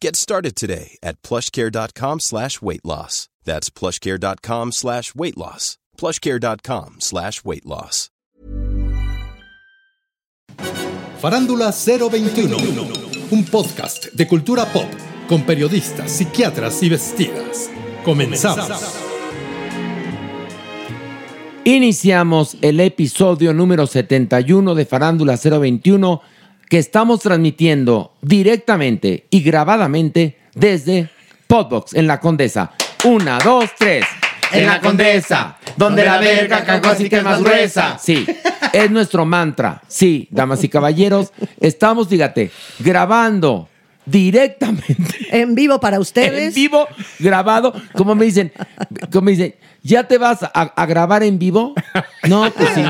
Get 0.00 0.14
started 0.14 0.54
today 0.54 0.96
at 1.02 1.22
plushcare.com 1.22 2.20
slash 2.20 2.62
weight 2.62 2.84
loss. 2.84 3.28
That's 3.44 3.68
plushcare.com 3.70 4.72
slash 4.72 5.14
weight 5.14 5.36
loss. 5.36 5.76
plushcare.com 5.96 6.96
slash 7.00 7.44
weight 7.44 7.66
loss. 7.66 8.10
Farándula 11.20 11.72
021, 11.72 12.56
un 13.32 13.44
podcast 13.44 14.12
de 14.12 14.28
cultura 14.28 14.64
pop 14.72 14.86
con 15.28 15.42
periodistas, 15.42 16.12
psiquiatras 16.12 16.80
y 16.84 16.88
vestidas. 16.90 17.68
Comenzamos. 18.04 18.70
Iniciamos 21.64 22.56
el 22.62 22.78
episodio 22.78 23.52
número 23.52 23.88
71 23.88 24.76
de 24.76 24.86
Farándula 24.86 25.36
021 25.36 26.22
que 26.68 26.78
estamos 26.78 27.20
transmitiendo 27.20 28.12
directamente 28.20 29.26
y 29.30 29.42
grabadamente 29.42 30.38
desde 30.54 31.10
Podbox 31.46 31.94
en 31.94 32.06
la 32.06 32.20
Condesa. 32.20 32.72
Una, 33.04 33.38
dos, 33.38 33.70
tres. 33.78 34.04
En 34.50 34.66
la 34.66 34.80
Condesa, 34.80 35.58
donde 35.76 36.04
la 36.04 36.18
verga 36.18 36.64
cagó 36.64 36.88
así 36.88 37.08
que 37.08 37.16
es 37.16 37.22
más 37.22 37.42
gruesa. 37.42 37.98
Sí, 37.98 38.26
es 38.72 38.90
nuestro 38.90 39.26
mantra. 39.26 39.82
Sí, 39.88 40.26
damas 40.30 40.64
y 40.64 40.70
caballeros, 40.70 41.32
estamos, 41.60 42.08
fíjate, 42.08 42.50
grabando 42.78 43.68
directamente. 44.06 45.28
En 45.30 45.54
vivo 45.54 45.78
para 45.80 46.00
ustedes. 46.00 46.48
En 46.48 46.54
vivo, 46.54 46.88
grabado. 47.18 47.74
Como 47.92 48.14
me 48.14 48.24
dicen, 48.24 48.52
como 49.12 49.26
me 49.26 49.32
dicen, 49.32 49.54
¿ya 49.88 50.04
te 50.04 50.18
vas 50.18 50.42
a, 50.42 50.48
a 50.52 50.86
grabar 50.86 51.22
en 51.22 51.38
vivo? 51.38 51.74
No, 52.28 52.50
pues 52.56 52.68
sí. 52.74 52.82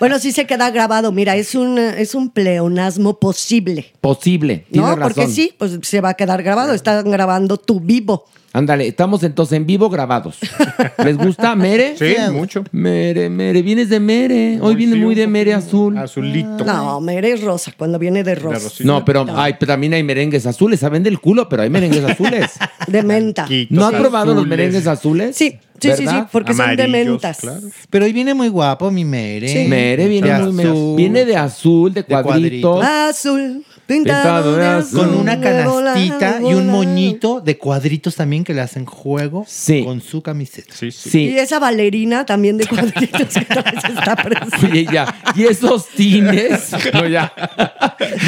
Bueno, 0.00 0.18
sí 0.18 0.32
se 0.32 0.46
queda 0.46 0.70
grabado. 0.70 1.12
Mira, 1.12 1.36
es 1.36 1.54
un, 1.54 1.78
es 1.78 2.14
un 2.14 2.30
pleonasmo 2.30 3.20
posible. 3.20 3.92
Posible. 4.00 4.64
Tienes 4.70 4.90
¿No? 4.90 4.96
razón. 4.96 5.12
Porque 5.12 5.30
sí, 5.30 5.54
pues 5.56 5.78
se 5.82 6.00
va 6.00 6.10
a 6.10 6.14
quedar 6.14 6.42
grabado. 6.42 6.72
Están 6.72 7.10
grabando 7.10 7.58
tu 7.58 7.78
vivo. 7.78 8.24
Ándale, 8.54 8.86
estamos 8.86 9.24
entonces 9.24 9.56
en 9.56 9.66
vivo 9.66 9.90
grabados. 9.90 10.38
¿Les 11.04 11.18
gusta 11.18 11.56
Mere? 11.56 11.96
Sí, 11.98 12.14
mucho. 12.30 12.62
Mere, 12.70 13.28
Mere, 13.28 13.62
vienes 13.62 13.88
de 13.88 13.98
Mere. 13.98 14.60
Hoy 14.60 14.76
viene 14.76 14.94
sí, 14.94 15.00
muy 15.00 15.16
de 15.16 15.26
Mere 15.26 15.54
azul. 15.54 15.98
Azulito. 15.98 16.64
No, 16.64 17.00
mere 17.00 17.32
es 17.32 17.42
rosa 17.42 17.72
cuando 17.76 17.98
viene 17.98 18.22
de 18.22 18.36
rosa. 18.36 18.70
No, 18.84 19.04
pero 19.04 19.26
hay, 19.36 19.54
pero 19.58 19.72
también 19.72 19.94
hay 19.94 20.04
merengues 20.04 20.46
azules. 20.46 20.78
Saben 20.78 21.02
del 21.02 21.18
culo, 21.18 21.48
pero 21.48 21.62
hay 21.62 21.70
merengues 21.70 22.04
azules. 22.04 22.52
De 22.86 23.02
menta. 23.02 23.44
Quitos 23.46 23.76
¿No 23.76 23.86
has 23.86 23.94
probado 23.94 24.34
los 24.34 24.46
merengues 24.46 24.86
azules? 24.86 25.34
Sí, 25.34 25.58
sí, 25.90 25.96
sí, 25.96 26.08
sí, 26.08 26.16
porque 26.32 26.54
son 26.54 26.76
de 26.76 26.88
mentas. 26.88 27.38
claro. 27.40 27.60
Pero 27.90 28.04
hoy 28.04 28.12
viene 28.12 28.34
muy 28.34 28.48
guapo 28.48 28.90
mi 28.90 29.04
Mere. 29.04 29.48
Sí. 29.48 29.68
Mere 29.68 30.08
viene, 30.08 30.30
De 30.32 30.38
muy- 30.52 30.64
azul. 30.64 30.96
viene 30.96 31.24
de 31.24 31.36
azul, 31.36 31.92
de 31.94 32.02
De 32.02 32.06
cuadritos. 32.22 32.78
cuadritos. 32.78 32.84
Azul, 32.84 33.64
Pintado 33.86 34.22
pintado 34.22 34.56
de 34.56 34.66
azul. 34.66 34.98
Con 35.00 35.14
una 35.16 35.38
canastita 35.38 36.38
y 36.40 36.54
un 36.54 36.68
moñito 36.70 37.42
de 37.42 37.58
cuadritos 37.58 38.14
también 38.16 38.42
que 38.42 38.54
le 38.54 38.62
hacen 38.62 38.86
juego 38.86 39.44
Sí. 39.46 39.84
con 39.84 40.00
su 40.00 40.22
camiseta. 40.22 40.72
Sí, 40.74 40.90
sí. 40.90 41.10
Sí. 41.10 41.20
Y 41.30 41.38
esa 41.38 41.58
bailarina 41.58 42.24
también 42.24 42.56
de 42.56 42.66
cuadritos 42.66 43.34
que 43.34 43.40
está 43.40 44.16
presente. 44.22 44.66
Oye, 44.66 44.86
ya. 44.90 45.14
Y 45.36 45.44
esos 45.44 45.88
tines. 45.88 46.70
No, 46.94 47.06
ya. 47.06 47.32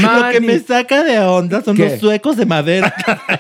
Lo 0.03 0.31
que 0.31 0.41
me 0.41 0.59
saca 0.59 1.03
de 1.05 1.19
onda 1.21 1.63
son 1.63 1.77
¿Qué? 1.77 1.89
los 1.91 2.01
suecos 2.01 2.37
de 2.37 2.45
madera. 2.47 2.95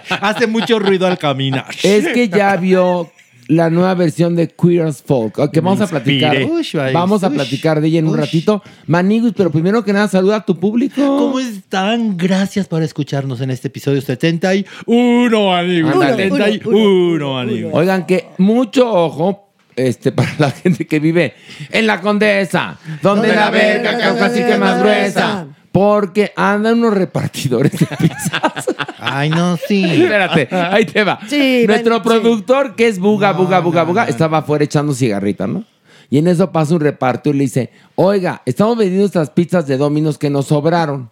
Hace 0.21 0.47
mucho 0.47 0.79
ruido 0.79 1.07
al 1.07 1.19
caminar. 1.19 1.67
Es 1.83 2.07
que 2.09 2.29
ya 2.29 2.57
vio 2.57 3.11
la 3.49 3.71
nueva 3.71 3.95
versión 3.95 4.37
de 4.37 4.49
Queer 4.49 4.87
as 4.87 5.03
Folk, 5.03 5.51
que 5.51 5.61
vamos 5.61 5.81
a 5.81 5.87
platicar. 5.87 6.37
Ush, 6.45 6.75
Vamos 6.93 7.23
a 7.25 7.29
ush, 7.29 7.35
platicar 7.35 7.81
de 7.81 7.89
ella 7.89 7.99
en 8.01 8.09
un 8.09 8.17
ratito. 8.17 8.63
Maniguis, 8.87 9.33
pero 9.37 9.51
primero 9.51 9.85
que 9.85 9.93
nada, 9.93 10.09
saluda 10.09 10.37
a 10.37 10.45
tu 10.45 10.59
público. 10.59 10.95
¿Cómo 10.97 11.39
están? 11.39 12.17
Gracias 12.17 12.67
por 12.69 12.83
escucharnos 12.83 13.41
en 13.41 13.51
este 13.51 13.69
episodio 13.69 14.01
71, 14.01 15.57
amigos. 15.57 15.93
Ándale. 15.95 16.31
71, 16.31 17.39
amigos. 17.39 17.73
Oigan, 17.75 18.07
que 18.07 18.27
mucho 18.39 18.93
ojo 18.93 19.47
este, 19.77 20.11
para 20.13 20.31
la 20.39 20.51
gente 20.63 20.87
que 20.87 20.99
vive 20.99 21.35
en 21.71 21.87
la 21.87 22.01
Condesa, 22.01 22.79
donde 23.03 23.35
la 23.35 23.51
verga 23.51 23.93
es 24.27 24.59
más 24.59 24.81
gruesa. 24.81 25.47
Porque 25.77 26.33
andan 26.37 26.79
unos 26.79 26.95
repartidores 26.95 27.73
de 27.73 27.87
pizzas. 27.99 28.65
Ay, 28.99 29.29
no, 29.29 29.59
sí. 29.59 29.85
Espérate, 29.85 30.49
ahí 30.51 30.87
te 30.87 31.05
va. 31.05 31.19
Sí, 31.29 31.65
Nuestro 31.67 31.97
ven, 31.97 32.03
productor, 32.03 32.75
que 32.75 32.89
es 32.89 32.99
Buga, 32.99 33.33
No, 33.35 33.41
Buga, 33.41 33.61
Buga, 33.61 33.81
no, 33.83 33.87
Buga, 33.89 34.05
no. 34.05 34.09
estaba 34.11 34.39
afuera 34.39 34.65
echando 34.65 34.95
cigarrita, 34.95 35.47
¿no? 35.47 35.67
Y 36.09 36.17
en 36.17 36.29
eso 36.29 36.51
pasa 36.51 36.73
un 36.73 36.81
reparto 36.81 37.29
y 37.29 37.35
le 37.35 37.45
dice, 37.45 37.71
oiga, 37.95 38.41
estamos 38.47 38.79
vendiendo 38.79 39.05
estas 39.05 39.29
pizzas 39.29 39.67
de 39.67 39.77
Dominos 39.77 40.17
que 40.17 40.31
nos 40.31 40.47
sobraron. 40.47 41.11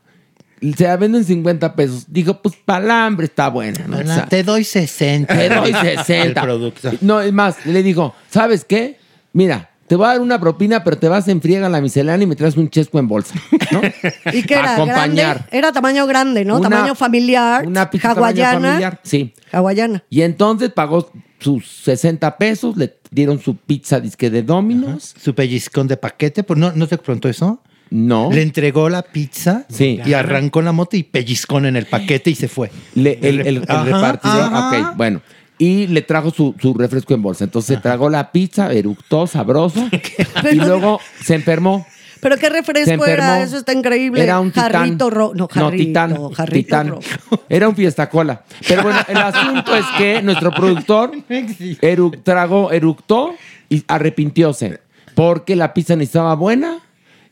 Se 0.79 0.85
la 0.85 0.97
venden 0.97 1.25
50 1.25 1.75
pesos. 1.77 2.07
Dijo, 2.09 2.41
pues 2.41 2.55
palambre 2.65 3.27
está 3.27 3.49
buena, 3.51 3.87
¿no? 3.87 3.99
O 3.99 4.03
sea, 4.03 4.25
Te 4.25 4.43
doy 4.45 4.65
60. 4.65 5.37
te 5.37 5.49
doy 5.51 5.75
60. 5.75 6.15
El 6.23 6.33
producto. 6.33 6.91
No, 7.03 7.21
es 7.21 7.35
más, 7.35 7.67
le 7.67 7.83
dijo, 7.83 8.15
¿sabes 8.31 8.65
qué? 8.65 8.99
Mira, 9.35 9.69
te 9.95 9.97
voy 9.97 10.07
a 10.07 10.09
dar 10.09 10.21
una 10.21 10.41
propina, 10.41 10.83
pero 10.83 10.99
te 10.99 11.09
vas 11.09 11.29
en 11.29 11.41
friega 11.41 11.69
a 11.69 11.71
la 11.71 11.81
miscelánea 11.81 12.25
y 12.25 12.27
me 12.27 12.35
traes 12.35 12.57
un 12.57 12.69
chesco 12.69 12.99
en 12.99 13.07
bolsa, 13.07 13.37
¿no? 13.71 13.81
¿Y 14.33 14.43
qué 14.43 14.55
era? 14.55 14.75
Acompañar. 14.75 15.37
Grande? 15.37 15.57
Era 15.57 15.71
tamaño 15.71 16.05
grande, 16.09 16.45
¿no? 16.45 16.59
Una- 16.59 16.69
tamaño 16.69 16.95
familiar. 16.97 17.65
Una 17.65 17.89
pizza 17.89 18.13
tamaño 18.13 18.43
hawaiana. 18.45 18.69
familiar, 18.71 19.01
sí. 19.05 19.33
Hawaiana. 19.53 20.03
Y 20.11 20.23
entonces 20.23 20.71
pagó 20.73 21.13
sus 21.39 21.65
60 21.85 22.37
pesos, 22.39 22.77
le 22.77 22.97
dieron 23.13 23.39
su 23.39 23.55
pizza 23.57 24.01
disque 24.01 24.31
de 24.31 24.43
Dominos. 24.43 25.15
Su 25.17 25.33
pellizcón 25.33 25.87
de 25.87 25.97
paquete. 25.97 26.43
Pues 26.43 26.59
no, 26.59 26.73
¿No 26.73 26.89
te 26.89 26.99
pronto 26.99 27.29
eso? 27.29 27.61
No. 27.91 28.31
Le 28.33 28.43
entregó 28.43 28.89
la 28.89 29.03
pizza 29.03 29.65
Sí. 29.69 30.01
y 30.05 30.13
arrancó 30.15 30.61
la 30.61 30.73
moto 30.73 30.97
y 30.97 31.05
pellizcón 31.05 31.67
en 31.67 31.77
el 31.77 31.87
paquete 31.87 32.31
y 32.31 32.35
se 32.35 32.49
fue. 32.49 32.73
Le- 32.97 33.21
el, 33.23 33.43
el- 33.43 33.47
el 33.47 33.65
Ajá, 33.69 33.85
repartidor. 33.85 34.41
ajá. 34.43 34.69
Ok, 34.91 34.97
bueno. 34.97 35.21
Y 35.65 35.87
le 35.87 36.03
trajo 36.03 36.31
su, 36.31 36.55
su 36.61 36.75
refresco 36.75 37.15
en 37.15 37.23
bolsa. 37.23 37.45
Entonces 37.45 37.77
se 37.77 37.81
tragó 37.81 38.11
la 38.11 38.33
pizza, 38.33 38.73
eructó, 38.73 39.27
sabroso. 39.27 39.89
y 40.53 40.57
luego 40.57 41.01
se 41.23 41.35
enfermó. 41.35 41.87
¿Pero 42.21 42.37
qué 42.39 42.49
refresco 42.49 43.05
era? 43.07 43.43
Eso 43.43 43.59
está 43.59 43.73
increíble. 43.73 44.23
Era 44.23 44.41
un 44.41 44.51
titán. 44.51 44.73
Jarrito 44.73 45.11
rojo. 45.11 45.35
No, 45.35 45.47
jarrito, 45.47 45.85
titán. 45.87 46.33
jarrito 46.33 46.65
titán. 46.67 46.89
rojo. 46.89 47.03
Era 47.49 47.69
un 47.69 47.77
fiesta 47.77 48.09
cola. 48.09 48.43
Pero 48.67 48.83
bueno, 48.83 48.99
el 49.09 49.17
asunto 49.19 49.77
es 49.77 49.85
que 49.99 50.23
nuestro 50.23 50.51
productor 50.51 51.13
eru- 51.29 52.23
tragó, 52.23 52.73
eructó 52.73 53.35
y 53.69 53.85
arrepintióse. 53.89 54.81
Porque 55.15 55.55
la 55.55 55.75
pizza 55.75 55.97
ni 55.97 56.05
estaba 56.05 56.35
buena 56.35 56.79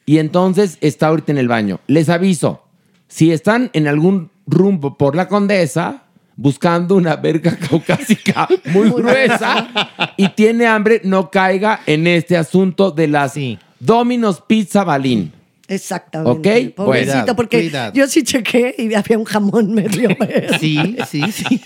y 0.04 0.18
entonces 0.18 0.78
está 0.80 1.08
ahorita 1.08 1.32
en 1.32 1.38
el 1.38 1.48
baño. 1.48 1.80
Les 1.86 2.08
aviso, 2.08 2.62
si 3.08 3.32
están 3.32 3.70
en 3.72 3.88
algún 3.88 4.30
rumbo 4.46 4.98
por 4.98 5.16
la 5.16 5.26
condesa, 5.28 6.02
buscando 6.36 6.94
una 6.94 7.16
verga 7.16 7.56
caucásica 7.68 8.48
muy 8.72 8.90
gruesa 8.90 10.12
y 10.16 10.28
tiene 10.28 10.66
hambre, 10.66 11.00
no 11.04 11.30
caiga 11.30 11.80
en 11.86 12.06
este 12.06 12.36
asunto 12.36 12.90
de 12.90 13.08
las 13.08 13.34
Domino's 13.78 14.42
Pizza 14.46 14.84
Balín. 14.84 15.32
Exactamente. 15.74 16.66
Ok, 16.68 16.74
Pobrecito, 16.76 17.12
cuidado, 17.12 17.36
porque 17.36 17.58
cuidado. 17.60 17.92
yo 17.94 18.06
sí 18.06 18.22
chequé 18.22 18.74
y 18.78 18.92
había 18.94 19.18
un 19.18 19.24
jamón 19.24 19.72
medio 19.74 20.08
verde. 20.20 20.58
Sí, 20.60 20.96
sí, 21.08 21.22
sí. 21.32 21.60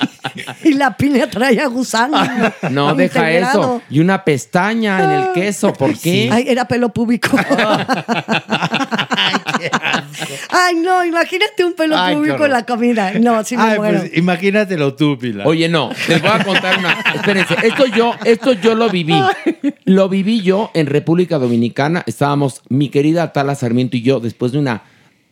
Y 0.64 0.74
la 0.74 0.96
piña 0.96 1.28
traía 1.28 1.66
gusano. 1.66 2.16
No, 2.70 2.94
deja 2.94 3.20
integrado. 3.20 3.60
eso. 3.60 3.82
Y 3.90 4.00
una 4.00 4.24
pestaña 4.24 5.02
en 5.04 5.10
el 5.10 5.32
queso, 5.32 5.72
¿por 5.72 5.96
qué? 5.98 6.28
Ay, 6.32 6.44
era 6.48 6.66
pelo 6.66 6.90
púbico. 6.92 7.36
Ay, 10.50 10.74
no, 10.76 11.04
imagínate 11.04 11.64
un 11.64 11.74
pelo 11.74 11.96
Ay, 11.96 12.14
púbico 12.16 12.44
en 12.44 12.52
la 12.52 12.64
comida. 12.64 13.12
No, 13.18 13.42
sí 13.44 13.56
me 13.56 13.62
Ay, 13.62 13.78
muero. 13.78 14.00
pues 14.00 14.16
imagínatelo 14.16 14.94
tú, 14.94 15.18
Pilar. 15.18 15.46
Oye, 15.46 15.68
no, 15.68 15.90
les 16.08 16.20
voy 16.20 16.30
a 16.32 16.44
contar 16.44 16.78
una. 16.78 16.92
Espérense, 17.14 17.54
esto 17.62 17.86
yo, 17.86 18.14
esto 18.24 18.52
yo 18.52 18.74
lo 18.74 18.88
viví. 18.90 19.18
Lo 19.84 20.08
viví 20.08 20.42
yo 20.42 20.70
en 20.74 20.86
República 20.86 21.38
Dominicana. 21.38 22.02
Estábamos 22.06 22.62
mi 22.68 22.88
querida 22.88 23.32
Tala 23.32 23.54
Sarmiento 23.54 23.95
y 23.96 24.02
yo, 24.02 24.20
después 24.20 24.52
de 24.52 24.58
una 24.58 24.82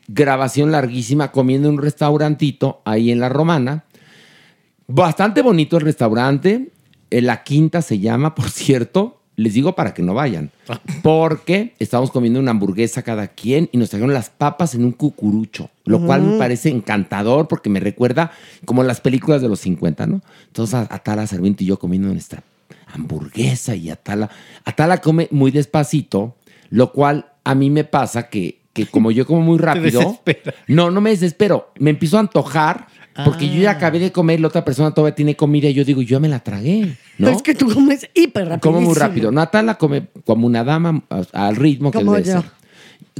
grabación 0.08 0.72
larguísima, 0.72 1.32
comiendo 1.32 1.68
en 1.68 1.74
un 1.74 1.82
restaurantito 1.82 2.82
ahí 2.84 3.10
en 3.10 3.20
La 3.20 3.28
Romana. 3.28 3.84
Bastante 4.86 5.42
bonito 5.42 5.76
el 5.76 5.82
restaurante. 5.82 6.70
Eh, 7.10 7.22
La 7.22 7.42
Quinta 7.42 7.82
se 7.82 7.98
llama, 7.98 8.34
por 8.34 8.50
cierto. 8.50 9.20
Les 9.36 9.52
digo 9.52 9.74
para 9.74 9.94
que 9.94 10.02
no 10.02 10.14
vayan. 10.14 10.52
Porque 11.02 11.74
estábamos 11.80 12.12
comiendo 12.12 12.38
una 12.38 12.52
hamburguesa 12.52 13.02
cada 13.02 13.26
quien 13.26 13.68
y 13.72 13.78
nos 13.78 13.90
trajeron 13.90 14.14
las 14.14 14.30
papas 14.30 14.76
en 14.76 14.84
un 14.84 14.92
cucurucho. 14.92 15.70
Lo 15.84 16.00
cual 16.06 16.22
me 16.22 16.38
parece 16.38 16.68
encantador 16.68 17.48
porque 17.48 17.68
me 17.68 17.80
recuerda 17.80 18.30
como 18.64 18.84
las 18.84 19.00
películas 19.00 19.42
de 19.42 19.48
los 19.48 19.58
50, 19.58 20.06
¿no? 20.06 20.22
Entonces 20.46 20.86
Atala 20.88 21.26
Sarmiento 21.26 21.64
y 21.64 21.66
yo 21.66 21.80
comiendo 21.80 22.08
nuestra 22.08 22.44
hamburguesa 22.86 23.74
y 23.74 23.90
Atala. 23.90 24.30
Atala 24.64 24.98
come 24.98 25.26
muy 25.32 25.50
despacito, 25.50 26.36
lo 26.70 26.92
cual 26.92 27.26
a 27.44 27.54
mí 27.54 27.70
me 27.70 27.84
pasa 27.84 28.28
que, 28.28 28.62
que 28.72 28.86
como 28.86 29.10
yo 29.10 29.26
como 29.26 29.42
muy 29.42 29.58
rápido. 29.60 30.20
no, 30.68 30.90
no 30.90 31.00
me 31.00 31.10
desespero. 31.10 31.72
Me 31.78 31.90
empiezo 31.90 32.16
a 32.16 32.20
antojar 32.20 32.86
porque 33.24 33.48
yo 33.48 33.62
ya 33.62 33.72
acabé 33.72 34.00
de 34.00 34.10
comer, 34.10 34.40
la 34.40 34.48
otra 34.48 34.64
persona 34.64 34.90
todavía 34.90 35.14
tiene 35.14 35.36
comida 35.36 35.68
y 35.68 35.74
yo 35.74 35.84
digo, 35.84 36.02
yo 36.02 36.18
me 36.18 36.28
la 36.28 36.40
tragué. 36.40 36.96
¿no? 37.18 37.28
Es 37.28 37.42
que 37.42 37.54
tú 37.54 37.72
comes 37.72 38.08
hiper 38.12 38.48
rápido. 38.48 38.72
Como 38.72 38.80
muy 38.80 38.94
rápido. 38.94 39.30
Natala 39.30 39.78
come 39.78 40.08
como 40.24 40.46
una 40.46 40.64
dama 40.64 41.04
al 41.32 41.56
ritmo 41.56 41.92
que 41.92 41.98
Como 41.98 42.14
debe 42.14 42.28
yo. 42.28 42.44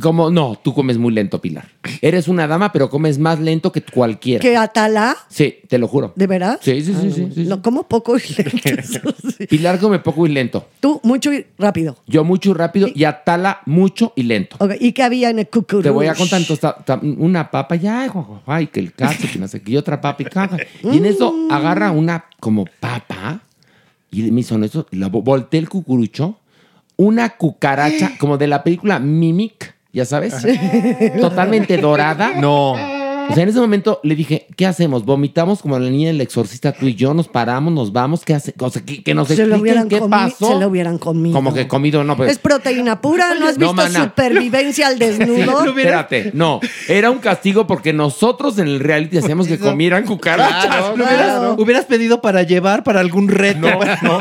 Como, 0.01 0.29
no, 0.29 0.59
tú 0.61 0.75
comes 0.75 0.99
muy 0.99 1.13
lento, 1.15 1.41
Pilar. 1.41 1.69
Eres 2.03 2.27
una 2.27 2.49
dama, 2.49 2.73
pero 2.73 2.91
comes 2.91 3.17
más 3.19 3.39
lento 3.39 3.71
que 3.71 3.81
cualquiera. 3.81 4.43
¿Que 4.43 4.57
Atala? 4.57 5.17
Sí, 5.29 5.59
te 5.69 5.79
lo 5.79 5.87
juro. 5.87 6.13
¿De 6.17 6.27
veras? 6.27 6.59
Sí, 6.63 6.81
sí, 6.83 6.93
sí, 7.01 7.13
sí, 7.13 7.29
sí, 7.33 7.45
Lo 7.45 7.63
como 7.63 7.85
poco 7.87 8.17
y 8.17 8.21
lento. 8.37 8.59
eso. 8.81 8.99
Pilar 9.49 9.79
come 9.79 10.01
poco 10.01 10.27
y 10.27 10.31
lento. 10.31 10.67
Tú, 10.81 11.01
mucho 11.05 11.33
y 11.33 11.47
rápido. 11.59 11.97
Yo 12.09 12.25
mucho 12.25 12.51
y 12.51 12.55
rápido 12.55 12.89
y 12.93 13.05
Atala 13.05 13.61
mucho 13.67 14.13
y 14.17 14.25
lento. 14.25 14.57
Ok, 14.59 14.73
¿Y 14.81 14.91
qué 14.93 15.05
había 15.05 15.31
en 15.31 15.39
el 15.39 15.47
cucurucho? 15.47 15.85
Te 15.85 15.91
voy 15.91 16.09
a 16.09 16.15
contar 16.15 16.41
entonces 16.41 16.61
ta- 16.61 16.77
ta- 16.85 17.01
una 17.03 17.49
papa 17.53 17.77
ya, 17.77 18.11
ay, 18.47 18.67
que 18.67 18.81
el 18.81 18.93
caso, 18.95 19.29
que 19.33 19.39
no 19.39 19.47
sé 19.47 19.63
qué, 19.63 19.73
y 19.73 19.77
otra 19.77 20.01
papa 20.01 20.23
y 20.23 20.27
caja. 20.27 20.57
Y 20.83 20.97
en 20.97 21.07
eso 21.07 21.33
Mm. 21.33 21.53
agarra 21.53 21.93
una 21.93 22.25
como 22.41 22.65
papa 22.81 23.43
y 24.11 24.23
me 24.33 24.41
hizo 24.41 24.57
eso, 24.65 24.87
y 24.91 24.97
la 24.97 25.07
volteé 25.09 25.61
el 25.61 25.69
cucurucho, 25.69 26.37
una 26.97 27.31
cucaracha 27.37 28.13
como 28.19 28.39
de 28.39 28.49
la 28.49 28.65
película 28.65 28.99
Mimic, 28.99 29.74
ya 29.95 30.05
sabes, 30.05 30.35
totalmente 31.21 31.77
dorada. 31.79 32.33
No. 32.35 32.75
O 33.31 33.35
sea, 33.35 33.43
en 33.43 33.49
ese 33.49 33.61
momento 33.61 34.01
le 34.03 34.15
dije, 34.15 34.47
¿qué 34.57 34.67
hacemos? 34.67 35.05
¿Vomitamos 35.05 35.63
como 35.63 35.79
la 35.79 35.89
niña 35.91 36.09
del 36.09 36.21
exorcista 36.21 36.73
tú 36.73 36.87
y 36.87 36.95
yo? 36.95 37.15
¿Nos 37.15 37.29
paramos? 37.29 37.73
¿Nos 37.73 37.93
vamos? 37.93 38.25
¿Qué 38.25 38.35
hace? 38.35 38.55
O 38.59 38.71
sea, 38.71 38.83
que, 38.83 39.03
que 39.03 39.15
nos 39.15 39.29
Se 39.29 39.37
lo 39.37 39.55
expliquen 39.57 39.61
hubieran 39.61 39.89
qué 39.89 40.01
pasó. 40.01 40.49
Se 40.55 40.61
lo 40.61 40.69
hubieran 40.69 40.99
comido. 40.99 41.35
Como 41.35 41.53
que 41.55 41.67
comido, 41.69 42.05
no, 42.05 42.17
pero... 42.17 42.31
Es 42.31 42.39
proteína 42.39 43.01
pura, 43.01 43.35
¿no 43.35 43.47
has 43.49 43.59
No, 43.59 43.69
visto 43.69 43.75
mana. 43.75 44.05
supervivencia 44.05 44.89
al 44.89 44.99
desnudo? 44.99 45.65
Espérate, 45.65 46.31
no. 46.35 46.61
Era 46.89 47.11
un 47.11 47.19
castigo 47.19 47.67
porque 47.67 47.93
nosotros 47.93 48.59
en 48.59 48.69
el 48.69 48.81
reality 48.81 49.19
hacíamos 49.19 49.47
que 49.47 49.59
comieran 49.59 50.05
cucarachas. 50.05 50.67
Claro, 50.67 50.97
lo 50.97 51.05
hubieras, 51.05 51.59
hubieras 51.59 51.85
pedido 51.87 52.21
para 52.21 52.43
llevar 52.43 52.85
para 52.85 53.01
algún 53.01 53.29
reto. 53.29 53.61
No, 54.03 54.19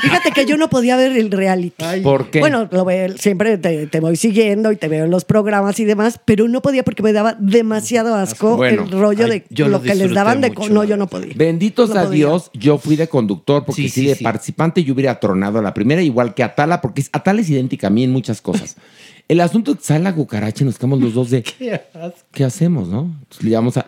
Fíjate 0.00 0.30
que 0.32 0.44
yo 0.46 0.56
no 0.56 0.68
podía 0.68 0.96
ver 0.96 1.12
el 1.16 1.30
reality. 1.30 1.84
¿Por 2.02 2.30
qué? 2.30 2.40
Bueno, 2.40 2.68
lo 2.70 2.84
veo, 2.84 3.16
siempre 3.18 3.58
te, 3.58 3.86
te 3.86 4.00
voy 4.00 4.16
siguiendo 4.16 4.72
y 4.72 4.76
te 4.76 4.88
veo 4.88 5.04
en 5.04 5.10
los 5.10 5.24
programas 5.24 5.80
y 5.80 5.84
demás, 5.84 6.20
pero 6.24 6.48
no 6.48 6.60
podía 6.62 6.84
porque 6.84 7.02
me 7.02 7.12
daba 7.12 7.36
demasiado 7.38 8.14
asco 8.14 8.35
Bueno. 8.40 8.84
el 8.84 8.90
rollo 8.90 9.24
Ay, 9.24 9.30
de 9.30 9.44
yo 9.50 9.66
lo 9.66 9.78
lo 9.78 9.82
que 9.82 9.94
les 9.94 10.12
daban 10.12 10.40
de... 10.40 10.52
co- 10.52 10.62
mucho. 10.62 10.74
No, 10.74 10.84
yo 10.84 10.96
no 10.96 11.06
podía. 11.06 11.32
Benditos 11.36 11.90
No 11.90 12.00
a 12.00 12.04
podía. 12.04 12.26
Dios, 12.26 12.50
yo 12.54 12.78
fui 12.78 12.96
de 12.96 13.08
conductor, 13.08 13.64
porque 13.64 13.82
Sí, 13.82 13.88
sí, 13.88 14.06
de 14.06 14.14
sí. 14.16 14.24
participante 14.24 14.84
yo 14.84 14.94
hubiera 14.94 15.18
tronado 15.20 15.58
a 15.58 15.62
la 15.62 15.72
primera, 15.74 16.02
igual 16.02 16.34
que 16.34 16.42
Atala, 16.42 16.80
porque 16.80 17.04
Atala 17.12 17.40
es 17.40 17.50
idéntica 17.50 17.86
a 17.86 17.90
mí 17.90 18.04
en 18.04 18.10
muchas 18.12 18.40
cosas. 18.40 18.76
El 19.28 19.40
asunto 19.40 19.72
es 19.72 19.78
que 19.78 19.84
sale 19.84 20.04
la 20.04 20.14
cucaracha 20.14 20.62
y 20.62 20.66
nos 20.66 20.78
quedamos 20.78 21.00
los 21.00 21.12
dos 21.14 21.30
de, 21.30 21.42
¿qué 22.32 22.44
hacemos, 22.44 22.88
no? 22.88 23.12
Entonces 23.22 23.42
le 23.42 23.50
llamamos 23.50 23.76
a 23.76 23.84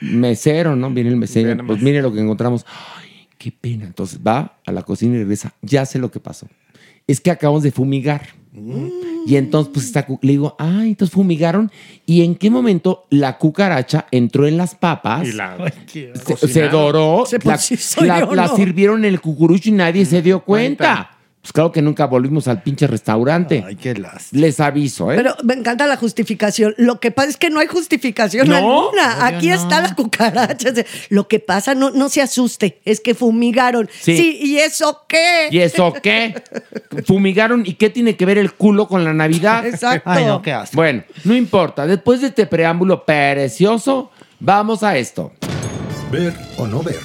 mesero, 0.00 0.74
¿no? 0.76 0.90
Viene 0.90 1.10
el 1.10 1.16
mesero, 1.16 1.56
pues 1.66 1.80
mire 1.82 2.02
lo 2.02 2.12
que 2.12 2.20
encontramos. 2.20 2.64
Ay, 2.98 3.28
qué 3.38 3.52
pena. 3.52 3.84
Entonces 3.84 4.18
va 4.26 4.58
a 4.66 4.72
la 4.72 4.82
cocina 4.82 5.14
y 5.16 5.18
regresa, 5.20 5.54
ya 5.62 5.86
sé 5.86 5.98
lo 5.98 6.10
que 6.10 6.20
pasó. 6.20 6.48
Es 7.06 7.20
que 7.20 7.30
acabamos 7.30 7.62
de 7.62 7.70
fumigar. 7.72 8.22
Y 9.26 9.36
entonces, 9.36 9.70
pues, 9.72 9.86
está, 9.86 10.04
cu- 10.04 10.18
le 10.22 10.32
digo, 10.32 10.56
ay, 10.58 10.90
entonces 10.90 11.14
fumigaron. 11.14 11.70
¿Y 12.04 12.22
en 12.22 12.34
qué 12.34 12.50
momento 12.50 13.06
la 13.08 13.38
cucaracha 13.38 14.06
entró 14.10 14.46
en 14.46 14.56
las 14.58 14.74
papas? 14.74 15.26
se, 16.14 16.36
se 16.48 16.68
doró, 16.68 17.24
Se 17.26 17.38
la, 17.38 17.56
la- 18.06 18.20
la 18.34 18.48
sirvieron 18.56 19.04
en 19.04 19.14
el 19.14 19.20
cucurucho 19.20 19.68
y 19.70 19.72
nadie 19.72 20.04
se 20.04 20.20
dio 20.22 20.40
cuenta. 20.44 21.10
Pues 21.42 21.52
claro 21.52 21.72
que 21.72 21.82
nunca 21.82 22.06
volvimos 22.06 22.46
al 22.46 22.62
pinche 22.62 22.86
restaurante. 22.86 23.64
Ay, 23.66 23.74
qué 23.74 23.94
lástima. 23.94 24.40
Les 24.42 24.60
aviso, 24.60 25.10
¿eh? 25.10 25.16
Pero 25.16 25.34
me 25.42 25.54
encanta 25.54 25.88
la 25.88 25.96
justificación. 25.96 26.72
Lo 26.78 27.00
que 27.00 27.10
pasa 27.10 27.30
es 27.30 27.36
que 27.36 27.50
no 27.50 27.58
hay 27.58 27.66
justificación 27.66 28.46
No, 28.48 28.54
alguna. 28.54 29.16
obvio 29.16 29.24
Aquí 29.38 29.48
no. 29.48 29.56
está 29.56 29.80
la 29.80 29.92
cucaracha. 29.96 30.68
Lo 31.08 31.26
que 31.26 31.40
pasa, 31.40 31.74
no, 31.74 31.90
no 31.90 32.08
se 32.10 32.22
asuste, 32.22 32.80
es 32.84 33.00
que 33.00 33.16
fumigaron. 33.16 33.90
Sí. 34.00 34.16
Sí, 34.16 34.38
¿y 34.40 34.58
eso 34.58 35.00
qué? 35.08 35.48
¿Y 35.50 35.58
eso 35.58 35.92
qué? 36.00 36.40
Fumigaron. 37.06 37.64
¿Y 37.66 37.74
qué 37.74 37.90
tiene 37.90 38.16
que 38.16 38.24
ver 38.24 38.38
el 38.38 38.52
culo 38.54 38.86
con 38.86 39.02
la 39.02 39.12
Navidad? 39.12 39.66
Exacto. 39.66 40.08
Ay, 40.08 40.24
no, 40.24 40.42
qué 40.42 40.52
asco. 40.52 40.76
Bueno, 40.76 41.02
no 41.24 41.34
importa. 41.34 41.88
Después 41.88 42.20
de 42.20 42.28
este 42.28 42.46
preámbulo 42.46 43.04
precioso, 43.04 44.12
vamos 44.38 44.84
a 44.84 44.96
esto. 44.96 45.32
Ver 46.12 46.34
o 46.56 46.68
no 46.68 46.84
ver. 46.84 47.00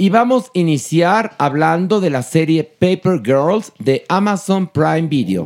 Y 0.00 0.10
vamos 0.10 0.44
a 0.54 0.58
iniciar 0.58 1.34
hablando 1.38 2.00
de 2.00 2.10
la 2.10 2.22
serie 2.22 2.62
Paper 2.62 3.20
Girls 3.20 3.72
de 3.80 4.04
Amazon 4.08 4.68
Prime 4.68 5.08
Video. 5.08 5.44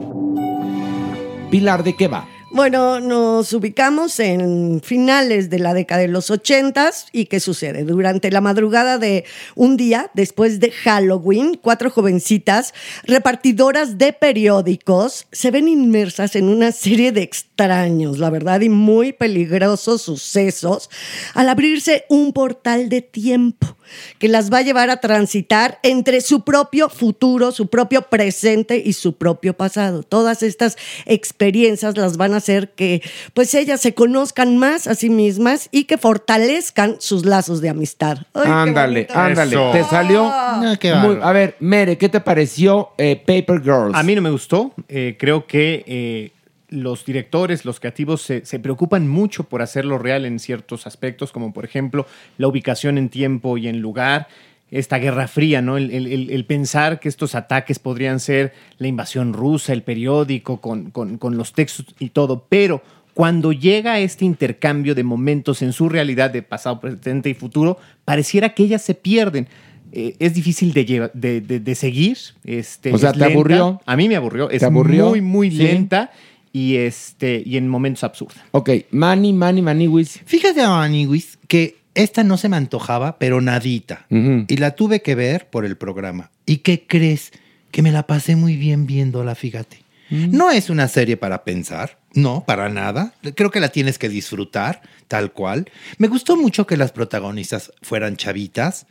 Pilar, 1.51 1.83
¿de 1.83 1.97
qué 1.97 2.07
va? 2.07 2.29
Bueno, 2.51 3.01
nos 3.01 3.51
ubicamos 3.55 4.21
en 4.21 4.83
finales 4.85 5.49
de 5.49 5.59
la 5.59 5.73
década 5.73 6.03
de 6.03 6.09
los 6.09 6.31
ochentas 6.31 7.07
y 7.11 7.25
¿qué 7.25 7.41
sucede? 7.41 7.85
Durante 7.85 8.31
la 8.31 8.43
madrugada 8.43 8.99
de 8.99 9.25
un 9.55 9.79
día, 9.79 10.11
después 10.13 10.61
de 10.61 10.71
Halloween, 10.71 11.59
cuatro 11.61 11.91
jovencitas 11.91 12.75
repartidoras 13.05 13.97
de 13.97 14.13
periódicos 14.13 15.27
se 15.33 15.51
ven 15.51 15.67
inmersas 15.67 16.37
en 16.37 16.51
una 16.51 16.73
serie 16.73 17.11
de 17.11 17.23
extraños, 17.23 18.19
la 18.19 18.29
verdad, 18.29 18.61
y 18.61 18.69
muy 18.69 19.15
peligrosos 19.15 20.03
sucesos 20.03 20.91
al 21.33 21.49
abrirse 21.49 22.05
un 22.11 22.35
portal 22.35 22.91
de 22.91 23.01
tiempo 23.01 23.79
que 24.19 24.29
las 24.29 24.53
va 24.53 24.59
a 24.59 24.63
llevar 24.63 24.91
a 24.91 24.99
transitar 24.99 25.79
entre 25.83 26.21
su 26.21 26.43
propio 26.45 26.89
futuro, 26.89 27.53
su 27.53 27.69
propio 27.69 28.03
presente 28.03 28.83
y 28.85 28.93
su 28.93 29.17
propio 29.17 29.55
pasado. 29.55 30.03
Todas 30.03 30.43
estas 30.43 30.77
experiencias 31.07 31.97
las 31.97 32.17
van 32.17 32.35
a 32.35 32.39
hacer 32.39 32.71
que 32.71 33.03
pues 33.35 33.55
ellas 33.55 33.81
se 33.81 33.95
conozcan 33.95 34.59
más 34.59 34.87
a 34.87 34.95
sí 34.95 35.11
mismas 35.11 35.69
y 35.71 35.85
que 35.85 35.99
fortalezcan 35.99 36.97
sus 36.99 37.25
lazos 37.25 37.61
de 37.61 37.69
amistad. 37.69 38.19
Ay, 38.35 38.43
ándale, 38.47 39.07
ándale. 39.15 39.53
Eso. 39.53 39.71
Te 39.73 39.85
salió. 39.85 40.25
Muy- 40.25 40.77
bárbaro. 40.83 41.25
a 41.25 41.33
ver, 41.33 41.57
Mere, 41.61 41.99
¿qué 41.99 42.09
te 42.09 42.21
pareció 42.21 42.91
eh, 42.99 43.17
Paper 43.17 43.63
Girls? 43.63 43.95
A 43.95 44.03
mí 44.03 44.15
no 44.15 44.23
me 44.23 44.31
gustó. 44.31 44.73
Eh, 44.89 45.17
creo 45.19 45.47
que 45.47 45.85
eh, 45.87 46.33
los 46.73 47.05
directores, 47.05 47.65
los 47.65 47.79
creativos, 47.79 48.23
se, 48.23 48.45
se 48.45 48.59
preocupan 48.59 49.07
mucho 49.09 49.45
por 49.45 49.63
hacerlo 49.63 49.99
real 49.99 50.25
en 50.25 50.39
ciertos 50.39 50.87
aspectos, 50.87 51.31
como 51.31 51.53
por 51.53 51.65
ejemplo 51.65 52.07
la 52.39 52.49
ubicación 52.49 52.99
en 52.99 53.09
tiempo 53.09 53.59
y 53.59 53.69
en 53.69 53.81
lugar. 53.81 54.27
Esta 54.71 54.97
guerra 54.99 55.29
fría, 55.29 55.61
¿no? 55.61 55.77
El, 55.77 55.91
el- 55.91 56.07
el- 56.07 56.31
el 56.31 56.45
pensar 56.47 56.99
que 56.99 57.09
estos 57.11 57.35
ataques 57.35 57.79
podrían 57.79 58.19
ser 58.21 58.55
la 58.79 58.89
invasión 58.89 59.35
rusa, 59.35 59.75
el 59.75 59.83
periódico, 59.83 60.63
con, 60.63 60.91
con- 60.91 61.19
con 61.19 61.37
los 61.37 61.53
textos 61.53 61.85
y 61.99 62.09
todo. 62.09 62.47
Pero 62.49 62.83
cuando 63.13 63.53
llega 63.53 64.01
este 64.01 64.25
intercambio 64.25 64.95
de 64.95 65.05
momentos 65.05 65.61
en 65.61 65.75
su 65.75 65.91
realidad 65.91 66.31
de 66.31 66.41
pasado, 66.41 66.81
presente 66.81 67.29
y 67.29 67.35
futuro, 67.35 67.77
pareciera 68.07 68.55
que 68.55 68.63
ellas 68.63 68.81
se 68.81 68.95
pierden. 68.95 69.47
Eh, 69.95 70.17
es 70.19 70.33
difícil 70.33 70.73
de, 70.73 70.87
lleva- 70.87 71.11
de, 71.13 71.43
de- 71.43 71.61
de 71.61 71.75
seguir. 71.75 72.17
Este, 72.43 72.95
O 72.95 72.97
sea, 72.97 73.11
es 73.11 73.13
¿te 73.13 73.19
lenta. 73.19 73.35
aburrió? 73.35 73.81
A 73.85 73.95
mí 73.95 74.09
me 74.09 74.17
aburrió. 74.17 74.49
Es 74.49 74.63
muy, 74.71 75.21
muy 75.21 75.51
Sí. 75.51 75.59
lenta. 75.59 76.11
Y, 76.53 76.77
este, 76.77 77.43
y 77.45 77.57
en 77.57 77.69
momentos 77.69 78.05
absurdos. 78.05 78.39
Ok, 78.51 78.71
Manny, 78.91 79.33
Manny, 79.33 79.63
Maniwis. 79.63 80.21
Fíjate, 80.25 80.67
Maniwis, 80.67 81.39
que 81.49 81.79
esta 81.95 82.25
no 82.25 82.37
se 82.37 82.49
me 82.49 82.57
antojaba, 82.57 83.19
pero 83.19 83.41
nadita. 83.41 84.07
Y 84.11 84.57
la 84.57 84.73
tuve 84.73 85.03
que 85.03 85.15
ver 85.15 85.49
por 85.51 85.65
el 85.65 85.77
programa. 85.77 86.31
¿Y 86.47 86.59
qué 86.59 86.87
crees? 86.87 87.33
Que 87.71 87.83
me 87.83 87.93
la 87.93 88.07
pasé 88.07 88.37
muy 88.37 88.57
bien 88.57 88.87
viéndola, 88.87 89.35
fíjate. 89.35 89.83
No 90.11 90.51
es 90.51 90.69
una 90.69 90.89
serie 90.89 91.17
para 91.17 91.43
pensar, 91.43 91.99
no, 92.13 92.45
para 92.47 92.69
nada. 92.69 93.15
Creo 93.35 93.51
que 93.51 93.61
la 93.61 93.71
tienes 93.71 93.99
que 93.99 94.11
disfrutar, 94.11 94.83
tal 95.09 95.33
cual. 95.33 95.71
Me 95.97 96.09
gustó 96.09 96.37
mucho 96.37 96.67
que 96.67 96.77
las 96.77 96.93
protagonistas 96.93 97.73
fueran 97.81 98.17
chavitas, 98.17 98.87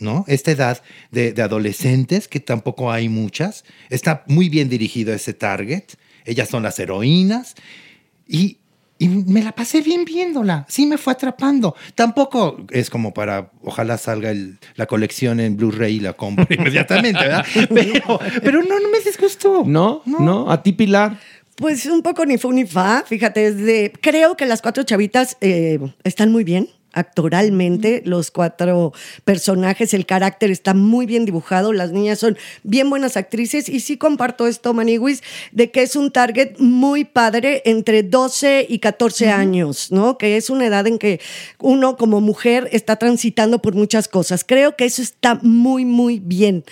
¿no? 0.00 0.26
Esta 0.28 0.50
edad 0.50 0.82
de, 1.10 1.32
de 1.32 1.40
adolescentes, 1.40 2.28
que 2.28 2.40
tampoco 2.40 2.92
hay 2.92 3.08
muchas. 3.08 3.64
Está 3.88 4.22
muy 4.26 4.50
bien 4.50 4.68
dirigido 4.68 5.14
ese 5.14 5.32
target. 5.32 5.84
Ellas 6.26 6.48
son 6.48 6.62
las 6.62 6.78
heroínas. 6.78 7.54
Y, 8.28 8.58
y 8.98 9.08
me 9.08 9.42
la 9.42 9.52
pasé 9.52 9.80
bien 9.80 10.04
viéndola. 10.04 10.66
Sí, 10.68 10.84
me 10.86 10.98
fue 10.98 11.12
atrapando. 11.12 11.74
Tampoco 11.94 12.58
es 12.70 12.90
como 12.90 13.14
para, 13.14 13.50
ojalá 13.62 13.96
salga 13.98 14.30
el- 14.30 14.58
la 14.74 14.86
colección 14.86 15.38
en 15.40 15.56
Blu-ray 15.56 15.96
y 15.96 16.00
la 16.00 16.12
compre 16.14 16.46
inmediatamente, 16.58 17.20
¿verdad? 17.20 17.44
Pero, 17.72 18.18
pero 18.42 18.62
no, 18.62 18.80
no 18.80 18.88
me 18.90 19.00
disgustó. 19.00 19.62
¿No? 19.64 20.02
¿No? 20.06 20.50
¿A 20.50 20.62
ti, 20.62 20.72
Pilar? 20.72 21.18
Pues 21.56 21.86
un 21.86 22.02
poco 22.02 22.26
ni 22.26 22.36
fu 22.36 22.52
ni 22.52 22.66
fa, 22.66 23.02
fíjate, 23.06 23.46
es 23.46 23.56
de, 23.56 23.90
creo 24.02 24.36
que 24.36 24.44
las 24.44 24.60
cuatro 24.60 24.82
chavitas 24.82 25.38
eh, 25.40 25.78
están 26.04 26.30
muy 26.30 26.44
bien 26.44 26.68
actoralmente, 26.96 28.02
los 28.04 28.30
cuatro 28.30 28.92
personajes, 29.24 29.94
el 29.94 30.06
carácter 30.06 30.50
está 30.50 30.74
muy 30.74 31.06
bien 31.06 31.26
dibujado, 31.26 31.72
las 31.72 31.92
niñas 31.92 32.18
son 32.18 32.36
bien 32.64 32.90
buenas 32.90 33.16
actrices 33.16 33.68
y 33.68 33.80
sí 33.80 33.98
comparto 33.98 34.46
esto, 34.46 34.72
Maniwis, 34.74 35.22
de 35.52 35.70
que 35.70 35.82
es 35.82 35.94
un 35.94 36.10
target 36.10 36.58
muy 36.58 37.04
padre 37.04 37.62
entre 37.66 38.02
12 38.02 38.66
y 38.68 38.78
14 38.78 39.30
años, 39.30 39.92
¿no? 39.92 40.16
Que 40.16 40.36
es 40.36 40.50
una 40.50 40.66
edad 40.66 40.86
en 40.86 40.98
que 40.98 41.20
uno 41.60 41.96
como 41.96 42.20
mujer 42.20 42.68
está 42.72 42.96
transitando 42.96 43.60
por 43.60 43.74
muchas 43.74 44.08
cosas. 44.08 44.42
Creo 44.42 44.74
que 44.74 44.86
eso 44.86 45.02
está 45.02 45.38
muy, 45.42 45.84
muy 45.84 46.18
bien 46.18 46.64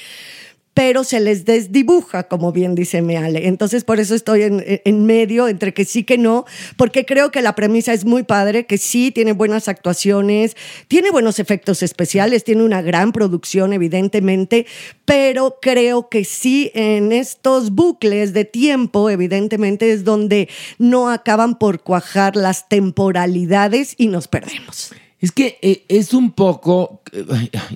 pero 0.74 1.04
se 1.04 1.20
les 1.20 1.44
desdibuja, 1.44 2.24
como 2.24 2.52
bien 2.52 2.74
dice 2.74 3.00
Meale. 3.00 3.46
Entonces, 3.46 3.84
por 3.84 4.00
eso 4.00 4.14
estoy 4.14 4.42
en, 4.42 4.62
en 4.66 5.06
medio, 5.06 5.46
entre 5.48 5.72
que 5.72 5.84
sí 5.84 6.02
que 6.02 6.18
no, 6.18 6.44
porque 6.76 7.06
creo 7.06 7.30
que 7.30 7.42
la 7.42 7.54
premisa 7.54 7.92
es 7.92 8.04
muy 8.04 8.24
padre, 8.24 8.66
que 8.66 8.76
sí 8.76 9.12
tiene 9.12 9.32
buenas 9.32 9.68
actuaciones, 9.68 10.56
tiene 10.88 11.10
buenos 11.10 11.38
efectos 11.38 11.82
especiales, 11.82 12.42
tiene 12.42 12.64
una 12.64 12.82
gran 12.82 13.12
producción, 13.12 13.72
evidentemente, 13.72 14.66
pero 15.04 15.58
creo 15.62 16.08
que 16.08 16.24
sí 16.24 16.72
en 16.74 17.12
estos 17.12 17.70
bucles 17.70 18.32
de 18.32 18.44
tiempo, 18.44 19.10
evidentemente, 19.10 19.92
es 19.92 20.04
donde 20.04 20.48
no 20.78 21.08
acaban 21.08 21.58
por 21.58 21.80
cuajar 21.80 22.36
las 22.36 22.68
temporalidades 22.68 23.94
y 23.96 24.08
nos 24.08 24.28
perdemos. 24.28 24.92
Es 25.20 25.32
que 25.32 25.58
eh, 25.62 25.84
es 25.88 26.12
un 26.12 26.32
poco 26.32 27.00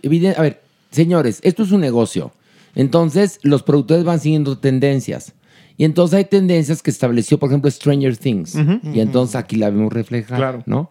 evidente. 0.02 0.38
A 0.38 0.42
ver, 0.42 0.60
señores, 0.90 1.38
esto 1.42 1.62
es 1.62 1.70
un 1.70 1.80
negocio. 1.80 2.32
Entonces, 2.78 3.40
los 3.42 3.62
productores 3.62 4.04
van 4.04 4.20
siguiendo 4.20 4.56
tendencias. 4.56 5.34
Y 5.76 5.84
entonces 5.84 6.16
hay 6.16 6.24
tendencias 6.24 6.82
que 6.82 6.90
estableció, 6.90 7.38
por 7.38 7.50
ejemplo, 7.50 7.70
Stranger 7.70 8.16
Things. 8.16 8.56
Y 8.94 9.00
entonces 9.00 9.36
aquí 9.36 9.56
la 9.56 9.68
vemos 9.68 9.92
reflejada, 9.92 10.36
Claro. 10.38 10.62
¿no? 10.64 10.90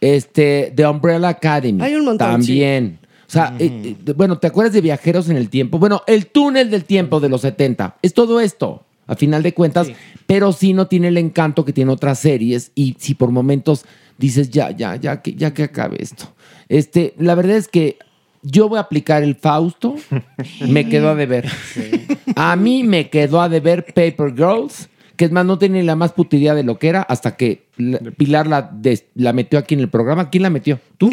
Este, 0.00 0.72
The 0.74 0.86
Umbrella 0.86 1.28
Academy. 1.28 1.82
Hay 1.82 1.94
un 1.94 2.04
montón, 2.04 2.30
También. 2.30 2.98
O 3.26 3.30
sea, 3.30 3.54
eh, 3.58 3.96
eh, 4.06 4.12
bueno, 4.12 4.38
¿te 4.38 4.46
acuerdas 4.46 4.72
de 4.72 4.80
Viajeros 4.80 5.28
en 5.28 5.36
el 5.36 5.48
Tiempo? 5.48 5.78
Bueno, 5.78 6.02
el 6.06 6.26
túnel 6.26 6.70
del 6.70 6.84
tiempo 6.84 7.18
de 7.20 7.28
los 7.28 7.40
70. 7.40 7.96
Es 8.02 8.14
todo 8.14 8.40
esto, 8.40 8.84
a 9.06 9.16
final 9.16 9.42
de 9.42 9.54
cuentas. 9.54 9.88
Pero 10.26 10.52
sí 10.52 10.72
no 10.72 10.86
tiene 10.86 11.08
el 11.08 11.18
encanto 11.18 11.64
que 11.64 11.72
tiene 11.72 11.90
otras 11.90 12.18
series. 12.20 12.70
Y 12.76 12.96
si 12.98 13.14
por 13.14 13.30
momentos 13.30 13.84
dices, 14.18 14.50
ya, 14.50 14.70
ya, 14.70 14.96
ya, 14.96 15.20
que, 15.20 15.34
ya 15.34 15.52
que 15.52 15.64
acabe 15.64 15.96
esto. 16.00 16.32
Este, 16.68 17.14
la 17.18 17.34
verdad 17.34 17.56
es 17.56 17.68
que 17.68 17.98
yo 18.44 18.68
voy 18.68 18.78
a 18.78 18.82
aplicar 18.82 19.22
el 19.24 19.34
Fausto. 19.34 19.96
Me 20.68 20.88
quedó 20.88 21.08
a 21.08 21.14
deber. 21.16 21.48
A 22.36 22.54
mí 22.56 22.84
me 22.84 23.10
quedó 23.10 23.40
a 23.40 23.48
deber 23.48 23.84
Paper 23.86 24.32
Girls, 24.34 24.88
que 25.16 25.24
es 25.26 25.30
más, 25.32 25.44
no 25.46 25.58
tenía 25.58 25.82
la 25.82 25.96
más 25.96 26.12
puta 26.12 26.36
idea 26.36 26.54
de 26.54 26.62
lo 26.64 26.78
que 26.78 26.88
era 26.88 27.02
hasta 27.02 27.36
que 27.36 27.64
la- 27.76 27.98
Pilar 27.98 28.46
la, 28.46 28.62
des- 28.72 29.06
la 29.14 29.32
metió 29.32 29.58
aquí 29.58 29.74
en 29.74 29.80
el 29.80 29.88
programa. 29.88 30.30
¿Quién 30.30 30.42
la 30.42 30.50
metió? 30.50 30.78
¿Tú? 30.98 31.10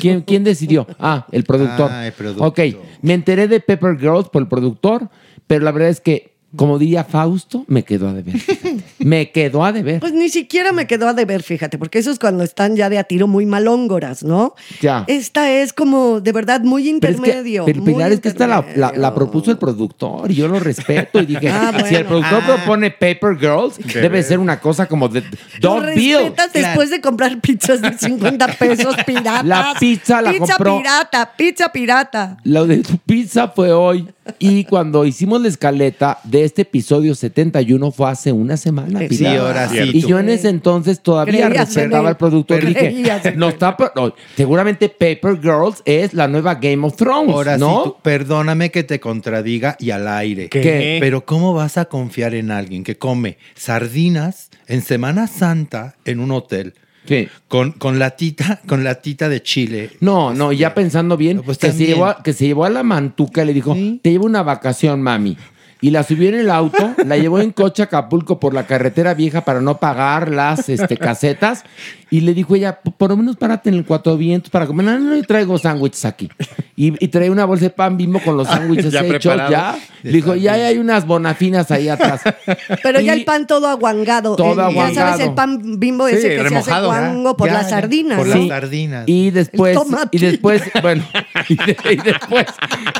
¿Quién, 0.00 0.22
quién 0.22 0.44
decidió? 0.44 0.86
Ah, 0.98 1.26
el 1.32 1.44
productor. 1.44 1.90
Ah, 1.92 2.06
el 2.06 2.12
productor. 2.12 2.46
Ok, 2.48 2.60
me 3.02 3.14
enteré 3.14 3.48
de 3.48 3.60
Paper 3.60 3.98
Girls 3.98 4.28
por 4.28 4.42
el 4.42 4.48
productor, 4.48 5.08
pero 5.46 5.64
la 5.64 5.72
verdad 5.72 5.90
es 5.90 6.00
que, 6.00 6.33
como 6.56 6.78
diría 6.78 7.04
Fausto, 7.04 7.64
me 7.68 7.82
quedó 7.84 8.08
a 8.08 8.12
deber. 8.12 8.38
fíjate. 8.38 8.76
me 8.98 9.30
quedó 9.30 9.64
a 9.64 9.72
deber. 9.72 10.00
Pues 10.00 10.12
ni 10.12 10.28
siquiera 10.28 10.72
me 10.72 10.86
quedó 10.86 11.08
a 11.08 11.14
deber, 11.14 11.42
fíjate, 11.42 11.78
porque 11.78 11.98
eso 11.98 12.10
es 12.10 12.18
cuando 12.18 12.44
están 12.44 12.76
ya 12.76 12.88
de 12.88 12.98
a 12.98 13.04
tiro 13.04 13.26
muy 13.26 13.46
malóngoras, 13.46 14.22
¿no? 14.22 14.54
Ya. 14.80 15.04
Esta 15.08 15.50
es 15.50 15.72
como 15.72 16.20
de 16.20 16.32
verdad 16.32 16.60
muy 16.62 16.82
Pero 17.00 17.12
es 17.14 17.20
que, 17.20 17.26
intermedio. 17.28 17.64
pero 17.64 17.82
muy 17.82 17.92
Pilar, 17.94 18.12
es 18.12 18.20
que 18.20 18.28
esta 18.28 18.46
la, 18.46 18.64
la- 18.76 18.92
la 18.92 19.14
propuso 19.14 19.50
el 19.50 19.58
productor 19.58 20.30
y 20.30 20.34
yo 20.34 20.48
lo 20.48 20.58
respeto. 20.60 21.20
Y 21.20 21.26
dije, 21.26 21.48
Ah, 21.52 21.72
si 21.86 21.94
el 21.94 22.04
bueno. 22.04 22.08
productor 22.28 22.42
Ah. 22.42 22.54
propone 22.56 22.90
Paper 22.90 23.36
Girls, 23.38 23.78
debe 23.94 24.22
ser 24.22 24.38
una 24.38 24.60
cosa 24.60 24.86
como 24.86 25.08
de 25.08 25.22
Dog 25.60 25.84
Bill. 25.94 26.32
después 26.52 26.90
de 26.90 27.00
comprar 27.00 27.40
pizzas 27.40 27.80
de 27.82 27.96
50 27.98 28.46
pesos 28.58 28.94
piratas. 29.06 29.44
La 29.44 29.74
pizza 29.78 30.20
la 30.22 30.32
pizza 30.32 30.54
compró- 30.56 30.78
pirata, 30.78 31.32
pizza 31.36 31.72
pirata. 31.72 32.36
Lo 32.44 32.66
de 32.66 32.78
tu 32.78 32.96
pizza 32.98 33.48
fue 33.48 33.72
hoy. 33.72 34.08
Y 34.38 34.64
cuando 34.64 35.04
hicimos 35.04 35.40
la 35.42 35.48
escaleta 35.48 36.18
de 36.24 36.44
este 36.44 36.62
episodio 36.62 37.14
71 37.14 37.90
fue 37.90 38.10
hace 38.10 38.32
una 38.32 38.56
semana. 38.56 39.00
Sí, 39.00 39.08
Pilar. 39.08 39.36
ahora 39.38 39.68
sí, 39.68 39.78
Y 39.92 40.00
tú. 40.02 40.08
yo 40.08 40.18
en 40.18 40.28
ese 40.30 40.48
entonces 40.48 41.00
todavía 41.00 41.48
respetaba 41.48 42.16
productor. 42.16 42.60
Pero 42.60 42.68
Dije, 42.68 43.34
no 43.36 43.48
está, 43.48 43.76
no, 43.94 44.14
seguramente 44.36 44.88
Paper 44.88 45.40
Girls 45.42 45.82
es 45.84 46.14
la 46.14 46.26
nueva 46.28 46.54
Game 46.54 46.86
of 46.86 46.96
Thrones, 46.96 47.34
Ahora 47.34 47.58
¿no? 47.58 47.82
sí, 47.84 47.90
tú- 47.90 47.96
perdóname 48.02 48.70
que 48.70 48.82
te 48.82 48.98
contradiga 49.00 49.76
y 49.78 49.90
al 49.90 50.08
aire. 50.08 50.48
¿Qué? 50.48 50.98
Pero 51.00 51.24
¿cómo 51.26 51.52
vas 51.52 51.76
a 51.76 51.84
confiar 51.86 52.34
en 52.34 52.50
alguien 52.50 52.82
que 52.84 52.96
come 52.96 53.36
sardinas 53.54 54.50
en 54.66 54.82
Semana 54.82 55.26
Santa 55.26 55.96
en 56.04 56.20
un 56.20 56.30
hotel? 56.30 56.74
Sí. 57.06 57.28
Con, 57.48 57.72
con 57.72 57.98
latita, 57.98 58.60
con 58.66 58.82
latita 58.84 59.28
de 59.28 59.42
chile. 59.42 59.90
No, 60.00 60.32
no, 60.32 60.52
ya 60.52 60.74
pensando 60.74 61.16
bien, 61.16 61.42
Pues 61.44 61.58
que, 61.58 61.70
se 61.72 61.86
llevó, 61.86 62.06
a- 62.06 62.22
que 62.22 62.32
se 62.32 62.46
llevó 62.46 62.64
a 62.64 62.70
la 62.70 62.82
mantuca 62.82 63.42
y 63.42 63.46
le 63.46 63.52
dijo, 63.54 63.76
te 64.02 64.10
llevo 64.10 64.24
una 64.26 64.42
vacación, 64.42 65.02
mami. 65.02 65.36
Y 65.84 65.90
la 65.90 66.02
subió 66.02 66.30
en 66.30 66.36
el 66.36 66.50
auto, 66.50 66.94
la 67.04 67.18
llevó 67.18 67.40
en 67.40 67.50
coche 67.50 67.82
a 67.82 67.84
Acapulco 67.84 68.40
por 68.40 68.54
la 68.54 68.66
carretera 68.66 69.12
vieja 69.12 69.42
para 69.44 69.60
no 69.60 69.76
pagar 69.76 70.30
las 70.30 70.70
este, 70.70 70.96
casetas. 70.96 71.62
Y 72.10 72.20
le 72.20 72.32
dijo 72.32 72.54
ella, 72.54 72.80
"P- 72.80 72.90
por 72.96 73.10
lo 73.10 73.16
menos 73.18 73.36
párate 73.36 73.68
en 73.68 73.74
el 73.74 73.84
Cuatro 73.84 74.16
Vientos 74.16 74.48
para 74.48 74.66
comer. 74.66 74.86
No, 74.86 74.92
no, 74.98 75.10
no, 75.10 75.16
yo 75.16 75.22
traigo 75.24 75.58
sándwiches 75.58 76.04
aquí. 76.06 76.30
Y, 76.76 77.04
y 77.04 77.08
trae 77.08 77.28
una 77.28 77.44
bolsa 77.44 77.64
de 77.64 77.70
pan 77.70 77.96
bimbo 77.98 78.20
con 78.20 78.36
los 78.36 78.46
sándwiches 78.48 78.92
Ya 78.92 79.00
hechos 79.00 79.10
preparado. 79.34 79.50
ya. 79.50 79.76
Le 80.04 80.12
dijo, 80.12 80.34
ya 80.36 80.52
hay 80.54 80.78
unas 80.78 81.06
bonafinas 81.06 81.70
ahí 81.70 81.88
atrás. 81.88 82.22
Pero 82.82 83.00
ya 83.00 83.12
el 83.12 83.24
pan 83.26 83.46
todo 83.46 83.68
aguangado. 83.68 84.36
Todo 84.36 84.52
El- 84.52 84.56
Ya 84.56 84.66
aguangado. 84.66 84.94
sabes, 85.10 85.26
el 85.26 85.34
pan 85.34 85.78
bimbo 85.80 86.08
Sí, 86.08 86.14
ese 86.14 86.28
que 86.28 86.42
remojado. 86.44 86.64
se 86.64 86.70
hace 86.72 86.86
guango 86.86 87.36
por 87.36 87.48
Ya, 87.48 87.54
las 87.54 87.64
ya, 87.64 87.68
sardinas. 87.70 88.18
Por 88.18 88.26
¿no? 88.28 88.36
las 88.36 88.48
sardinas. 88.48 89.04
Y 89.06 89.30
después, 89.30 89.76
y 90.12 90.18
después, 90.18 90.62
bueno, 90.82 91.04
y, 91.48 91.56
de- 91.56 91.76
y 91.92 91.96
después, 91.96 92.46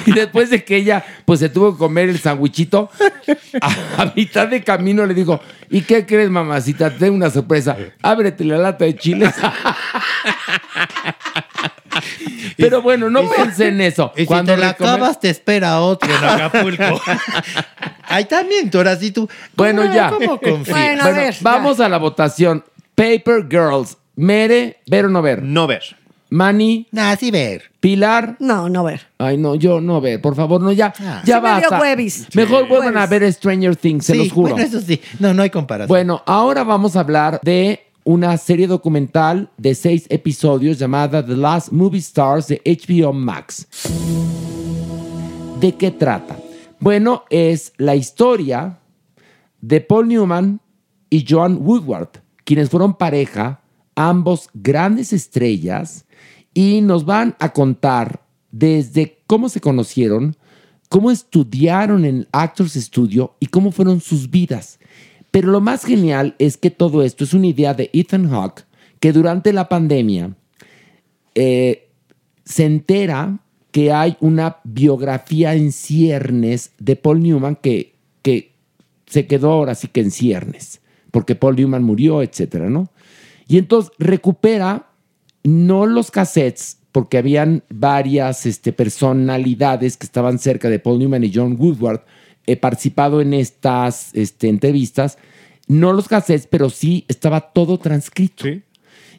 y 0.07 0.13
después 0.13 0.51
de 0.51 0.65
que 0.65 0.77
ella 0.77 1.05
pues 1.25 1.41
se 1.41 1.49
tuvo 1.49 1.73
que 1.73 1.79
comer 1.79 2.09
el 2.09 2.19
a, 3.61 4.03
a 4.03 4.13
mitad 4.15 4.49
de 4.49 4.63
camino 4.63 5.05
le 5.07 5.15
dijo, 5.15 5.41
¿y 5.71 5.83
qué 5.83 6.05
crees, 6.07 6.31
mamacita? 6.31 6.91
Te 6.91 6.99
tengo 7.01 7.15
una 7.17 7.31
sorpresa. 7.31 7.77
Ábrete 8.03 8.45
la 8.45 8.59
lata 8.59 8.85
de 8.85 8.97
chiles. 8.97 9.33
Pero 12.57 12.83
bueno, 12.83 13.09
no 13.11 13.29
pensé 13.31 13.69
en 13.69 13.81
eso. 13.81 14.13
Y 14.17 14.27
Cuando 14.27 14.53
si 14.53 14.57
te 14.61 14.65
la 14.65 14.71
acabas, 14.71 15.21
te 15.21 15.31
espera 15.31 15.81
otro 15.81 16.11
en 16.15 16.25
Acapulco. 16.25 17.01
Ahí 18.09 18.25
también, 18.27 18.71
tú 18.71 18.79
ahora 18.79 18.97
sí 18.97 19.11
tú. 19.11 19.29
Bueno, 19.57 19.83
¿cómo- 19.83 19.95
ya. 19.95 20.11
¿Cómo? 20.11 20.39
Bueno, 20.43 21.03
a 21.03 21.05
Bueno, 21.07 21.21
ver, 21.21 21.35
vamos 21.41 21.81
a 21.81 21.89
la 21.89 21.99
votación. 21.99 22.65
Paper 22.95 23.47
Girls. 23.51 23.97
Mere, 24.17 24.81
ver 24.87 25.07
o 25.07 25.09
no 25.09 25.23
ver. 25.23 25.43
No 25.43 25.67
ver. 25.67 25.83
Manny, 26.35 26.89
Nah, 26.91 27.15
sí 27.17 27.31
ver. 27.31 27.63
Pilar. 27.79 28.37
No, 28.41 28.69
no 28.69 28.83
ver. 28.83 29.03
Ay, 29.19 29.39
no, 29.39 29.55
yo 29.55 29.81
no 29.81 30.01
ver, 30.01 30.21
por 30.21 30.35
favor, 30.35 30.61
no, 30.61 30.73
ya, 30.73 30.93
Ah. 31.01 31.23
ya 31.25 31.37
Sí 31.37 31.43
me 31.43 31.61
dio 31.61 31.71
basta. 31.71 31.81
huevis. 31.81 32.27
Mejor 32.35 32.67
vuelvan 32.69 32.97
a 32.99 33.07
ver 33.07 33.33
Stranger 33.33 33.77
Things, 33.77 34.05
se 34.07 34.13
sí, 34.15 34.19
los 34.19 34.33
juro. 34.33 34.51
Bueno, 34.55 34.67
eso 34.67 34.81
sí. 34.81 35.01
No, 35.21 35.33
no 35.33 35.43
hay 35.43 35.51
comparación. 35.51 35.89
Bueno, 35.89 36.23
ahora 36.27 36.65
vamos 36.65 36.97
a 36.97 37.01
hablar 37.01 37.39
de 37.45 37.81
una 38.03 38.37
serie 38.37 38.67
documental 38.67 39.49
de 39.57 39.75
seis 39.77 40.07
episodios 40.09 40.79
llamada 40.79 41.25
The 41.25 41.37
Last 41.37 41.71
Movie 41.71 42.01
Stars 42.01 42.49
de 42.49 42.61
HBO 42.65 43.13
Max. 43.13 43.67
¿De 45.61 45.73
qué 45.77 45.91
trata? 45.93 46.37
Bueno, 46.81 47.25
es 47.31 47.73
la 47.79 47.95
historia 47.95 48.79
de 49.61 49.81
Paul 49.81 50.09
Newman 50.09 50.61
y 51.09 51.25
Joan 51.29 51.59
Woodward, 51.61 52.09
quienes 52.45 52.69
fueron 52.69 52.95
pareja, 52.95 53.61
ambos 53.95 54.51
grandes 54.53 55.13
estrellas, 55.13 56.05
y 56.55 56.81
nos 56.81 57.05
van 57.05 57.35
a 57.41 57.53
contar 57.53 58.23
desde 58.53 59.19
cómo 59.27 59.49
se 59.49 59.61
conocieron, 59.61 60.37
cómo 60.89 61.11
estudiaron 61.11 62.05
en 62.05 62.29
Actors 62.31 62.75
Studio 62.75 63.35
y 63.41 63.47
cómo 63.47 63.73
fueron 63.73 64.01
sus 64.01 64.31
vidas. 64.31 64.79
Pero 65.33 65.51
lo 65.51 65.61
más 65.61 65.85
genial 65.85 66.37
es 66.39 66.57
que 66.57 66.71
todo 66.71 67.03
esto 67.03 67.25
es 67.25 67.35
una 67.35 67.49
idea 67.49 67.75
de 67.75 67.91
Ethan 67.93 68.29
Hawke, 68.31 68.65
que 69.01 69.13
durante 69.13 69.53
la 69.53 69.69
pandemia 69.69 70.37
eh, 71.35 71.89
se 72.45 72.65
entera 72.65 73.41
que 73.73 73.93
hay 73.93 74.17
una 74.21 74.59
biografía 74.63 75.55
en 75.55 75.73
ciernes 75.73 76.71
de 76.79 76.95
Paul 76.95 77.21
Newman 77.21 77.57
que, 77.57 77.97
que 78.23 78.55
se 79.07 79.27
quedó 79.27 79.51
ahora 79.51 79.75
sí 79.75 79.89
que 79.89 80.01
en 80.01 80.13
ciernes, 80.13 80.81
porque 81.11 81.35
Paul 81.35 81.57
Newman 81.57 81.83
murió, 81.83 82.23
etcétera, 82.23 82.71
¿no? 82.71 82.93
Y 83.49 83.59
entonces 83.59 83.93
recupera 83.99 84.94
no 85.45 85.87
los 85.87 86.11
cassettes, 86.11 86.79
porque 86.91 87.19
habían 87.19 87.63
varias 87.69 88.47
este, 88.47 88.73
personalidades 88.73 89.97
que 89.97 90.07
estaban 90.07 90.39
cerca 90.39 90.69
de 90.69 90.79
Paul 90.79 90.99
Newman 90.99 91.25
y 91.25 91.33
John 91.33 91.57
Woodward, 91.59 92.03
he 92.47 92.57
participado 92.57 93.21
en 93.21 93.35
estas 93.35 94.15
este, 94.15 94.49
entrevistas, 94.49 95.19
no 95.67 95.93
los 95.93 96.09
cassettes, 96.09 96.47
pero 96.47 96.71
sí 96.71 97.05
estaba 97.09 97.53
todo 97.53 97.79
transcrito. 97.79 98.47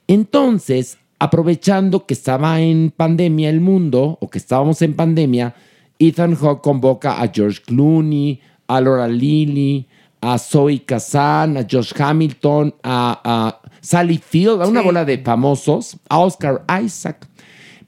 Entonces, 0.07 0.97
aprovechando 1.19 2.05
que 2.05 2.13
estaba 2.13 2.61
en 2.61 2.91
pandemia 2.95 3.49
el 3.49 3.61
mundo, 3.61 4.17
o 4.21 4.29
que 4.29 4.37
estábamos 4.37 4.81
en 4.81 4.93
pandemia, 4.93 5.55
Ethan 5.97 6.35
Hawke 6.35 6.61
convoca 6.61 7.21
a 7.21 7.31
George 7.33 7.61
Clooney, 7.65 8.39
a 8.67 8.81
Laura 8.81 9.07
Lilly, 9.07 9.87
a 10.21 10.37
Zoe 10.37 10.83
Kazan, 10.83 11.57
a 11.57 11.67
Josh 11.69 11.93
Hamilton, 11.99 12.73
a 12.83 13.61
Sally 13.85 14.17
Field, 14.17 14.63
a 14.63 14.67
una 14.67 14.81
bola 14.81 15.05
de 15.05 15.19
famosos, 15.19 15.97
a 16.09 16.17
Oscar 16.17 16.65
Isaac, 16.83 17.27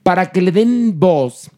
para 0.04 0.30
que 0.30 0.40
le 0.40 0.52
den 0.52 0.98
voz 0.98 1.50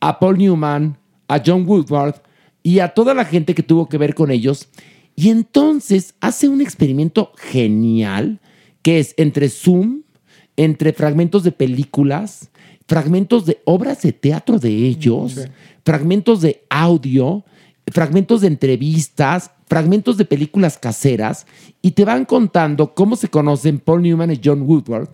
a 0.00 0.18
Paul 0.18 0.36
Newman, 0.36 0.98
a 1.26 1.42
John 1.44 1.64
Woodward 1.66 2.16
y 2.62 2.80
a 2.80 2.88
toda 2.88 3.14
la 3.14 3.24
gente 3.24 3.54
que 3.54 3.62
tuvo 3.62 3.88
que 3.88 3.96
ver 3.96 4.14
con 4.14 4.30
ellos. 4.30 4.68
Y 5.16 5.30
entonces 5.30 6.14
hace 6.20 6.48
un 6.48 6.60
experimento 6.60 7.32
genial 7.36 8.40
que 8.82 8.98
es 8.98 9.14
entre 9.16 9.48
Zoom, 9.48 10.02
entre 10.56 10.92
fragmentos 10.92 11.42
de 11.42 11.52
películas, 11.52 12.50
fragmentos 12.86 13.46
de 13.46 13.62
obras 13.64 14.02
de 14.02 14.12
teatro 14.12 14.58
de 14.58 14.68
ellos, 14.68 15.48
fragmentos 15.82 16.42
de 16.42 16.62
audio, 16.68 17.42
fragmentos 17.90 18.42
de 18.42 18.48
entrevistas, 18.48 19.50
fragmentos 19.68 20.16
de 20.16 20.24
películas 20.24 20.78
caseras 20.78 21.46
y 21.82 21.92
te 21.92 22.04
van 22.04 22.24
contando 22.24 22.94
cómo 22.94 23.16
se 23.16 23.28
conocen 23.28 23.78
Paul 23.78 24.02
Newman 24.02 24.32
y 24.32 24.40
John 24.42 24.62
Woodward. 24.62 25.10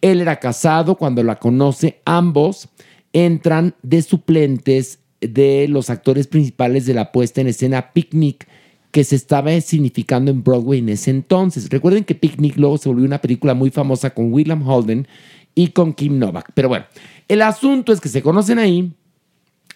Él 0.00 0.20
era 0.20 0.38
casado 0.38 0.96
cuando 0.96 1.22
la 1.22 1.36
conoce, 1.38 2.00
ambos 2.04 2.68
entran 3.12 3.74
de 3.82 4.02
suplentes 4.02 5.00
de 5.20 5.66
los 5.68 5.90
actores 5.90 6.26
principales 6.26 6.86
de 6.86 6.94
la 6.94 7.10
puesta 7.10 7.40
en 7.40 7.48
escena 7.48 7.92
Picnic 7.92 8.46
que 8.90 9.04
se 9.04 9.16
estaba 9.16 9.60
significando 9.60 10.30
en 10.30 10.42
Broadway 10.42 10.78
en 10.78 10.88
ese 10.88 11.10
entonces. 11.10 11.68
Recuerden 11.68 12.04
que 12.04 12.14
Picnic 12.14 12.56
luego 12.56 12.78
se 12.78 12.88
volvió 12.88 13.04
una 13.04 13.20
película 13.20 13.54
muy 13.54 13.70
famosa 13.70 14.10
con 14.10 14.32
William 14.32 14.66
Holden 14.66 15.06
y 15.54 15.68
con 15.68 15.92
Kim 15.92 16.18
Novak. 16.18 16.52
Pero 16.54 16.68
bueno, 16.68 16.86
el 17.26 17.42
asunto 17.42 17.92
es 17.92 18.00
que 18.00 18.08
se 18.08 18.22
conocen 18.22 18.58
ahí, 18.58 18.92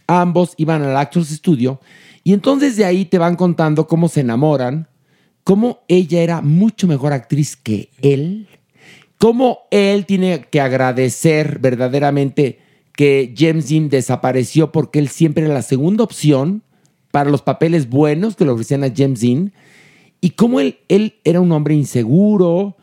ambos 0.06 0.54
iban 0.56 0.82
al 0.82 0.96
Actors 0.96 1.28
Studio 1.28 1.80
y 2.24 2.32
entonces 2.32 2.76
de 2.76 2.84
ahí 2.84 3.04
te 3.04 3.18
van 3.18 3.36
contando 3.36 3.86
cómo 3.86 4.08
se 4.08 4.20
enamoran, 4.20 4.88
cómo 5.44 5.80
ella 5.88 6.20
era 6.20 6.40
mucho 6.40 6.86
mejor 6.86 7.12
actriz 7.12 7.56
que 7.56 7.90
él, 8.00 8.48
cómo 9.18 9.60
él 9.70 10.06
tiene 10.06 10.46
que 10.50 10.60
agradecer 10.60 11.58
verdaderamente 11.58 12.60
que 12.92 13.34
James 13.36 13.68
Dean 13.68 13.88
desapareció 13.88 14.70
porque 14.72 14.98
él 14.98 15.08
siempre 15.08 15.44
era 15.44 15.54
la 15.54 15.62
segunda 15.62 16.04
opción 16.04 16.62
para 17.10 17.30
los 17.30 17.42
papeles 17.42 17.88
buenos 17.88 18.36
que 18.36 18.44
le 18.44 18.50
ofrecían 18.50 18.84
a 18.84 18.92
James 18.94 19.20
Dean, 19.20 19.52
y 20.20 20.30
cómo 20.30 20.60
él, 20.60 20.78
él 20.88 21.14
era 21.24 21.40
un 21.40 21.52
hombre 21.52 21.74
inseguro, 21.74 22.76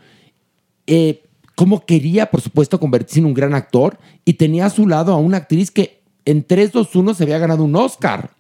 eh, 0.88 1.24
cómo 1.56 1.86
quería, 1.86 2.30
por 2.30 2.42
supuesto, 2.42 2.80
convertirse 2.80 3.20
en 3.20 3.26
un 3.26 3.34
gran 3.34 3.56
actor, 3.56 3.98
y 4.26 4.34
tenía 4.34 4.68
a 4.68 4.70
su 4.70 4.88
lado 4.88 5.14
a 5.14 5.18
una 5.18 5.38
actriz 5.38 5.72
que 5.72 6.02
en 6.26 6.46
3-2-1 6.46 7.16
se 7.16 7.24
había 7.24 7.40
ganado 7.40 7.64
un 7.64 7.76
Oscar. 7.76 8.32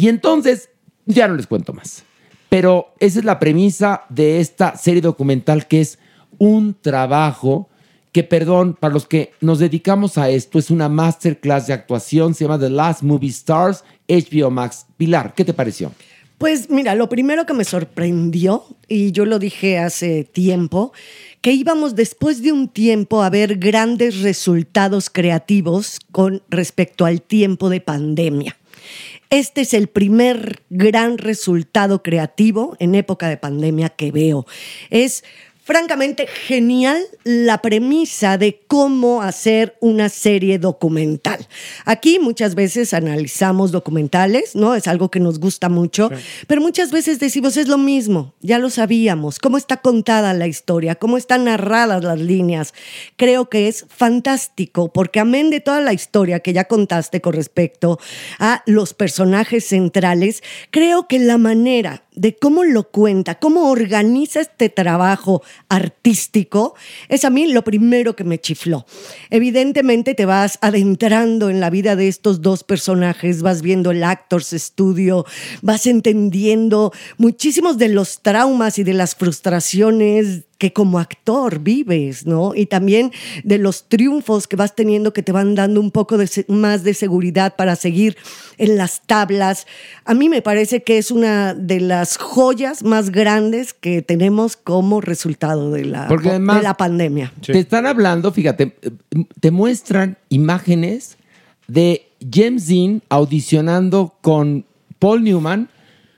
Y 0.00 0.08
entonces, 0.08 0.70
ya 1.04 1.28
no 1.28 1.34
les 1.34 1.46
cuento 1.46 1.74
más. 1.74 2.04
Pero 2.48 2.94
esa 2.98 3.18
es 3.18 3.24
la 3.24 3.38
premisa 3.38 4.04
de 4.08 4.40
esta 4.40 4.76
serie 4.76 5.02
documental 5.02 5.68
que 5.68 5.82
es 5.82 5.98
un 6.38 6.74
trabajo 6.80 7.68
que, 8.12 8.24
perdón, 8.24 8.76
para 8.80 8.94
los 8.94 9.06
que 9.06 9.32
nos 9.42 9.58
dedicamos 9.58 10.16
a 10.16 10.30
esto, 10.30 10.58
es 10.58 10.70
una 10.70 10.88
masterclass 10.88 11.66
de 11.66 11.74
actuación, 11.74 12.34
se 12.34 12.44
llama 12.44 12.58
The 12.58 12.70
Last 12.70 13.02
Movie 13.02 13.28
Stars, 13.28 13.84
HBO 14.08 14.50
Max. 14.50 14.86
Pilar, 14.96 15.34
¿qué 15.34 15.44
te 15.44 15.52
pareció? 15.52 15.92
Pues 16.38 16.70
mira, 16.70 16.94
lo 16.94 17.10
primero 17.10 17.44
que 17.44 17.52
me 17.52 17.64
sorprendió, 17.64 18.64
y 18.88 19.12
yo 19.12 19.26
lo 19.26 19.38
dije 19.38 19.78
hace 19.78 20.24
tiempo, 20.24 20.94
que 21.42 21.52
íbamos 21.52 21.94
después 21.94 22.42
de 22.42 22.52
un 22.52 22.68
tiempo 22.68 23.22
a 23.22 23.28
ver 23.28 23.58
grandes 23.58 24.22
resultados 24.22 25.10
creativos 25.10 26.00
con 26.10 26.42
respecto 26.48 27.04
al 27.04 27.20
tiempo 27.20 27.68
de 27.68 27.82
pandemia. 27.82 28.56
Este 29.30 29.60
es 29.60 29.74
el 29.74 29.86
primer 29.86 30.64
gran 30.70 31.16
resultado 31.16 32.02
creativo 32.02 32.76
en 32.80 32.96
época 32.96 33.28
de 33.28 33.36
pandemia 33.36 33.88
que 33.88 34.10
veo. 34.10 34.44
Es 34.90 35.22
francamente 35.70 36.26
genial 36.26 37.00
la 37.22 37.62
premisa 37.62 38.38
de 38.38 38.60
cómo 38.66 39.22
hacer 39.22 39.76
una 39.78 40.08
serie 40.08 40.58
documental. 40.58 41.46
Aquí 41.84 42.18
muchas 42.18 42.56
veces 42.56 42.92
analizamos 42.92 43.70
documentales, 43.70 44.56
¿no? 44.56 44.74
Es 44.74 44.88
algo 44.88 45.12
que 45.12 45.20
nos 45.20 45.38
gusta 45.38 45.68
mucho, 45.68 46.10
pero 46.48 46.60
muchas 46.60 46.90
veces 46.90 47.20
decimos 47.20 47.56
es 47.56 47.68
lo 47.68 47.78
mismo, 47.78 48.34
ya 48.40 48.58
lo 48.58 48.68
sabíamos, 48.68 49.38
cómo 49.38 49.58
está 49.58 49.76
contada 49.76 50.34
la 50.34 50.48
historia, 50.48 50.96
cómo 50.96 51.16
están 51.16 51.44
narradas 51.44 52.02
las 52.02 52.18
líneas. 52.18 52.74
Creo 53.16 53.48
que 53.48 53.68
es 53.68 53.86
fantástico 53.88 54.92
porque 54.92 55.20
amén 55.20 55.50
de 55.50 55.60
toda 55.60 55.80
la 55.80 55.92
historia 55.92 56.40
que 56.40 56.52
ya 56.52 56.64
contaste 56.64 57.20
con 57.20 57.34
respecto 57.34 58.00
a 58.40 58.64
los 58.66 58.92
personajes 58.92 59.66
centrales, 59.66 60.42
creo 60.72 61.06
que 61.06 61.20
la 61.20 61.38
manera 61.38 62.02
de 62.20 62.36
cómo 62.36 62.64
lo 62.64 62.90
cuenta, 62.90 63.36
cómo 63.36 63.70
organiza 63.70 64.40
este 64.42 64.68
trabajo 64.68 65.42
artístico, 65.70 66.74
es 67.08 67.24
a 67.24 67.30
mí 67.30 67.50
lo 67.50 67.64
primero 67.64 68.14
que 68.14 68.24
me 68.24 68.38
chifló. 68.38 68.84
Evidentemente 69.30 70.14
te 70.14 70.26
vas 70.26 70.58
adentrando 70.60 71.48
en 71.48 71.60
la 71.60 71.70
vida 71.70 71.96
de 71.96 72.08
estos 72.08 72.42
dos 72.42 72.62
personajes, 72.62 73.40
vas 73.40 73.62
viendo 73.62 73.90
el 73.90 74.04
Actors 74.04 74.50
Studio, 74.50 75.24
vas 75.62 75.86
entendiendo 75.86 76.92
muchísimos 77.16 77.78
de 77.78 77.88
los 77.88 78.20
traumas 78.20 78.78
y 78.78 78.84
de 78.84 78.92
las 78.92 79.14
frustraciones 79.14 80.44
que 80.60 80.74
como 80.74 80.98
actor 80.98 81.60
vives, 81.60 82.26
¿no? 82.26 82.54
Y 82.54 82.66
también 82.66 83.12
de 83.44 83.56
los 83.56 83.88
triunfos 83.88 84.46
que 84.46 84.56
vas 84.56 84.76
teniendo 84.76 85.14
que 85.14 85.22
te 85.22 85.32
van 85.32 85.54
dando 85.54 85.80
un 85.80 85.90
poco 85.90 86.18
de 86.18 86.28
más 86.48 86.84
de 86.84 86.92
seguridad 86.92 87.56
para 87.56 87.76
seguir 87.76 88.18
en 88.58 88.76
las 88.76 89.00
tablas. 89.06 89.66
A 90.04 90.12
mí 90.12 90.28
me 90.28 90.42
parece 90.42 90.82
que 90.82 90.98
es 90.98 91.10
una 91.10 91.54
de 91.54 91.80
las 91.80 92.18
joyas 92.18 92.82
más 92.82 93.08
grandes 93.08 93.72
que 93.72 94.02
tenemos 94.02 94.58
como 94.58 95.00
resultado 95.00 95.70
de 95.70 95.86
la, 95.86 96.08
de 96.08 96.62
la 96.62 96.76
pandemia. 96.76 97.32
Te 97.40 97.58
están 97.58 97.86
hablando, 97.86 98.30
fíjate, 98.30 98.76
te 99.40 99.50
muestran 99.50 100.18
imágenes 100.28 101.16
de 101.68 102.06
James 102.30 102.66
Dean 102.68 103.02
audicionando 103.08 104.14
con 104.20 104.66
Paul 104.98 105.24
Newman 105.24 105.70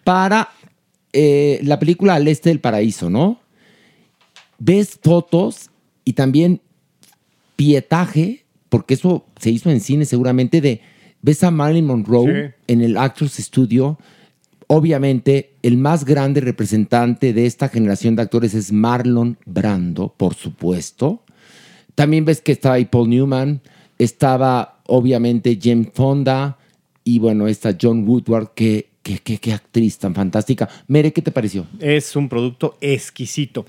para 0.03 0.49
eh, 1.13 1.61
la 1.63 1.79
película 1.79 2.15
Al 2.15 2.27
Este 2.27 2.49
del 2.49 2.59
Paraíso, 2.59 3.09
¿no? 3.09 3.42
Ves 4.65 4.99
fotos 5.03 5.71
y 6.05 6.13
también 6.13 6.61
pietaje, 7.57 8.45
porque 8.69 8.95
eso 8.95 9.27
se 9.41 9.51
hizo 9.51 9.71
en 9.71 9.81
cine 9.81 10.05
seguramente, 10.05 10.61
de 10.61 10.81
ves 11.21 11.43
a 11.43 11.51
Marilyn 11.51 11.87
Monroe 11.87 12.55
en 12.69 12.81
el 12.81 12.97
Actors 12.97 13.35
Studio. 13.35 13.99
Obviamente, 14.69 15.55
el 15.63 15.77
más 15.77 16.05
grande 16.05 16.41
representante 16.41 17.33
de 17.33 17.47
esta 17.47 17.69
generación 17.69 18.17
de 18.17 18.23
actores 18.23 18.55
es 18.55 18.73
Marlon 18.73 19.37
Brando, 19.45 20.15
por 20.17 20.35
supuesto. 20.35 21.23
También 21.95 22.25
ves 22.25 22.41
que 22.41 22.53
estaba 22.53 22.77
ahí 22.77 22.85
Paul 22.85 23.11
Newman, 23.11 23.61
estaba 23.99 24.81
obviamente 24.87 25.59
James 25.61 25.89
Fonda 25.93 26.59
y 27.05 27.19
bueno, 27.19 27.49
está 27.49 27.77
John 27.81 28.09
Woodward, 28.09 28.55
que 28.55 28.93
Qué, 29.03 29.19
qué, 29.19 29.39
qué, 29.39 29.53
actriz 29.53 29.99
tan 29.99 30.15
fantástica. 30.15 30.69
Mere, 30.87 31.13
¿qué 31.13 31.23
te 31.23 31.33
pareció? 31.33 31.67
Es 31.81 32.15
un 32.15 32.29
producto 32.29 32.79
exquisito. 32.81 33.67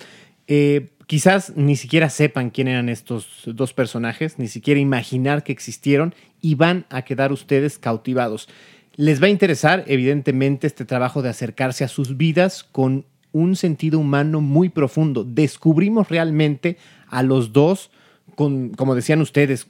Eh, 0.47 0.89
quizás 1.08 1.53
ni 1.56 1.75
siquiera 1.75 2.10
sepan 2.10 2.49
quién 2.49 2.67
eran 2.67 2.89
estos 2.89 3.43
dos 3.45 3.73
personajes, 3.73 4.39
ni 4.39 4.47
siquiera 4.47 4.79
imaginar 4.79 5.43
que 5.43 5.51
existieron 5.51 6.13
y 6.41 6.56
van 6.56 6.86
a 6.89 7.03
quedar 7.03 7.32
ustedes 7.32 7.77
cautivados. 7.77 8.49
Les 8.95 9.21
va 9.21 9.27
a 9.27 9.32
interesar, 9.32 9.84
evidentemente, 9.88 10.67
este 10.67 10.86
trabajo 10.86 11.21
de 11.21 11.29
acercarse 11.29 11.84
a 11.84 11.88
sus 11.88 12.17
vidas 12.17 12.63
con 12.63 13.06
un 13.32 13.56
sentido 13.56 13.99
humano 13.99 14.39
muy 14.39 14.69
profundo. 14.69 15.23
Descubrimos 15.23 16.10
realmente 16.10 16.77
a 17.08 17.23
los 17.23 17.51
dos, 17.51 17.89
con, 18.36 18.69
como 18.69 18.93
decían 18.93 19.21
ustedes, 19.21 19.67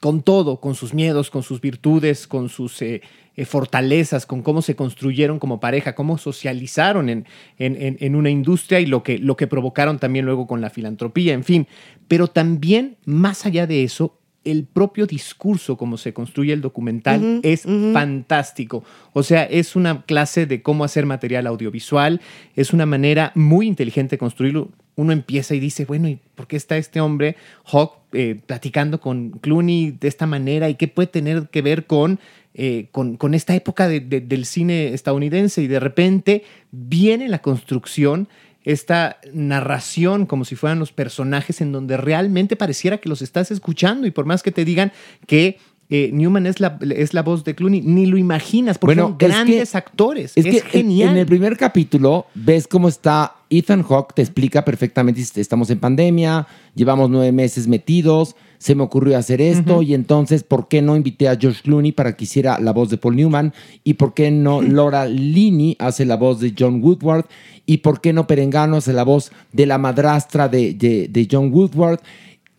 con 0.00 0.22
todo, 0.22 0.60
con 0.60 0.74
sus 0.74 0.92
miedos, 0.92 1.30
con 1.30 1.42
sus 1.42 1.60
virtudes, 1.60 2.26
con 2.26 2.48
sus 2.48 2.82
eh, 2.82 3.00
eh, 3.38 3.44
fortalezas, 3.44 4.26
con 4.26 4.42
cómo 4.42 4.62
se 4.62 4.74
construyeron 4.74 5.38
como 5.38 5.60
pareja, 5.60 5.94
cómo 5.94 6.18
socializaron 6.18 7.08
en, 7.08 7.24
en, 7.56 7.96
en, 8.00 8.16
una 8.16 8.30
industria 8.30 8.80
y 8.80 8.86
lo 8.86 9.04
que, 9.04 9.16
lo 9.18 9.36
que 9.36 9.46
provocaron 9.46 10.00
también 10.00 10.24
luego 10.24 10.48
con 10.48 10.60
la 10.60 10.70
filantropía, 10.70 11.34
en 11.34 11.44
fin. 11.44 11.68
Pero 12.08 12.26
también, 12.26 12.96
más 13.04 13.46
allá 13.46 13.68
de 13.68 13.84
eso, 13.84 14.18
el 14.42 14.64
propio 14.64 15.06
discurso, 15.06 15.76
como 15.76 15.98
se 15.98 16.12
construye 16.12 16.52
el 16.52 16.60
documental, 16.60 17.38
es 17.44 17.62
fantástico. 17.92 18.82
O 19.12 19.22
sea, 19.22 19.44
es 19.44 19.76
una 19.76 20.02
clase 20.02 20.46
de 20.46 20.60
cómo 20.60 20.82
hacer 20.82 21.06
material 21.06 21.46
audiovisual, 21.46 22.20
es 22.56 22.72
una 22.72 22.86
manera 22.86 23.30
muy 23.36 23.68
inteligente 23.68 24.16
de 24.16 24.18
construirlo. 24.18 24.70
Uno 24.96 25.12
empieza 25.12 25.54
y 25.54 25.60
dice, 25.60 25.84
bueno, 25.84 26.08
¿y 26.08 26.18
por 26.34 26.48
qué 26.48 26.56
está 26.56 26.76
este 26.76 27.00
hombre, 27.00 27.36
Hawk, 27.66 27.98
eh, 28.12 28.40
platicando 28.44 29.00
con 29.00 29.30
Clooney 29.30 29.92
de 29.92 30.08
esta 30.08 30.26
manera? 30.26 30.68
¿Y 30.68 30.74
qué 30.74 30.88
puede 30.88 31.06
tener 31.06 31.50
que 31.50 31.62
ver 31.62 31.86
con, 31.86 32.18
eh, 32.58 32.88
con, 32.92 33.16
con 33.16 33.32
esta 33.34 33.54
época 33.54 33.88
de- 33.88 34.00
de- 34.00 34.20
del 34.20 34.44
cine 34.44 34.92
estadounidense? 34.92 35.62
Y 35.62 35.68
de 35.68 35.80
repente 35.80 36.42
viene 36.72 37.28
la 37.28 37.38
construcción 37.40 38.28
esta 38.64 39.18
narración 39.32 40.26
como 40.26 40.44
si 40.44 40.54
fueran 40.56 40.78
los 40.78 40.92
personajes 40.92 41.60
en 41.62 41.72
donde 41.72 41.96
realmente 41.96 42.54
pareciera 42.56 42.98
que 42.98 43.08
los 43.08 43.22
estás 43.22 43.50
escuchando 43.50 44.06
y 44.06 44.10
por 44.10 44.26
más 44.26 44.42
que 44.42 44.52
te 44.52 44.64
digan 44.66 44.92
que 45.26 45.56
eh, 45.90 46.10
Newman 46.12 46.44
es 46.46 46.60
la, 46.60 46.78
es 46.94 47.14
la 47.14 47.22
voz 47.22 47.44
de 47.44 47.54
Clooney, 47.54 47.80
ni 47.80 48.04
lo 48.04 48.18
imaginas 48.18 48.76
porque 48.76 48.96
Bueno, 48.96 49.08
son 49.10 49.18
que- 49.18 49.28
grandes 49.28 49.74
actores. 49.74 50.32
Es, 50.36 50.44
Es, 50.44 50.52
que 50.52 50.58
en- 50.58 50.84
genial. 50.84 51.10
En, 51.12 51.16
el 51.16 51.24
primer 51.26 51.56
capítulo 51.56 52.26
ves 52.34 52.66
cómo 52.68 52.88
está 52.88 53.36
Ethan 53.48 53.82
Hawke, 53.82 54.12
te 54.14 54.20
explica 54.20 54.66
perfectamente, 54.66 55.22
estamos 55.40 55.70
en 55.70 55.78
pandemia, 55.78 56.46
llevamos 56.74 57.08
nueve 57.08 57.32
meses 57.32 57.66
metidos, 57.68 58.36
se 58.58 58.74
me 58.74 58.82
ocurrió 58.82 59.16
hacer 59.16 59.40
esto 59.40 59.82
y 59.82 59.94
entonces, 59.94 60.42
¿por 60.42 60.66
qué 60.68 60.82
no 60.82 60.96
invité 60.96 61.28
a 61.28 61.36
George 61.36 61.62
Clooney 61.62 61.92
para 61.92 62.16
que 62.16 62.24
hiciera 62.24 62.58
la 62.58 62.72
voz 62.72 62.90
de 62.90 62.96
Paul 62.98 63.14
Newman? 63.16 63.52
¿Y 63.84 63.94
por 63.94 64.14
qué 64.14 64.30
no 64.32 64.62
Laura 64.62 65.06
Linney 65.06 65.76
hace 65.78 66.04
la 66.04 66.16
voz 66.16 66.40
de 66.40 66.52
John 66.58 66.82
Woodward? 66.82 67.26
¿Y 67.66 67.78
por 67.78 68.00
qué 68.00 68.12
no 68.12 68.26
Perengano 68.26 68.76
hace 68.78 68.92
la 68.92 69.04
voz 69.04 69.30
de 69.52 69.66
la 69.66 69.78
madrastra 69.78 70.48
de, 70.48 70.74
de- 70.74 71.08
de 71.08 71.28
John 71.30 71.52
Woodward? 71.52 72.00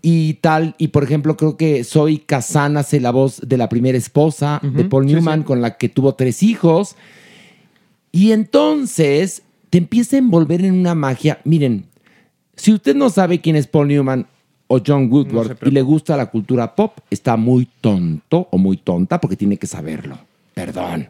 y 0.01 0.35
tal. 0.35 0.75
Y 0.77 0.87
por 0.87 1.03
ejemplo, 1.03 1.35
creo 1.35 1.57
que 1.57 1.83
Zoe 1.83 2.21
Kazan 2.25 2.77
hace 2.77 3.01
la 3.01 3.11
voz 3.11 3.41
de 3.45 3.57
la 3.57 3.67
primera 3.67 3.97
esposa 3.97 4.61
de 4.63 4.85
Paul 4.85 5.05
sí, 5.05 5.13
Newman, 5.13 5.39
sí. 5.41 5.45
con 5.45 5.61
la 5.61 5.75
que 5.75 5.89
tuvo 5.89 6.15
tres 6.15 6.41
hijos. 6.41 6.95
Y 8.13 8.31
entonces 8.31 9.41
te 9.69 9.77
empieza 9.79 10.15
a 10.15 10.19
envolver 10.19 10.63
en 10.63 10.73
una 10.79 10.95
magia. 10.95 11.39
Miren, 11.43 11.83
si 12.55 12.71
usted 12.73 12.95
no 12.95 13.09
sabe 13.09 13.41
quién 13.41 13.57
es 13.57 13.67
Paul 13.67 13.89
Newman 13.89 14.27
o 14.71 14.79
John 14.85 15.11
Woodward 15.11 15.57
y 15.65 15.71
le 15.71 15.81
gusta 15.81 16.15
la 16.15 16.27
cultura 16.27 16.75
pop, 16.75 16.99
está 17.09 17.35
muy 17.35 17.67
tonto 17.81 18.47
o 18.51 18.57
muy 18.57 18.77
tonta 18.77 19.19
porque 19.19 19.35
tiene 19.35 19.57
que 19.57 19.65
saberlo. 19.65 20.17
Perdón. 20.53 21.09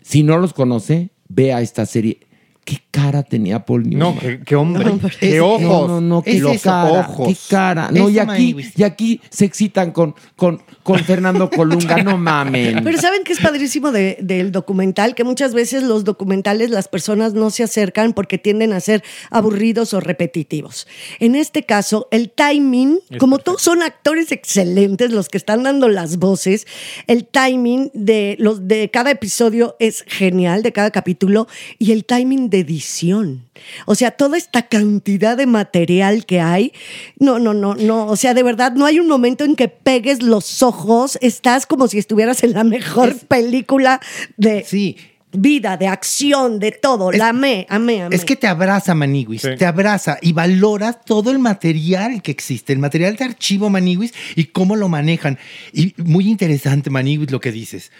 Si 0.00 0.22
no 0.22 0.38
los 0.38 0.52
conoce, 0.52 1.10
vea 1.28 1.60
esta 1.60 1.84
serie. 1.86 2.20
¿Qué 2.64 2.78
cara 2.92 3.24
tenía 3.24 3.64
Paul 3.64 3.88
Newman? 3.88 4.14
No, 4.14 4.20
qué, 4.20 4.40
qué 4.46 4.54
hombre, 4.54 4.84
No, 4.84 5.00
qué 5.18 5.34
Es- 5.36 5.40
ojos. 5.42 5.60
No, 5.62 5.88
no, 5.88 6.00
no, 6.00 6.22
qué 6.22 6.36
Es 6.36 6.62
cara, 6.62 7.00
ojos. 7.00 7.26
qué 7.26 7.36
cara. 7.50 7.90
No, 7.90 8.08
y 8.08 8.20
aquí, 8.20 8.54
y 8.76 8.82
aquí 8.84 9.20
se 9.30 9.44
excitan 9.46 9.90
con, 9.90 10.14
con, 10.36 10.62
con 10.84 11.00
Fernando 11.00 11.50
Colunga, 11.50 11.96
no 12.04 12.16
mamen. 12.16 12.84
Pero 12.84 12.98
¿saben 13.00 13.24
qué 13.24 13.32
es 13.32 13.40
padrísimo 13.40 13.90
de- 13.90 14.16
del 14.20 14.52
documental? 14.52 15.16
Que 15.16 15.24
muchas 15.24 15.54
veces 15.54 15.82
los 15.82 16.04
documentales 16.04 16.70
las 16.70 16.86
personas 16.86 17.34
no 17.34 17.50
se 17.50 17.64
acercan 17.64 18.12
porque 18.12 18.38
tienden 18.38 18.72
a 18.72 18.78
ser 18.78 19.02
aburridos 19.32 19.92
o 19.92 19.98
repetitivos. 19.98 20.86
En 21.18 21.34
este 21.34 21.64
caso, 21.64 22.06
el 22.12 22.30
timing, 22.30 23.00
Es 23.10 23.18
como 23.18 23.38
perfecto. 23.38 23.50
todos 23.52 23.62
son 23.62 23.82
actores 23.82 24.30
excelentes 24.30 25.10
los 25.10 25.28
que 25.28 25.38
están 25.38 25.64
dando 25.64 25.88
las 25.88 26.18
voces, 26.18 26.68
el 27.08 27.24
timing 27.26 27.90
de, 27.92 28.36
los, 28.38 28.68
de 28.68 28.88
cada 28.92 29.10
episodio 29.10 29.74
es 29.80 30.04
genial, 30.06 30.62
de 30.62 30.70
cada 30.72 30.92
capítulo, 30.92 31.48
y 31.80 31.90
el 31.90 32.04
timing 32.04 32.50
de 32.52 32.60
edición. 32.60 33.44
O 33.86 33.96
sea, 33.96 34.12
toda 34.12 34.38
esta 34.38 34.68
cantidad 34.68 35.36
de 35.36 35.46
material 35.46 36.24
que 36.26 36.40
hay, 36.40 36.72
no, 37.18 37.40
no, 37.40 37.52
no, 37.54 37.74
no, 37.74 38.06
o 38.06 38.14
sea, 38.14 38.34
de 38.34 38.44
verdad, 38.44 38.72
no 38.74 38.86
hay 38.86 39.00
un 39.00 39.08
momento 39.08 39.42
en 39.42 39.56
que 39.56 39.66
pegues 39.66 40.22
los 40.22 40.62
ojos, 40.62 41.18
estás 41.20 41.66
como 41.66 41.88
si 41.88 41.98
estuvieras 41.98 42.44
en 42.44 42.52
la 42.52 42.62
mejor 42.62 43.18
película 43.26 44.00
de 44.36 44.64
Sí. 44.64 44.96
vida, 45.34 45.78
de 45.78 45.86
acción, 45.86 46.58
de 46.58 46.72
todo. 46.72 47.10
Es- 47.10 47.18
la 47.18 47.30
amé, 47.30 47.66
amé, 47.70 48.02
amé. 48.02 48.14
Es 48.14 48.24
que 48.26 48.36
te 48.36 48.46
abraza, 48.46 48.94
Maniguis, 48.94 49.40
Sí. 49.42 49.48
te 49.58 49.64
abraza 49.64 50.18
y 50.20 50.32
valoras 50.34 50.98
todo 51.06 51.30
el 51.30 51.38
material 51.38 52.20
que 52.20 52.30
existe, 52.30 52.74
el 52.74 52.78
material 52.78 53.16
de 53.16 53.24
archivo, 53.24 53.70
Maniguis, 53.70 54.12
y 54.36 54.44
cómo 54.44 54.76
lo 54.76 54.90
manejan. 54.90 55.38
Y 55.72 55.94
muy 55.96 56.28
interesante, 56.28 56.90
Maniguis, 56.90 57.30
lo 57.30 57.40
que 57.40 57.50
dices. 57.50 57.90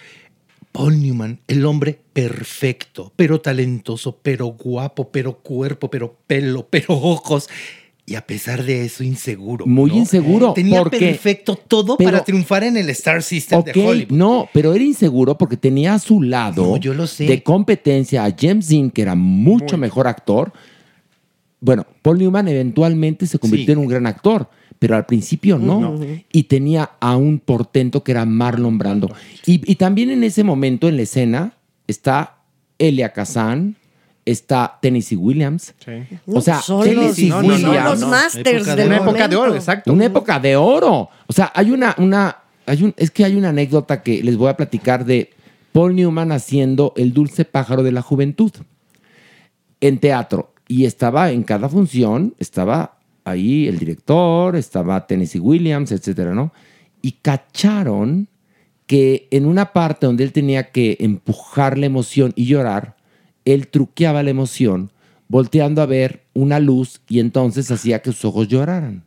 Paul 0.73 1.01
Newman, 1.03 1.39
el 1.49 1.65
hombre 1.67 1.99
perfecto, 2.15 3.13
pero 3.15 3.41
talentoso, 3.41 4.19
pero 4.23 4.47
guapo, 4.47 5.11
pero 5.11 5.39
cuerpo, 5.39 5.91
pero 5.91 6.17
pelo, 6.27 6.67
pero 6.71 6.87
ojos. 6.95 7.49
Y 8.05 8.17
a 8.17 8.27
pesar 8.27 8.65
de 8.65 8.85
eso, 8.85 9.05
inseguro. 9.05 9.65
Muy 9.65 9.91
¿no? 9.91 9.97
inseguro, 9.99 10.53
Tenía 10.55 10.83
porque- 10.83 10.99
perfecto 10.99 11.55
todo 11.57 11.97
pero- 11.97 12.11
para 12.11 12.25
triunfar 12.25 12.65
en 12.65 12.77
el 12.77 12.91
Star 12.91 13.23
System 13.23 13.63
de 13.63 13.73
Hollywood. 13.73 14.17
no, 14.17 14.49
pero 14.53 14.75
era 14.75 14.83
inseguro 14.83 15.39
porque 15.39 15.57
tenía 15.57 15.95
a 15.95 15.99
su 16.01 16.21
lado 16.21 16.65
No, 16.67 16.77
yo 16.79 16.95
lo 16.95 17.07
sé. 17.07 17.27
de 17.27 17.43
competencia 17.43 18.25
a 18.25 18.35
James 18.37 18.69
Dean, 18.69 18.91
que 18.91 19.03
era 19.03 19.15
mucho 19.15 19.77
mejor 19.79 20.09
actor. 20.09 20.53
Bueno, 21.61 21.87
Paul 22.03 22.19
Newman 22.19 22.49
eventualmente 22.49 23.27
se 23.27 23.39
convirtió 23.39 23.67
Sí. 23.67 23.73
en 23.73 23.79
un 23.79 23.87
gran 23.87 24.07
actor, 24.07 24.49
pero 24.83 24.97
al 24.97 25.07
principio 25.07 25.59
no. 25.59 25.97
Y 26.33 26.43
tenía 26.43 26.91
a 26.99 27.17
un 27.17 27.39
portento 27.39 28.03
que 28.03 28.11
era 28.11 28.25
Marlon 28.25 28.79
Brando. 28.79 29.15
Y, 29.47 29.63
y 29.71 29.77
también 29.77 30.11
en 30.11 30.25
ese 30.25 30.43
momento 30.43 30.89
en 30.89 30.97
la 30.97 31.03
escena 31.03 31.53
está 31.87 32.39
Elia 32.81 33.13
Kazan, 33.13 33.77
está 34.25 34.81
Tennessee 34.83 35.15
Williams. 35.15 35.73
Sí. 35.85 35.93
O 36.27 36.41
sea, 36.41 36.61
son 36.61 36.83
Tennessee 36.83 37.29
los, 37.29 37.45
no, 37.45 37.49
no, 37.53 37.59
son 37.59 37.75
no, 37.77 37.85
los 37.85 38.01
no. 38.01 38.09
masters 38.09 38.75
de 38.75 38.87
Una 38.87 38.97
época 38.97 39.29
de 39.29 39.37
oro, 39.37 39.55
exacto. 39.55 39.93
Una 39.93 40.05
época 40.07 40.41
de 40.41 40.57
oro. 40.57 41.11
O 41.29 41.33
sea, 41.33 41.53
hay 41.55 41.71
una, 41.71 41.95
una, 41.99 42.39
hay 42.67 42.83
un, 42.83 42.93
es 42.97 43.13
que 43.13 43.25
hay 43.25 43.37
una 43.37 43.51
anécdota 43.51 44.03
que 44.03 44.21
les 44.21 44.37
voy 44.37 44.49
a 44.49 44.57
platicar 44.57 45.05
de 45.05 45.31
Paul 45.71 45.95
Newman 45.95 46.33
haciendo 46.33 46.93
El 46.97 47.13
dulce 47.13 47.45
pájaro 47.45 47.85
de 47.85 47.93
la 47.93 48.03
juventud 48.03 48.51
en 49.81 50.01
teatro. 50.01 50.53
Y 50.67 50.87
estaba 50.87 51.31
en 51.31 51.45
cada 51.45 51.69
función, 51.69 52.35
estaba 52.41 52.97
ahí 53.25 53.69
el 53.69 53.79
director, 53.79 54.57
estaba 54.57 55.07
Tennessee 55.07 55.39
Williams, 55.39 55.93
etcétera, 55.93 56.35
¿no? 56.35 56.53
Y 57.01 57.13
cacharon 57.13 58.29
que 58.87 59.29
en 59.31 59.47
una 59.47 59.73
parte 59.73 60.07
donde 60.07 60.25
él 60.25 60.33
tenía 60.33 60.71
que 60.71 60.97
empujar 61.01 61.79
la 61.79 61.87
emoción 61.87 62.33
y 62.37 62.47
llorar, 62.47 62.97
él 63.45 63.69
truqueaba 63.69 64.23
la 64.23 64.31
emoción 64.31 64.91
volteando 65.29 65.81
a 65.81 65.87
ver 65.87 66.25
una 66.35 66.61
luz 66.61 67.01
y 67.09 67.21
entonces 67.21 67.71
hacía 67.71 68.03
que 68.03 68.13
sus 68.13 68.27
ojos 68.27 68.49
lloraran. 68.49 69.05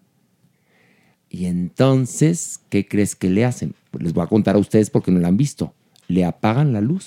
Y 1.30 1.46
entonces, 1.46 2.62
¿qué 2.70 2.88
crees 2.88 3.16
que 3.16 3.30
le 3.30 3.46
hacen? 3.46 3.76
Pues 3.92 4.04
les 4.04 4.14
voy 4.14 4.24
a 4.24 4.28
contar 4.28 4.56
a 4.56 4.60
ustedes 4.60 4.90
porque 4.90 5.12
no 5.12 5.20
la 5.20 5.28
han 5.28 5.38
visto. 5.38 5.74
Le 6.08 6.26
apagan 6.26 6.74
la 6.74 6.82
luz, 6.82 7.06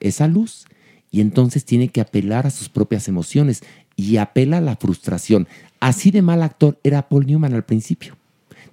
esa 0.00 0.28
luz, 0.28 0.66
y 1.10 1.20
entonces 1.20 1.64
tiene 1.64 1.88
que 1.88 2.00
apelar 2.00 2.46
a 2.46 2.50
sus 2.50 2.68
propias 2.68 3.08
emociones 3.08 3.62
y 3.96 4.16
apela 4.16 4.58
a 4.58 4.60
la 4.60 4.76
frustración. 4.76 5.48
Así 5.80 6.10
de 6.10 6.22
mal 6.22 6.42
actor 6.42 6.78
era 6.82 7.08
Paul 7.08 7.26
Newman 7.26 7.54
al 7.54 7.64
principio. 7.64 8.16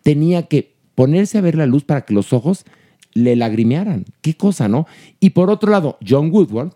Tenía 0.03 0.47
que 0.47 0.73
ponerse 0.95 1.37
a 1.37 1.41
ver 1.41 1.55
la 1.55 1.65
luz 1.65 1.83
para 1.83 2.01
que 2.01 2.13
los 2.13 2.33
ojos 2.33 2.65
le 3.13 3.35
lagrimearan. 3.35 4.05
Qué 4.21 4.35
cosa, 4.35 4.67
¿no? 4.67 4.87
Y 5.19 5.31
por 5.31 5.49
otro 5.49 5.71
lado, 5.71 5.97
John 6.07 6.31
Woodward 6.31 6.73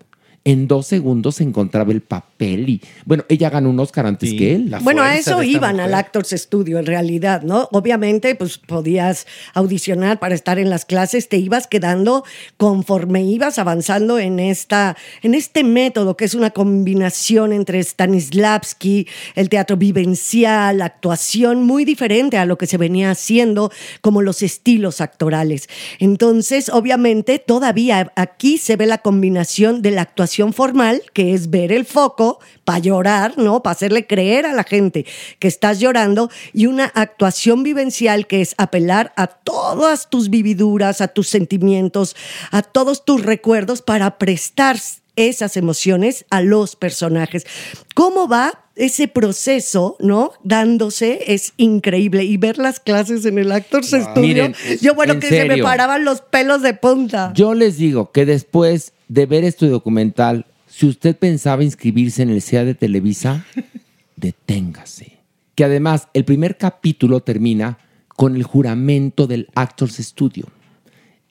en 0.47 0.67
dos 0.67 0.85
segundos 0.85 1.41
encontraba 1.41 1.91
el 1.91 2.01
papel 2.01 2.69
y, 2.69 2.81
bueno, 3.03 3.25
ella 3.29 3.49
ganó 3.49 3.71
un 3.71 3.79
Oscar 3.79 4.05
antes 4.05 4.29
Sí, 4.29 4.37
que 4.37 4.53
él. 4.53 4.69
la 4.69 4.77
Bueno, 4.77 5.01
a 5.01 5.15
eso 5.17 5.41
iban 5.41 5.77
mujer. 5.77 5.87
al 5.87 5.93
Actors 5.95 6.29
Studio 6.29 6.77
en 6.77 6.85
realidad, 6.85 7.41
¿no? 7.41 7.67
Obviamente, 7.71 8.35
pues 8.35 8.59
podías 8.59 9.25
audicionar 9.55 10.19
para 10.19 10.35
estar 10.35 10.59
en 10.59 10.69
las 10.69 10.85
clases, 10.85 11.29
te 11.29 11.37
ibas 11.37 11.65
quedando 11.65 12.23
conforme 12.57 13.23
ibas 13.23 13.57
avanzando 13.57 14.19
en 14.19 14.39
esta, 14.39 14.95
en 15.23 15.33
este 15.33 15.63
método 15.63 16.15
que 16.15 16.25
es 16.25 16.35
una 16.35 16.51
combinación 16.51 17.51
entre 17.51 17.83
Stanislavski, 17.83 19.07
el 19.33 19.49
teatro 19.49 19.77
vivencial, 19.77 20.77
la 20.77 20.85
actuación 20.85 21.63
muy 21.63 21.85
diferente 21.85 22.37
a 22.37 22.45
lo 22.45 22.59
que 22.59 22.67
se 22.67 22.77
venía 22.77 23.09
haciendo 23.09 23.71
como 24.01 24.21
los 24.21 24.43
estilos 24.43 25.01
actorales. 25.01 25.69
Entonces, 25.97 26.69
obviamente, 26.69 27.39
todavía 27.39 28.13
aquí 28.15 28.59
se 28.59 28.75
ve 28.75 28.85
la 28.85 28.99
combinación 28.99 29.81
de 29.81 29.89
la 29.89 30.03
actuación 30.03 30.34
formal, 30.53 31.01
que 31.13 31.33
es 31.33 31.49
ver 31.49 31.71
el 31.71 31.85
foco 31.85 32.39
para 32.63 32.79
llorar, 32.79 33.37
¿no? 33.37 33.63
Para 33.63 33.73
hacerle 33.73 34.07
creer 34.07 34.45
a 34.45 34.53
la 34.53 34.63
gente 34.63 35.05
que 35.39 35.47
estás 35.47 35.79
llorando, 35.79 36.29
y 36.53 36.65
una 36.65 36.85
actuación 36.85 37.63
vivencial 37.63 38.27
que 38.27 38.41
es 38.41 38.55
apelar 38.57 39.13
a 39.15 39.27
todas 39.27 40.09
tus 40.09 40.29
vividuras, 40.29 41.01
a 41.01 41.07
tus 41.07 41.27
sentimientos, 41.27 42.15
a 42.51 42.61
todos 42.61 43.05
tus 43.05 43.23
recuerdos 43.23 43.81
para 43.81 44.17
prestar 44.17 44.77
esas 45.15 45.55
emociones 45.57 46.25
a 46.29 46.41
los 46.41 46.75
personajes. 46.75 47.45
¿Cómo 47.93 48.27
va? 48.27 48.64
Ese 48.75 49.07
proceso, 49.07 49.95
¿no? 49.99 50.31
Dándose 50.43 51.33
es 51.33 51.53
increíble. 51.57 52.23
Y 52.23 52.37
ver 52.37 52.57
las 52.57 52.79
clases 52.79 53.25
en 53.25 53.37
el 53.37 53.51
Actors 53.51 53.87
Studio. 53.87 54.21
Miren, 54.21 54.55
yo, 54.81 54.93
bueno, 54.95 55.13
en 55.13 55.19
que 55.19 55.29
se 55.29 55.45
me 55.45 55.57
paraban 55.57 56.05
los 56.05 56.21
pelos 56.21 56.61
de 56.61 56.73
punta. 56.73 57.31
Yo 57.33 57.53
les 57.53 57.77
digo 57.77 58.11
que 58.11 58.25
después 58.25 58.93
de 59.07 59.25
ver 59.25 59.43
este 59.43 59.67
documental, 59.67 60.45
si 60.67 60.87
usted 60.87 61.15
pensaba 61.15 61.63
inscribirse 61.63 62.23
en 62.23 62.29
el 62.29 62.41
SEA 62.41 62.65
de 62.65 62.75
Televisa, 62.75 63.45
deténgase. 64.15 65.19
Que 65.55 65.63
además 65.63 66.09
el 66.13 66.25
primer 66.25 66.57
capítulo 66.57 67.21
termina 67.21 67.77
con 68.15 68.35
el 68.35 68.43
juramento 68.43 69.27
del 69.27 69.47
Actors 69.55 69.95
Studio. 69.95 70.47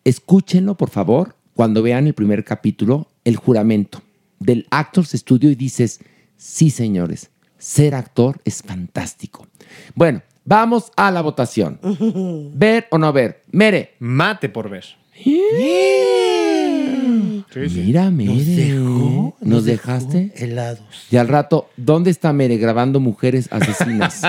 Escúchenlo, 0.05 0.77
por 0.77 0.91
favor, 0.91 1.35
cuando 1.55 1.83
vean 1.83 2.07
el 2.07 2.15
primer 2.15 2.45
capítulo, 2.45 3.09
el 3.25 3.37
juramento 3.37 4.03
del 4.39 4.67
Actors 4.71 5.13
Studio 5.13 5.51
y 5.51 5.55
dices, 5.55 6.01
sí, 6.37 6.71
señores, 6.71 7.31
ser 7.65 7.95
actor 7.95 8.41
es 8.45 8.63
fantástico. 8.63 9.47
Bueno, 9.95 10.21
vamos 10.45 10.93
a 10.97 11.11
la 11.11 11.23
votación. 11.23 11.81
¿Ver 12.55 12.87
o 12.91 12.99
no 12.99 13.13
ver? 13.13 13.43
Mere. 13.53 13.95
Mate 14.01 14.51
por 14.51 14.69
ver. 14.69 14.85
Mira, 17.55 18.11
Mere. 18.11 18.75
¿Nos, 19.41 19.65
dejaste? 19.65 20.33
helados. 20.37 20.81
Y 21.11 21.17
al 21.17 21.29
rato, 21.29 21.71
¿dónde 21.77 22.11
está 22.11 22.33
Mere 22.33 22.57
grabando 22.57 23.01
mujeres 23.01 23.49
asesinas? 23.51 24.23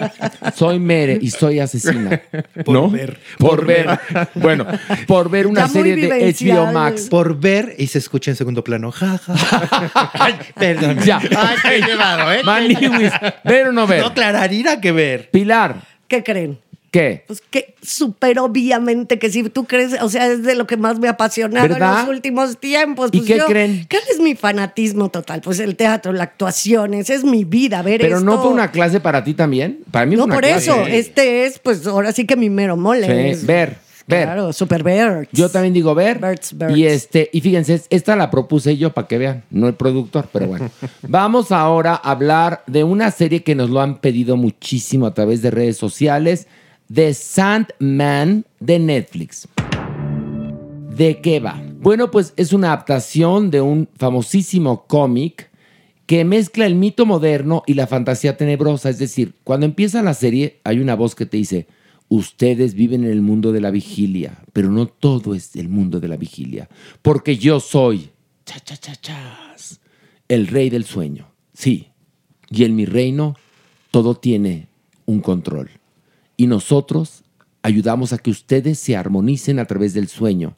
soy 0.54 0.78
Mere 0.78 1.18
y 1.20 1.30
soy 1.30 1.60
asesina. 1.60 2.20
Por 2.64 2.74
¿No? 2.74 2.90
ver. 2.90 3.18
Por 3.38 3.64
ver. 3.64 3.98
Bueno, 4.34 4.66
por 5.06 5.30
ver 5.30 5.46
una 5.46 5.68
serie 5.68 5.96
de. 5.96 6.32
HBO 6.32 6.72
Max. 6.72 7.08
Por 7.08 7.38
ver 7.38 7.74
y 7.78 7.86
se 7.86 7.98
escucha 7.98 8.30
en 8.30 8.36
segundo 8.36 8.64
plano. 8.64 8.90
Ja, 8.90 9.18
ja. 9.18 10.10
Ay, 10.14 10.34
perdón. 10.54 10.98
Ya. 11.04 11.18
Ay, 11.18 11.56
qué 11.62 11.80
llevado, 11.80 12.32
¿eh? 12.32 12.42
Maniwis, 12.44 13.12
¿ver 13.44 13.68
o 13.68 13.72
no 13.72 13.86
ver? 13.86 14.02
No, 14.02 14.14
Clararira 14.14 14.80
que 14.80 14.92
ver. 14.92 15.30
Pilar, 15.30 15.82
¿Qué 16.12 16.22
creen? 16.22 16.58
¿Qué? 16.92 17.24
Pues 17.26 17.42
que 17.50 17.74
súper 17.82 18.38
obviamente 18.38 19.18
que 19.18 19.28
si 19.30 19.42
tú 19.48 19.64
crees, 19.64 20.00
o 20.00 20.08
sea, 20.08 20.28
es 20.28 20.44
de 20.44 20.54
lo 20.54 20.68
que 20.68 20.76
más 20.76 21.00
me 21.00 21.08
ha 21.08 21.12
apasionado 21.12 21.66
¿Verdad? 21.68 22.00
en 22.02 22.06
los 22.06 22.14
últimos 22.14 22.58
tiempos. 22.60 23.10
¿Y 23.12 23.18
Pues 23.18 23.28
qué 23.28 23.38
yo- 23.38 23.46
creen? 23.46 23.86
¿Cuál 23.90 24.02
es 24.12 24.20
mi 24.20 24.36
fanatismo 24.36 25.08
total? 25.08 25.40
Pues 25.40 25.58
el 25.58 25.74
teatro, 25.74 26.12
la 26.12 26.22
actuación, 26.22 26.94
esa 26.94 27.14
es 27.14 27.24
mi 27.24 27.42
vida, 27.44 27.82
ver 27.82 28.00
Pero 28.00 28.20
no 28.20 28.40
fue 28.40 28.52
una 28.52 28.70
clase 28.70 29.00
para 29.00 29.24
ti 29.24 29.34
también. 29.34 29.80
Para 29.90 30.06
mí 30.06 30.14
No, 30.14 30.22
fue 30.22 30.26
una 30.26 30.34
por 30.36 30.44
clase. 30.44 30.70
eso, 30.70 30.86
este 30.86 31.46
es, 31.46 31.58
pues 31.58 31.84
ahora 31.88 32.12
sí 32.12 32.24
que 32.26 32.36
mi 32.36 32.48
mero 32.50 32.76
mole. 32.76 33.06
Sí, 33.06 33.30
Es- 33.30 33.46
ver, 33.46 33.76
ver. 34.06 34.24
Claro, 34.24 34.52
super 34.52 34.82
ver. 34.82 35.28
Yo 35.32 35.48
también 35.48 35.72
digo 35.72 35.94
ver. 35.94 36.18
birds. 36.20 36.54
Y 36.76 36.84
este, 36.84 37.30
y 37.32 37.40
fíjense, 37.40 37.74
es- 37.74 37.86
esta 37.88 38.16
la 38.16 38.30
propuse 38.30 38.76
yo 38.76 38.92
para 38.92 39.08
que 39.08 39.16
vean, 39.16 39.44
no 39.50 39.66
el 39.66 39.74
productor, 39.74 40.28
pero 40.32 40.46
bueno. 40.46 40.70
Vamos 41.08 41.52
ahora 41.52 41.92
a 41.94 42.10
hablar 42.10 42.62
de 42.66 42.84
una 42.84 43.10
serie 43.10 43.42
que 43.42 43.54
nos 43.54 43.70
lo 43.70 43.80
han 43.80 43.98
pedido 43.98 44.36
muchísimo 44.36 45.06
a 45.06 45.14
través 45.14 45.40
de 45.40 45.50
redes 45.50 45.76
sociales, 45.78 46.46
The 46.92 47.14
Sandman 47.14 48.44
de 48.60 48.78
Netflix. 48.78 49.48
¿De 50.94 51.22
qué 51.22 51.40
va? 51.40 51.62
Bueno, 51.80 52.10
pues 52.10 52.34
es 52.36 52.52
una 52.52 52.68
adaptación 52.68 53.50
de 53.50 53.62
un 53.62 53.88
famosísimo 53.96 54.86
cómic 54.86 55.50
que 56.04 56.26
mezcla 56.26 56.66
el 56.66 56.74
mito 56.74 57.06
moderno 57.06 57.62
y 57.66 57.74
la 57.74 57.86
fantasía 57.86 58.36
tenebrosa. 58.36 58.90
Es 58.90 58.98
decir, 58.98 59.34
cuando 59.42 59.64
empieza 59.64 60.02
la 60.02 60.12
serie 60.12 60.60
hay 60.64 60.80
una 60.80 60.94
voz 60.94 61.14
que 61.14 61.24
te 61.24 61.38
dice, 61.38 61.66
ustedes 62.08 62.74
viven 62.74 63.04
en 63.04 63.10
el 63.10 63.22
mundo 63.22 63.52
de 63.52 63.62
la 63.62 63.70
vigilia, 63.70 64.42
pero 64.52 64.70
no 64.70 64.86
todo 64.86 65.34
es 65.34 65.56
el 65.56 65.70
mundo 65.70 65.98
de 65.98 66.08
la 66.08 66.18
vigilia, 66.18 66.68
porque 67.00 67.38
yo 67.38 67.60
soy, 67.60 68.10
cha, 68.44 68.60
cha, 68.60 69.56
el 70.28 70.46
rey 70.46 70.68
del 70.68 70.84
sueño. 70.84 71.28
Sí, 71.54 71.88
y 72.50 72.64
en 72.64 72.76
mi 72.76 72.84
reino 72.84 73.34
todo 73.90 74.14
tiene 74.14 74.66
un 75.06 75.20
control. 75.20 75.70
Y 76.42 76.48
nosotros 76.48 77.22
ayudamos 77.62 78.12
a 78.12 78.18
que 78.18 78.32
ustedes 78.32 78.76
se 78.80 78.96
armonicen 78.96 79.60
a 79.60 79.64
través 79.66 79.94
del 79.94 80.08
sueño, 80.08 80.56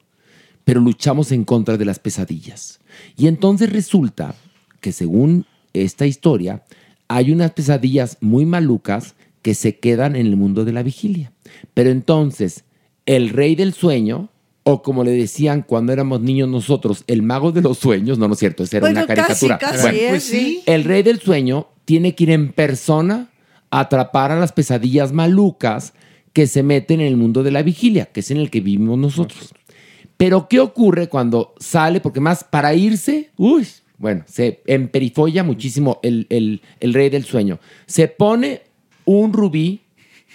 pero 0.63 0.81
luchamos 0.81 1.31
en 1.31 1.43
contra 1.43 1.77
de 1.77 1.85
las 1.85 1.99
pesadillas. 1.99 2.79
Y 3.15 3.27
entonces 3.27 3.71
resulta 3.71 4.33
que 4.81 4.91
según 4.91 5.45
esta 5.73 6.07
historia, 6.07 6.63
hay 7.07 7.31
unas 7.31 7.51
pesadillas 7.51 8.17
muy 8.19 8.47
malucas 8.47 9.13
que 9.43 9.53
se 9.53 9.77
quedan 9.77 10.15
en 10.15 10.25
el 10.25 10.35
mundo 10.37 10.65
de 10.65 10.73
la 10.73 10.81
vigilia. 10.81 11.31
Pero 11.75 11.91
entonces, 11.91 12.63
el 13.05 13.29
rey 13.29 13.53
del 13.53 13.75
sueño, 13.75 14.29
o 14.63 14.81
como 14.81 15.03
le 15.03 15.11
decían 15.11 15.61
cuando 15.61 15.93
éramos 15.93 16.19
niños 16.19 16.49
nosotros, 16.49 17.03
el 17.05 17.21
mago 17.21 17.51
de 17.51 17.61
los 17.61 17.77
sueños, 17.77 18.17
no, 18.17 18.27
no 18.27 18.33
es 18.33 18.39
cierto, 18.39 18.63
esa 18.63 18.77
era 18.77 18.87
Bueno, 18.87 19.01
una 19.01 19.05
caricatura. 19.05 19.59
casi, 19.59 19.71
casi, 19.77 19.81
Bueno, 19.83 19.97
¿eh? 19.99 20.07
Pues 20.09 20.23
sí. 20.23 20.63
el 20.65 20.83
rey 20.83 21.03
del 21.03 21.19
sueño 21.19 21.67
tiene 21.85 22.15
que 22.15 22.23
ir 22.23 22.31
en 22.31 22.53
persona 22.53 23.29
atrapar 23.79 24.31
a 24.31 24.39
las 24.39 24.51
pesadillas 24.51 25.11
malucas 25.11 25.93
que 26.33 26.47
se 26.47 26.63
meten 26.63 27.01
en 27.01 27.07
el 27.07 27.17
mundo 27.17 27.43
de 27.43 27.51
la 27.51 27.61
vigilia, 27.63 28.07
que 28.07 28.19
es 28.19 28.31
en 28.31 28.37
el 28.37 28.49
que 28.49 28.59
vivimos 28.61 28.97
nosotros. 28.97 29.53
Pero 30.17 30.47
¿qué 30.47 30.59
ocurre 30.59 31.07
cuando 31.09 31.53
sale? 31.59 31.99
Porque 32.01 32.19
más 32.19 32.43
para 32.43 32.73
irse, 32.73 33.31
uy, 33.37 33.67
bueno, 33.97 34.23
se 34.27 34.61
emperifolla 34.65 35.43
muchísimo 35.43 35.99
el, 36.03 36.25
el- 36.29 36.61
el 36.79 36.93
rey 36.93 37.09
del 37.09 37.23
sueño. 37.25 37.59
Se 37.85 38.07
pone 38.07 38.61
un 39.05 39.31
rubí 39.33 39.81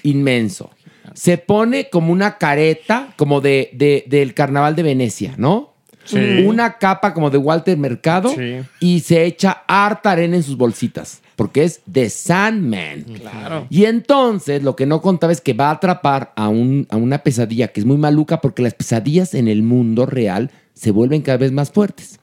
inmenso. 0.02 0.70
Se 1.14 1.38
pone 1.38 1.90
como 1.90 2.12
una 2.12 2.38
careta, 2.38 3.12
como 3.16 3.40
de, 3.40 3.70
de- 3.72 4.04
del 4.06 4.32
carnaval 4.34 4.76
de 4.76 4.82
Venecia, 4.82 5.34
¿no? 5.36 5.69
Sí. 6.10 6.44
Una 6.46 6.78
capa 6.78 7.12
como 7.14 7.30
de 7.30 7.38
Walter 7.38 7.76
Mercado 7.76 8.30
Sí. 8.34 8.60
y 8.80 9.00
se 9.00 9.24
echa 9.24 9.62
harta 9.66 10.10
arena 10.12 10.36
en 10.36 10.42
sus 10.42 10.56
bolsitas, 10.56 11.20
porque 11.36 11.64
es 11.64 11.80
The 11.90 12.10
Sandman. 12.10 13.02
Claro. 13.04 13.66
Y 13.70 13.84
entonces 13.84 14.62
lo 14.62 14.76
que 14.76 14.86
no 14.86 15.00
contaba 15.00 15.32
es 15.32 15.40
que 15.40 15.52
va 15.54 15.68
a 15.68 15.72
atrapar 15.74 16.32
a, 16.36 16.48
un- 16.48 16.86
a 16.90 16.96
una 16.96 17.18
pesadilla 17.18 17.68
que 17.68 17.80
es 17.80 17.86
muy 17.86 17.96
maluca 17.96 18.40
porque 18.40 18.62
las 18.62 18.74
pesadillas 18.74 19.34
en 19.34 19.48
el 19.48 19.62
mundo 19.62 20.06
real 20.06 20.50
se 20.74 20.90
vuelven 20.90 21.22
cada 21.22 21.38
vez 21.38 21.52
más 21.52 21.70
fuertes. 21.70 22.18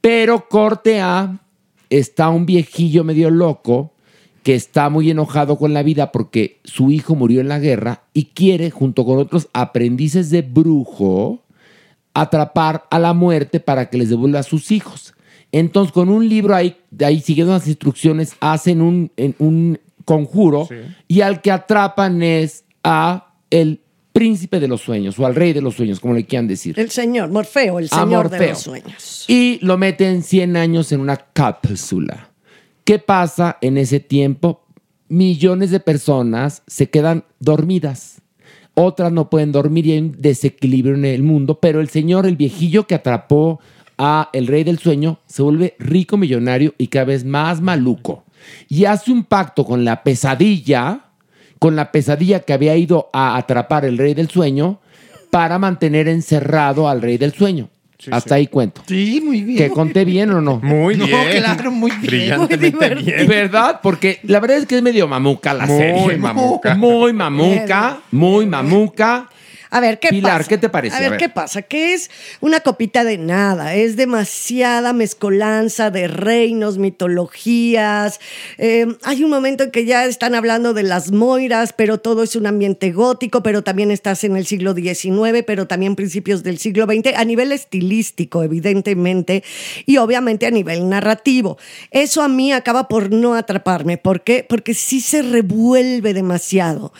Pero 0.00 0.48
corte 0.48 1.00
A, 1.00 1.40
está 1.90 2.28
un 2.30 2.46
viejillo 2.46 3.04
medio 3.04 3.30
loco 3.30 3.92
que 4.42 4.54
está 4.54 4.88
muy 4.88 5.10
enojado 5.10 5.58
con 5.58 5.74
la 5.74 5.82
vida 5.82 6.10
porque 6.12 6.60
su 6.64 6.90
hijo 6.90 7.14
murió 7.14 7.40
en 7.40 7.48
la 7.48 7.58
guerra 7.58 8.02
y 8.14 8.26
quiere, 8.26 8.70
junto 8.70 9.04
con 9.04 9.18
otros 9.18 9.48
aprendices 9.52 10.30
de 10.30 10.42
brujo, 10.42 11.42
atrapar 12.20 12.84
a 12.90 12.98
la 12.98 13.12
muerte 13.14 13.60
para 13.60 13.88
que 13.90 13.98
les 13.98 14.08
devuelva 14.10 14.40
a 14.40 14.42
sus 14.44 14.70
hijos. 14.70 15.14
Entonces, 15.52 15.92
con 15.92 16.08
un 16.08 16.28
libro 16.28 16.54
ahí, 16.54 16.76
de 16.90 17.04
ahí 17.06 17.20
siguiendo 17.20 17.52
las 17.54 17.66
instrucciones, 17.66 18.34
hacen 18.40 18.82
un, 18.82 19.10
en- 19.16 19.34
un 19.38 19.78
conjuro 20.04 20.66
y 21.06 21.20
al 21.22 21.40
que 21.42 21.50
atrapan 21.50 22.22
es 22.22 22.64
a 22.84 23.34
el 23.50 23.80
príncipe 24.12 24.58
de 24.58 24.66
los 24.68 24.80
sueños 24.80 25.18
o 25.18 25.26
al 25.26 25.34
rey 25.34 25.52
de 25.52 25.60
los 25.60 25.74
sueños, 25.76 26.00
como 26.00 26.14
le 26.14 26.26
quieran 26.26 26.48
decir. 26.48 26.78
El 26.78 26.90
señor, 26.90 27.30
Morfeo, 27.30 27.78
el 27.78 27.88
señor 27.88 28.28
de 28.30 28.38
los 28.50 28.58
sueños. 28.58 29.24
Y 29.28 29.58
lo 29.62 29.78
meten 29.78 30.22
100 30.22 30.56
años 30.56 30.90
en 30.92 31.00
una 31.00 31.16
cápsula. 31.16 32.30
¿Qué 32.84 32.98
pasa 32.98 33.58
en 33.60 33.78
ese 33.78 34.00
tiempo? 34.00 34.64
Millones 35.08 35.70
de 35.70 35.80
personas 35.80 36.62
se 36.66 36.90
quedan 36.90 37.24
dormidas. 37.38 38.20
Otras 38.80 39.10
no 39.10 39.28
pueden 39.28 39.50
dormir 39.50 39.86
y 39.86 39.92
hay 39.92 39.98
un 39.98 40.14
desequilibrio 40.20 40.94
en 40.94 41.04
el 41.04 41.24
mundo. 41.24 41.58
Pero 41.58 41.80
el 41.80 41.88
señor, 41.88 42.26
el 42.26 42.36
viejillo 42.36 42.86
que 42.86 42.94
atrapó 42.94 43.58
a 43.98 44.30
el 44.32 44.46
rey 44.46 44.62
del 44.62 44.78
sueño, 44.78 45.18
se 45.26 45.42
vuelve 45.42 45.74
rico, 45.80 46.16
millonario 46.16 46.72
y 46.78 46.86
cada 46.86 47.06
vez 47.06 47.24
más 47.24 47.60
maluco. 47.60 48.22
Y 48.68 48.84
hace 48.84 49.10
un 49.10 49.24
pacto 49.24 49.64
con 49.64 49.84
la 49.84 50.04
pesadilla, 50.04 51.06
con 51.58 51.74
la 51.74 51.90
pesadilla 51.90 52.38
que 52.38 52.52
había 52.52 52.76
ido 52.76 53.10
a 53.12 53.36
atrapar 53.36 53.84
el 53.84 53.98
rey 53.98 54.14
del 54.14 54.28
sueño, 54.28 54.78
para 55.32 55.58
mantener 55.58 56.06
encerrado 56.06 56.88
al 56.88 57.02
rey 57.02 57.18
del 57.18 57.32
sueño. 57.32 57.70
Hasta 58.10 58.36
ahí 58.36 58.46
cuento. 58.46 58.82
Sí, 58.86 59.20
muy 59.24 59.42
bien. 59.42 59.58
¿Que 59.58 59.70
conté 59.70 60.04
bien 60.04 60.30
o 60.30 60.40
no? 60.40 60.60
Muy 60.62 60.96
No, 60.96 61.06
bien. 61.06 61.42
claro, 61.42 61.70
muy 61.72 61.90
bien. 61.90 62.02
Brillantemente 62.06 62.94
bien. 62.94 63.26
¿Verdad? 63.26 63.80
Porque 63.82 64.20
la 64.22 64.38
verdad 64.38 64.58
es 64.58 64.66
que 64.66 64.76
es 64.76 64.82
medio 64.82 65.08
mamuca 65.08 65.52
la 65.52 65.66
Muy 65.66 65.78
serie. 65.78 66.16
mamuca. 66.16 66.74
Muy 66.76 67.12
mamuca, 67.12 67.98
muy 68.12 68.46
mamuca. 68.46 69.28
A 69.70 69.80
ver, 69.80 69.98
¿qué 70.00 70.08
Pilar, 70.08 70.38
pasa? 70.38 70.48
¿qué 70.48 70.58
te 70.58 70.68
parece? 70.68 70.94
A 70.96 70.98
A 70.98 71.00
ver, 71.02 71.10
ver. 71.10 71.18
¿qué 71.18 71.28
pasa? 71.28 71.62
Que 71.62 71.94
es 71.94 72.10
una 72.40 72.60
copita 72.60 73.04
de 73.04 73.18
nada. 73.18 73.74
Es 73.74 73.96
demasiada 73.96 74.92
mezcolanza 74.92 75.90
de 75.90 76.08
reinos, 76.08 76.78
mitologías. 76.78 78.20
Eh, 78.56 78.86
hay 79.04 79.24
un 79.24 79.30
momento 79.30 79.64
en 79.64 79.70
que 79.70 79.84
ya 79.84 80.06
están 80.06 80.34
hablando 80.34 80.74
de 80.74 80.82
las 80.82 81.12
moiras, 81.12 81.72
pero 81.72 81.98
todo 81.98 82.22
es 82.22 82.36
un 82.36 82.46
ambiente 82.46 82.92
gótico, 82.92 83.42
pero 83.42 83.62
también 83.62 83.90
estás 83.90 84.24
en 84.24 84.36
el 84.36 84.46
siglo 84.46 84.74
XIX, 84.74 85.44
pero 85.46 85.66
también 85.66 85.96
principios 85.96 86.42
del 86.42 86.58
siglo 86.58 86.86
XX, 86.86 87.14
a 87.16 87.24
nivel 87.24 87.52
estilístico, 87.52 88.42
evidentemente, 88.42 89.42
y 89.86 89.98
obviamente 89.98 90.46
a 90.46 90.50
nivel 90.50 90.88
narrativo. 90.88 91.58
Eso 91.90 92.22
a 92.22 92.28
mí 92.28 92.52
acaba 92.52 92.88
por 92.88 93.10
no 93.12 93.34
atraparme. 93.34 93.98
¿Por 93.98 94.22
qué? 94.22 94.44
Porque 94.48 94.74
sí 94.74 95.00
se 95.00 95.22
revuelve 95.22 96.14
demasiado. 96.14 96.92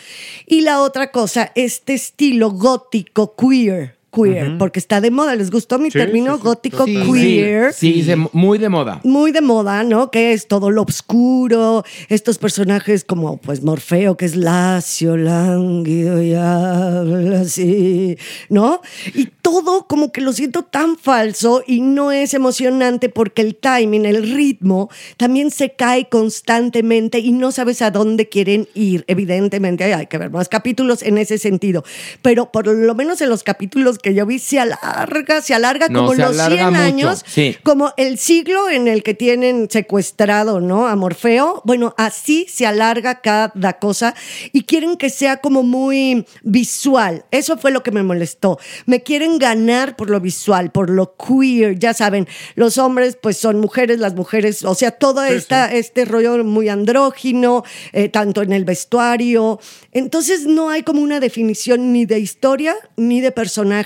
Y 0.45 0.61
la 0.61 0.81
otra 0.81 1.11
cosa, 1.11 1.51
este 1.55 1.93
estilo 1.93 2.51
gótico 2.59 3.35
queer 3.37 3.95
queer, 4.13 4.57
porque 4.57 4.79
está 4.79 5.01
de 5.01 5.11
moda. 5.11 5.35
¿Les 5.35 5.51
gustó 5.51 5.77
mi 5.79 5.91
Sí, 5.91 5.97
término 5.99 6.33
sí, 6.35 6.41
sí. 6.41 6.47
gótico 6.47 6.85
Sí. 6.85 6.95
queer? 7.11 7.73
Sí, 7.73 8.05
muy 8.33 8.57
de 8.57 8.69
moda. 8.69 9.01
muy 9.03 9.31
de 9.31 9.41
moda, 9.41 9.83
¿no? 9.83 10.11
Que 10.11 10.33
es 10.33 10.47
todo 10.47 10.71
lo 10.71 10.83
oscuro, 10.83 11.83
estos 12.09 12.37
personajes 12.37 13.03
como 13.03 13.37
pues 13.37 13.61
Morfeo, 13.63 14.17
que 14.17 14.25
es 14.25 14.35
lacio, 14.35 15.15
lánguido 15.17 16.21
y 16.21 16.33
habla 16.33 17.41
así, 17.41 18.17
¿no? 18.49 18.81
Y 19.13 19.25
todo 19.41 19.85
como 19.87 20.11
que 20.11 20.21
lo 20.21 20.33
siento 20.33 20.63
tan 20.63 20.97
falso 20.97 21.63
y 21.67 21.81
no 21.81 22.11
es 22.11 22.33
emocionante 22.33 23.09
porque 23.09 23.41
el 23.41 23.55
timing, 23.55 24.05
el 24.05 24.31
ritmo, 24.33 24.89
también 25.17 25.51
se 25.51 25.71
cae 25.73 26.09
constantemente 26.09 27.19
y 27.19 27.31
no 27.31 27.51
sabes 27.51 27.81
a 27.81 27.91
dónde 27.91 28.27
quieren 28.29 28.67
ir. 28.73 29.03
Evidentemente 29.07 29.93
hay 29.93 30.07
que 30.07 30.17
ver 30.17 30.29
más 30.31 30.49
capítulos 30.49 31.03
en 31.03 31.17
ese 31.17 31.37
sentido, 31.37 31.83
pero 32.21 32.51
por 32.51 32.67
lo 32.67 32.95
menos 32.95 33.21
en 33.21 33.29
los 33.29 33.43
capítulos 33.43 33.98
que 33.99 34.13
yo 34.13 34.25
vi 34.25 34.39
se 34.39 34.59
alarga, 34.59 35.41
se 35.41 35.53
alarga 35.53 35.87
No, 35.89 36.01
como 36.01 36.15
se 36.15 36.21
los 36.21 36.31
alarga 36.31 36.55
100 36.55 36.67
mucho, 36.69 36.81
años, 36.81 37.25
sí. 37.27 37.57
como 37.63 37.93
el 37.97 38.17
siglo 38.17 38.69
en 38.69 38.87
el 38.87 39.03
que 39.03 39.13
tienen 39.13 39.67
secuestrado, 39.69 40.59
¿no? 40.59 40.87
A 40.87 40.95
Morfeo. 40.95 41.61
Bueno, 41.65 41.93
así 41.97 42.47
se 42.49 42.65
alarga 42.65 43.21
cada 43.21 43.73
cosa 43.79 44.15
y 44.51 44.63
quieren 44.63 44.97
que 44.97 45.09
sea 45.09 45.37
como 45.37 45.63
muy 45.63 46.25
visual. 46.43 47.25
Eso 47.31 47.57
fue 47.57 47.71
lo 47.71 47.83
que 47.83 47.91
me 47.91 48.03
molestó. 48.03 48.59
Me 48.85 49.01
quieren 49.03 49.37
ganar 49.37 49.95
por 49.95 50.09
lo 50.09 50.19
visual, 50.19 50.71
por 50.71 50.89
lo 50.89 51.15
queer. 51.15 51.77
Ya 51.77 51.93
saben, 51.93 52.27
los 52.55 52.77
hombres 52.77 53.17
pues 53.21 53.37
son 53.37 53.59
mujeres, 53.59 53.99
las 53.99 54.15
mujeres, 54.15 54.63
o 54.63 54.75
sea, 54.75 54.91
todo 54.91 55.23
esta, 55.23 55.71
este 55.73 56.05
rollo 56.05 56.43
muy 56.43 56.69
andrógino, 56.69 57.63
eh, 57.93 58.09
tanto 58.09 58.41
en 58.41 58.53
el 58.53 58.65
vestuario. 58.65 59.59
Entonces 59.91 60.45
no 60.45 60.69
hay 60.69 60.83
como 60.83 61.01
una 61.01 61.19
definición 61.19 61.93
ni 61.93 62.05
de 62.05 62.19
historia 62.19 62.75
ni 62.97 63.21
de 63.21 63.31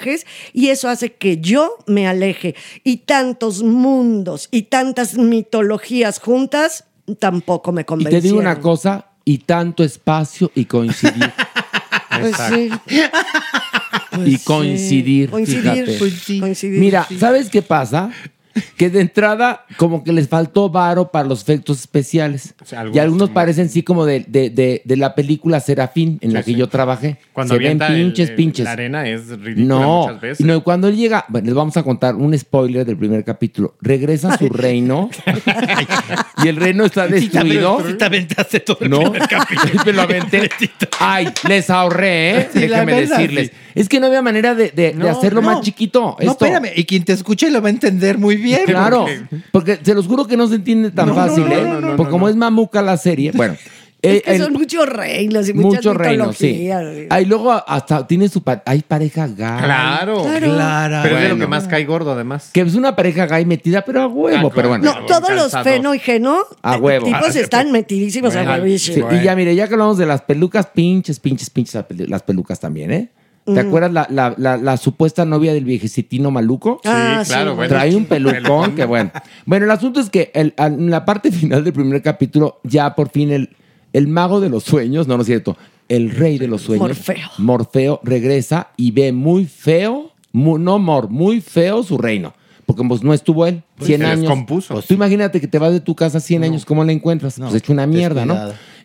personajes 0.03 0.25
y 0.53 0.69
eso 0.69 0.89
hace 0.89 1.13
que 1.13 1.37
yo 1.39 1.77
me 1.87 2.07
aleje. 2.07 2.55
Y 2.83 2.97
tantos 2.97 3.63
mundos 3.63 4.47
y 4.51 4.63
tantas 4.63 5.15
mitologías 5.17 6.19
juntas 6.19 6.85
tampoco 7.19 7.71
me 7.71 7.81
Y 7.81 7.85
convencieron. 7.85 8.21
te 8.21 8.27
digo 8.27 8.39
una 8.39 8.59
cosa, 8.59 9.07
y 9.25 9.39
tanto 9.39 9.83
espacio 9.83 10.51
y 10.55 10.65
coincidir. 10.65 11.31
Pues 12.21 12.35
sí. 12.47 12.69
Pues 14.11 14.27
y 14.27 14.37
sí. 14.37 14.43
coincidir. 14.45 15.29
Pues 15.31 15.49
sí. 16.23 16.39
Coincidir, 16.39 16.79
Mira, 16.79 17.05
sí. 17.09 17.17
¿sabes 17.17 17.49
qué 17.49 17.63
pasa? 17.63 18.11
Que 18.77 18.89
de 18.89 19.01
entrada, 19.01 19.65
como 19.77 20.03
que 20.03 20.13
les 20.13 20.27
faltó 20.29 20.69
varo 20.69 21.09
para 21.11 21.27
los 21.27 21.41
efectos 21.41 21.79
especiales. 21.79 22.53
O 22.61 22.65
sea, 22.65 22.81
algunos 22.81 22.95
y 22.95 22.99
algunos 22.99 23.27
como- 23.29 23.33
parecen 23.33 23.69
sí 23.69 23.81
como 23.83 24.05
de, 24.05 24.25
de, 24.27 24.49
de, 24.51 24.81
de 24.85 24.95
la 24.97 25.15
película 25.15 25.59
Serafín, 25.59 26.19
en 26.21 26.33
la 26.33 26.41
que 26.43 26.51
sí. 26.51 26.55
yo 26.57 26.69
trabajé. 26.69 27.17
Cuando 27.33 27.55
Se 27.55 27.59
ven 27.59 27.81
el- 27.81 27.87
pinches, 27.95 28.29
el- 28.29 28.35
pinches. 28.35 28.63
la 28.65 28.71
arena 28.73 29.07
es 29.07 29.27
ridícula 29.29 29.65
No, 29.65 30.01
muchas 30.07 30.21
veces. 30.21 30.45
no, 30.45 30.55
y 30.57 30.61
cuando 30.61 30.87
él 30.87 30.95
llega, 30.95 31.25
bueno, 31.29 31.45
les 31.47 31.55
vamos 31.55 31.75
a 31.77 31.83
contar 31.83 32.15
un 32.15 32.37
spoiler 32.37 32.85
del 32.85 32.97
primer 32.97 33.23
capítulo. 33.23 33.75
Regresa 33.81 34.33
a 34.33 34.37
su 34.37 34.49
reino 34.49 35.09
y 36.43 36.47
el 36.47 36.55
reino 36.57 36.85
está 36.85 37.07
destruido. 37.07 37.81
Si 37.87 37.93
te 37.95 38.05
aventaste 38.05 38.59
todo 38.59 38.77
el 38.81 38.89
No, 38.89 38.99
primer 39.11 39.27
capítulo. 39.27 39.73
me 39.85 39.93
lo 39.93 40.01
aventé. 40.01 40.49
Ay, 40.99 41.27
les 41.47 41.69
ahorré, 41.69 42.37
¿eh? 42.41 42.49
Sí, 42.53 42.59
Déjenme 42.59 43.01
decirles. 43.01 43.51
sí. 43.72 43.72
Es 43.75 43.89
que 43.89 43.99
no 43.99 44.07
había 44.07 44.21
manera 44.21 44.53
de, 44.55 44.69
de- 44.71 44.91
de 44.91 44.93
No, 44.93 45.09
hacerlo 45.09 45.41
no. 45.41 45.49
más 45.51 45.61
chiquito. 45.61 46.01
No, 46.01 46.15
esto. 46.19 46.31
espérame. 46.45 46.71
Y 46.75 46.85
quien 46.85 47.03
te 47.03 47.13
escuche 47.13 47.49
lo 47.49 47.61
va 47.61 47.67
a 47.67 47.71
entender 47.71 48.17
muy 48.17 48.35
bien. 48.37 48.61
Claro, 48.65 49.05
porque- 49.05 49.43
porque 49.51 49.79
se 49.83 49.93
los 49.93 50.07
juro 50.07 50.25
que 50.27 50.37
no 50.37 50.47
se 50.47 50.55
entiende 50.55 50.91
tan 50.91 51.07
No, 51.07 51.13
no, 51.15 51.25
fácil, 51.27 51.45
no, 51.49 51.51
¿eh? 51.55 51.61
no, 51.63 51.81
no, 51.81 51.95
porque 51.95 52.11
como 52.11 52.29
es 52.29 52.35
mamuca 52.35 52.81
la 52.81 52.97
serie, 52.97 53.31
bueno. 53.33 53.55
eh, 54.03 54.17
Es 54.17 54.21
que 54.23 54.35
el- 54.35 54.41
son 54.43 54.53
muchos 54.53 54.87
reinos 54.87 55.47
y 55.49 55.53
muchas 55.53 55.85
muchos 55.85 55.95
reinos, 55.97 56.35
sí. 56.37 56.69
Ahí 57.09 57.25
luego 57.25 57.51
hasta 57.51 58.05
tiene 58.05 58.27
su 58.29 58.43
pa- 58.43 58.61
hay 58.65 58.81
pareja 58.81 59.27
gay. 59.27 59.35
Claro. 59.63 60.23
Claro. 60.23 60.99
Pero 61.03 61.17
es 61.17 61.23
de 61.23 61.29
lo 61.29 61.37
que 61.37 61.47
más 61.47 61.67
cae 61.67 61.85
gordo, 61.85 62.11
además. 62.11 62.49
Que 62.53 62.61
es 62.61 62.75
una 62.75 62.95
pareja 62.95 63.25
gay 63.27 63.45
metida, 63.45 63.81
pero 63.83 64.01
a 64.01 64.07
huevo, 64.07 64.47
Ah, 64.49 64.51
pero 64.53 64.69
bueno. 64.69 64.83
No, 64.83 65.05
todos 65.05 65.31
los 65.31 65.51
feno 65.63 65.95
y 65.95 65.99
geno 65.99 66.39
A 66.61 66.75
eh, 66.75 66.79
huevo. 66.79 67.05
tipos 67.05 67.35
están 67.35 67.71
metidísimos 67.71 68.35
a 68.35 68.43
huevísimo. 68.43 69.09
Sí, 69.09 69.15
Y 69.19 69.23
ya, 69.23 69.35
mire, 69.35 69.55
ya 69.55 69.67
que 69.67 69.73
hablamos 69.73 69.97
de 69.97 70.05
las 70.05 70.21
pelucas, 70.21 70.67
pinches, 70.67 71.19
pinches, 71.19 71.49
pinches 71.49 71.81
las 72.07 72.23
pelucas 72.23 72.59
también, 72.59 72.91
¿eh? 72.91 73.09
¿Te 73.45 73.59
acuerdas 73.59 73.91
la, 73.91 74.07
la, 74.09 74.33
la, 74.37 74.55
la 74.57 74.77
supuesta 74.77 75.25
novia 75.25 75.53
del 75.53 75.65
viejecitino 75.65 76.31
maluco? 76.31 76.79
Ah, 76.85 77.23
claro, 77.27 77.51
sí. 77.51 77.55
bueno. 77.57 77.69
Trae 77.69 77.95
un 77.95 78.05
pelucón 78.05 78.75
que 78.75 78.85
bueno. 78.85 79.11
Bueno, 79.45 79.65
el 79.65 79.71
asunto 79.71 79.99
es 79.99 80.09
que 80.09 80.31
el- 80.33 80.53
en 80.57 80.89
la 80.89 81.03
parte 81.03 81.31
final 81.31 81.63
del 81.63 81.73
primer 81.73 82.01
capítulo, 82.01 82.59
ya 82.63 82.95
por 82.95 83.09
fin 83.09 83.31
el, 83.31 83.49
el 83.91 84.07
mago 84.07 84.39
de 84.39 84.49
los 84.49 84.63
sueños, 84.63 85.07
no, 85.07 85.15
no 85.17 85.21
es 85.21 85.27
cierto, 85.27 85.57
el 85.89 86.11
rey 86.11 86.37
de 86.37 86.47
los 86.47 86.61
sueños, 86.61 86.87
Morfeo. 86.87 87.27
Morfeo 87.37 87.99
regresa 88.03 88.69
y 88.77 88.91
ve 88.91 89.11
muy 89.11 89.45
feo, 89.45 90.11
no 90.31 90.79
mor, 90.79 91.09
muy 91.09 91.41
feo 91.41 91.83
su 91.83 91.97
reino. 91.97 92.33
Porque 92.65 92.81
pues, 92.87 93.03
no 93.03 93.13
estuvo 93.13 93.45
él, 93.45 93.61
100 93.81 93.99
se 93.99 94.05
años. 94.05 94.19
descompuso. 94.21 94.81
Tú 94.81 94.93
imagínate 94.93 95.41
que 95.41 95.49
te 95.49 95.59
vas 95.59 95.73
de 95.73 95.81
tu 95.81 95.95
casa 95.95 96.21
100 96.21 96.45
años, 96.45 96.63
¿cómo 96.65 96.85
la 96.85 96.93
encuentras? 96.93 97.37
No, 97.37 97.47
pues 97.49 97.61
hecho 97.61 97.73
una 97.73 97.85
mierda, 97.85 98.25
¿no? 98.25 98.37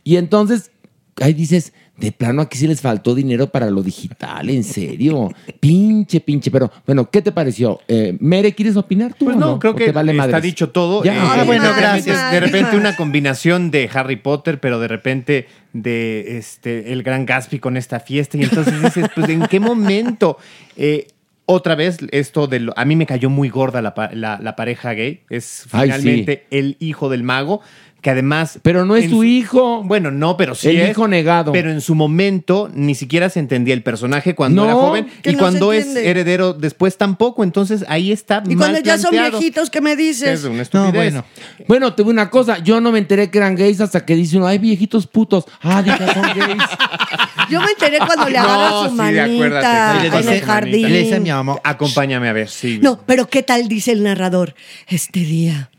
Y 0.03 0.17
entonces, 0.17 0.73
ahí 1.21 1.33
dices, 1.33 1.73
de 1.97 2.13
plano 2.13 2.43
aquí 2.43 2.57
sí 2.59 2.67
les 2.67 2.81
faltó 2.81 3.15
dinero 3.15 3.49
para 3.51 3.71
lo 3.71 3.83
digital, 3.83 4.49
en 4.51 4.63
serio. 4.65 5.31
pinche, 5.61 6.21
pinche. 6.21 6.51
Pero 6.51 6.71
bueno, 6.87 7.11
¿qué 7.11 7.23
te 7.23 7.33
pareció? 7.33 7.81
Eh, 7.89 8.17
Mere, 8.21 8.53
¿quieres 8.55 8.77
opinar 8.77 9.15
tú? 9.15 9.25
Pues 9.27 9.37
o 9.37 9.41
no, 9.41 9.59
creo 9.59 9.73
¿O 9.73 9.77
que 9.77 9.91
vale 9.93 10.13
está 10.13 10.27
madres? 10.27 10.43
dicho 10.43 10.71
todo. 10.71 11.03
Ya. 11.05 11.15
Eh, 11.15 11.19
Ah, 11.21 11.43
bueno, 11.45 11.63
de 11.65 11.69
repente- 11.71 11.81
gracias. 11.81 12.33
De 12.33 12.41
repente 12.41 12.77
una 12.77 12.95
combinación 12.97 13.71
de 13.71 13.91
Harry 13.93 14.17
Potter, 14.17 14.61
pero 14.61 14.79
de 14.81 14.89
repente 14.89 15.47
de 15.73 16.39
este 16.39 16.93
el 16.93 17.03
gran 17.03 17.27
Gatsby 17.27 17.59
con 17.59 17.77
esta 17.77 18.01
fiesta. 18.01 18.37
Y 18.37 18.43
entonces 18.45 18.81
dices, 18.83 19.07
pues 19.15 19.29
¿en 19.29 19.43
qué 19.47 19.61
momento? 19.61 20.39
Eh, 20.77 21.09
otra 21.51 21.75
vez, 21.75 21.97
esto 22.11 22.47
de 22.47 22.61
lo- 22.61 22.75
a 22.77 22.85
mí 22.85 22.95
me 22.95 23.07
cayó 23.07 23.31
muy 23.31 23.49
gorda 23.49 23.81
la, 23.81 23.95
la- 24.13 24.39
la 24.39 24.55
pareja 24.57 24.93
gay. 24.93 25.21
Es 25.31 25.65
Ay, 25.73 25.91
finalmente 25.91 26.47
el 26.51 26.77
hijo 26.79 27.09
del 27.09 27.23
mago, 27.23 27.61
que 28.01 28.11
además. 28.11 28.61
Pero 28.63 28.85
no 28.85 28.95
es 28.97 29.11
su- 29.11 29.25
hijo. 29.25 29.83
Bueno, 29.83 30.11
no, 30.11 30.37
pero 30.37 30.55
sí. 30.55 30.69
El 30.69 30.79
es, 30.81 30.91
hijo 30.91 31.09
negado. 31.09 31.51
Pero 31.53 31.71
en 31.71 31.81
su 31.81 31.95
momento 31.95 32.71
ni 32.73 32.95
siquiera 32.95 33.29
se 33.29 33.41
entendía 33.41 33.75
el 33.75 33.83
personaje 33.83 34.35
cuando 34.37 34.63
No, 34.63 34.69
era 34.69 34.75
joven. 34.75 35.07
que 35.23 35.31
Y 35.31 35.33
no 35.35 35.39
cuando 35.41 35.73
es 35.73 35.87
entiende. 35.87 36.11
heredero 36.11 36.53
después 36.53 36.97
tampoco. 36.97 37.43
Entonces 37.43 37.85
ahí 37.89 38.13
está. 38.13 38.43
Y 38.47 38.55
mal 38.55 38.71
cuando 38.71 38.79
ya 38.81 38.99
son 38.99 39.11
planteado. 39.11 39.39
viejitos, 39.41 39.71
¿qué 39.71 39.81
me 39.81 39.97
dices? 39.97 40.29
Es 40.41 40.45
una 40.45 40.57
No, 40.57 40.63
estupidez. 40.63 40.93
bueno. 40.95 41.25
Bueno, 41.67 41.95
te 41.95 42.03
digo 42.03 42.11
una 42.11 42.31
cosa, 42.31 42.59
yo 42.59 42.81
no 42.81 42.93
me 42.93 42.99
enteré 43.01 43.31
que 43.31 43.39
eran 43.39 43.57
gays 43.57 43.81
hasta 43.81 44.05
que 44.07 44.15
dice 44.15 44.37
uno, 44.37 44.47
ay, 44.47 44.59
viejitos 44.59 45.07
putos. 45.07 45.45
Ah, 45.61 45.83
dije, 45.83 45.99
son 46.13 46.23
gays. 46.23 46.63
Yo 47.51 47.61
me 47.63 47.71
enteré 47.71 47.99
cuando 47.99 48.29
le 48.29 48.37
agarra 48.37 48.69
No, 48.71 48.85
su 48.85 48.91
sí, 48.91 48.95
manita 48.97 49.25
acuérdate, 49.25 50.11
sí. 50.11 50.17
en 50.29 50.35
el 50.35 50.41
jardín. 50.43 50.83
le 50.93 50.99
dice 50.99 51.15
a 51.17 51.21
mi 51.21 51.31
mamá, 51.31 51.57
Acompáñame 51.65 52.29
a 52.29 52.33
ver, 52.35 52.49
sí. 52.51 52.79
No, 52.83 53.01
pero 53.07 53.27
¿qué 53.29 53.43
tal 53.43 53.69
dice 53.69 53.93
el 53.93 54.03
narrador? 54.03 54.55
Este 54.87 55.21
día 55.21 55.71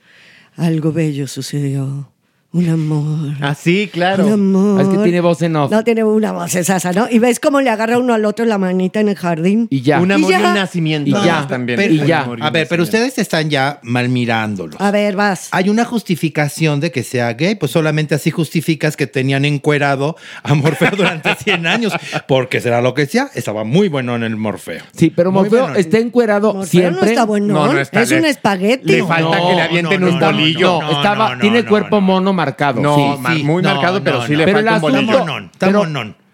algo 0.59 0.91
bello 0.91 1.25
sucedió. 1.27 2.11
Un 2.51 2.67
amor. 2.67 3.35
Ah, 3.41 3.53
sí, 3.53 3.91
claro. 3.93 4.25
Un 4.25 4.33
amor. 4.33 4.81
Es 4.81 4.87
que 4.87 4.97
tiene 5.03 5.21
voz 5.21 5.39
en 5.43 5.55
off. 5.55 5.69
No 5.71 5.83
tiene 5.83 6.03
una 6.03 6.31
voz 6.31 6.55
esasa, 6.55 6.91
¿no? 6.93 7.07
Y 7.07 7.19
ves 7.19 7.39
cómo 7.39 7.61
le 7.61 7.69
agarra 7.69 7.99
uno 7.99 8.15
al 8.15 8.25
otro 8.25 8.43
la 8.43 8.57
manita 8.57 8.99
en 8.99 9.09
el 9.09 9.15
jardín. 9.15 9.67
Y 9.69 9.81
ya. 9.81 10.01
Un 10.01 10.11
amor 10.11 10.31
y, 10.31 10.35
un 10.35 10.41
nacimiento. 10.55 11.09
Y 11.11 11.13
ya. 11.25 11.45
también. 11.47 11.77
Pero- 11.77 11.93
y 11.93 11.99
Un 11.99 12.07
ya. 12.07 12.21
A 12.21 12.29
un 12.31 12.39
ver, 12.51 12.67
pero 12.67 12.81
ustedes 12.81 13.19
están 13.19 13.51
ya 13.51 13.79
mal 13.83 14.09
mirándolos. 14.09 14.81
A 14.81 14.89
ver, 14.89 15.15
vas. 15.15 15.49
Hay 15.51 15.69
una 15.69 15.85
justificación 15.85 16.79
de 16.79 16.91
que 16.91 17.03
sea 17.03 17.33
gay, 17.33 17.53
pues 17.53 17.71
solamente 17.71 18.15
así 18.15 18.31
justificas 18.31 18.97
que 18.97 19.05
tenían 19.05 19.45
encuerado 19.45 20.15
a 20.41 20.55
Morfeo 20.55 20.89
durante 20.97 21.35
100 21.43 21.67
años, 21.67 21.93
porque 22.27 22.61
será 22.61 22.81
lo 22.81 22.95
que 22.95 23.05
sea, 23.05 23.29
estaba 23.35 23.63
muy 23.63 23.89
bueno 23.89 24.15
en 24.15 24.23
el 24.23 24.35
Morfeo. 24.37 24.81
Sí, 24.95 25.11
pero 25.15 25.31
Muy 25.31 25.43
Morfeo 25.43 25.61
bueno. 25.65 25.75
está 25.75 25.99
encuerado 25.99 26.55
Morfeo 26.55 26.67
siempre. 26.67 27.01
no 27.03 27.07
está 27.07 27.25
bueno. 27.25 27.53
No, 27.53 27.73
no 27.73 27.79
está 27.79 28.01
es 28.01 28.09
un 28.11 28.25
espagueti. 28.25 28.87
Le 28.91 29.03
falta 29.05 29.37
que 29.37 29.53
le 29.55 29.61
avienten 29.61 30.03
un 30.03 30.09
está- 30.15 30.31
bolillo. 30.31 30.81
No, 30.81 30.91
estaba, 30.93 31.29
no, 31.29 31.35
no, 31.35 31.41
tiene 31.41 31.61
no, 31.61 31.69
cuerpo 31.69 31.97
no. 31.97 32.01
mono 32.01 32.38
marcado. 32.39 32.81
No, 32.81 33.19
sí. 33.35 33.43
muy 33.43 33.61
marcado, 33.61 34.03
pero 34.03 34.25
sí 34.25 34.35
le 34.35 34.45
Pero 34.45 34.57
falta 34.57 34.71
un 34.75 34.79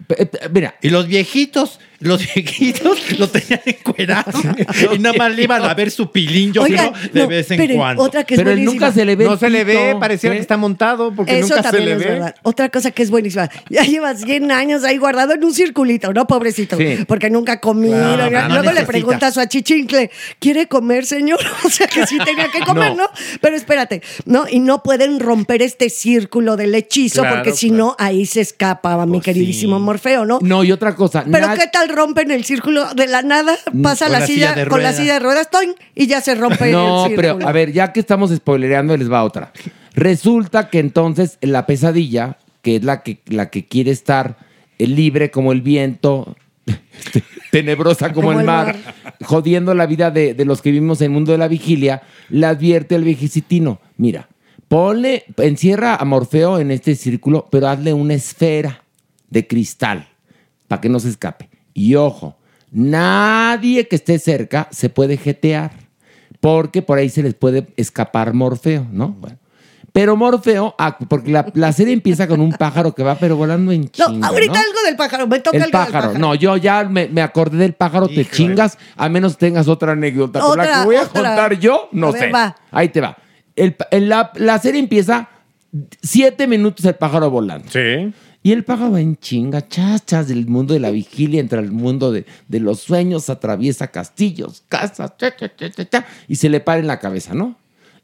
pe- 0.07 0.21
eh, 0.23 0.49
Mira, 0.51 0.75
Y 0.81 0.89
los 0.89 1.07
viejitos, 1.07 1.79
los 1.99 2.19
viejitos 2.33 3.17
lo 3.19 3.29
tenían 3.29 3.61
encuerado 3.65 4.31
y 4.93 4.99
nada 4.99 5.15
más 5.17 5.35
le 5.35 5.43
iban 5.43 5.63
a 5.63 5.73
ver 5.73 5.91
su 5.91 6.11
pilín, 6.11 6.53
yo 6.53 6.63
Oigan, 6.63 6.91
creo, 6.93 7.09
de 7.13 7.19
no, 7.21 7.27
vez 7.27 7.51
en 7.51 7.75
cuando. 7.75 8.03
Otra 8.03 8.23
que 8.23 8.35
es 8.35 8.39
pero 8.39 8.51
él 8.51 8.57
buenísima. 8.57 8.85
nunca 8.87 8.93
se 8.99 9.05
le 9.05 9.15
ve. 9.15 9.25
No 9.25 9.37
se 9.37 9.49
le 9.49 9.63
ve, 9.63 9.95
pareciera 9.99 10.35
¿eh? 10.35 10.37
que 10.37 10.41
está 10.41 10.57
montado 10.57 11.13
porque 11.13 11.39
Eso 11.39 11.49
nunca 11.49 11.57
se 11.57 11.63
también 11.63 11.85
le 11.85 11.91
es 11.93 11.97
ve. 11.99 12.05
verdad. 12.05 12.35
Otra 12.43 12.69
cosa 12.69 12.91
que 12.91 13.03
es 13.03 13.09
buenísima. 13.09 13.49
Ya 13.69 13.83
lleva 13.83 14.13
100 14.15 14.51
años 14.51 14.83
ahí 14.83 14.97
guardado 14.97 15.33
en 15.33 15.43
un 15.43 15.53
circulito, 15.53 16.13
¿no? 16.13 16.27
Pobrecito. 16.27 16.77
Sí. 16.77 16.99
Porque 17.07 17.29
nunca 17.29 17.53
ha 17.53 17.59
comido. 17.61 17.95
Claro, 17.97 18.29
no 18.31 18.47
Luego 18.49 18.61
le 18.63 18.69
necesita. 18.71 18.87
pregunta 18.87 19.27
a 19.27 19.31
su 19.31 19.39
achichincle, 19.39 20.11
¿quiere 20.39 20.67
comer, 20.67 21.05
señor? 21.05 21.39
O 21.65 21.69
sea 21.69 21.87
que 21.87 22.05
sí 22.05 22.17
tenía 22.23 22.49
que 22.49 22.59
comer, 22.61 22.91
No. 22.95 23.03
¿no? 23.03 23.09
Pero 23.41 23.55
espérate, 23.55 24.01
¿no? 24.25 24.45
Y 24.49 24.59
no 24.59 24.83
pueden 24.83 25.19
romper 25.19 25.61
este 25.61 25.89
círculo 25.89 26.55
del 26.57 26.73
hechizo 26.75 27.21
Claro, 27.21 27.37
porque 27.37 27.51
si 27.53 27.69
claro. 27.69 27.83
no, 27.85 27.95
ahí 27.99 28.25
se 28.25 28.41
escapa 28.41 29.03
mi 29.05 29.13
Pues 29.13 29.23
queridísimo 29.25 29.77
sí. 29.77 29.83
Morfeo, 29.83 30.25
¿no? 30.25 30.39
No, 30.41 30.63
y 30.63 30.71
otra 30.71 30.95
cosa. 30.95 31.23
Pero 31.29 31.47
¿qué 31.57 31.67
tal 31.71 31.84
rompen 31.87 32.31
el 32.31 32.43
círculo 32.43 32.93
de 32.93 33.07
la 33.07 33.21
nada? 33.21 33.55
Pasa 33.81 34.05
Con 34.05 34.13
la, 34.13 34.19
la 34.19 34.27
silla, 34.27 34.67
con 34.67 34.83
la 34.83 34.93
silla 34.93 35.13
de 35.15 35.19
ruedas, 35.19 35.49
¡toin! 35.49 35.73
y 35.93 36.07
ya 36.07 36.21
se 36.21 36.35
rompe 36.35 36.71
No, 36.71 37.05
el 37.05 37.09
círculo. 37.11 37.37
pero 37.37 37.47
a 37.47 37.51
ver, 37.51 37.71
ya 37.71 37.91
que 37.93 37.99
estamos 37.99 38.31
spoilereando, 38.31 38.95
les 38.97 39.11
va 39.11 39.23
otra. 39.23 39.51
Resulta 39.93 40.69
que 40.69 40.79
entonces 40.79 41.37
la 41.41 41.65
pesadilla, 41.65 42.37
que 42.61 42.77
es 42.77 42.83
la 42.83 43.03
que, 43.03 43.19
la 43.27 43.49
que 43.49 43.65
quiere 43.65 43.91
estar 43.91 44.37
libre 44.77 45.31
como 45.31 45.51
el 45.51 45.61
viento, 45.61 46.35
tenebrosa 47.51 48.11
como, 48.11 48.27
Como 48.27 48.31
el 48.33 48.39
el 48.39 48.45
mar, 48.45 48.75
jodiendo 49.23 49.73
la 49.73 49.85
vida 49.85 50.11
de, 50.11 50.33
de 50.33 50.45
los 50.45 50.61
que 50.61 50.71
vivimos 50.71 51.01
en 51.01 51.05
el 51.05 51.11
mundo 51.11 51.31
de 51.31 51.37
la 51.37 51.47
vigilia, 51.47 52.01
le 52.29 52.45
advierte 52.45 52.95
al 52.95 53.03
viejecitino, 53.03 53.79
mira, 53.97 54.27
ponle, 54.67 55.23
encierra 55.37 55.95
a 55.95 56.05
Morfeo 56.05 56.59
en 56.59 56.71
este 56.71 56.95
círculo, 56.95 57.47
pero 57.49 57.67
hazle 57.69 57.93
una 57.93 58.15
esfera 58.15 58.83
de 59.29 59.47
cristal 59.47 60.07
para 60.67 60.81
que 60.81 60.89
no 60.89 60.99
se 60.99 61.09
escape. 61.09 61.49
Y 61.75 61.93
ojo, 61.95 62.35
nadie 62.71 63.87
que 63.87 63.95
esté 63.97 64.17
cerca 64.17 64.67
se 64.71 64.89
puede 64.89 65.17
jetear, 65.17 65.71
porque 66.39 66.81
por 66.81 66.97
ahí 66.97 67.09
se 67.09 67.21
les 67.21 67.33
puede 67.35 67.67
escapar 67.77 68.33
Morfeo, 68.33 68.87
¿no? 68.91 69.09
Bueno. 69.09 69.37
Pero 69.91 70.17
Morfeo, 70.17 70.75
ah, 70.77 70.97
porque 71.07 71.31
la, 71.31 71.45
la 71.53 71.71
serie 71.71 71.93
empieza 71.93 72.27
con 72.27 72.41
un 72.41 72.51
pájaro 72.51 72.93
que 72.93 73.01
va 73.01 73.15
pero 73.15 73.37
volando 73.37 73.71
en 73.71 73.81
No, 73.83 73.87
chinga, 73.87 74.27
ahorita 74.27 74.53
¿no? 74.53 74.59
algo 74.59 74.79
del 74.85 74.95
pájaro, 74.97 75.27
me 75.27 75.39
toca 75.39 75.55
El 75.55 75.63
algo 75.63 75.71
pájaro. 75.71 75.91
del 75.93 76.01
pájaro. 76.07 76.19
No, 76.19 76.35
yo 76.35 76.57
ya 76.57 76.83
me, 76.83 77.07
me 77.07 77.21
acordé 77.21 77.57
del 77.57 77.73
pájaro, 77.73 78.07
te 78.09 78.25
chingas, 78.25 78.77
a 78.97 79.07
menos 79.07 79.37
tengas 79.37 79.67
otra 79.69 79.93
anécdota. 79.93 80.39
Pero 80.41 80.55
la 80.57 80.63
Otra, 80.63 80.79
que 80.79 80.85
voy 80.85 80.95
a 80.97 81.01
otra. 81.03 81.13
contar 81.21 81.59
yo, 81.59 81.87
no 81.93 82.07
A 82.07 82.11
ver, 82.11 82.21
sé. 82.23 82.29
va. 82.31 82.55
Ahí 82.71 82.89
te 82.89 82.99
va. 82.99 83.17
El 83.55 83.75
en 83.91 84.09
la, 84.09 84.31
la 84.35 84.59
serie 84.59 84.81
empieza 84.81 85.29
siete 86.01 86.45
minutos 86.45 86.85
el 86.85 86.95
pájaro 86.95 87.29
volando. 87.29 87.69
Sí. 87.71 88.13
Y 88.45 88.51
el 88.51 88.63
pájaro 88.63 88.91
va 88.91 89.01
en 89.01 89.17
chinga, 89.17 89.67
chachas 89.67 90.27
del 90.27 90.45
mundo 90.45 90.75
de 90.75 90.79
la 90.79 90.91
vigilia, 90.91 91.39
entra 91.41 91.57
al 91.57 91.71
mundo 91.71 92.11
de, 92.11 92.27
de 92.47 92.59
los 92.59 92.79
sueños, 92.79 93.27
atraviesa 93.31 93.87
castillos, 93.87 94.63
casas, 94.69 95.17
cha, 95.17 95.35
cha, 95.35 95.51
cha, 95.55 95.71
cha, 95.71 95.89
cha, 95.89 96.05
y 96.27 96.35
se 96.35 96.47
le 96.49 96.59
para 96.59 96.79
en 96.79 96.85
la 96.85 96.99
cabeza, 96.99 97.33
¿no? 97.33 97.55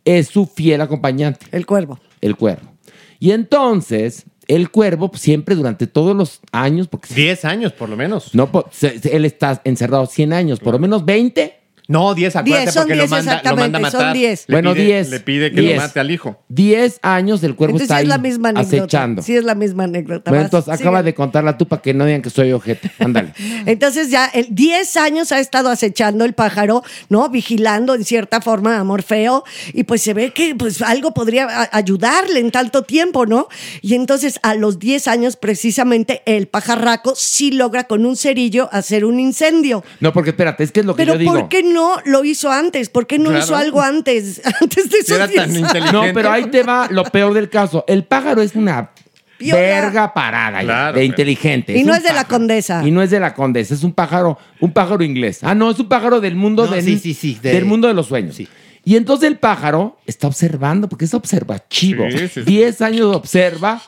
Es 0.03 0.29
su 0.29 0.47
fiel 0.47 0.81
acompañante. 0.81 1.45
El 1.51 1.67
cuervo. 1.67 1.99
El 2.21 2.35
cuervo. 2.37 2.71
Y 3.19 3.29
entonces, 3.33 4.25
el 4.47 4.71
cuervo 4.71 5.11
pues, 5.11 5.21
siempre 5.21 5.53
durante 5.53 5.85
todos 5.85 6.15
los 6.15 6.39
años, 6.51 6.87
porque 6.87 7.13
10 7.13 7.45
años 7.45 7.71
por 7.73 7.87
lo 7.87 7.95
menos. 7.95 8.33
no, 8.33 8.49
se- 8.71 8.99
él 9.15 9.25
está 9.25 9.61
encerrado 9.63 10.07
100 10.07 10.33
años, 10.33 10.59
por 10.59 10.73
lo 10.73 10.79
menos 10.79 11.05
20. 11.05 11.60
No, 11.91 12.13
10, 12.15 12.35
acuérdate, 12.35 12.61
10, 12.63 12.73
son 12.73 12.83
porque 12.83 12.93
10 12.93 13.09
lo, 13.09 13.15
manda, 13.15 13.31
lo 13.31 13.37
exactamente, 13.37 13.71
manda 13.79 13.87
a 13.87 13.91
son 13.91 13.99
matar. 14.01 14.15
10. 14.15 14.43
Le 14.47 14.55
Bueno, 14.55 14.73
pide- 14.73 14.85
10. 14.85 15.09
Le 15.09 15.19
pide 15.19 15.51
que 15.51 15.61
10. 15.61 15.75
lo 15.75 15.81
mate 15.81 15.99
al 15.99 16.11
hijo. 16.11 16.39
10 16.49 16.99
años 17.01 17.43
el 17.43 17.55
cuervo 17.55 17.73
Entonces 17.77 17.85
está 17.85 17.95
sí 17.95 17.99
ahí 17.99 18.03
es 18.05 18.09
la 18.09 18.17
misma 18.17 18.49
anécdota. 18.49 18.77
acechando. 18.77 19.21
Sí 19.21 19.35
es 19.35 19.43
la 19.43 19.55
misma 19.55 19.83
anécdota. 19.83 20.31
Bueno, 20.31 20.45
entonces 20.45 20.73
acaba 20.73 21.03
de 21.03 21.13
contarla 21.13 21.57
tú 21.57 21.67
para 21.67 21.81
que 21.81 21.93
no 21.93 22.05
digan 22.05 22.21
que 22.21 22.29
soy 22.29 22.51
ojete. 22.53 22.91
Ándale. 22.99 23.33
Entonces 23.65 24.09
ya 24.09 24.27
el 24.27 24.47
10 24.49 24.97
años 24.97 25.31
ha 25.31 25.39
estado 25.39 25.69
acechando 25.69 26.23
el 26.25 26.33
pájaro, 26.33 26.83
¿no? 27.09 27.29
Vigilando 27.29 27.93
en 27.95 28.05
cierta 28.05 28.41
forma 28.41 28.77
a 28.79 28.83
Morfeo 28.83 29.43
y 29.73 29.83
pues 29.83 30.01
se 30.01 30.13
ve 30.13 30.31
que 30.31 30.55
pues 30.55 30.81
algo 30.81 31.13
podría 31.13 31.69
ayudarle 31.71 32.39
en 32.39 32.51
tanto 32.51 32.83
tiempo, 32.83 33.25
¿no? 33.25 33.47
Y 33.81 33.95
entonces 33.95 34.39
a 34.43 34.55
los 34.55 34.79
10 34.79 35.07
años 35.07 35.35
precisamente 35.35 36.21
el 36.25 36.47
pajarraco 36.47 37.13
sí 37.15 37.51
logra 37.51 37.83
con 37.85 38.05
un 38.05 38.15
cerillo 38.15 38.69
hacer 38.71 39.03
un 39.05 39.19
incendio. 39.19 39.83
No, 39.99 40.13
porque 40.13 40.29
espérate, 40.31 40.63
es 40.63 40.71
que 40.71 40.79
es 40.81 40.85
lo 40.85 40.95
que 40.95 41.01
Pero 41.03 41.13
yo 41.13 41.19
digo. 41.19 41.33
¿por 41.33 41.49
qué 41.49 41.63
no 41.63 41.80
lo 42.05 42.23
hizo 42.23 42.51
antes? 42.51 42.89
¿Por 42.89 43.07
qué 43.07 43.17
no 43.19 43.29
Claro. 43.29 43.43
hizo 43.45 43.55
algo 43.55 43.81
antes? 43.81 44.41
Antes 44.61 44.89
de 44.89 44.97
esos 44.99 45.15
Era 45.15 45.27
10 45.27 45.35
tan 45.41 45.49
años? 45.49 45.57
inteligente. 45.69 46.07
No, 46.07 46.13
pero 46.13 46.31
ahí 46.31 46.45
te 46.45 46.63
va 46.63 46.87
lo 46.89 47.03
peor 47.03 47.33
del 47.33 47.49
caso. 47.49 47.83
El 47.87 48.03
pájaro 48.05 48.41
es 48.41 48.55
una 48.55 48.91
Piola. 49.37 49.59
verga 49.61 50.13
parada 50.13 50.59
Claro, 50.61 50.97
de 50.97 51.05
inteligente. 51.05 51.77
Y 51.77 51.83
no 51.83 51.93
es 51.95 52.03
de 52.03 52.13
la 52.13 52.25
condesa. 52.25 52.81
Y 52.85 52.91
no 52.91 53.01
es 53.01 53.09
de 53.09 53.19
la 53.19 53.33
condesa, 53.33 53.73
es 53.73 53.83
un 53.83 53.93
pájaro, 53.93 54.37
un 54.59 54.71
pájaro 54.71 55.03
inglés. 55.03 55.39
Ah, 55.43 55.55
no, 55.55 55.71
es 55.71 55.79
un 55.79 55.87
pájaro 55.89 56.19
del 56.21 56.35
mundo 56.35 56.65
No, 56.65 56.71
del, 56.71 56.83
sí, 56.83 56.97
sí, 56.99 57.13
sí, 57.13 57.37
de- 57.41 57.53
del 57.53 57.65
mundo 57.65 57.87
de 57.87 57.93
los 57.93 58.07
sueños. 58.07 58.35
Sí. 58.35 58.47
Y 58.83 58.95
entonces 58.95 59.27
el 59.29 59.37
pájaro 59.37 59.97
está 60.07 60.27
observando, 60.27 60.89
porque 60.89 61.05
es 61.05 61.13
observativo. 61.13 62.05
Sí, 62.09 62.17
sí, 62.19 62.27
sí. 62.29 62.41
Diez 62.41 62.81
años 62.81 63.15
observa 63.15 63.81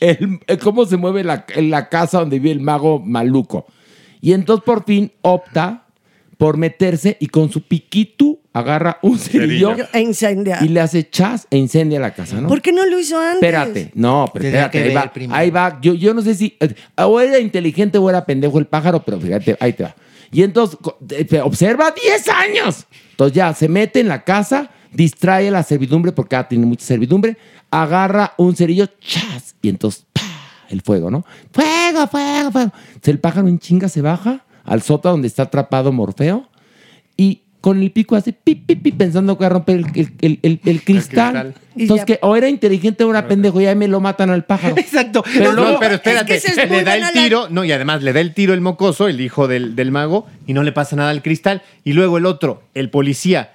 el- 0.00 0.38
el 0.46 0.58
cómo 0.58 0.84
se 0.84 0.96
mueve 0.96 1.24
la, 1.24 1.44
la 1.56 1.88
casa 1.88 2.20
donde 2.20 2.38
vive 2.38 2.52
el 2.52 2.60
mago 2.60 3.00
maluco. 3.00 3.66
Y 4.20 4.32
entonces 4.32 4.64
por 4.64 4.84
fin 4.84 5.12
opta 5.22 5.84
por 6.38 6.56
meterse 6.56 7.16
y 7.20 7.26
con 7.26 7.50
su 7.50 7.62
piquito 7.62 8.38
agarra 8.52 8.98
un 9.02 9.18
cerillo. 9.18 9.74
E 9.92 10.00
incendia. 10.00 10.60
y 10.62 10.68
le 10.68 10.80
hace 10.80 11.10
chas 11.10 11.46
e 11.50 11.58
incendia 11.58 11.98
la 12.00 12.14
casa, 12.14 12.40
¿no? 12.40 12.48
¿Por 12.48 12.62
qué 12.62 12.72
no 12.72 12.86
lo 12.86 12.98
hizo 12.98 13.18
antes? 13.18 13.34
Espérate, 13.34 13.90
no, 13.94 14.30
pero 14.32 14.44
Tenía 14.44 14.66
espérate, 14.66 14.90
que 15.18 15.24
ahí 15.24 15.26
va, 15.26 15.36
ahí 15.36 15.50
va. 15.50 15.78
Yo, 15.82 15.94
yo 15.94 16.14
no 16.14 16.22
sé 16.22 16.34
si 16.34 16.56
eh, 16.60 16.74
o 16.96 17.20
era 17.20 17.40
inteligente 17.40 17.98
o 17.98 18.08
era 18.08 18.24
pendejo 18.24 18.58
el 18.58 18.66
pájaro, 18.66 19.02
pero 19.04 19.20
fíjate, 19.20 19.56
ahí 19.60 19.72
te 19.72 19.82
va. 19.82 19.94
Y 20.30 20.42
entonces, 20.42 20.78
eh, 21.10 21.40
observa 21.40 21.92
10 21.92 22.28
años. 22.28 22.86
Entonces 23.10 23.34
ya 23.34 23.52
se 23.52 23.68
mete 23.68 23.98
en 23.98 24.08
la 24.08 24.22
casa, 24.22 24.70
distrae 24.92 25.48
a 25.48 25.50
la 25.50 25.62
servidumbre, 25.64 26.12
porque 26.12 26.36
ah, 26.36 26.46
tiene 26.46 26.66
mucha 26.66 26.86
servidumbre, 26.86 27.36
agarra 27.70 28.34
un 28.36 28.54
cerillo, 28.54 28.86
chas, 29.00 29.56
y 29.60 29.70
entonces, 29.70 30.06
¡pa! 30.12 30.22
el 30.68 30.82
fuego, 30.82 31.10
¿no? 31.10 31.24
Fuego, 31.50 32.06
fuego, 32.06 32.52
fuego. 32.52 32.72
Entonces 32.86 33.08
el 33.08 33.18
pájaro 33.18 33.48
en 33.48 33.58
chinga 33.58 33.88
se 33.88 34.02
baja 34.02 34.44
al 34.68 34.82
sótano 34.82 35.12
donde 35.14 35.28
está 35.28 35.44
atrapado 35.44 35.90
Morfeo 35.92 36.48
y 37.16 37.42
con 37.60 37.82
el 37.82 37.90
pico 37.90 38.14
hace 38.14 38.32
pi, 38.32 38.54
pi, 38.54 38.76
pi, 38.76 38.92
pensando 38.92 39.36
que 39.36 39.40
va 39.42 39.46
a 39.46 39.50
romper 39.50 39.78
el, 39.78 39.86
el- 39.94 40.12
el- 40.20 40.38
el- 40.42 40.60
el 40.64 40.82
cristal. 40.84 41.54
Entonces, 41.76 42.06
que 42.06 42.18
o 42.22 42.36
era 42.36 42.48
inteligente 42.48 43.02
o 43.02 43.10
era 43.10 43.26
pendejo, 43.26 43.60
y 43.60 43.66
ahí 43.66 43.74
me 43.74 43.88
lo 43.88 44.00
matan 44.00 44.30
al 44.30 44.44
pájaro. 44.44 44.76
Exacto. 44.78 45.24
Pero 45.34 45.52
No, 45.52 45.62
luego- 45.62 45.80
pero 45.80 45.94
es 45.96 46.00
que 46.00 46.10
espérate, 46.10 46.34
es 46.36 46.68
muy 46.68 46.76
le 46.78 46.84
da 46.84 46.94
el 46.94 47.00
la- 47.00 47.12
tiro, 47.12 47.48
no, 47.50 47.64
y 47.64 47.72
además 47.72 48.04
le 48.04 48.12
da 48.12 48.20
el 48.20 48.32
tiro 48.32 48.54
el 48.54 48.60
mocoso, 48.60 49.08
el 49.08 49.20
hijo 49.20 49.48
del, 49.48 49.74
del 49.74 49.90
mago, 49.90 50.26
y 50.46 50.52
no 50.52 50.62
le 50.62 50.70
pasa 50.70 50.94
nada 50.94 51.10
al 51.10 51.20
cristal. 51.22 51.62
Y 51.82 51.94
luego 51.94 52.16
el 52.18 52.26
otro, 52.26 52.62
el 52.74 52.90
policía, 52.90 53.54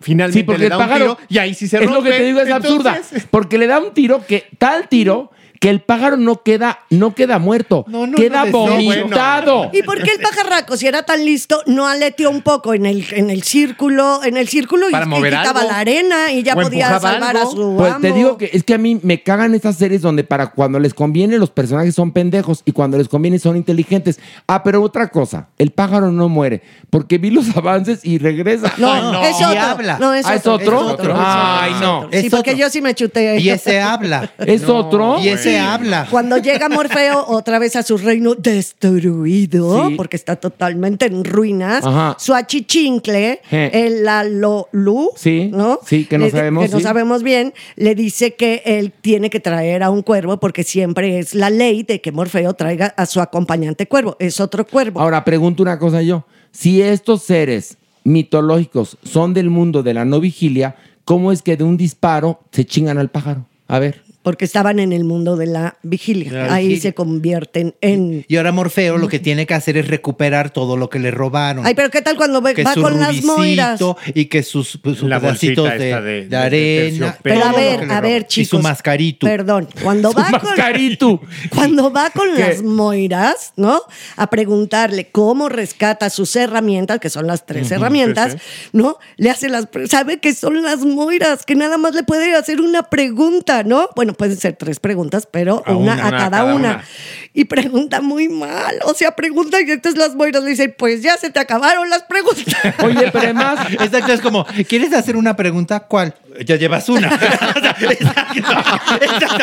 finalmente 0.00 0.40
Sí, 0.40 0.44
porque 0.44 0.58
le 0.58 0.64
el 0.66 0.70
da 0.70 0.78
pájaro. 0.78 1.10
un 1.12 1.16
tiro 1.16 1.26
y 1.30 1.38
ahí 1.38 1.54
sí 1.54 1.68
se 1.68 1.76
Es 1.76 1.84
rompe. 1.84 1.94
lo 1.96 2.02
que 2.02 2.10
te 2.18 2.24
digo, 2.24 2.40
es 2.40 2.50
absurda. 2.50 3.00
Porque 3.30 3.56
le 3.56 3.68
da 3.68 3.78
un 3.78 3.94
tiro 3.94 4.26
que, 4.26 4.46
tal 4.58 4.88
tiro, 4.88 5.30
que 5.64 5.70
el 5.70 5.80
pájaro 5.80 6.18
no 6.18 6.42
queda, 6.42 6.80
no 6.90 7.14
queda 7.14 7.38
muerto. 7.38 7.86
No, 7.88 8.06
no, 8.06 8.16
queda 8.18 8.44
no, 8.44 8.66
no, 8.66 8.74
vomitado. 8.74 9.70
¿Y 9.72 9.82
por 9.82 10.02
qué 10.02 10.10
el 10.12 10.20
pajarraco, 10.20 10.76
si 10.76 10.86
era 10.86 11.04
tan 11.04 11.24
listo, 11.24 11.62
no 11.64 11.86
aleteó 11.86 12.28
un 12.30 12.42
poco 12.42 12.74
en 12.74 12.84
el, 12.84 13.06
en 13.12 13.30
el 13.30 13.42
círculo, 13.44 14.20
en 14.24 14.36
el 14.36 14.46
círculo 14.46 14.90
y, 14.90 14.92
Para 14.92 15.06
y 15.06 15.08
mover 15.08 15.32
quitaba 15.32 15.60
algo. 15.60 15.72
la 15.72 15.78
arena 15.78 16.32
y 16.32 16.42
ya 16.42 16.52
O 16.52 16.60
podía 16.60 17.00
salvar 17.00 17.34
algo. 17.36 17.48
a 17.48 17.50
su 17.50 17.76
Pues 17.78 17.98
te 18.02 18.12
digo 18.12 18.36
que 18.36 18.50
es 18.52 18.62
que 18.62 18.74
a 18.74 18.78
mí 18.78 19.00
me 19.02 19.22
cagan 19.22 19.54
estas 19.54 19.76
series 19.76 20.02
donde 20.02 20.22
para 20.22 20.48
cuando 20.50 20.78
les 20.78 20.92
conviene 20.92 21.38
los 21.38 21.48
personajes 21.50 21.94
son 21.94 22.12
pendejos 22.12 22.60
y 22.66 22.72
cuando 22.72 22.98
les 22.98 23.08
conviene 23.08 23.38
son 23.38 23.56
inteligentes. 23.56 24.20
Ah, 24.46 24.62
pero 24.64 24.82
otra 24.82 25.08
cosa, 25.08 25.48
el 25.56 25.70
pájaro 25.70 26.12
no 26.12 26.28
muere 26.28 26.60
porque 26.90 27.16
vi 27.16 27.30
los 27.30 27.46
avances 27.56 28.00
y 28.04 28.18
regresa. 28.18 28.70
No, 28.76 28.92
Ay, 28.92 29.02
no. 29.02 29.24
es 29.24 29.40
Y 29.40 29.44
otro. 29.44 29.60
habla. 29.60 29.98
No, 29.98 30.12
es 30.12 30.26
Ah, 30.26 30.34
¿es 30.34 30.46
otro. 30.46 30.78
otro? 30.80 30.86
es 30.88 30.92
otro, 31.00 31.14
Ay, 31.16 31.72
es 31.72 31.80
no. 31.80 32.08
Sí, 32.12 32.28
porque 32.28 32.54
yo 32.54 32.68
sí 32.68 32.82
me 32.82 32.94
chuté. 32.94 33.40
Y 33.40 33.48
ese 33.48 33.80
habla. 33.80 34.30
¿Es 34.38 34.68
otro? 34.68 35.18
Y 35.20 35.28
ese 35.28 35.53
habla. 35.58 36.06
Cuando 36.10 36.38
llega 36.38 36.68
Morfeo 36.68 37.24
otra 37.28 37.58
vez 37.58 37.76
a 37.76 37.82
su 37.82 37.96
reino 37.98 38.34
destruido, 38.34 39.88
Sí. 39.88 39.94
porque 39.96 40.16
está 40.16 40.36
totalmente 40.36 41.06
en 41.06 41.24
ruinas, 41.24 41.84
Ajá. 41.84 42.16
su 42.18 42.34
achichincle, 42.34 43.40
Je. 43.48 43.86
el 43.86 44.04
Lalolu, 44.04 45.10
Sí, 45.16 45.50
¿no? 45.52 45.78
sí, 45.86 46.04
que 46.04 46.18
no 46.18 46.26
Le- 46.26 46.30
sabemos, 46.30 46.64
que 46.66 46.70
no 46.72 46.80
sabemos 46.80 47.22
bien, 47.22 47.54
le 47.76 47.94
dice 47.94 48.34
que 48.34 48.62
él 48.64 48.92
tiene 49.00 49.30
que 49.30 49.40
traer 49.40 49.82
a 49.82 49.90
un 49.90 50.02
cuervo 50.02 50.38
porque 50.38 50.64
siempre 50.64 51.18
es 51.18 51.34
la 51.34 51.50
ley 51.50 51.82
de 51.82 52.00
que 52.00 52.12
Morfeo 52.12 52.54
traiga 52.54 52.94
a 52.96 53.06
su 53.06 53.20
acompañante 53.20 53.86
cuervo. 53.86 54.16
Es 54.18 54.40
otro 54.40 54.66
cuervo. 54.66 55.00
Ahora 55.00 55.24
pregunto 55.24 55.62
una 55.62 55.78
cosa 55.78 56.02
yo. 56.02 56.24
Si 56.52 56.80
estos 56.82 57.22
seres 57.22 57.76
mitológicos 58.04 58.96
son 59.02 59.34
del 59.34 59.50
mundo 59.50 59.82
de 59.82 59.94
la 59.94 60.04
no 60.04 60.20
vigilia, 60.20 60.76
¿cómo 61.04 61.32
es 61.32 61.42
que 61.42 61.56
de 61.56 61.64
un 61.64 61.76
disparo 61.76 62.40
se 62.52 62.64
chingan 62.64 62.98
al 62.98 63.10
pájaro? 63.10 63.46
A 63.66 63.78
ver. 63.78 64.02
Porque 64.24 64.44
estaban 64.44 64.80
en 64.80 64.92
el 64.92 65.04
mundo 65.04 65.36
de 65.36 65.46
la 65.46 65.76
vigilia. 65.84 66.32
La 66.32 66.54
Ahí 66.54 66.64
vigilia. 66.66 66.82
se 66.82 66.94
convierten 66.94 67.76
en... 67.80 68.24
Y 68.26 68.36
ahora 68.36 68.50
Morfeo 68.50 68.98
lo 68.98 69.06
que 69.06 69.20
tiene 69.20 69.46
que 69.46 69.54
hacer 69.54 69.76
es 69.76 69.86
recuperar 69.86 70.50
todo 70.50 70.76
lo 70.76 70.90
que 70.90 70.98
le 70.98 71.12
robaron. 71.12 71.64
Ay, 71.64 71.74
pero 71.74 71.90
¿qué 71.90 72.02
tal 72.02 72.16
cuando 72.16 72.40
ve- 72.42 72.54
que 72.54 72.64
va 72.64 72.74
su 72.74 72.82
con 72.82 72.98
las 72.98 73.10
rubicito 73.10 73.36
moiras? 73.36 73.80
y 74.14 74.24
que 74.24 74.42
sus, 74.42 74.78
pues, 74.82 74.98
sus 74.98 75.08
La 75.08 75.20
pedacitos 75.20 75.64
bolsita 75.68 75.78
de, 75.78 75.90
esta 75.90 76.00
de- 76.00 76.10
de 76.12 76.20
de- 76.22 76.28
de 76.28 76.36
arena. 76.36 77.12
terciopelo. 77.12 77.18
Pero 77.22 77.36
a 77.36 77.42
todo 77.42 77.50
lo 77.52 77.56
ver, 77.58 77.86
le 77.86 77.94
a 77.94 78.00
ver, 78.00 78.02
robaron. 78.02 78.28
chicos. 78.28 78.46
Y 78.46 78.50
su 78.50 78.58
mascarito. 78.60 79.26
Perdón, 79.26 79.68
cuando 79.82 80.10
Su 80.10 80.18
va 80.18 80.30
con 80.30 80.40
mascarito. 80.42 81.20
cuando 81.54 81.92
va 81.92 82.10
con 82.10 82.34
¿Qué? 82.34 82.40
las 82.40 82.62
moiras, 82.62 83.52
¿no? 83.56 83.82
A 84.16 84.30
preguntarle 84.30 85.08
cómo 85.10 85.48
rescata 85.50 86.08
sus 86.08 86.34
herramientas, 86.36 86.98
que 86.98 87.10
son 87.10 87.26
las 87.26 87.44
tres 87.44 87.70
herramientas, 87.70 88.32
sí, 88.32 88.38
¿no? 88.72 88.96
Le 89.16 89.28
hace 89.30 89.48
las 89.50 89.66
pre- 89.66 89.86
sabe 89.86 90.18
que 90.18 90.34
son 90.34 90.62
las 90.62 90.78
moiras, 90.80 91.44
que 91.44 91.54
nada 91.56 91.76
más 91.76 91.94
le 91.94 92.04
puede 92.04 92.34
hacer 92.34 92.62
una 92.62 92.84
pregunta, 92.84 93.62
¿no? 93.64 93.90
Bueno, 93.94 94.13
pueden 94.14 94.36
ser 94.36 94.54
tres 94.56 94.80
preguntas, 94.80 95.28
pero 95.30 95.62
A 95.66 95.72
una, 95.76 95.92
una, 95.94 96.06
a 96.06 96.10
cada, 96.10 96.30
cada 96.30 96.44
una. 96.44 96.54
una. 96.54 96.84
Y 97.32 97.44
pregunta 97.44 98.00
muy 98.00 98.28
mal, 98.28 98.76
o 98.84 98.94
sea, 98.94 99.16
pregunta 99.16 99.58
y 99.60 99.70
entonces 99.70 99.98
las 100.00 100.14
moiras 100.14 100.42
le 100.44 100.50
dicen, 100.50 100.74
"Pues 100.78 101.02
ya 101.02 101.16
se 101.16 101.30
te 101.30 101.40
acabaron 101.40 101.90
las 101.90 102.02
preguntas." 102.04 102.54
Oye, 102.84 103.10
pero 103.12 103.24
además, 103.24 103.58
Exacto, 103.72 104.12
es 104.12 104.20
como, 104.20 104.46
¿quieres 104.68 104.92
hacer 104.92 105.16
una 105.16 105.34
pregunta? 105.36 105.80
¿Cuál? 105.80 106.14
Ya 106.46 106.56
llevas 106.56 106.88
una. 106.88 107.10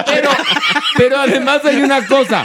Pero, 0.05 0.29
pero 0.97 1.17
además 1.19 1.61
hay 1.65 1.77
una 1.81 2.05
cosa. 2.05 2.43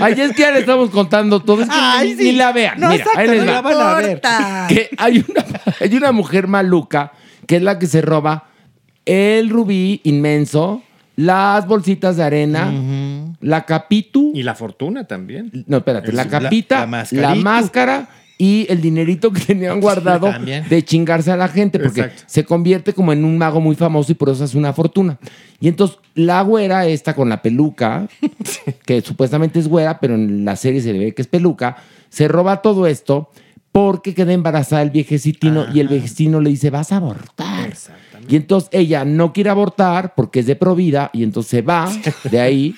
Ay, 0.00 0.14
es 0.20 0.32
que 0.32 0.42
ya 0.42 0.50
le 0.52 0.60
estamos 0.60 0.90
contando 0.90 1.40
todo. 1.40 1.62
Es 1.62 1.68
que 1.68 1.74
Ay, 1.78 2.10
ni, 2.10 2.16
sí. 2.16 2.22
ni 2.24 2.32
la 2.32 2.52
vean. 2.52 2.78
No, 2.80 2.88
Mira, 2.88 3.02
exacto, 3.04 3.20
ahí 3.20 3.28
les 3.28 3.44
no 3.44 3.52
va. 3.62 3.70
la 3.74 3.84
van 3.84 3.94
a 3.94 4.00
ver. 4.00 4.20
Que 4.68 4.90
hay 4.96 5.24
una, 5.28 5.44
hay 5.80 5.96
una 5.96 6.12
mujer 6.12 6.46
maluca 6.46 7.12
que 7.46 7.56
es 7.56 7.62
la 7.62 7.78
que 7.78 7.86
se 7.86 8.00
roba 8.00 8.44
el 9.06 9.50
rubí 9.50 10.00
inmenso, 10.04 10.82
las 11.20 11.66
bolsitas 11.66 12.16
de 12.16 12.22
arena 12.22 12.72
la 13.40 13.64
capitu. 13.66 14.32
Y 14.34 14.42
la 14.42 14.54
fortuna 14.54 15.04
también. 15.04 15.50
No, 15.66 15.78
espérate, 15.78 16.12
la 16.12 16.24
La- 16.24 16.30
capita, 16.30 16.86
la 17.12 17.34
máscara 17.34 18.08
y 18.38 18.66
el 18.70 18.80
dinerito 18.80 19.30
que 19.32 19.40
tenían 19.42 19.80
guardado 19.80 20.30
de 20.68 20.82
chingarse 20.82 21.30
a 21.30 21.36
la 21.36 21.48
gente, 21.48 21.78
porque 21.78 22.00
Exacto. 22.00 22.22
se 22.26 22.44
convierte 22.44 22.94
como 22.94 23.12
en 23.12 23.24
un 23.24 23.36
mago 23.36 23.60
muy 23.60 23.76
famoso 23.76 24.12
y 24.12 24.14
por 24.14 24.30
eso 24.30 24.44
hace 24.44 24.56
una 24.56 24.72
fortuna. 24.72 25.18
Y 25.60 25.68
entonces 25.68 25.98
la 26.14 26.40
güera 26.42 26.86
esta 26.86 27.14
con 27.14 27.28
la 27.28 27.42
peluca, 27.42 28.08
que 28.86 29.02
supuestamente 29.02 29.58
es 29.58 29.68
güera, 29.68 30.00
pero 30.00 30.14
en 30.14 30.44
la 30.46 30.56
serie 30.56 30.80
se 30.80 30.92
le 30.94 30.98
ve 30.98 31.14
que 31.14 31.20
es 31.22 31.28
peluca, 31.28 31.76
se 32.08 32.28
roba 32.28 32.62
todo 32.62 32.86
esto 32.86 33.30
porque 33.72 34.14
queda 34.14 34.32
embarazada 34.32 34.82
el 34.82 34.90
viejecitino 34.90 35.66
y 35.72 35.78
el 35.80 35.88
viejecitino 35.88 36.40
le 36.40 36.50
dice, 36.50 36.70
vas 36.70 36.90
a 36.92 36.96
abortar. 36.96 37.72
Y 38.28 38.36
entonces 38.36 38.68
ella 38.72 39.04
no 39.04 39.32
quiere 39.32 39.50
abortar 39.50 40.14
porque 40.14 40.40
es 40.40 40.46
de 40.46 40.56
provida 40.56 41.10
y 41.12 41.22
entonces 41.24 41.50
se 41.50 41.62
va 41.62 41.90
de 42.30 42.40
ahí, 42.40 42.74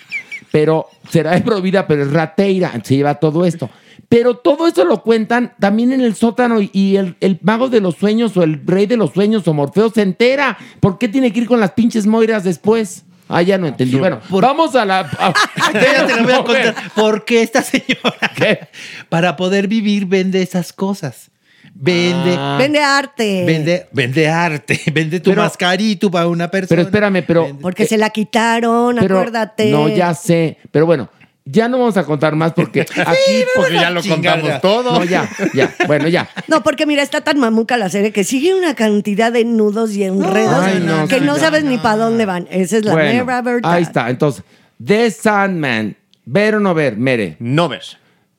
pero 0.51 0.88
será 1.11 1.32
de 1.32 1.40
provida, 1.43 1.86
pero 1.86 2.03
es 2.05 2.12
rateira, 2.12 2.72
se 2.82 2.97
lleva 2.97 3.14
todo 3.16 3.45
esto. 3.45 3.68
Pero 4.09 4.36
todo 4.36 4.66
eso 4.68 4.84
lo 4.84 5.03
cuentan 5.03 5.55
también 5.59 5.90
en 5.93 6.03
el 6.03 6.14
sótano 6.14 6.61
y, 6.61 6.70
y 6.74 6.97
el, 6.97 7.16
el 7.20 7.38
mago 7.43 7.68
de 7.70 7.80
los 7.80 7.97
sueños 7.97 8.36
o 8.36 8.43
el 8.43 8.61
rey 8.66 8.84
de 8.86 8.99
los 8.99 9.11
sueños 9.12 9.49
o 9.49 9.55
Morfeo 9.55 9.90
se 9.90 10.03
entera. 10.03 10.59
¿Por 10.80 10.99
qué 10.99 11.09
tiene 11.09 11.32
que 11.32 11.40
ir 11.40 11.47
con 11.47 11.61
las 11.61 11.72
pinches 11.72 12.07
moiras 12.07 12.45
después? 12.45 13.05
Ah, 13.28 13.40
ya 13.40 13.57
no 13.57 13.66
entendí. 13.66 13.97
Bueno, 13.97 14.20
vamos 14.28 14.74
a 14.76 14.84
la... 14.84 15.01
a- 15.01 15.32
Ya 15.72 16.07
te 16.07 16.16
lo 16.16 16.24
voy 16.24 16.32
a 16.34 16.36
contar. 16.45 16.74
¿Por 16.95 17.24
qué 17.24 17.40
esta 17.43 17.62
señora? 17.62 18.68
Para 19.09 19.36
poder 19.36 19.66
vivir 19.68 20.05
vende 20.05 20.43
esas 20.43 20.74
cosas. 20.74 21.30
Vende. 21.74 22.36
Ah. 22.38 22.56
Vende 22.58 22.78
arte. 22.82 23.44
Vende, 23.46 23.86
vende 23.92 24.28
arte, 24.28 24.80
vende 24.92 25.20
tu 25.20 25.30
Pero- 25.30 25.42
mascarito 25.42 26.10
para 26.10 26.28
una 26.28 26.48
persona. 26.50 26.68
Pero 26.68 26.82
espérame, 26.82 27.24
pero... 27.26 27.56
Porque 27.60 27.86
se 27.86 27.96
la 27.98 28.10
quitaron, 28.10 28.96
pero- 29.00 29.18
acuérdate. 29.18 29.70
No, 29.70 29.88
ya 29.88 30.14
sé. 30.14 30.58
Pero 30.70 30.86
bueno, 30.86 31.08
ya 31.44 31.68
no 31.68 31.78
vamos 31.78 31.96
a 31.96 32.04
contar 32.04 32.36
más 32.36 32.52
porque 32.52 32.82
aquí... 33.06 33.44
porque 33.56 33.74
ya 33.74 33.90
lo 33.90 34.02
contamos 34.02 34.60
todo. 34.60 34.98
No, 34.98 35.04
ya, 35.04 35.28
ya. 35.54 35.74
Bueno, 35.86 36.06
ya. 36.08 36.28
No, 36.46 36.62
porque 36.62 36.86
mira, 36.86 37.02
está 37.02 37.22
tan 37.22 37.38
mamuca 37.38 37.76
la 37.76 37.88
serie 37.88 38.12
que 38.12 38.22
sigue 38.22 38.54
una 38.54 38.74
cantidad 38.74 39.32
de 39.32 39.44
nudos 39.44 39.92
y 39.96 40.04
enredos 40.04 40.62
Ay, 40.62 40.80
no, 40.84 41.08
que 41.08 41.16
sí, 41.18 41.20
no 41.24 41.32
no, 41.34 41.38
sabes 41.38 41.64
ni 41.64 41.78
para 41.78 41.96
dónde 41.96 42.26
van. 42.26 42.46
Esa 42.50 42.76
es 42.76 42.84
la 42.84 42.92
Bueno, 42.92 43.24
mera 43.24 43.42
verdad. 43.42 43.72
ahí 43.72 43.82
está. 43.82 44.08
Entonces, 44.10 44.44
The 44.84 45.10
Sandman. 45.10 45.96
¿Ver 46.24 46.54
o 46.54 46.60
no 46.60 46.72
ver? 46.74 46.96
Mere. 46.96 47.36
No 47.40 47.68
ver. 47.68 47.82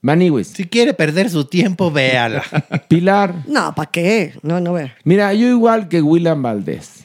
Maniwis. 0.04 0.48
Si 0.50 0.66
quiere 0.66 0.94
perder 0.94 1.30
su 1.30 1.46
tiempo, 1.46 1.90
véala. 1.90 2.44
Pilar. 2.90 3.36
No, 3.48 3.74
¿para 3.74 3.90
qué? 3.90 4.34
No, 4.42 4.60
no 4.60 4.74
ver. 4.74 4.92
Mira, 5.06 5.34
yo 5.34 5.48
igual 5.48 5.88
que 5.88 6.02
William 6.02 6.42
Valdés. 6.42 7.03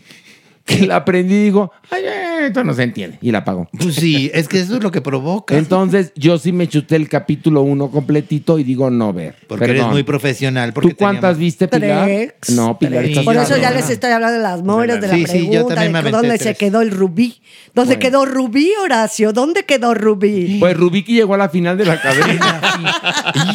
Que 0.69 0.87
la 0.87 0.97
aprendí 0.97 1.35
y 1.35 1.43
digo, 1.45 1.73
ay, 1.91 2.03
eh, 2.05 2.47
esto 2.49 2.63
no 2.63 2.75
se 2.75 2.83
entiende. 2.83 3.17
Y 3.23 3.33
la 3.33 3.39
apagó. 3.39 3.69
Pues 3.79 3.95
sí, 3.95 4.31
es 4.35 4.49
que 4.49 4.61
eso 4.61 4.77
es 4.77 4.83
lo 4.83 4.91
que 4.91 5.01
provoca. 5.01 5.57
Entonces, 5.57 6.13
yo 6.15 6.37
sí 6.39 6.53
me 6.53 6.69
chuté 6.69 6.97
el 6.97 7.09
capítulo 7.09 7.63
uno 7.63 7.91
completito 7.91 8.59
y 8.59 8.65
digo 8.65 8.91
no 8.91 9.13
ver. 9.15 9.35
porque 9.49 9.65
eres 9.65 9.87
muy 9.87 10.03
profesional. 10.03 10.73
Porque 10.75 10.91
¿Tú 10.91 10.97
cuántas 10.97 11.37
teníamos- 11.37 11.39
viste, 11.39 11.69
Pilar? 11.69 12.05
Tres. 12.05 12.35
No, 12.55 12.79
Pilar, 12.79 13.05
Tres. 13.05 13.19
Por 13.21 13.35
eso 13.37 13.57
ya 13.57 13.71
les 13.71 13.89
estoy 13.89 14.11
hablando 14.11 14.37
de 14.37 14.43
las 14.43 14.63
moras, 14.63 15.01
de 15.01 15.09
la 15.09 15.15
Sí, 15.15 15.27
sí, 15.27 15.49
yo 15.51 15.65
también 15.65 15.91
me 15.93 16.03
de 16.03 16.11
dónde 16.11 16.37
se 16.39 16.55
quedó 16.55 16.83
el 16.83 16.91
rubí. 16.91 17.41
¿Dónde 17.75 17.95
Bueno. 17.97 18.01
quedó 18.11 18.25
Rubí, 18.27 18.71
Horacio? 18.83 19.33
¿Dónde 19.33 19.63
quedó 19.65 19.95
Rubí? 19.95 20.59
Pues 20.61 20.77
Rubiki 20.77 21.15
llegó 21.15 21.35
a 21.35 21.39
la 21.39 21.49
final 21.49 21.79
de 21.79 21.87
la 21.87 22.01
cadena. 22.03 22.61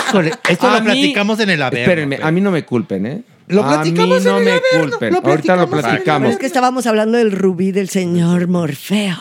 Híjole, 0.07 0.31
esto 0.49 0.67
A 0.67 0.73
lo 0.75 0.79
mí- 0.79 0.85
platicamos 0.85 1.39
en 1.39 1.49
el 1.49 1.61
Averno. 1.61 1.79
Espérenme, 1.83 2.19
a 2.21 2.31
mí 2.31 2.41
no 2.41 2.51
me 2.51 2.63
culpen, 2.65 3.05
¿eh? 3.05 3.21
Lo 3.53 3.63
a 3.63 3.69
platicamos 3.69 4.19
mí 4.19 4.25
no 4.25 4.37
en 4.37 4.37
el 4.39 4.45
me 4.45 4.51
Averno, 4.51 4.89
culpen. 4.91 5.13
lo 5.13 5.19
Ahorita 5.19 5.55
lo 5.55 5.69
platicamos 5.69 5.69
en 5.69 5.69
el 5.69 5.69
Pero 5.69 5.81
platicamos. 5.87 6.31
es 6.31 6.37
que 6.39 6.45
estábamos 6.45 6.85
hablando 6.87 7.17
del 7.17 7.31
rubí 7.31 7.71
del 7.71 7.89
señor 7.89 8.47
Morfeo. 8.47 9.17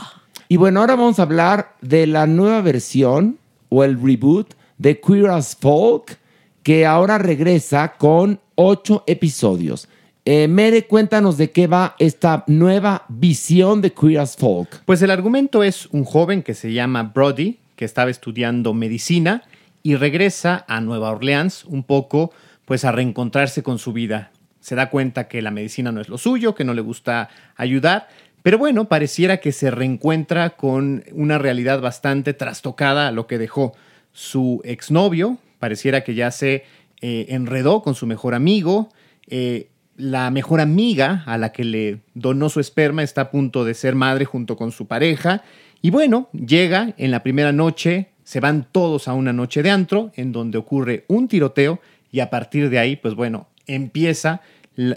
Y 0.48 0.56
bueno, 0.56 0.80
ahora 0.80 0.96
vamos 0.96 1.18
a 1.18 1.22
hablar 1.22 1.74
de 1.80 2.06
la 2.06 2.26
nueva 2.26 2.60
versión 2.60 3.38
o 3.68 3.84
el 3.84 4.00
reboot 4.00 4.54
de 4.78 5.00
Queer 5.00 5.30
as 5.30 5.56
Folk, 5.58 6.18
que 6.62 6.84
ahora 6.86 7.18
regresa 7.18 7.94
con 7.98 8.38
ocho 8.54 9.02
episodios. 9.06 9.88
Eh, 10.24 10.46
Mere, 10.46 10.86
cuéntanos 10.86 11.36
de 11.36 11.50
qué 11.50 11.66
va 11.66 11.96
esta 11.98 12.44
nueva 12.46 13.04
visión 13.08 13.80
de 13.80 13.92
Queer 13.92 14.20
as 14.20 14.36
Folk. 14.36 14.82
Pues 14.84 15.02
el 15.02 15.10
argumento 15.10 15.62
es 15.64 15.86
un 15.86 16.04
joven 16.04 16.42
que 16.42 16.54
se 16.54 16.72
llama 16.72 17.02
Brody, 17.14 17.58
que 17.74 17.84
estaba 17.84 18.10
estudiando 18.10 18.74
medicina 18.74 19.42
y 19.82 19.96
regresa 19.96 20.64
a 20.68 20.80
Nueva 20.80 21.10
Orleans 21.10 21.64
un 21.64 21.82
poco 21.82 22.30
pues 22.64 22.84
a 22.84 22.92
reencontrarse 22.92 23.62
con 23.62 23.78
su 23.78 23.92
vida. 23.92 24.30
Se 24.60 24.74
da 24.74 24.90
cuenta 24.90 25.28
que 25.28 25.42
la 25.42 25.50
medicina 25.50 25.92
no 25.92 26.00
es 26.00 26.08
lo 26.08 26.18
suyo, 26.18 26.54
que 26.54 26.64
no 26.64 26.74
le 26.74 26.82
gusta 26.82 27.28
ayudar, 27.56 28.08
pero 28.42 28.58
bueno, 28.58 28.88
pareciera 28.88 29.38
que 29.38 29.52
se 29.52 29.70
reencuentra 29.70 30.50
con 30.50 31.04
una 31.12 31.38
realidad 31.38 31.80
bastante 31.80 32.34
trastocada 32.34 33.08
a 33.08 33.12
lo 33.12 33.26
que 33.26 33.38
dejó 33.38 33.72
su 34.12 34.60
exnovio, 34.64 35.38
pareciera 35.58 36.02
que 36.02 36.14
ya 36.14 36.30
se 36.30 36.64
eh, 37.00 37.26
enredó 37.28 37.82
con 37.82 37.94
su 37.94 38.06
mejor 38.06 38.34
amigo, 38.34 38.88
eh, 39.28 39.68
la 39.96 40.30
mejor 40.30 40.60
amiga 40.60 41.22
a 41.26 41.38
la 41.38 41.52
que 41.52 41.64
le 41.64 42.00
donó 42.14 42.48
su 42.48 42.58
esperma 42.58 43.02
está 43.02 43.22
a 43.22 43.30
punto 43.30 43.64
de 43.64 43.74
ser 43.74 43.94
madre 43.94 44.24
junto 44.24 44.56
con 44.56 44.72
su 44.72 44.86
pareja. 44.86 45.42
Y 45.80 45.90
bueno, 45.90 46.28
llega 46.32 46.94
en 46.96 47.10
la 47.10 47.22
primera 47.22 47.52
noche, 47.52 48.08
se 48.24 48.40
van 48.40 48.66
todos 48.70 49.06
a 49.06 49.12
una 49.12 49.32
noche 49.32 49.62
de 49.62 49.70
antro 49.70 50.10
en 50.16 50.32
donde 50.32 50.58
ocurre 50.58 51.04
un 51.08 51.28
tiroteo 51.28 51.80
y 52.12 52.20
a 52.20 52.30
partir 52.30 52.70
de 52.70 52.78
ahí, 52.78 52.94
pues 52.96 53.14
bueno, 53.14 53.48
empieza, 53.66 54.40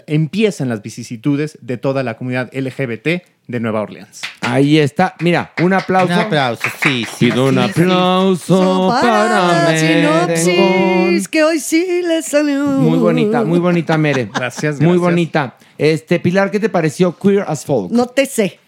empiezan 0.06 0.68
las 0.68 0.82
vicisitudes 0.82 1.58
de 1.60 1.76
toda 1.78 2.02
la 2.04 2.16
comunidad 2.16 2.50
LGBT 2.54 3.22
de 3.48 3.60
Nueva 3.60 3.80
Orleans. 3.82 4.22
Ahí 4.40 4.78
está. 4.78 5.14
Mira, 5.20 5.52
un 5.62 5.72
aplauso. 5.72 6.12
Un 6.12 6.18
aplauso, 6.20 6.62
sí. 6.82 7.06
sí 7.16 7.30
Pido 7.30 7.46
un 7.46 7.54
sí, 7.54 7.60
sí. 7.74 7.80
aplauso 7.82 8.88
para 9.00 9.68
Mere. 9.68 10.36
sinopsis, 10.36 11.28
que 11.28 11.44
hoy 11.44 11.60
sí 11.60 12.02
le 12.02 12.22
salió. 12.22 12.64
Muy 12.64 12.98
bonita, 12.98 13.44
muy 13.44 13.58
bonita, 13.58 13.96
Mere. 13.96 14.28
Gracias, 14.34 14.76
Muy 14.80 14.86
gracias. 14.98 15.00
bonita. 15.02 15.56
Este, 15.78 16.18
Pilar, 16.20 16.50
¿qué 16.50 16.58
te 16.60 16.68
pareció 16.68 17.16
Queer 17.16 17.44
as 17.46 17.64
Folk? 17.64 17.90
No 17.92 18.06
te 18.06 18.26
sé. 18.26 18.58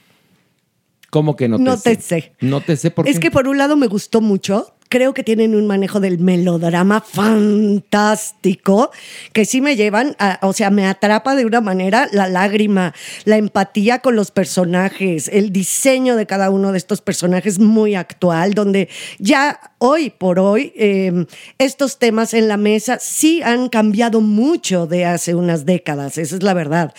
¿Cómo 1.11 1.37
que 1.37 1.49
no 1.49 1.57
te 1.57 1.63
No 1.63 1.77
sé? 1.77 1.97
te 1.97 2.03
sé. 2.03 2.33
No 2.41 2.61
te 2.61 2.77
sé 2.77 2.91
por 2.91 3.05
qué. 3.05 3.11
Es 3.11 3.19
que 3.19 3.31
por 3.31 3.49
un 3.49 3.59
lado 3.59 3.77
me 3.77 3.87
gustó 3.87 4.21
mucho. 4.21 4.75
Creo 4.89 5.13
que 5.13 5.23
tienen 5.23 5.55
un 5.55 5.67
manejo 5.67 6.01
del 6.01 6.19
melodrama 6.19 7.01
fantástico 7.03 8.91
que 9.35 9.45
sí 9.45 9.61
me 9.61 9.77
llevan, 9.77 10.17
a- 10.19 10.39
o 10.43 10.53
sea, 10.55 10.71
me 10.71 10.87
atrapa 10.87 11.37
de 11.37 11.45
una 11.45 11.61
manera 11.61 12.09
la 12.13 12.27
lágrima, 12.27 12.95
la 13.25 13.37
empatía 13.37 13.99
con 13.99 14.17
los 14.17 14.31
personajes, 14.31 15.29
el 15.29 15.53
diseño 15.53 16.17
de 16.17 16.25
cada 16.27 16.49
uno 16.51 16.73
de 16.73 16.79
estos 16.79 17.03
personajes 17.03 17.59
muy 17.59 17.95
actual, 17.95 18.55
donde 18.55 18.89
ya 19.19 19.61
hoy 19.79 20.09
por 20.11 20.39
hoy 20.39 20.73
eh, 20.75 21.27
estos 21.59 21.99
temas 21.99 22.33
en 22.33 22.49
la 22.49 22.57
mesa 22.57 22.99
sí 22.99 23.43
han 23.43 23.69
cambiado 23.69 24.21
mucho 24.23 24.87
de 24.87 25.05
hace 25.05 25.35
unas 25.35 25.67
décadas, 25.67 26.17
esa 26.17 26.37
es 26.37 26.43
la 26.43 26.55
verdad. 26.55 26.95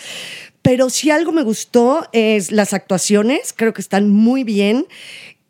Pero 0.62 0.90
si 0.90 1.10
algo 1.10 1.32
me 1.32 1.42
gustó 1.42 2.06
es 2.12 2.52
las 2.52 2.72
actuaciones, 2.74 3.52
creo 3.56 3.72
que 3.72 3.80
están 3.80 4.10
muy 4.10 4.44
bien. 4.44 4.86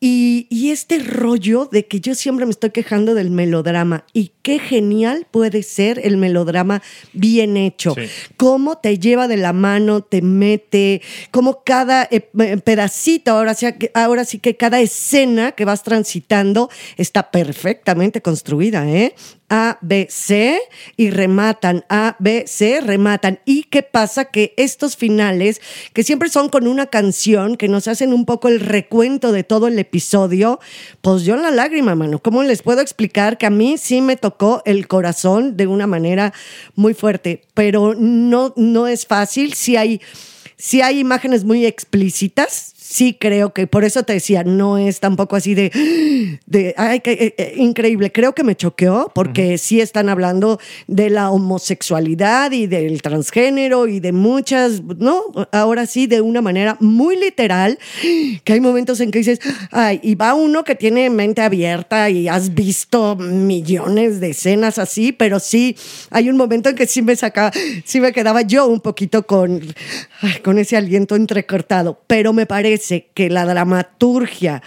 Y, 0.00 0.46
y 0.48 0.70
este 0.70 0.98
rollo 0.98 1.68
de 1.70 1.86
que 1.86 2.00
yo 2.00 2.14
siempre 2.14 2.46
me 2.46 2.52
estoy 2.52 2.70
quejando 2.70 3.14
del 3.14 3.30
melodrama 3.30 4.06
y 4.14 4.32
qué 4.42 4.58
genial 4.58 5.26
puede 5.30 5.62
ser 5.62 6.00
el 6.04 6.16
melodrama 6.16 6.82
bien 7.12 7.56
hecho. 7.56 7.94
Sí. 7.94 8.02
Cómo 8.36 8.78
te 8.78 8.98
lleva 8.98 9.28
de 9.28 9.36
la 9.36 9.52
mano, 9.52 10.02
te 10.02 10.22
mete, 10.22 11.02
cómo 11.30 11.62
cada 11.64 12.04
eh, 12.10 12.28
eh, 12.38 12.56
pedacito, 12.58 13.32
ahora 13.32 13.54
sí, 13.54 13.66
ahora 13.94 14.24
sí 14.24 14.38
que 14.38 14.56
cada 14.56 14.80
escena 14.80 15.52
que 15.52 15.64
vas 15.64 15.82
transitando 15.82 16.70
está 16.96 17.30
perfectamente 17.30 18.22
construida, 18.22 18.88
¿eh? 18.88 19.14
A, 19.52 19.78
B, 19.80 20.06
C 20.08 20.60
y 20.96 21.10
rematan, 21.10 21.84
A, 21.88 22.14
B, 22.20 22.44
C, 22.46 22.80
rematan. 22.80 23.40
¿Y 23.44 23.64
qué 23.64 23.82
pasa? 23.82 24.26
Que 24.26 24.54
estos 24.56 24.96
finales, 24.96 25.60
que 25.92 26.04
siempre 26.04 26.28
son 26.28 26.50
con 26.50 26.68
una 26.68 26.86
canción, 26.86 27.56
que 27.56 27.66
nos 27.66 27.88
hacen 27.88 28.12
un 28.12 28.26
poco 28.26 28.46
el 28.46 28.60
recuento 28.60 29.32
de 29.32 29.42
todo 29.42 29.66
el 29.66 29.76
episodio, 29.80 30.60
pues 31.00 31.24
yo 31.24 31.34
en 31.34 31.42
la 31.42 31.50
lágrima, 31.50 31.96
mano, 31.96 32.20
¿cómo 32.20 32.44
les 32.44 32.62
puedo 32.62 32.80
explicar 32.80 33.38
que 33.38 33.46
a 33.46 33.50
mí 33.50 33.76
sí 33.76 34.00
me 34.00 34.16
tocó 34.16 34.29
el 34.64 34.88
corazón 34.88 35.56
de 35.56 35.66
una 35.66 35.86
manera 35.86 36.32
muy 36.74 36.94
fuerte? 36.94 37.42
Pero 37.54 37.94
no, 37.94 38.52
no 38.56 38.86
es 38.86 39.06
fácil, 39.06 39.54
si 39.54 39.76
hay... 39.76 40.00
Si 40.62 40.82
hay 40.82 40.98
imágenes 40.98 41.42
muy 41.42 41.64
explícitas, 41.64 42.74
sí 42.90 43.16
creo 43.18 43.54
que, 43.54 43.66
por 43.68 43.84
eso 43.84 44.02
te 44.02 44.14
decía, 44.14 44.42
no 44.42 44.76
es 44.76 44.98
tampoco 44.98 45.36
así 45.36 45.54
de, 45.54 45.70
de 46.46 46.74
ay, 46.76 47.00
qué, 47.00 47.12
eh, 47.12 47.34
eh, 47.38 47.54
increíble. 47.56 48.10
Creo 48.10 48.34
que 48.34 48.42
me 48.42 48.56
choqueó 48.56 49.12
porque 49.14 49.58
sí 49.58 49.80
están 49.80 50.08
hablando 50.08 50.58
de 50.88 51.08
la 51.08 51.30
homosexualidad 51.30 52.50
y 52.50 52.66
del 52.66 53.00
transgénero 53.00 53.86
y 53.86 54.00
de 54.00 54.12
muchas, 54.12 54.82
¿no? 54.82 55.22
Ahora 55.52 55.86
sí, 55.86 56.08
de 56.08 56.20
una 56.20 56.42
manera 56.42 56.76
muy 56.80 57.16
literal, 57.16 57.78
que 58.44 58.52
hay 58.52 58.60
momentos 58.60 59.00
en 59.00 59.12
que 59.12 59.20
dices, 59.20 59.38
ay, 59.70 60.00
y 60.02 60.16
va 60.16 60.34
uno 60.34 60.64
que 60.64 60.74
tiene 60.74 61.08
mente 61.10 61.42
abierta 61.42 62.10
y 62.10 62.26
has 62.26 62.54
visto 62.54 63.14
millones 63.14 64.20
de 64.20 64.30
escenas 64.30 64.78
así, 64.78 65.12
pero 65.12 65.38
sí, 65.38 65.76
hay 66.10 66.28
un 66.28 66.36
momento 66.36 66.68
en 66.68 66.74
que 66.74 66.88
sí 66.88 67.02
me 67.02 67.14
sacaba, 67.14 67.52
sí 67.84 68.00
me 68.00 68.12
quedaba 68.12 68.42
yo 68.42 68.66
un 68.66 68.80
poquito 68.80 69.26
con, 69.26 69.60
ay, 70.22 70.40
con 70.42 70.58
ese 70.58 70.76
aliento 70.76 71.14
entrecortado, 71.14 72.00
pero 72.08 72.32
me 72.32 72.46
parece 72.46 72.79
que 73.14 73.30
la 73.30 73.44
dramaturgia 73.46 74.62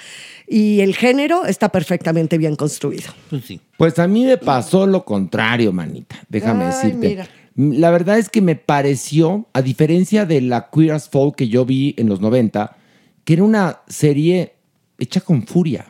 y 0.47 0.81
el 0.81 0.95
género 0.95 1.45
está 1.45 1.69
perfectamente 1.69 2.37
bien 2.37 2.55
construido. 2.55 3.11
Pues 3.29 3.45
sí. 3.45 3.59
Pues 3.77 3.97
a 3.99 4.07
mí 4.07 4.25
me 4.25 4.37
pasó 4.37 4.85
lo 4.85 5.03
contrario, 5.05 5.71
manita. 5.71 6.15
Déjame 6.29 6.65
Ay, 6.65 6.71
decirte. 6.71 7.09
mira. 7.09 7.27
La 7.55 7.91
verdad 7.91 8.17
es 8.17 8.29
que 8.29 8.41
me 8.41 8.55
pareció, 8.55 9.47
a 9.53 9.61
diferencia 9.61 10.25
de 10.25 10.41
la 10.41 10.69
Queer 10.71 10.93
as 10.93 11.07
Folk 11.09 11.35
que 11.35 11.47
yo 11.49 11.65
vi 11.65 11.93
en 11.97 12.09
los 12.09 12.19
90, 12.19 12.75
que 13.23 13.33
era 13.33 13.43
una 13.43 13.81
serie 13.87 14.53
hecha 14.97 15.21
con 15.21 15.45
furia, 15.45 15.85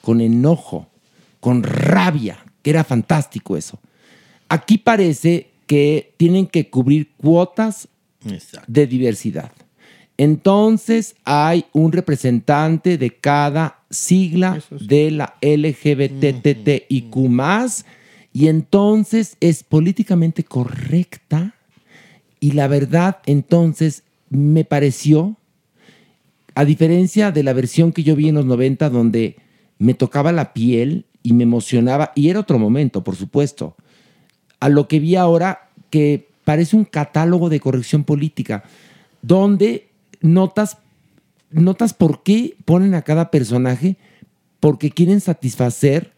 con 0.00 0.20
enojo, 0.20 0.88
con 1.40 1.64
rabia, 1.64 2.38
que 2.62 2.70
era 2.70 2.84
fantástico 2.84 3.56
eso. 3.56 3.80
Aquí 4.48 4.78
parece 4.78 5.48
que 5.66 6.14
tienen 6.18 6.46
que 6.46 6.70
cubrir 6.70 7.10
cuotas 7.16 7.88
Exacto. 8.24 8.66
de 8.70 8.86
diversidad. 8.86 9.50
Entonces 10.18 11.16
hay 11.24 11.64
un 11.72 11.92
representante 11.92 12.98
de 12.98 13.10
cada 13.10 13.80
sigla 13.90 14.62
de 14.70 15.10
la 15.10 15.34
LGBTTIQ 15.40 17.16
y 18.32 18.48
entonces 18.48 19.36
es 19.40 19.62
políticamente 19.62 20.44
correcta. 20.44 21.54
Y 22.40 22.52
la 22.52 22.68
verdad 22.68 23.18
entonces 23.26 24.04
me 24.28 24.64
pareció, 24.64 25.36
a 26.54 26.64
diferencia 26.64 27.30
de 27.30 27.42
la 27.42 27.52
versión 27.52 27.92
que 27.92 28.02
yo 28.02 28.16
vi 28.16 28.28
en 28.28 28.34
los 28.34 28.46
90 28.46 28.90
donde 28.90 29.36
me 29.78 29.94
tocaba 29.94 30.32
la 30.32 30.52
piel 30.52 31.06
y 31.22 31.32
me 31.34 31.44
emocionaba, 31.44 32.12
y 32.14 32.28
era 32.28 32.40
otro 32.40 32.58
momento, 32.58 33.04
por 33.04 33.16
supuesto, 33.16 33.76
a 34.60 34.68
lo 34.68 34.88
que 34.88 35.00
vi 35.00 35.16
ahora 35.16 35.70
que 35.90 36.28
parece 36.44 36.76
un 36.76 36.84
catálogo 36.84 37.48
de 37.48 37.60
corrección 37.60 38.04
política, 38.04 38.64
donde 39.22 39.88
notas, 40.22 40.78
notas 41.50 41.94
por 41.94 42.22
qué 42.22 42.56
ponen 42.64 42.94
a 42.94 43.02
cada 43.02 43.30
personaje, 43.30 43.96
porque 44.60 44.90
quieren 44.90 45.20
satisfacer, 45.20 46.12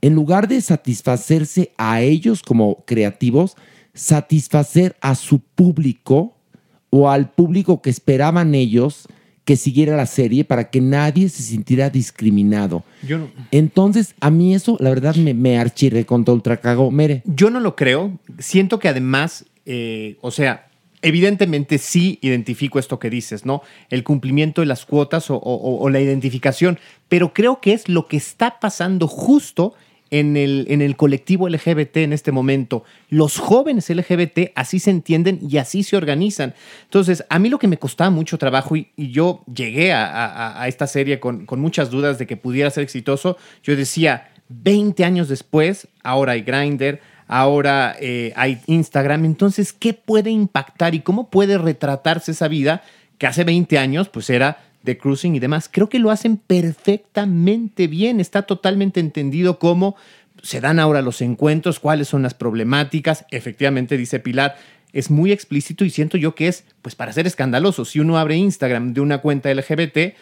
en 0.00 0.14
lugar 0.14 0.48
de 0.48 0.60
satisfacerse 0.60 1.72
a 1.76 2.00
ellos 2.00 2.42
como 2.42 2.84
creativos, 2.86 3.56
satisfacer 3.94 4.96
a 5.00 5.14
su 5.14 5.40
público 5.40 6.36
o 6.90 7.10
al 7.10 7.30
público 7.30 7.82
que 7.82 7.90
esperaban 7.90 8.54
ellos 8.54 9.06
que 9.44 9.56
siguiera 9.56 9.96
la 9.96 10.06
serie 10.06 10.44
para 10.44 10.70
que 10.70 10.80
nadie 10.80 11.28
se 11.28 11.42
sintiera 11.42 11.90
discriminado. 11.90 12.84
Yo 13.02 13.18
no, 13.18 13.30
Entonces, 13.50 14.14
a 14.20 14.30
mí 14.30 14.54
eso, 14.54 14.76
la 14.80 14.90
verdad, 14.90 15.16
me, 15.16 15.34
me 15.34 15.58
archirre 15.58 16.06
contra 16.06 16.34
ultra 16.34 16.58
cagó. 16.58 16.90
Mere. 16.90 17.22
yo 17.24 17.50
no 17.50 17.58
lo 17.58 17.74
creo. 17.74 18.18
Siento 18.38 18.78
que 18.78 18.88
además, 18.88 19.46
eh, 19.66 20.18
o 20.20 20.30
sea, 20.30 20.69
evidentemente 21.02 21.78
sí 21.78 22.18
identifico 22.22 22.78
esto 22.78 22.98
que 22.98 23.10
dices, 23.10 23.44
¿no? 23.44 23.62
El 23.88 24.04
cumplimiento 24.04 24.60
de 24.60 24.66
las 24.66 24.84
cuotas 24.84 25.26
o, 25.28 25.88
la 25.90 26.00
identificación, 26.00 26.78
pero 27.08 27.32
creo 27.32 27.60
que 27.60 27.72
es 27.72 27.88
lo 27.88 28.06
que 28.06 28.16
está 28.16 28.60
pasando 28.60 29.08
justo 29.08 29.74
en 30.10 30.36
el, 30.36 30.66
en 30.68 30.82
el 30.82 30.96
colectivo 30.96 31.48
LGBT 31.48 31.98
en 31.98 32.12
este 32.12 32.32
momento. 32.32 32.84
Los 33.08 33.38
jóvenes 33.38 33.88
LGBT 33.88 34.50
así 34.56 34.80
se 34.80 34.90
entienden 34.90 35.38
y 35.48 35.58
así 35.58 35.84
se 35.84 35.96
organizan. 35.96 36.54
Entonces, 36.84 37.24
a 37.28 37.38
mí 37.38 37.48
lo 37.48 37.58
que 37.58 37.68
me 37.68 37.78
costaba 37.78 38.10
mucho 38.10 38.36
trabajo 38.36 38.76
y, 38.76 38.88
yo 38.96 39.42
llegué 39.52 39.92
a 39.92 40.64
esta 40.66 40.86
serie 40.86 41.20
con, 41.20 41.46
con 41.46 41.60
muchas 41.60 41.90
dudas 41.90 42.18
de 42.18 42.26
que 42.26 42.36
pudiera 42.36 42.70
ser 42.70 42.82
exitoso, 42.82 43.36
yo 43.62 43.76
decía, 43.76 44.30
20 44.50 45.04
años 45.04 45.28
después, 45.28 45.88
ahora 46.02 46.32
hay 46.32 46.42
Grindr, 46.42 47.00
ahora 47.30 47.94
eh, 48.00 48.32
hay 48.34 48.58
Instagram, 48.66 49.24
entonces, 49.24 49.72
¿qué 49.72 49.94
puede 49.94 50.30
impactar 50.30 50.96
y 50.96 51.00
cómo 51.00 51.30
puede 51.30 51.58
retratarse 51.58 52.32
esa 52.32 52.48
vida 52.48 52.82
que 53.18 53.28
hace 53.28 53.44
20 53.44 53.78
años 53.78 54.08
pues 54.08 54.28
era 54.30 54.64
de 54.82 54.98
cruising 54.98 55.36
y 55.36 55.38
demás? 55.38 55.70
Creo 55.70 55.88
que 55.88 56.00
lo 56.00 56.10
hacen 56.10 56.38
perfectamente 56.38 57.86
bien, 57.86 58.18
está 58.18 58.42
totalmente 58.42 58.98
entendido 58.98 59.60
cómo 59.60 59.94
se 60.42 60.60
dan 60.60 60.80
ahora 60.80 61.02
los 61.02 61.22
encuentros, 61.22 61.78
cuáles 61.78 62.08
son 62.08 62.22
las 62.22 62.34
problemáticas, 62.34 63.24
efectivamente 63.30 63.96
dice 63.96 64.18
Pilar, 64.18 64.56
es 64.92 65.08
muy 65.08 65.30
explícito 65.30 65.84
y 65.84 65.90
siento 65.90 66.16
yo 66.16 66.34
que 66.34 66.48
es 66.48 66.64
pues 66.82 66.96
para 66.96 67.12
ser 67.12 67.28
escandaloso, 67.28 67.84
si 67.84 68.00
uno 68.00 68.18
abre 68.18 68.34
Instagram 68.34 68.92
de 68.92 69.02
una 69.02 69.18
cuenta 69.18 69.54
LGBT, 69.54 70.16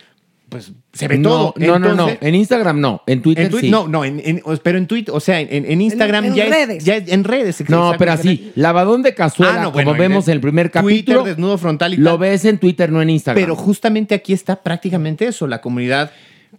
pues 0.49 0.73
se 0.93 1.09
ve 1.09 1.19
no, 1.19 1.29
todo. 1.29 1.55
No, 1.59 1.79
no, 1.79 1.95
no. 1.95 2.09
En 2.21 2.35
Instagram 2.35 2.81
no. 2.81 3.03
En 3.07 3.21
Twitter 3.23 3.47
en 3.47 3.53
Twi- 3.53 3.61
sí. 3.61 3.71
No, 3.71 3.87
no, 3.87 4.05
en, 4.05 4.21
en- 4.25 4.43
pero 4.63 4.79
en 4.79 4.87
Twitter, 4.87 5.15
o 5.15 5.21
sea, 5.21 5.41
en, 5.41 5.49
en 5.67 5.81
Instagram 5.81 6.25
en 6.25 6.35
ya, 6.35 6.45
es- 6.45 6.51
redes. 6.51 6.85
ya 6.85 6.97
es- 6.97 7.09
en 7.09 7.25
redes. 7.25 7.69
No, 7.69 7.93
pero 7.99 8.13
así, 8.13 8.51
lavadón 8.55 9.03
de 9.03 9.15
cazuela, 9.15 9.61
Ah, 9.61 9.63
no, 9.65 9.73
como 9.73 9.95
vemos 9.95 10.27
en 10.29 10.33
el 10.35 10.41
primer 10.41 10.71
Twitter, 10.71 10.83
capítulo, 10.83 11.25
desnudo 11.25 11.59
frontal 11.59 11.95
y 11.95 11.99
lo 11.99 12.11
tal. 12.13 12.19
ves 12.21 12.45
en 12.47 12.59
Twitter, 12.59 12.91
no 12.91 13.03
en 13.03 13.11
Instagram. 13.11 13.43
Pero 13.43 13.57
justamente 13.57 14.15
aquí 14.15 14.33
está 14.33 14.63
prácticamente 14.63 15.27
eso, 15.27 15.47
la 15.47 15.61
comunidad 15.61 16.11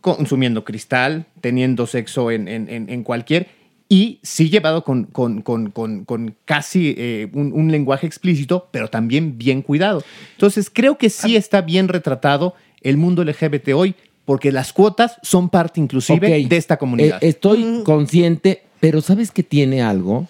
consumiendo 0.01 0.63
cristal, 0.63 1.25
teniendo 1.41 1.87
sexo 1.87 2.31
en, 2.31 2.47
en- 2.47 2.69
en- 2.69 2.89
en 2.89 3.03
cualquier, 3.03 3.47
y 3.91 4.19
sí 4.21 4.51
llevado 4.51 4.83
con, 4.83 5.05
con- 5.05 5.41
con- 5.41 5.71
con- 5.71 6.05
con 6.05 6.35
casi 6.45 6.93
eh, 6.95 7.27
un, 7.33 7.51
un 7.53 7.71
lenguaje 7.71 8.05
explícito, 8.05 8.69
pero 8.71 8.87
también 8.87 9.39
bien 9.39 9.63
cuidado. 9.63 10.03
Entonces 10.33 10.69
creo 10.71 10.99
que 10.99 11.09
sí 11.09 11.35
está 11.35 11.61
bien 11.61 11.87
retratado 11.87 12.53
el 12.81 12.97
mundo 12.97 13.23
LGBT 13.23 13.69
hoy, 13.75 13.95
porque 14.25 14.51
las 14.51 14.73
cuotas 14.73 15.17
son 15.23 15.49
parte 15.49 15.79
inclusive 15.79 16.45
de 16.47 16.57
esta 16.57 16.77
comunidad. 16.77 17.17
eh, 17.21 17.29
estoy 17.29 17.81
consciente, 17.83 18.63
pero 18.79 19.01
¿sabes 19.01 19.31
que 19.31 19.43
tiene 19.43 19.81
algo? 19.81 20.27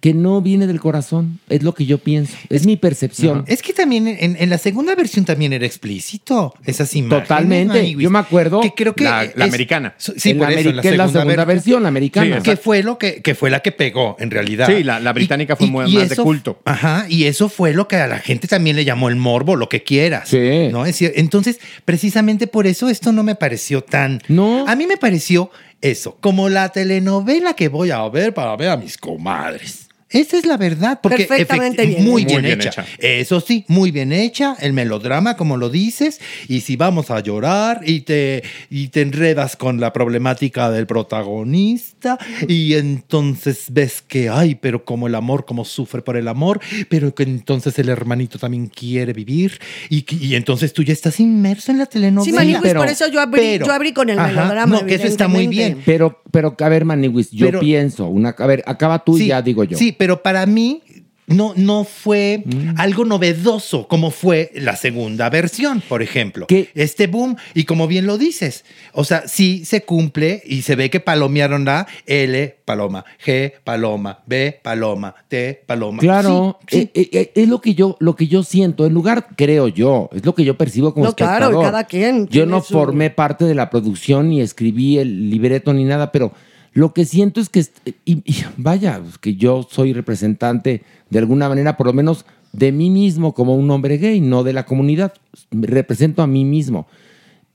Que 0.00 0.14
no 0.14 0.40
viene 0.40 0.66
del 0.66 0.80
corazón. 0.80 1.40
Es 1.50 1.62
lo 1.62 1.74
que 1.74 1.84
yo 1.84 1.98
pienso. 1.98 2.34
Es 2.48 2.64
mi 2.64 2.76
percepción. 2.78 3.44
Es 3.46 3.60
que 3.60 3.74
también 3.74 4.08
en, 4.08 4.34
en 4.40 4.48
la 4.48 4.56
segunda 4.56 4.94
versión 4.94 5.26
también 5.26 5.52
era 5.52 5.66
explícito 5.66 6.54
esas 6.64 6.94
imágenes. 6.96 7.28
Totalmente. 7.28 7.94
Yo 7.94 8.08
me 8.08 8.18
acuerdo. 8.18 8.62
Que 8.62 8.72
creo 8.72 8.94
que 8.94 9.04
La- 9.04 9.24
la 9.24 9.44
es- 9.44 9.50
americana. 9.50 9.94
Sí, 9.98 10.32
por 10.34 10.50
la 10.50 10.58
eso, 10.58 10.80
que 10.80 10.88
es 10.88 10.96
la 10.96 11.08
segunda 11.08 11.44
versión, 11.44 11.82
la 11.82 11.90
americana. 11.90 12.36
Sí, 12.38 12.42
que 12.42 12.56
fue 12.56 12.82
lo 12.82 12.96
que, 12.96 13.20
que 13.20 13.34
fue 13.34 13.50
la 13.50 13.60
que 13.60 13.72
pegó 13.72 14.16
en 14.18 14.30
realidad. 14.30 14.68
Sí, 14.68 14.82
la- 14.82 15.00
la 15.00 15.12
británica 15.12 15.54
fue 15.54 15.66
muy- 15.66 15.92
más 15.92 16.08
de 16.08 16.14
eso- 16.14 16.22
culto. 16.24 16.60
Ajá, 16.64 17.04
y 17.08 17.24
eso 17.24 17.50
fue 17.50 17.74
lo 17.74 17.86
que 17.86 17.96
a 17.96 18.06
la 18.06 18.20
gente 18.20 18.48
también 18.48 18.76
le 18.76 18.86
llamó 18.86 19.10
el 19.10 19.16
morbo, 19.16 19.54
lo 19.54 19.68
que 19.68 19.82
quieras. 19.82 20.30
Sí. 20.30 20.68
¿no? 20.72 20.86
Es 20.86 20.94
decir, 20.98 21.12
entonces, 21.16 21.60
precisamente 21.84 22.46
por 22.46 22.66
eso 22.66 22.88
esto 22.88 23.12
no 23.12 23.22
me 23.22 23.34
pareció 23.34 23.82
tan. 23.82 24.22
No. 24.28 24.66
A 24.66 24.76
mí 24.76 24.86
me 24.86 24.96
pareció 24.96 25.50
eso, 25.82 26.16
como 26.20 26.48
la 26.48 26.70
telenovela 26.70 27.52
que 27.54 27.68
voy 27.68 27.90
a 27.90 28.08
ver 28.08 28.32
para 28.32 28.56
ver 28.56 28.70
a 28.70 28.76
mis 28.78 28.96
comadres. 28.96 29.89
Esa 30.10 30.38
es 30.38 30.44
la 30.46 30.56
verdad, 30.56 30.98
porque 31.02 31.24
Perfectamente 31.24 31.86
bien 31.86 32.04
muy, 32.04 32.24
bien, 32.24 32.40
Muy 32.40 32.46
bien 32.48 32.60
hecha. 32.60 32.68
hecha. 32.82 32.86
Eso 32.98 33.40
sí, 33.40 33.64
muy 33.68 33.92
bien 33.92 34.12
hecha, 34.12 34.56
el 34.60 34.72
melodrama, 34.72 35.36
como 35.36 35.56
lo 35.56 35.70
dices, 35.70 36.20
y 36.48 36.62
si 36.62 36.74
vamos 36.76 37.10
a 37.12 37.20
llorar 37.20 37.82
y 37.86 38.00
te, 38.00 38.42
y 38.70 38.88
te 38.88 39.02
enredas 39.02 39.54
con 39.54 39.78
la 39.78 39.92
problemática 39.92 40.68
del 40.70 40.86
protagonista, 40.86 42.18
y 42.48 42.74
entonces 42.74 43.66
ves 43.70 44.02
que, 44.02 44.28
ay, 44.28 44.56
pero 44.56 44.84
como 44.84 45.06
el 45.06 45.14
amor, 45.14 45.44
como 45.44 45.64
sufre 45.64 46.02
por 46.02 46.16
el 46.16 46.26
amor, 46.28 46.60
pero 46.88 47.14
que 47.14 47.22
entonces 47.22 47.78
el 47.78 47.88
hermanito 47.88 48.38
también 48.38 48.66
quiere 48.66 49.12
vivir, 49.12 49.60
y, 49.88 50.04
y 50.16 50.34
entonces 50.34 50.72
tú 50.72 50.82
ya 50.82 50.92
estás 50.92 51.20
inmerso 51.20 51.70
en 51.70 51.78
la 51.78 51.86
telenovela. 51.86 52.24
Sí, 52.24 52.32
Maniwis, 52.32 52.58
pero- 52.62 52.80
por 52.80 52.88
eso 52.88 53.06
yo 53.08 53.20
abrí, 53.20 53.40
pero- 53.40 53.66
yo 53.66 53.72
abrí 53.72 53.92
con 53.92 54.10
el 54.10 54.18
Ajá, 54.18 54.28
melodrama. 54.28 54.80
no, 54.80 54.86
que 54.86 54.94
eso 54.96 55.06
está 55.06 55.28
muy 55.28 55.46
bien. 55.46 55.82
Pero, 55.84 56.20
pero, 56.30 56.56
a 56.58 56.68
ver, 56.68 56.84
Maniwis, 56.84 57.30
yo 57.30 57.46
Pero- 57.46 57.60
pienso. 57.60 58.06
Una, 58.06 58.30
a 58.36 58.46
ver, 58.46 58.62
acaba 58.66 59.04
tú 59.04 59.16
y 59.16 59.20
Sí, 59.20 59.26
ya 59.28 59.40
digo 59.42 59.64
yo. 59.64 59.76
Sí, 59.78 59.92
pero 60.00 60.22
para 60.22 60.46
mí 60.46 60.82
no, 61.26 61.52
no 61.56 61.84
fue 61.84 62.42
Mm. 62.46 62.70
algo 62.78 63.04
novedoso 63.04 63.86
como 63.86 64.10
fue 64.10 64.50
la 64.54 64.76
segunda 64.76 65.28
versión, 65.28 65.82
por 65.86 66.00
ejemplo. 66.02 66.46
¿Qué? 66.48 66.70
Este 66.74 67.06
boom, 67.06 67.36
y 67.52 67.64
como 67.64 67.86
bien 67.86 68.06
lo 68.06 68.16
dices, 68.16 68.64
o 68.94 69.04
sea, 69.04 69.28
sí 69.28 69.66
se 69.66 69.82
cumple 69.82 70.42
y 70.46 70.62
se 70.62 70.74
ve 70.74 70.88
que 70.88 71.00
palomearon 71.00 71.66
la 71.66 71.86
L, 72.06 72.56
paloma, 72.64 73.04
G, 73.22 73.52
paloma, 73.62 74.22
B, 74.26 74.58
paloma, 74.62 75.14
T, 75.28 75.62
paloma. 75.66 76.00
Claro, 76.00 76.58
Sí, 76.66 76.78
sí. 76.78 76.90
eh, 76.94 77.10
eh, 77.12 77.32
es 77.34 77.46
lo 77.48 77.60
que 77.60 77.74
yo 77.74 77.96
lo 78.00 78.16
que 78.16 78.26
yo 78.26 78.42
siento. 78.42 78.86
En 78.86 78.94
lugar, 78.94 79.28
creo 79.36 79.68
yo, 79.68 80.08
es 80.14 80.24
lo 80.24 80.34
que 80.34 80.44
yo 80.44 80.56
percibo 80.56 80.94
como 80.94 81.04
No, 81.04 81.12
claro, 81.14 81.44
espectador. 81.44 81.64
cada 81.66 81.84
quien 81.84 82.26
Yo 82.28 82.46
no 82.46 82.62
su- 82.62 82.72
formé 82.72 83.10
parte 83.10 83.44
de 83.44 83.54
la 83.54 83.68
producción 83.68 84.30
ni 84.30 84.40
escribí 84.40 84.96
el 84.98 85.28
libreto 85.30 85.74
ni 85.74 85.84
nada, 85.84 86.10
pero 86.10 86.32
lo 86.72 86.92
que 86.94 87.04
siento 87.04 87.40
es 87.40 87.48
que 87.48 87.64
y- 88.04 88.22
vaya, 88.56 89.00
es 89.06 89.18
que 89.18 89.34
yo 89.34 89.66
soy 89.68 89.92
representante 89.92 90.82
de 91.08 91.18
alguna 91.18 91.48
manera, 91.48 91.76
por 91.76 91.86
lo 91.86 91.92
menos 91.92 92.24
de 92.52 92.72
mí 92.72 92.90
mismo 92.90 93.34
como 93.34 93.54
un 93.54 93.70
hombre 93.70 93.98
gay, 93.98 94.20
no 94.20 94.42
de 94.42 94.52
la 94.52 94.66
comunidad. 94.66 95.14
Represento 95.50 96.22
a 96.22 96.26
mí 96.26 96.44
mismo. 96.44 96.86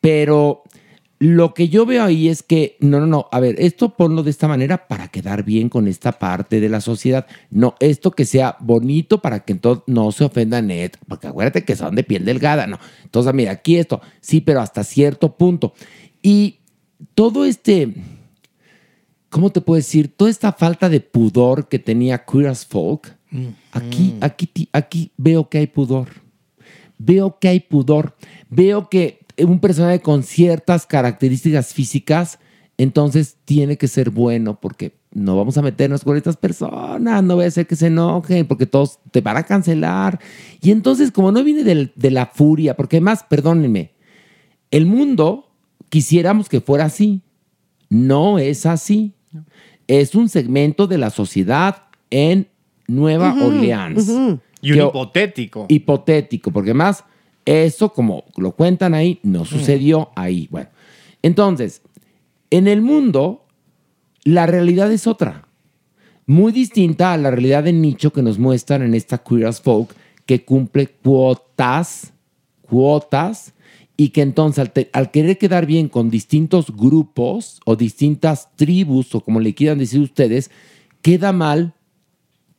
Pero 0.02 0.64
lo 1.20 1.54
que 1.54 1.70
yo 1.70 1.86
veo 1.86 2.04
ahí 2.04 2.28
es 2.28 2.44
que, 2.44 2.76
no, 2.82 3.00
no, 3.00 3.08
no, 3.08 3.28
a 3.32 3.40
ver, 3.40 3.56
esto 3.60 3.96
ponlo 3.96 4.22
de 4.22 4.32
esta 4.32 4.48
manera 4.48 4.88
para 4.88 5.08
quedar 5.08 5.44
bien 5.44 5.70
con 5.70 5.88
esta 5.88 6.12
parte 6.14 6.60
de 6.60 6.70
la 6.70 6.82
sociedad. 6.82 7.26
No, 7.50 7.76
esto 7.80 8.12
que 8.12 8.26
sea 8.26 8.58
bonito 8.60 9.22
para 9.22 9.40
que 9.40 9.54
entonces 9.54 9.84
no 9.88 10.12
se 10.12 10.26
ofenda 10.26 10.62
Net, 10.62 10.98
porque 11.08 11.28
acuérdate 11.28 11.64
que 11.64 11.76
son 11.76 11.96
de 11.96 12.04
piel 12.04 12.26
delgada, 12.26 12.68
¿no? 12.68 12.80
Entonces, 13.04 13.34
mira, 13.34 13.52
aquí 13.54 13.78
esto, 13.78 14.02
sí, 14.20 14.42
pero 14.42 14.60
hasta 14.62 14.84
cierto 14.84 15.36
punto. 15.38 15.74
Y 16.22 16.60
todo 17.16 17.46
este, 17.46 17.94
¿cómo 19.36 19.50
te 19.52 19.60
puedo 19.60 19.76
decir? 19.76 20.08
Toda 20.16 20.32
esta 20.32 20.54
falta 20.54 20.88
de 20.88 21.02
pudor 21.02 21.68
que 21.68 21.78
tenía 21.78 22.24
Queer 22.24 22.48
as 22.48 22.66
Folk, 22.66 23.14
aquí, 23.74 24.16
aquí, 24.22 24.46
ti- 24.48 24.70
aquí 24.72 25.12
veo 25.18 25.50
que 25.50 25.58
hay 25.58 25.68
pudor 25.68 26.08
veo 26.98 27.38
que 27.40 27.50
hay 27.50 27.60
pudor, 27.60 28.16
veo 28.50 28.88
que 28.90 29.20
un 29.38 29.60
personaje 29.60 30.00
con 30.00 30.24
ciertas 30.24 30.86
características 30.86 31.74
físicas, 31.74 32.40
entonces 32.78 33.36
tiene 33.44 33.78
que 33.78 33.90
ser 33.90 34.10
bueno 34.10 34.58
porque 34.62 34.94
no 35.12 35.36
vamos 35.36 35.58
a 35.58 35.62
meternos 35.62 36.06
con 36.06 36.16
estas 36.16 36.38
personas, 36.38 37.22
no 37.22 37.36
voy 37.36 37.44
a 37.44 37.48
hacer 37.50 37.68
que 37.68 37.76
se 37.76 37.88
enojen 37.88 38.48
porque 38.48 38.66
todos 38.66 39.00
te 39.12 39.20
van 39.20 39.36
a 39.36 39.44
cancelar. 39.44 40.20
Y 40.62 40.72
entonces, 40.72 41.12
como 41.12 41.34
no 41.34 41.44
viene 41.44 41.64
del- 41.66 41.92
de 41.98 42.12
la 42.12 42.28
furia, 42.28 42.78
porque 42.78 42.96
además, 42.98 43.26
perdónenme, 43.30 43.92
el 44.72 44.86
mundo 44.86 45.52
quisiéramos 45.90 46.48
que 46.48 46.62
fuera 46.62 46.86
así. 46.86 47.22
No 47.90 48.40
es 48.40 48.66
así. 48.66 49.14
Es 49.88 50.16
un 50.16 50.30
segmento 50.30 50.88
de 50.88 50.98
la 50.98 51.10
sociedad 51.10 51.84
en 52.10 52.48
Nueva 52.88 53.36
Orleans. 53.42 54.10
Y 54.62 54.72
un 54.72 54.88
hipotético. 54.88 55.66
Hipotético, 55.70 56.52
porque 56.52 56.74
más 56.74 57.04
eso, 57.46 57.94
como 57.94 58.26
lo 58.38 58.52
cuentan 58.54 58.94
ahí, 58.94 59.20
no 59.22 59.46
sucedió 59.46 60.10
ahí. 60.16 60.48
Bueno, 60.50 60.70
entonces, 61.22 61.82
en 62.50 62.68
el 62.68 62.82
mundo, 62.82 63.46
la 64.24 64.48
realidad 64.48 64.92
es 64.92 65.06
otra. 65.06 65.48
Muy 66.26 66.52
distinta 66.52 67.14
a 67.14 67.18
la 67.18 67.30
realidad 67.30 67.64
de 67.64 67.74
nicho 67.74 68.12
que 68.12 68.24
nos 68.24 68.40
muestran 68.40 68.82
en 68.82 68.96
esta 68.96 69.20
Queer 69.20 69.46
as 69.46 69.62
Folk, 69.62 69.94
que 70.26 70.44
cumple 70.44 70.88
cuotas, 70.88 72.12
cuotas, 72.64 73.54
y 73.98 74.10
que 74.10 74.22
entonces 74.22 74.60
al, 74.60 74.72
te- 74.72 74.90
al 74.94 75.12
querer 75.12 75.38
quedar 75.38 75.66
bien 75.66 75.88
con 75.90 76.10
distintos 76.10 76.76
grupos 76.76 77.60
o 77.66 77.76
distintas 77.76 78.50
tribus, 78.56 79.16
o 79.16 79.22
como 79.22 79.40
le 79.40 79.54
quieran 79.54 79.78
decir 79.78 80.00
ustedes, 80.02 80.52
queda 81.02 81.32
mal 81.32 81.74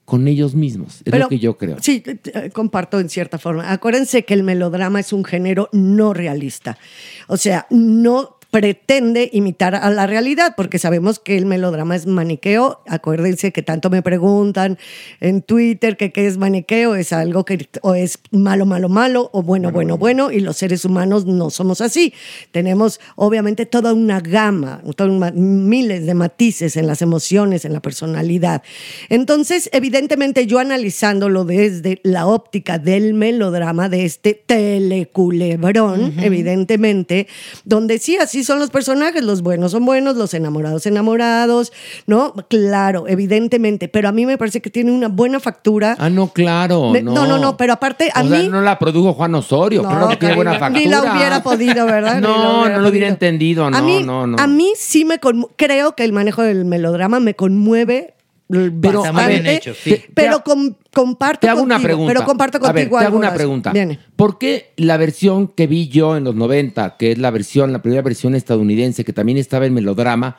con 0.05 0.29
ellos 0.29 0.55
mismos. 0.55 0.99
Es 0.99 1.03
Pero- 1.11 1.25
lo 1.25 1.29
que 1.29 1.39
yo 1.41 1.59
creo. 1.59 1.77
Sí, 1.81 2.03
eh, 2.07 2.19
eh, 2.33 2.51
comparto 2.51 3.01
en 3.01 3.09
cierta 3.09 3.39
forma. 3.39 3.73
Acuérdense 3.73 4.25
que 4.25 4.35
el 4.35 4.45
melodrama 4.45 5.01
es 5.01 5.13
un 5.13 5.25
género 5.25 5.69
no 5.73 6.15
realista. 6.15 6.79
O 7.27 7.37
sea, 7.37 7.67
no 7.71 8.36
pretende 8.57 9.29
imitar 9.35 9.75
a 9.75 9.91
la 9.91 10.07
realidad, 10.07 10.55
porque 10.57 10.79
sabemos 10.79 11.19
que 11.19 11.37
el 11.37 11.45
melodrama 11.45 11.95
es 11.95 12.07
maniqueo. 12.07 12.81
Acuérdense 12.89 13.53
que 13.53 13.61
tanto 13.61 13.91
me 13.91 14.01
preguntan 14.01 14.79
en 15.21 15.43
Twitter 15.43 15.99
que 15.99 16.11
qué 16.11 16.27
es 16.27 16.39
maniqueo, 16.39 16.95
es 16.95 17.13
algo 17.13 17.45
que 17.45 17.69
o 17.83 17.95
es 17.95 18.19
malo, 18.31 18.65
malo, 18.65 18.89
malo, 18.89 19.29
o 19.35 19.43
bueno, 19.43 19.73
bueno, 19.73 19.99
bueno, 19.99 20.31
y 20.33 20.41
los 20.41 20.57
seres 20.57 20.87
humanos 20.87 21.27
no 21.27 21.51
somos 21.51 21.83
así. 21.83 22.15
Tenemos 22.51 22.99
obviamente 23.17 23.67
toda 23.67 23.93
una 23.93 24.21
gama, 24.21 24.81
toda 24.97 25.11
una- 25.11 25.33
miles 25.33 26.07
de 26.07 26.15
matices 26.15 26.79
en 26.79 26.87
las 26.87 27.03
emociones, 27.03 27.67
en 27.67 27.75
la 27.75 27.81
personalidad. 27.81 28.63
Entonces, 29.11 29.69
evidentemente, 29.75 30.47
yo 30.47 30.61
analizándolo 30.61 31.45
desde 31.45 32.01
la 32.05 32.27
óptica 32.27 32.79
del 32.79 33.13
melodrama, 33.13 33.91
de 33.91 34.07
este 34.07 34.33
teleculebrón, 34.33 36.15
evidentemente, 36.21 37.27
donde 37.67 37.99
sí, 37.99 38.17
así 38.17 38.46
son 38.47 38.59
los 38.59 38.71
personajes, 38.71 39.23
los 39.23 39.43
buenos 39.43 39.73
son 39.73 39.85
buenos, 39.85 40.17
los 40.17 40.33
enamorados 40.35 40.87
enamorados, 40.87 41.73
¿no? 42.07 42.33
Claro, 42.49 43.05
evidentemente, 43.09 43.89
pero 43.89 44.09
a 44.09 44.13
mí 44.13 44.25
me 44.27 44.39
parece 44.39 44.61
que 44.63 44.71
tiene 44.71 44.93
una 44.93 45.09
buena 45.09 45.41
factura. 45.41 45.97
Ah, 45.99 46.09
no, 46.11 46.29
claro. 46.29 46.91
Me- 46.91 47.03
no, 47.03 47.13
no, 47.13 47.27
no, 47.27 47.39
no, 47.39 47.57
pero 47.57 47.73
aparte 47.73 48.11
a 48.15 48.23
O 48.23 48.29
sea, 48.29 48.39
mí- 48.39 48.49
no 48.49 48.61
la 48.63 48.79
produjo 48.79 49.13
Juan 49.15 49.35
Osorio. 49.35 49.83
No, 49.83 49.89
claro 49.91 50.09
que 50.09 50.17
tiene 50.17 50.35
buena 50.35 50.59
factura. 50.59 50.81
ni 50.85 50.87
la 50.91 51.01
hubiera 51.03 51.43
podido, 51.43 51.87
¿verdad? 51.87 52.21
No, 52.21 52.61
hubiera 52.63 52.77
no 52.77 52.83
lo 52.83 52.89
hubiera 52.89 53.07
podido. 53.07 53.07
entendido. 53.09 53.71
No, 53.71 53.77
a 53.77 53.83
mí, 53.83 54.03
no, 54.05 54.27
no. 54.27 54.37
A 54.39 54.47
mí 54.47 54.73
sí 54.77 55.05
me 55.05 55.19
creo 55.57 55.95
que 55.95 56.05
el 56.05 56.13
manejo 56.13 56.43
del 56.43 56.65
melodrama 56.65 57.21
me 57.21 57.35
conmueve 57.35 58.15
Pero, 58.49 59.03
bastante, 59.03 59.23
a 59.23 59.27
ver, 59.27 59.63
sí. 59.75 60.05
pero 60.15 60.45
com- 60.45 60.75
comparto 60.93 61.41
te 61.41 61.49
hago 61.49 61.63
una 61.63 61.75
contigo, 61.75 61.89
pregunta. 61.89 62.13
Pero 62.15 62.25
comparto 62.27 62.59
A 62.59 62.73
ver, 62.73 62.85
contigo 62.85 62.99
te 63.01 63.05
hago 63.07 63.19
una 63.19 63.35
pregunta. 63.35 63.73
Viene. 63.73 63.99
¿Por 64.15 64.39
qué 64.39 64.73
la 64.77 64.97
versión 64.97 65.49
que 65.49 65.67
vi 65.67 65.89
yo 65.89 66.17
en 66.17 66.23
los 66.25 66.37
90, 66.37 66.97
que 66.97 67.13
es 67.13 67.19
la 67.19 67.31
versión, 67.33 67.73
la 67.73 67.83
primera 67.83 68.03
versión 68.03 68.37
estadounidense, 68.37 69.05
que 69.05 69.13
también 69.13 69.39
estaba 69.39 69.67
en 69.67 69.75
melodrama, 69.75 70.37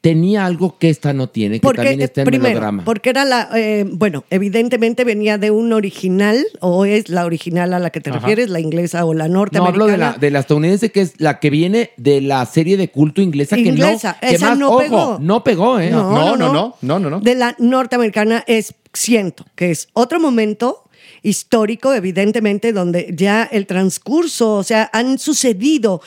tenía 0.00 0.46
algo 0.46 0.78
que 0.78 0.88
esta 0.88 1.12
no 1.12 1.28
tiene, 1.28 1.56
que 1.56 1.62
Porque, 1.62 1.78
también 1.82 2.00
está 2.02 2.20
en 2.20 2.26
primero, 2.26 2.48
melodrama? 2.50 2.84
porque 2.84 3.10
era 3.10 3.24
la, 3.24 3.48
eh, 3.56 3.84
bueno, 3.90 4.24
evidentemente 4.30 5.02
venía 5.02 5.36
de 5.36 5.50
un 5.50 5.72
original, 5.72 6.44
o 6.60 6.84
es 6.84 7.08
la 7.08 7.24
original 7.24 7.72
a 7.74 7.80
la 7.80 7.90
que 7.90 8.00
te 8.00 8.10
Ajá. 8.10 8.20
refieres, 8.20 8.48
la 8.48 8.60
inglesa 8.60 9.04
o 9.04 9.14
la 9.14 9.26
No, 9.26 9.34
norteamericana. 9.34 9.84
hablo 9.84 9.86
de 9.92 9.98
la, 9.98 10.12
de 10.12 10.30
la 10.30 10.38
estadounidense, 10.40 10.92
que 10.92 11.00
es 11.00 11.20
la 11.20 11.40
que 11.40 11.50
viene 11.50 11.90
de 11.96 12.20
la 12.20 12.46
serie 12.46 12.76
de 12.76 12.88
culto 12.88 13.20
inglesa, 13.20 13.58
Inglesa, 13.58 14.16
que 14.20 14.26
no, 14.26 14.30
que 14.30 14.36
esa 14.36 14.48
más, 14.50 14.58
no 14.58 14.68
ojo, 14.68 14.78
pegó. 14.78 15.18
no 15.20 15.42
pegó, 15.42 15.80
¿eh? 15.80 15.90
No, 15.90 16.36
no, 16.36 16.52
no. 16.52 16.76
no, 16.80 16.98
no, 17.00 17.10
no. 17.10 17.20
De 17.20 17.34
la 17.34 17.56
norteamericana 17.58 18.44
es, 18.46 18.74
siento, 18.92 19.44
que 19.56 19.72
es 19.72 19.88
otro 19.92 20.20
momento 20.20 20.84
histórico, 21.22 21.92
evidentemente, 21.92 22.72
donde 22.72 23.12
ya 23.12 23.42
el 23.42 23.66
transcurso, 23.66 24.54
o 24.54 24.62
sea, 24.62 24.88
han 24.92 25.18
sucedido 25.18 26.00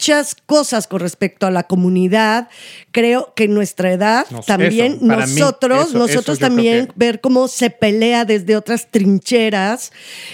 muchas 0.00 0.34
cosas 0.46 0.86
con 0.86 1.00
respecto 1.00 1.46
a 1.46 1.50
la 1.50 1.64
comunidad. 1.64 2.48
Creo 2.90 3.34
que 3.36 3.44
en 3.44 3.52
nuestra 3.54 3.92
edad 3.92 4.24
Nos- 4.30 4.46
también 4.46 4.94
eso, 4.94 5.06
para 5.06 5.26
mí, 5.26 5.34
nosotros, 5.38 5.88
eso- 5.90 5.98
nosotros 5.98 6.38
eso 6.38 6.46
también 6.48 6.86
que- 6.86 6.92
ver 6.96 7.20
cómo 7.20 7.48
se 7.48 7.68
pelea 7.68 8.24
desde 8.24 8.56
otras 8.56 8.90
trincheras. 8.90 9.92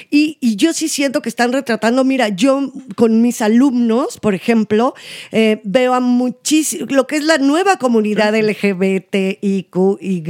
Y, 0.08 0.38
y 0.40 0.54
yo 0.54 0.72
sí 0.72 0.88
siento 0.88 1.20
que 1.20 1.28
están 1.28 1.52
retratando, 1.52 2.04
mira, 2.04 2.28
yo 2.28 2.72
con 2.94 3.20
mis 3.22 3.42
alumnos, 3.42 4.18
por 4.20 4.34
ejemplo, 4.36 4.94
eh, 5.32 5.60
veo 5.64 5.94
a 5.94 6.00
muchísimo, 6.00 6.86
lo 6.88 7.08
que 7.08 7.16
es 7.16 7.24
la 7.24 7.38
nueva 7.38 7.76
comunidad 7.76 8.36
LGBT, 8.36 9.38
IQ, 9.42 9.98
Y, 10.00 10.22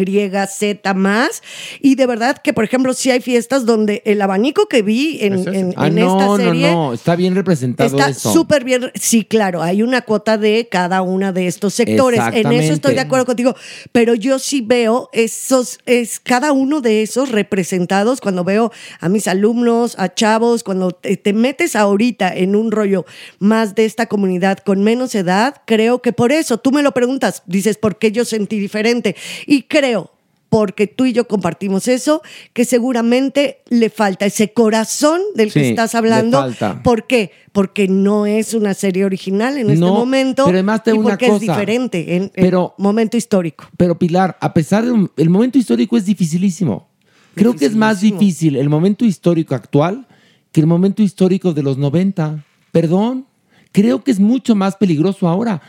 Z 0.48 0.94
más. 0.94 1.42
Y 1.82 1.96
de 1.96 2.06
verdad 2.06 2.38
que, 2.42 2.54
por 2.54 2.64
ejemplo, 2.64 2.94
sí 2.94 3.10
hay 3.10 3.20
fiestas 3.20 3.66
donde 3.66 4.00
el 4.06 4.22
abanico 4.22 4.66
que 4.66 4.80
vi 4.80 5.18
en, 5.20 5.34
en- 5.54 5.74
Ah, 5.76 5.88
en 5.88 5.94
no, 5.96 6.18
esta 6.20 6.36
serie. 6.42 6.68
no, 6.70 6.86
no, 6.88 6.92
está 6.94 7.16
bien 7.16 7.34
representado 7.34 7.86
Está 7.98 8.14
súper 8.14 8.64
bien. 8.64 8.90
Sí, 8.94 9.25
claro, 9.28 9.62
hay 9.62 9.82
una 9.82 10.02
cuota 10.02 10.38
de 10.38 10.68
cada 10.70 11.02
una 11.02 11.32
de 11.32 11.46
estos 11.46 11.74
sectores. 11.74 12.20
En 12.32 12.52
eso 12.52 12.72
estoy 12.72 12.94
de 12.94 13.00
acuerdo 13.00 13.26
contigo. 13.26 13.54
Pero 13.92 14.14
yo 14.14 14.38
sí 14.38 14.60
veo 14.60 15.08
esos, 15.12 15.78
es 15.86 16.20
cada 16.20 16.52
uno 16.52 16.80
de 16.80 17.02
esos 17.02 17.30
representados 17.30 18.20
cuando 18.20 18.44
veo 18.44 18.72
a 19.00 19.08
mis 19.08 19.28
alumnos, 19.28 19.98
a 19.98 20.12
chavos, 20.12 20.62
cuando 20.64 20.92
te, 20.92 21.16
te 21.16 21.32
metes 21.32 21.76
ahorita 21.76 22.34
en 22.34 22.56
un 22.56 22.70
rollo 22.70 23.04
más 23.38 23.74
de 23.74 23.84
esta 23.84 24.06
comunidad 24.06 24.58
con 24.58 24.82
menos 24.82 25.14
edad, 25.14 25.62
creo 25.66 26.02
que 26.02 26.12
por 26.12 26.32
eso 26.32 26.58
tú 26.58 26.72
me 26.72 26.82
lo 26.82 26.92
preguntas, 26.92 27.42
dices, 27.46 27.76
¿por 27.78 27.98
qué 27.98 28.12
yo 28.12 28.24
sentí 28.24 28.58
diferente? 28.58 29.16
Y 29.46 29.62
creo 29.62 30.15
porque 30.48 30.86
tú 30.86 31.04
y 31.06 31.12
yo 31.12 31.26
compartimos 31.26 31.88
eso, 31.88 32.22
que 32.52 32.64
seguramente 32.64 33.58
le 33.68 33.90
falta 33.90 34.26
ese 34.26 34.52
corazón 34.52 35.20
del 35.34 35.52
que 35.52 35.70
estás 35.70 35.92
le 35.92 35.98
hablando. 35.98 36.38
falta. 36.38 36.82
¿Por 36.82 37.06
qué? 37.06 37.32
Porque 37.52 37.88
no 37.88 38.26
es 38.26 38.54
una 38.54 38.74
serie 38.74 39.04
original 39.04 39.58
en 39.58 39.70
este 39.70 39.84
momento 39.84 40.44
pero 40.44 40.56
además 40.56 40.82
te 40.84 40.90
y 40.90 40.94
una 40.98 41.10
porque 41.10 41.26
es 41.26 41.32
cosa. 41.32 41.52
diferente 41.52 42.16
en, 42.16 42.30
Pero- 42.34 42.74
momento 42.78 43.16
histórico. 43.16 43.64
Pero 43.76 43.98
Pilar, 43.98 44.36
a 44.40 44.54
pesar 44.54 44.84
del 44.84 45.10
el 45.16 45.30
momento 45.30 45.58
histórico 45.58 45.96
es 45.96 46.04
dificilísimo. 46.04 46.88
Creo 47.34 47.54
que 47.54 47.66
es 47.66 47.74
más 47.76 48.00
difícil 48.00 48.56
el 48.56 48.68
momento 48.70 49.04
histórico 49.04 49.54
actual 49.54 50.06
que 50.52 50.60
el 50.60 50.66
momento 50.66 51.02
histórico 51.02 51.52
de 51.52 51.62
los 51.62 51.76
90. 51.76 52.42
Perdón, 52.72 53.26
creo 53.72 54.02
que 54.04 54.10
es 54.10 54.20
mucho 54.20 54.54
más 54.54 54.76
peligroso 54.76 55.28
ahora. 55.28 55.60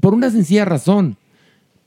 Por 0.00 0.12
una 0.14 0.30
sencilla 0.30 0.64
razón. 0.64 1.16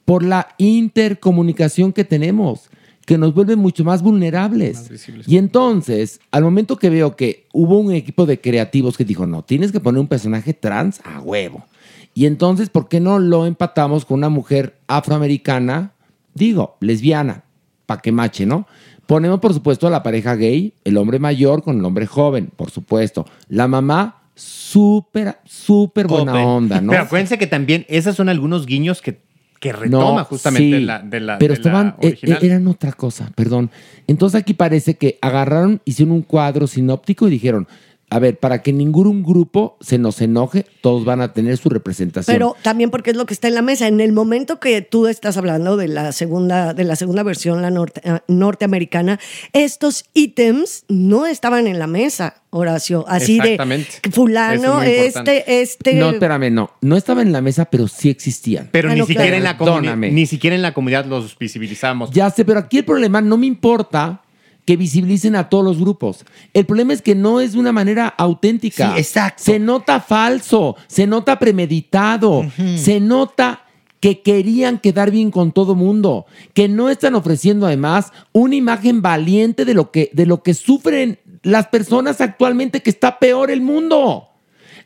Por 0.08 0.24
la 0.24 0.48
intercomunicación 0.58 1.92
que 1.92 2.06
tenemos, 2.06 2.70
que 3.06 3.18
nos 3.18 3.34
vuelve 3.34 3.58
mucho 3.58 3.84
más 3.84 4.02
vulnerables. 4.02 4.90
y 5.28 5.36
entonces, 5.36 6.22
al 6.32 6.44
momento 6.44 6.78
que 6.78 6.90
veo 6.90 7.18
que 7.18 7.46
hubo 7.52 7.78
un 7.78 7.92
equipo 7.92 8.26
de 8.26 8.40
creativos 8.40 8.96
que 8.96 9.04
dijo, 9.04 9.28
no, 9.28 9.44
tienes 9.44 9.74
que 9.74 9.82
poner 9.82 10.00
un 10.00 10.08
personaje 10.08 10.54
trans 10.54 11.02
a 11.04 11.20
huevo. 11.20 11.66
Y 12.14 12.26
entonces, 12.26 12.70
¿por 12.70 12.88
qué 12.88 13.02
no 13.02 13.20
lo 13.20 13.46
empatamos 13.46 14.06
con 14.06 14.20
una 14.20 14.30
mujer 14.30 14.78
afroamericana? 14.88 15.92
Digo, 16.34 16.78
lesbiana, 16.80 17.44
para 17.86 18.00
que 18.00 18.14
mache, 18.14 18.46
¿no? 18.46 18.66
Ponemos, 19.08 19.42
por 19.42 19.54
supuesto, 19.54 19.88
a 19.88 19.90
la 19.90 20.04
pareja 20.04 20.36
gay, 20.36 20.74
el 20.86 20.96
hombre 20.96 21.20
mayor 21.20 21.64
con 21.64 21.80
el 21.80 21.84
hombre 21.84 22.08
joven, 22.08 22.50
por 22.56 22.72
supuesto. 22.72 23.26
La 23.50 23.68
mamá, 23.68 24.22
súper, 24.36 25.38
súper 25.44 26.08
buena 26.08 26.32
Open. 26.32 26.46
onda, 26.46 26.82
¿no? 26.82 26.92
Pero 26.92 27.04
acuérdense 27.04 27.38
que 27.38 27.48
también 27.48 27.86
esos 27.90 28.16
son 28.16 28.30
algunos 28.30 28.66
guiños 28.66 29.02
que, 29.02 29.27
que 29.60 29.74
retoma 29.74 30.24
justamente 30.24 30.78
sí, 30.78 30.84
la, 30.84 31.00
de 31.00 31.20
la, 31.20 31.38
pero 31.38 31.54
de 31.54 31.60
la 31.60 31.68
estaban, 31.68 31.96
original. 32.02 32.40
eh, 32.42 32.46
eran 32.46 32.68
otra 32.68 32.92
cosa, 32.92 33.32
perdón. 33.36 33.72
Entonces 34.08 34.40
aquí 34.40 34.54
parece 34.54 34.96
que 34.96 35.18
agarraron, 35.22 35.82
hicieron 35.86 36.14
un 36.14 36.22
cuadro 36.22 36.68
sinóptico 36.68 37.28
y 37.28 37.32
dijeron, 37.32 37.68
a 38.10 38.20
ver, 38.20 38.38
para 38.40 38.62
que 38.62 38.72
ningún 38.72 39.22
grupo 39.22 39.78
se 39.82 39.98
nos 39.98 40.22
enoje, 40.22 40.66
todos 40.82 41.04
van 41.04 41.20
a 41.20 41.34
tener 41.34 41.58
su 41.58 41.68
representación. 41.70 42.34
Pero 42.34 42.56
también 42.62 42.90
porque 42.90 43.12
es 43.12 43.18
lo 43.18 43.26
que 43.26 43.34
está 43.34 43.50
en 43.50 43.56
la 43.56 43.62
mesa. 43.62 43.88
En 43.88 44.00
el 44.00 44.14
momento 44.14 44.60
que 44.62 44.82
tú 44.82 45.08
estás 45.08 45.36
hablando 45.36 45.76
de 45.76 45.90
la 45.90 46.14
segunda, 46.14 46.74
de 46.74 46.86
la 46.86 46.96
segunda 46.96 47.24
versión, 47.24 47.62
la 47.62 47.70
norte- 47.70 48.02
eh, 48.06 48.20
norteamericana, 48.30 49.20
estos 49.52 50.06
ítems 50.14 50.86
no 50.88 51.26
estaban 51.26 51.68
en 51.68 51.80
la 51.80 51.88
mesa, 51.88 52.42
Horacio. 52.50 53.04
Así 53.10 53.40
de 53.40 53.54
Exactamente. 53.56 53.92
fulano, 54.12 54.82
es 54.82 55.16
este, 55.18 55.62
este. 55.62 55.94
no, 55.96 56.12
espérame, 56.12 56.50
no. 56.52 56.72
No 56.82 56.96
estaba 56.96 57.22
en 57.22 57.34
la 57.34 57.42
mesa, 57.42 57.66
pero 57.66 57.88
sí 57.90 58.10
existían. 58.10 58.70
Pero 58.72 58.90
Ah, 58.90 58.94
ni 58.94 59.00
no, 59.02 59.06
siquiera 59.06 59.24
claro. 59.26 59.38
en 59.38 59.44
la 59.44 59.58
comunidad, 59.58 59.98
ni 59.98 60.26
siquiera 60.26 60.56
en 60.56 60.62
la 60.62 60.74
comunidad 60.74 61.06
los 61.06 61.38
visibilizamos. 61.38 62.12
Ya 62.12 62.30
sé, 62.30 62.46
pero 62.46 62.60
aquí 62.60 62.78
el 62.78 62.86
problema 62.86 63.20
no 63.22 63.36
me 63.38 63.46
importa 63.48 64.22
que 64.68 64.76
visibilicen 64.76 65.38
a 65.38 65.48
todos 65.48 65.64
los 65.64 65.80
grupos. 65.80 66.26
El 66.54 66.66
problema 66.66 66.92
es 66.92 67.02
que 67.02 67.16
no 67.16 67.40
es 67.40 67.54
de 67.54 67.60
una 67.60 67.72
manera 67.72 68.10
auténtica. 68.10 68.92
Sí, 68.92 69.00
exacto. 69.00 69.42
Se 69.42 69.60
nota 69.60 70.02
falso, 70.02 70.76
se 70.88 71.08
nota 71.08 71.40
premeditado, 71.40 72.46
se 72.76 73.00
nota 73.00 73.64
que 74.02 74.22
querían 74.22 74.80
quedar 74.80 75.10
bien 75.10 75.32
con 75.32 75.54
todo 75.54 75.74
mundo, 75.74 76.26
que 76.54 76.68
no 76.68 76.90
están 76.90 77.16
ofreciendo 77.16 77.66
además 77.66 78.12
una 78.34 78.56
imagen 78.56 79.02
valiente 79.02 79.64
de 79.64 79.74
lo 79.74 79.90
que, 79.90 80.12
de 80.12 80.26
lo 80.26 80.44
que 80.44 80.54
sufren 80.54 81.18
las 81.44 81.68
personas 81.68 82.20
actualmente, 82.20 82.82
que 82.82 82.90
está 82.90 83.20
peor 83.20 83.52
el 83.52 83.62
mundo. 83.62 84.28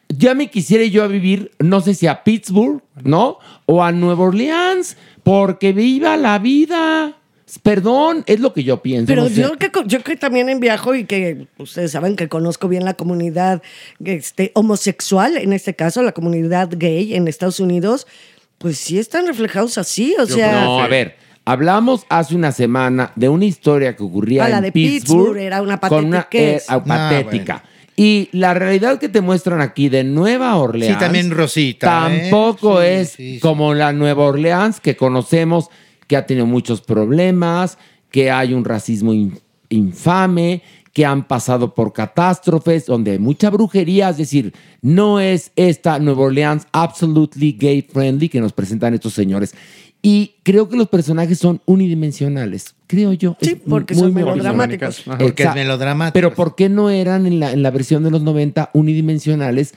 Ya 0.09 0.35
me 0.35 0.51
quisiera 0.51 0.85
yo 0.85 1.03
a 1.03 1.07
vivir, 1.07 1.53
no 1.57 1.81
sé 1.81 1.95
si 1.95 2.05
a 2.05 2.23
Pittsburgh, 2.23 2.83
¿no? 3.03 3.39
O 3.65 3.83
a 3.83 3.91
Nueva 3.91 4.25
Orleans, 4.25 4.95
porque 5.23 5.73
viva 5.73 6.17
la 6.17 6.37
vida. 6.37 7.17
Perdón, 7.59 8.23
es 8.27 8.39
lo 8.39 8.53
que 8.53 8.63
yo 8.63 8.81
pienso. 8.81 9.07
Pero 9.07 9.23
no 9.23 9.29
sé. 9.29 9.41
yo 9.41 9.57
que, 9.57 9.71
yo 9.85 10.03
que 10.03 10.15
también 10.15 10.49
en 10.49 10.59
viajo 10.59 10.95
y 10.95 11.05
que 11.05 11.47
ustedes 11.57 11.91
saben 11.91 12.15
que 12.15 12.27
conozco 12.27 12.67
bien 12.67 12.85
la 12.85 12.93
comunidad 12.93 13.61
este, 14.03 14.51
homosexual, 14.55 15.37
en 15.37 15.53
este 15.53 15.75
caso 15.75 16.01
la 16.03 16.11
comunidad 16.13 16.69
gay 16.71 17.13
en 17.15 17.27
Estados 17.27 17.59
Unidos, 17.59 18.07
pues 18.57 18.77
sí 18.77 18.99
están 18.99 19.27
reflejados 19.27 19.77
así, 19.77 20.15
o 20.19 20.25
sea... 20.25 20.63
No, 20.65 20.81
a 20.81 20.87
ver. 20.87 21.15
Hablamos 21.43 22.05
hace 22.09 22.35
una 22.35 22.51
semana 22.51 23.11
de 23.15 23.27
una 23.27 23.45
historia 23.45 23.95
que 23.95 24.03
ocurría 24.03 24.45
Ah, 24.45 24.49
la 24.49 24.57
en 24.59 24.63
de 24.65 24.71
Pittsburgh, 24.71 25.23
Pittsburgh, 25.25 25.37
era 25.37 25.61
una 25.63 25.79
con 25.79 26.05
una 26.05 26.21
patetiquez. 26.21 26.61
eh, 26.61 26.65
Ah, 26.69 26.83
patética. 26.85 27.63
Y 27.95 28.29
la 28.31 28.53
realidad 28.53 28.99
que 28.99 29.09
te 29.09 29.21
muestran 29.21 29.59
aquí 29.59 29.89
de 29.89 30.03
Nueva 30.03 30.55
Orleans 30.55 30.93
Sí, 30.93 30.99
también 30.99 31.31
Rosita, 31.31 32.07
¿eh? 32.13 32.19
tampoco 32.29 32.79
Sí, 32.81 32.87
es 32.87 33.09
sí, 33.09 33.33
sí. 33.33 33.39
como 33.39 33.73
la 33.73 33.91
Nueva 33.91 34.23
Orleans 34.25 34.79
que 34.79 34.95
conocemos, 34.95 35.69
que 36.11 36.17
ha 36.17 36.25
tenido 36.25 36.45
muchos 36.45 36.81
problemas, 36.81 37.77
que 38.09 38.29
hay 38.29 38.53
un 38.53 38.65
racismo 38.65 39.13
in- 39.13 39.39
infame, 39.69 40.61
que 40.91 41.05
han 41.05 41.25
pasado 41.25 41.73
por 41.73 41.93
catástrofes, 41.93 42.85
donde 42.85 43.11
hay 43.11 43.17
mucha 43.19 43.49
brujería, 43.49 44.09
es 44.09 44.17
decir, 44.17 44.53
no 44.81 45.21
es 45.21 45.53
esta 45.55 45.99
Nueva 45.99 46.23
Orleans 46.23 46.67
absolutely 46.73 47.53
gay 47.53 47.81
friendly 47.81 48.27
que 48.27 48.41
nos 48.41 48.51
presentan 48.51 48.93
estos 48.93 49.13
señores. 49.13 49.55
Y 50.01 50.33
creo 50.43 50.67
que 50.67 50.75
los 50.75 50.89
personajes 50.89 51.39
son 51.39 51.61
unidimensionales, 51.65 52.75
creo 52.87 53.13
yo. 53.13 53.37
Sí, 53.39 53.55
porque 53.55 53.93
muy 53.93 54.01
son 54.03 54.13
mi 54.13 54.21
melodramáticos. 54.21 55.03
Porque 55.17 55.43
es 55.43 55.55
melodramático. 55.55 56.13
Pero 56.13 56.33
¿por 56.33 56.55
qué 56.55 56.67
no 56.67 56.89
eran 56.89 57.25
en 57.25 57.39
la, 57.39 57.53
en 57.53 57.63
la 57.63 57.71
versión 57.71 58.03
de 58.03 58.11
los 58.11 58.21
90 58.21 58.71
unidimensionales? 58.73 59.75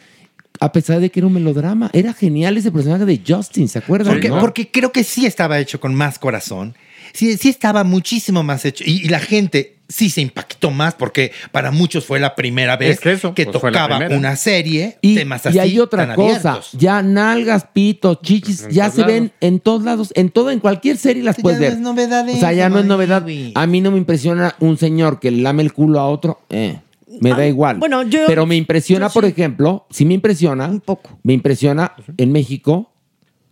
A 0.61 0.73
pesar 0.73 1.01
de 1.01 1.11
que 1.11 1.21
era 1.21 1.27
un 1.27 1.33
melodrama. 1.33 1.91
Era 1.93 2.13
genial 2.13 2.57
ese 2.57 2.71
personaje 2.71 3.05
de 3.05 3.21
Justin, 3.27 3.69
¿se 3.69 3.79
acuerdan? 3.81 4.13
Porque, 4.13 4.29
no? 4.29 4.39
porque 4.41 4.71
creo 4.71 4.93
que 4.93 5.03
sí 5.05 5.27
estaba 5.27 5.59
hecho 5.59 5.81
con 5.81 5.95
más 5.95 6.19
corazón. 6.19 6.75
Sí, 7.13 7.37
sí 7.37 7.49
estaba 7.49 7.85
muchísimo 7.85 8.43
más 8.43 8.65
hecho. 8.65 8.85
Y, 8.87 9.05
y 9.05 9.09
la 9.09 9.19
gente 9.21 9.77
sí 9.89 10.09
se 10.09 10.21
impactó 10.23 10.71
más 10.71 10.95
porque 10.95 11.31
para 11.53 11.71
muchos 11.71 12.07
fue 12.07 12.19
la 12.19 12.35
primera 12.35 12.77
vez 12.77 12.93
Es 12.97 13.01
que 13.01 13.13
eso, 13.13 13.35
pues, 13.35 13.51
tocaba 13.51 13.99
una 14.11 14.35
serie, 14.35 14.97
Y, 15.03 15.15
temas 15.15 15.45
así 15.45 15.57
y 15.57 15.61
hay 15.61 15.79
otra 15.79 16.07
tan 16.07 16.17
cosa, 16.17 16.51
abiertos. 16.53 16.71
ya 16.73 17.03
nalgas, 17.03 17.67
pitos, 17.73 18.21
chichis, 18.23 18.63
En 18.63 18.71
ya 18.71 18.91
se 18.91 19.03
lados. 19.03 19.13
ven 19.15 19.33
en 19.41 19.61
todos 19.61 19.83
lados, 19.83 20.13
en 20.17 20.31
todo, 20.31 20.51
en 20.51 20.61
cualquier 20.61 20.97
serie 20.97 21.23
las 21.23 21.37
Ya 21.37 21.43
puedes 21.43 21.59
no 21.61 21.65
ver. 21.67 21.73
es 21.75 21.79
novedad 21.81 22.29
o 22.29 22.37
sea, 22.39 22.53
ya 22.53 22.69
no 22.71 22.79
es 22.79 22.87
novedad. 22.87 23.27
A 23.55 23.67
mí 23.67 23.81
no 23.83 23.91
me 23.91 23.99
impresiona 23.99 24.55
un 24.61 24.79
señor 24.79 25.21
que 25.21 25.31
le 25.31 25.43
lame 25.43 25.63
el 25.63 25.73
culo 25.75 26.01
a 26.01 26.09
otro, 26.09 26.41
eh, 26.49 26.79
me 27.21 27.31
da 27.31 27.47
igual. 27.47 27.79
bueno, 27.79 28.03
yo- 28.03 28.21
Pero 28.27 28.47
me 28.47 28.57
impresiona, 28.57 29.07
yo 29.07 29.11
sí. 29.11 29.15
por 29.15 29.25
ejemplo, 29.25 29.87
sí 29.91 30.05
me 30.05 30.15
impresiona, 30.15 30.67
Un 30.69 30.81
poco. 30.81 31.19
me 31.23 31.33
impresiona 31.33 31.93
en 32.17 32.33
México 32.33 32.91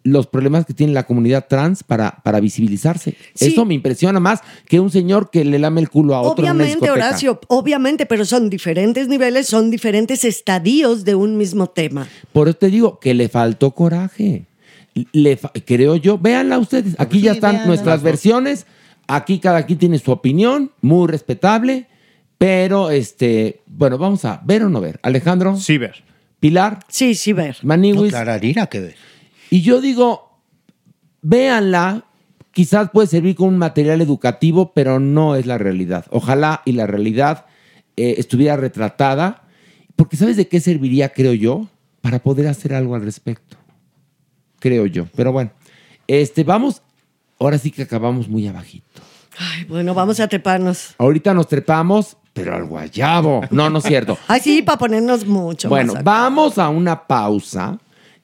los 0.05 0.27
problemas 0.27 0.67
que 0.67 0.75
tiene 0.75 0.93
la 0.93 1.05
comunidad 1.05 1.47
trans 1.49 1.85
para, 1.85 2.11
para 2.25 2.41
visibilizarse. 2.41 3.15
Sí. 3.35 3.47
Eso 3.47 3.65
me 3.65 3.75
impresiona 3.75 4.19
más 4.19 4.41
que 4.67 4.81
un 4.81 4.91
señor 4.91 5.31
que 5.31 5.45
le 5.45 5.61
lame 5.61 5.81
el 5.81 5.91
culo 5.91 6.17
a 6.17 6.23
otro 6.23 6.45
en 6.45 6.51
una 6.53 6.65
Obviamente. 6.65 6.91
Horacio, 6.91 7.39
obviamente, 7.47 8.05
pero 8.07 8.25
son 8.25 8.51
diferentes 8.51 9.07
niveles, 9.07 9.47
son 9.47 9.71
diferentes 9.71 10.25
estadios 10.25 11.05
de 11.05 11.15
un 11.15 11.37
mismo 11.37 11.69
tema. 11.69 12.09
Por 12.33 12.49
eso 12.49 12.59
te 12.59 12.67
digo 12.69 12.99
que 12.99 13.15
le 13.15 13.29
faltó 13.29 13.71
coraje. 13.77 14.45
Le 15.13 15.37
fa- 15.37 15.53
creo 15.65 15.95
yo, 15.95 16.19
véanla 16.19 16.59
ustedes. 16.59 16.97
Aquí 16.99 17.21
ya 17.21 17.33
están 17.33 17.53
véanla. 17.53 17.69
nuestras 17.69 18.03
versiones. 18.03 18.67
Aquí 19.07 19.39
cada 19.39 19.67
quien 19.67 19.79
tiene 19.79 19.99
su 20.01 20.11
opinión, 20.11 20.73
muy 20.81 21.07
respetable. 21.07 21.87
Pero, 22.43 22.91
este, 22.91 23.63
bueno, 23.67 23.99
vamos 23.99 24.25
a 24.25 24.41
ver 24.45 24.65
o 24.65 24.69
no 24.69 24.81
ver. 24.81 24.99
Alejandro, 25.05 25.57
Sí, 25.57 25.79
ver. 25.79 26.03
Pilar, 26.41 26.81
Sí, 26.89 27.15
sí, 27.15 27.33
ver. 27.33 27.59
No, 27.63 27.69
Maniwis. 27.69 28.13
Arira, 28.15 28.67
que 28.67 28.81
ver. 28.81 28.97
Y 29.49 29.61
yo 29.63 29.81
digo, 29.81 30.41
véanla. 31.21 32.05
Quizás 32.51 32.91
puede 32.91 33.07
servir 33.07 33.37
como 33.37 33.51
un 33.51 33.59
material 33.59 34.01
educativo, 34.01 34.73
pero 34.75 34.99
no 34.99 35.37
es 35.37 35.47
la 35.47 35.57
realidad. 35.57 36.07
Ojalá 36.11 36.63
y 36.65 36.73
la 36.73 36.89
realidad 36.89 37.47
eh, 37.97 38.17
estuviera 38.19 38.57
retratada. 38.57 39.45
Porque 39.95 40.17
¿sabes 40.17 40.37
de 40.37 40.49
qué 40.49 40.59
serviría, 40.59 41.11
creo 41.11 41.35
yo? 41.35 41.69
Para 42.01 42.19
poder 42.19 42.49
hacer 42.49 42.75
algo 42.75 42.97
al 42.97 43.05
respecto. 43.05 43.57
Creo 44.59 44.87
yo. 44.87 45.07
Pero 45.15 45.31
bueno, 45.31 45.53
este, 46.09 46.43
vamos. 46.43 46.83
Ahora 47.39 47.57
sí 47.59 47.71
que 47.71 47.83
acabamos 47.83 48.29
muy 48.29 48.49
abajito. 48.49 49.01
Ay, 49.39 49.63
bueno, 49.63 49.95
vamos 49.95 50.19
a 50.19 50.27
treparnos. 50.27 50.97
Ahorita 50.99 51.33
nos 51.35 51.47
trepamos, 51.47 52.17
pero 52.33 52.55
al 52.55 52.65
guayabo. 52.65 53.43
No, 53.51 53.69
no 53.71 53.79
es 53.79 53.85
cierto. 53.85 54.19
Ay, 54.29 54.41
sí, 54.41 54.63
para 54.63 54.79
ponernos 54.79 55.27
mucho 55.27 55.69
Bueno, 55.69 55.93
más 55.93 56.01
acá. 56.01 56.11
vamos 56.11 56.59
a 56.59 56.69
una 56.69 57.07
pausa 57.07 57.79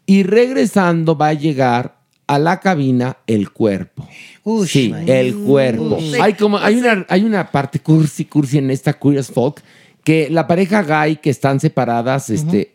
y 0.07 0.23
regresando 0.23 1.17
va 1.17 1.29
a 1.29 1.35
llegar 1.35 1.99
a 2.27 2.39
la 2.39 2.61
cabina 2.61 3.19
el 3.27 3.51
cuerpo. 3.51 4.07
Uy, 4.45 4.67
sí, 4.67 4.91
man. 4.91 5.09
el 5.09 5.35
cuerpo. 5.35 5.99
Sí, 6.01 6.15
hay 6.21 6.35
como 6.35 6.59
hay 6.59 6.77
una 6.77 7.07
hay 7.09 7.25
una 7.25 7.51
parte 7.51 7.81
cursi 7.81 8.25
cursi 8.25 8.59
en 8.59 8.71
esta 8.71 8.95
Curious 8.95 9.31
Folk 9.31 9.63
que 10.05 10.29
la 10.31 10.47
pareja 10.47 10.83
gay 10.83 11.17
que 11.17 11.31
están 11.31 11.61
separadas 11.61 12.31
este 12.31 12.75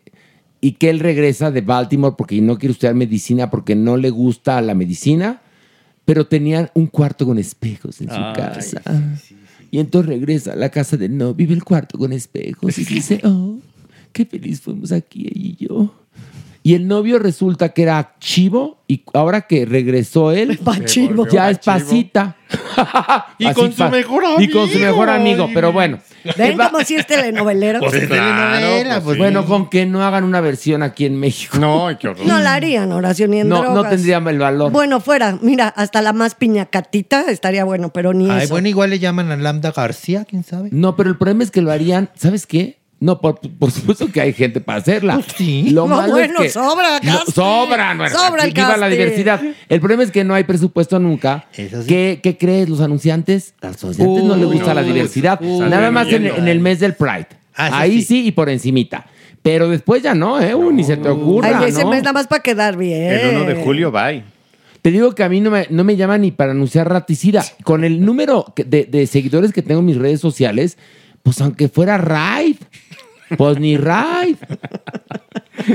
y 0.60 0.72
que 0.72 0.88
él 0.88 1.00
regresa 1.00 1.50
de 1.50 1.60
Baltimore 1.60 2.14
porque 2.16 2.40
no 2.40 2.58
quiere 2.58 2.72
estudiar 2.72 2.94
medicina 2.94 3.50
porque 3.50 3.74
no 3.74 3.96
le 3.96 4.10
gusta 4.10 4.60
la 4.62 4.74
medicina, 4.74 5.42
pero 6.04 6.26
tenían 6.26 6.70
un 6.74 6.86
cuarto 6.86 7.26
con 7.26 7.38
espejos 7.38 8.00
en 8.00 8.08
su 8.08 8.20
casa. 8.34 8.80
Y 9.74 9.80
entonces 9.80 10.08
regresa 10.08 10.52
a 10.52 10.54
la 10.54 10.68
casa 10.68 10.96
del 10.96 11.18
no, 11.18 11.34
vive 11.34 11.52
el 11.52 11.64
cuarto 11.64 11.98
con 11.98 12.12
espejos 12.12 12.78
y 12.78 12.84
dice, 12.84 13.20
oh, 13.24 13.58
qué 14.12 14.24
feliz 14.24 14.60
fuimos 14.60 14.92
aquí 14.92 15.22
ella 15.22 15.32
y 15.34 15.56
yo. 15.56 15.92
Y 16.66 16.74
el 16.74 16.88
novio 16.88 17.18
resulta 17.18 17.68
que 17.74 17.82
era 17.82 18.14
chivo 18.20 18.78
y 18.88 19.04
ahora 19.12 19.42
que 19.42 19.66
regresó 19.66 20.32
él, 20.32 20.58
chivo. 20.86 21.28
ya 21.28 21.50
es 21.50 21.58
pasita. 21.58 22.36
Y 23.38 23.46
Así 23.46 23.54
con 23.60 23.72
su 23.72 23.78
pa- 23.78 23.90
mejor 23.90 24.24
Y 24.38 24.48
con 24.48 24.66
su 24.68 24.74
amigo. 24.76 24.86
mejor 24.90 25.10
amigo, 25.10 25.50
pero 25.52 25.72
bueno. 25.72 25.98
¿Ven 26.38 26.56
como 26.56 26.80
si 26.80 26.94
es 26.94 27.06
telenovelero? 27.06 27.80
Pues 27.80 27.92
es 27.94 28.06
Claro, 28.08 28.54
telenovela, 28.54 28.94
pues 28.94 29.04
pues 29.04 29.14
sí. 29.16 29.18
Bueno, 29.20 29.44
con 29.44 29.68
que 29.68 29.84
no 29.86 30.02
hagan 30.04 30.24
una 30.24 30.40
versión 30.40 30.82
aquí 30.82 31.04
en 31.04 31.18
México. 31.20 31.58
No, 31.58 31.88
qué 31.98 32.08
horror. 32.08 32.26
No 32.26 32.38
la 32.40 32.54
harían, 32.54 32.90
Horacio, 32.92 33.28
ni 33.28 33.40
en 33.40 33.48
No, 33.48 33.62
no 33.62 33.72
drogas. 33.74 33.90
tendrían 33.90 34.26
el 34.28 34.38
valor. 34.38 34.72
Bueno, 34.72 35.00
fuera. 35.00 35.36
Mira, 35.42 35.68
hasta 35.68 36.00
la 36.00 36.12
más 36.14 36.34
piñacatita 36.34 37.24
estaría 37.28 37.64
bueno, 37.64 37.90
pero 37.92 38.14
ni 38.14 38.30
Ay, 38.30 38.44
eso. 38.44 38.54
bueno, 38.54 38.68
igual 38.68 38.90
le 38.90 38.98
llaman 39.00 39.30
a 39.32 39.36
Lambda 39.36 39.72
García, 39.72 40.24
quién 40.24 40.44
sabe. 40.44 40.68
No, 40.72 40.96
pero 40.96 41.10
el 41.10 41.18
problema 41.18 41.42
es 41.44 41.50
que 41.50 41.60
lo 41.60 41.70
harían, 41.72 42.08
¿sabes 42.14 42.46
qué? 42.46 42.78
No, 43.00 43.20
por, 43.20 43.38
por 43.40 43.70
supuesto 43.70 44.06
que 44.10 44.20
hay 44.20 44.32
gente 44.32 44.60
para 44.60 44.78
hacerla. 44.78 45.20
Sí. 45.36 45.70
Lo 45.70 45.86
No, 45.86 45.96
malo 45.96 46.12
bueno, 46.12 46.40
es 46.40 46.42
que 46.44 46.48
sobra, 46.50 47.00
No, 47.02 47.12
casting. 47.18 47.32
sobra, 47.34 47.94
no, 47.94 48.08
Sobra 48.08 48.44
el 48.44 48.52
viva 48.52 48.76
la 48.76 48.88
diversidad. 48.88 49.40
El 49.68 49.80
problema 49.80 50.04
es 50.04 50.10
que 50.10 50.24
no 50.24 50.32
hay 50.34 50.44
presupuesto 50.44 50.98
nunca. 50.98 51.46
Eso 51.54 51.82
sí. 51.82 51.88
¿Qué, 51.88 52.20
qué 52.22 52.38
crees? 52.38 52.68
Los 52.68 52.80
anunciantes, 52.80 53.54
a 53.60 53.68
los 53.68 53.82
anunciantes 53.84 54.24
no 54.24 54.36
les 54.36 54.46
gusta 54.46 54.72
la 54.72 54.82
diversidad. 54.82 55.38
Nada 55.40 55.90
más 55.90 56.08
en, 56.08 56.48
el 56.48 56.60
mes 56.60 56.80
del 56.80 56.94
Pride. 56.94 57.26
Ah, 57.54 57.68
sí, 57.68 57.74
Ahí 57.76 57.92
sí. 58.00 58.06
sí. 58.06 58.26
y 58.28 58.32
por 58.32 58.48
encimita. 58.48 59.06
Pero 59.42 59.68
después 59.68 60.02
ya 60.02 60.14
no, 60.14 60.40
¿eh? 60.40 60.54
Ni 60.72 60.84
se 60.84 60.96
te 60.96 61.08
ocurra, 61.10 61.58
Ay, 61.58 61.68
ese 61.68 61.84
¿no? 61.84 61.90
mes 61.90 62.02
nada 62.02 62.14
más 62.14 62.26
para 62.26 62.42
quedar 62.42 62.78
bien. 62.78 63.12
El 63.12 63.36
1 63.36 63.44
de 63.44 63.54
julio, 63.62 63.92
bye. 63.92 64.24
Te 64.80 64.90
digo 64.90 65.14
que 65.14 65.22
a 65.22 65.28
mí 65.28 65.40
no 65.42 65.50
me, 65.50 65.66
no 65.68 65.84
me 65.84 65.96
llama 65.96 66.16
ni 66.16 66.30
para 66.30 66.52
anunciar 66.52 66.88
raticida. 66.90 67.44
Con 67.64 67.84
el 67.84 68.02
número 68.04 68.46
de, 68.56 68.84
de 68.84 69.06
seguidores 69.06 69.52
que 69.52 69.60
tengo 69.60 69.80
en 69.80 69.86
mis 69.86 69.96
redes 69.96 70.20
sociales, 70.20 70.78
pues 71.22 71.40
aunque 71.40 71.68
fuera 71.68 71.96
Raid, 71.98 72.56
pues 73.36 73.58
ni 73.58 73.76
Raid. 73.76 74.36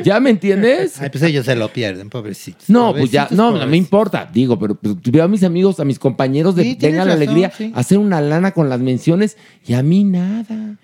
¿Ya 0.03 0.19
me 0.19 0.29
entiendes? 0.29 1.01
Ay, 1.01 1.09
pues 1.09 1.23
ellos 1.23 1.45
se 1.45 1.55
lo 1.55 1.69
pierden, 1.69 2.09
pobrecitos. 2.09 2.69
No, 2.69 2.93
pues 2.93 3.11
ya, 3.11 3.27
no, 3.31 3.51
no 3.57 3.65
me 3.65 3.77
importa. 3.77 4.29
Digo, 4.31 4.59
pero 4.59 4.75
pues, 4.75 4.95
veo 5.03 5.23
a 5.23 5.27
mis 5.27 5.43
amigos, 5.43 5.79
a 5.79 5.85
mis 5.85 5.97
compañeros 5.99 6.55
de 6.55 6.63
Sí, 6.63 6.75
tienes 6.75 6.81
Tengan 6.99 7.07
la 7.07 7.13
razón, 7.15 7.23
Alegría 7.29 7.51
sí. 7.55 7.71
hacer 7.75 7.97
una 7.97 8.21
lana 8.21 8.51
con 8.51 8.69
las 8.69 8.79
menciones 8.79 9.37
y 9.65 9.73
a 9.73 9.83
mí 9.83 10.03
nada. 10.03 10.75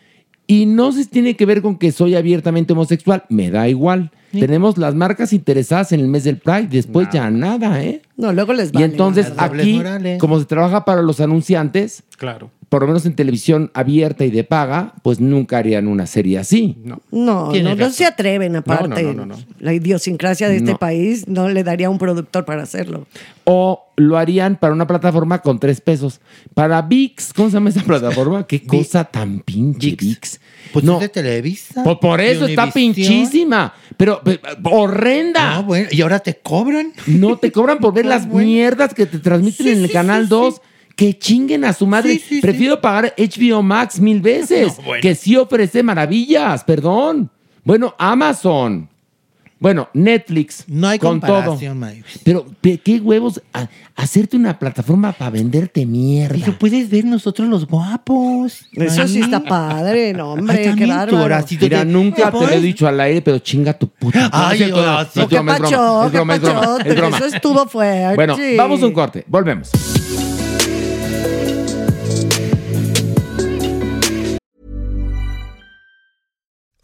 Y 0.47 0.65
no 0.67 0.91
se 0.91 1.05
tiene 1.05 1.35
que 1.35 1.45
ver 1.45 1.61
con 1.61 1.77
que 1.77 1.91
soy 1.91 2.15
abiertamente 2.15 2.73
homosexual, 2.73 3.23
me 3.29 3.49
da 3.49 3.67
igual. 3.67 4.11
Tenemos 4.31 4.77
las 4.77 4.93
marcas 4.95 5.31
interesadas 5.33 5.91
en 5.93 6.01
el 6.01 6.07
mes 6.07 6.25
del 6.25 6.37
Pride, 6.37 6.67
después 6.67 7.07
ya 7.11 7.31
nada, 7.31 7.81
¿eh? 7.81 8.01
No, 8.17 8.33
luego 8.33 8.51
les 8.53 8.69
Y 8.69 8.73
vale. 8.73 8.85
entonces 8.87 9.29
Las 9.29 9.37
dobles 9.47 9.61
aquí, 9.65 9.73
morales. 9.77 10.19
como 10.19 10.37
se 10.39 10.45
trabaja 10.45 10.83
para 10.83 11.01
los 11.01 11.19
anunciantes, 11.21 12.03
Claro. 12.17 12.51
Por 12.69 12.81
lo 12.81 12.87
menos 12.87 13.05
en 13.05 13.15
televisión 13.15 13.71
abierta 13.73 14.25
y 14.25 14.31
de 14.31 14.43
paga, 14.43 14.93
pues 15.03 15.19
nunca 15.19 15.57
harían 15.59 15.87
una 15.87 16.07
serie 16.07 16.37
así. 16.39 16.75
No. 16.83 16.99
No, 17.11 17.53
no, 17.75 17.89
se 17.91 18.05
atreven 18.05 18.55
aparte. 18.55 19.03
No, 19.03 19.13
no, 19.13 19.13
no, 19.13 19.25
no, 19.27 19.35
no. 19.37 19.43
La 19.59 19.73
idiosincrasia 19.73 20.49
de 20.49 20.57
este 20.57 20.71
No. 20.71 20.77
país 20.77 21.27
no 21.27 21.47
le 21.49 21.63
daría 21.63 21.87
a 21.87 21.89
un 21.89 21.97
productor 21.97 22.43
para 22.45 22.63
hacerlo. 22.63 23.07
O 23.43 23.81
lo 23.97 24.17
harían 24.17 24.57
para 24.57 24.73
una 24.73 24.87
plataforma 24.87 25.41
con 25.41 25.59
tres 25.59 25.79
pesos. 25.79 26.19
Para 26.53 26.81
VIX, 26.81 27.33
¿cómo 27.33 27.49
se 27.49 27.53
llama 27.53 27.69
esa 27.69 27.83
plataforma? 27.83 28.45
Qué 28.47 28.63
cosa 28.65 29.03
tan 29.05 29.39
pinche 29.39 29.95
VIX. 29.97 30.39
Pues 30.73 30.83
no, 30.83 30.95
es 30.95 31.01
de 31.01 31.09
Televisa. 31.09 31.83
por, 31.83 31.99
por 31.99 32.19
eso 32.19 32.47
está 32.47 32.71
pinchísima. 32.71 33.73
Pero, 33.95 34.21
pe- 34.21 34.39
horrenda. 34.63 35.57
Ah, 35.57 35.61
bueno, 35.61 35.87
¿y 35.91 36.01
ahora 36.01 36.19
te 36.19 36.35
cobran? 36.39 36.91
No 37.07 37.37
te 37.37 37.51
cobran 37.51 37.77
por 37.77 37.93
ver 37.93 38.05
las 38.07 38.27
mierdas 38.27 38.93
que 38.93 39.05
te 39.05 39.19
transmiten 39.19 39.67
en 39.67 39.83
el 39.83 39.91
canal 39.91 40.27
2. 40.27 40.61
Que 40.95 41.17
chinguen 41.17 41.65
a 41.65 41.73
su 41.73 41.85
madre. 41.87 42.13
Sí, 42.13 42.19
sí, 42.27 42.41
Prefiero 42.41 42.79
pagar 42.79 43.13
HBO 43.17 43.61
Max 43.61 43.99
mil 43.99 44.21
veces. 44.21 44.73
No, 44.77 44.83
bueno. 44.83 45.01
Que 45.01 45.15
sí 45.15 45.35
ofrece 45.35 45.83
maravillas, 45.83 46.63
perdón. 46.63 47.29
Bueno, 47.63 47.93
Amazon. 47.97 48.89
Bueno, 49.57 49.89
Netflix. 49.93 50.65
No 50.67 50.87
hay 50.89 50.99
con 50.99 51.19
comparación, 51.19 51.79
todo. 51.79 51.89
Pero, 52.23 52.45
pe- 52.61 52.77
¿qué 52.77 52.99
huevos? 52.99 53.41
a- 53.53 53.67
hacerte 53.95 54.35
una 54.37 54.59
plataforma 54.59 55.13
para 55.13 55.31
venderte 55.31 55.85
mierda. 55.85 56.37
Pero 56.39 56.59
puedes 56.59 56.89
ver 56.89 57.05
nosotros 57.05 57.47
los 57.47 57.65
guapos. 57.65 58.65
Eso 58.73 59.07
sí 59.07 59.21
está 59.21 59.41
padre, 59.43 60.13
no, 60.13 60.33
hombre, 60.33 60.67
Ay, 60.69 60.75
qué 60.75 60.85
bárbaro. 60.85 61.23
horacito 61.23 61.65
Mira, 61.65 61.79
de- 61.79 61.85
nunca 61.85 62.29
te 62.31 62.37
lo 62.37 62.43
he 62.43 62.47
Pues, 62.47 62.61
dicho 62.61 62.85
al 62.87 62.99
aire, 62.99 63.21
pero 63.21 63.39
chinga 63.39 63.73
tu 63.73 63.87
puta. 63.87 64.29
Ay, 64.31 64.59
No 64.59 64.65
cierto, 64.65 64.85
no, 64.85 65.01
es 65.01 65.07
¿Qué 65.07 65.25
broma, 65.35 65.55
es 65.55 66.41
broma, 66.41 66.77
es. 66.85 67.15
Eso 67.15 67.25
estuvo 67.35 67.65
fuerte. 67.67 68.15
Bueno, 68.15 68.37
vamos 68.57 68.83
a 68.83 68.85
un 68.85 68.93
corte, 68.93 69.23
volvemos. 69.27 69.71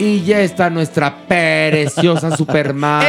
Y 0.00 0.22
ya 0.22 0.40
está 0.40 0.70
nuestra 0.70 1.26
preciosa 1.28 2.34
Superman. 2.36 3.04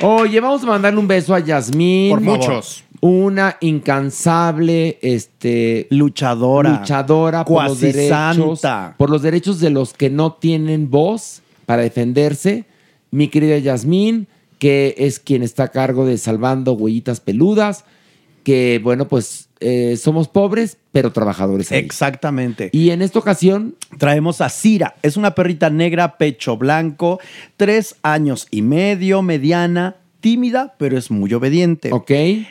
Oye, 0.00 0.40
vamos 0.40 0.64
a 0.64 0.66
mandarle 0.66 0.98
un 0.98 1.06
beso 1.06 1.32
a 1.32 1.38
Yasmín. 1.38 2.10
Por. 2.10 2.20
Muchos. 2.20 2.82
Una 3.00 3.58
incansable 3.60 4.98
este, 5.02 5.86
luchadora. 5.90 6.80
luchadora 6.80 7.44
por 7.44 7.62
los 7.62 7.80
derechos, 7.80 8.60
santa. 8.60 8.96
por 8.98 9.08
los 9.08 9.22
derechos 9.22 9.60
de 9.60 9.70
los 9.70 9.92
que 9.92 10.10
no 10.10 10.32
tienen 10.32 10.90
voz 10.90 11.42
para 11.64 11.82
defenderse. 11.82 12.64
Mi 13.12 13.28
querida 13.28 13.56
Yasmín, 13.58 14.26
que 14.58 14.96
es 14.98 15.20
quien 15.20 15.44
está 15.44 15.64
a 15.64 15.68
cargo 15.68 16.06
de 16.06 16.18
Salvando 16.18 16.72
Huellitas 16.72 17.20
Peludas, 17.20 17.84
que 18.42 18.80
bueno, 18.82 19.06
pues 19.06 19.45
eh, 19.60 19.96
somos 19.96 20.28
pobres, 20.28 20.78
pero 20.92 21.12
trabajadores. 21.12 21.72
ahí. 21.72 21.78
Exactamente. 21.78 22.70
Y 22.72 22.90
en 22.90 23.02
esta 23.02 23.18
ocasión 23.18 23.74
traemos 23.98 24.40
a 24.40 24.48
Cira. 24.48 24.96
Es 25.02 25.16
una 25.16 25.34
perrita 25.34 25.70
negra, 25.70 26.18
pecho 26.18 26.56
blanco, 26.56 27.20
tres 27.56 27.96
años 28.02 28.46
y 28.50 28.62
medio, 28.62 29.22
mediana, 29.22 29.96
tímida, 30.20 30.74
pero 30.78 30.98
es 30.98 31.10
muy 31.10 31.32
obediente. 31.34 31.92
Ok. 31.92 32.10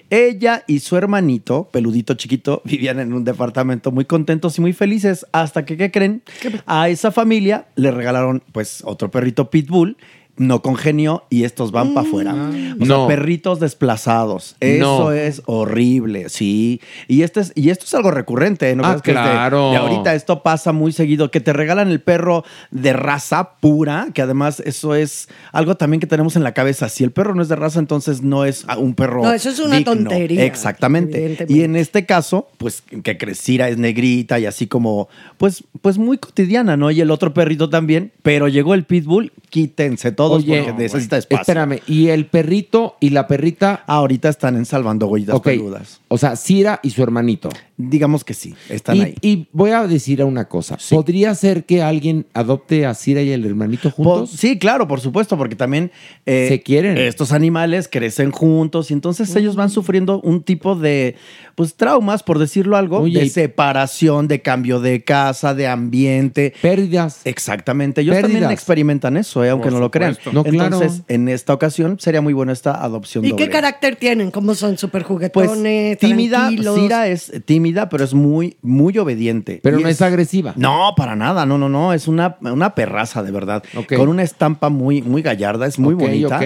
Ella 0.09 0.63
y 0.65 0.79
su 0.79 0.95
hermanito, 0.95 1.69
peludito 1.71 2.13
chiquito, 2.13 2.61
vivían 2.65 2.99
en 2.99 3.13
un 3.13 3.23
departamento 3.23 3.91
muy 3.91 4.05
contentos 4.05 4.57
y 4.57 4.61
muy 4.61 4.73
felices 4.73 5.25
hasta 5.31 5.65
que, 5.65 5.77
¿qué 5.77 5.91
creen? 5.91 6.23
A 6.65 6.89
esa 6.89 7.11
familia 7.11 7.65
le 7.75 7.91
regalaron 7.91 8.41
pues 8.51 8.81
otro 8.85 9.11
perrito 9.11 9.49
pitbull. 9.49 9.97
No 10.37 10.61
congenió 10.61 11.23
y 11.29 11.45
estos 11.45 11.71
van 11.71 11.93
para 11.93 12.07
afuera. 12.07 12.33
O 12.79 12.85
sea, 12.85 12.95
No. 12.97 13.07
perritos 13.07 13.59
desplazados. 13.61 14.55
Eso 14.59 15.03
No. 15.05 15.11
es 15.11 15.41
horrible, 15.45 16.27
sí. 16.29 16.81
Y, 17.07 17.21
este 17.21 17.39
es, 17.39 17.51
y 17.55 17.69
esto 17.69 17.85
es 17.85 17.93
algo 17.93 18.11
recurrente, 18.11 18.69
¿eh? 18.69 18.75
¿no? 18.75 18.83
Ah, 18.85 18.99
creas 19.01 19.01
que 19.03 19.11
es 19.11 19.17
de- 19.17 19.23
claro. 19.31 19.71
de 19.71 19.77
ahorita 19.77 20.13
esto 20.13 20.43
pasa 20.43 20.73
muy 20.73 20.91
seguido, 20.91 21.31
que 21.31 21.39
te 21.39 21.53
regalan 21.53 21.89
el 21.89 22.01
perro 22.01 22.43
de 22.71 22.91
raza 22.93 23.51
pura, 23.61 24.07
que 24.13 24.21
además 24.21 24.61
eso 24.65 24.93
es 24.95 25.29
algo 25.53 25.75
también 25.75 25.99
que 26.01 26.07
tenemos 26.07 26.35
en 26.35 26.43
la 26.43 26.53
cabeza. 26.53 26.89
Si 26.89 27.03
el 27.03 27.11
perro 27.11 27.33
no 27.33 27.41
es 27.41 27.47
de 27.47 27.55
raza, 27.55 27.79
entonces 27.79 28.21
no 28.21 28.43
es 28.45 28.65
un 28.77 28.93
perro. 28.93 29.23
No, 29.23 29.31
eso 29.31 29.49
es 29.49 29.59
una 29.59 29.77
digno. 29.77 29.93
tontería, 29.93 30.43
Exactamente. 30.45 31.45
Y 31.47 31.61
en 31.61 31.75
este 31.75 32.05
caso, 32.05 32.49
pues 32.57 32.81
que 32.81 33.17
Crecira 33.17 33.69
es 33.69 33.77
negrita 33.77 34.39
y 34.39 34.45
así 34.45 34.67
como, 34.67 35.07
pues, 35.37 35.63
pues 35.81 35.97
muy 35.97 36.17
cotidiana, 36.17 36.75
¿no? 36.75 36.91
Y 36.91 36.99
el 37.01 37.11
otro 37.11 37.33
perrito 37.33 37.69
también, 37.69 38.11
pero 38.21 38.47
llegó 38.47 38.73
el 38.73 38.83
pitbull, 38.83 39.31
quítense 39.49 40.11
todos 40.27 40.43
Oye, 40.43 40.63
porque 40.63 40.83
necesita 40.83 41.17
espacio. 41.17 41.41
Espérame, 41.41 41.79
¿y 41.87 42.07
el 42.07 42.25
perrito 42.25 42.95
y 42.99 43.11
la 43.11 43.27
perrita? 43.27 43.83
Ahorita 43.87 44.29
están 44.29 44.55
en 44.55 44.65
Salvando 44.65 45.07
Huellitas 45.07 45.35
Ok, 45.35 45.45
Peludas. 45.45 46.01
O 46.07 46.17
sea, 46.17 46.35
Cira 46.35 46.79
y 46.83 46.89
su 46.91 47.03
hermanito. 47.03 47.49
Digamos 47.77 48.23
que 48.23 48.33
sí, 48.33 48.55
están 48.69 48.95
y, 48.95 49.01
ahí. 49.01 49.15
y 49.21 49.47
voy 49.51 49.71
a 49.71 49.85
decir 49.85 50.23
una 50.23 50.45
cosa. 50.45 50.77
¿Podría 50.89 51.35
ser 51.35 51.65
que 51.65 51.81
alguien 51.83 52.25
adopte 52.33 52.85
a 52.85 52.93
Cira 52.93 53.21
y 53.21 53.31
el 53.31 53.45
hermanito 53.45 53.91
juntos? 53.91 54.29
Sí, 54.31 54.57
claro, 54.57 54.87
por 54.87 55.01
supuesto, 55.01 55.37
porque 55.37 55.57
también 55.57 55.91
eh, 56.25 56.45
Se 56.47 56.61
quieren. 56.61 56.97
Estos 56.97 57.33
animales 57.33 57.89
crecen 57.91 58.31
juntos 58.31 58.91
y 58.91 58.93
entonces 58.93 59.35
ellos 59.35 59.57
van 59.57 59.69
sufriendo 59.69 60.21
un 60.21 60.41
tipo 60.43 60.75
de 60.75 61.17
pues 61.55 61.75
traumas, 61.75 62.23
por 62.23 62.39
decirlo 62.39 62.77
algo, 62.77 62.99
Oye, 62.99 63.19
de 63.19 63.29
separación, 63.29 64.29
de 64.29 64.41
cambio 64.41 64.79
de 64.79 65.03
casa, 65.03 65.53
de 65.53 65.67
ambiente. 65.67 66.53
Pérdidas. 66.61 67.21
Exactamente. 67.25 68.01
Ellos 68.01 68.21
también 68.21 68.49
experimentan 68.51 69.17
eso, 69.17 69.43
eh, 69.43 69.49
aunque 69.49 69.65
Por 69.65 69.73
no 69.73 69.79
lo 69.79 69.91
crean. 69.91 70.15
claro. 70.15 70.43
entonces, 70.45 71.01
en 71.09 71.27
esta 71.27 71.53
ocasión 71.53 71.97
sería 71.99 72.21
muy 72.21 72.31
buena 72.33 72.53
esta 72.53 72.81
adopción 72.81 73.25
¿Y 73.25 73.29
doble. 73.31 73.43
qué 73.45 73.51
carácter 73.51 73.97
tienen? 73.97 74.31
¿Cómo 74.31 74.55
son? 74.55 74.77
¿Súper 74.77 75.01
Pues 75.03 75.07
juguetones? 75.07 75.97
tímida, 75.97 76.37
tranquilos? 76.47 76.79
Cira 76.79 77.07
es 77.09 77.31
tímida 77.45 77.64
tímida, 77.65 77.89
pero 77.89 78.03
es 78.03 78.13
muy, 78.13 78.57
muy 78.61 78.97
obediente. 78.97 79.59
Pero 79.63 79.79
Y 79.79 79.83
no 79.83 79.89
es 79.89 80.01
agresiva. 80.01 80.53
No, 80.55 80.93
para 80.95 81.15
nada, 81.15 81.45
no, 81.45 81.57
no, 81.57 81.67
no, 81.67 81.93
es 81.93 82.07
una, 82.07 82.37
una 82.41 82.75
perraza 82.75 83.23
de 83.23 83.31
verdad. 83.31 83.63
Con 83.95 84.07
una 84.09 84.21
estampa 84.23 84.69
muy, 84.69 85.01
muy 85.01 85.21
gallarda, 85.23 85.65
es 85.65 85.79
muy 85.79 85.95
Ok, 85.95 85.99
bonita. 86.01 86.37
ok. 86.37 86.43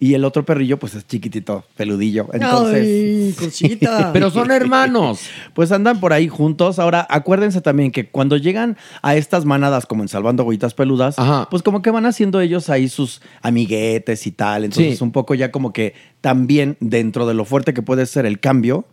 Y 0.00 0.14
el 0.14 0.24
otro 0.24 0.44
perrillo, 0.44 0.78
pues 0.78 0.94
es 0.94 1.06
chiquitito, 1.06 1.64
peludillo. 1.76 2.28
Entonces. 2.32 2.82
Ay, 2.82 3.34
cosita. 3.38 4.10
Pero 4.12 4.30
son 4.30 4.50
hermanos. 4.50 5.20
Pues 5.54 5.70
andan 5.72 6.00
por 6.00 6.12
ahí 6.12 6.28
juntos. 6.28 6.78
Ahora, 6.78 7.06
acuérdense 7.08 7.60
también 7.60 7.90
que 7.90 8.08
cuando 8.08 8.36
llegan 8.36 8.76
a 9.02 9.14
estas 9.16 9.44
manadas, 9.44 9.86
como 9.86 10.02
en 10.02 10.08
Salvando 10.08 10.42
Agüitas 10.42 10.74
Peludas, 10.74 11.16
pues 11.50 11.62
como 11.62 11.80
que 11.82 11.90
van 11.90 12.06
haciendo 12.06 12.40
ellos 12.40 12.68
ahí 12.70 12.88
sus 12.88 13.22
amiguetes 13.42 14.26
y 14.26 14.32
tal. 14.32 14.64
Entonces, 14.64 14.98
Sí. 14.98 15.04
un 15.04 15.12
poco 15.12 15.34
ya 15.34 15.50
como 15.52 15.72
que 15.72 15.94
también 16.20 16.76
dentro 16.80 17.26
de 17.26 17.34
lo 17.34 17.44
fuerte 17.44 17.72
que 17.72 17.82
puede 17.82 18.04
ser 18.06 18.26
el 18.26 18.40
cambio, 18.40 18.84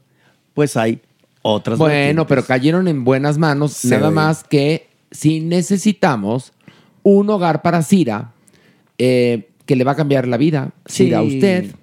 pues 0.54 0.78
hay 0.78 1.02
otras. 1.42 1.78
Bueno, 1.78 2.28
pero 2.28 2.44
cayeron 2.46 2.88
en 2.88 3.04
buenas 3.04 3.38
manos. 3.38 3.74
Sí. 3.74 3.90
Nada 3.90 4.12
más 4.12 4.44
que 4.44 4.88
si 5.12 5.40
necesitamos 5.40 6.54
un 7.04 7.30
hogar 7.30 7.62
para 7.62 7.82
Cira, 7.84 8.32
eh, 8.98 9.50
que 9.66 9.76
le 9.76 9.84
va 9.84 9.94
a 9.94 9.96
cambiar 9.96 10.28
la 10.28 10.38
vida, 10.38 10.72
Sí. 10.86 11.06
Cira 11.06 11.20
a 11.20 11.24
usted. 11.24 11.76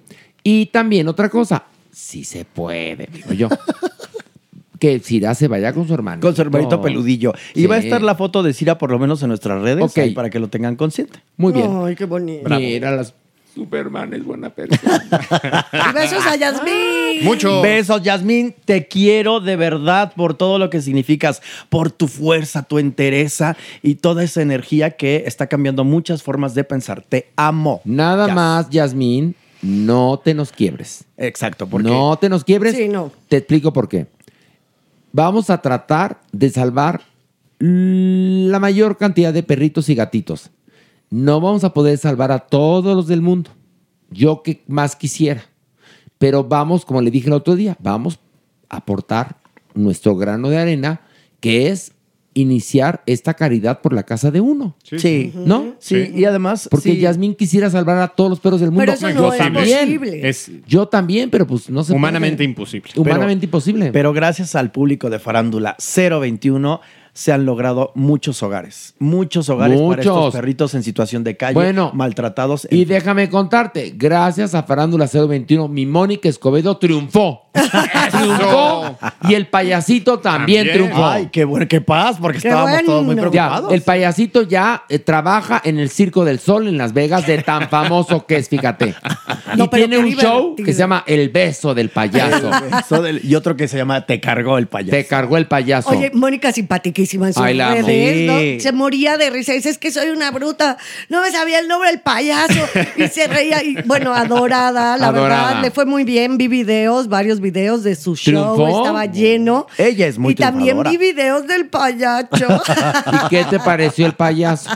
Y 0.43 0.67
también 0.67 1.07
otra 1.07 1.29
cosa, 1.29 1.65
si 1.91 2.23
se 2.23 2.45
puede, 2.45 3.07
digo 3.11 3.33
yo. 3.33 3.49
que 4.79 4.99
Cira 4.99 5.35
se 5.35 5.47
vaya 5.49 5.73
con 5.73 5.85
su 5.87 5.93
hermano. 5.93 6.21
Con 6.21 6.33
su 6.35 6.41
hermanito 6.41 6.81
peludillo. 6.81 7.33
Y 7.53 7.65
va 7.65 7.75
a 7.75 7.79
estar 7.79 8.01
la 8.01 8.15
foto 8.15 8.41
de 8.43 8.53
Cira 8.53 8.77
por 8.77 8.91
lo 8.91 8.97
menos 8.99 9.21
en 9.21 9.27
nuestras 9.27 9.61
redes 9.61 9.83
Ok. 9.83 9.97
ahí 9.97 10.13
para 10.13 10.29
que 10.29 10.39
lo 10.39 10.47
tengan 10.47 10.77
consciente. 10.77 11.19
Muy 11.35 11.51
bien. 11.51 11.69
Ay, 11.83 11.95
qué 11.95 12.05
bonito. 12.05 12.49
Mira, 12.49 12.95
las 12.95 13.13
Superman 13.53 14.13
es 14.13 14.23
buena 14.23 14.49
persona. 14.49 15.05
Y 15.89 15.93
besos 15.93 16.25
a 16.25 16.35
Yasmín. 16.35 17.61
Besos, 17.61 18.01
Yasmín. 18.01 18.55
Te 18.65 18.87
quiero 18.87 19.39
de 19.39 19.55
verdad 19.55 20.13
por 20.15 20.35
todo 20.35 20.59
lo 20.59 20.69
que 20.69 20.81
significas, 20.81 21.41
por 21.69 21.91
tu 21.91 22.07
fuerza, 22.07 22.63
tu 22.63 22.79
entereza 22.79 23.57
y 23.81 23.95
toda 23.95 24.23
esa 24.23 24.41
energía 24.41 24.91
que 24.91 25.23
está 25.25 25.47
cambiando 25.47 25.83
muchas 25.83 26.23
formas 26.23 26.53
de 26.53 26.63
pensar. 26.63 27.01
Te 27.01 27.29
amo. 27.35 27.81
Nada 27.85 28.27
Yas. 28.27 28.35
más, 28.35 28.69
Yasmín, 28.69 29.35
no 29.61 30.21
te 30.23 30.33
nos 30.33 30.51
quiebres. 30.51 31.05
Exacto, 31.17 31.67
porque 31.67 31.89
No 31.89 32.17
te 32.17 32.29
nos 32.29 32.43
quiebres. 32.43 32.75
Sí, 32.75 32.87
no. 32.87 33.11
Te 33.27 33.37
explico 33.37 33.73
por 33.73 33.89
qué. 33.89 34.07
Vamos 35.11 35.49
a 35.49 35.61
tratar 35.61 36.21
de 36.31 36.49
salvar 36.49 37.01
la 37.59 38.59
mayor 38.59 38.97
cantidad 38.97 39.33
de 39.33 39.43
perritos 39.43 39.89
y 39.89 39.95
gatitos. 39.95 40.49
No 41.09 41.41
vamos 41.41 41.63
a 41.63 41.73
poder 41.73 41.97
salvar 41.97 42.31
a 42.31 42.39
todos 42.39 42.95
los 42.95 43.07
del 43.07 43.21
mundo. 43.21 43.51
Yo 44.11 44.43
que 44.43 44.63
más 44.67 44.95
quisiera. 44.95 45.43
Pero 46.17 46.43
vamos, 46.43 46.85
como 46.85 47.01
le 47.01 47.11
dije 47.11 47.27
el 47.27 47.33
otro 47.33 47.55
día, 47.55 47.77
vamos 47.79 48.19
a 48.69 48.77
aportar 48.77 49.37
nuestro 49.73 50.15
grano 50.15 50.49
de 50.49 50.57
arena, 50.57 51.01
que 51.39 51.69
es 51.69 51.93
iniciar 52.33 53.01
esta 53.05 53.33
caridad 53.33 53.81
por 53.81 53.93
la 53.93 54.03
casa 54.03 54.29
de 54.31 54.39
uno. 54.39 54.75
Sí. 54.83 55.31
¿No? 55.35 55.75
Sí, 55.79 56.11
y 56.13 56.25
además. 56.25 56.67
Porque 56.69 56.93
sí. 56.93 56.99
Yasmín 56.99 57.35
quisiera 57.35 57.69
salvar 57.69 57.97
a 57.97 58.09
todos 58.09 58.29
los 58.29 58.39
perros 58.39 58.59
del 58.61 58.71
mundo. 58.71 58.81
Pero 58.81 58.93
eso 58.93 59.09
no 59.09 59.13
Yo 59.27 59.33
es 59.33 59.37
también. 59.39 59.79
posible. 59.99 60.29
Es 60.29 60.51
Yo 60.67 60.87
también, 60.87 61.29
pero 61.29 61.47
pues 61.47 61.69
no 61.69 61.83
se 61.83 61.93
humanamente 61.93 62.37
puede. 62.37 62.49
imposible. 62.49 62.91
Humanamente 62.95 63.45
imposible. 63.45 63.91
Pero 63.91 64.13
gracias 64.13 64.55
al 64.55 64.71
público 64.71 65.09
de 65.09 65.19
Farándula 65.19 65.75
021 65.95 66.81
se 67.19 67.33
han 67.33 67.45
logrado 67.45 67.91
muchos 67.95 68.41
hogares. 68.43 68.93
Muchos 68.97 69.49
hogares 69.49 69.77
para 69.77 70.01
estos 70.01 70.15
Muchos. 70.15 70.33
perritos 70.35 70.73
en 70.73 70.83
situación 70.83 71.25
de 71.25 71.35
calle, 71.35 71.53
Bueno, 71.53 71.91
maltratados. 71.93 72.65
Y 72.71 72.85
déjame 72.85 73.29
contarte, 73.29 73.93
gracias 73.93 74.55
a 74.55 74.63
Farándula 74.63 75.05
021, 75.05 75.67
mi 75.67 75.85
Mónica 75.85 76.29
Escobedo 76.29 76.77
triunfó. 76.77 77.49
triunfó. 78.11 78.97
Y 79.27 79.33
el 79.33 79.47
payasito 79.47 80.19
también, 80.19 80.67
También. 80.67 80.87
triunfó. 80.87 81.05
Ay, 81.05 81.27
qué 81.29 81.43
bueno, 81.43 81.67
qué 81.67 81.81
paz, 81.81 82.15
porque 82.21 82.39
Qué 82.39 82.47
estábamos 82.47 82.83
todos 82.85 83.03
muy 83.03 83.15
bueno. 83.15 83.31
Ya, 83.33 83.47
preocupados. 83.47 83.73
el 83.73 83.81
payasito 83.81 84.41
ya 84.43 84.83
eh, 84.87 84.99
trabaja 84.99 85.61
en 85.65 85.77
el 85.77 85.89
Circo 85.89 86.23
del 86.23 86.39
Sol 86.39 86.69
en 86.69 86.77
Las 86.77 86.93
Vegas, 86.93 87.27
de 87.27 87.39
tan 87.39 87.67
famoso 87.69 88.25
que 88.25 88.37
es, 88.37 88.47
fíjate. 88.47 88.95
No, 89.57 89.63
y 89.63 89.67
tiene 89.69 89.97
un 89.97 90.05
show 90.11 90.41
divertido. 90.55 90.65
que 90.67 90.73
se 90.73 90.77
llama 90.79 91.03
El 91.07 91.29
Beso 91.29 91.73
del 91.73 91.89
Payaso. 91.89 92.51
Eso 92.81 93.01
del- 93.01 93.19
y 93.25 93.33
otro 93.33 93.55
que 93.55 93.67
se 93.67 93.77
llama 93.77 94.05
Te 94.05 94.21
cargó 94.21 94.59
el 94.59 94.67
payaso. 94.67 94.91
Te 94.91 95.07
cargó 95.07 95.37
el 95.37 95.47
payaso. 95.47 95.89
Oye, 95.89 96.11
Mónica 96.13 96.51
simpaticísima 96.51 97.08
en 97.13 97.33
sus 97.33 97.41
Ay, 97.43 97.55
la 97.55 97.71
amo. 97.71 97.87
redes, 97.87 98.27
¿no? 98.31 98.39
Sí. 98.39 98.59
Se 98.59 98.71
moría 98.71 99.17
de 99.17 99.29
risa. 99.29 99.53
Dice, 99.53 99.69
es 99.69 99.77
que 99.77 99.91
soy 99.91 100.09
una 100.09 100.31
bruta. 100.31 100.77
No 101.09 101.21
me 101.21 101.31
sabía 101.31 101.59
el 101.59 101.67
nombre 101.67 101.89
del 101.91 102.01
payaso. 102.01 102.59
Y 102.97 103.07
se 103.07 103.27
reía. 103.27 103.63
Y, 103.63 103.75
bueno, 103.85 104.13
adorada, 104.13 104.97
la 104.97 105.07
Adorada. 105.07 105.45
verdad. 105.47 105.61
Le 105.63 105.71
fue 105.71 105.85
muy 105.85 106.03
bien. 106.03 106.37
Vi 106.37 106.47
videos, 106.47 107.07
varios 107.07 107.39
videos 107.39 107.83
de 107.83 107.95
su 107.95 108.15
show. 108.15 108.55
¿Triunfó? 108.55 108.79
Estaba 108.83 109.05
lleno. 109.05 109.67
Ella 109.77 110.07
es 110.07 110.17
muy 110.17 110.33
Y 110.33 110.35
también 110.35 110.81
vi 110.83 110.97
videos 110.97 111.47
del 111.47 111.67
payacho. 111.67 112.47
¿Y 113.25 113.29
qué 113.29 113.43
te 113.45 113.59
pareció 113.59 114.05
el 114.05 114.13
payaso? 114.13 114.69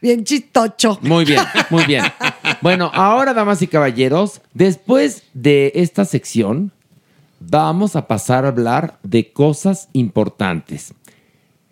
bien 0.00 0.24
chistocho. 0.24 0.98
Muy 1.02 1.24
bien, 1.24 1.42
muy 1.68 1.84
bien. 1.84 2.04
Bueno, 2.62 2.90
ahora, 2.94 3.34
damas 3.34 3.60
y 3.62 3.66
caballeros, 3.66 4.40
después 4.54 5.24
de 5.34 5.72
esta 5.74 6.04
sección, 6.04 6.72
vamos 7.38 7.96
a 7.96 8.06
pasar 8.06 8.44
a 8.44 8.48
hablar 8.48 8.98
de 9.02 9.32
cosas 9.32 9.88
importantes. 9.92 10.92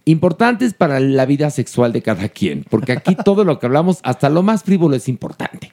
Importantes 0.09 0.73
para 0.75 1.01
la 1.01 1.27
vida 1.27 1.51
sexual 1.51 1.93
de 1.93 2.01
cada 2.03 2.29
quien, 2.29 2.65
porque 2.69 2.93
aquí 2.93 3.15
todo 3.25 3.45
lo 3.45 3.59
que 3.59 3.67
hablamos, 3.67 3.99
hasta 4.03 4.29
lo 4.31 4.43
más 4.43 4.63
frívolo, 4.63 4.97
es 4.97 5.09
importante. 5.09 5.73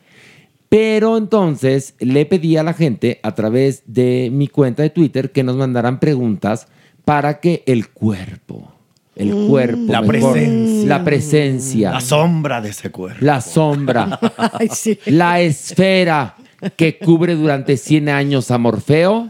Pero 0.68 1.18
entonces 1.18 1.94
le 2.00 2.26
pedí 2.26 2.58
a 2.58 2.64
la 2.64 2.74
gente 2.74 3.20
a 3.24 3.34
través 3.34 3.84
de 3.86 4.30
mi 4.34 4.48
cuenta 4.48 4.84
de 4.84 4.90
Twitter 4.90 5.32
que 5.32 5.44
nos 5.44 5.56
mandaran 5.56 6.00
preguntas 6.00 6.68
para 7.06 7.40
que 7.40 7.64
el 7.68 7.90
cuerpo, 7.90 8.74
el 9.16 9.32
cuerpo, 9.48 9.84
La 9.92 10.02
mejor, 10.02 10.34
presencia. 10.34 10.88
la 10.90 11.04
presencia, 11.06 11.92
La 11.92 12.02
sombra 12.02 12.62
de 12.62 12.70
ese 12.70 12.90
cuerpo. 12.92 13.20
la 13.24 13.40
sombra, 13.42 14.20
Ay, 14.60 14.68
sí. 14.74 15.00
la 15.06 15.40
esfera 15.40 16.36
que 16.76 16.98
cubre 16.98 17.36
durante 17.36 17.78
100 17.78 18.10
años 18.10 18.52
a 18.52 18.58
Morfeo 18.58 19.30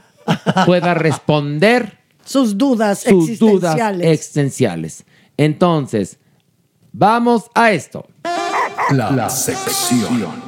pueda 0.66 0.94
responder 0.96 1.98
Sus 2.26 2.58
dudas 2.58 3.00
sus 3.00 3.40
dudas 3.40 3.80
existenciales. 4.02 5.06
Entonces, 5.38 6.18
vamos 6.92 7.50
a 7.54 7.72
esto. 7.72 8.06
La, 8.92 9.12
la 9.12 9.30
sección. 9.30 10.44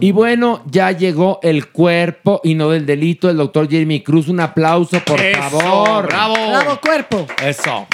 Y 0.00 0.12
bueno, 0.12 0.62
ya 0.70 0.90
llegó 0.90 1.38
el 1.42 1.70
cuerpo 1.70 2.40
y 2.44 2.54
no 2.54 2.68
del 2.68 2.84
delito 2.84 3.28
del 3.28 3.38
doctor 3.38 3.70
Jeremy 3.70 4.02
Cruz. 4.02 4.28
Un 4.28 4.40
aplauso, 4.40 5.00
por 5.00 5.18
Eso, 5.18 5.40
favor. 5.40 6.06
¡Bravo! 6.06 6.34
Bravo, 6.34 6.80
cuerpo. 6.80 7.26
Eso. 7.42 7.86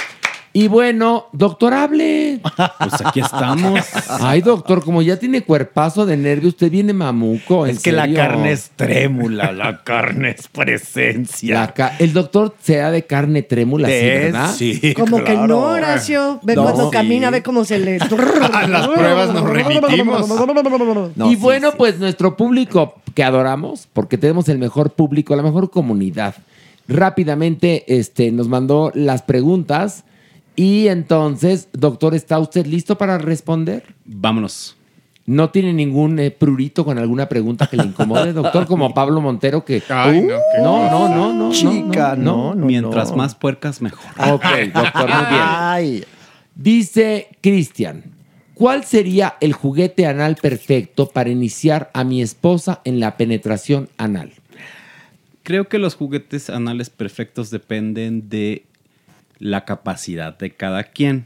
Y 0.53 0.67
bueno, 0.67 1.27
doctor, 1.31 1.73
hable. 1.73 2.41
Pues 2.79 2.93
aquí 3.05 3.21
estamos. 3.21 3.79
Ay, 4.09 4.41
doctor, 4.41 4.83
como 4.83 5.01
ya 5.01 5.17
tiene 5.17 5.43
cuerpazo 5.43 6.05
de 6.05 6.17
nervio, 6.17 6.49
usted 6.49 6.69
viene 6.69 6.91
mamuco. 6.91 7.65
¿en 7.65 7.77
Es 7.77 7.81
que 7.81 7.93
la 7.93 8.11
carne 8.13 8.51
es 8.51 8.71
trémula, 8.75 9.53
la 9.53 9.81
carne 9.83 10.35
es 10.37 10.49
presencia. 10.49 11.71
Ca- 11.73 11.95
el 11.99 12.11
doctor 12.11 12.53
sea 12.61 12.91
de 12.91 13.05
carne 13.05 13.43
trémula, 13.43 13.87
sí, 13.87 13.93
¿verdad? 13.93 14.53
Sí, 14.53 14.93
Como 14.93 15.23
que 15.23 15.35
no, 15.37 15.59
Horacio. 15.59 16.39
Ve 16.43 16.55
No. 16.55 16.63
cuando 16.63 16.85
Sí. 16.85 16.91
camina, 16.91 17.29
ve 17.29 17.41
cómo 17.43 17.63
se 17.63 17.79
le. 17.79 17.97
A 18.53 18.67
las 18.67 18.87
pruebas 18.89 19.33
nos 19.33 19.43
remitimos. 19.49 20.27
No, 21.15 21.27
y 21.27 21.35
sí, 21.35 21.35
bueno, 21.37 21.69
sí. 21.71 21.75
pues 21.77 21.97
nuestro 21.97 22.35
público 22.35 22.95
que 23.15 23.23
adoramos, 23.23 23.87
porque 23.93 24.17
tenemos 24.17 24.49
el 24.49 24.57
mejor 24.57 24.91
público, 24.91 25.33
la 25.35 25.43
mejor 25.43 25.69
comunidad, 25.71 26.35
rápidamente 26.89 27.85
este, 27.87 28.31
nos 28.31 28.47
mandó 28.47 28.91
las 28.93 29.21
preguntas. 29.21 30.03
Y 30.55 30.87
entonces, 30.87 31.69
doctor, 31.73 32.13
¿está 32.13 32.39
usted 32.39 32.65
listo 32.65 32.97
para 32.97 33.17
responder? 33.17 33.83
Vámonos. 34.05 34.75
¿No 35.25 35.49
tiene 35.49 35.71
ningún 35.71 36.19
eh, 36.19 36.31
prurito 36.31 36.83
con 36.83 36.97
alguna 36.97 37.29
pregunta 37.29 37.67
que 37.67 37.77
le 37.77 37.83
incomode, 37.83 38.33
doctor? 38.33 38.65
Como 38.65 38.93
Pablo 38.93 39.21
Montero 39.21 39.63
que... 39.63 39.81
Ay, 39.87 40.21
no, 40.21 40.27
qué 40.27 40.61
no, 40.61 40.89
no, 40.89 41.09
no, 41.09 41.33
no. 41.33 41.51
Chica, 41.51 42.15
no, 42.15 42.53
no, 42.55 42.65
Mientras 42.65 43.11
no. 43.11 43.17
más 43.17 43.35
puercas, 43.35 43.81
mejor. 43.81 44.11
Ok, 44.17 44.45
doctor, 44.73 45.09
muy 45.09 45.25
bien. 45.29 45.43
Ay, 45.45 46.03
Dice 46.55 47.29
Cristian, 47.41 48.03
¿cuál 48.53 48.83
sería 48.83 49.35
el 49.39 49.53
juguete 49.53 50.05
anal 50.05 50.35
perfecto 50.35 51.07
para 51.07 51.29
iniciar 51.29 51.89
a 51.93 52.03
mi 52.03 52.21
esposa 52.21 52.81
en 52.83 52.99
la 52.99 53.15
penetración 53.15 53.89
anal? 53.97 54.33
Creo 55.43 55.69
que 55.69 55.79
los 55.79 55.95
juguetes 55.95 56.49
anales 56.49 56.89
perfectos 56.89 57.49
dependen 57.51 58.29
de 58.29 58.65
la 59.41 59.65
capacidad 59.65 60.37
de 60.37 60.51
cada 60.51 60.83
quien. 60.85 61.25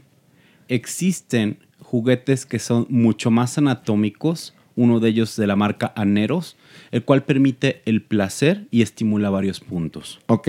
Existen 0.68 1.58
juguetes 1.80 2.46
que 2.46 2.58
son 2.58 2.86
mucho 2.90 3.30
más 3.30 3.56
anatómicos, 3.58 4.54
uno 4.74 4.98
de 4.98 5.10
ellos 5.10 5.36
de 5.36 5.46
la 5.46 5.54
marca 5.54 5.92
Aneros, 5.94 6.56
el 6.90 7.04
cual 7.04 7.22
permite 7.24 7.82
el 7.84 8.02
placer 8.02 8.66
y 8.72 8.82
estimula 8.82 9.30
varios 9.30 9.60
puntos. 9.60 10.18
Ok. 10.26 10.48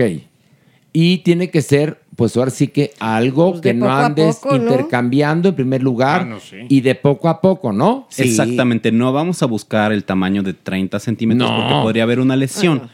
Y 0.92 1.18
tiene 1.18 1.50
que 1.50 1.62
ser, 1.62 2.00
pues 2.16 2.36
ahora 2.36 2.50
sí 2.50 2.68
que 2.68 2.92
algo 2.98 3.50
Pues 3.52 3.60
que 3.62 3.74
no 3.74 3.90
andes 3.94 4.36
poco, 4.36 4.58
¿no? 4.58 4.64
intercambiando 4.72 5.50
en 5.50 5.54
primer 5.54 5.82
lugar 5.82 6.22
Ah, 6.22 6.24
no, 6.24 6.40
sí. 6.40 6.56
y 6.68 6.80
de 6.80 6.94
poco 6.94 7.28
a 7.28 7.40
poco, 7.40 7.72
¿no? 7.72 8.08
Exactamente, 8.16 8.90
no 8.90 9.12
vamos 9.12 9.42
a 9.42 9.46
buscar 9.46 9.92
el 9.92 10.04
tamaño 10.04 10.42
de 10.42 10.54
30 10.54 10.98
centímetros 10.98 11.48
No. 11.50 11.56
porque 11.56 11.74
podría 11.82 12.02
haber 12.02 12.18
una 12.20 12.34
lesión. 12.36 12.88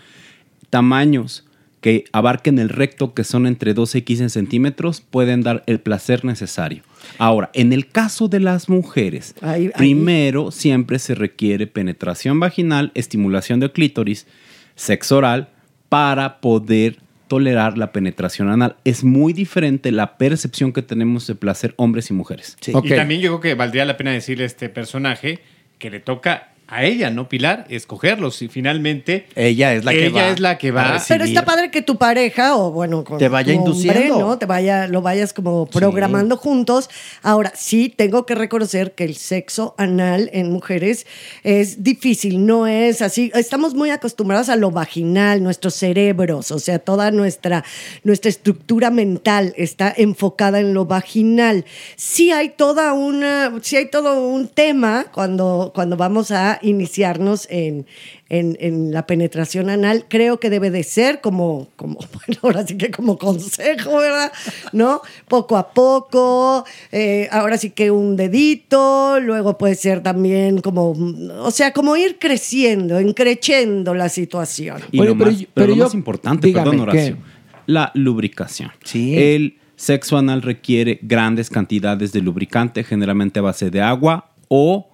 Tamaños 0.70 1.44
que 1.85 2.06
abarquen 2.12 2.59
el 2.59 2.70
recto, 2.70 3.12
que 3.12 3.24
son 3.24 3.47
entre 3.47 3.74
12 3.74 3.98
y 3.98 4.02
15 4.02 4.31
centímetros, 4.31 5.02
pueden 5.02 5.43
dar 5.43 5.62
el 5.66 5.81
placer 5.81 6.24
necesario. 6.24 6.82
Ahora, 7.19 7.51
en 7.52 7.74
el 7.74 7.89
caso 7.89 8.27
de 8.27 8.40
las 8.40 8.70
mujeres, 8.70 9.35
Ahí- 9.43 9.65
ahí. 9.66 9.70
primero 9.77 10.51
siempre 10.51 10.98
se 10.98 11.15
requiere 11.15 11.66
penetración 11.66 12.40
vaginal, 12.40 12.90
estimulación 12.94 13.61
de 13.61 13.70
clítoris, 13.70 14.27
sexo 14.77 15.19
oral, 15.19 15.51
para 15.90 16.40
poder 16.40 16.97
tolerar 17.28 17.77
la 17.77 17.93
penetración 17.93 18.48
anal. 18.48 18.77
Es 18.86 19.05
muy 19.05 19.35
diferente 19.35 19.93
la 19.93 20.16
percepción 20.16 20.73
que 20.73 20.81
tenemos 20.81 21.27
de 21.27 21.35
placer 21.35 21.74
hombres 21.77 22.09
y 22.09 22.15
mujeres. 22.15 22.56
Y 22.66 22.73
también 22.89 23.20
yo 23.20 23.28
creo 23.32 23.40
que 23.43 23.55
valdría 23.56 23.85
la 23.85 23.98
pena 23.98 24.11
decirle 24.12 24.44
a 24.44 24.47
este 24.47 24.70
personaje 24.70 25.40
que 25.78 25.90
le 25.90 26.01
toca 26.01 26.53
a 26.66 26.84
ella, 26.84 27.10
¿no, 27.10 27.28
Pilar? 27.28 27.66
Escogerlos 27.68 28.40
y 28.40 28.48
finalmente 28.48 29.26
Ella 29.34 29.74
es 29.74 29.84
la 29.84 29.92
que 29.92 30.06
ella 30.06 30.22
va 30.22 30.28
es 30.30 30.40
la 30.40 30.58
que 30.58 30.70
va. 30.70 31.02
Pero 31.06 31.24
está 31.24 31.44
padre 31.44 31.70
que 31.70 31.82
tu 31.82 31.98
pareja, 31.98 32.56
o 32.56 32.70
bueno, 32.70 33.04
con 33.04 33.18
Te 33.18 33.28
vaya 33.28 33.52
tu 33.52 33.60
hombre, 33.60 33.70
induciendo. 33.70 34.18
¿no? 34.18 34.38
Te 34.38 34.46
vaya, 34.46 34.88
lo 34.88 35.02
vayas 35.02 35.32
como 35.34 35.66
programando 35.66 36.36
juntos. 36.36 36.88
Ahora, 37.22 37.52
sí 37.54 37.92
tengo 37.94 38.24
que 38.24 38.34
reconocer 38.34 38.92
que 38.92 39.04
el 39.04 39.16
sexo 39.16 39.74
anal 39.76 40.30
en 40.32 40.50
mujeres 40.50 41.06
es 41.42 41.82
difícil, 41.82 42.46
no 42.46 42.66
es 42.66 43.02
así. 43.02 43.30
Estamos 43.34 43.74
muy 43.74 43.90
acostumbrados 43.90 44.48
a 44.48 44.56
lo 44.56 44.70
vaginal, 44.70 45.42
nuestros 45.42 45.74
cerebros, 45.74 46.50
o 46.50 46.58
sea, 46.58 46.78
toda 46.78 47.10
nuestra, 47.10 47.64
nuestra 48.04 48.30
estructura 48.30 48.90
mental 48.90 49.52
está 49.56 49.92
enfocada 49.94 50.60
en 50.60 50.72
lo 50.72 50.86
vaginal. 50.86 51.66
Sí 51.96 52.32
hay 52.32 52.50
toda 52.50 52.94
una, 52.94 53.52
sí 53.62 53.76
hay 53.76 53.90
todo 53.90 54.26
un 54.26 54.48
tema 54.48 55.06
cuando, 55.12 55.72
cuando 55.74 55.96
vamos 55.96 56.30
a 56.30 56.53
iniciarnos 56.62 57.47
en, 57.51 57.86
en, 58.28 58.56
en 58.60 58.93
la 58.93 59.06
penetración 59.06 59.70
anal, 59.70 60.06
creo 60.09 60.40
que 60.40 60.51
debe 60.51 60.70
de 60.70 60.82
ser 60.82 61.20
como, 61.20 61.68
como, 61.76 61.98
bueno, 62.26 62.40
ahora 62.43 62.66
sí 62.66 62.76
que 62.76 62.90
como 62.90 63.18
consejo, 63.18 63.98
¿verdad? 63.98 64.32
¿No? 64.72 65.01
Poco 65.28 65.56
a 65.56 65.72
poco, 65.72 66.64
eh, 66.93 67.28
ahora 67.31 67.59
sí 67.59 67.70
que 67.70 67.90
un 67.90 68.16
dedito, 68.16 69.20
luego 69.20 69.59
puede 69.59 69.74
ser 69.74 70.02
también 70.02 70.60
como, 70.60 70.90
o 71.40 71.51
sea, 71.51 71.72
como 71.72 71.97
ir 71.97 72.18
creciendo, 72.18 72.98
encrechendo 72.98 73.94
la 73.94 74.09
situación. 74.09 74.82
Y 74.90 74.98
lo 74.98 75.14
más, 75.14 75.47
pero 75.55 75.68
lo 75.68 75.85
más 75.85 75.94
importante, 75.94 76.47
dígame, 76.47 76.70
perdón, 76.70 76.89
Horacio, 76.89 77.16
¿qué? 77.16 77.22
la 77.66 77.90
lubricación. 77.94 78.70
El 78.93 79.59
sexo 79.76 80.16
anal 80.16 80.43
requiere 80.43 80.98
grandes 81.02 81.51
cantidades 81.51 82.12
de 82.12 82.20
lubricante, 82.20 82.85
generalmente 82.85 83.40
a 83.40 83.43
base 83.43 83.70
de 83.70 83.81
agua 83.81 84.31
o 84.48 84.89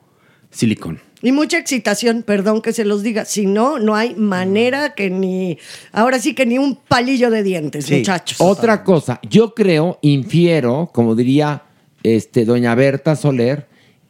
silicón. 0.51 1.01
Y 1.22 1.32
mucha 1.32 1.59
excitación, 1.59 2.22
perdón 2.22 2.62
que 2.62 2.72
se 2.72 2.84
los 2.84 3.02
diga. 3.02 3.24
Si 3.24 3.47
no, 3.47 3.78
no 3.78 3.94
hay 3.94 4.14
manera 4.14 4.94
que 4.94 5.10
ni. 5.10 5.59
Ahora 5.92 6.18
sí 6.18 6.34
que 6.34 6.47
ni 6.47 6.59
un 6.59 6.76
palillo 6.76 7.30
de 7.30 7.42
dientes, 7.42 7.90
muchachos. 7.90 8.38
Otra 8.40 8.82
cosa, 8.82 9.20
yo 9.28 9.55
creo, 9.55 9.98
infiero, 10.01 10.90
como 10.92 11.14
diría 11.14 11.62
este, 12.02 12.44
doña 12.44 12.74
Berta 12.74 13.16
Soler, 13.16 13.66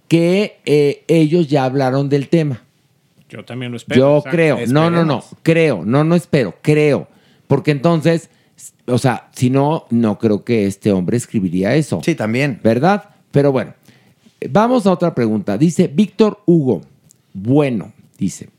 que 0.07 0.61
eh, 0.65 1.05
ellos 1.09 1.49
ya 1.49 1.65
hablaron 1.65 2.09
del 2.09 2.29
tema. 2.29 2.63
Yo 3.29 3.45
también 3.45 3.73
lo 3.73 3.77
espero. 3.77 3.99
Yo 4.25 4.31
creo, 4.31 4.59
no, 4.69 4.91
no, 4.91 5.05
no, 5.05 5.25
creo, 5.43 5.85
no, 5.85 6.05
no 6.05 6.15
espero, 6.15 6.57
creo. 6.63 7.09
Porque 7.47 7.73
entonces, 7.73 8.31
o 8.87 8.99
sea, 8.99 9.29
si 9.33 9.51
no, 9.51 9.87
no 9.91 10.19
creo 10.19 10.45
que 10.45 10.67
este 10.67 10.93
hombre 10.93 11.17
escribiría 11.17 11.75
eso. 11.75 12.01
Sí, 12.05 12.15
también. 12.15 12.61
¿Verdad? 12.63 13.11
Pero 13.31 13.51
bueno, 13.53 13.75
vamos 14.49 14.87
a 14.87 14.93
otra 14.93 15.15
pregunta. 15.15 15.57
Dice 15.59 15.89
Víctor 15.89 16.41
Hugo, 16.47 16.83
bueno, 17.33 17.93
dice. 18.19 18.51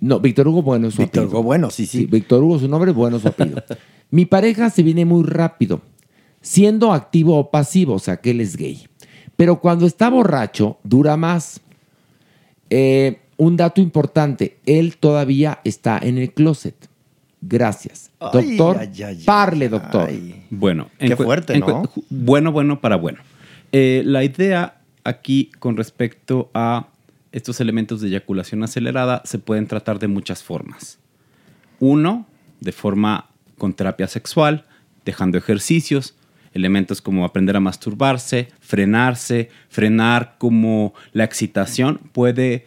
No, 0.00 0.20
Víctor 0.20 0.48
Hugo 0.48 0.62
Bueno 0.62 0.88
es 0.88 0.94
su 0.94 1.02
Víctor 1.02 1.22
apellido. 1.22 1.38
Hugo 1.38 1.42
Bueno, 1.44 1.70
sí, 1.70 1.86
sí. 1.86 2.06
Víctor 2.06 2.42
Hugo, 2.42 2.58
su 2.58 2.68
nombre, 2.68 2.92
Bueno 2.92 3.16
es 3.16 3.22
su 3.22 3.28
apellido. 3.28 3.62
Mi 4.10 4.26
pareja 4.26 4.70
se 4.70 4.82
viene 4.82 5.04
muy 5.04 5.24
rápido, 5.24 5.80
siendo 6.40 6.92
activo 6.92 7.38
o 7.38 7.50
pasivo, 7.50 7.94
o 7.94 7.98
sea 7.98 8.18
que 8.18 8.30
él 8.30 8.40
es 8.40 8.56
gay. 8.56 8.86
Pero 9.36 9.60
cuando 9.60 9.86
está 9.86 10.08
borracho, 10.08 10.78
dura 10.84 11.16
más. 11.16 11.60
Eh, 12.70 13.20
un 13.36 13.56
dato 13.56 13.80
importante, 13.80 14.58
él 14.64 14.96
todavía 14.96 15.60
está 15.64 15.98
en 15.98 16.18
el 16.18 16.32
closet. 16.32 16.88
Gracias. 17.42 18.10
Ay, 18.18 18.56
Doctor, 18.56 18.78
ay, 18.80 19.02
ay, 19.02 19.22
parle, 19.24 19.68
doctor. 19.68 20.10
Bueno, 20.50 20.88
Qué 20.98 21.16
fuerte, 21.16 21.58
¿no? 21.58 21.82
Bueno, 22.08 22.50
bueno 22.50 22.80
para 22.80 22.96
bueno. 22.96 23.18
Eh, 23.72 24.02
la 24.04 24.24
idea 24.24 24.80
aquí 25.04 25.50
con 25.58 25.76
respecto 25.76 26.50
a 26.54 26.88
estos 27.36 27.60
elementos 27.60 28.00
de 28.00 28.08
eyaculación 28.08 28.62
acelerada 28.62 29.20
se 29.26 29.38
pueden 29.38 29.66
tratar 29.66 29.98
de 29.98 30.08
muchas 30.08 30.42
formas. 30.42 30.98
Uno, 31.78 32.26
de 32.60 32.72
forma 32.72 33.28
con 33.58 33.74
terapia 33.74 34.06
sexual, 34.06 34.64
dejando 35.04 35.36
ejercicios, 35.36 36.16
elementos 36.54 37.02
como 37.02 37.26
aprender 37.26 37.54
a 37.54 37.60
masturbarse, 37.60 38.48
frenarse, 38.60 39.50
frenar 39.68 40.36
como 40.38 40.94
la 41.12 41.24
excitación 41.24 42.00
puede 42.12 42.64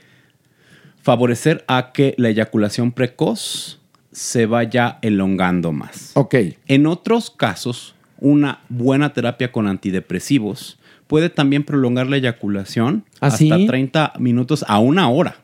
favorecer 1.01 1.65
a 1.67 1.91
que 1.91 2.13
la 2.19 2.29
eyaculación 2.29 2.91
precoz 2.91 3.81
se 4.11 4.45
vaya 4.45 4.99
elongando 5.01 5.71
más. 5.71 6.11
Ok. 6.13 6.35
En 6.67 6.85
otros 6.85 7.31
casos, 7.31 7.95
una 8.19 8.61
buena 8.69 9.13
terapia 9.13 9.51
con 9.51 9.67
antidepresivos 9.67 10.78
puede 11.09 11.29
también 11.31 11.63
prolongar 11.63 12.05
la 12.05 12.17
eyaculación 12.17 13.03
¿Ah, 13.19 13.27
hasta 13.27 13.37
sí? 13.39 13.65
30 13.67 14.13
minutos 14.19 14.63
a 14.67 14.77
una 14.77 15.09
hora. 15.09 15.37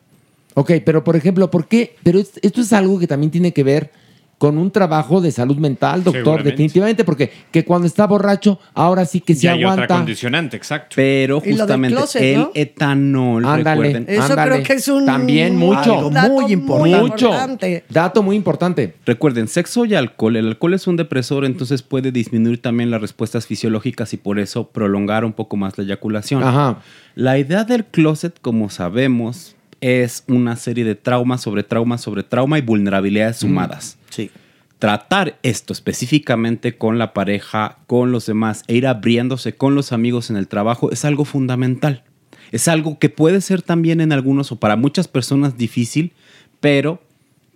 Ok, 0.54 0.74
pero 0.86 1.04
por 1.04 1.16
ejemplo, 1.16 1.50
¿por 1.50 1.68
qué? 1.68 1.96
Pero 2.04 2.20
es- 2.20 2.40
esto 2.44 2.62
es 2.62 2.72
algo 2.72 3.00
que 3.00 3.08
también 3.08 3.32
tiene 3.32 3.52
que 3.52 3.64
ver 3.64 3.90
con 4.38 4.58
un 4.58 4.70
trabajo 4.70 5.22
de 5.22 5.32
salud 5.32 5.56
mental, 5.58 6.04
doctor, 6.04 6.44
definitivamente, 6.44 7.04
porque 7.06 7.32
que 7.52 7.64
cuando 7.64 7.88
está 7.88 8.06
borracho, 8.06 8.60
ahora 8.74 9.06
sí 9.06 9.22
que 9.22 9.34
se 9.34 9.44
Ya 9.44 9.54
hay 9.54 9.64
otra 9.64 9.74
aguanta. 9.74 9.96
condicionante, 9.96 10.58
exacto. 10.58 10.94
Pero 10.98 11.40
justamente 11.40 11.96
closet, 11.96 12.22
el 12.22 12.38
¿no? 12.40 12.52
etanol, 12.54 13.46
Ándale, 13.46 13.82
recuerden. 13.82 14.06
Eso 14.10 14.24
ándale. 14.24 14.52
creo 14.52 14.64
que 14.64 14.74
es 14.74 14.88
un 14.90 15.06
También 15.06 15.56
mucho. 15.56 15.98
Algo 16.00 16.10
dato 16.10 16.34
muy 16.34 16.52
importante. 16.52 16.98
Mucho. 17.02 17.26
importante. 17.28 17.84
Dato 17.90 18.24
muy 18.24 18.36
importante. 18.36 18.96
Recuerden, 19.06 19.48
sexo 19.48 19.86
y 19.86 19.96
alcohol. 19.96 20.36
El 20.36 20.48
alcohol 20.48 20.74
es 20.74 20.86
un 20.88 20.98
depresor, 20.98 21.46
entonces 21.46 21.82
puede 21.82 22.12
disminuir 22.12 22.62
también 22.62 22.92
las 22.92 23.00
respuestas 23.02 23.48
fisiológicas 23.48 24.14
y 24.14 24.18
por 24.18 24.40
eso 24.40 24.68
prolongar 24.70 25.24
un 25.24 25.34
poco 25.34 25.56
más 25.56 25.78
la 25.78 25.86
eyaculación. 25.86 26.44
Ajá. 26.44 26.80
La 27.16 27.38
idea 27.38 27.64
del 27.64 27.86
closet, 27.86 28.38
como 28.42 28.70
sabemos, 28.70 29.56
es 29.82 30.24
una 30.28 30.56
serie 30.56 30.84
de 30.84 30.96
traumas 30.96 31.42
sobre 31.42 31.64
traumas 31.64 32.02
sobre 32.02 32.24
trauma 32.24 32.58
y 32.58 32.62
vulnerabilidades 32.62 33.38
sumadas. 33.38 33.98
Sí. 34.16 34.32
Tratar 34.80 35.40
esto 35.42 35.74
específicamente 35.74 36.78
con 36.78 37.00
la 37.00 37.14
pareja, 37.14 37.80
con 37.88 38.12
los 38.12 38.26
demás 38.26 38.64
e 38.68 38.76
ir 38.76 38.88
abriéndose 38.88 39.56
con 39.56 39.74
los 39.74 39.92
amigos 39.92 40.30
en 40.30 40.36
el 40.36 40.48
trabajo 40.48 40.92
es 40.92 41.06
algo 41.06 41.26
fundamental. 41.26 42.04
Es 42.52 42.68
algo 42.68 43.00
que 43.00 43.10
puede 43.10 43.42
ser 43.42 43.62
también 43.62 44.02
en 44.02 44.12
algunos 44.12 44.52
o 44.52 44.58
para 44.58 44.76
muchas 44.76 45.08
personas 45.08 45.58
difícil, 45.58 46.14
pero 46.60 47.02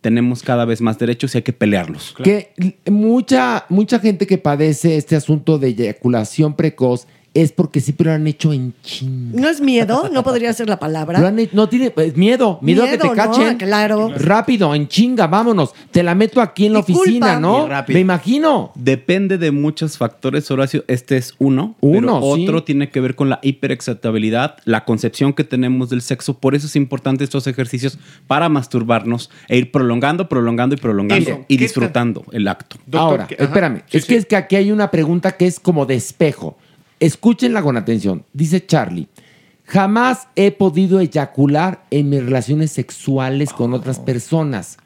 tenemos 0.02 0.44
cada 0.44 0.65
vez 0.65 0.81
más 0.81 0.98
derechos 0.98 1.36
y 1.36 1.40
hay 1.40 1.41
que 1.44 1.53
pelearlos. 1.53 2.15
Que 2.23 2.53
mucha, 2.90 3.65
mucha 3.69 3.99
gente 3.99 4.26
que 4.26 4.38
padece 4.38 4.98
este 4.98 5.15
asunto 5.15 5.60
de 5.60 5.69
eyaculación 5.69 6.56
precoz 6.56 7.07
es 7.34 7.51
porque 7.51 7.80
siempre 7.80 8.07
lo 8.07 8.14
han 8.14 8.26
hecho 8.27 8.51
en 8.53 8.73
ching. 8.81 9.31
¿No 9.35 9.47
es 9.47 9.61
miedo? 9.61 10.10
¿No 10.11 10.23
podría 10.23 10.51
ser 10.53 10.68
la 10.68 10.80
palabra? 10.80 11.19
Lo 11.19 11.27
han 11.27 11.39
he- 11.39 11.49
no 11.53 11.69
tiene 11.69 11.91
pues, 11.91 12.18
miedo, 12.18 12.57
miedo, 12.61 12.84
a 12.84 12.88
que 12.89 12.97
te 12.97 13.10
cachen. 13.11 13.57
Claro. 13.57 14.11
Rápido, 14.15 14.73
en 14.73 14.88
chinga, 14.88 15.27
vámonos. 15.27 15.73
Te 15.91 16.01
la 16.03 16.15
meto 16.15 16.41
aquí 16.41 16.65
en 16.65 16.73
la 16.73 16.80
oficina, 16.80 17.39
¿no? 17.39 17.68
Me 17.88 17.99
imagino. 17.99 18.72
Depende 18.76 19.38
de 19.38 19.51
muchos 19.51 19.97
factores, 19.97 20.49
Horacio. 20.49 20.84
Este 20.88 21.18
es 21.18 21.34
uno. 21.38 21.76
Uno, 21.81 22.19
pero 22.19 22.35
sí. 22.35 22.43
otro 22.43 22.64
tiene 22.64 22.89
que 22.89 22.99
ver 22.99 23.15
con 23.15 23.30
la 23.30 23.39
hiperexcitabilidad, 23.43 24.57
la 24.65 24.85
concepción 24.85 25.34
que 25.34 25.43
tenemos 25.43 25.89
del 25.89 26.01
sexo. 26.01 26.39
Por 26.39 26.56
eso 26.56 26.68
es 26.68 26.76
importante 26.76 27.23
estos 27.23 27.47
ejercicios 27.47 27.97
para 28.27 28.49
masturbarnos 28.49 29.30
e 29.47 29.57
ir 29.57 29.72
prolongando, 29.72 30.27
prolongando 30.30 30.76
y 30.76 30.77
prolongando 30.77 31.30
Eso. 31.30 31.45
y 31.47 31.57
¿Qué 31.57 31.64
disfrutando 31.64 32.26
el 32.31 32.47
acto. 32.47 32.77
Ahora, 32.93 33.27
espérame. 33.38 33.84
es 33.91 34.06
que 34.06 34.15
es 34.15 34.26
que 34.26 34.35
aquí 34.35 34.56
hay 34.56 34.72
una 34.72 34.91
pregunta 34.91 35.31
que 35.34 35.45
es 35.47 35.60
como 35.60 35.85
de 35.85 35.95
espejo. 35.95 36.57
Escúchenla 36.99 37.61
con 37.61 37.77
atención. 37.77 38.26
Dice 38.34 38.65
Charlie. 38.65 39.07
Jamás 39.65 40.27
he 40.35 40.51
podido 40.51 40.99
eyacular 40.99 41.85
en 41.91 42.09
mis 42.09 42.23
relaciones 42.23 42.71
sexuales 42.71 43.53
con 43.53 43.73
otras 43.76 43.99
personas, 43.99 44.77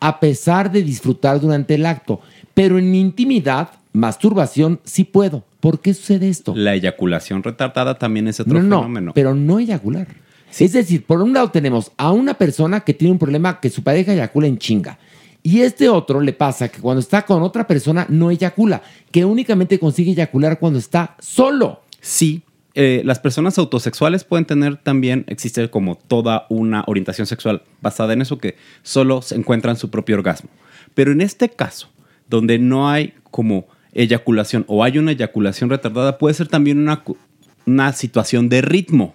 a 0.00 0.20
pesar 0.20 0.70
de 0.70 0.82
disfrutar 0.82 1.40
durante 1.40 1.74
el 1.76 1.86
acto. 1.86 2.20
Pero 2.52 2.78
en 2.78 2.90
mi 2.90 3.00
intimidad, 3.00 3.70
masturbación, 3.94 4.80
sí 4.84 5.04
puedo. 5.04 5.44
¿Por 5.60 5.80
qué 5.80 5.94
sucede 5.94 6.28
esto? 6.28 6.54
La 6.54 6.74
eyaculación 6.74 7.42
retardada 7.42 7.98
también 7.98 8.28
es 8.28 8.38
otro 8.38 8.54
No, 8.54 8.62
no, 8.62 8.76
fenómeno. 8.82 9.12
pero 9.14 9.34
no 9.34 9.58
eyacular. 9.58 10.06
Es 10.58 10.72
decir, 10.72 11.04
por 11.04 11.22
un 11.22 11.32
lado 11.32 11.50
tenemos 11.50 11.90
a 11.96 12.12
una 12.12 12.34
persona 12.34 12.80
que 12.80 12.94
tiene 12.94 13.12
un 13.12 13.18
problema 13.18 13.60
que 13.60 13.70
su 13.70 13.82
pareja 13.82 14.12
eyacula 14.12 14.46
en 14.46 14.58
chinga. 14.58 14.98
Y 15.42 15.60
este 15.60 15.88
otro 15.88 16.20
le 16.20 16.32
pasa 16.32 16.68
que 16.68 16.80
cuando 16.80 17.00
está 17.00 17.22
con 17.22 17.42
otra 17.42 17.66
persona 17.66 18.06
no 18.08 18.30
eyacula, 18.30 18.82
que 19.10 19.24
únicamente 19.24 19.78
consigue 19.78 20.12
eyacular 20.12 20.58
cuando 20.58 20.78
está 20.78 21.16
solo. 21.20 21.82
Sí, 22.00 22.42
eh, 22.74 23.02
las 23.04 23.18
personas 23.18 23.58
autosexuales 23.58 24.24
pueden 24.24 24.44
tener 24.44 24.76
también, 24.76 25.24
existe 25.26 25.68
como 25.70 25.96
toda 25.96 26.46
una 26.48 26.84
orientación 26.86 27.26
sexual 27.26 27.62
basada 27.80 28.12
en 28.12 28.22
eso, 28.22 28.38
que 28.38 28.56
solo 28.82 29.22
se 29.22 29.34
encuentran 29.34 29.76
su 29.76 29.90
propio 29.90 30.16
orgasmo. 30.16 30.50
Pero 30.94 31.12
en 31.12 31.20
este 31.20 31.48
caso, 31.48 31.88
donde 32.28 32.58
no 32.58 32.88
hay 32.88 33.14
como 33.30 33.66
eyaculación 33.92 34.64
o 34.68 34.84
hay 34.84 34.98
una 34.98 35.12
eyaculación 35.12 35.70
retardada, 35.70 36.18
puede 36.18 36.34
ser 36.34 36.48
también 36.48 36.78
una, 36.78 37.02
una 37.66 37.92
situación 37.92 38.48
de 38.48 38.60
ritmo. 38.60 39.14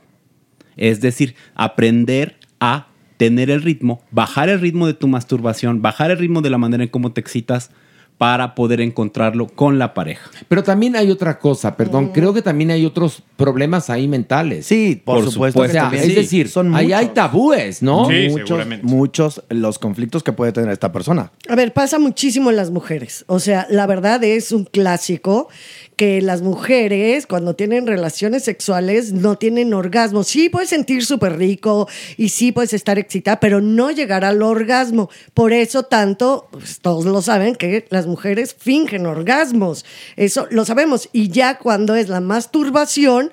Es 0.76 1.00
decir, 1.00 1.36
aprender 1.56 2.38
a 2.60 2.88
tener 3.18 3.50
el 3.50 3.62
ritmo, 3.62 4.02
bajar 4.12 4.50
el 4.50 4.60
ritmo 4.60 4.88
de 4.88 4.94
tu 4.94 5.08
masturbación, 5.08 5.82
bajar 5.82 6.12
el 6.12 6.18
ritmo 6.18 6.42
de 6.42 6.50
la 6.50 6.58
manera 6.58 6.84
en 6.84 6.90
cómo 6.90 7.12
te 7.12 7.22
excitas 7.22 7.72
para 8.18 8.56
poder 8.56 8.80
encontrarlo 8.80 9.48
con 9.48 9.80
la 9.80 9.94
pareja. 9.94 10.30
Pero 10.48 10.64
también 10.64 10.96
hay 10.96 11.12
otra 11.12 11.40
cosa, 11.40 11.76
perdón, 11.76 12.12
creo 12.14 12.34
que 12.34 12.42
también 12.42 12.72
hay 12.72 12.86
otros 12.86 13.24
problemas 13.36 13.90
ahí 13.90 14.08
mentales. 14.08 14.66
Sí, 14.66 15.02
por, 15.04 15.30
supuesto. 15.30 15.62
O 15.62 15.68
sea, 15.68 15.92
es 15.94 16.16
decir, 16.16 16.50
ahí 16.74 16.94
hay 16.94 17.08
tabúes, 17.08 17.82
¿no? 17.82 18.10
muchos, 18.10 18.66
muchos 18.82 19.44
los 19.50 19.80
conflictos 19.80 20.24
que 20.24 20.32
puede 20.32 20.52
tener 20.52 20.70
esta 20.72 20.92
persona. 20.92 21.32
A 21.50 21.56
ver, 21.56 21.74
pasa 21.74 22.00
muchísimo 22.00 22.50
en 22.50 22.56
las 22.56 22.72
mujeres. 22.72 23.26
O 23.28 23.40
sea, 23.40 23.68
la 23.70 23.88
verdad 23.88 24.24
es 24.24 24.52
un 24.52 24.66
clásico 24.66 25.50
que 25.96 26.22
las 26.22 26.42
mujeres 26.42 27.28
cuando 27.28 27.56
tienen 27.56 27.88
relaciones 27.88 28.44
sexuales 28.44 29.14
no 29.14 29.38
tienen 29.38 29.74
orgasmo. 29.74 30.24
Sí 30.24 30.50
puedes 30.50 30.70
sentir 30.70 31.06
súper 31.06 31.38
rico 31.38 31.88
y 32.18 32.30
sí 32.30 32.52
puedes 32.52 32.74
estar 32.74 32.98
excitada, 33.00 33.40
pero 33.40 33.62
no 33.62 33.92
llegar 33.92 34.26
al 34.26 34.42
orgasmo. 34.42 35.10
Por 35.34 35.54
eso 35.54 35.84
tanto, 35.84 36.48
pues, 36.52 36.80
todos 36.80 37.06
lo 37.06 37.22
saben, 37.22 37.56
que 37.56 37.86
las 37.90 38.08
mujeres 38.08 38.56
fingen 38.58 39.06
orgasmos. 39.06 39.86
Eso 40.16 40.48
lo 40.50 40.66
sabemos. 40.66 41.10
Y 41.14 41.30
ya 41.30 41.58
cuando 41.58 41.96
es 41.96 42.10
la 42.10 42.22
masturbación, 42.22 43.32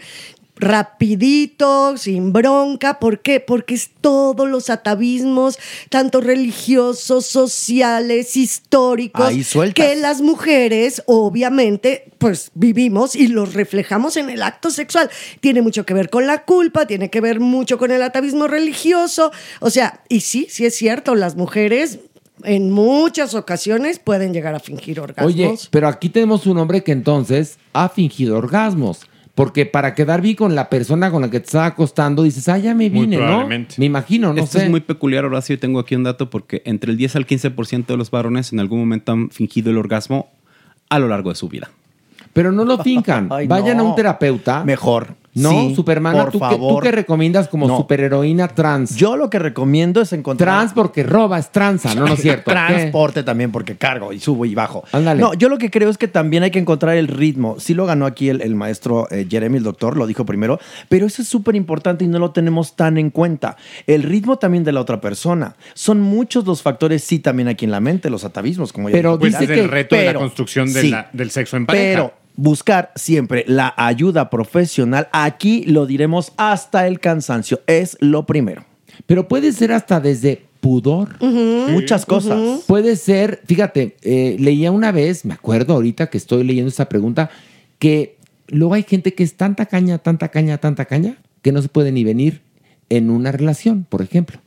rapidito, 0.61 1.97
sin 1.97 2.32
bronca. 2.32 2.99
¿Por 2.99 3.20
qué? 3.20 3.41
Porque 3.41 3.74
es 3.74 3.91
todos 4.01 4.49
los 4.49 4.70
atavismos, 4.70 5.59
tanto 5.89 6.20
religiosos, 6.20 7.27
sociales, 7.27 8.37
históricos, 8.37 9.32
que 9.74 9.97
las 9.97 10.20
mujeres, 10.20 11.03
obviamente, 11.07 12.12
pues 12.19 12.51
vivimos 12.55 13.16
y 13.16 13.28
los 13.28 13.55
reflejamos 13.55 14.16
en 14.16 14.31
el 14.31 14.43
acto 14.43 14.70
sexual. 14.70 15.11
Tiene 15.41 15.62
mucho 15.62 15.85
que 15.87 15.95
ver 15.95 16.11
con 16.11 16.27
la 16.27 16.45
culpa, 16.45 16.87
tiene 16.87 17.11
que 17.11 17.20
ver 17.20 17.41
mucho 17.41 17.78
con 17.78 17.91
el 17.91 18.03
atavismo 18.03 18.47
religioso. 18.47 19.32
O 19.61 19.70
sea, 19.70 20.03
y 20.09 20.20
sí, 20.20 20.47
sí 20.51 20.66
es 20.66 20.77
cierto, 20.77 21.15
las 21.15 21.37
mujeres 21.37 22.01
en 22.45 22.70
muchas 22.70 23.35
ocasiones 23.35 23.99
pueden 23.99 24.32
llegar 24.32 24.55
a 24.55 24.61
fingir 24.61 25.01
orgasmos. 25.01 25.35
Oye, 25.35 25.55
pero 25.70 25.89
aquí 25.89 26.09
tenemos 26.09 26.47
un 26.47 26.59
hombre 26.59 26.82
que 26.82 26.93
entonces 26.93 27.59
ha 27.73 27.89
fingido 27.89 28.37
orgasmos. 28.37 29.01
Porque 29.41 29.65
para 29.65 29.95
quedar 29.95 30.21
bien 30.21 30.37
con 30.37 30.55
la 30.55 30.69
persona 30.69 31.11
con 31.11 31.23
la 31.23 31.31
que 31.31 31.41
te 31.41 31.47
estaba 31.47 31.65
acostando, 31.65 32.25
dices, 32.25 32.47
ah, 32.51 32.59
ya 32.59 32.75
me 32.75 32.91
Muy 32.91 33.07
vine, 33.07 33.17
¿no? 33.17 33.23
probablemente. 33.23 33.77
Me 33.79 33.87
imagino, 33.87 34.35
no 34.35 34.43
Esto 34.43 34.59
sé. 34.59 34.65
es 34.65 34.71
muy 34.71 34.81
peculiar, 34.81 35.25
Horacio. 35.25 35.59
Tengo 35.59 35.79
aquí 35.81 35.95
un 35.97 36.03
dato 36.03 36.29
porque 36.29 36.61
entre 36.67 36.91
el 36.91 36.99
10 36.99 37.17
al 37.17 37.27
15% 37.27 37.87
de 37.87 37.97
los 37.97 38.11
varones 38.11 38.53
en 38.53 38.61
algún 38.61 38.81
momento 38.81 39.12
han 39.12 39.31
fingido 39.31 39.71
el 39.71 39.79
orgasmo 39.79 40.31
a 40.91 40.99
lo 40.99 41.09
largo 41.09 41.31
de 41.31 41.37
su 41.37 41.49
vida. 41.49 41.71
Pero 42.35 42.53
no 42.53 42.67
lo 42.67 42.83
fincan. 42.83 43.29
Ay, 43.33 43.47
Vayan 43.47 43.79
no. 43.79 43.85
a 43.85 43.87
un 43.89 43.97
terapeuta. 43.97 44.62
Mejor. 44.62 45.15
No, 45.32 45.51
Sí, 45.51 45.74
Supermana, 45.77 46.24
por 46.24 46.32
¿tú, 46.32 46.39
qué, 46.40 46.44
¿tú 46.47 46.51
favor. 46.51 46.82
qué 46.82 46.90
recomiendas 46.90 47.47
como 47.48 47.69
No. 47.69 47.77
superheroína 47.77 48.48
trans? 48.48 48.97
Yo 48.97 49.16
lo 49.16 49.31
que 49.31 49.39
recomiendo 49.39 50.01
es 50.01 50.12
encontrar. 50.12 50.48
Trans 50.59 50.73
porque 50.73 51.05
roba, 51.05 51.39
es 51.39 51.52
tranza, 51.52 51.94
no, 51.94 52.07
no 52.07 52.15
es 52.15 52.20
cierto. 52.20 52.51
¿Qué? 52.51 52.57
Transporte 52.57 53.23
también 53.23 53.52
porque 53.52 53.77
cargo 53.77 54.12
y 54.12 54.19
subo 54.19 54.44
y 54.44 54.55
bajo. 54.57 54.82
Ándale. 54.90 55.20
No, 55.20 55.35
yo 55.35 55.48
lo 55.48 55.57
que 55.59 55.70
creo 55.70 55.89
es 55.89 55.98
que 55.98 56.09
también 56.09 56.43
hay 56.43 56.51
que 56.51 56.59
encontrar 56.59 56.97
el 56.97 57.07
ritmo. 57.07 57.57
Sí 57.61 57.74
lo 57.74 57.86
ganó 57.86 58.07
aquí 58.07 58.28
el, 58.28 58.40
el 58.43 58.57
maestro 58.57 59.07
eh, 59.12 59.27
Jeremy, 59.31 59.59
el 59.59 59.62
doctor, 59.62 59.97
lo 59.97 60.07
dijo 60.09 60.27
primero, 60.27 60.59
pero 60.89 61.07
eso 61.07 61.23
es 61.23 61.28
súper 61.28 61.55
importante 61.55 62.05
y 62.05 62.09
no 62.09 62.19
lo 62.19 62.32
tenemos 62.32 62.74
tan 62.74 62.98
en 62.98 63.11
cuenta. 63.11 63.57
El 63.86 64.02
ritmo 64.02 64.36
también 64.39 64.65
de 64.65 64.73
la 64.73 64.81
otra 64.81 65.01
persona. 65.01 65.55
Son 65.74 66.01
muchos 66.01 66.44
los 66.44 66.61
factores, 66.62 67.05
sí, 67.05 67.20
también 67.20 67.47
aquí 67.48 67.65
en 67.66 67.70
la 67.70 67.78
mente, 67.81 68.11
los 68.11 68.24
atavismos, 68.24 68.73
como 68.73 68.89
ya 68.89 68.94
Pero 68.94 69.16
dijo 69.16 69.39
dice 69.39 69.47
que- 69.55 69.61
el 69.61 69.69
reto 69.69 69.94
de 69.94 70.07
la 70.07 70.15
construcción 70.15 70.73
de 70.73 70.81
sí. 70.81 70.90
la- 70.90 71.09
del 71.12 71.31
sexo 71.31 71.57
en 71.57 71.66
pareja. 71.66 71.85
Pero 71.93 72.15
buscar 72.41 72.91
siempre 72.97 73.45
la 73.47 73.75
ayuda 73.77 74.31
profesional, 74.31 75.09
aquí 75.12 75.62
lo 75.65 75.85
diremos 75.85 76.33
hasta 76.39 76.87
el 76.87 76.99
cansancio, 76.99 77.61
es 77.67 77.99
lo 78.01 78.25
primero. 78.25 78.65
Pero 79.07 79.29
puede 79.29 79.53
ser 79.53 79.73
hasta 79.73 80.01
desde 80.01 80.43
pudor. 80.61 81.23
Muchas 81.23 82.07
cosas. 82.07 82.62
Puede 82.67 82.97
ser, 82.97 83.43
fíjate, 83.45 83.97
eh, 84.03 84.37
leía 84.39 84.73
una 84.73 84.91
vez, 84.91 85.25
me 85.25 85.35
acuerdo 85.35 85.75
ahorita 85.75 86.09
que 86.09 86.19
estoy 86.19 86.45
leyendo 86.45 86.71
esta 86.71 86.89
pregunta, 86.89 87.31
que 87.79 88.17
luego 88.49 88.75
hay 88.75 88.85
gente 88.85 89.15
que 89.15 89.23
es 89.23 89.35
tanta 89.35 89.67
caña, 89.67 89.99
tanta 89.99 90.29
caña, 90.29 90.59
tanta 90.59 90.87
caña, 90.87 91.19
que 91.43 91.53
no 91.53 91.61
se 91.61 91.69
puede 91.69 91.93
ni 91.93 92.05
venir 92.05 92.41
en 92.89 93.11
una 93.11 93.33
relación, 93.33 93.87
por 93.89 94.01
ejemplo. 94.01 94.41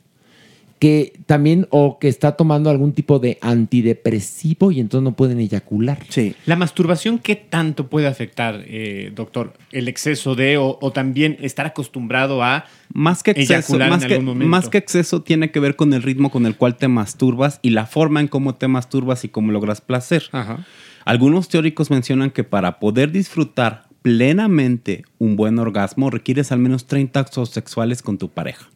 Que 0.78 1.14
también, 1.26 1.66
o 1.70 1.98
que 1.98 2.08
está 2.08 2.32
tomando 2.32 2.68
algún 2.68 2.92
tipo 2.92 3.18
de 3.18 3.38
antidepresivo 3.40 4.70
y 4.70 4.80
entonces 4.80 5.04
no 5.04 5.16
pueden 5.16 5.40
eyacular. 5.40 5.98
Sí. 6.08 6.34
¿La 6.46 6.56
masturbación 6.56 7.18
qué 7.18 7.36
tanto 7.36 7.88
puede 7.88 8.06
afectar, 8.06 8.62
eh, 8.66 9.12
doctor? 9.14 9.54
¿El 9.72 9.88
exceso 9.88 10.34
de 10.34 10.58
o, 10.58 10.78
o 10.80 10.92
también 10.92 11.38
estar 11.40 11.66
acostumbrado 11.66 12.42
a 12.42 12.66
Más 12.92 13.22
que 13.22 13.30
exceso, 13.30 13.54
eyacular 13.54 13.90
más 13.90 14.02
en 14.02 14.08
que, 14.08 14.14
algún 14.14 14.26
momento? 14.26 14.50
más 14.50 14.68
que 14.68 14.78
exceso 14.78 15.22
tiene 15.22 15.50
que 15.50 15.60
ver 15.60 15.76
con 15.76 15.94
el 15.94 16.02
ritmo 16.02 16.30
con 16.30 16.44
el 16.44 16.56
cual 16.56 16.76
te 16.76 16.88
masturbas 16.88 17.60
y 17.62 17.70
la 17.70 17.86
forma 17.86 18.20
en 18.20 18.28
cómo 18.28 18.54
te 18.54 18.68
masturbas 18.68 19.24
y 19.24 19.28
cómo 19.28 19.52
logras 19.52 19.80
placer. 19.80 20.24
Ajá. 20.32 20.66
Algunos 21.04 21.48
teóricos 21.48 21.90
mencionan 21.90 22.30
que 22.30 22.44
para 22.44 22.78
poder 22.78 23.12
disfrutar 23.12 23.84
plenamente 24.02 25.04
un 25.18 25.36
buen 25.36 25.58
orgasmo 25.58 26.10
requieres 26.10 26.52
al 26.52 26.58
menos 26.58 26.86
30 26.86 27.20
actos 27.20 27.50
sexuales 27.50 28.02
con 28.02 28.18
tu 28.18 28.28
pareja. 28.28 28.68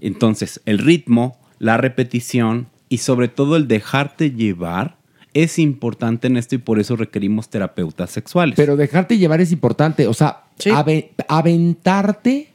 Entonces, 0.00 0.60
el 0.66 0.78
ritmo, 0.78 1.38
la 1.58 1.76
repetición 1.76 2.68
y 2.88 2.98
sobre 2.98 3.28
todo 3.28 3.56
el 3.56 3.68
dejarte 3.68 4.30
llevar 4.32 4.96
es 5.32 5.58
importante 5.60 6.26
en 6.26 6.36
esto 6.36 6.56
y 6.56 6.58
por 6.58 6.80
eso 6.80 6.96
requerimos 6.96 7.48
terapeutas 7.48 8.10
sexuales. 8.10 8.56
Pero 8.56 8.76
dejarte 8.76 9.16
llevar 9.18 9.40
es 9.40 9.52
importante, 9.52 10.06
o 10.08 10.14
sea, 10.14 10.44
ave- 10.70 11.12
aventarte 11.28 12.48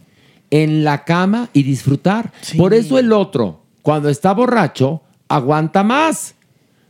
en 0.51 0.83
la 0.83 1.03
cama 1.05 1.49
y 1.53 1.63
disfrutar. 1.63 2.31
Por 2.57 2.73
eso 2.73 2.99
el 2.99 3.11
otro, 3.13 3.61
cuando 3.81 4.09
está 4.09 4.33
borracho, 4.33 5.01
aguanta 5.27 5.83
más, 5.83 6.35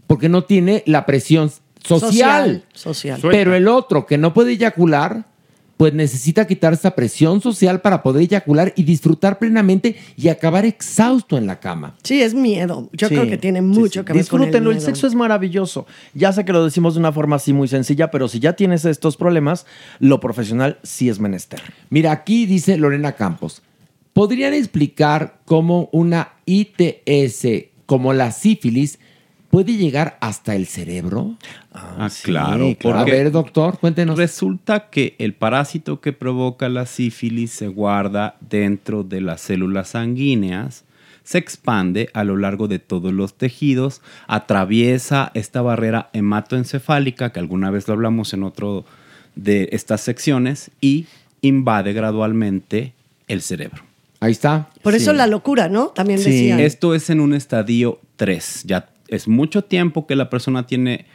porque 0.07 0.27
no 0.29 0.43
tiene 0.43 0.83
la 0.87 1.05
presión 1.05 1.51
social. 1.83 2.63
Social. 2.73 3.19
Pero 3.31 3.53
el 3.55 3.67
otro 3.67 4.05
que 4.05 4.17
no 4.17 4.33
puede 4.33 4.53
eyacular, 4.53 5.25
pues 5.77 5.93
necesita 5.93 6.47
quitar 6.47 6.73
esa 6.73 6.95
presión 6.95 7.41
social 7.41 7.81
para 7.81 8.01
poder 8.01 8.23
eyacular 8.23 8.73
y 8.75 8.83
disfrutar 8.83 9.39
plenamente 9.39 9.95
y 10.15 10.29
acabar 10.29 10.65
exhausto 10.65 11.37
en 11.37 11.47
la 11.47 11.59
cama. 11.59 11.95
Sí, 12.03 12.21
es 12.21 12.33
miedo. 12.33 12.89
Yo 12.93 13.09
Sí, 13.09 13.15
creo 13.15 13.27
que 13.27 13.37
tiene 13.37 13.61
mucho 13.61 14.01
sí. 14.01 14.05
que 14.05 14.13
ver 14.13 14.27
con 14.27 14.41
el 14.41 14.45
Disfrútenlo, 14.47 14.71
el, 14.71 14.81
sexo 14.81 15.07
es 15.07 15.15
maravilloso. 15.15 15.85
Ya 16.13 16.31
sé 16.31 16.45
que 16.45 16.53
lo 16.53 16.63
decimos 16.63 16.93
de 16.93 17.01
una 17.01 17.11
forma 17.11 17.35
así 17.35 17.51
muy 17.51 17.67
sencilla, 17.67 18.09
pero 18.09 18.27
si 18.27 18.39
ya 18.39 18.53
tienes 18.53 18.85
estos 18.85 19.17
problemas, 19.17 19.65
lo 19.99 20.19
profesional 20.19 20.79
sí 20.83 21.09
es 21.09 21.19
menester. 21.19 21.61
Mira, 21.89 22.11
aquí 22.11 22.45
dice 22.45 22.77
Lorena 22.77 23.13
Campos. 23.13 23.61
¿Podrían 24.13 24.53
explicar 24.53 25.39
cómo 25.43 25.89
una 25.91 26.33
ITS 26.45 27.47
como 27.85 28.13
la 28.13 28.31
sífilis 28.31 28.97
puede 29.55 29.77
llegar 29.77 30.17
hasta 30.19 30.53
el 30.53 30.65
cerebro? 30.65 31.37
Ah, 31.73 32.09
claro. 32.23 32.75
A 32.93 33.05
ver, 33.05 33.31
doctor, 33.31 33.79
cuéntenos. 33.79 34.17
Resulta 34.17 34.89
que 34.89 35.15
el 35.17 35.33
parásito 35.33 36.01
que 36.01 36.11
provoca 36.11 36.67
la 36.67 36.85
sífilis 36.85 37.51
se 37.51 37.69
guarda 37.69 38.35
dentro 38.41 39.05
de 39.05 39.21
las 39.21 39.39
células 39.39 39.91
sanguíneas, 39.91 40.83
se 41.23 41.37
expande 41.37 42.09
a 42.13 42.25
lo 42.25 42.35
largo 42.35 42.67
de 42.67 42.79
todos 42.79 43.13
los 43.13 43.35
tejidos, 43.35 44.01
atraviesa 44.27 45.31
esta 45.35 45.61
barrera 45.61 46.09
hematoencefálica, 46.11 47.31
que 47.31 47.39
alguna 47.39 47.71
vez 47.71 47.87
lo 47.87 47.93
hablamos 47.93 48.33
en 48.33 48.43
otro 48.43 48.83
de 49.35 49.69
estas 49.71 50.01
secciones, 50.01 50.69
y 50.81 51.05
invade 51.39 51.93
gradualmente 51.93 52.91
el 53.29 53.41
cerebro. 53.41 53.83
Ahí 54.19 54.33
está. 54.33 54.67
Por 54.81 54.95
eso 54.95 55.13
la 55.13 55.27
locura, 55.27 55.69
¿no? 55.69 55.87
También 55.87 56.21
decían. 56.21 56.59
Esto 56.59 56.93
es 56.93 57.09
en 57.09 57.21
un 57.21 57.33
estadio 57.33 57.99
3. 58.17 58.63
Ya 58.65 58.89
es 59.07 59.27
mucho 59.27 59.63
tiempo 59.63 60.07
que 60.07 60.15
la 60.15 60.29
persona 60.29 60.65
tiene 60.67 61.05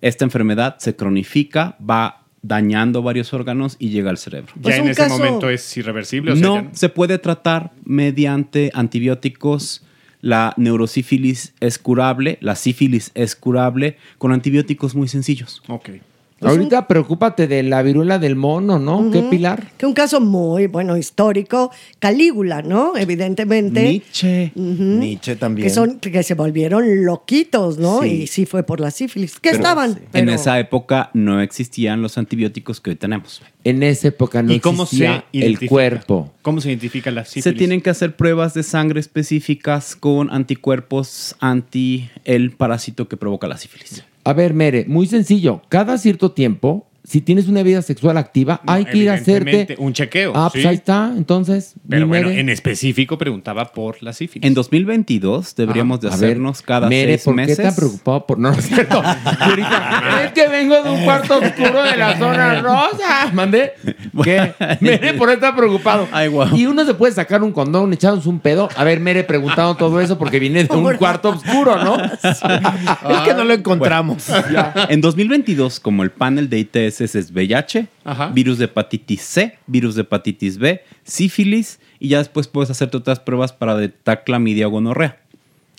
esta 0.00 0.24
enfermedad, 0.24 0.76
se 0.78 0.96
cronifica, 0.96 1.76
va 1.78 2.24
dañando 2.42 3.02
varios 3.02 3.34
órganos 3.34 3.76
y 3.78 3.90
llega 3.90 4.08
al 4.10 4.16
cerebro. 4.16 4.52
¿Ya 4.62 4.76
en 4.76 4.88
ese 4.88 5.06
momento 5.08 5.50
es 5.50 5.76
irreversible? 5.76 6.32
O 6.32 6.36
sea, 6.36 6.46
no, 6.46 6.54
ya- 6.62 6.68
se 6.72 6.88
puede 6.88 7.18
tratar 7.18 7.72
mediante 7.84 8.70
antibióticos. 8.74 9.82
La 10.22 10.52
neurosífilis 10.58 11.54
es 11.60 11.78
curable, 11.78 12.36
la 12.42 12.54
sífilis 12.54 13.10
es 13.14 13.34
curable 13.36 13.96
con 14.18 14.32
antibióticos 14.32 14.94
muy 14.94 15.08
sencillos. 15.08 15.62
Ok. 15.66 15.90
Ahorita 16.42 16.86
preocúpate 16.88 17.46
de 17.46 17.62
la 17.62 17.82
viruela 17.82 18.18
del 18.18 18.34
mono, 18.36 18.78
¿no? 18.78 19.10
¿Qué 19.10 19.18
Ujú. 19.18 19.30
Pilar? 19.30 19.72
Que 19.76 19.84
un 19.86 19.92
caso 19.92 20.20
muy, 20.20 20.66
bueno, 20.68 20.96
histórico. 20.96 21.70
Calígula, 21.98 22.62
¿no? 22.62 22.96
Evidentemente. 22.96 23.82
Nietzsche. 23.82 24.52
Nietzsche 24.54 25.36
también. 25.36 25.68
Que, 25.68 25.74
son, 25.74 25.98
que 26.00 26.22
se 26.22 26.34
volvieron 26.34 27.04
loquitos, 27.04 27.78
¿no? 27.78 28.02
Sí. 28.02 28.22
Y 28.22 28.26
sí 28.26 28.46
fue 28.46 28.62
por 28.62 28.80
la 28.80 28.90
sífilis. 28.90 29.34
Que 29.34 29.50
Pero 29.50 29.56
estaban. 29.56 29.90
En 29.90 29.98
pero- 30.12 30.32
esa 30.32 30.58
época 30.58 31.10
no 31.14 31.40
existían 31.42 32.00
los 32.02 32.16
antibióticos 32.16 32.80
que 32.80 32.90
hoy 32.90 32.96
tenemos. 32.96 33.42
En 33.62 33.82
esa 33.82 34.08
época 34.08 34.42
no 34.42 34.52
¿Y 34.52 34.60
cómo 34.60 34.86
se 34.86 34.96
existía 34.96 35.24
el 35.32 35.42
identifica? 35.42 35.68
cuerpo. 35.70 36.32
¿Cómo 36.40 36.62
se 36.62 36.68
identifica 36.70 37.10
la 37.10 37.26
sífilis? 37.26 37.44
Se 37.44 37.52
tienen 37.52 37.82
que 37.82 37.90
hacer 37.90 38.16
pruebas 38.16 38.54
de 38.54 38.62
sangre 38.62 39.00
específicas 39.00 39.94
con 39.96 40.30
anticuerpos 40.30 41.36
anti 41.40 42.08
el 42.24 42.52
parásito 42.52 43.08
que 43.08 43.16
provoca 43.18 43.46
la 43.46 43.58
sífilis. 43.58 44.04
A 44.30 44.32
ver, 44.32 44.54
Mere, 44.54 44.84
muy 44.86 45.08
sencillo. 45.08 45.60
Cada 45.68 45.98
cierto 45.98 46.30
tiempo, 46.30 46.89
si 47.10 47.20
tienes 47.20 47.48
una 47.48 47.64
vida 47.64 47.82
sexual 47.82 48.16
activa, 48.18 48.60
hay 48.68 48.84
que 48.84 48.98
ir 48.98 49.10
a 49.10 49.14
hacerte 49.14 49.74
un 49.78 49.92
chequeo. 49.92 50.32
Ah, 50.32 50.48
pues 50.48 50.62
sí. 50.62 50.68
ahí 50.68 50.76
está. 50.76 51.12
Entonces, 51.16 51.74
Pero 51.88 52.06
bueno, 52.06 52.28
Mere. 52.28 52.38
en 52.38 52.48
específico 52.48 53.18
preguntaba 53.18 53.72
por 53.72 54.00
la 54.00 54.12
sífilis. 54.12 54.46
En 54.46 54.54
2022 54.54 55.56
deberíamos 55.56 56.00
de 56.00 56.06
A 56.06 56.10
ver, 56.12 56.24
hacernos 56.24 56.62
cada 56.62 56.88
Mere, 56.88 57.14
seis 57.14 57.24
¿por 57.24 57.34
meses. 57.34 57.56
qué 57.56 57.64
tan 57.64 57.74
preocupado 57.74 58.26
por.? 58.26 58.38
No, 58.38 58.52
no 58.52 58.56
es 58.56 58.64
cierto. 58.64 59.02
Ahorita, 59.40 60.22
es 60.24 60.32
que 60.32 60.46
vengo 60.46 60.80
de 60.84 60.88
un 60.88 61.02
cuarto 61.02 61.38
oscuro 61.38 61.82
de 61.82 61.96
la 61.96 62.16
zona 62.16 62.60
rosa. 62.62 63.32
¿Mandé? 63.32 63.72
¿Qué? 64.22 64.52
Mere, 64.80 65.14
por 65.14 65.30
está 65.30 65.56
preocupado. 65.56 66.06
Y 66.54 66.66
uno 66.66 66.84
se 66.84 66.94
puede 66.94 67.12
sacar 67.12 67.42
un 67.42 67.50
condón, 67.50 67.92
echarnos 67.92 68.26
un 68.26 68.38
pedo. 68.38 68.68
A 68.76 68.84
ver, 68.84 69.00
Mere, 69.00 69.24
preguntando 69.24 69.74
todo 69.74 70.00
eso 70.00 70.16
porque 70.16 70.38
viene 70.38 70.62
de 70.62 70.72
un 70.76 70.94
cuarto 70.94 71.30
oscuro, 71.30 71.82
¿no? 71.82 71.96
Es 72.30 73.18
que 73.24 73.34
no 73.34 73.42
lo 73.42 73.52
encontramos. 73.52 74.26
En 74.88 75.00
2022, 75.00 75.80
como 75.80 76.04
el 76.04 76.12
panel 76.12 76.48
de 76.48 76.60
ITS 76.60 76.99
es 77.04 77.30
VIH, 77.32 77.86
virus 78.32 78.58
de 78.58 78.66
hepatitis 78.66 79.20
C, 79.22 79.58
virus 79.66 79.94
de 79.94 80.02
hepatitis 80.02 80.58
B, 80.58 80.80
sífilis, 81.04 81.80
y 81.98 82.08
ya 82.08 82.18
después 82.18 82.48
puedes 82.48 82.70
hacerte 82.70 82.96
otras 82.96 83.20
pruebas 83.20 83.52
para 83.52 83.76
detectar 83.76 84.24
clamidia 84.24 84.66
o 84.68 84.70
gonorrea. 84.70 85.18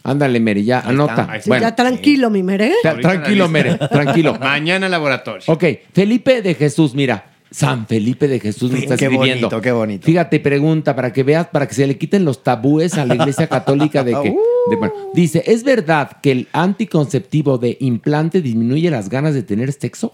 Ándale, 0.04 0.40
Mere, 0.40 0.64
ya 0.64 0.80
anota. 0.80 1.28
Sí, 1.42 1.52
ya 1.52 1.76
tranquilo, 1.76 2.30
mi 2.32 2.42
mere. 2.42 2.74
Ta- 2.82 2.98
tranquilo, 3.00 3.48
Mere, 3.48 3.78
tranquilo. 3.78 4.36
Mañana 4.40 4.90
laboratorio. 4.90 5.44
Ok, 5.48 5.64
Felipe 5.94 6.42
de 6.42 6.56
Jesús, 6.56 6.96
mira. 6.96 7.28
San 7.54 7.86
Felipe 7.86 8.30
de 8.30 8.40
Jesús 8.40 8.72
me 8.72 8.80
está 8.80 8.96
qué 8.96 9.06
escribiendo. 9.06 9.48
bonito, 9.50 9.62
qué 9.62 9.72
bonito. 9.74 10.06
Fíjate, 10.06 10.40
pregunta 10.40 10.96
para 10.96 11.12
que 11.12 11.22
veas, 11.24 11.48
para 11.48 11.68
que 11.68 11.76
se 11.76 11.86
le 11.86 11.98
quiten 11.98 12.24
los 12.24 12.44
tabúes 12.44 12.94
a 12.98 13.06
la 13.06 13.14
iglesia 13.16 13.46
católica 13.48 14.06
de 14.06 14.14
que. 14.14 14.30
de- 14.70 14.76
bueno, 14.78 14.94
dice: 15.14 15.44
¿es 15.46 15.64
verdad 15.66 16.18
que 16.24 16.32
el 16.32 16.48
anticonceptivo 16.54 17.58
de 17.58 17.76
implante 17.82 18.42
disminuye 18.42 18.90
las 18.90 19.10
ganas 19.10 19.34
de 19.34 19.44
tener 19.44 19.72
sexo? 19.74 20.14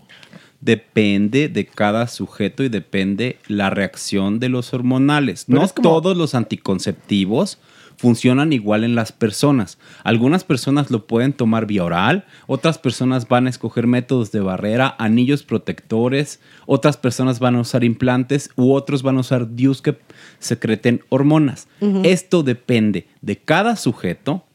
Depende 0.62 1.50
de 1.50 1.66
cada 1.66 2.08
sujeto 2.08 2.64
y 2.64 2.70
depende 2.70 3.38
la 3.48 3.70
reacción 3.70 4.40
de 4.40 4.50
los 4.50 4.74
hormonales. 4.74 5.46
Pero 5.48 5.62
no 5.62 5.68
como- 5.70 5.90
todos 5.90 6.18
los 6.18 6.34
anticonceptivos 6.36 7.60
funcionan 7.98 8.54
igual 8.54 8.84
en 8.84 8.94
las 8.94 9.12
personas. 9.12 9.80
Algunas 10.04 10.44
personas 10.44 10.92
lo 10.92 11.08
pueden 11.08 11.34
tomar 11.34 11.66
vía 11.66 11.84
oral, 11.84 12.26
otras 12.46 12.78
personas 12.78 13.28
van 13.28 13.48
a 13.48 13.50
escoger 13.50 13.88
métodos 13.88 14.32
de 14.32 14.40
barrera, 14.40 14.96
anillos 15.00 15.42
protectores, 15.42 16.40
otras 16.68 16.96
personas 16.96 17.40
van 17.40 17.56
a 17.56 17.62
usar 17.62 17.84
implantes 17.84 18.52
u 18.56 18.72
otros 18.74 19.02
van 19.02 19.18
a 19.18 19.22
usar 19.22 19.56
DIUs 19.56 19.82
que 19.82 19.98
secreten 20.38 21.02
hormonas. 21.10 21.68
Esto 22.04 22.44
depende 22.44 23.08
de 23.22 23.38
cada 23.38 23.76
sujeto, 23.76 24.46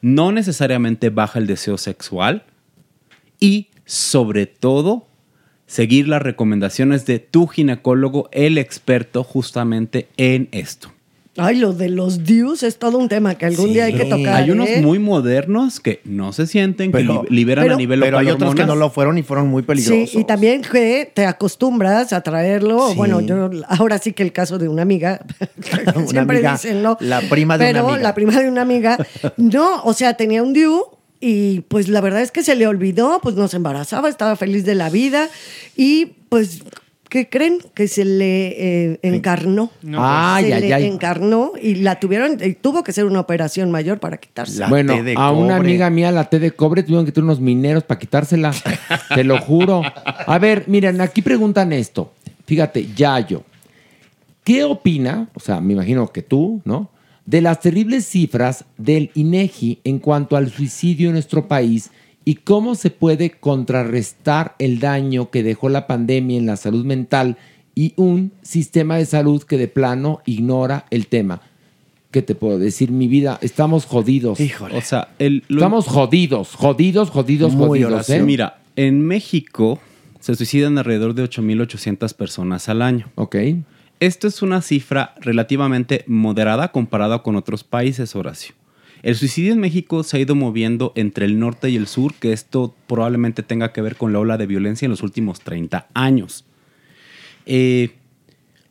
no 0.00 0.30
necesariamente 0.30 1.10
baja 1.10 1.40
el 1.40 1.48
deseo 1.48 1.78
sexual 1.78 2.44
y 3.40 3.68
sobre 3.84 4.46
todo 4.46 5.08
seguir 5.72 6.06
las 6.06 6.20
recomendaciones 6.20 7.06
de 7.06 7.18
tu 7.18 7.46
ginecólogo, 7.46 8.28
el 8.32 8.58
experto 8.58 9.24
justamente 9.24 10.06
en 10.18 10.48
esto. 10.52 10.92
Ay, 11.38 11.56
lo 11.56 11.72
de 11.72 11.88
los 11.88 12.24
DIUs 12.24 12.62
es 12.62 12.78
todo 12.78 12.98
un 12.98 13.08
tema 13.08 13.36
que 13.36 13.46
algún 13.46 13.72
día 13.72 13.86
hay 13.86 13.94
que 13.94 14.04
tocar. 14.04 14.34
Hay 14.34 14.50
unos 14.50 14.68
¿eh? 14.68 14.82
muy 14.82 14.98
modernos 14.98 15.80
que 15.80 16.02
no 16.04 16.34
se 16.34 16.46
sienten, 16.46 16.92
Pero- 16.92 17.22
que 17.22 17.30
li- 17.30 17.36
liberan 17.36 17.64
pero- 17.64 17.74
a 17.74 17.78
nivel 17.78 18.00
Pero 18.00 18.18
hay 18.18 18.28
otros 18.28 18.54
que 18.54 18.66
no 18.66 18.76
lo 18.76 18.90
fueron 18.90 19.16
y 19.16 19.22
fueron 19.22 19.48
muy 19.48 19.62
peligrosos. 19.62 20.10
Sí, 20.10 20.18
y 20.18 20.24
también 20.24 20.60
que 20.60 21.10
te 21.14 21.24
acostumbras 21.24 22.12
a 22.12 22.20
traerlo. 22.20 22.90
Sí. 22.90 22.96
Bueno, 22.98 23.22
yo 23.22 23.48
ahora 23.68 23.96
sí 23.96 24.12
que 24.12 24.22
el 24.22 24.32
caso 24.32 24.58
de 24.58 24.68
una 24.68 24.82
amiga, 24.82 25.24
Una 25.94 26.06
siempre 26.06 26.36
amiga, 26.36 26.52
dicen, 26.52 26.82
¿no? 26.82 26.98
La 27.00 27.22
prima 27.22 27.56
de 27.56 27.64
Pero 27.64 27.84
una 27.84 27.94
amiga. 27.94 28.02
la 28.10 28.14
prima 28.14 28.38
de 28.38 28.48
una 28.50 28.60
amiga, 28.60 28.98
no, 29.38 29.82
o 29.84 29.94
sea, 29.94 30.12
tenía 30.18 30.42
un 30.42 30.52
DIU 30.52 30.84
y 31.24 31.60
pues 31.68 31.88
la 31.88 32.00
verdad 32.00 32.20
es 32.20 32.32
que 32.32 32.42
se 32.42 32.56
le 32.56 32.66
olvidó, 32.66 33.20
pues 33.22 33.36
no 33.36 33.46
se 33.46 33.56
embarazaba, 33.56 34.08
estaba 34.08 34.34
feliz 34.34 34.64
de 34.64 34.74
la 34.74 34.90
vida 34.90 35.28
y 35.76 36.06
pues, 36.28 36.64
¿qué 37.08 37.28
creen? 37.28 37.58
Que 37.74 37.86
se 37.86 38.04
le 38.04 38.90
eh, 38.92 38.98
encarnó. 39.02 39.70
No. 39.82 40.00
Ay, 40.02 40.50
se 40.50 40.60
le 40.60 40.86
encarnó 40.86 41.52
y 41.62 41.76
la 41.76 42.00
tuvieron, 42.00 42.38
y 42.42 42.54
tuvo 42.54 42.82
que 42.82 42.92
ser 42.92 43.04
una 43.04 43.20
operación 43.20 43.70
mayor 43.70 44.00
para 44.00 44.16
quitarse. 44.16 44.66
bueno, 44.66 44.94
a 45.16 45.30
una 45.30 45.54
amiga 45.54 45.90
mía, 45.90 46.10
la 46.10 46.28
T 46.28 46.40
de 46.40 46.50
cobre, 46.50 46.82
tuvieron 46.82 47.06
que 47.06 47.12
tener 47.12 47.26
unos 47.26 47.40
mineros 47.40 47.84
para 47.84 48.00
quitársela. 48.00 48.52
Te 49.14 49.22
lo 49.22 49.38
juro. 49.38 49.82
A 50.04 50.38
ver, 50.40 50.64
miren, 50.66 51.00
aquí 51.00 51.22
preguntan 51.22 51.72
esto. 51.72 52.12
Fíjate, 52.46 52.88
Yayo. 52.96 53.44
¿Qué 54.42 54.64
opina? 54.64 55.28
O 55.34 55.40
sea, 55.40 55.60
me 55.60 55.74
imagino 55.74 56.10
que 56.10 56.22
tú, 56.22 56.60
¿no? 56.64 56.90
De 57.26 57.40
las 57.40 57.60
terribles 57.60 58.04
cifras 58.06 58.64
del 58.78 59.10
INEGI 59.14 59.78
en 59.84 59.98
cuanto 60.00 60.36
al 60.36 60.50
suicidio 60.50 61.08
en 61.08 61.14
nuestro 61.14 61.46
país 61.48 61.90
y 62.24 62.36
cómo 62.36 62.74
se 62.74 62.90
puede 62.90 63.30
contrarrestar 63.30 64.54
el 64.58 64.78
daño 64.80 65.30
que 65.30 65.42
dejó 65.42 65.68
la 65.68 65.86
pandemia 65.86 66.38
en 66.38 66.46
la 66.46 66.56
salud 66.56 66.84
mental 66.84 67.36
y 67.74 67.94
un 67.96 68.32
sistema 68.42 68.96
de 68.96 69.06
salud 69.06 69.42
que 69.44 69.56
de 69.56 69.68
plano 69.68 70.20
ignora 70.26 70.84
el 70.90 71.06
tema. 71.06 71.40
¿Qué 72.10 72.20
te 72.22 72.34
puedo 72.34 72.58
decir? 72.58 72.90
Mi 72.90 73.08
vida, 73.08 73.38
estamos 73.40 73.86
jodidos. 73.86 74.38
O 74.76 74.80
sea, 74.82 75.08
el, 75.18 75.42
lo- 75.48 75.58
Estamos 75.58 75.86
jodidos, 75.86 76.54
jodidos, 76.54 77.08
jodidos, 77.10 77.54
jodidos. 77.54 78.10
¿eh? 78.10 78.22
Mira, 78.22 78.58
en 78.76 79.00
México 79.00 79.80
se 80.20 80.34
suicidan 80.36 80.76
alrededor 80.76 81.14
de 81.14 81.24
8.800 81.24 82.14
personas 82.14 82.68
al 82.68 82.82
año. 82.82 83.10
Ok. 83.14 83.36
Esto 84.02 84.26
es 84.26 84.42
una 84.42 84.62
cifra 84.62 85.14
relativamente 85.20 86.02
moderada 86.08 86.72
comparada 86.72 87.22
con 87.22 87.36
otros 87.36 87.62
países, 87.62 88.16
Horacio. 88.16 88.52
El 89.04 89.14
suicidio 89.14 89.52
en 89.52 89.60
México 89.60 90.02
se 90.02 90.16
ha 90.16 90.20
ido 90.20 90.34
moviendo 90.34 90.92
entre 90.96 91.24
el 91.24 91.38
norte 91.38 91.70
y 91.70 91.76
el 91.76 91.86
sur, 91.86 92.12
que 92.14 92.32
esto 92.32 92.74
probablemente 92.88 93.44
tenga 93.44 93.72
que 93.72 93.80
ver 93.80 93.94
con 93.94 94.12
la 94.12 94.18
ola 94.18 94.38
de 94.38 94.48
violencia 94.48 94.86
en 94.86 94.90
los 94.90 95.04
últimos 95.04 95.42
30 95.42 95.86
años. 95.94 96.44
Eh, 97.46 97.90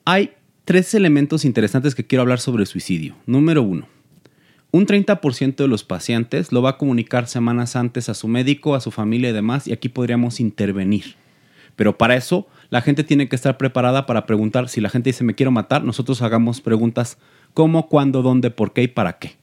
hay 0.04 0.32
tres 0.66 0.94
elementos 0.96 1.46
interesantes 1.46 1.96
que 1.96 2.06
quiero 2.06 2.24
hablar 2.24 2.42
sobre 2.42 2.64
el 2.64 2.68
suicidio. 2.68 3.16
Número 3.26 3.64
uno, 3.64 3.88
un 4.72 4.86
30% 4.86 5.56
de 5.56 5.68
los 5.70 5.86
pacientes 5.86 6.52
lo 6.52 6.62
va 6.62 6.72
a 6.72 6.78
comunicar 6.78 7.30
semanas 7.30 7.78
antes 7.78 8.10
a 8.10 8.16
su 8.16 8.28
médico, 8.28 8.76
a 8.76 8.82
su 8.82 8.92
familia 8.92 9.30
y 9.30 9.34
demás, 9.34 9.66
y 9.66 9.72
aquí 9.72 9.88
podríamos 9.88 10.42
intervenir. 10.42 11.16
Pero 11.78 11.98
para 11.98 12.16
eso, 12.18 12.48
la 12.72 12.82
gente 12.82 13.04
tiene 13.04 13.30
que 13.30 13.36
estar 13.36 13.58
preparada 13.58 14.08
para 14.08 14.26
preguntar. 14.26 14.70
Si 14.70 14.82
la 14.82 14.90
gente 14.90 15.10
dice 15.10 15.24
me 15.24 15.36
quiero 15.36 15.52
matar, 15.52 15.84
nosotros 15.84 16.22
hagamos 16.24 16.62
preguntas 16.62 17.18
cómo, 17.54 17.90
cuándo, 17.90 18.24
dónde, 18.24 18.50
por 18.50 18.74
qué 18.74 18.84
y 18.84 18.88
para 18.88 19.20
qué. 19.20 19.36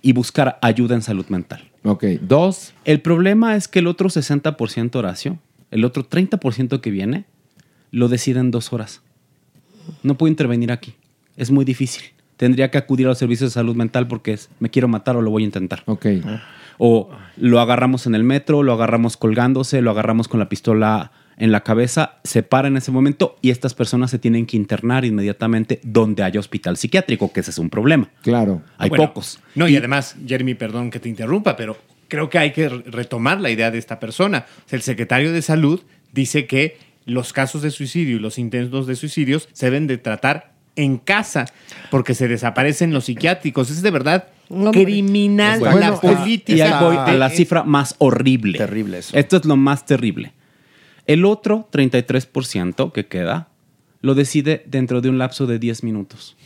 Y 0.00 0.12
buscar 0.12 0.58
ayuda 0.62 0.94
en 0.94 1.02
salud 1.02 1.26
mental. 1.28 1.68
Ok, 1.82 2.04
dos. 2.22 2.72
El 2.84 3.00
problema 3.00 3.56
es 3.56 3.66
que 3.66 3.80
el 3.80 3.88
otro 3.88 4.08
60% 4.08 4.94
Horacio, 4.94 5.38
el 5.72 5.84
otro 5.84 6.08
30% 6.08 6.80
que 6.80 6.90
viene, 6.90 7.24
lo 7.90 8.08
decide 8.08 8.38
en 8.38 8.52
dos 8.52 8.72
horas. 8.72 9.02
No 10.04 10.16
puedo 10.16 10.30
intervenir 10.30 10.70
aquí. 10.70 10.94
Es 11.36 11.50
muy 11.50 11.64
difícil. 11.64 12.04
Tendría 12.36 12.70
que 12.70 12.78
acudir 12.78 13.06
a 13.06 13.10
los 13.10 13.18
servicios 13.18 13.50
de 13.50 13.54
salud 13.54 13.74
mental 13.74 14.06
porque 14.06 14.32
es 14.34 14.48
me 14.60 14.70
quiero 14.70 14.86
matar 14.86 15.16
o 15.16 15.22
lo 15.22 15.32
voy 15.32 15.42
a 15.42 15.46
intentar. 15.46 15.82
Ok. 15.86 16.06
O 16.78 17.10
lo 17.36 17.58
agarramos 17.58 18.06
en 18.06 18.14
el 18.14 18.22
metro, 18.22 18.62
lo 18.62 18.74
agarramos 18.74 19.16
colgándose, 19.16 19.82
lo 19.82 19.90
agarramos 19.90 20.28
con 20.28 20.38
la 20.38 20.48
pistola 20.48 21.10
en 21.38 21.52
la 21.52 21.60
cabeza, 21.62 22.16
se 22.24 22.42
para 22.42 22.68
en 22.68 22.76
ese 22.76 22.90
momento 22.90 23.36
y 23.42 23.50
estas 23.50 23.74
personas 23.74 24.10
se 24.10 24.18
tienen 24.18 24.44
que 24.46 24.56
internar 24.56 25.04
inmediatamente 25.04 25.80
donde 25.82 26.22
haya 26.22 26.40
hospital 26.40 26.76
psiquiátrico, 26.76 27.32
que 27.32 27.40
ese 27.40 27.50
es 27.52 27.58
un 27.58 27.70
problema. 27.70 28.08
Claro. 28.22 28.62
Hay 28.76 28.88
Bueno, 28.88 29.06
pocos. 29.06 29.38
No, 29.54 29.68
y, 29.68 29.76
además, 29.76 30.16
Jeremy, 30.26 30.54
perdón 30.54 30.90
que 30.90 30.98
te 31.00 31.08
interrumpa, 31.08 31.56
pero 31.56 31.76
creo 32.08 32.28
que 32.28 32.38
hay 32.38 32.52
que 32.52 32.68
re- 32.68 32.82
retomar 32.86 33.40
la 33.40 33.50
idea 33.50 33.70
de 33.70 33.78
esta 33.78 34.00
persona. 34.00 34.46
El 34.70 34.82
secretario 34.82 35.32
de 35.32 35.42
Salud 35.42 35.80
dice 36.12 36.46
que 36.46 36.76
los 37.06 37.32
casos 37.32 37.62
de 37.62 37.70
suicidio 37.70 38.16
y 38.16 38.20
los 38.20 38.38
intentos 38.38 38.86
de 38.86 38.96
suicidios 38.96 39.48
se 39.52 39.66
deben 39.66 39.86
de 39.86 39.98
tratar 39.98 40.52
en 40.76 40.98
casa 40.98 41.46
porque 41.90 42.14
se 42.14 42.28
desaparecen 42.28 42.92
los 42.92 43.06
psiquiátricos. 43.06 43.70
Es 43.70 43.82
de 43.82 43.90
verdad 43.90 44.28
criminal 44.72 45.60
Bueno, 45.60 45.78
la 45.78 46.00
política. 46.00 46.56
Y 46.56 46.60
ahí 46.60 46.72
voy 46.84 46.96
a 46.96 47.12
la 47.14 47.30
cifra 47.30 47.62
más 47.64 47.94
horrible. 47.98 48.58
Terrible 48.58 48.98
eso. 48.98 49.16
Esto 49.16 49.36
es 49.38 49.44
lo 49.44 49.56
más 49.56 49.86
terrible. 49.86 50.32
El 51.08 51.24
otro 51.24 51.68
33% 51.72 52.92
que 52.92 53.06
queda 53.06 53.48
lo 54.00 54.14
decide 54.14 54.62
dentro 54.66 55.00
de 55.00 55.08
un 55.08 55.18
lapso 55.18 55.46
de 55.46 55.58
10 55.58 55.82
minutos. 55.82 56.36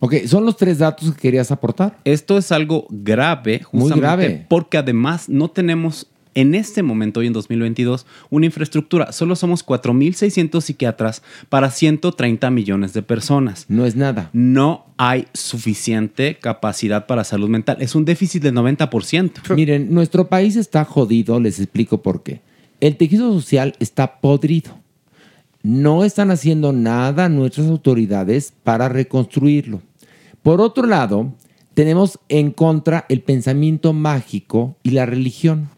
Ok, 0.00 0.14
son 0.26 0.46
los 0.46 0.56
tres 0.56 0.78
datos 0.78 1.12
que 1.12 1.20
querías 1.20 1.50
aportar. 1.50 1.98
Esto 2.04 2.38
es 2.38 2.52
algo 2.52 2.86
grave, 2.88 3.62
Muy 3.72 3.82
justamente 3.90 4.00
grave. 4.28 4.46
porque 4.48 4.78
además 4.78 5.28
no 5.28 5.50
tenemos 5.50 6.06
en 6.34 6.54
este 6.54 6.84
momento, 6.84 7.18
hoy 7.18 7.26
en 7.26 7.32
2022, 7.32 8.06
una 8.30 8.46
infraestructura. 8.46 9.10
Solo 9.10 9.34
somos 9.34 9.66
4.600 9.66 10.60
psiquiatras 10.60 11.22
para 11.48 11.68
130 11.68 12.48
millones 12.50 12.92
de 12.92 13.02
personas. 13.02 13.66
No 13.68 13.84
es 13.84 13.96
nada. 13.96 14.30
No 14.32 14.86
hay 14.98 15.26
suficiente 15.34 16.38
capacidad 16.38 17.06
para 17.06 17.24
salud 17.24 17.48
mental. 17.48 17.78
Es 17.80 17.96
un 17.96 18.04
déficit 18.04 18.40
del 18.44 18.54
90%. 18.54 19.56
Miren, 19.56 19.92
nuestro 19.92 20.28
país 20.28 20.54
está 20.54 20.84
jodido, 20.84 21.40
les 21.40 21.58
explico 21.58 22.02
por 22.02 22.22
qué. 22.22 22.40
El 22.80 22.96
tejido 22.96 23.32
social 23.32 23.74
está 23.80 24.20
podrido. 24.20 24.70
No 25.62 26.04
están 26.04 26.30
haciendo 26.30 26.72
nada 26.72 27.28
nuestras 27.28 27.66
autoridades 27.66 28.52
para 28.62 28.88
reconstruirlo. 28.88 29.82
Por 30.42 30.60
otro 30.60 30.86
lado, 30.86 31.34
tenemos 31.74 32.20
en 32.28 32.52
contra 32.52 33.04
el 33.08 33.22
pensamiento 33.22 33.92
mágico 33.92 34.76
y 34.84 34.90
la 34.90 35.06
religión, 35.06 35.68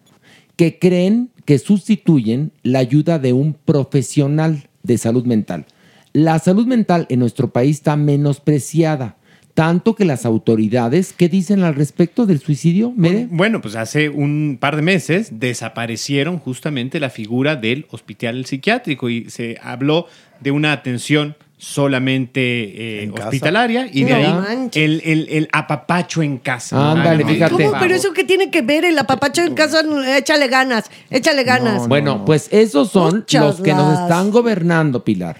que 0.56 0.78
creen 0.78 1.30
que 1.46 1.58
sustituyen 1.58 2.52
la 2.62 2.80
ayuda 2.80 3.18
de 3.18 3.32
un 3.32 3.54
profesional 3.54 4.68
de 4.82 4.98
salud 4.98 5.24
mental. 5.24 5.64
La 6.12 6.38
salud 6.38 6.66
mental 6.66 7.06
en 7.08 7.20
nuestro 7.20 7.50
país 7.50 7.76
está 7.76 7.96
menospreciada, 7.96 9.16
tanto 9.54 9.94
que 9.94 10.04
las 10.04 10.24
autoridades, 10.24 11.12
¿qué 11.16 11.28
dicen 11.28 11.62
al 11.64 11.74
respecto 11.74 12.24
del 12.26 12.40
suicidio, 12.40 12.92
Mere? 12.96 13.26
Bueno, 13.30 13.60
pues 13.60 13.74
hace 13.76 14.08
un 14.08 14.56
par 14.60 14.76
de 14.76 14.82
meses 14.82 15.28
desaparecieron 15.40 16.38
justamente 16.38 17.00
la 17.00 17.10
figura 17.10 17.56
del 17.56 17.86
hospital 17.90 18.46
psiquiátrico 18.46 19.08
y 19.10 19.28
se 19.28 19.58
habló 19.62 20.06
de 20.40 20.50
una 20.50 20.72
atención 20.72 21.36
solamente 21.58 23.02
eh, 23.04 23.10
casa. 23.14 23.28
hospitalaria 23.28 23.86
y 23.92 24.04
de 24.04 24.10
No 24.10 24.16
ahí 24.16 24.68
el, 24.74 25.02
el- 25.04 25.28
el 25.30 25.48
apapacho 25.52 26.22
en 26.22 26.38
casa. 26.38 26.92
Ándale, 26.92 27.24
fíjate. 27.24 27.64
¿Cómo? 27.64 27.78
Pero 27.80 27.94
eso 27.94 28.12
que 28.12 28.24
tiene 28.24 28.50
que 28.50 28.62
ver 28.62 28.84
el 28.84 28.98
apapacho 28.98 29.42
en 29.42 29.54
casa, 29.54 29.82
échale 30.16 30.48
ganas, 30.48 30.90
échale 31.10 31.44
ganas. 31.44 31.86
Bueno, 31.88 32.24
pues 32.24 32.48
esos 32.50 32.90
son 32.90 33.16
Muchas 33.16 33.42
los 33.42 33.60
que 33.60 33.72
nos 33.74 33.98
están 34.00 34.30
gobernando, 34.30 35.04
Pilar. 35.04 35.36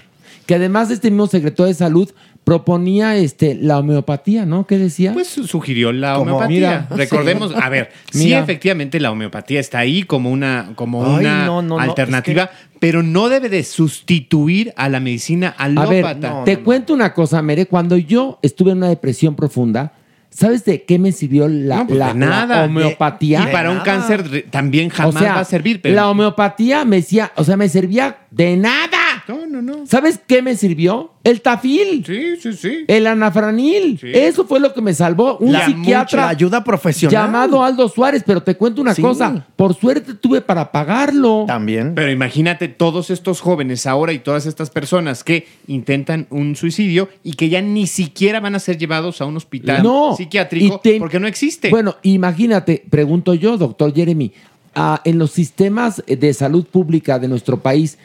Que 0.47 0.57
además 0.57 0.89
de 0.89 0.95
este 0.95 1.11
mismo 1.11 1.27
secretario 1.29 1.67
de 1.69 1.75
salud 1.75 2.11
proponía 2.51 3.15
este, 3.15 3.55
la 3.55 3.79
homeopatía, 3.79 4.45
¿no? 4.45 4.67
¿Qué 4.67 4.77
decía? 4.77 5.13
Pues 5.13 5.29
sugirió 5.29 5.93
la 5.93 6.15
Como- 6.15 6.23
homeopatía. 6.33 6.89
Mira. 6.91 6.97
Recordemos, 6.97 7.55
a 7.55 7.69
ver, 7.69 7.93
sí, 8.11 8.35
efectivamente 8.35 8.99
la 8.99 9.13
homeopatía 9.13 9.61
está 9.61 9.79
ahí 9.79 10.03
como 10.03 10.33
una, 10.33 10.73
como 10.75 11.05
Ay, 11.07 11.21
una 11.27 11.47
no, 11.47 11.63
no, 11.63 11.77
no, 11.77 11.79
alternativa, 11.81 12.51
pero 12.81 13.05
no 13.05 13.29
debe 13.29 13.51
de 13.51 13.63
sustituir 13.63 14.73
a 14.77 14.89
la 14.89 14.99
medicina 14.99 15.55
A 15.59 15.69
ver, 15.87 16.05
alópata. 16.05 16.43
te 16.45 16.59
cuento 16.59 16.93
una 16.93 17.15
cosa, 17.15 17.41
Mere. 17.41 17.67
Cuando 17.67 17.97
yo 17.97 18.41
estuve 18.43 18.73
en 18.73 18.79
una 18.79 18.89
depresión 18.89 19.37
profunda, 19.37 19.93
¿sabes 20.31 20.65
de 20.65 20.83
qué 20.83 20.99
me 20.99 21.13
sirvió 21.13 21.47
la, 21.47 21.77
No, 21.77 21.87
pues 21.87 21.99
la- 22.01 22.15
nada. 22.15 22.47
la 22.63 22.65
homeopatía? 22.65 23.47
Y 23.49 23.53
para 23.53 23.71
un 23.71 23.79
cáncer 23.81 24.47
también 24.51 24.89
jamás 24.89 25.15
O 25.15 25.19
sea, 25.21 25.35
va 25.35 25.41
a 25.41 25.45
servir. 25.45 25.81
Pero... 25.83 25.95
La 25.95 26.09
homeopatía 26.11 26.85
me 26.85 26.97
decía, 26.97 27.31
o 27.37 27.45
sea, 27.45 27.57
me 27.57 27.69
servía 27.69 28.19
de 28.31 28.57
nada. 28.57 28.99
No, 29.29 29.47
no, 29.47 29.61
no. 29.63 29.87
¿Sabes 29.87 30.21
qué 30.27 30.41
me 30.43 30.57
sirvió? 30.57 31.13
El 31.25 31.41
tafil. 31.41 32.05
Sí, 32.05 32.37
sí, 32.41 32.53
sí. 32.55 32.85
El 32.89 33.07
anafranil. 33.07 33.99
Eso 34.03 34.45
fue 34.47 34.59
lo 34.61 34.73
que 34.73 34.81
me 34.81 34.95
salvó. 34.95 35.37
Un 35.39 35.53
La 35.53 35.67
psiquiatra. 35.67 36.23
mucha 36.23 36.29
ayuda 36.29 36.65
profesional. 36.65 37.13
Llamado 37.27 37.63
Aldo 37.63 37.89
Suárez, 37.89 38.23
pero 38.27 38.43
te 38.43 38.57
cuento 38.57 38.81
una 38.83 38.95
Sí. 38.95 39.03
cosa. 39.03 39.47
Por 39.57 39.75
suerte 39.75 40.15
tuve 40.15 40.41
para 40.41 40.73
pagarlo. 40.73 41.45
También. 41.47 41.95
Pero 41.95 42.11
imagínate 42.11 42.69
todos 42.69 43.11
estos 43.11 43.41
jóvenes 43.41 43.87
ahora 43.87 44.13
y 44.13 44.19
todas 44.21 44.47
estas 44.47 44.71
personas 44.71 45.23
que 45.23 45.47
intentan 45.67 46.27
un 46.31 46.57
suicidio 46.57 47.09
y 47.23 47.35
que 47.35 47.49
ya 47.49 47.61
ni 47.61 47.87
siquiera 47.87 48.41
van 48.41 48.55
a 48.55 48.59
ser 48.59 48.79
llevados 48.79 49.21
a 49.21 49.27
un 49.27 49.37
hospital 49.37 49.83
No. 49.83 50.15
psiquiátrico 50.17 50.81
te- 50.81 50.99
porque 50.99 51.21
no 51.21 51.27
existe. 51.27 51.69
Bueno, 51.71 51.97
imagínate, 52.03 52.85
pregunto 52.91 53.35
yo, 53.35 53.57
doctor 53.59 53.95
Jeremy, 53.95 54.33
ah, 54.75 55.01
en 55.05 55.19
los 55.19 55.31
sistemas 55.33 56.03
de 56.07 56.33
salud 56.35 56.65
pública 56.65 57.19
de 57.19 57.29
nuestro 57.29 57.59
país, 57.59 57.99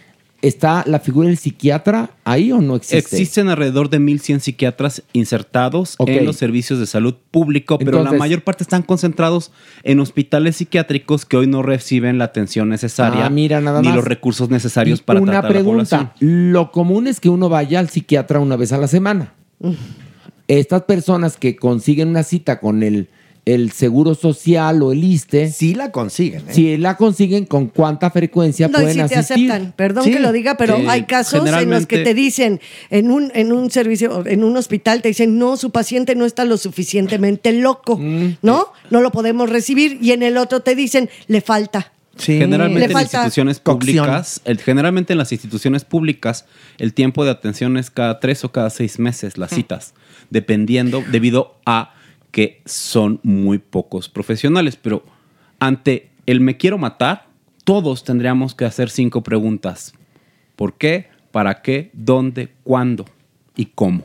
¿está 0.47 0.84
la 0.88 0.99
figura 0.99 1.27
del 1.27 1.38
psiquiatra 1.38 2.11
ahí 2.23 2.51
o 2.51 2.61
no 2.61 2.76
existe? 2.76 2.97
Existen 2.97 3.49
alrededor 3.49 3.89
de 3.89 3.99
1.100 3.99 4.39
psiquiatras 4.39 5.03
insertados 5.13 5.95
en 6.05 6.26
los 6.26 6.35
servicios 6.38 6.80
de 6.80 6.85
salud 6.85 7.15
público, 7.31 7.77
pero 7.80 8.03
la 8.03 8.11
mayor 8.13 8.43
parte 8.43 8.63
están 8.63 8.81
concentrados 8.84 9.51
en 9.84 9.99
hospitales 9.99 10.57
psiquiátricos 10.57 11.26
que 11.26 11.38
hoy 11.38 11.47
no 11.47 11.61
reciben 11.63 12.17
la 12.17 12.26
atención 12.26 12.69
necesaria 12.69 13.26
Ah, 13.26 13.30
mira, 13.30 13.61
nada 13.61 13.81
ni 13.81 13.88
más. 13.88 13.95
los 13.97 14.05
recursos 14.05 14.49
necesarios 14.49 14.99
Y 14.99 15.03
para 15.03 15.19
una 15.19 15.31
tratar 15.34 15.45
a 15.45 15.53
la 15.53 15.53
pregunta. 15.53 15.97
población. 16.15 16.51
Lo 16.51 16.72
común 16.72 17.07
es 17.07 17.19
que 17.19 17.30
uno 17.30 17.49
vaya 17.49 17.80
al 17.80 17.89
psiquiatra 17.89 18.39
una 18.39 18.55
vez 18.55 18.72
a 18.73 18.77
la 18.77 18.88
semana. 18.88 19.34
Estas 20.47 20.84
personas 20.84 21.38
que 21.38 21.55
consiguen 21.55 22.09
una 22.09 22.22
cita 22.23 22.59
con 22.59 22.84
el, 22.84 23.09
el 23.45 23.72
Seguro 23.72 24.15
Social 24.15 24.81
o 24.81 24.91
el 24.91 25.03
ISTE, 25.03 25.51
Sí 25.51 25.76
la 25.76 25.91
consiguen. 25.91 26.41
¿eh? 26.49 26.53
si 26.53 26.77
la 26.77 26.97
consiguen, 26.97 27.45
¿con 27.45 27.67
cuánta 27.67 28.09
frecuencia 28.09 28.67
No, 28.67 28.80
y 28.80 28.81
pueden 28.85 29.07
si 29.07 29.13
te 29.13 29.19
asistir? 29.19 29.51
aceptan, 29.51 29.73
perdón 29.76 30.03
Sí, 30.05 30.11
que 30.11 30.19
lo 30.19 30.31
diga, 30.31 30.57
pero 30.57 30.77
sí. 30.77 30.85
hay 30.89 31.03
casos 31.03 31.47
en 31.47 31.69
los 31.69 31.85
que 31.85 31.99
te 31.99 32.13
dicen 32.15 32.59
en 32.89 33.11
un, 33.11 33.31
en 33.35 33.51
un 33.51 33.69
servicio, 33.69 34.26
en 34.26 34.43
un 34.43 34.57
hospital, 34.57 35.01
te 35.03 35.09
dicen, 35.09 35.38
no, 35.38 35.57
su 35.57 35.69
paciente 35.72 36.15
no 36.15 36.26
está 36.26 36.43
lo 36.43 36.57
suficientemente 36.57 37.51
loco, 37.53 37.97
Mm. 37.97 38.38
¿no? 38.41 38.67
No 38.89 39.01
lo 39.01 39.11
podemos 39.11 39.49
recibir. 39.49 39.99
Y 40.01 40.11
en 40.11 40.23
el 40.23 40.38
otro 40.38 40.61
te 40.61 40.73
dicen, 40.76 41.09
le 41.27 41.41
falta. 41.41 41.91
Sí. 42.17 42.38
Generalmente 42.38 42.80
Le 42.80 42.85
en 42.85 42.91
falta 42.93 43.17
instituciones 43.17 43.59
públicas, 43.59 44.41
el- 44.45 44.59
generalmente 44.59 45.13
en 45.13 45.19
las 45.19 45.31
instituciones 45.34 45.84
públicas, 45.84 46.45
el 46.77 46.93
tiempo 46.93 47.26
de 47.26 47.31
atención 47.31 47.76
es 47.77 47.91
cada 47.91 48.19
tres 48.22 48.43
o 48.45 48.51
cada 48.53 48.69
seis 48.69 48.99
meses 48.99 49.38
las 49.38 49.51
citas, 49.51 49.93
dependiendo, 50.30 51.03
debido 51.11 51.55
a 51.65 51.93
que 52.35 52.61
son 52.65 53.21
muy 53.23 53.59
pocos 53.59 54.09
profesionales. 54.09 54.75
Pero 54.75 55.05
ante 55.57 56.09
el 56.25 56.41
me 56.41 56.57
quiero 56.57 56.77
matar, 56.77 57.27
todos 57.63 58.03
tendríamos 58.03 58.53
que 58.53 58.65
hacer 58.65 58.89
cinco 58.89 59.23
preguntas. 59.23 59.93
¿Por 60.57 60.73
qué? 60.77 61.07
¿Para 61.31 61.61
qué? 61.61 61.91
¿Dónde? 61.93 62.49
¿Cuándo? 62.65 63.05
¿Y 63.55 63.67
cómo? 63.67 64.03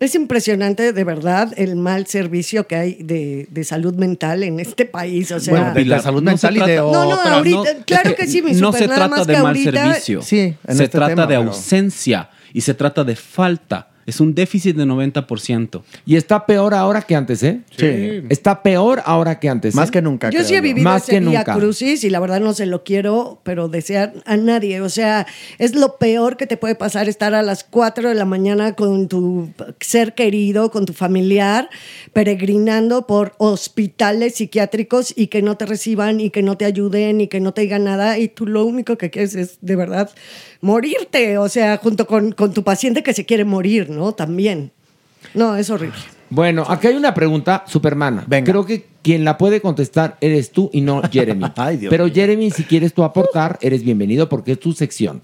Es 0.00 0.16
impresionante, 0.16 0.92
de 0.92 1.04
verdad, 1.04 1.52
el 1.56 1.76
mal 1.76 2.08
servicio 2.08 2.66
que 2.66 2.74
hay 2.74 2.94
de, 2.94 3.46
de 3.48 3.62
salud 3.62 3.94
mental 3.94 4.42
en 4.42 4.58
este 4.58 4.84
país. 4.84 5.30
O 5.30 5.38
sea, 5.38 5.54
Bueno, 5.54 5.72
de 5.72 5.84
la 5.84 6.00
salud 6.02 6.20
no 6.20 6.36
se 6.36 6.48
mental 6.50 6.56
y 6.56 6.70
de 6.70 6.76
trata- 6.78 6.92
No, 6.92 7.04
no, 7.10 7.20
otra- 7.20 7.34
ahorita- 7.36 7.84
claro 7.86 8.16
que 8.16 8.26
sí, 8.26 8.42
mi 8.42 8.54
No 8.54 8.72
super, 8.72 8.80
se 8.80 8.86
nada 8.88 8.96
trata 9.06 9.16
más 9.18 9.26
de 9.28 9.32
mal 9.34 9.46
ahorita- 9.46 9.70
servicio. 9.84 10.20
Sí, 10.22 10.38
en 10.66 10.76
se 10.76 10.84
este 10.84 10.88
trata 10.98 11.10
tema, 11.14 11.26
de 11.28 11.36
pero- 11.38 11.48
ausencia 11.50 12.28
y 12.52 12.60
se 12.60 12.74
trata 12.74 13.04
de 13.04 13.14
falta. 13.14 13.90
Es 14.06 14.20
un 14.20 14.34
déficit 14.34 14.76
de 14.76 14.84
90%. 14.84 15.82
Y 16.06 16.16
está 16.16 16.46
peor 16.46 16.74
ahora 16.74 17.02
que 17.02 17.16
antes, 17.16 17.42
¿eh? 17.42 17.60
Sí. 17.76 18.22
Está 18.28 18.62
peor 18.62 19.02
ahora 19.04 19.38
que 19.40 19.48
antes. 19.48 19.74
Más 19.74 19.88
¿eh? 19.88 19.92
que 19.92 20.02
nunca. 20.02 20.30
Yo 20.30 20.38
creo 20.38 20.48
sí 20.48 20.54
he 20.54 20.60
vivido 20.60 20.84
Más 20.84 21.04
ese 21.04 21.12
que 21.12 21.20
día 21.20 21.38
nunca. 21.40 21.54
crucis 21.54 22.04
y 22.04 22.10
la 22.10 22.20
verdad 22.20 22.40
no 22.40 22.54
se 22.54 22.66
lo 22.66 22.84
quiero, 22.84 23.40
pero 23.42 23.68
desear 23.68 24.14
a 24.26 24.36
nadie. 24.36 24.80
O 24.80 24.88
sea, 24.88 25.26
es 25.58 25.74
lo 25.74 25.96
peor 25.96 26.36
que 26.36 26.46
te 26.46 26.56
puede 26.56 26.74
pasar 26.74 27.08
estar 27.08 27.34
a 27.34 27.42
las 27.42 27.64
4 27.64 28.08
de 28.08 28.14
la 28.14 28.24
mañana 28.24 28.74
con 28.74 29.08
tu 29.08 29.50
ser 29.80 30.14
querido, 30.14 30.70
con 30.70 30.86
tu 30.86 30.92
familiar, 30.92 31.68
peregrinando 32.12 33.06
por 33.06 33.34
hospitales 33.38 34.36
psiquiátricos 34.36 35.12
y 35.16 35.28
que 35.28 35.42
no 35.42 35.56
te 35.56 35.66
reciban 35.66 36.20
y 36.20 36.30
que 36.30 36.42
no 36.42 36.56
te 36.56 36.64
ayuden 36.64 37.20
y 37.20 37.28
que 37.28 37.40
no 37.40 37.52
te 37.52 37.62
digan 37.62 37.84
nada 37.84 38.18
y 38.18 38.28
tú 38.28 38.46
lo 38.46 38.64
único 38.64 38.96
que 38.96 39.10
quieres 39.10 39.34
es 39.34 39.58
de 39.60 39.76
verdad 39.76 40.10
morirte, 40.64 41.36
o 41.38 41.48
sea, 41.48 41.76
junto 41.76 42.06
con, 42.06 42.32
con 42.32 42.52
tu 42.54 42.64
paciente 42.64 43.02
que 43.02 43.12
se 43.12 43.26
quiere 43.26 43.44
morir, 43.44 43.90
¿no? 43.90 44.12
También. 44.12 44.72
No, 45.34 45.56
es 45.56 45.68
horrible. 45.70 45.98
Bueno, 46.30 46.64
aquí 46.66 46.86
hay 46.86 46.96
una 46.96 47.12
pregunta, 47.12 47.64
Supermana. 47.66 48.24
Venga. 48.26 48.50
Creo 48.50 48.64
que 48.64 48.86
quien 49.02 49.24
la 49.24 49.36
puede 49.36 49.60
contestar 49.60 50.16
eres 50.20 50.50
tú 50.52 50.70
y 50.72 50.80
no 50.80 51.02
Jeremy. 51.02 51.44
Ay, 51.56 51.76
Dios 51.76 51.90
Pero. 51.90 52.08
Jeremy, 52.08 52.50
si 52.50 52.64
quieres 52.64 52.94
tú 52.94 53.04
aportar, 53.04 53.58
eres 53.60 53.84
bienvenido 53.84 54.28
porque 54.28 54.52
es 54.52 54.60
tu 54.60 54.72
sección. 54.72 55.22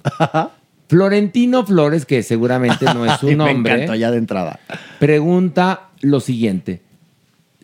Florentino 0.88 1.64
Flores, 1.64 2.04
que 2.04 2.22
seguramente 2.22 2.84
no 2.86 3.06
es 3.06 3.12
su 3.20 3.26
Me 3.26 3.36
nombre, 3.36 3.74
encantó 3.74 3.94
ya 3.94 4.10
de 4.10 4.18
entrada. 4.18 4.60
pregunta 4.98 5.88
lo 6.00 6.20
siguiente. 6.20 6.82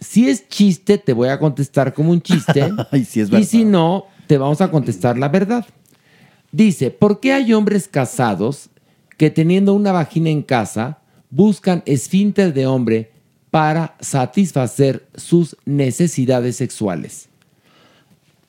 Si 0.01 0.29
es 0.29 0.49
chiste, 0.49 0.99
te 0.99 1.13
voy 1.13 1.29
a 1.29 1.39
contestar 1.39 1.93
como 1.93 2.11
un 2.11 2.23
chiste. 2.23 2.73
Ay, 2.91 3.05
sí 3.05 3.21
es 3.21 3.29
y 3.29 3.33
verdad. 3.33 3.47
si 3.47 3.65
no, 3.65 4.07
te 4.27 4.39
vamos 4.39 4.61
a 4.61 4.71
contestar 4.71 5.19
la 5.19 5.29
verdad. 5.29 5.65
Dice, 6.53 6.91
¿por 6.91 7.21
qué 7.21 7.33
hay 7.33 7.53
hombres 7.53 7.89
casados 7.89 8.71
que 9.17 9.31
teniendo 9.31 9.75
una 9.75 9.93
vagina 9.93 10.31
en 10.31 10.43
casa 10.43 10.99
buscan 11.31 11.83
esfínter 11.87 12.55
de 12.55 12.67
hombre 12.67 13.11
para 13.51 13.95
satisfacer 14.01 15.07
sus 15.15 15.57
necesidades 15.65 16.57
sexuales? 16.57 17.29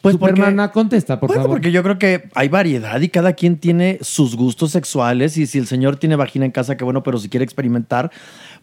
Pues 0.02 0.14
Supermana, 0.14 0.72
contesta, 0.72 1.20
por 1.20 1.28
Bueno, 1.28 1.42
favor. 1.44 1.56
porque 1.58 1.72
yo 1.72 1.82
creo 1.82 1.98
que 1.98 2.30
hay 2.36 2.48
variedad 2.50 3.02
y 3.02 3.10
cada 3.10 3.34
quien 3.34 3.58
tiene 3.58 3.98
sus 4.02 4.36
gustos 4.36 4.72
sexuales 4.72 5.36
y 5.38 5.48
si 5.48 5.58
el 5.58 5.66
señor 5.66 5.98
tiene 5.98 6.16
vagina 6.16 6.46
en 6.46 6.52
casa, 6.52 6.78
qué 6.78 6.84
bueno, 6.84 7.02
pero 7.02 7.18
si 7.18 7.30
quiere 7.30 7.44
experimentar, 7.44 8.12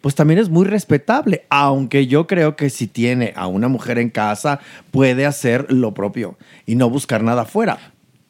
pues 0.01 0.15
también 0.15 0.39
es 0.39 0.49
muy 0.49 0.65
respetable, 0.65 1.45
aunque 1.49 2.07
yo 2.07 2.25
creo 2.25 2.55
que 2.55 2.69
si 2.69 2.87
tiene 2.87 3.33
a 3.35 3.47
una 3.47 3.67
mujer 3.67 3.99
en 3.99 4.09
casa, 4.09 4.59
puede 4.91 5.25
hacer 5.25 5.71
lo 5.71 5.93
propio 5.93 6.37
y 6.65 6.75
no 6.75 6.89
buscar 6.89 7.21
nada 7.21 7.41
afuera. 7.43 7.77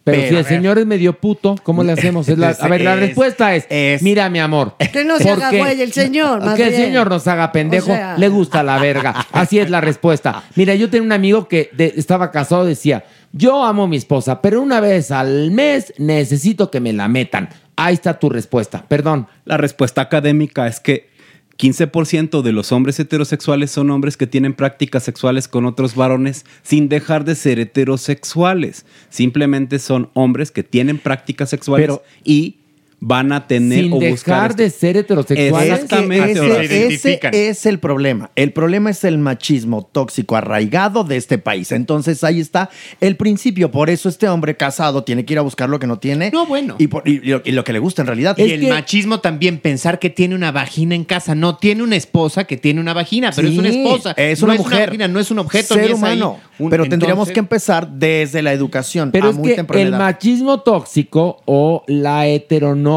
Pero, 0.05 0.17
Pero, 0.19 0.29
si 0.29 0.35
el 0.35 0.45
señor 0.45 0.77
es 0.77 0.85
medio 0.85 1.19
puto, 1.19 1.55
¿cómo 1.63 1.83
le 1.83 1.91
hacemos? 1.93 2.29
Es 2.29 2.37
la- 2.37 2.49
a 2.59 2.67
ver, 2.67 2.81
la 2.81 2.93
Es- 2.93 2.99
respuesta 2.99 3.55
es, 3.55 4.01
mira, 4.03 4.29
mi 4.29 4.39
amor. 4.39 4.75
Que 4.93 5.03
no 5.03 5.17
se 5.17 5.29
haga 5.31 5.49
güey 5.51 5.81
el 5.81 5.91
señor, 5.91 6.45
más 6.45 6.55
Que 6.55 6.67
el 6.67 6.75
señor 6.75 7.09
nos 7.09 7.27
haga 7.27 7.51
pendejo, 7.51 7.91
O 7.91 7.95
sea- 7.95 8.15
le 8.17 8.29
gusta 8.29 8.61
la 8.61 8.77
verga. 8.77 9.13
Así 9.31 9.57
es 9.59 9.69
la 9.71 9.81
respuesta. 9.81 10.43
Mira, 10.55 10.75
yo 10.75 10.89
tenía 10.91 11.05
un 11.07 11.11
amigo 11.11 11.47
que 11.47 11.69
de- 11.73 11.91
estaba 11.97 12.29
casado, 12.31 12.65
decía, 12.65 13.03
yo 13.33 13.63
amo 13.65 13.83
a 13.85 13.87
mi 13.87 13.97
esposa, 13.97 14.41
pero 14.41 14.61
una 14.61 14.79
vez 14.79 15.09
al 15.09 15.49
mes 15.51 15.91
necesito 15.97 16.69
que 16.69 16.79
me 16.79 16.93
la 16.93 17.07
metan. 17.07 17.49
Ahí 17.75 17.95
está 17.95 18.17
tu 18.19 18.29
respuesta. 18.29 18.85
Perdón. 18.87 19.27
La 19.43 19.57
respuesta 19.57 20.01
académica 20.01 20.67
es 20.67 20.79
que 20.79 21.09
15% 21.57 22.41
de 22.41 22.51
los 22.51 22.71
hombres 22.71 22.99
heterosexuales 22.99 23.71
son 23.71 23.89
hombres 23.89 24.17
que 24.17 24.27
tienen 24.27 24.53
prácticas 24.53 25.03
sexuales 25.03 25.47
con 25.47 25.65
otros 25.65 25.95
varones 25.95 26.45
sin 26.63 26.89
dejar 26.89 27.23
de 27.23 27.35
ser 27.35 27.59
heterosexuales. 27.59 28.85
Simplemente 29.09 29.79
son 29.79 30.09
hombres 30.13 30.51
que 30.51 30.63
tienen 30.63 30.97
prácticas 30.97 31.49
sexuales 31.49 31.87
Pero- 31.87 32.03
y 32.23 32.57
van 33.07 33.31
a 33.31 33.45
tener 33.45 33.83
Sin 33.83 33.93
o 33.93 33.99
buscar 33.99 34.35
dejar 34.35 34.49
esto. 34.51 34.63
de 34.63 34.69
ser 34.71 34.97
heterosexuales. 34.97 35.73
Exactamente. 35.73 36.87
Ese, 36.95 37.19
es 37.31 37.65
el 37.67 37.77
problema. 37.79 38.31
El 38.35 38.51
problema 38.51 38.89
es 38.89 39.03
el 39.03 39.19
machismo 39.19 39.87
tóxico 39.91 40.35
arraigado 40.35 41.03
de 41.03 41.15
este 41.17 41.37
país. 41.37 41.71
Entonces 41.71 42.23
ahí 42.23 42.39
está 42.39 42.71
el 43.01 43.15
principio. 43.15 43.69
Por 43.69 43.91
eso 43.91 44.09
este 44.09 44.27
hombre 44.27 44.57
casado 44.57 45.03
tiene 45.03 45.23
que 45.23 45.33
ir 45.33 45.39
a 45.39 45.43
buscar 45.43 45.69
lo 45.69 45.77
que 45.77 45.85
no 45.85 45.99
tiene. 45.99 46.31
No, 46.31 46.47
bueno. 46.47 46.77
Y, 46.79 46.87
por- 46.87 47.07
y 47.07 47.19
lo, 47.19 47.43
y 47.45 47.51
lo 47.51 47.63
que 47.63 47.73
le 47.73 47.79
gusta 47.79 48.01
en 48.01 48.07
realidad. 48.07 48.35
Y 48.39 48.49
el 48.51 48.67
machismo 48.69 49.19
también, 49.19 49.59
pensar 49.59 49.99
que 49.99 50.09
tiene 50.09 50.33
una 50.33 50.51
vagina 50.51 50.95
en 50.95 51.03
casa. 51.03 51.35
No 51.35 51.57
tiene 51.57 51.83
una 51.83 51.95
esposa 51.97 52.45
que 52.45 52.57
tiene 52.57 52.81
una 52.81 52.93
vagina, 52.93 53.31
pero 53.35 53.47
es 53.47 53.57
una 53.57 53.69
esposa. 53.69 54.13
Es 54.17 54.41
No 54.41 54.47
una 54.47 54.55
mujer. 54.55 54.87
vagina, 54.87 55.07
no 55.07 55.19
es 55.19 55.29
un 55.29 55.37
objeto. 55.39 55.75
Ser 55.75 55.85
ni 55.85 55.91
es 55.93 56.03
ahí 56.03 56.15
humano. 56.17 56.39
un- 56.57 56.69
pero 56.71 56.83
tendríamos 56.89 57.27
entonces- 57.29 57.33
que 57.35 57.39
empezar 57.39 57.87
desde 57.87 58.41
la 58.41 58.51
educación. 58.51 59.11
Pero 59.11 59.27
a 59.27 59.29
es 59.29 59.35
muy 59.35 59.49
que 59.49 59.55
temprana 59.57 59.81
el 59.83 59.89
edad. 59.89 59.99
machismo 59.99 60.61
tóxico 60.61 61.43
o 61.45 61.83
la 61.85 62.25
heteronorma 62.27 62.94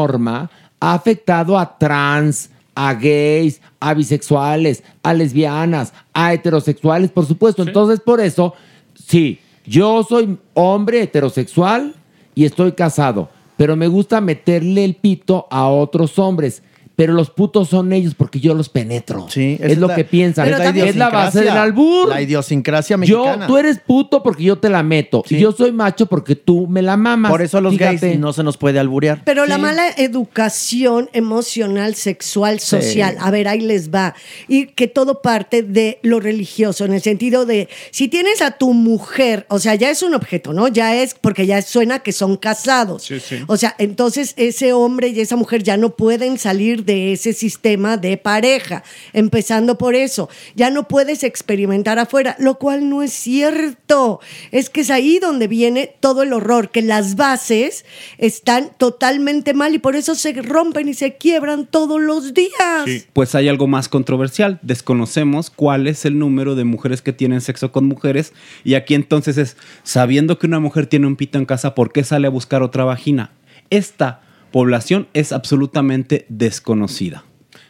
ha 0.79 0.93
afectado 0.93 1.57
a 1.57 1.77
trans, 1.77 2.49
a 2.75 2.93
gays, 2.93 3.61
a 3.79 3.93
bisexuales, 3.93 4.83
a 5.03 5.13
lesbianas, 5.13 5.93
a 6.13 6.33
heterosexuales, 6.33 7.11
por 7.11 7.25
supuesto. 7.25 7.63
Entonces, 7.63 7.99
por 7.99 8.21
eso, 8.21 8.53
sí, 8.95 9.39
yo 9.65 10.03
soy 10.03 10.37
hombre 10.53 11.01
heterosexual 11.01 11.95
y 12.35 12.45
estoy 12.45 12.71
casado, 12.71 13.29
pero 13.57 13.75
me 13.75 13.87
gusta 13.87 14.21
meterle 14.21 14.85
el 14.85 14.95
pito 14.95 15.47
a 15.51 15.67
otros 15.67 16.17
hombres. 16.19 16.63
Pero 16.99 17.13
los 17.13 17.29
putos 17.29 17.69
son 17.69 17.93
ellos 17.93 18.13
porque 18.13 18.41
yo 18.41 18.53
los 18.53 18.67
penetro. 18.67 19.25
Sí, 19.29 19.57
es, 19.61 19.77
lo 19.77 19.87
la- 19.87 19.95
que 19.95 20.03
piensan. 20.03 20.49
Es 20.49 20.97
la 20.97 21.09
base 21.09 21.39
del 21.39 21.47
albur. 21.55 22.09
La 22.09 22.21
idiosincrasia 22.21 22.97
Yo, 22.97 23.19
mexicana. 23.23 23.47
tú 23.47 23.57
eres 23.57 23.79
puto 23.79 24.21
porque 24.21 24.43
yo 24.43 24.57
te 24.57 24.67
la 24.67 24.83
meto. 24.83 25.23
Y 25.29 25.37
yo 25.39 25.53
soy 25.53 25.71
macho 25.71 26.07
porque 26.07 26.35
tú 26.35 26.67
me 26.67 26.81
la 26.81 26.97
mamas. 26.97 27.31
Por 27.31 27.41
eso 27.41 27.57
a 27.57 27.61
los 27.61 27.71
Fíjate. 27.75 27.95
gays 28.07 28.19
no 28.19 28.33
se 28.33 28.43
nos 28.43 28.57
puede 28.57 28.79
alburear. 28.79 29.21
Pero 29.23 29.45
la 29.45 29.57
mala 29.57 29.83
educación 29.95 31.09
emocional, 31.13 31.95
sexual, 31.95 32.59
Sí. 32.59 32.67
social, 32.81 33.15
a 33.21 33.31
ver, 33.31 33.47
ahí 33.47 33.61
les 33.61 33.89
va. 33.91 34.13
Y 34.49 34.65
que 34.67 34.87
todo 34.89 35.21
parte 35.21 35.63
de 35.63 35.99
lo 36.03 36.19
religioso, 36.19 36.83
en 36.83 36.91
el 36.93 37.01
sentido 37.01 37.45
de, 37.45 37.69
si 37.91 38.09
tienes 38.09 38.41
a 38.41 38.51
tu 38.57 38.73
mujer, 38.73 39.45
o 39.49 39.59
sea, 39.59 39.75
ya 39.75 39.89
es 39.89 40.03
un 40.03 40.15
objeto, 40.15 40.51
¿no? 40.51 40.67
Ya 40.67 40.97
es, 41.01 41.13
porque 41.13 41.45
ya 41.45 41.61
suena 41.61 41.99
que 41.99 42.11
son 42.11 42.35
casados. 42.35 43.09
O 43.47 43.55
sea, 43.55 43.73
entonces 43.77 44.33
ese 44.35 44.73
hombre 44.73 45.07
y 45.07 45.21
esa 45.21 45.37
mujer 45.37 45.63
ya 45.63 45.77
no 45.77 45.91
pueden 45.95 46.37
salir 46.37 46.83
de 46.83 46.88
ese 46.93 47.33
sistema 47.33 47.97
de 47.97 48.17
pareja, 48.17 48.83
empezando 49.13 49.77
por 49.77 49.95
eso. 49.95 50.29
Ya 50.55 50.69
no 50.69 50.87
puedes 50.87 51.23
experimentar 51.23 51.99
afuera, 51.99 52.35
lo 52.39 52.55
cual 52.55 52.89
no 52.89 53.01
es 53.01 53.13
cierto. 53.13 54.19
Es 54.51 54.69
que 54.69 54.81
es 54.81 54.89
ahí 54.89 55.19
donde 55.19 55.47
viene 55.47 55.93
todo 55.99 56.23
el 56.23 56.33
horror, 56.33 56.69
que 56.69 56.81
las 56.81 57.15
bases 57.15 57.85
están 58.17 58.71
totalmente 58.77 59.53
mal 59.53 59.73
y 59.75 59.79
por 59.79 59.95
eso 59.95 60.15
se 60.15 60.33
rompen 60.33 60.87
y 60.87 60.93
se 60.93 61.17
quiebran 61.17 61.67
todos 61.67 61.99
los 62.01 62.33
días. 62.33 63.05
Pues 63.13 63.35
hay 63.35 63.47
algo 63.47 63.67
más 63.67 63.89
controversial. 63.89 64.59
Desconocemos 64.61 65.49
cuál 65.49 65.87
es 65.87 66.05
el 66.05 66.19
número 66.19 66.55
de 66.55 66.63
mujeres 66.63 67.01
que 67.01 67.13
tienen 67.13 67.41
sexo 67.41 67.71
con 67.71 67.85
mujeres. 67.85 68.33
Y 68.63 68.75
aquí 68.75 68.95
entonces 68.95 69.37
es, 69.37 69.57
sabiendo 69.83 70.39
que 70.39 70.47
una 70.47 70.59
mujer 70.59 70.87
tiene 70.87 71.07
un 71.07 71.15
pito 71.15 71.37
en 71.37 71.45
casa, 71.45 71.75
¿por 71.75 71.91
qué 71.91 72.03
sale 72.03 72.27
a 72.27 72.31
buscar 72.31 72.63
otra 72.63 72.83
vagina? 72.83 73.31
Esta 73.69 74.21
población 74.51 75.07
es 75.13 75.31
absolutamente 75.31 76.25
desconocida. 76.29 77.23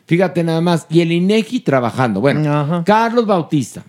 Fíjate 0.05 0.43
nada 0.43 0.61
más. 0.61 0.87
Y 0.89 1.01
el 1.01 1.11
INEGI 1.11 1.59
trabajando. 1.59 2.19
Bueno, 2.19 2.83
Carlos 2.85 3.25
Bautista. 3.25 3.83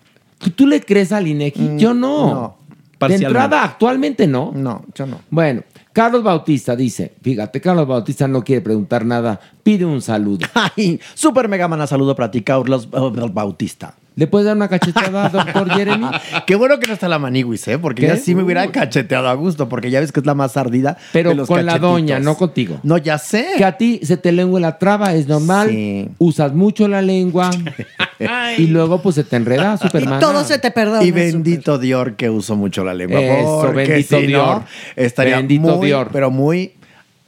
¿Tú, 0.55 0.67
le 0.67 0.81
crees 0.81 1.13
al 1.13 1.27
INEGI? 1.27 1.77
yo 1.77 1.95
no. 1.95 2.27
Mm, 2.27 2.31
no. 2.31 2.61
De 3.09 3.15
entrada, 3.15 3.65
actualmente 3.65 4.27
no. 4.27 4.53
No, 4.55 4.85
yo 4.95 5.07
no. 5.07 5.21
Bueno, 5.31 5.63
Carlos 5.93 6.23
Bautista 6.23 6.77
dice, 6.77 7.15
fíjate, 7.23 7.61
Carlos 7.61 7.87
Bautista 7.87 8.29
no 8.29 8.45
quiere 8.45 8.61
preguntar 8.61 9.05
nada, 9.05 9.41
pide 9.63 9.85
un 9.85 10.03
saludo. 10.03 10.47
Ay, 10.77 11.01
super 11.15 11.49
mega 11.49 11.67
mana 11.67 11.87
saludo 11.87 12.15
para 12.15 12.31
ti, 12.31 12.43
Carlos 12.43 12.89
Bautista. 12.91 13.95
¿Le 14.21 14.27
puedes 14.27 14.45
dar 14.45 14.55
una 14.55 14.69
cachetada, 14.69 15.29
doctor 15.33 15.71
Jeremy? 15.71 16.09
Qué 16.47 16.55
bueno 16.55 16.79
que 16.79 16.87
no 16.87 16.93
está 16.93 17.09
la 17.09 17.19
maniguis, 17.19 17.67
¿eh? 17.69 17.79
Porque 17.79 18.03
¿Qué? 18.03 18.09
ya 18.09 18.17
sí 18.19 18.35
me 18.35 18.43
hubiera 18.43 18.71
cacheteado 18.71 19.31
a 19.31 19.33
gusto, 19.33 19.71
porque 19.71 19.91
ya 19.91 19.99
ves 19.99 20.13
que 20.13 20.21
es 20.21 20.27
la 20.27 20.35
más 20.35 20.59
ardida. 20.59 20.99
Pero 21.11 21.31
de 21.31 21.37
los 21.37 21.49
con 21.49 21.65
la 21.65 21.79
doña, 21.79 22.21
no 22.21 22.37
contigo. 22.37 22.81
No, 22.83 22.99
ya 22.99 23.17
sé. 23.17 23.47
Que 23.57 23.65
a 23.65 23.79
ti 23.79 24.01
se 24.03 24.19
te 24.19 24.31
lengua 24.33 24.61
la 24.61 24.77
traba, 24.77 25.15
es 25.15 25.27
normal. 25.27 25.71
Usas 26.19 26.53
mucho 26.53 26.87
la 26.87 27.01
lengua. 27.01 27.49
y 28.59 28.67
luego 28.67 29.01
pues 29.01 29.15
se 29.15 29.25
te 29.25 29.37
enreda, 29.37 29.79
Superman. 29.79 30.21
Todo 30.21 30.45
se 30.45 30.59
te 30.59 30.71
perdona. 30.71 31.03
Y 31.03 31.13
bendito 31.13 31.79
Dior 31.79 32.17
que 32.17 32.29
uso 32.29 32.57
mucho 32.57 32.85
la 32.85 32.93
lengua. 32.93 33.23
Eso, 33.23 33.63
porque 33.65 33.87
bendito 33.87 34.19
si 34.19 34.25
no, 34.25 34.29
Dior. 34.29 34.63
estaría 34.97 35.37
Bendito 35.39 35.79
muy, 35.79 35.87
Dior. 35.87 36.11
pero 36.13 36.31
muy, 36.31 36.75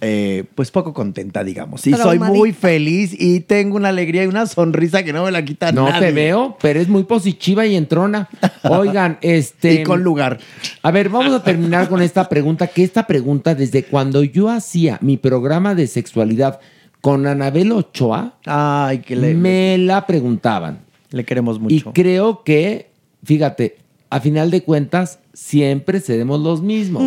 eh, 0.04 0.42
pues 0.56 0.72
poco 0.72 0.92
contenta, 0.92 1.44
digamos. 1.44 1.86
Y 1.86 1.92
soy 1.94 2.18
muy 2.18 2.52
feliz 2.52 3.14
y 3.16 3.38
tengo 3.38 3.76
una 3.76 3.90
alegría 3.90 4.24
y 4.24 4.26
una 4.26 4.46
sonrisa 4.46 5.04
que 5.04 5.12
no 5.12 5.24
me 5.24 5.30
la 5.30 5.44
quita 5.44 5.70
No 5.70 5.88
nadie. 5.88 6.08
te 6.08 6.12
veo, 6.12 6.56
pero 6.60 6.80
es 6.80 6.88
muy 6.88 7.04
positiva 7.04 7.64
y 7.66 7.76
entrona. 7.76 8.28
Oigan, 8.64 9.18
este. 9.22 9.74
Y 9.74 9.82
con 9.84 10.02
lugar. 10.02 10.40
A 10.82 10.90
ver, 10.90 11.08
vamos 11.08 11.32
a 11.32 11.44
terminar 11.44 11.88
con 11.88 12.02
esta 12.02 12.28
pregunta, 12.28 12.66
que 12.66 12.82
esta 12.82 13.06
pregunta, 13.06 13.54
desde 13.54 13.84
cuando 13.84 14.24
yo 14.24 14.48
hacía 14.48 14.98
mi 15.00 15.16
programa 15.18 15.76
de 15.76 15.86
sexualidad 15.86 16.58
con 17.00 17.24
Anabel 17.28 17.70
Ochoa, 17.70 18.34
Ay, 18.44 18.98
que 18.98 19.14
le, 19.14 19.34
me 19.34 19.78
la 19.78 20.04
preguntaban. 20.06 20.80
le 21.10 21.24
queremos 21.24 21.60
mucho. 21.60 21.74
Y 21.74 21.80
creo 21.92 22.42
que, 22.42 22.90
fíjate, 23.22 23.76
a 24.10 24.18
final 24.18 24.50
de 24.50 24.64
cuentas, 24.64 25.20
siempre 25.32 26.00
seremos 26.00 26.40
los 26.40 26.60
mismos. 26.60 27.04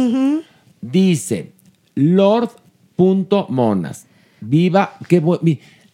Dice 0.79 1.51
Lord.monas. 2.97 4.05
Viva, 4.41 4.93
qué 5.07 5.21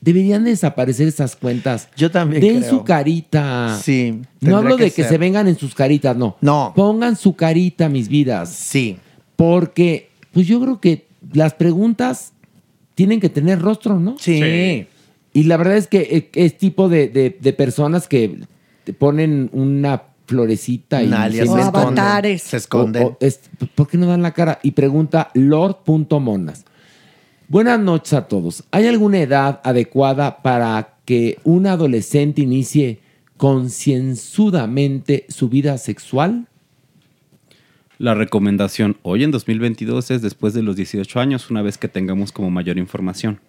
Deberían 0.01 0.43
desaparecer 0.45 1.07
esas 1.07 1.35
cuentas. 1.35 1.87
Yo 1.95 2.09
también 2.09 2.41
Den 2.41 2.57
creo. 2.59 2.69
su 2.69 2.83
carita. 2.83 3.77
Sí. 3.83 4.19
No 4.39 4.57
hablo 4.57 4.75
de 4.75 4.85
que 4.85 5.03
ser. 5.03 5.09
se 5.09 5.17
vengan 5.19 5.47
en 5.47 5.55
sus 5.57 5.75
caritas, 5.75 6.17
no. 6.17 6.37
No. 6.41 6.73
Pongan 6.75 7.15
su 7.15 7.35
carita, 7.35 7.87
mis 7.87 8.07
vidas. 8.07 8.49
Sí. 8.49 8.97
Porque, 9.35 10.09
pues 10.31 10.47
yo 10.47 10.59
creo 10.59 10.81
que 10.81 11.05
las 11.33 11.53
preguntas 11.53 12.33
tienen 12.95 13.19
que 13.19 13.29
tener 13.29 13.61
rostro, 13.61 13.99
¿no? 13.99 14.15
Sí. 14.17 14.41
Sí. 14.41 14.87
Y 15.33 15.43
la 15.43 15.57
verdad 15.57 15.77
es 15.77 15.85
que 15.87 15.99
eh, 16.01 16.29
es 16.33 16.57
tipo 16.57 16.89
de, 16.89 17.07
de- 17.07 17.37
de 17.39 17.53
personas 17.53 18.07
que 18.07 18.39
te 18.83 18.93
ponen 18.93 19.49
una 19.53 20.01
florecita 20.25 21.03
y 21.03 21.13
alias, 21.13 21.47
se 21.47 21.59
esconden, 21.61 21.67
Avatares. 21.67 22.41
se 22.41 22.57
esconden. 22.57 23.03
O- 23.03 23.07
o 23.09 23.17
es- 23.19 23.41
¿Por 23.75 23.87
qué 23.87 23.97
no 23.99 24.07
dan 24.07 24.23
la 24.23 24.31
cara? 24.33 24.59
Y 24.63 24.71
pregunta 24.71 25.29
Lord.monas. 25.35 26.65
Buenas 27.51 27.81
noches 27.81 28.13
a 28.13 28.29
todos. 28.29 28.63
¿Hay 28.71 28.87
alguna 28.87 29.19
edad 29.19 29.59
adecuada 29.65 30.41
para 30.41 30.93
que 31.03 31.37
un 31.43 31.67
adolescente 31.67 32.41
inicie 32.41 33.01
concienzudamente 33.35 35.25
su 35.27 35.49
vida 35.49 35.77
sexual? 35.77 36.47
La 37.97 38.13
recomendación 38.13 38.95
hoy 39.01 39.25
en 39.25 39.31
2022 39.31 40.11
es 40.11 40.21
después 40.21 40.53
de 40.53 40.63
los 40.63 40.77
18 40.77 41.19
años, 41.19 41.51
una 41.51 41.61
vez 41.61 41.77
que 41.77 41.89
tengamos 41.89 42.31
como 42.31 42.49
mayor 42.49 42.77
información. 42.77 43.41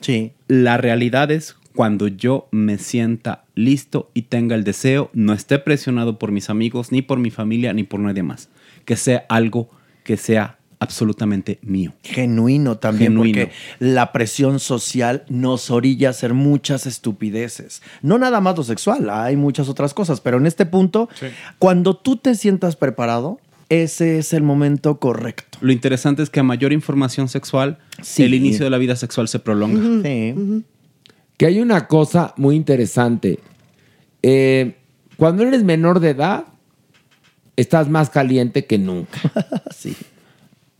Sí. 0.00 0.32
La 0.48 0.76
realidad 0.76 1.30
es 1.30 1.54
cuando 1.76 2.08
yo 2.08 2.48
me 2.50 2.76
sienta 2.76 3.44
listo 3.54 4.10
y 4.14 4.22
tenga 4.22 4.56
el 4.56 4.64
deseo, 4.64 5.10
no 5.12 5.32
esté 5.32 5.60
presionado 5.60 6.18
por 6.18 6.32
mis 6.32 6.50
amigos, 6.50 6.90
ni 6.90 7.02
por 7.02 7.20
mi 7.20 7.30
familia, 7.30 7.72
ni 7.72 7.84
por 7.84 8.00
nadie 8.00 8.24
más. 8.24 8.48
Que 8.84 8.96
sea 8.96 9.26
algo 9.28 9.70
que 10.02 10.16
sea 10.16 10.58
absolutamente 10.78 11.58
mío. 11.62 11.94
Genuino 12.02 12.76
también, 12.78 13.12
Genuino. 13.12 13.40
porque 13.46 13.52
la 13.78 14.12
presión 14.12 14.60
social 14.60 15.24
nos 15.28 15.70
orilla 15.70 16.08
a 16.08 16.10
hacer 16.10 16.34
muchas 16.34 16.86
estupideces. 16.86 17.82
No 18.02 18.18
nada 18.18 18.40
más 18.40 18.56
lo 18.56 18.62
sexual, 18.64 19.08
hay 19.10 19.36
muchas 19.36 19.68
otras 19.68 19.94
cosas, 19.94 20.20
pero 20.20 20.36
en 20.36 20.46
este 20.46 20.66
punto, 20.66 21.08
cuando 21.58 21.96
tú 21.96 22.16
te 22.16 22.34
sientas 22.34 22.76
preparado, 22.76 23.40
ese 23.68 24.18
es 24.18 24.32
el 24.32 24.42
momento 24.42 24.98
correcto. 25.00 25.58
Lo 25.60 25.72
interesante 25.72 26.22
es 26.22 26.30
que 26.30 26.40
a 26.40 26.44
mayor 26.44 26.72
información 26.72 27.28
sexual, 27.28 27.78
Sí. 28.02 28.22
el 28.22 28.34
inicio 28.34 28.64
de 28.64 28.70
la 28.70 28.78
vida 28.78 28.94
sexual 28.96 29.28
se 29.28 29.38
prolonga. 29.38 30.02
Que 30.02 31.46
hay 31.46 31.60
una 31.60 31.86
cosa 31.88 32.32
muy 32.36 32.54
interesante. 32.56 33.40
Eh, 34.22 34.76
cuando 35.16 35.42
eres 35.42 35.64
menor 35.64 36.00
de 36.00 36.10
edad, 36.10 36.44
estás 37.56 37.88
más 37.88 38.08
caliente 38.10 38.66
que 38.66 38.78
nunca. 38.78 39.18
sí. 39.76 39.96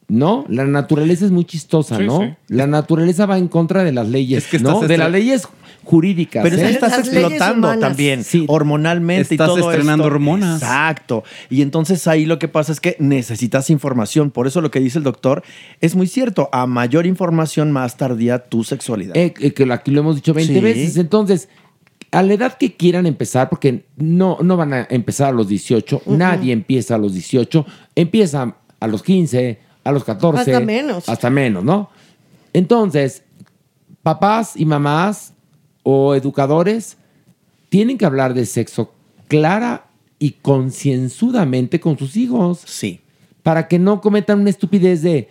¿No? 0.09 0.45
La 0.49 0.65
naturaleza 0.65 1.25
es 1.25 1.31
muy 1.31 1.45
chistosa, 1.45 1.97
Sí, 1.99 2.05
¿no? 2.07 2.21
sí. 2.21 2.35
La 2.49 2.67
naturaleza 2.67 3.27
va 3.27 3.39
en 3.39 3.49
contra 3.49 3.83
de 3.85 3.93
las 3.93 4.09
leyes, 4.09 4.47
que 4.47 4.59
¿no? 4.59 4.81
De 4.81 4.87
estre- 4.95 4.99
las 4.99 5.11
leyes 5.11 5.49
jurídicas. 5.83 6.43
Pero 6.43 6.57
es 6.57 6.63
que 6.63 6.69
¿eh? 6.69 6.73
estás 6.73 6.99
explotando 6.99 7.79
también 7.79 8.25
hormonalmente 8.49 9.35
y 9.35 9.37
Estás 9.37 9.49
todo 9.49 9.71
estrenando 9.71 10.05
esto. 10.05 10.15
hormonas. 10.15 10.61
Exacto. 10.63 11.23
Y 11.51 11.63
entonces 11.63 12.07
ahí 12.09 12.25
lo 12.27 12.39
que 12.39 12.49
pasa 12.49 12.73
es 12.73 12.81
que 12.81 12.97
necesitas 12.99 13.71
información. 13.71 14.31
Por 14.31 14.47
eso 14.47 14.61
lo 14.61 14.71
que 14.71 14.81
dice 14.81 14.99
el 14.99 15.05
doctor 15.05 15.43
es 15.81 15.95
muy 15.95 16.07
cierto. 16.09 16.49
A 16.53 16.67
mayor 16.67 17.07
información, 17.07 17.71
más 17.73 17.97
tardía 17.97 18.39
tu 18.49 18.65
sexualidad. 18.65 19.17
Eh, 19.17 19.35
eh, 19.41 19.53
que 19.53 19.71
aquí 19.73 19.91
lo 19.93 20.01
hemos 20.01 20.17
dicho 20.17 20.35
20 20.35 20.55
Sí. 20.55 20.61
veces. 20.61 20.97
Entonces, 20.97 21.49
a 22.11 22.23
la 22.23 22.35
edad 22.35 22.57
que 22.59 22.75
quieran 22.75 23.07
empezar, 23.07 23.49
porque 23.49 23.85
no, 23.97 24.39
no 24.43 24.57
van 24.57 24.73
a 24.73 24.87
empezar 24.91 25.29
a 25.29 25.33
los 25.33 25.49
18, 25.49 26.03
Uh-uh. 26.05 26.17
nadie 26.17 26.53
empieza 26.53 26.95
a 26.97 26.99
los 26.99 27.13
18, 27.13 27.65
empieza 27.95 28.57
a 28.81 28.87
los 28.89 29.03
15, 29.03 29.59
a 29.87 29.93
los 29.93 30.05
14. 30.05 30.41
Hasta 30.53 30.65
menos. 30.65 31.09
Hasta 31.09 31.31
menos, 31.31 31.63
¿no? 31.65 31.91
Entonces, 32.53 33.23
papás 34.03 34.53
y 34.57 34.65
mamás 34.65 35.33
o 35.83 36.15
educadores 36.15 36.97
tienen 37.69 37.99
que 37.99 38.05
hablar 38.07 38.35
de 38.35 38.47
sexo 38.47 38.93
clara 39.29 39.87
y 40.19 40.33
concienzudamente 40.43 41.81
con 41.81 41.99
sus 41.99 42.17
hijos. 42.17 42.61
Sí. 42.65 43.01
Para 43.43 43.69
que 43.69 43.79
no 43.79 44.01
cometan 44.01 44.41
una 44.41 44.51
estupidez 44.51 45.03
de, 45.03 45.29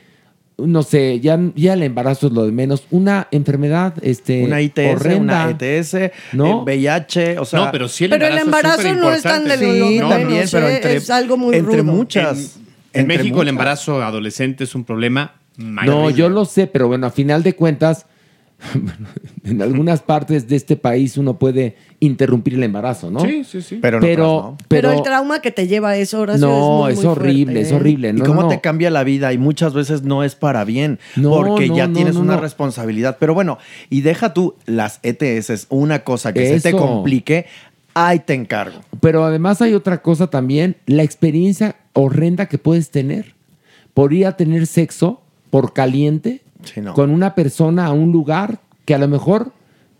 no 0.57 0.84
sé, 0.84 1.19
ya, 1.19 1.40
ya 1.56 1.73
el 1.73 1.84
embarazo 1.84 2.27
es 2.27 2.34
lo 2.34 2.45
de 2.45 2.52
menos, 2.52 2.86
una 2.91 3.27
enfermedad 3.32 3.94
este, 4.02 4.44
Una 4.44 4.61
ITS, 4.61 4.80
horrenda. 4.95 5.48
una 5.48 5.57
ETS, 5.60 5.95
¿no? 6.34 6.61
eh, 6.61 6.64
VIH, 6.64 7.40
o 7.40 7.45
sea... 7.45 7.60
No, 7.65 7.72
pero 7.72 7.88
sí 7.88 8.06
el 8.06 8.11
Pero 8.11 8.27
el 8.27 8.38
embarazo, 8.38 8.80
es 8.82 8.86
embarazo 8.86 9.10
no 9.10 9.14
es 9.15 9.23
tan 9.23 9.44
de 9.45 9.53
superimportante. 9.56 9.80
lo 9.80 9.88
Sí, 9.90 9.99
también, 10.10 10.27
menos, 10.40 10.52
pero 10.52 10.68
¿eh? 10.69 10.76
entre- 10.76 10.95
es 10.95 11.10
algo 11.10 11.38
muy 11.38 11.56
entre 11.56 11.82
rudo. 11.82 11.91
muchas. 11.91 12.56
En, 12.57 12.65
en 12.95 13.07
México 13.07 13.41
el 13.41 13.49
embarazo 13.49 14.01
adolescente 14.01 14.63
es 14.63 14.76
un 14.76 14.84
problema 14.84 15.35
mayor. 15.57 15.95
No, 15.95 16.09
yo 16.09 16.30
lo 16.30 16.45
sé, 16.45 16.67
pero 16.67 16.88
bueno, 16.88 17.07
a 17.07 17.11
final 17.11 17.43
de 17.43 17.53
cuentas, 17.53 18.07
en 19.43 19.61
algunas 19.61 20.01
partes 20.01 20.47
de 20.47 20.55
este 20.55 20.76
país 20.76 21.17
uno 21.17 21.38
puede 21.38 21.76
interrumpir 21.99 22.55
el 22.55 22.63
embarazo, 22.63 23.11
¿no? 23.11 23.19
Sí, 23.19 23.43
sí, 23.43 23.61
sí. 23.61 23.80
Pero, 23.81 23.99
Pero, 23.99 24.23
en 24.23 24.30
otras 24.30 24.51
no. 24.51 24.57
Pero, 24.67 24.91
el 24.91 25.01
trauma 25.01 25.41
que 25.41 25.51
te 25.51 25.67
lleva 25.67 25.89
a 25.89 25.97
eso, 25.97 26.22
Horacio, 26.22 26.47
No, 26.47 26.88
es, 26.88 26.97
es, 26.97 27.03
muy, 27.03 27.05
muy 27.05 27.11
horrible, 27.13 27.53
fuerte, 27.53 27.61
es 27.61 27.72
¿eh? 27.72 27.76
horrible. 27.76 28.09
y 28.09 28.13
No, 28.13 28.26
cómo 28.26 28.41
no, 28.43 28.47
te 28.47 28.61
cambia 28.61 28.89
la 28.89 29.03
vida 29.03 29.34
y 29.34 29.38
muchas 29.38 29.73
veces 29.73 30.03
no 30.03 30.23
es 30.23 30.35
para 30.35 30.63
bien 30.63 30.99
No, 31.15 31.31
porque 31.31 31.67
ya 31.69 31.84
no, 31.84 31.89
no, 31.89 31.95
tienes 31.95 32.15
no, 32.15 32.22
una 32.22 32.35
no. 32.35 32.41
responsabilidad. 32.41 33.17
Pero 33.19 33.34
bueno, 33.34 33.57
y 33.89 34.01
deja 34.01 34.34
tú 34.34 34.55
las 34.65 34.99
ETS, 35.03 35.67
una 35.69 36.03
cosa 36.03 36.34
que 36.34 36.59
se 36.59 36.72
te 36.72 36.77
complique, 36.77 37.47
ahí 37.93 38.19
te 38.19 38.34
encargo. 38.34 38.80
Pero 39.01 39.26
además 39.26 39.61
hay 39.61 39.73
otra 39.73 40.01
cosa 40.01 40.27
también, 40.27 40.77
la 40.85 41.03
experiencia 41.03 41.76
horrenda 41.95 42.45
que 42.47 42.57
puedes 42.57 42.91
tener 42.91 43.34
por 43.93 44.13
ir 44.13 44.27
a 44.27 44.38
tener 44.38 44.67
sexo 44.67 45.22
por 45.49 45.73
caliente 45.73 46.41
Sí, 46.63 46.81
no. 46.81 46.93
con 46.93 47.09
una 47.11 47.35
persona 47.35 47.85
a 47.85 47.91
un 47.91 48.11
lugar 48.11 48.59
que 48.85 48.93
a 48.95 48.97
lo 48.97 49.07
mejor 49.07 49.51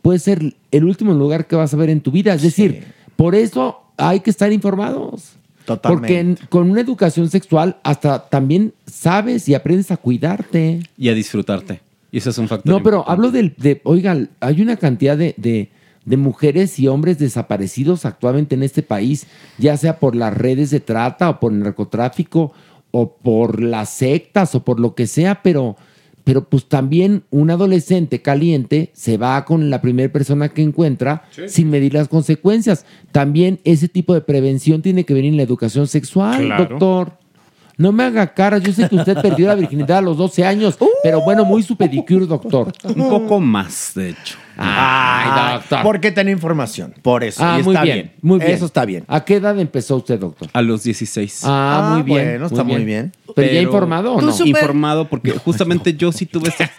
puede 0.02 0.20
ser 0.20 0.54
el 0.72 0.84
último 0.84 1.14
lugar 1.14 1.48
que 1.48 1.56
vas 1.56 1.74
a 1.74 1.78
ver 1.78 1.90
en 1.90 2.02
tu 2.02 2.12
vida. 2.12 2.34
Es 2.34 2.42
decir, 2.44 2.84
por 3.16 3.34
eso 3.36 3.80
hay 3.98 4.20
que 4.20 4.30
estar 4.30 4.52
informados. 4.52 5.34
Totalmente. 5.66 6.00
Porque 6.08 6.20
en- 6.20 6.38
con 6.50 6.70
una 6.70 6.82
educación 6.82 7.30
sexual 7.30 7.78
hasta 7.84 8.28
también 8.30 8.74
sabes 8.86 9.48
y 9.50 9.56
aprendes 9.56 9.90
a 9.92 9.98
cuidarte. 9.98 10.82
Y 10.98 11.10
a 11.10 11.14
disfrutarte. 11.16 11.80
Y 12.12 12.18
eso 12.20 12.30
es 12.30 12.38
un 12.38 12.48
factor. 12.48 12.72
No, 12.72 12.84
pero 12.84 12.98
importante. 12.98 13.12
hablo 13.14 13.32
del, 13.32 13.54
de, 13.58 13.82
oigan, 13.84 14.30
hay 14.40 14.62
una 14.62 14.76
cantidad 14.78 15.18
de, 15.18 15.34
de- 15.38 15.70
de 16.06 16.18
mujeres 16.18 16.80
y 16.80 16.88
hombres 16.88 17.18
desaparecidos 17.20 18.06
actualmente 18.06 18.56
en 18.56 18.64
este 18.64 18.84
país, 18.84 19.28
ya 19.58 19.76
sea 19.76 20.00
por 20.00 20.16
las 20.16 20.34
redes 20.36 20.70
de 20.70 20.80
trata 20.80 21.30
o 21.30 21.40
por 21.40 21.52
el 21.52 21.60
narcotráfico 21.60 22.54
o 22.92 23.16
por 23.18 23.62
las 23.62 23.90
sectas 23.90 24.56
o 24.56 24.64
por 24.64 24.80
lo 24.80 24.96
que 24.96 25.08
sea, 25.08 25.42
pero, 25.44 25.76
pero 26.24 26.48
pues 26.48 26.66
también 26.70 27.24
un 27.32 27.50
adolescente 27.52 28.22
caliente 28.22 28.92
se 28.94 29.18
va 29.18 29.44
con 29.46 29.70
la 29.70 29.82
primera 29.82 30.12
persona 30.14 30.50
que 30.50 30.62
encuentra 30.62 31.24
sin 31.48 31.70
medir 31.70 31.94
las 31.94 32.08
consecuencias. 32.08 32.86
También 33.12 33.60
ese 33.64 33.90
tipo 33.90 34.14
de 34.14 34.22
prevención 34.22 34.82
tiene 34.82 35.04
que 35.04 35.14
venir 35.14 35.32
en 35.32 35.38
la 35.38 35.44
educación 35.44 35.88
sexual, 35.88 36.46
Claro. 36.46 36.66
doctor. 36.70 37.25
No 37.78 37.92
me 37.92 38.04
haga 38.04 38.34
cara, 38.34 38.58
yo 38.58 38.72
sé 38.72 38.88
que 38.88 38.96
usted 38.96 39.22
perdió 39.22 39.48
la 39.48 39.56
virginidad 39.56 39.98
a 39.98 40.02
los 40.02 40.16
12 40.18 40.46
años, 40.46 40.78
pero 41.04 41.22
bueno, 41.22 41.44
muy 41.44 41.62
su 41.62 41.76
pedicure, 41.76 42.26
doctor. 42.26 42.72
Un 42.84 43.10
poco 43.10 43.40
más, 43.42 43.92
de 43.96 44.10
hecho. 44.12 44.38
Ay, 44.58 45.54
doctor. 45.60 45.80
Porque 45.84 46.12
tiene 46.12 46.32
información, 46.32 46.94
por 47.02 47.24
eso. 47.26 47.44
Ah, 47.44 47.58
y 47.60 47.64
muy 47.64 47.74
está 47.76 47.84
bien, 47.84 48.14
muy 48.22 48.40
bien. 48.40 48.52
Eso 48.52 48.66
está 48.66 48.86
bien. 48.86 49.04
¿A 49.10 49.26
qué 49.26 49.36
edad 49.36 49.60
empezó 49.60 49.98
usted, 49.98 50.18
doctor? 50.18 50.48
A 50.54 50.62
los 50.62 50.84
16. 50.84 51.42
Ah, 51.44 51.50
Ah, 51.92 51.94
muy 51.96 52.04
bien. 52.04 52.26
bueno, 52.30 52.46
está 52.48 52.64
muy 52.64 52.86
bien. 52.86 53.12
Pero, 53.36 53.52
ya 53.52 53.60
informado 53.62 54.14
o 54.14 54.22
no? 54.22 54.32
súper- 54.32 54.48
Informado 54.48 55.10
porque 55.10 55.32
justamente 55.32 55.94
yo 55.96 56.14
sí 56.14 56.26
tuve 56.26 56.48
estas, 56.50 56.70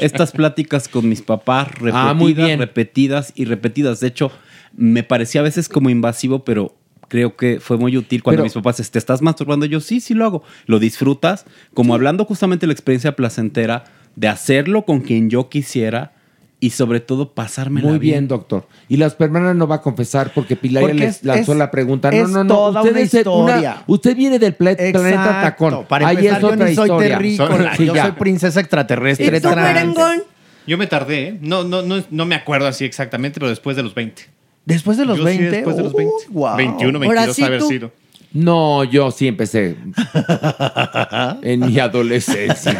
estas 0.00 0.32
pláticas 0.32 0.88
con 0.88 1.08
mis 1.08 1.22
papás 1.22 1.68
repetidas, 1.68 1.94
Ah, 2.10 2.12
muy 2.14 2.34
bien. 2.34 2.58
repetidas 2.58 3.32
y 3.34 3.46
repetidas. 3.46 4.00
De 4.00 4.08
hecho, 4.08 4.30
me 4.76 5.02
parecía 5.02 5.40
a 5.40 5.44
veces 5.44 5.70
como 5.70 5.88
invasivo, 5.88 6.44
pero 6.44 6.74
creo 7.08 7.36
que 7.36 7.60
fue 7.60 7.76
muy 7.76 7.96
útil 7.96 8.22
cuando 8.22 8.38
Pero- 8.38 8.44
mis 8.44 8.52
papás, 8.54 8.76
¿te 8.90 8.98
estás 8.98 9.22
masturbando? 9.22 9.66
Yo 9.66 9.80
sí, 9.80 10.00
sí 10.00 10.14
lo 10.14 10.24
hago. 10.24 10.42
Lo 10.66 10.78
disfrutas, 10.78 11.44
como 11.74 11.94
hablando 11.94 12.24
justamente 12.24 12.62
de 12.64 12.68
la 12.68 12.72
experiencia 12.72 13.14
placentera 13.16 13.84
de 14.16 14.28
hacerlo 14.28 14.84
con 14.84 15.00
quien 15.00 15.28
yo 15.30 15.48
quisiera 15.48 16.12
y 16.60 16.70
sobre 16.70 17.00
todo 17.00 17.34
pasármela 17.34 17.88
Muy 17.90 17.98
bien, 17.98 18.26
doctor. 18.26 18.66
Y 18.88 18.96
la 18.96 19.12
hermana 19.18 19.52
no 19.52 19.66
va 19.66 19.76
a 19.76 19.80
confesar 19.82 20.32
porque 20.34 20.56
Pilar 20.56 20.82
Porque 20.82 20.94
les 20.94 21.16
es- 21.16 21.24
lanzó 21.24 21.52
es- 21.52 21.58
la 21.58 21.70
pregunta. 21.70 22.10
No, 22.10 22.16
es 22.16 22.30
no, 22.30 22.44
no. 22.44 22.54
toda 22.54 22.80
usted, 22.82 22.92
una 22.92 23.00
es 23.00 23.26
una- 23.26 23.82
usted 23.86 24.16
viene 24.16 24.38
del 24.38 24.54
pla- 24.54 24.74
planeta 24.74 24.98
Exacto. 24.98 25.40
Tacón. 25.42 25.86
Para 25.86 26.08
Ahí 26.08 26.16
empezar, 26.16 26.36
es 26.36 26.42
yo 26.42 26.48
otra 26.48 26.68
ni 26.68 26.74
soy 26.74 26.84
historia. 26.86 27.08
terrícola. 27.18 27.76
Sí, 27.76 27.84
yo 27.86 27.94
ya. 27.94 28.02
soy 28.04 28.12
princesa 28.12 28.60
extraterrestre. 28.60 29.26
¿Y 29.26 29.40
tú, 29.40 29.50
trans. 29.50 29.74
merengón? 29.74 30.22
Yo 30.66 30.78
me 30.78 30.86
tardé, 30.86 31.28
¿eh? 31.28 31.38
No, 31.42 31.64
no, 31.64 31.82
no, 31.82 32.02
no 32.10 32.24
me 32.24 32.34
acuerdo 32.34 32.66
así 32.66 32.86
exactamente, 32.86 33.38
pero 33.38 33.50
después 33.50 33.76
de 33.76 33.82
los 33.82 33.94
20. 33.94 34.22
Después 34.64 34.96
de 34.96 35.04
los 35.04 35.18
Yo 35.18 35.26
sí, 35.26 35.38
20. 35.38 35.50
después 35.50 35.76
de 35.76 35.82
los 35.82 35.92
Uy, 35.94 36.04
20. 36.04 36.14
guau. 36.30 36.56
21, 36.56 36.98
Ahora 36.98 37.26
22 37.26 37.36
sí, 37.36 37.42
haber 37.42 37.60
tú. 37.60 37.68
sido. 37.68 37.90
No, 38.32 38.82
yo 38.82 39.12
sí 39.12 39.28
empecé 39.28 39.76
en 41.42 41.60
mi 41.60 41.78
adolescencia. 41.78 42.72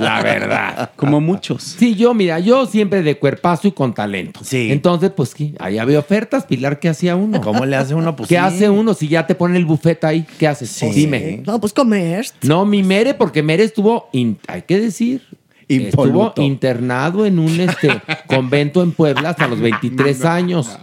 la 0.00 0.22
verdad. 0.22 0.90
Como 0.96 1.20
muchos. 1.20 1.62
Sí, 1.62 1.94
yo, 1.94 2.14
mira, 2.14 2.38
yo 2.38 2.64
siempre 2.66 3.02
de 3.02 3.18
cuerpazo 3.18 3.68
y 3.68 3.72
con 3.72 3.92
talento. 3.92 4.40
Sí. 4.42 4.72
Entonces, 4.72 5.10
pues, 5.14 5.34
¿qué? 5.34 5.52
ahí 5.58 5.76
había 5.78 5.98
ofertas, 5.98 6.44
Pilar, 6.44 6.78
¿qué 6.80 6.88
hacía 6.88 7.16
uno? 7.16 7.40
¿Cómo 7.42 7.66
le 7.66 7.76
hace 7.76 7.94
uno? 7.94 8.16
Pues 8.16 8.28
¿Qué 8.28 8.36
sí. 8.36 8.40
hace 8.40 8.70
uno 8.70 8.94
si 8.94 9.08
ya 9.08 9.26
te 9.26 9.34
ponen 9.34 9.56
el 9.58 9.66
buffet 9.66 10.02
ahí? 10.04 10.24
¿Qué 10.38 10.48
haces? 10.48 10.70
Sí. 10.70 10.88
Dime. 10.90 11.42
No, 11.46 11.60
pues 11.60 11.72
comer. 11.74 12.26
No, 12.42 12.64
mi 12.64 12.82
Mere, 12.82 13.14
porque 13.14 13.42
Mere 13.42 13.64
estuvo, 13.64 14.08
in- 14.12 14.38
hay 14.46 14.62
que 14.62 14.80
decir, 14.80 15.22
estuvo 15.68 16.32
internado 16.36 17.26
en 17.26 17.38
un 17.38 17.60
este, 17.60 18.00
convento 18.26 18.82
en 18.82 18.92
Puebla 18.92 19.30
hasta 19.30 19.46
los 19.46 19.60
23 19.60 20.24
años. 20.24 20.78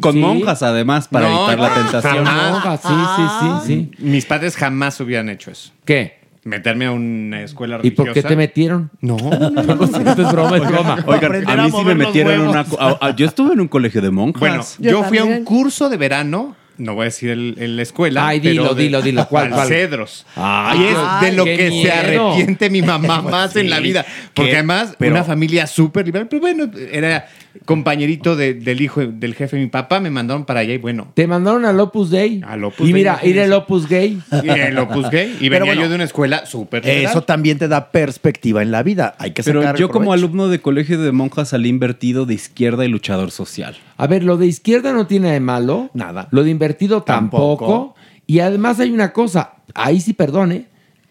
Con 0.00 0.14
Sí. 0.14 0.18
monjas, 0.18 0.62
además, 0.62 1.06
para 1.06 1.28
No, 1.28 1.48
evitar 1.50 1.58
la 1.60 1.74
tentación. 1.74 2.24
Monjas, 2.24 2.80
sí, 2.82 2.88
sí, 3.16 3.22
sí, 3.40 3.50
sí. 3.66 3.90
Mis 4.04 4.24
padres 4.26 4.56
jamás 4.56 4.98
hubieran 5.00 5.28
hecho 5.28 5.50
eso. 5.52 5.70
¿Qué? 5.84 6.18
Meterme 6.44 6.86
a 6.86 6.92
una 6.92 7.42
escuela 7.42 7.76
¿Y 7.76 7.78
religiosa. 7.90 8.04
por 8.06 8.12
qué 8.14 8.22
te 8.22 8.34
metieron? 8.36 8.90
No, 9.00 9.16
esto 9.16 10.22
es 10.22 10.32
broma, 10.32 10.56
es 10.56 10.66
broma. 10.66 11.04
Oigan, 11.06 11.46
a 11.48 11.52
a 11.52 11.56
mí 11.64 11.70
sí 11.70 11.84
me 11.84 11.94
metieron 11.94 12.32
en 12.32 12.40
una... 12.48 12.62
huevos. 12.62 12.78
a- 13.00 13.06
a- 13.08 13.14
yo 13.16 13.26
estuve 13.26 13.52
en 13.52 13.60
un 13.60 13.68
colegio 13.68 14.00
de 14.00 14.10
monjas. 14.10 14.40
Bueno, 14.40 14.64
Yo 14.78 14.90
yo, 14.90 15.04
fui 15.04 15.18
a 15.18 15.24
un 15.24 15.44
curso 15.44 15.88
de 15.88 15.96
verano, 15.96 16.56
no 16.78 16.94
voy 16.94 17.02
a 17.02 17.04
decir 17.06 17.36
la 17.36 17.82
escuela. 17.82 18.26
Ay, 18.26 18.40
dilo, 18.40 18.62
pero 18.62 18.74
de- 18.74 18.82
dilo, 18.84 19.02
dilo. 19.02 19.28
¿Cuál, 19.28 19.50
cuál? 19.50 19.68
Cedros. 19.68 20.24
Ay, 20.36 20.80
y 20.80 20.84
es 20.86 20.96
de 21.20 21.32
lo 21.36 21.44
que 21.44 21.68
miedo. 21.68 21.82
se 21.82 21.92
arrepiente 21.92 22.70
mi 22.70 22.82
mamá 22.82 23.20
más 23.22 23.54
en 23.56 23.68
la 23.68 23.80
vida. 23.80 24.06
Porque 24.34 24.54
además, 24.54 24.94
Pero- 24.98 25.14
una 25.16 25.24
familia 25.24 25.66
súper 25.66 26.06
liberal. 26.06 26.28
Pero 26.28 26.40
bueno, 26.40 26.70
era 26.90 27.28
compañerito 27.64 28.36
de- 28.36 28.54
del 28.54 28.80
hijo 28.80 29.00
del 29.06 29.34
jefe 29.34 29.56
de 29.56 29.62
mi 29.62 29.68
papá. 29.68 30.00
Me 30.00 30.10
mandaron 30.10 30.44
para 30.44 30.60
allá 30.60 30.74
y 30.74 30.78
bueno. 30.78 31.08
Te 31.14 31.26
mandaron 31.26 31.64
al 31.64 31.78
Opus 31.80 32.10
Dei. 32.10 32.40
Al 32.46 32.64
Opus 32.64 32.80
y 32.88 32.92
Dei, 32.92 33.00
mira, 33.00 33.20
ir 33.22 33.38
el 33.38 33.52
Opus 33.54 33.88
Gay. 33.88 34.20
Y 34.42 34.48
el 34.48 34.78
Opus 34.78 35.10
Gay. 35.10 35.36
Y 35.40 35.48
venía 35.48 35.66
bueno, 35.66 35.82
yo 35.82 35.88
de 35.88 35.94
una 35.94 36.04
escuela 36.04 36.46
súper. 36.46 36.86
Eso 36.88 37.22
también 37.22 37.58
te 37.58 37.68
da 37.68 37.90
perspectiva 37.90 38.62
en 38.62 38.70
la 38.70 38.82
vida. 38.82 39.14
Hay 39.18 39.32
que 39.32 39.42
Pero 39.42 39.60
sacar 39.62 39.76
yo 39.76 39.88
como 39.88 40.12
alumno 40.12 40.48
de 40.48 40.60
colegio 40.60 41.00
de 41.00 41.12
monjas 41.12 41.50
salí 41.50 41.68
invertido 41.68 42.26
de 42.26 42.34
izquierda 42.34 42.84
y 42.84 42.88
luchador 42.88 43.30
social. 43.30 43.76
A 43.96 44.06
ver, 44.06 44.22
lo 44.24 44.36
de 44.36 44.46
izquierda 44.46 44.92
no 44.92 45.06
tiene 45.06 45.32
de 45.32 45.40
malo. 45.40 45.90
Nada. 45.94 46.28
Lo 46.30 46.42
de 46.44 46.50
invertido 46.50 47.02
tampoco. 47.02 47.66
Tampoco. 47.66 47.94
Y 48.26 48.40
además 48.40 48.78
hay 48.80 48.90
una 48.90 49.12
cosa, 49.14 49.54
ahí 49.74 50.00
sí 50.00 50.12
perdone, 50.12 50.66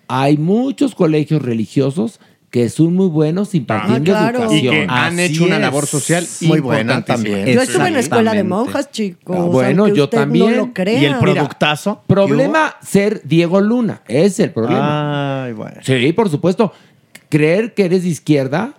hay 0.07 0.37
muchos 0.37 0.93
colegios 0.93 1.41
religiosos 1.41 2.19
que 2.49 2.69
son 2.69 2.93
muy 2.93 3.07
buenos 3.07 3.53
impartiendo 3.55 4.11
Ah, 4.13 4.31
claro. 4.31 4.39
educación. 4.39 4.65
Y 4.65 4.69
que 4.69 4.87
han 4.89 5.13
Así 5.19 5.21
hecho 5.33 5.43
una 5.45 5.59
labor 5.59 5.85
social 5.85 6.25
Muy 6.41 6.59
buena 6.59 7.03
también. 7.03 7.45
Yo 7.45 7.61
estuve 7.61 7.87
en 7.87 7.93
la 7.93 7.99
escuela 7.99 8.33
de 8.33 8.43
monjas, 8.43 8.89
chicos. 8.91 9.35
Ah, 9.37 9.43
bueno, 9.43 9.87
yo 9.87 10.05
usted 10.05 10.17
también. 10.19 10.51
No 10.51 10.57
lo 10.67 10.73
crea. 10.73 11.01
Y 11.01 11.05
el 11.05 11.17
productazo. 11.17 12.01
Problema 12.07 12.75
ser 12.81 13.21
Diego 13.25 13.59
Luna, 13.59 14.01
es 14.07 14.39
el 14.39 14.51
problema. 14.51 15.43
Ay, 15.45 15.53
bueno. 15.53 15.77
Sí, 15.83 16.13
por 16.13 16.29
supuesto. 16.29 16.71
Creer 17.29 17.73
que 17.73 17.83
eres 17.85 18.03
de 18.03 18.09
izquierda 18.09 18.75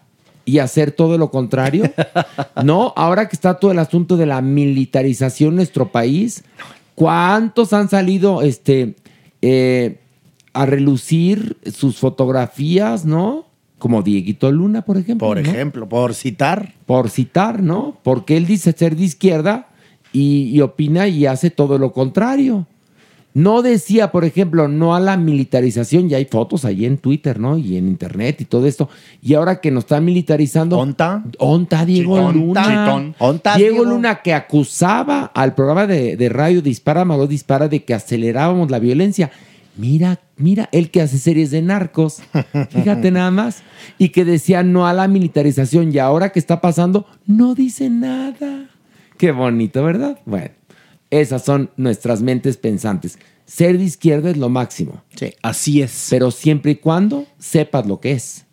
y 0.46 0.60
hacer 0.60 0.92
todo 0.92 1.18
lo 1.18 1.30
contrario. 1.30 1.84
no, 2.64 2.94
ahora 2.96 3.28
que 3.28 3.36
está 3.36 3.58
todo 3.58 3.70
el 3.70 3.78
asunto 3.78 4.16
de 4.16 4.24
la 4.24 4.40
militarización 4.40 5.50
en 5.50 5.56
nuestro 5.56 5.92
país, 5.92 6.42
¿cuántos 6.94 7.74
han 7.74 7.90
salido 7.90 8.40
este, 8.40 8.94
eh, 9.42 9.98
a 10.54 10.64
relucir 10.64 11.58
sus 11.70 11.98
fotografías, 11.98 13.04
¿no? 13.04 13.47
Como 13.78 14.02
Dieguito 14.02 14.50
Luna, 14.50 14.82
por 14.82 14.96
ejemplo. 14.96 15.26
Por 15.26 15.40
¿no? 15.40 15.48
ejemplo, 15.48 15.88
por 15.88 16.14
citar. 16.14 16.74
Por 16.86 17.10
citar, 17.10 17.62
¿no? 17.62 17.98
Porque 18.02 18.36
él 18.36 18.46
dice 18.46 18.72
ser 18.72 18.96
de 18.96 19.05
izquierda 19.05 19.68
y, 20.12 20.50
y 20.52 20.60
opina 20.60 21.09
y 21.09 21.26
hace 21.26 21.50
todo 21.50 21.78
lo 21.78 21.92
contrario. 21.92 22.66
No 23.34 23.62
decía, 23.62 24.10
por 24.10 24.24
ejemplo, 24.24 24.66
no 24.66 24.96
a 24.96 25.00
la 25.00 25.16
militarización, 25.16 26.09
ya 26.09 26.16
hay 26.16 26.24
fotos 26.24 26.64
ahí 26.64 26.86
en 26.86 26.98
Twitter, 26.98 27.38
¿no? 27.38 27.56
Y 27.56 27.76
en 27.76 27.86
internet 27.86 28.40
y 28.40 28.46
todo 28.46 28.66
esto. 28.66 28.88
Y 29.22 29.34
ahora 29.34 29.60
que 29.60 29.70
nos 29.70 29.84
están 29.84 30.05
militarizando. 30.05 30.76
¿Onta? 30.76 31.22
Onta 31.38 31.84
Diego 31.84 32.16
Chitón. 32.16 32.34
Luna. 32.34 32.62
Chitón. 32.62 33.14
Onta, 33.18 33.56
Diego, 33.56 33.74
Diego. 33.74 33.90
Luna 33.90 34.22
que 34.22 34.34
acusaba 34.34 35.26
al 35.26 35.55
programa 35.55 35.86
de, 35.86 36.16
de 36.16 36.28
radio 36.30 36.62
Dispara, 36.62 37.02
Amado 37.02 37.28
Dispara, 37.28 37.68
de 37.68 37.84
que 37.84 37.94
acelerábamos 37.94 38.72
la 38.72 38.80
violencia. 38.80 39.30
Mira, 39.78 40.20
mira, 40.36 40.68
él 40.72 40.90
que 40.90 41.00
hace 41.00 41.18
series 41.18 41.52
de 41.52 41.62
narcos, 41.62 42.20
fíjate 42.70 43.12
nada 43.12 43.30
más, 43.30 43.62
y 43.96 44.09
que 44.09 44.24
decía 44.24 44.64
no 44.64 44.88
a 44.88 44.92
la 44.92 45.06
militarización, 45.06 45.94
y 45.94 45.98
ahora 45.98 46.30
que 46.30 46.40
está 46.40 46.60
pasando, 46.60 47.06
no 47.26 47.55
dice 47.55 47.88
nada. 47.88 48.68
Qué 49.16 49.30
bonito, 49.30 49.84
¿verdad? 49.84 50.18
Bueno, 50.26 50.50
esas 51.10 51.44
son 51.44 51.70
nuestras 51.76 52.22
mentes 52.22 52.56
pensantes. 52.56 53.20
Ser 53.46 53.78
de 53.78 53.84
izquierda 53.84 54.30
es 54.30 54.36
lo 54.36 54.48
máximo. 54.48 55.02
Sí. 55.14 55.32
Así 55.42 55.80
es. 55.80 56.09
Pero 56.10 56.32
siempre 56.32 56.72
y 56.72 56.76
cuando 56.76 57.26
sepas 57.38 57.86
lo 57.86 58.00
que 58.00 58.12
es. 58.12 58.46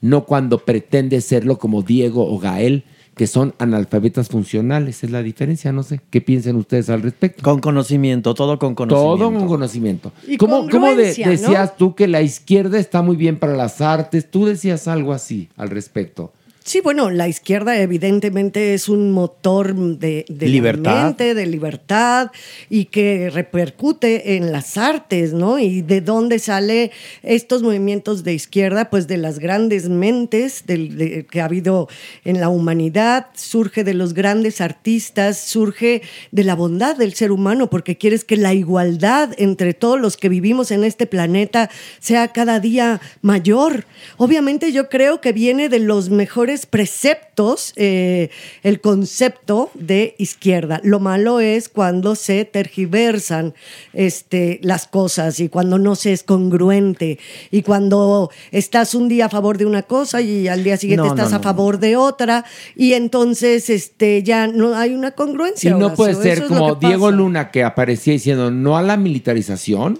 No 0.00 0.26
cuando 0.26 0.64
pretendes 0.64 1.24
serlo 1.24 1.58
como 1.58 1.82
Diego 1.82 2.28
o 2.28 2.38
Gael, 2.38 2.84
que 3.14 3.26
son 3.26 3.54
analfabetas 3.58 4.28
funcionales. 4.28 5.04
Es 5.04 5.10
la 5.10 5.22
diferencia, 5.22 5.70
no 5.72 5.82
sé. 5.82 6.00
¿Qué 6.10 6.20
piensan 6.20 6.56
ustedes 6.56 6.88
al 6.90 7.02
respecto? 7.02 7.42
Con 7.42 7.60
conocimiento, 7.60 8.34
todo 8.34 8.58
con 8.58 8.74
conocimiento. 8.74 9.16
Todo 9.18 9.32
con 9.38 9.46
conocimiento. 9.48 10.12
Y 10.26 10.36
¿Cómo, 10.38 10.68
cómo 10.70 10.86
de- 10.88 10.92
congruencia, 10.92 11.26
¿no? 11.26 11.32
decías 11.32 11.76
tú 11.76 11.94
que 11.94 12.08
la 12.08 12.22
izquierda 12.22 12.78
está 12.78 13.02
muy 13.02 13.16
bien 13.16 13.38
para 13.38 13.54
las 13.56 13.80
artes? 13.80 14.30
Tú 14.30 14.46
decías 14.46 14.88
algo 14.88 15.12
así 15.12 15.48
al 15.56 15.70
respecto. 15.70 16.32
Sí, 16.64 16.80
bueno, 16.80 17.10
la 17.10 17.26
izquierda 17.26 17.76
evidentemente 17.80 18.72
es 18.72 18.88
un 18.88 19.10
motor 19.10 19.74
de, 19.74 20.24
Libertad. 20.28 21.04
mente, 21.06 21.34
de 21.34 21.46
libertad 21.46 22.30
y 22.70 22.84
que 22.84 23.30
repercute 23.30 24.36
en 24.36 24.52
las 24.52 24.76
artes, 24.78 25.32
¿no? 25.32 25.58
Y 25.58 25.82
de 25.82 26.00
dónde 26.00 26.38
sale 26.38 26.92
estos 27.24 27.62
movimientos 27.64 28.22
de 28.22 28.34
izquierda, 28.34 28.90
pues 28.90 29.08
de 29.08 29.16
las 29.16 29.40
grandes 29.40 29.88
mentes 29.88 30.64
del- 30.66 30.96
de- 30.96 31.26
que 31.26 31.40
ha 31.40 31.46
habido 31.46 31.88
en 32.24 32.40
la 32.40 32.48
humanidad, 32.48 33.26
surge 33.34 33.82
de 33.82 33.94
los 33.94 34.14
grandes 34.14 34.60
artistas, 34.60 35.38
surge 35.40 36.02
de 36.30 36.44
la 36.44 36.54
bondad 36.54 36.96
del 36.96 37.14
ser 37.14 37.32
humano, 37.32 37.70
porque 37.70 37.98
quieres 37.98 38.24
que 38.24 38.36
la 38.36 38.54
igualdad 38.54 39.30
entre 39.36 39.74
todos 39.74 40.00
los 40.00 40.16
que 40.16 40.28
vivimos 40.28 40.70
en 40.70 40.84
este 40.84 41.06
planeta 41.06 41.70
sea 41.98 42.28
cada 42.28 42.60
día 42.60 43.00
mayor. 43.20 43.84
Obviamente 44.16 44.70
yo 44.70 44.88
creo 44.88 45.20
que 45.20 45.32
viene 45.32 45.68
de 45.68 45.80
los 45.80 46.08
mejores 46.08 46.51
preceptos 46.66 47.72
eh, 47.76 48.30
el 48.62 48.80
concepto 48.80 49.70
de 49.74 50.14
izquierda. 50.18 50.80
Lo 50.84 51.00
malo 51.00 51.40
es 51.40 51.68
cuando 51.68 52.14
se 52.14 52.44
tergiversan 52.44 53.54
este, 53.92 54.58
las 54.62 54.86
cosas 54.86 55.40
y 55.40 55.48
cuando 55.48 55.78
no 55.78 55.94
se 55.96 56.12
es 56.12 56.22
congruente 56.22 57.18
y 57.50 57.62
cuando 57.62 58.30
estás 58.50 58.94
un 58.94 59.08
día 59.08 59.26
a 59.26 59.28
favor 59.28 59.58
de 59.58 59.66
una 59.66 59.82
cosa 59.82 60.20
y 60.20 60.48
al 60.48 60.62
día 60.64 60.76
siguiente 60.76 61.06
No, 61.08 61.14
no, 61.14 61.20
estás 61.22 61.32
a 61.32 61.38
no. 61.38 61.42
favor 61.42 61.78
de 61.78 61.96
otra 61.96 62.44
y 62.76 62.92
entonces 62.94 63.70
este, 63.70 64.22
ya 64.22 64.46
no 64.46 64.76
hay 64.76 64.94
una 64.94 65.08
Y 65.08 65.12
congruencia. 65.12 65.70
no 65.72 65.86
Horacio. 65.86 65.96
puede 65.96 66.14
ser 66.14 66.46
como 66.46 66.74
Diego 66.76 67.06
pasa. 67.06 67.16
Luna 67.16 67.50
que 67.50 67.64
aparecía 67.64 68.12
diciendo 68.12 68.50
no 68.50 68.76
a 68.76 68.82
la 68.82 68.96
militarización. 68.96 69.98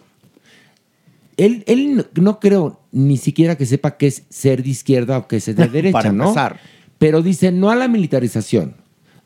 Él, 1.44 1.64
él 1.66 2.06
no- 2.14 2.38
creo 2.38 2.80
ni 2.92 3.16
siquiera 3.16 3.56
que 3.56 3.66
sepa 3.66 3.96
qué 3.96 4.06
es 4.06 4.24
ser 4.28 4.62
de 4.62 4.70
izquierda 4.70 5.18
o 5.18 5.26
qué 5.28 5.36
es 5.36 5.44
ser 5.44 5.54
de 5.56 5.66
derecha, 5.68 5.92
Para 5.92 6.12
¿no? 6.12 6.24
empezar. 6.24 6.60
Pero 6.98 7.20
dice 7.22 7.50
no 7.50 7.70
a 7.70 7.74
la 7.76 7.88
militarización. 7.88 8.76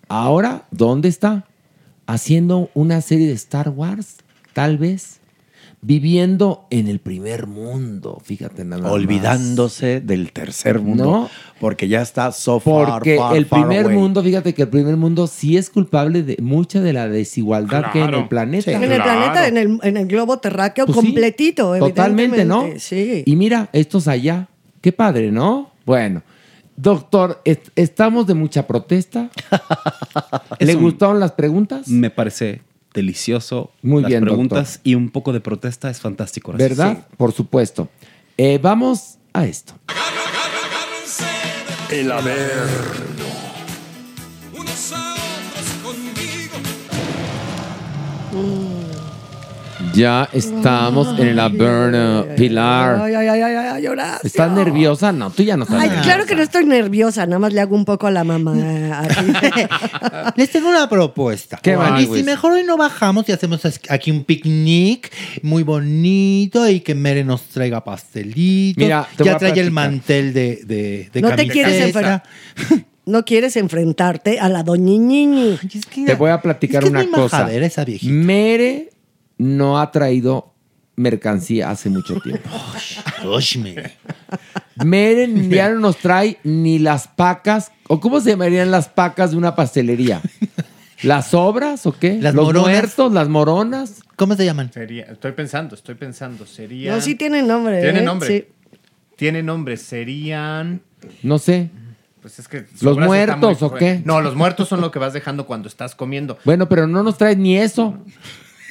Ahora, 0.08 0.66
¿dónde 0.70 1.08
está? 1.08 1.46
Haciendo 2.06 2.70
una 2.74 3.00
serie 3.00 3.26
de 3.26 3.32
Star 3.34 3.68
Wars, 3.68 4.16
tal 4.52 4.78
vez. 4.78 5.20
Viviendo 5.82 6.66
en 6.70 6.88
el 6.88 6.98
primer 6.98 7.46
mundo, 7.46 8.18
fíjate 8.24 8.64
nada 8.64 8.82
más. 8.82 8.92
Olvidándose 8.92 10.00
del 10.00 10.32
tercer 10.32 10.80
mundo. 10.80 11.04
No. 11.04 11.30
Porque 11.60 11.86
ya 11.86 12.02
está 12.02 12.32
so 12.32 12.58
far, 12.60 12.88
Porque 12.88 13.16
far, 13.16 13.36
el 13.36 13.46
far 13.46 13.60
primer 13.60 13.84
away. 13.86 13.96
mundo, 13.96 14.22
fíjate 14.22 14.52
que 14.54 14.62
el 14.62 14.68
primer 14.68 14.96
mundo 14.96 15.26
sí 15.26 15.56
es 15.56 15.70
culpable 15.70 16.22
de 16.22 16.36
mucha 16.42 16.80
de 16.80 16.92
la 16.92 17.08
desigualdad 17.08 17.92
que 17.92 18.02
hay 18.02 18.08
en 18.08 18.14
el 18.14 18.28
planeta. 18.28 18.72
En 18.72 18.82
el 18.82 19.00
planeta, 19.00 19.46
en 19.48 19.56
el, 19.56 19.78
en 19.82 19.96
el 19.96 20.06
globo 20.06 20.38
terráqueo 20.38 20.86
Pues 20.86 20.98
sí, 20.98 21.04
completito, 21.06 21.78
Totalmente, 21.78 22.44
¿no? 22.44 22.66
Sí. 22.78 23.22
Y 23.24 23.36
mira, 23.36 23.68
estos 23.72 24.08
allá, 24.08 24.48
qué 24.80 24.92
padre, 24.92 25.30
¿no? 25.30 25.70
Bueno, 25.84 26.22
doctor, 26.76 27.40
est- 27.44 27.68
estamos 27.76 28.26
de 28.26 28.34
mucha 28.34 28.66
protesta. 28.66 29.30
¿Le 30.58 30.74
gustaron 30.74 31.20
las 31.20 31.32
preguntas? 31.32 31.86
Me 31.88 32.10
parece 32.10 32.62
delicioso. 32.96 33.70
Muy 33.82 34.02
Las 34.02 34.08
bien, 34.08 34.24
preguntas 34.24 34.80
y 34.82 34.96
un 34.96 35.10
poco 35.10 35.32
de 35.32 35.40
protesta 35.40 35.88
es 35.88 36.00
fantástico. 36.00 36.52
¿Verdad? 36.52 37.06
Por 37.16 37.32
supuesto. 37.32 37.88
Eh, 38.36 38.58
vamos 38.60 39.18
a 39.32 39.46
esto. 39.46 39.74
El 41.90 42.10
haber. 42.10 43.06
Ya 49.96 50.28
estamos 50.34 51.18
en 51.18 51.28
el 51.28 51.40
Averno, 51.40 52.26
Pilar. 52.36 53.00
Ay, 53.00 53.14
ay, 53.14 53.28
ay, 53.28 53.40
ay, 53.40 53.56
ay, 53.56 53.86
Horacio. 53.86 54.26
¿Estás 54.26 54.52
nerviosa? 54.52 55.10
No, 55.10 55.30
tú 55.30 55.42
ya 55.42 55.56
no 55.56 55.62
estás 55.62 55.80
Ay, 55.80 55.88
nerviosa. 55.88 56.04
claro 56.04 56.26
que 56.26 56.34
no 56.34 56.42
estoy 56.42 56.66
nerviosa, 56.66 57.24
nada 57.24 57.38
más 57.38 57.54
le 57.54 57.62
hago 57.62 57.74
un 57.74 57.86
poco 57.86 58.06
a 58.06 58.10
la 58.10 58.22
mamá. 58.22 58.54
Les 60.36 60.50
tengo 60.50 60.68
una 60.68 60.86
propuesta. 60.90 61.58
¿Qué 61.62 61.76
va, 61.76 61.98
y 61.98 62.06
si 62.06 62.22
mejor 62.24 62.52
hoy 62.52 62.64
no 62.64 62.76
bajamos 62.76 63.26
y 63.30 63.32
hacemos 63.32 63.62
aquí 63.88 64.10
un 64.10 64.24
picnic 64.24 65.10
muy 65.42 65.62
bonito 65.62 66.68
y 66.68 66.80
que 66.80 66.94
Mere 66.94 67.24
nos 67.24 67.44
traiga 67.44 67.82
pastelitos. 67.82 68.76
Mira, 68.82 69.08
te 69.16 69.22
voy 69.22 69.30
ya 69.30 69.36
a 69.36 69.38
trae 69.38 69.58
el 69.58 69.70
mantel 69.70 70.34
de, 70.34 70.60
de, 70.66 71.08
de 71.10 71.22
no 71.22 71.34
te 71.34 71.48
quieres 71.48 71.80
enfrentar. 71.80 72.22
No 73.06 73.24
quieres 73.24 73.56
enfrentarte 73.56 74.40
a 74.40 74.48
la 74.50 74.62
doñiñiñi. 74.62 75.58
Te 76.04 76.14
voy 76.16 76.30
a 76.30 76.42
platicar 76.42 76.82
es 76.82 76.90
que 76.90 76.98
es 76.98 77.04
una 77.04 77.10
muy 77.10 77.22
cosa. 77.22 77.50
esa. 77.50 77.86
Mere 78.02 78.90
no 79.38 79.78
ha 79.78 79.90
traído 79.90 80.54
mercancía 80.96 81.70
hace 81.70 81.90
mucho 81.90 82.20
tiempo. 82.20 82.48
Ush, 83.24 83.58
Mere. 83.58 83.92
Mere 84.84 85.48
ya 85.48 85.70
no 85.70 85.80
nos 85.80 85.98
trae 85.98 86.38
ni 86.42 86.78
las 86.78 87.08
pacas, 87.08 87.72
o 87.88 88.00
cómo 88.00 88.20
se 88.20 88.30
llamarían 88.30 88.70
las 88.70 88.88
pacas 88.88 89.30
de 89.30 89.36
una 89.36 89.54
pastelería. 89.54 90.20
¿Las 91.02 91.34
obras 91.34 91.86
o 91.86 91.92
qué? 91.92 92.18
Las 92.20 92.34
¿Los 92.34 92.46
moronas. 92.46 92.70
muertos? 92.70 93.12
¿Las 93.12 93.28
moronas? 93.28 94.02
¿Cómo 94.16 94.34
se 94.34 94.44
llaman? 94.44 94.72
Sería, 94.72 95.04
estoy 95.04 95.32
pensando, 95.32 95.74
estoy 95.74 95.94
pensando. 95.94 96.46
Sería. 96.46 96.94
No, 96.94 97.00
sí 97.00 97.14
tiene 97.14 97.42
nombre. 97.42 97.82
Tiene 97.82 98.00
¿eh? 98.00 98.02
nombre. 98.02 98.28
Sí. 98.28 98.46
Tiene 99.16 99.42
nombre. 99.42 99.76
Serían. 99.76 100.80
No 101.22 101.38
sé. 101.38 101.70
Pues 102.22 102.38
es 102.38 102.48
que. 102.48 102.60
¿Los 102.60 102.80
sobras 102.80 102.96
está 102.96 103.36
muertos 103.36 103.60
muy 103.60 103.70
o 103.70 103.74
qué? 103.74 104.02
No, 104.04 104.22
los 104.22 104.34
muertos 104.34 104.68
son 104.68 104.80
lo 104.80 104.90
que 104.90 104.98
vas 104.98 105.12
dejando 105.12 105.46
cuando 105.46 105.68
estás 105.68 105.94
comiendo. 105.94 106.38
Bueno, 106.44 106.68
pero 106.68 106.86
no 106.86 107.02
nos 107.02 107.18
trae 107.18 107.36
ni 107.36 107.58
eso. 107.58 107.98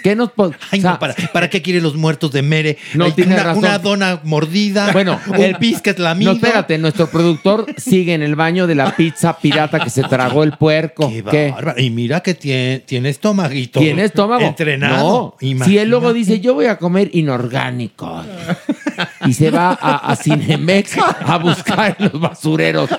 ¿Qué 0.05 0.15
nos 0.15 0.29
Ay, 0.69 0.79
o 0.79 0.81
sea, 0.83 0.91
no, 0.91 0.99
¿para, 0.99 1.15
¿para 1.33 1.49
qué 1.49 1.63
quiere 1.63 1.81
los 1.81 1.95
muertos 1.95 2.31
de 2.31 2.43
Mere? 2.43 2.77
No 2.93 3.11
tiene 3.11 3.33
una, 3.33 3.43
razón. 3.43 3.63
una 3.63 3.79
dona 3.79 4.19
mordida. 4.23 4.91
Bueno, 4.91 5.19
el 5.35 5.55
pis 5.55 5.81
que 5.81 5.89
es 5.89 5.97
la 5.97 6.13
No, 6.13 6.33
espérate, 6.33 6.77
nuestro 6.77 7.09
productor 7.09 7.65
sigue 7.77 8.13
en 8.13 8.21
el 8.21 8.35
baño 8.35 8.67
de 8.67 8.75
la 8.75 8.95
pizza 8.95 9.35
pirata 9.39 9.79
que 9.79 9.89
se 9.89 10.03
tragó 10.03 10.43
el 10.43 10.51
puerco. 10.51 11.09
Qué 11.09 11.23
¿Qué? 11.23 11.49
bárbaro. 11.49 11.81
Y 11.81 11.89
mira 11.89 12.19
que 12.21 12.35
tiene, 12.35 12.83
tiene 12.85 13.09
estomaguito. 13.09 13.79
¿Tiene 13.79 14.03
estómago? 14.03 14.45
Entrenado. 14.45 15.35
No. 15.41 15.65
Si 15.65 15.79
él 15.79 15.89
luego 15.89 16.13
dice, 16.13 16.39
yo 16.39 16.53
voy 16.53 16.67
a 16.67 16.77
comer 16.77 17.09
inorgánico. 17.13 18.23
y 19.25 19.33
se 19.33 19.51
va 19.51 19.77
a, 19.79 20.11
a 20.11 20.15
Cinemex 20.15 20.97
a 20.97 21.37
buscar 21.37 21.95
en 21.99 22.09
los 22.11 22.19
basureros. 22.21 22.89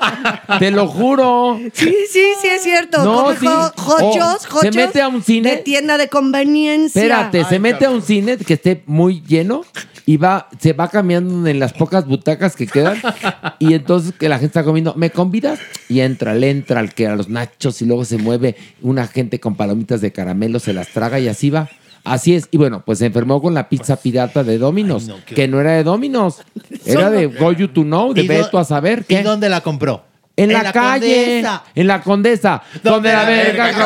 Te 0.59 0.71
lo 0.71 0.87
juro. 0.87 1.59
Sí, 1.73 1.95
sí, 2.11 2.25
sí, 2.41 2.49
es 2.49 2.63
cierto. 2.63 3.05
No, 3.05 3.25
Come 3.25 3.37
sí. 3.39 3.47
jo- 3.47 3.73
jochos, 3.77 4.47
O 4.47 4.51
jochos 4.51 4.61
se 4.63 4.71
mete 4.73 5.01
a 5.03 5.09
un 5.09 5.23
cine- 5.23 5.51
De 5.51 5.57
tienda 5.59 5.99
de 5.99 6.09
conveniencia. 6.09 7.01
Espérate, 7.03 7.45
se 7.45 7.59
mete 7.59 7.87
a 7.87 7.91
un 7.91 8.03
cine 8.03 8.37
que 8.37 8.55
esté 8.55 8.83
muy 8.87 9.23
lleno 9.27 9.63
y 10.05 10.17
va, 10.19 10.49
se 10.61 10.73
va 10.73 10.89
cambiando 10.89 11.47
en 11.49 11.59
las 11.59 11.73
pocas 11.73 12.07
butacas 12.07 12.55
que 12.57 12.67
quedan. 12.67 13.01
Y 13.59 13.75
entonces 13.75 14.13
que 14.19 14.29
la 14.29 14.37
gente 14.37 14.47
está 14.49 14.65
comiendo, 14.65 14.95
¿me 14.97 15.11
convidas? 15.11 15.59
Y 15.89 16.01
entra, 16.01 16.35
le 16.35 16.51
entra 16.51 16.81
al 16.81 16.93
que 16.95 17.07
a 17.07 17.17
los 17.17 17.29
nachos 17.29 17.81
y 17.81 17.87
luego 17.87 18.05
se 18.05 18.19
mueve 18.19 18.55
una 18.83 19.07
gente 19.07 19.41
con 19.41 19.55
palomitas 19.57 20.01
de 20.01 20.13
caramelo, 20.13 20.59
se 20.61 20.73
las 20.75 20.89
traga 20.89 21.19
y 21.19 21.29
así 21.29 21.49
va. 21.51 21.69
Así 22.07 22.35
es. 22.35 22.49
Y 22.51 22.57
bueno, 22.57 22.83
pues 22.85 22.99
se 23.01 23.07
enfermó 23.07 23.41
con 23.43 23.53
la 23.55 23.69
pizza 23.69 23.97
pirata 23.97 24.43
de 24.45 24.59
Dominos, 24.59 25.11
que 25.27 25.49
no 25.49 25.61
era 25.61 25.73
de 25.73 25.85
Dominos, 25.85 26.41
era 26.85 27.11
de 27.11 27.27
Go 27.27 27.53
You 27.53 27.69
To 27.69 27.83
Know, 27.83 28.15
de 28.15 28.23
¿Y 28.23 28.29
dó- 28.29 28.35
Beto 28.45 28.59
a 28.59 28.65
saber. 28.65 29.01
¿Y 29.01 29.17
¿qué? 29.17 29.23
dónde 29.23 29.49
la 29.49 29.61
compró? 29.61 30.05
En, 30.39 30.53
la, 30.53 30.71
calle, 30.71 31.43
en 31.75 31.87
la 31.87 32.03
condesa, 32.03 32.63
donde 32.83 33.11
la 33.11 33.25
verga 33.25 33.71
es 33.71 33.77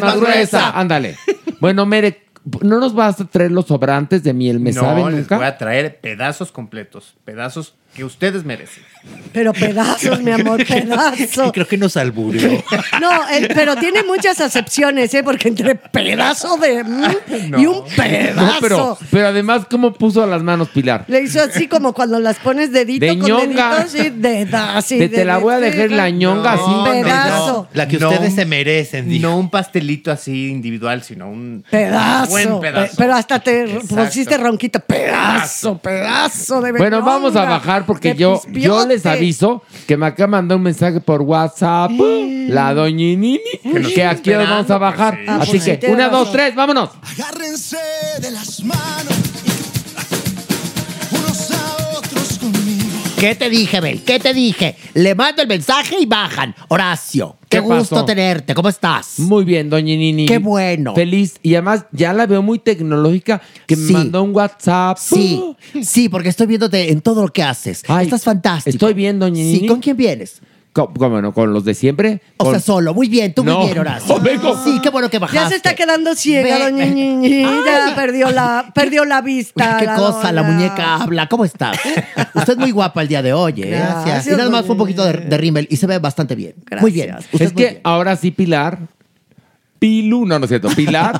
más 0.00 0.16
gruesa. 0.16 0.16
gruesa. 0.16 0.70
Ándale. 0.78 1.16
Bueno, 1.60 1.86
Mere, 1.86 2.24
¿no 2.60 2.80
nos 2.80 2.92
vas 2.92 3.20
a 3.20 3.24
traer 3.24 3.52
los 3.52 3.66
sobrantes 3.66 4.24
de 4.24 4.32
miel? 4.32 4.58
¿Me 4.58 4.72
no, 4.72 4.80
saben 4.80 5.06
les 5.06 5.14
nunca? 5.14 5.36
voy 5.36 5.46
a 5.46 5.56
traer 5.56 6.00
pedazos 6.00 6.50
completos, 6.50 7.14
pedazos 7.24 7.74
que 7.94 8.04
ustedes 8.04 8.44
merecen. 8.44 8.82
Pero 9.32 9.52
pedazos, 9.64 10.20
mi 10.22 10.30
amor, 10.30 10.64
pedazos. 10.64 11.50
Creo 11.52 11.66
que 11.66 11.76
nos 11.76 11.96
alburió. 11.96 12.48
No, 13.00 13.10
pero 13.54 13.74
tiene 13.76 14.02
muchas 14.04 14.40
acepciones, 14.40 15.12
¿eh? 15.14 15.22
Porque 15.24 15.48
entre 15.48 15.74
pedazo 15.74 16.56
de... 16.56 16.84
mm, 16.84 17.58
y 17.58 17.66
un 17.66 17.84
pedazo. 17.96 18.40
No, 18.40 18.52
pero, 18.60 18.98
pero 19.10 19.26
además, 19.26 19.62
¿cómo 19.68 19.92
puso 19.92 20.24
las 20.26 20.42
manos 20.42 20.68
Pilar? 20.68 21.04
Le 21.08 21.20
hizo 21.22 21.42
así 21.42 21.66
como 21.66 21.92
cuando 21.92 22.20
las 22.20 22.38
pones 22.38 22.70
dedito 22.72 23.04
De 23.04 23.18
con 23.18 23.28
ñonga. 23.28 23.84
dedito, 23.84 23.88
sí, 23.90 24.10
de, 24.16 24.48
así, 24.56 24.98
Te- 24.98 25.08
te 25.08 25.24
la 25.24 25.38
voy 25.38 25.54
a 25.54 25.58
dejar 25.60 25.90
la 25.90 26.08
ñonga 26.10 26.52
así. 26.52 27.02
Pedazo. 27.02 27.68
La 27.74 27.88
que 27.88 27.98
No, 27.98 28.08
ustedes 28.10 28.34
se 28.34 28.46
merecen, 28.46 29.08
dijo. 29.08 29.22
No 29.28 29.36
un 29.38 29.50
pastelito 29.50 30.12
así 30.12 30.48
individual, 30.48 31.02
sino 31.02 31.28
un 31.28 31.64
Pedazo. 31.68 32.30
buen 32.30 32.60
pedazo. 32.60 32.90
Pe- 32.92 32.96
Pero 33.02 33.14
hasta 33.14 33.40
te 33.40 33.64
Exacto. 33.64 33.96
pusiste 33.96 34.36
ronquito. 34.38 34.78
Pedazo, 34.80 35.78
pedazo 35.78 36.60
de 36.60 36.72
Bueno, 36.72 37.02
vamos 37.02 37.34
a 37.34 37.40
ñonga, 37.44 37.81
porque 37.86 38.14
yo, 38.14 38.40
yo 38.48 38.86
les 38.86 39.06
aviso 39.06 39.62
que 39.86 39.96
me 39.96 40.06
acaba 40.06 40.26
de 40.26 40.30
mandar 40.30 40.56
un 40.56 40.64
mensaje 40.64 41.00
por 41.00 41.22
WhatsApp 41.22 41.90
la 42.48 42.74
doñinini 42.74 43.40
que, 43.94 44.04
aquí 44.04 44.30
nos 44.30 44.48
vamos 44.48 44.70
a 44.70 44.78
bajar. 44.78 45.18
Ah, 45.26 45.38
Así 45.42 45.58
pues 45.58 45.78
que, 45.78 45.86
una, 45.90 46.08
dos, 46.08 46.32
tres, 46.32 46.54
vámonos. 46.54 46.90
Agárrense 47.02 47.78
de 48.20 48.30
las 48.30 48.62
manos, 48.64 49.31
¿Qué 53.22 53.36
te 53.36 53.48
dije, 53.48 53.80
Bel? 53.80 54.02
¿Qué 54.02 54.18
te 54.18 54.34
dije? 54.34 54.74
Le 54.94 55.14
mando 55.14 55.42
el 55.42 55.46
mensaje 55.46 55.94
y 56.00 56.06
bajan. 56.06 56.56
Horacio, 56.66 57.36
qué, 57.48 57.58
¿Qué 57.58 57.60
gusto 57.60 57.94
pasó? 57.94 58.04
tenerte. 58.04 58.52
¿Cómo 58.52 58.68
estás? 58.68 59.20
Muy 59.20 59.44
bien, 59.44 59.70
doña 59.70 59.94
Nini. 59.94 60.26
Qué 60.26 60.38
bueno. 60.38 60.92
Feliz. 60.92 61.36
Y 61.40 61.54
además 61.54 61.84
ya 61.92 62.12
la 62.12 62.26
veo 62.26 62.42
muy 62.42 62.58
tecnológica 62.58 63.40
que 63.68 63.76
Sí. 63.76 63.82
me 63.82 63.92
mandó 63.92 64.24
un 64.24 64.34
WhatsApp. 64.34 64.98
Sí, 64.98 65.40
sí, 65.84 66.08
porque 66.08 66.30
estoy 66.30 66.48
viéndote 66.48 66.90
en 66.90 67.00
todo 67.00 67.22
lo 67.22 67.28
que 67.32 67.44
haces. 67.44 67.84
Ay, 67.86 68.06
Estás 68.06 68.24
fantástico. 68.24 68.74
Estoy 68.74 68.92
bien, 68.94 69.20
doña 69.20 69.36
Nini. 69.36 69.60
Sí, 69.60 69.66
¿con 69.68 69.78
quién 69.78 69.96
vienes? 69.96 70.40
¿Cómo 70.72 71.20
no? 71.20 71.34
¿Con 71.34 71.52
los 71.52 71.64
de 71.66 71.74
siempre? 71.74 72.22
O 72.38 72.44
Con- 72.44 72.54
sea, 72.54 72.60
solo. 72.60 72.94
Muy 72.94 73.08
bien, 73.08 73.34
tú 73.34 73.44
No, 73.44 73.58
muy 73.58 73.66
bien, 73.66 73.78
Horacio. 73.78 74.14
no, 74.16 74.22
vengo. 74.22 74.58
Sí, 74.64 74.80
qué 74.82 74.88
bueno 74.88 75.10
que 75.10 75.18
bajaste. 75.18 75.42
Ya 75.42 75.48
se 75.50 75.56
está 75.56 75.74
quedando 75.74 76.14
ciega, 76.14 76.58
Ve- 76.58 76.64
doña 76.64 76.86
Ñiñi. 76.86 77.42
Ya 77.42 77.92
perdió 77.94 78.30
la, 78.30 78.72
perdió 78.74 79.04
la 79.04 79.20
vista. 79.20 79.76
Qué 79.78 79.86
cosa, 79.86 80.32
la 80.32 80.42
muñeca 80.42 80.96
habla. 80.96 81.28
¿Cómo 81.28 81.44
estás? 81.44 81.78
Usted 82.34 82.52
es 82.54 82.58
muy 82.58 82.70
guapa 82.70 83.02
el 83.02 83.08
día 83.08 83.20
de 83.22 83.32
hoy, 83.34 83.54
¿eh? 83.58 83.70
Gracias, 83.70 84.26
Y 84.28 84.30
nada 84.30 84.48
más 84.48 84.62
fue 84.64 84.72
un 84.72 84.78
poquito 84.78 85.04
de, 85.04 85.12
de 85.12 85.36
rímel 85.38 85.66
y 85.70 85.76
se 85.76 85.86
ve 85.86 85.98
bastante 85.98 86.34
bien. 86.34 86.54
Muy 86.80 86.90
bien. 86.90 87.16
Usted 87.32 87.42
Es 87.42 87.52
que 87.52 87.80
ahora 87.84 88.16
sí, 88.16 88.30
Pilar. 88.30 88.78
Pilu, 89.82 90.24
no, 90.26 90.38
no 90.38 90.44
es 90.44 90.48
cierto. 90.48 90.68
Pilar 90.68 91.18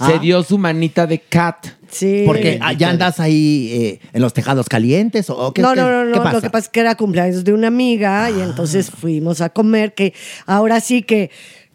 se 0.06 0.18
dio 0.18 0.42
su 0.42 0.56
manita 0.56 1.06
de 1.06 1.18
cat. 1.18 1.66
Sí. 1.90 2.22
Porque 2.24 2.58
ah, 2.62 2.72
ya 2.72 2.88
andas 2.88 3.20
ahí 3.20 3.68
eh, 3.70 4.00
en 4.14 4.22
los 4.22 4.32
tejados 4.32 4.66
calientes 4.66 5.28
o, 5.28 5.52
qué, 5.52 5.60
no, 5.60 5.74
no, 5.74 6.06
no, 6.06 6.10
qué 6.10 6.16
no. 6.16 6.22
pasa? 6.22 6.36
Lo 6.36 6.40
que 6.40 6.48
pasa 6.48 6.64
es 6.64 6.68
que 6.70 6.80
era 6.80 6.94
cumpleaños 6.94 7.44
de 7.44 7.52
una 7.52 7.66
amiga 7.66 8.30
y 8.30 8.40
entonces 8.40 8.90
fuimos 8.90 9.42
a 9.42 9.50
comer, 9.50 9.92
que 9.92 10.14
ahora 10.46 10.80
sí 10.80 11.02
que 11.02 11.30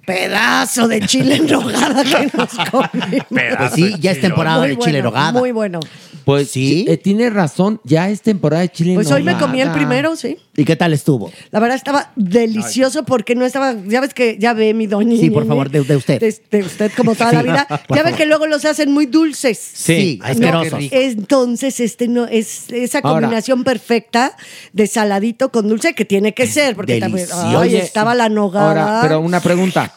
pedazo 0.08 0.88
de 0.88 1.02
chile 1.02 1.36
en 1.42 1.46
nogada 1.46 2.04
que 2.04 2.32
nos 2.36 2.50
comimos. 2.72 3.28
Pues 3.30 3.74
sí, 3.76 3.94
ya 4.00 4.10
es 4.10 4.20
temporada 4.20 4.62
Muy 4.62 4.70
de 4.70 4.78
chile 4.80 5.04
nogada. 5.04 5.34
Muy 5.34 5.52
bueno. 5.52 5.82
Pues 6.28 6.52
sí. 6.52 6.86
tiene 7.02 7.30
razón, 7.30 7.80
ya 7.86 8.10
es 8.10 8.22
temporada 8.22 8.62
de 8.62 8.70
chile 8.70 8.90
en 8.92 8.96
Pues 8.96 9.10
hoy 9.14 9.24
me 9.24 9.38
comí 9.38 9.62
el 9.62 9.72
primero, 9.72 10.18
sí. 10.18 10.36
¿Y 10.58 10.66
qué 10.66 10.76
tal 10.76 10.92
estuvo? 10.92 11.32
La 11.52 11.62
verdad 11.62 11.78
estaba 11.78 12.12
delicioso 12.18 13.06
porque 13.06 13.34
no 13.34 13.46
estaba, 13.46 13.74
ya 13.88 14.02
ves 14.02 14.14
que 14.14 14.38
ya 14.38 14.52
ve 14.52 14.74
mi 14.74 14.88
doña. 14.88 15.16
Sí, 15.16 15.30
por 15.30 15.48
favor, 15.48 15.70
de, 15.72 15.86
de 15.86 15.96
usted. 15.96 16.20
De, 16.20 16.36
de 16.52 16.66
usted 16.66 16.92
como 16.98 17.16
toda 17.16 17.32
la 17.32 17.44
vida. 17.44 17.68
Ya 17.96 18.04
ve 18.04 18.12
que 18.12 18.26
luego 18.26 18.46
los 18.46 18.66
hacen 18.66 18.92
muy 18.92 19.06
dulces. 19.06 19.58
Sí, 19.58 20.20
No, 20.22 20.26
asquerosos. 20.28 20.80
entonces, 20.92 21.80
este 21.80 22.10
no 22.10 22.26
es 22.26 22.70
esa 22.74 23.00
Ahora. 23.00 23.22
combinación 23.22 23.64
perfecta 23.64 24.36
de 24.74 24.86
saladito 24.88 25.50
con 25.54 25.70
dulce 25.70 25.94
que 25.94 26.04
tiene 26.04 26.34
que 26.34 26.46
ser, 26.46 26.76
porque 26.76 27.00
también 27.00 27.26
ay, 27.32 27.78
estaba 27.78 28.16
la 28.16 28.28
nogada 28.28 28.98
Ahora, 28.98 29.00
pero 29.02 29.22
una 29.22 29.40
pregunta. 29.40 29.96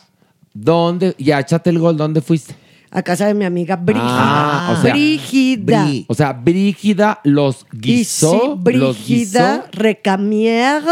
¿Dónde? 0.54 1.16
Ya, 1.18 1.40
échate 1.40 1.70
el 1.70 1.80
gol, 1.80 1.96
¿dónde 1.96 2.20
fuiste? 2.20 2.54
A 2.90 3.02
casa 3.02 3.26
de 3.26 3.34
mi 3.34 3.44
amiga 3.44 3.76
Brígida. 3.76 4.02
Ah, 4.04 4.76
o 4.76 4.82
sea, 4.82 4.92
Brígida. 4.92 5.86
O 6.08 6.14
sea, 6.14 6.32
Brígida 6.32 7.20
los 7.24 7.66
y 7.72 7.76
sí, 7.76 7.78
guisó. 7.80 8.46
los 8.56 8.64
Brígida 8.64 9.66
Recamier. 9.72 10.82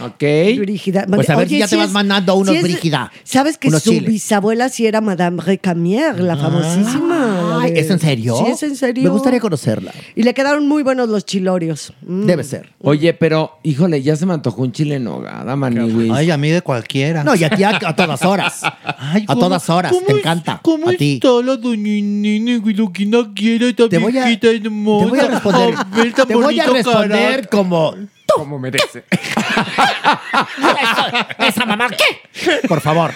Ok. 0.00 0.22
Brígida. 0.58 1.06
Pues 1.06 1.30
a 1.30 1.36
ver 1.36 1.48
si 1.48 1.54
Oye, 1.54 1.60
ya 1.60 1.68
te 1.68 1.76
vas 1.76 1.86
es- 1.86 1.92
mandando 1.92 2.34
unos 2.34 2.50
sí 2.52 2.56
es- 2.56 2.62
Brígida. 2.62 3.12
¿Sabes 3.22 3.58
que 3.58 3.70
su 3.70 3.90
chiles. 3.90 4.06
bisabuela 4.10 4.68
sí 4.68 4.86
era 4.86 5.00
Madame 5.00 5.42
Recamier, 5.42 6.18
la 6.20 6.36
famosísima? 6.36 7.58
la 7.58 7.60
Ay, 7.62 7.72
¿Es 7.76 7.90
en 7.90 7.98
serio? 8.00 8.36
Sí, 8.44 8.50
es 8.52 8.62
en 8.62 8.76
serio. 8.76 9.04
Me 9.04 9.10
gustaría 9.10 9.40
conocerla. 9.40 9.92
Y 10.16 10.22
le 10.22 10.34
quedaron 10.34 10.66
muy 10.68 10.82
buenos 10.82 11.08
los 11.08 11.24
chilorios. 11.24 11.92
Mm. 12.06 12.26
Debe 12.26 12.44
ser. 12.44 12.70
Oye, 12.82 13.14
pero, 13.14 13.58
híjole, 13.62 14.02
ya 14.02 14.16
se 14.16 14.26
me 14.26 14.34
antojó 14.34 14.62
un 14.62 14.72
chile 14.72 14.96
en 14.96 15.04
nogada, 15.04 15.54
maniwis. 15.56 16.10
Ay, 16.12 16.30
a 16.30 16.36
mí 16.36 16.50
de 16.50 16.60
cualquiera. 16.62 17.22
No, 17.24 17.34
y 17.34 17.44
a 17.44 17.50
ti 17.50 17.62
a, 17.62 17.70
a 17.84 17.96
todas 17.96 18.22
horas. 18.24 18.60
Ay, 18.98 19.22
a 19.22 19.26
¿cómo- 19.26 19.40
todas 19.40 19.68
horas. 19.70 19.92
cómo 19.92 20.06
Te 20.06 20.12
es- 20.12 20.18
encanta. 20.18 20.60
¿Cómo 20.62 20.88
a 20.88 20.92
ti. 20.94 21.14
está 21.22 21.28
la 21.42 21.54
güey, 21.56 22.74
lo 22.74 22.92
que 22.92 23.06
no 23.06 23.32
quiere 23.34 23.68
esta 23.70 23.88
Te 23.88 23.98
voy 23.98 24.16
a- 24.18 24.30
hermosa? 24.30 25.04
Te 25.04 25.10
voy 25.10 25.18
a 25.20 25.26
responder. 25.28 25.74
A 25.76 25.84
ver, 25.96 26.12
te 26.12 26.34
voy 26.34 26.60
a 26.60 26.66
responder 26.66 27.08
carácter. 27.18 27.48
como. 27.48 27.94
Como 28.34 28.58
merece. 28.58 29.04
¿Esa 31.38 31.64
mamá 31.66 31.88
qué? 31.88 32.20
Por 32.68 32.80
favor. 32.80 33.12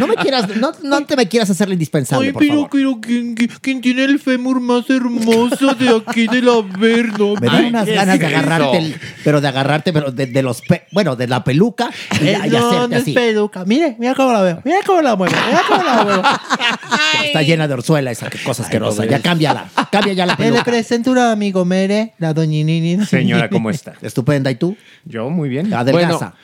No 0.00 0.06
me 0.06 0.14
quieras, 0.16 0.48
no, 0.56 0.72
no 0.82 1.04
te 1.04 1.16
me 1.16 1.28
quieras 1.28 1.50
hacerle 1.50 1.74
indispensable, 1.74 2.26
Ay, 2.28 2.32
por 2.32 2.40
pero, 2.42 2.52
favor. 2.54 2.68
pero 2.72 2.98
¿quién, 3.00 3.34
quién- 3.34 3.50
quién 3.60 3.80
tiene 3.80 4.04
el 4.04 4.18
fémur 4.18 4.60
más 4.60 4.88
hermoso 4.90 5.74
de 5.74 5.88
aquí 6.06 6.26
del 6.28 6.48
Averno? 6.48 7.34
Me 7.40 7.46
dan 7.46 7.64
unas 7.66 7.86
ganas 7.86 8.18
de 8.18 8.26
agarrarte, 8.26 8.78
el- 8.78 8.96
pero 9.24 9.40
de 9.40 9.48
agarrarte, 9.48 9.92
pero 9.92 10.10
de, 10.12 10.26
de 10.26 10.42
los, 10.42 10.60
pe- 10.62 10.84
bueno, 10.92 11.16
de 11.16 11.26
la 11.28 11.44
peluca 11.44 11.90
y, 12.20 12.28
Eh, 12.28 12.38
y 12.46 12.50
no, 12.50 12.58
hacerte 12.68 12.88
no 12.88 12.96
es 12.96 13.02
así. 13.02 13.12
peluca. 13.12 13.64
Mire, 13.64 13.96
mira 13.98 14.14
cómo 14.14 14.32
la 14.32 14.42
veo. 14.42 14.60
Mira 14.64 14.78
cómo 14.86 15.02
la 15.02 15.16
muevo. 15.16 15.34
Mira 15.46 15.62
cómo 15.68 15.82
la 15.82 16.04
muevo. 16.04 16.22
Está 17.24 17.42
llena 17.42 17.68
de 17.68 17.74
orzuela 17.74 18.10
esa 18.10 18.28
cosa 18.44 18.62
asquerosa. 18.62 19.04
Ya 19.06 19.20
cámbiala. 19.20 19.66
Cambia 19.90 20.12
ya 20.12 20.26
la 20.26 20.32
Eh, 20.34 20.36
Le 20.38 20.44
peluca. 20.44 20.64
presento 20.64 21.10
a 21.10 21.12
un 21.12 21.18
amigo 21.18 21.64
Mere, 21.64 22.14
la 22.18 22.32
doña 22.34 22.48
Nini. 22.64 23.04
Señora, 23.06 23.48
¿cómo 23.48 23.70
está? 23.70 23.94
Estupenda. 24.02 24.50
¿Y 24.50 24.54
tú? 24.56 24.76
Yo, 25.04 25.28
muy 25.30 25.48
bien. 25.48 25.72
Adelgaza. 25.72 26.34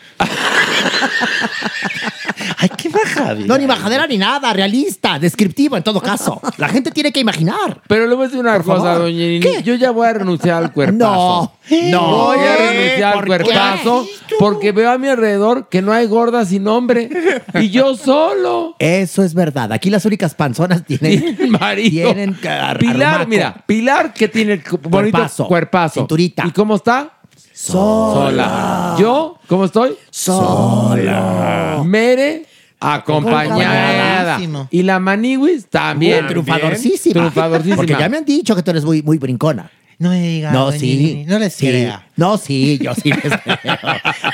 Ay, 2.59 2.69
qué 2.77 2.89
bajadera. 2.89 3.47
No, 3.47 3.59
ni 3.59 3.67
bajadera 3.67 4.07
ni 4.07 4.19
nada. 4.19 4.53
Realista, 4.53 5.19
descriptivo 5.19 5.77
en 5.77 5.83
todo 5.83 6.01
caso. 6.01 6.41
La 6.59 6.69
gente 6.69 6.91
tiene 6.91 7.13
que 7.13 7.21
imaginar. 7.21 7.81
Pero 7.89 8.07
le 8.07 8.15
voy 8.15 8.25
a 8.25 8.29
decir 8.29 8.41
una 8.41 8.55
Por 8.55 8.65
cosa, 8.65 8.83
favor. 8.83 9.03
doña 9.03 9.17
Nini. 9.27 9.63
Yo 9.63 9.75
ya 9.75 9.91
voy 9.91 10.07
a 10.09 10.13
renunciar 10.15 10.63
al 10.63 10.73
cuerpazo. 10.73 11.53
No, 11.71 11.91
no. 11.91 12.07
Voy 12.27 12.39
a 12.39 12.57
renunciar 12.57 13.05
al 13.13 13.15
¿Por 13.15 13.27
cuerpazo 13.27 14.07
porque 14.39 14.73
veo 14.73 14.91
a 14.91 14.99
mi 14.99 15.09
alrededor 15.09 15.69
que 15.69 15.83
no 15.83 15.93
hay 15.93 16.07
gorda 16.07 16.45
sin 16.45 16.67
hombre. 16.69 17.09
Y 17.55 17.71
yo 17.71 17.97
solo. 17.97 18.77
Eso 18.79 19.23
es 19.23 19.35
verdad. 19.35 19.73
Aquí 19.73 19.91
las 19.91 20.05
únicas 20.05 20.35
panzonas 20.35 20.85
tienen, 20.85 21.51
Marido. 21.51 22.13
tienen 22.13 22.37
Pilar, 22.79 23.27
mira, 23.29 23.63
Pilar 23.67 24.13
que 24.13 24.29
tiene 24.29 24.55
el 24.55 24.63
bonito 24.63 24.91
Cuerpazo, 24.91 25.47
cuerpazo. 25.47 26.01
cinturita. 26.01 26.45
¿Y 26.47 26.51
cómo 26.51 26.77
está? 26.77 27.11
Sola. 27.57 28.97
¿Yo? 28.99 29.39
¿Cómo 29.47 29.67
estoy? 29.67 29.95
Sola. 30.11 31.81
Mere, 31.85 32.47
acompañada. 32.81 34.41
Y 34.73 34.83
la 34.83 34.99
Maniwis 34.99 35.67
también. 35.69 36.27
Triunfadorcísima. 36.27 37.13
Triunfadorcísima. 37.13 37.77
Porque 37.77 37.95
ya 37.97 38.09
me 38.09 38.17
han 38.17 38.25
dicho 38.25 38.57
que 38.57 38.63
tú 38.65 38.73
eres 38.73 38.85
muy, 38.85 39.03
muy 39.03 39.19
brincona. 39.19 39.71
No 40.01 40.11
me 40.11 40.21
diga. 40.21 40.51
No, 40.51 40.67
doña 40.67 40.79
sí. 40.81 41.25
No 41.29 41.39
les 41.39 41.55
sí. 41.55 41.69
crea. 41.69 42.09
No, 42.17 42.37
sí, 42.39 42.81
yo 42.83 42.93
sí 42.97 43.13
les 43.13 43.23
creo. 43.63 43.79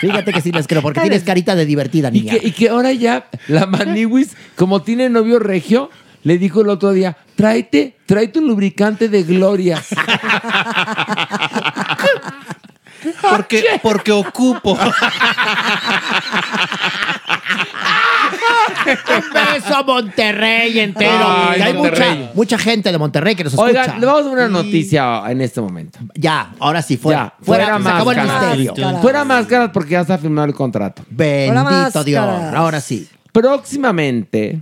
Fíjate 0.01 0.33
que 0.33 0.41
sí 0.41 0.51
les 0.51 0.67
creo, 0.67 0.81
porque 0.81 1.03
tienes 1.03 1.23
carita 1.23 1.55
de 1.55 1.67
divertida, 1.67 2.09
Y 2.09 2.13
niña. 2.23 2.39
que, 2.39 2.49
y 2.49 2.53
que 2.53 2.71
ahora 2.71 2.93
ya 2.95 3.29
la 3.49 3.67
Maniwis, 3.67 4.31
como 4.57 4.81
tiene 4.81 5.11
novio 5.11 5.39
regio, 5.39 5.91
le 6.23 6.39
dijo 6.39 6.63
el 6.63 6.71
otro 6.71 6.93
día, 6.93 7.19
tráete, 7.37 7.97
tráete 8.07 8.39
un 8.39 8.49
lubricante 8.49 9.11
de 9.11 9.23
gloria. 9.23 9.83
Porque, 13.31 13.65
porque 13.83 14.13
ocupo. 14.13 14.77
Un 18.87 19.33
beso 19.33 19.77
a 19.77 19.83
Monterrey 19.83 20.79
entero. 20.81 21.27
Ay, 21.27 21.57
Que 21.57 21.63
hay 21.65 21.75
Monterrey. 21.75 22.19
mucha, 22.19 22.33
mucha 22.35 22.59
gente 22.59 22.93
de 22.93 22.99
Monterrey 22.99 23.35
que 23.35 23.45
nos 23.45 23.53
escucha. 23.53 23.69
Oigan, 23.83 24.01
le 24.01 24.07
vamos 24.07 24.23
a 24.23 24.25
dar 24.25 24.33
una 24.33 24.49
noticia 24.49 25.23
en 25.29 25.41
este 25.41 25.61
momento. 25.61 25.99
Ya, 26.15 26.53
ahora 26.59 26.83
sí, 26.83 26.97
fuera. 26.97 27.35
Ya, 27.39 27.45
fuera, 27.45 27.65
fuera 27.67 27.83
se 27.83 27.89
acabó 27.89 28.11
el 28.13 28.17
máscaras. 28.19 28.59
misterio. 28.59 28.99
Fuera 28.99 29.25
máscaras 29.25 29.71
porque 29.73 29.91
ya 29.91 30.01
está 30.01 30.19
firmado 30.19 30.47
el 30.49 30.55
contrato. 30.55 31.03
Bendito 31.09 31.65
máscaras. 31.65 32.05
Dios. 32.05 32.25
Ahora 32.55 32.81
sí. 32.81 33.09
Próximamente 33.33 34.61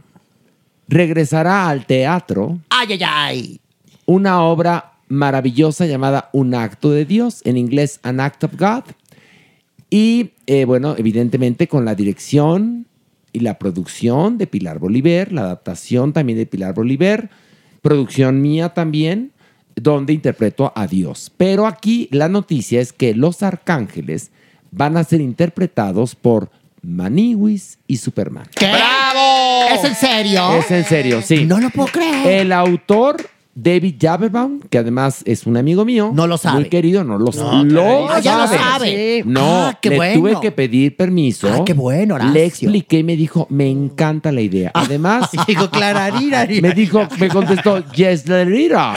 regresará 0.88 1.68
al 1.68 1.84
teatro 1.86 2.58
Ay, 2.70 2.92
ay, 2.92 3.02
ay. 3.04 3.60
una 4.06 4.42
obra 4.42 4.92
maravillosa 5.08 5.86
llamada 5.86 6.30
Un 6.32 6.54
acto 6.54 6.90
de 6.90 7.04
Dios, 7.04 7.42
en 7.44 7.56
inglés 7.56 8.00
An 8.02 8.20
Act 8.20 8.44
of 8.44 8.58
God. 8.58 8.84
Y 9.90 10.32
eh, 10.46 10.64
bueno, 10.64 10.94
evidentemente 10.98 11.66
con 11.66 11.84
la 11.84 11.94
dirección 11.94 12.86
y 13.32 13.40
la 13.40 13.58
producción 13.58 14.38
de 14.38 14.46
Pilar 14.46 14.78
Bolívar, 14.78 15.32
la 15.32 15.42
adaptación 15.42 16.12
también 16.12 16.38
de 16.38 16.46
Pilar 16.46 16.74
Bolívar, 16.74 17.30
producción 17.82 18.42
mía 18.42 18.70
también, 18.70 19.32
donde 19.76 20.12
interpreto 20.12 20.72
a 20.74 20.86
Dios. 20.86 21.32
Pero 21.36 21.66
aquí 21.66 22.08
la 22.10 22.28
noticia 22.28 22.80
es 22.80 22.92
que 22.92 23.14
los 23.14 23.42
arcángeles 23.42 24.30
van 24.70 24.96
a 24.96 25.04
ser 25.04 25.20
interpretados 25.20 26.14
por 26.14 26.50
Maniwis 26.82 27.78
y 27.86 27.96
Superman. 27.96 28.46
¡Bravo! 28.58 29.74
¿Es 29.74 29.84
en 29.84 29.94
serio? 29.94 30.54
Es 30.54 30.70
en 30.70 30.84
serio, 30.84 31.22
sí. 31.22 31.44
No 31.44 31.60
lo 31.60 31.70
puedo 31.70 31.88
creer. 31.88 32.40
El 32.40 32.52
autor 32.52 33.16
David 33.60 33.96
Jaberbaum, 34.00 34.60
que 34.70 34.78
además 34.78 35.22
es 35.24 35.44
un 35.44 35.56
amigo 35.56 35.84
mío. 35.84 36.12
No 36.14 36.28
lo 36.28 36.38
sabe. 36.38 36.60
Muy 36.60 36.68
querido, 36.68 37.02
no 37.02 37.18
lo, 37.18 37.24
No, 37.32 37.64
lo. 37.64 38.08
Ah, 38.08 38.20
ya 38.20 38.38
lo 38.38 38.46
sabe. 38.46 38.58
sabe. 38.58 39.22
No, 39.26 39.40
Ah, 39.66 39.78
qué 39.82 39.90
le 39.90 39.96
bueno. 39.96 40.20
tuve 40.20 40.40
que 40.40 40.52
pedir 40.52 40.96
permiso. 40.96 41.48
Ah, 41.52 41.64
qué 41.66 41.74
bueno, 41.74 42.14
Horacio. 42.14 42.32
Le 42.34 42.44
expliqué 42.44 42.98
y 43.00 43.02
me 43.02 43.16
dijo, 43.16 43.48
me 43.50 43.68
encanta 43.68 44.30
la 44.30 44.42
idea. 44.42 44.70
Además, 44.74 45.28
Dijo, 45.48 45.70
clararira. 45.70 46.46
me 46.62 46.72
dijo, 46.72 47.00
me 47.18 47.28
contestó, 47.28 47.84
yes, 47.92 48.28
Larira. 48.28 48.94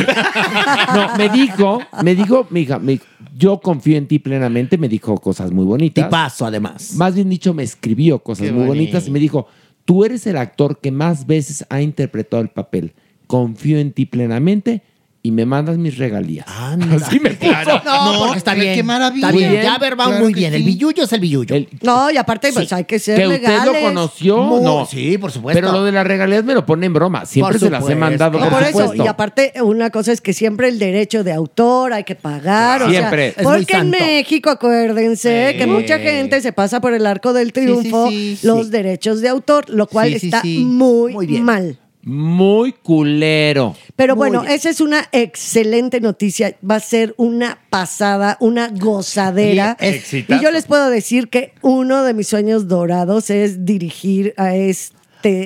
No, 0.93 1.17
me 1.17 1.29
dijo, 1.29 1.81
me 2.03 2.13
dijo, 2.13 2.45
mi 2.51 2.61
hija, 2.61 2.77
me- 2.77 2.99
yo 3.35 3.59
confío 3.59 3.97
en 3.97 4.07
ti 4.07 4.19
plenamente, 4.19 4.77
me 4.77 4.87
dijo 4.87 5.17
cosas 5.17 5.51
muy 5.51 5.65
bonitas. 5.65 6.05
Tipazo, 6.05 6.45
además. 6.45 6.93
Más 6.95 7.15
bien 7.15 7.29
dicho, 7.29 7.53
me 7.55 7.63
escribió 7.63 8.19
cosas 8.19 8.45
Qué 8.45 8.51
muy 8.51 8.67
bonito. 8.67 8.75
bonitas 8.75 9.07
y 9.07 9.11
me 9.11 9.17
dijo, 9.19 9.47
tú 9.85 10.05
eres 10.05 10.27
el 10.27 10.37
actor 10.37 10.79
que 10.79 10.91
más 10.91 11.25
veces 11.25 11.65
ha 11.69 11.81
interpretado 11.81 12.43
el 12.43 12.49
papel. 12.49 12.93
Confío 13.31 13.79
en 13.79 13.91
ti 13.93 14.05
plenamente 14.05 14.83
y 15.23 15.29
me 15.29 15.45
mandas 15.45 15.77
mis 15.77 15.99
regalías. 15.99 16.47
Así 16.49 17.19
me 17.19 17.29
puso. 17.29 17.51
No, 17.85 18.15
porque 18.25 18.39
está 18.39 18.55
bien. 18.55 18.73
qué 18.73 18.81
maravilla. 18.81 19.27
Está 19.29 19.37
bien. 19.37 19.61
Ya 19.61 19.77
ver, 19.77 19.91
va 19.99 20.05
Claro 20.07 20.23
muy 20.23 20.33
bien. 20.33 20.51
El 20.51 20.63
billullo 20.63 21.03
es 21.03 21.13
el 21.13 21.19
billullo. 21.19 21.55
No, 21.83 22.09
y 22.09 22.17
aparte, 22.17 22.51
pues 22.51 22.73
hay 22.73 22.85
que 22.85 22.97
ser 22.97 23.19
Que 23.19 23.27
usted 23.27 23.39
legales. 23.41 23.65
lo 23.71 23.79
conoció, 23.87 24.37
Muy- 24.41 24.63
no. 24.63 24.87
Sí, 24.87 25.19
por 25.19 25.31
supuesto. 25.31 25.61
Pero 25.61 25.71
lo 25.71 25.83
de 25.83 25.91
las 25.91 26.07
regalías 26.07 26.43
me 26.43 26.55
lo 26.55 26.65
pone 26.65 26.87
en 26.87 26.93
broma. 26.93 27.27
Siempre 27.27 27.59
Por 27.59 27.67
se 27.67 27.69
las 27.69 27.87
he 27.87 27.93
mandado, 27.93 28.39
No, 28.39 28.45
por, 28.49 28.53
por 28.53 28.63
eso, 28.63 28.79
supuesto. 28.79 29.05
y 29.05 29.07
aparte, 29.07 29.53
una 29.63 29.91
cosa 29.91 30.11
es 30.11 30.21
que 30.21 30.33
siempre 30.33 30.69
el 30.69 30.79
derecho 30.79 31.23
de 31.23 31.33
autor 31.33 31.93
hay 31.93 32.03
que 32.03 32.15
pagar. 32.15 32.89
Siempre. 32.89 33.29
O 33.29 33.33
sea, 33.33 33.41
Es 33.43 33.47
muy 33.47 33.57
porque 33.59 33.77
en. 33.77 33.89
México, 33.91 34.49
acuérdense 34.49 35.51
Sí. 35.51 35.57
que 35.59 35.67
mucha 35.67 35.99
gente 35.99 36.41
se 36.41 36.51
pasa 36.51 36.81
por 36.81 36.93
el 36.95 37.05
arco 37.05 37.31
del 37.33 37.53
triunfo 37.53 38.09
sí, 38.09 38.39
los 38.41 38.71
derechos 38.71 39.21
de 39.21 39.29
autor, 39.29 39.69
lo 39.69 39.85
cual 39.85 40.13
Sí, 40.13 40.19
sí, 40.19 40.25
está 40.27 40.41
sí. 40.41 40.57
muy, 40.65 41.13
mal. 41.41 41.77
Muy 42.03 42.73
culero. 42.73 43.75
Pero 43.95 44.15
Muy 44.15 44.29
bueno, 44.29 44.43
esa 44.43 44.69
es 44.69 44.81
una 44.81 45.07
excelente 45.11 46.01
noticia. 46.01 46.55
Va 46.67 46.75
a 46.75 46.79
ser 46.79 47.13
una 47.17 47.59
pasada, 47.69 48.37
una 48.39 48.69
gozadera. 48.69 49.77
Exitazo. 49.79 50.39
y 50.39 50.43
yo 50.43 50.51
les 50.51 50.65
puedo 50.65 50.89
decir 50.89 51.29
que 51.29 51.53
uno 51.61 52.03
de 52.03 52.13
mis 52.13 52.27
sueños 52.27 52.67
dorados 52.67 53.29
es 53.29 53.65
dirigir 53.65 54.33
a 54.37 54.55
este 54.55 55.00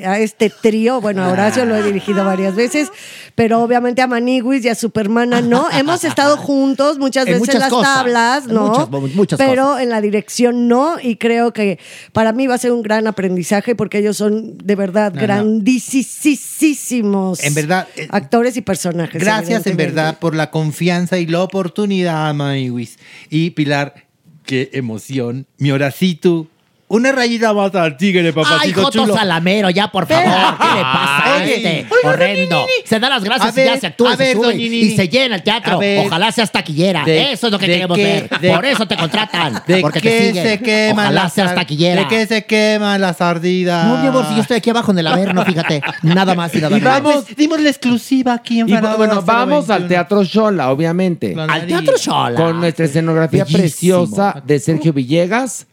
a 0.06 0.20
este 0.20 0.50
trío, 0.50 1.02
bueno, 1.02 1.24
a 1.24 1.30
Horacio 1.32 1.66
lo 1.66 1.76
he 1.76 1.84
dirigido 1.84 2.24
varias 2.26 2.56
veces, 2.56 2.90
pero 3.36 3.62
obviamente 3.62 4.02
a 4.02 4.08
Maniwis 4.08 4.66
y 4.66 4.70
a 4.70 4.76
Supermana 4.76 5.42
no. 5.42 5.68
Hemos 5.72 6.04
estado 6.04 6.38
juntos 6.48 6.98
muchas 7.00 7.26
En 7.28 7.34
veces 7.34 7.40
muchas 7.40 7.56
en 7.56 7.62
las 7.62 7.70
cosas, 7.70 7.94
tablas, 7.96 8.48
¿no? 8.48 8.68
muchas- 8.70 8.90
muchas 9.16 9.38
pero 9.40 9.78
en 9.80 9.90
la 9.90 10.02
dirección 10.02 10.68
no, 10.68 10.96
y 11.02 11.18
creo 11.18 11.54
que 11.54 11.80
para 12.14 12.32
mí 12.32 12.48
va 12.48 12.56
a 12.56 12.58
ser 12.58 12.72
un 12.72 12.82
gran 12.82 13.08
aprendizaje 13.08 13.76
porque 13.76 14.00
ellos 14.00 14.18
son 14.18 14.58
de 14.58 14.76
verdad 14.76 15.14
No, 15.14 15.22
no. 15.22 15.28
grandísimos 15.28 17.40
verdad, 17.54 17.88
eh, 17.96 18.08
actores 18.12 18.58
y 18.58 18.62
personajes. 18.62 19.22
Gracias 19.22 19.66
en 19.68 19.78
verdad 19.78 20.18
por 20.20 20.36
la 20.36 20.52
confianza 20.52 21.18
y 21.18 21.26
la 21.26 21.42
oportunidad, 21.42 22.34
Maniwis. 22.34 22.98
Y 23.30 23.52
Pilar, 23.52 24.06
qué 24.46 24.70
emoción. 24.74 25.46
Mi 25.58 25.72
Horacito. 25.72 26.48
Una 26.88 27.12
rayita 27.12 27.52
más 27.52 27.74
al 27.74 27.98
tigre, 27.98 28.28
Ay, 28.28 28.32
papacito 28.32 28.84
Joto 28.84 29.00
chulo. 29.00 29.16
Salamero, 29.16 29.72
ya, 29.72 29.88
por 29.92 30.06
favor. 30.06 30.24
¿Qué 30.24 30.30
le 30.76 30.82
pasa 30.84 31.24
a 31.34 31.44
este? 31.44 31.88
Horrendo. 32.04 32.58
Nini, 32.60 32.68
Se 32.86 33.00
da 33.00 33.10
las 33.10 33.24
gracias 33.24 33.58
A 33.58 33.62
y 33.62 33.66
ya 33.66 33.72
ver, 33.72 33.80
se 33.82 33.88
actúa, 33.88 34.14
a 34.14 34.18
se 34.18 34.24
ver, 34.24 34.36
sube 34.36 34.46
doña 34.46 34.58
y 34.64 34.96
se 34.96 35.08
llena 35.10 35.36
el 35.38 35.42
teatro. 35.44 35.80
Ver. 35.80 36.06
Ojalá 36.06 36.32
seas 36.32 36.52
taquillera. 36.52 37.04
¿De- 37.04 37.32
Eso 37.32 37.48
es 37.48 37.52
lo 37.54 37.58
que 37.58 37.66
de 37.68 37.74
queremos 37.74 37.98
qué- 37.98 38.28
ver. 38.30 38.40
de- 38.40 38.52
Por 38.52 38.66
eso 38.66 38.88
te 38.88 38.98
contratan. 38.98 39.64
¿De 39.68 39.82
porque 39.82 40.00
qué 40.00 40.28
siguen. 40.28 40.44
se 40.48 40.60
queman 40.60 41.06
Ojalá 41.08 41.24
las 41.24 41.34
seas 41.34 41.56
taquillera. 41.56 42.02
¿De 42.04 42.08
qué 42.08 42.28
se 42.28 42.46
queman 42.46 43.02
las 43.02 43.20
ardidas? 43.20 43.88
No, 43.88 43.98
mi 43.98 44.08
amor, 44.08 44.28
si 44.30 44.36
yo 44.36 44.42
estoy 44.44 44.58
aquí 44.58 44.70
abajo 44.70 44.92
en 44.92 45.00
el 45.00 45.08
Averno, 45.08 45.44
fíjate. 45.44 45.82
Nada 46.04 46.36
más 46.36 46.54
y 46.54 46.60
nada 46.60 46.78
Y 46.78 46.82
menos. 46.82 47.02
vamos- 47.04 47.26
Dimos 47.36 47.60
la 47.62 47.70
exclusiva 47.70 48.34
aquí 48.36 48.60
en 48.60 48.70
Y 48.70 48.74
Farándula 48.74 48.96
bueno, 48.98 49.22
vamos 49.24 49.66
021. 49.68 49.74
al 49.74 49.88
Teatro 49.88 50.24
Shola, 50.24 50.70
obviamente. 50.72 51.36
Al 51.36 51.66
Teatro 51.66 51.98
Shola. 51.98 52.36
Con 52.36 52.60
nuestra 52.60 52.86
escenografía 52.86 53.44
Bellísimo. 53.44 53.60
preciosa 54.06 54.44
de 54.46 54.60
Sergio 54.60 54.94
Villegas. 54.94 55.66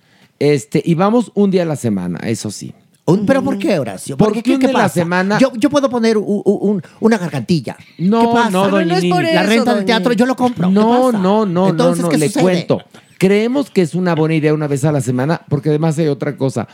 Este, 0.44 0.82
y 0.84 0.94
vamos 0.96 1.30
un 1.36 1.52
día 1.52 1.62
a 1.62 1.66
la 1.66 1.76
semana, 1.76 2.18
eso 2.26 2.50
sí. 2.50 2.74
¿Pero 3.26 3.44
por 3.44 3.58
qué, 3.58 3.78
Horacio? 3.78 4.16
¿Por 4.16 4.28
Porque 4.28 4.42
qué? 4.42 4.54
un 4.54 4.58
¿Qué 4.60 4.66
día 4.66 4.74
a 4.76 4.78
la 4.78 4.84
pasa? 4.86 4.94
semana- 4.94 5.38
Yo, 5.38 5.52
yo 5.54 5.70
puedo 5.70 5.88
poner 5.88 6.16
un- 6.18 6.42
un- 6.44 6.82
una 6.98 7.16
gargantilla. 7.16 7.76
No, 7.98 8.20
¿Qué 8.22 8.26
pasa? 8.34 8.50
no, 8.50 8.68
doña 8.68 8.98
Nini. 8.98 9.22
La 9.34 9.44
renta 9.44 9.72
del 9.76 9.84
teatro 9.84 10.12
yo 10.14 10.26
lo 10.26 10.34
compro. 10.34 10.66
¿Qué 10.68 10.74
No, 10.74 10.88
pasa? 11.12 11.18
no, 11.18 11.46
no, 11.46 11.68
Entonces, 11.68 11.98
no, 12.02 12.08
no, 12.08 12.10
¿qué 12.10 12.18
le 12.18 12.26
sucede? 12.26 12.42
cuento. 12.42 12.82
Creemos 13.18 13.70
que 13.70 13.82
es 13.82 13.94
una 13.94 14.16
buena 14.16 14.34
idea 14.34 14.52
una 14.52 14.66
vez 14.66 14.84
a 14.84 14.90
la 14.90 15.00
semana, 15.00 15.42
porque 15.48 15.68
además 15.68 15.96
hay 16.00 16.08
otra 16.08 16.36
cosa. 16.36 16.66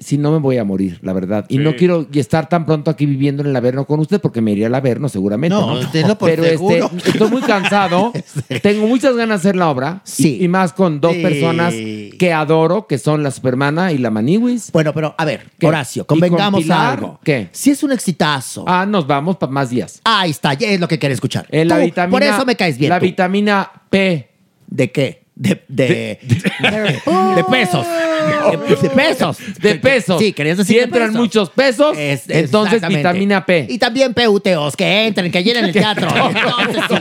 Si 0.00 0.16
no 0.18 0.32
me 0.32 0.38
voy 0.38 0.56
a 0.56 0.64
morir, 0.64 0.98
la 1.02 1.12
verdad. 1.12 1.44
Y 1.48 1.58
Sí. 1.58 1.62
no 1.62 1.76
quiero 1.76 2.06
y 2.10 2.18
estar 2.18 2.48
tan 2.48 2.64
pronto 2.64 2.90
aquí 2.90 3.04
viviendo 3.04 3.42
en 3.42 3.50
el 3.50 3.54
Averno 3.56 3.84
con 3.84 4.00
usted, 4.00 4.18
porque 4.20 4.40
me 4.40 4.52
iría 4.52 4.66
al 4.68 4.74
Averno 4.74 5.08
seguramente. 5.10 5.54
No, 5.54 5.74
No, 5.80 5.90
tenlo 5.90 6.16
por 6.16 6.30
Pero 6.30 6.42
seguro. 6.42 6.90
este, 6.96 7.10
estoy 7.10 7.28
muy 7.30 7.42
cansado. 7.42 8.12
Tengo 8.62 8.86
muchas 8.86 9.14
ganas 9.14 9.42
de 9.42 9.48
hacer 9.50 9.56
la 9.56 9.68
obra. 9.68 10.00
Sí. 10.04 10.38
Y, 10.40 10.44
y 10.44 10.48
más 10.48 10.72
con 10.72 11.00
dos 11.02 11.12
Sí. 11.14 11.22
personas 11.22 11.74
que 12.18 12.32
adoro, 12.32 12.86
que 12.86 12.96
son 12.98 13.22
la 13.22 13.30
Supermana 13.30 13.92
y 13.92 13.98
la 13.98 14.10
Maniwis. 14.10 14.72
Bueno, 14.72 14.94
pero 14.94 15.14
a 15.18 15.24
ver, 15.26 15.50
¿Qué? 15.58 15.66
Horacio, 15.66 16.02
¿Y 16.02 16.06
con 16.06 16.18
convengamos 16.18 16.62
Pilar? 16.62 16.94
algo. 16.98 17.20
¿Qué? 17.22 17.48
Si 17.52 17.70
es 17.70 17.82
un 17.82 17.92
exitazo. 17.92 18.64
Ah, 18.66 18.86
nos 18.86 19.06
vamos 19.06 19.36
para 19.36 19.52
más 19.52 19.68
días. 19.68 20.00
Ahí 20.04 20.30
está, 20.30 20.54
ya 20.54 20.68
es 20.68 20.80
lo 20.80 20.88
que 20.88 20.98
quiere 20.98 21.14
escuchar. 21.14 21.46
Eh, 21.50 21.64
la 21.66 21.76
Tú, 21.76 21.82
vitamina, 21.84 22.10
por 22.10 22.22
eso 22.22 22.46
me 22.46 22.56
caes 22.56 22.78
bien. 22.78 22.88
La 22.88 22.98
tú. 22.98 23.04
vitamina 23.04 23.70
P. 23.90 24.30
¿De 24.66 24.90
qué? 24.90 25.20
De, 25.34 25.62
de, 25.68 26.18
de, 26.58 27.44
pesos. 27.50 27.86
De, 27.86 28.09
de 28.82 28.90
pesos. 28.90 29.38
De 29.60 29.74
pesos. 29.76 30.18
Sí, 30.20 30.32
querías 30.32 30.56
decir 30.58 30.74
Si 30.74 30.78
de 30.78 30.84
entran 30.84 31.08
pesos. 31.08 31.20
muchos 31.20 31.50
pesos, 31.50 31.96
Es- 31.98 32.24
entonces 32.28 32.74
exactamente. 32.74 32.96
vitamina 33.08 33.44
P. 33.46 33.66
Y 33.68 33.78
también 33.78 34.14
PUTOs, 34.14 34.76
que 34.76 35.06
entren, 35.06 35.30
que 35.30 35.42
llenen 35.42 35.64
el 35.66 35.72
teatro. 35.72 36.08
Entonces, 36.28 36.82
sí. 36.88 36.94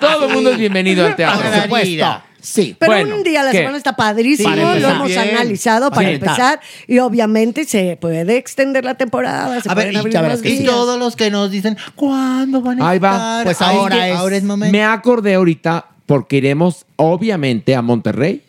Todo 0.00 0.26
el 0.28 0.32
mundo 0.34 0.50
es 0.52 0.58
bienvenido 0.58 1.06
al 1.06 1.16
teatro. 1.16 1.42
Por 1.50 1.62
supuesto. 1.62 2.22
Sí. 2.40 2.76
Pero 2.78 2.92
Bueno, 2.92 3.16
un 3.16 3.24
día 3.24 3.40
a 3.40 3.44
la 3.44 3.50
¿qué? 3.50 3.58
semana 3.58 3.76
está 3.76 3.96
padrísimo, 3.96 4.48
Para 4.50 4.62
lo 4.62 4.68
empezar. 4.70 4.92
hemos 4.94 5.08
Bien. 5.08 5.20
analizado 5.20 5.90
para 5.90 5.94
Para 6.02 6.10
empezar 6.12 6.60
y 6.86 6.98
obviamente 7.00 7.64
se 7.64 7.98
puede 8.00 8.36
extender 8.36 8.84
la 8.84 8.94
temporada, 8.94 9.60
se 9.60 9.68
A 9.68 9.74
ver, 9.74 9.86
pueden 9.86 9.94
y 9.94 9.96
abrir 9.96 10.14
ya 10.14 10.20
verás 10.22 10.36
más 10.38 10.42
que 10.42 10.48
sí. 10.50 10.54
Y 10.54 10.58
días. 10.58 10.70
todos 10.70 10.96
los 10.96 11.16
que 11.16 11.30
nos 11.32 11.50
dicen, 11.50 11.76
¿cuándo 11.96 12.60
van 12.60 12.80
a 12.80 12.88
Ahí 12.90 13.00
va. 13.00 13.10
estar? 13.40 13.44
Pues 13.44 13.60
ahora 13.62 14.36
es 14.36 14.44
momento. 14.44 14.70
Me 14.70 14.84
acordé 14.84 15.34
ahorita 15.34 15.86
porque 16.06 16.36
iremos, 16.36 16.86
obviamente, 16.94 17.74
a 17.74 17.82
Monterrey 17.82 18.42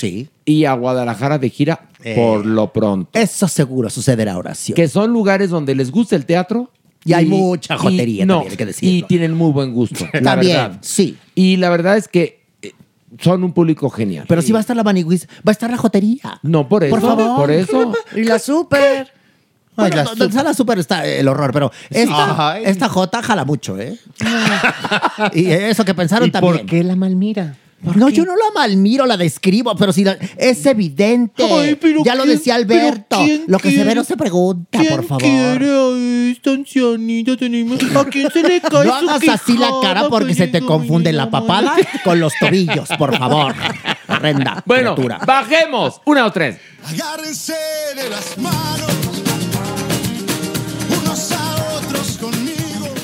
Sí. 0.00 0.28
y 0.44 0.64
a 0.64 0.72
Guadalajara 0.74 1.38
de 1.38 1.50
gira 1.50 1.88
Eh. 2.02 2.14
por 2.16 2.46
lo 2.46 2.72
pronto. 2.72 3.10
Eso 3.18 3.46
seguro 3.48 3.90
sucederá, 3.90 4.38
Horacio. 4.38 4.74
Que 4.74 4.88
son 4.88 5.12
lugares 5.12 5.50
donde 5.50 5.74
les 5.74 5.90
gusta 5.90 6.16
el 6.16 6.24
teatro. 6.24 6.70
Y 7.04 7.12
hay 7.14 7.24
mucha 7.26 7.78
jotería 7.78 8.26
no, 8.26 8.34
también, 8.34 8.50
hay 8.52 8.56
que 8.58 8.66
decirlo. 8.66 8.94
Y 8.94 9.02
tienen 9.04 9.34
muy 9.34 9.52
buen 9.52 9.72
gusto. 9.72 10.06
la 10.12 10.20
También, 10.22 10.56
verdad. 10.56 10.78
sí. 10.82 11.16
Y 11.34 11.56
la 11.56 11.70
verdad 11.70 11.96
es 11.96 12.08
que 12.08 12.42
eh, 12.62 12.72
son 13.18 13.42
un 13.44 13.52
público 13.52 13.88
genial. 13.90 14.26
Pero 14.28 14.42
si 14.42 14.52
va 14.52 14.58
a 14.58 14.60
estar 14.60 14.76
la 14.76 14.82
Maniguis, 14.84 15.26
va 15.38 15.50
a 15.50 15.52
estar 15.52 15.70
la 15.70 15.76
jotería. 15.78 16.38
No, 16.42 16.68
por 16.68 16.84
eso. 16.84 16.90
Por 16.90 17.00
favor. 17.00 17.36
Por 17.36 17.50
eso. 17.50 17.92
Y 18.16 18.24
la 18.24 18.38
super. 18.38 19.12
Bueno, 19.76 19.96
la 19.96 20.42
la 20.42 20.52
super 20.54 20.78
está 20.78 21.06
el 21.06 21.26
horror, 21.26 21.52
pero 21.54 21.70
esta, 21.88 22.58
esta 22.58 22.88
J 22.88 23.22
jala 23.22 23.44
mucho, 23.46 23.78
¿eh? 23.78 23.96
y 25.34 25.46
eso 25.46 25.84
que 25.86 25.94
pensaron 25.94 26.28
¿Y 26.28 26.30
también. 26.30 26.56
por 26.58 26.66
qué 26.66 26.84
la 26.84 26.96
malmira? 26.96 27.56
No, 27.82 28.08
yo 28.10 28.24
no 28.26 28.36
la 28.36 28.44
malmiro, 28.54 29.06
la 29.06 29.16
describo, 29.16 29.74
pero 29.74 29.92
si 29.92 30.04
la- 30.04 30.18
es 30.36 30.66
evidente. 30.66 31.42
Ay, 31.50 31.76
pero 31.80 32.04
ya 32.04 32.14
lo 32.14 32.24
¿quién- 32.24 32.36
decía 32.36 32.54
Alberto. 32.56 33.18
quién 33.24 33.44
Lo 33.46 33.58
que 33.58 33.70
se 33.70 33.84
ve 33.84 33.94
no 33.94 34.04
se 34.04 34.16
pregunta, 34.16 34.78
¿Quién 34.78 34.90
por 34.94 35.04
favor. 35.06 35.22
quiere 35.22 35.70
a 35.70 36.30
esta 36.30 36.50
ancianita? 36.50 37.36
Tenemos- 37.36 37.78
¿A 37.96 38.04
quién 38.04 38.30
se 38.30 38.42
le 38.42 38.60
cae 38.60 38.86
No 38.86 39.00
su 39.00 39.08
hagas 39.10 39.28
así 39.28 39.56
la 39.56 39.70
cara 39.82 40.08
porque 40.08 40.34
se 40.34 40.46
te 40.48 40.60
confunde 40.60 41.12
la 41.12 41.30
papada 41.30 41.74
con 42.04 42.20
los 42.20 42.32
tobillos, 42.38 42.88
por 42.98 43.16
favor. 43.16 43.54
Horrenda. 44.08 44.62
Bueno, 44.66 44.94
criatura. 44.94 45.24
bajemos. 45.26 46.00
Una 46.04 46.26
o 46.26 46.32
tres. 46.32 46.56
Agárrense 46.84 47.54
de 47.96 48.10
las 48.10 48.36
manos, 48.38 48.90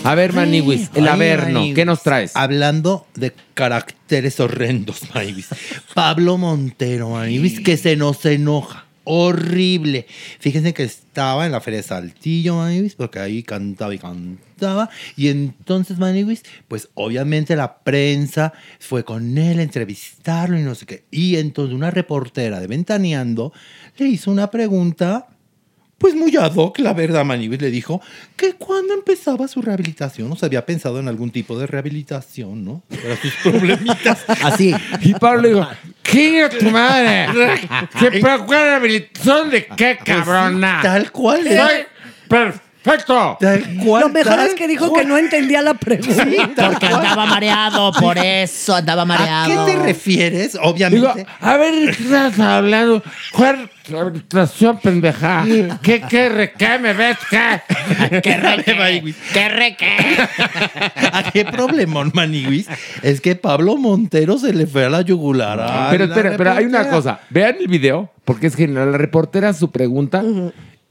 A 0.07 0.15
ver, 0.15 0.33
Maniwis, 0.33 0.89
el 0.95 1.09
Ay, 1.09 1.15
Averno. 1.15 1.65
¿qué 1.75 1.85
nos 1.85 2.05
traes? 2.05 2.31
Hablando 2.37 3.09
de 3.17 3.33
caracteres 3.55 4.39
horrendos, 4.39 5.03
Maniwis. 5.13 5.49
Pablo 5.95 6.39
Montero, 6.39 7.11
Maniwis, 7.11 7.59
que 7.59 7.77
se 7.77 7.97
nos 7.97 8.25
enoja. 8.25 8.87
Horrible. 9.03 10.07
Fíjense 10.39 10.73
que 10.75 10.85
estaba 10.85 11.45
en 11.45 11.51
la 11.51 11.61
Feria 11.61 11.79
de 11.79 11.83
Saltillo, 11.83 12.55
Maniwis, 12.57 12.95
porque 12.95 13.19
ahí 13.19 13.43
cantaba 13.43 13.93
y 13.97 13.99
cantaba. 13.99 14.91
Y 15.17 15.27
entonces, 15.27 15.99
Maniwis, 15.99 16.45
pues 16.69 16.89
obviamente 16.95 17.57
la 17.57 17.79
prensa 17.79 18.53
fue 18.79 19.05
con 19.05 19.37
él 19.39 19.59
a 19.59 19.63
entrevistarlo 19.63 20.57
y 20.57 20.63
no 20.63 20.77
sé 20.77 20.87
qué. 20.87 21.05
Y 21.11 21.35
entonces 21.35 21.75
una 21.75 21.91
reportera 21.91 22.61
de 22.61 22.69
Ventaneando 22.69 23.53
le 23.97 24.07
hizo 24.07 24.31
una 24.31 24.53
pregunta 24.53 25.27
pues 25.99 26.15
muy 26.15 26.37
ad 26.37 26.53
hoc, 26.55 26.79
la 26.79 26.93
verdad, 26.93 27.25
Maniwis 27.25 27.61
le 27.61 27.71
dijo 27.71 28.03
que 28.37 28.53
cuando 28.53 28.93
empezaba 28.93 29.49
su 29.49 29.63
rehabilitación, 29.63 30.31
o 30.31 30.37
se 30.37 30.45
había 30.45 30.67
pensado 30.67 31.01
en 31.01 31.09
algún 31.09 31.31
tipo 31.31 31.59
de 31.59 31.67
rehabilitación, 31.67 32.65
¿no? 32.65 32.83
Para 32.89 33.17
sus 33.17 33.35
problemitas. 33.43 34.25
Así. 34.43 34.75
Y 35.01 35.15
Pablo 35.15 35.43
le 35.43 35.49
dijo, 35.49 35.67
¡Chinga 36.05 36.49
tu 36.51 36.71
madre! 36.71 37.29
¿Qué 37.99 38.11
pero 38.11 38.45
cuál 38.45 38.63
rehabilitación 38.63 39.51
de 39.51 39.67
qué, 39.67 39.99
cabrona? 40.05 40.81
Tal 40.83 41.11
cual. 41.11 41.45
Soy 41.45 41.87
perfecto. 42.29 42.66
Cual. 43.85 44.03
Lo 44.03 44.09
mejor 44.11 44.39
es 44.41 44.55
que 44.55 44.69
dijo 44.69 44.93
que 44.93 45.05
no 45.05 45.19
entendía 45.19 45.61
la 45.63 45.75
pregunta. 45.75 46.71
Porque 46.71 46.87
andaba 46.87 47.27
mareado, 47.27 47.93
por 47.93 48.17
eso 48.19 48.75
andaba 48.75 49.03
¿A 49.03 49.05
mareado. 49.05 49.67
qué 49.67 49.73
te 49.73 49.79
refieres? 49.79 50.53
Digo, 50.53 50.65
Obviamente. 50.65 51.27
a 51.41 51.57
ver, 51.57 51.97
¿qué 51.97 52.03
estás 52.03 52.39
hablando? 52.39 53.03
¿Cuál 53.33 53.71
pendeja? 54.83 55.45
¿Qué, 55.83 56.03
qué, 56.09 56.29
re, 56.29 56.53
qué 56.53 56.79
me 56.79 56.93
ves? 56.93 57.17
¿Qué? 57.31 57.61
¡Qué 58.23 58.37
reque! 58.37 59.15
¡Qué 59.33 59.49
reque! 59.49 59.97
¿A 61.13 61.31
qué 61.33 61.45
problemón, 61.45 62.11
Maniwis? 62.15 62.67
Es 63.03 63.21
que 63.21 63.37
Pablo 63.37 63.77
Montero 63.77 64.39
se 64.39 64.53
le 64.53 64.67
fue 64.67 64.87
a 64.87 64.91
la 64.91 65.03
yugular. 65.03 65.61
a 65.61 65.89
Pero 65.91 66.07
la 66.07 66.15
espera, 66.15 66.37
pero 66.37 66.53
hay 66.53 66.65
una 66.65 66.89
cosa. 66.89 67.21
Vean 67.31 67.57
el 67.61 67.69
video, 67.69 68.11
porque 68.25 68.49
es 68.49 68.57
genial. 68.57 68.93
La 68.93 68.99
reportera 68.99 69.53
su 69.53 69.71
pregunta 69.71 70.23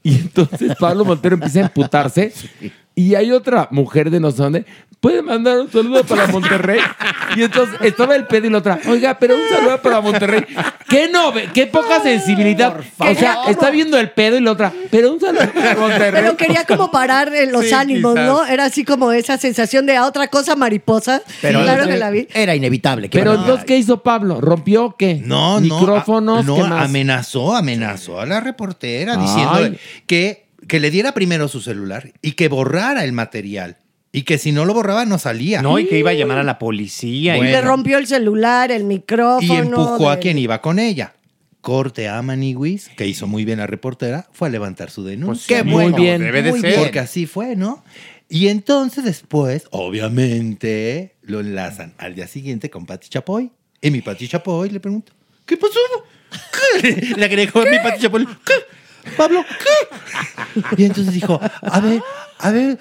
y 0.06 0.14
entonces 0.14 0.76
Pablo 0.78 1.04
Montero 1.04 1.34
empieza 1.34 1.58
a 1.58 1.62
emputarse 1.62 2.32
y 2.94 3.16
hay 3.16 3.32
otra 3.32 3.66
mujer 3.72 4.08
de 4.08 4.20
no 4.20 4.30
sé 4.30 4.40
dónde. 4.40 4.66
¿Puede 5.00 5.22
mandar 5.22 5.58
un 5.58 5.70
saludo 5.70 6.04
para 6.04 6.26
Monterrey? 6.26 6.80
Y 7.36 7.42
entonces 7.42 7.76
estaba 7.82 8.16
el 8.16 8.26
pedo 8.26 8.46
y 8.46 8.50
la 8.50 8.58
otra, 8.58 8.80
oiga, 8.88 9.18
pero 9.18 9.34
un 9.36 9.48
saludo 9.48 9.80
para 9.82 10.00
Monterrey. 10.00 10.44
¿Qué 10.88 11.08
no? 11.08 11.32
¿Qué 11.54 11.66
poca 11.66 12.00
sensibilidad? 12.02 12.80
O 12.98 13.14
sea, 13.14 13.40
está 13.48 13.70
viendo 13.70 13.98
el 13.98 14.10
pedo 14.10 14.36
y 14.36 14.40
la 14.40 14.52
otra, 14.52 14.72
pero 14.90 15.12
un 15.12 15.20
saludo 15.20 15.52
para 15.52 15.76
Monterrey. 15.76 16.22
Pero 16.22 16.36
quería 16.36 16.64
como 16.64 16.90
parar 16.90 17.32
en 17.34 17.52
los 17.52 17.66
Sí, 17.66 17.72
ánimos, 17.74 18.14
quizás. 18.14 18.26
¿no? 18.26 18.46
Era 18.46 18.64
así 18.64 18.84
como 18.84 19.12
esa 19.12 19.36
sensación 19.38 19.86
de 19.86 19.96
a 19.96 20.06
otra 20.06 20.28
cosa 20.28 20.56
mariposa. 20.56 21.22
Pero 21.42 21.62
claro 21.62 21.86
que 21.86 21.96
la 21.96 22.10
vi. 22.10 22.26
Era 22.34 22.54
inevitable. 22.56 23.08
¿qué 23.10 23.18
Pero 23.18 23.34
entonces, 23.34 23.64
¿qué 23.64 23.76
hizo 23.76 24.02
Pablo? 24.02 24.40
¿Rompió 24.40 24.96
qué? 24.98 25.20
No, 25.22 25.60
no. 25.60 25.78
Micrófonos, 25.78 26.44
no, 26.46 26.56
¿qué 26.56 26.62
más? 26.62 26.84
amenazó, 26.86 27.54
amenazó 27.54 28.20
a 28.20 28.26
la 28.26 28.40
reportera 28.40 29.12
Ay. 29.14 29.20
diciéndole 29.20 29.78
que, 30.06 30.46
que 30.66 30.80
le 30.80 30.90
diera 30.90 31.12
primero 31.12 31.48
su 31.48 31.60
celular 31.60 32.10
y 32.22 32.32
que 32.32 32.48
borrara 32.48 33.04
el 33.04 33.12
material. 33.12 33.76
Y 34.16 34.22
que 34.22 34.38
si 34.38 34.50
no 34.50 34.64
lo 34.64 34.72
borraba, 34.72 35.04
no 35.04 35.18
salía. 35.18 35.60
No, 35.60 35.78
y 35.78 35.86
que 35.86 35.98
iba 35.98 36.08
a 36.08 36.14
llamar 36.14 36.38
a 36.38 36.42
la 36.42 36.58
policía. 36.58 37.36
Y 37.36 37.42
le 37.42 37.60
rompió 37.60 37.98
el 37.98 38.06
celular, 38.06 38.72
el 38.72 38.84
micrófono. 38.84 39.52
Y 39.52 39.58
empujó 39.58 40.08
a 40.08 40.16
quien 40.16 40.38
iba 40.38 40.62
con 40.62 40.78
ella. 40.78 41.12
Corte 41.60 42.08
a 42.08 42.22
Maniwis, 42.22 42.88
que 42.96 43.06
hizo 43.06 43.26
muy 43.26 43.44
bien 43.44 43.58
la 43.58 43.66
reportera, 43.66 44.26
fue 44.32 44.48
a 44.48 44.50
levantar 44.50 44.90
su 44.90 45.04
denuncia. 45.04 45.58
Qué 45.58 45.64
Muy 45.64 45.82
bueno. 45.90 45.96
bien. 45.98 46.22
Debe 46.22 46.40
de 46.42 46.50
Muy 46.50 46.60
ser. 46.62 46.70
bien. 46.70 46.80
Porque 46.82 46.98
así 46.98 47.26
fue, 47.26 47.56
¿no? 47.56 47.84
Y 48.30 48.48
entonces 48.48 49.04
después, 49.04 49.66
obviamente, 49.70 51.16
lo 51.20 51.40
enlazan 51.40 51.92
al 51.98 52.14
día 52.14 52.26
siguiente 52.26 52.70
con 52.70 52.86
Pati 52.86 53.10
Chapoy. 53.10 53.50
Y 53.82 53.90
mi 53.90 54.00
Pati 54.00 54.28
Chapoy 54.28 54.70
le 54.70 54.80
pregunta, 54.80 55.12
¿qué 55.44 55.58
pasó? 55.58 55.78
¿Qué? 56.80 57.12
Le 57.18 57.24
agregó 57.26 57.60
a 57.60 57.66
mi 57.66 57.76
Pati 57.80 58.00
Chapoy, 58.00 58.26
¿qué? 58.46 59.10
Pablo, 59.14 59.44
¿qué? 59.58 60.82
Y 60.82 60.86
entonces 60.86 61.12
dijo, 61.12 61.38
a 61.60 61.80
ver, 61.80 62.00
a 62.38 62.50
ver, 62.50 62.78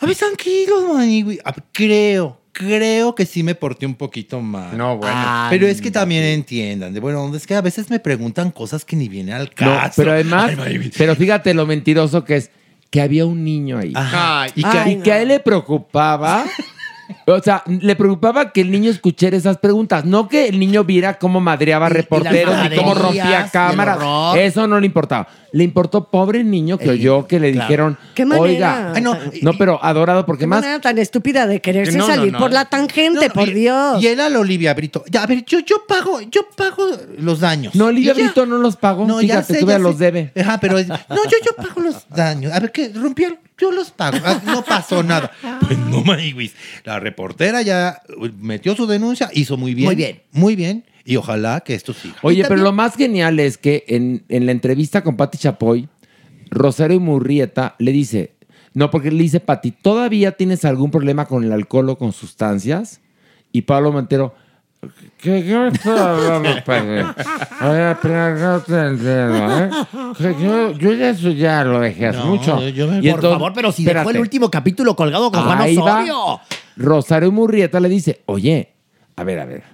a 0.00 0.06
ver, 0.06 0.16
tranquilos, 0.16 0.84
ver, 0.96 1.64
Creo, 1.72 2.40
creo 2.52 3.14
que 3.14 3.26
sí 3.26 3.42
me 3.42 3.54
porté 3.54 3.86
un 3.86 3.94
poquito 3.94 4.40
mal. 4.40 4.76
No, 4.76 4.96
bueno. 4.96 5.14
Ah, 5.16 5.46
Pero 5.50 5.66
es 5.66 5.80
que 5.80 5.90
también 5.90 6.24
entiendan, 6.24 6.92
de 6.92 7.00
bueno, 7.00 7.34
es 7.34 7.46
que 7.46 7.54
a 7.54 7.60
veces 7.60 7.90
me 7.90 7.98
preguntan 7.98 8.50
cosas 8.50 8.84
que 8.84 8.96
ni 8.96 9.08
vienen 9.08 9.34
al 9.34 9.44
No, 9.46 9.50
caso. 9.54 9.94
pero 9.96 10.12
además, 10.12 10.52
Ay, 10.58 10.90
pero 10.96 11.14
fíjate 11.16 11.54
lo 11.54 11.66
mentiroso 11.66 12.24
que 12.24 12.36
es 12.36 12.50
que 12.90 13.00
había 13.00 13.26
un 13.26 13.44
niño 13.44 13.78
ahí. 13.78 13.92
Ajá. 13.94 14.42
Ay, 14.42 14.50
y 14.54 14.62
que, 14.62 14.68
Ay, 14.78 14.92
y 14.92 14.96
que 15.02 15.12
a 15.12 15.20
él 15.22 15.28
le 15.28 15.40
preocupaba. 15.40 16.44
O 17.26 17.40
sea, 17.40 17.62
le 17.66 17.96
preocupaba 17.96 18.52
que 18.52 18.60
el 18.60 18.70
niño 18.70 18.90
escuchara 18.90 19.36
esas 19.36 19.58
preguntas, 19.58 20.04
no 20.04 20.28
que 20.28 20.48
el 20.48 20.58
niño 20.58 20.84
viera 20.84 21.18
cómo 21.18 21.40
madreaba 21.40 21.88
Y- 21.88 21.90
y 21.90 21.94
reporteros 21.94 22.54
y, 22.72 22.76
cómo 22.76 22.92
y 22.92 22.94
rompía 22.94 23.48
cámaras. 23.52 23.98
Eso 24.36 24.66
no 24.66 24.78
le 24.80 24.86
importaba. 24.86 25.28
Le 25.52 25.64
importó 25.64 26.04
pobre 26.10 26.44
niño 26.44 26.76
que 26.76 26.90
oyó 26.90 27.26
que 27.26 27.40
le 27.40 27.52
claro. 27.52 27.66
dijeron, 27.66 27.98
¿Qué 28.14 28.26
manera? 28.26 28.42
oiga, 28.44 28.92
Ay, 28.94 29.00
no, 29.02 29.16
no, 29.40 29.52
pero 29.56 29.82
adorado 29.82 30.26
porque 30.26 30.40
Qué 30.42 30.46
más 30.46 30.60
manera 30.60 30.78
tan 30.80 30.98
estúpida 30.98 31.46
de 31.46 31.60
quererse 31.62 31.96
No, 31.96 32.06
salir 32.06 32.32
no. 32.32 32.38
por 32.38 32.52
la 32.52 32.66
tangente, 32.66 33.28
No, 33.28 33.32
por 33.34 33.48
y- 33.48 33.54
Dios. 33.54 34.02
Y 34.02 34.08
él 34.08 34.20
a 34.20 34.28
la 34.28 34.40
Olivia 34.40 34.74
Brito. 34.74 35.04
Ya, 35.10 35.22
a 35.22 35.26
ver, 35.26 35.44
yo, 35.46 35.60
yo 35.60 35.84
pago, 35.88 36.20
yo 36.20 36.42
pago 36.54 36.84
los 37.18 37.40
daños. 37.40 37.74
No, 37.74 37.86
Olivia 37.86 38.12
Y 38.12 38.16
ya. 38.18 38.24
Brito 38.24 38.44
no 38.44 38.58
los 38.58 38.76
pagó. 38.76 39.06
No, 39.06 39.22
ya 39.22 39.36
Fíjate, 39.42 39.54
sé, 39.54 39.60
todavía 39.60 39.78
ya 39.78 39.82
los 39.82 39.96
sé. 39.96 40.04
debe. 40.04 40.32
Ajá, 40.38 40.58
pero 40.60 40.74
no, 40.78 40.84
yo, 40.84 41.36
yo 41.44 41.56
pago 41.56 41.80
los 41.80 42.06
daños. 42.10 42.52
A 42.52 42.60
ver, 42.60 42.70
¿qué? 42.70 42.92
¿Rompieron? 42.94 43.38
Yo 43.58 43.72
los 43.72 43.90
pago. 43.90 44.18
Ah, 44.24 44.40
No 44.44 44.64
pasó 44.64 45.02
nada. 45.04 45.30
Pues 45.66 45.78
no, 45.78 46.02
Maniwis. 46.02 46.54
La 46.84 47.00
reportera 47.00 47.62
ya 47.62 48.02
uh, 48.16 48.28
metió 48.40 48.74
su 48.76 48.86
denuncia, 48.86 49.30
hizo 49.32 49.56
muy 49.56 49.74
bien. 49.74 49.86
Muy 49.86 49.96
bien. 49.96 50.22
Muy 50.32 50.56
bien. 50.56 50.84
Y 51.04 51.16
ojalá 51.16 51.60
que 51.60 51.74
esto 51.74 51.92
siga. 51.94 52.16
Oye, 52.22 52.44
pero 52.46 52.60
lo 52.60 52.72
más 52.72 52.94
genial 52.96 53.40
es 53.40 53.56
que 53.56 53.84
en, 53.88 54.24
en 54.28 54.46
la 54.46 54.52
entrevista 54.52 55.02
con 55.02 55.16
Pati 55.16 55.38
Chapoy, 55.38 55.88
Rosario 56.50 57.00
Murrieta 57.00 57.74
le 57.78 57.92
dice, 57.92 58.34
no, 58.74 58.90
porque 58.90 59.10
le 59.10 59.22
dice, 59.22 59.40
Pati, 59.40 59.70
¿todavía 59.72 60.32
tienes 60.32 60.64
algún 60.64 60.90
problema 60.90 61.24
con 61.26 61.44
el 61.44 61.52
alcohol 61.52 61.88
o 61.90 61.98
con 61.98 62.12
sustancias? 62.12 63.00
Y 63.52 63.62
Pablo 63.62 63.90
Montero, 63.90 64.34
¿qué, 65.20 65.44
qué 65.44 65.58
me 65.58 65.68
estás 65.68 65.98
hablando, 65.98 66.48
padre? 66.66 67.04
A 67.60 67.68
ver, 67.70 67.96
pero 68.00 68.34
no 68.36 68.60
te 68.60 68.78
entiendo, 68.78 69.58
¿eh? 69.64 69.70
Que 70.16 70.34
yo, 70.42 70.72
yo 70.72 70.92
ya 70.94 71.10
eso 71.10 71.30
ya 71.30 71.64
lo 71.64 71.80
dejé 71.80 72.06
hace 72.08 72.18
No, 72.18 72.26
mucho. 72.26 72.60
yo- 72.60 72.68
yo 72.68 72.88
me- 72.88 72.98
Y 73.06 73.10
Por 73.10 73.22
favor, 73.22 73.52
pero 73.54 73.72
si 73.72 73.84
dejó 73.84 74.10
el 74.10 74.18
último 74.18 74.50
capítulo 74.50 74.94
colgado 74.96 75.30
con 75.32 75.42
Juan 75.42 75.60
Ahí 75.60 75.76
va. 75.76 75.82
Osorio. 76.02 76.40
Rosario 76.76 77.32
Murrieta 77.32 77.80
le 77.80 77.88
dice, 77.88 78.22
oye, 78.26 78.74
a 79.16 79.24
ver, 79.24 79.40
a 79.40 79.44
ver, 79.46 79.64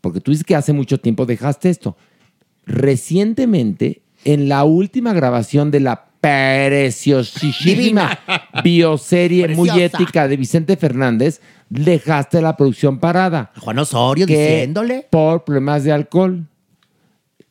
porque 0.00 0.20
tú 0.20 0.30
dices 0.30 0.44
que 0.46 0.56
hace 0.56 0.72
mucho 0.72 0.98
tiempo 0.98 1.26
dejaste 1.26 1.68
esto. 1.68 1.96
Recientemente, 2.64 4.02
en 4.24 4.48
la 4.48 4.64
última 4.64 5.12
grabación 5.12 5.70
de 5.70 5.80
la 5.80 6.06
preciosísima 6.20 8.18
bioserie 8.64 9.48
muy 9.48 9.68
Preciosa. 9.68 9.98
ética 10.02 10.28
de 10.28 10.36
Vicente 10.36 10.76
Fernández, 10.76 11.40
dejaste 11.68 12.40
la 12.40 12.56
producción 12.56 12.98
parada. 12.98 13.50
Juan 13.60 13.78
Osorio 13.78 14.26
que 14.26 14.36
diciéndole. 14.36 15.06
Por 15.10 15.44
problemas 15.44 15.84
de 15.84 15.92
alcohol. 15.92 16.46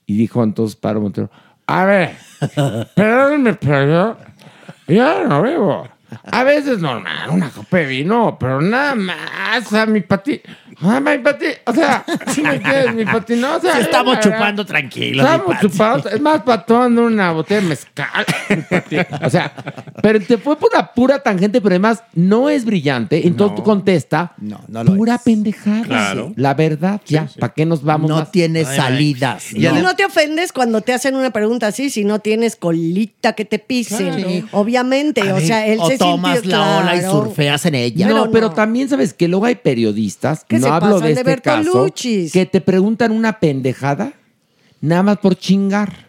Y 0.06 0.18
dijo 0.18 0.44
entonces 0.44 0.76
Pablo 0.76 1.02
Montero, 1.02 1.32
a 1.68 1.86
ver, 1.86 2.16
perdónenme, 2.96 3.56
pero 3.56 4.18
yo, 4.88 5.24
no 5.28 5.42
bebo. 5.42 5.88
A 6.32 6.44
veces 6.44 6.80
normal, 6.80 7.30
una 7.32 7.50
copa 7.50 7.78
de 7.78 7.86
vino, 7.88 8.38
pero 8.40 8.62
nada 8.62 8.94
más 8.96 9.74
a 9.74 9.86
mi 9.88 10.02
pati. 10.02 10.42
A 10.82 11.00
mi 11.00 11.18
pati, 11.20 11.46
o 11.66 11.74
sea, 11.74 12.06
si 12.28 12.42
me 12.42 12.56
entiendes, 12.56 12.96
mi 12.96 13.06
pati, 13.06 13.36
no, 13.36 13.56
o 13.58 13.62
sea, 13.62 13.76
Sí, 13.76 13.82
estamos 13.82 14.16
la 14.16 14.20
verdad, 14.22 14.38
chupando 14.38 14.66
tranquilos. 14.66 15.26
Estamos 15.26 15.60
chupados, 15.62 16.06
es 16.08 16.22
más, 16.22 16.42
para 16.44 16.66
tomando 16.66 17.06
una 17.06 17.32
botella 17.32 17.62
de 17.62 17.68
mezcal. 17.68 18.26
mi 18.50 18.56
pati. 18.64 18.98
O 19.24 19.30
sea, 19.30 19.54
pero 20.02 20.20
te 20.22 20.38
fue 20.38 20.58
por 20.58 20.70
una 20.74 20.88
pura 20.94 21.20
tangente, 21.24 21.62
pero 21.62 21.74
además 21.74 22.04
no 22.14 22.50
es 22.50 22.66
brillante. 22.66 23.26
Entonces 23.28 23.56
tú 23.56 23.64
contesta, 23.64 24.34
No, 24.38 24.60
no 24.68 24.84
lo 24.84 24.96
pura 24.96 25.16
es. 25.16 25.22
pendejada. 25.22 25.84
Claro. 25.84 26.34
La 26.36 26.54
verdad, 26.54 27.02
ya, 27.06 27.28
¿para 27.40 27.54
qué 27.54 27.66
nos 27.66 27.84
vamos 27.84 28.10
No 28.10 28.18
más? 28.18 28.32
tiene 28.32 28.60
Ay, 28.68 28.76
salidas. 28.78 29.46
ay. 29.54 29.66
Y 29.66 29.70
no. 29.70 29.82
no. 29.82 29.96
te 29.96 30.04
ofendes 30.06 30.52
cuando 30.52 30.82
te 30.82 30.94
hacen 30.94 31.16
una 31.16 31.32
pregunta 31.32 31.68
así, 31.68 31.90
si 31.90 32.04
no 32.04 32.20
tienes 32.20 32.56
colita 32.56 33.34
que 33.34 33.46
te 33.46 33.60
pisen. 33.60 34.14
Claro. 34.16 34.48
Obviamente, 34.52 35.22
A 35.30 35.36
o 35.36 35.40
sea, 35.40 35.66
él 35.68 35.80
o 35.82 35.88
se 35.88 35.98
tomas 35.98 36.40
sintió, 36.40 36.58
la 36.58 36.78
ola 36.80 36.96
y 36.98 37.02
surfeas 37.02 37.66
en 37.66 37.76
ella. 37.76 38.08
No, 38.08 38.14
Pero 38.26 38.32
pero 38.32 38.52
también 38.52 38.90
sabes 38.90 39.14
que 39.14 39.28
luego 39.28 39.46
hay 39.46 39.56
periodistas, 39.56 40.44
Que 40.46 40.60
no 40.70 40.80
se 40.80 40.86
hablo 40.86 40.96
pasan 40.96 41.08
de 41.08 41.24
de 41.24 41.32
este 41.32 41.42
caso, 41.42 41.88
que 42.34 42.46
te 42.52 42.62
preguntan 42.62 43.12
una 43.12 43.40
pendejada 43.40 44.14
nada 44.82 45.04
más 45.04 45.18
por 45.18 45.36
chingar. 45.36 46.06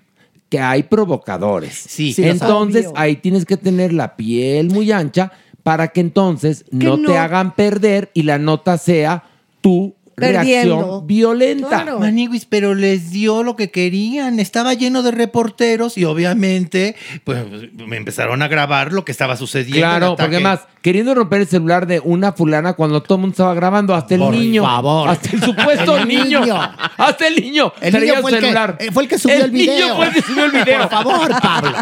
Que 0.48 0.60
hay 0.60 0.84
provocadores. 0.84 1.74
Sí. 1.74 2.12
Sí, 2.12 2.22
entonces 2.22 2.86
ahí 2.94 3.16
tienes 3.16 3.44
que 3.44 3.56
tener 3.56 3.92
la 3.92 4.14
piel 4.14 4.70
muy 4.70 4.92
ancha 4.92 5.32
para 5.64 5.88
que 5.88 6.00
entonces 6.00 6.64
no, 6.70 6.96
no. 6.96 7.08
te 7.08 7.18
hagan 7.18 7.56
perder 7.56 8.12
y 8.14 8.22
la 8.22 8.38
nota 8.38 8.78
sea 8.78 9.24
tu 9.60 9.95
Perdiendo. 10.16 10.76
reacción 10.76 11.06
violenta. 11.06 11.68
Claro. 11.68 12.00
Maniguis, 12.00 12.46
pero 12.46 12.74
les 12.74 13.10
dio 13.10 13.42
lo 13.42 13.54
que 13.54 13.70
querían. 13.70 14.40
Estaba 14.40 14.72
lleno 14.72 15.02
de 15.02 15.10
reporteros 15.10 15.98
y 15.98 16.04
obviamente, 16.06 16.96
pues 17.24 17.44
me 17.74 17.98
empezaron 17.98 18.40
a 18.42 18.48
grabar 18.48 18.92
lo 18.92 19.04
que 19.04 19.12
estaba 19.12 19.36
sucediendo. 19.36 19.78
Claro, 19.86 20.10
el 20.12 20.16
porque 20.16 20.40
más, 20.40 20.60
queriendo 20.80 21.14
romper 21.14 21.42
el 21.42 21.46
celular 21.46 21.86
de 21.86 22.00
una 22.00 22.32
fulana 22.32 22.72
cuando 22.72 23.02
todo 23.02 23.16
el 23.16 23.20
mundo 23.20 23.32
estaba 23.34 23.52
grabando, 23.52 23.94
hasta 23.94 24.14
el 24.14 24.20
Por 24.20 24.34
niño. 24.34 24.62
favor. 24.64 25.10
Hasta 25.10 25.30
el 25.36 25.42
supuesto 25.44 25.96
El 25.98 26.08
niño. 26.08 26.40
niño. 26.40 26.60
Hasta 26.96 27.26
el 27.26 27.36
niño. 27.36 27.72
El 27.82 27.92
traía 27.92 28.12
niño 28.12 28.22
fue 28.22 28.30
el, 28.32 28.40
celular. 28.40 28.78
que, 28.78 28.86
eh, 28.86 28.92
fue 28.92 29.02
el 29.02 29.08
que 29.10 29.18
subió 29.18 29.44
el, 29.44 29.50
video. 29.50 29.74
niño 29.84 29.96
fue 29.96 30.06
el 30.06 30.12
que 30.14 30.22
subió 30.22 30.44
el 30.46 30.50
video. 30.52 30.78
Por 30.80 30.90
favor, 30.90 31.30
Pablo. 31.42 31.76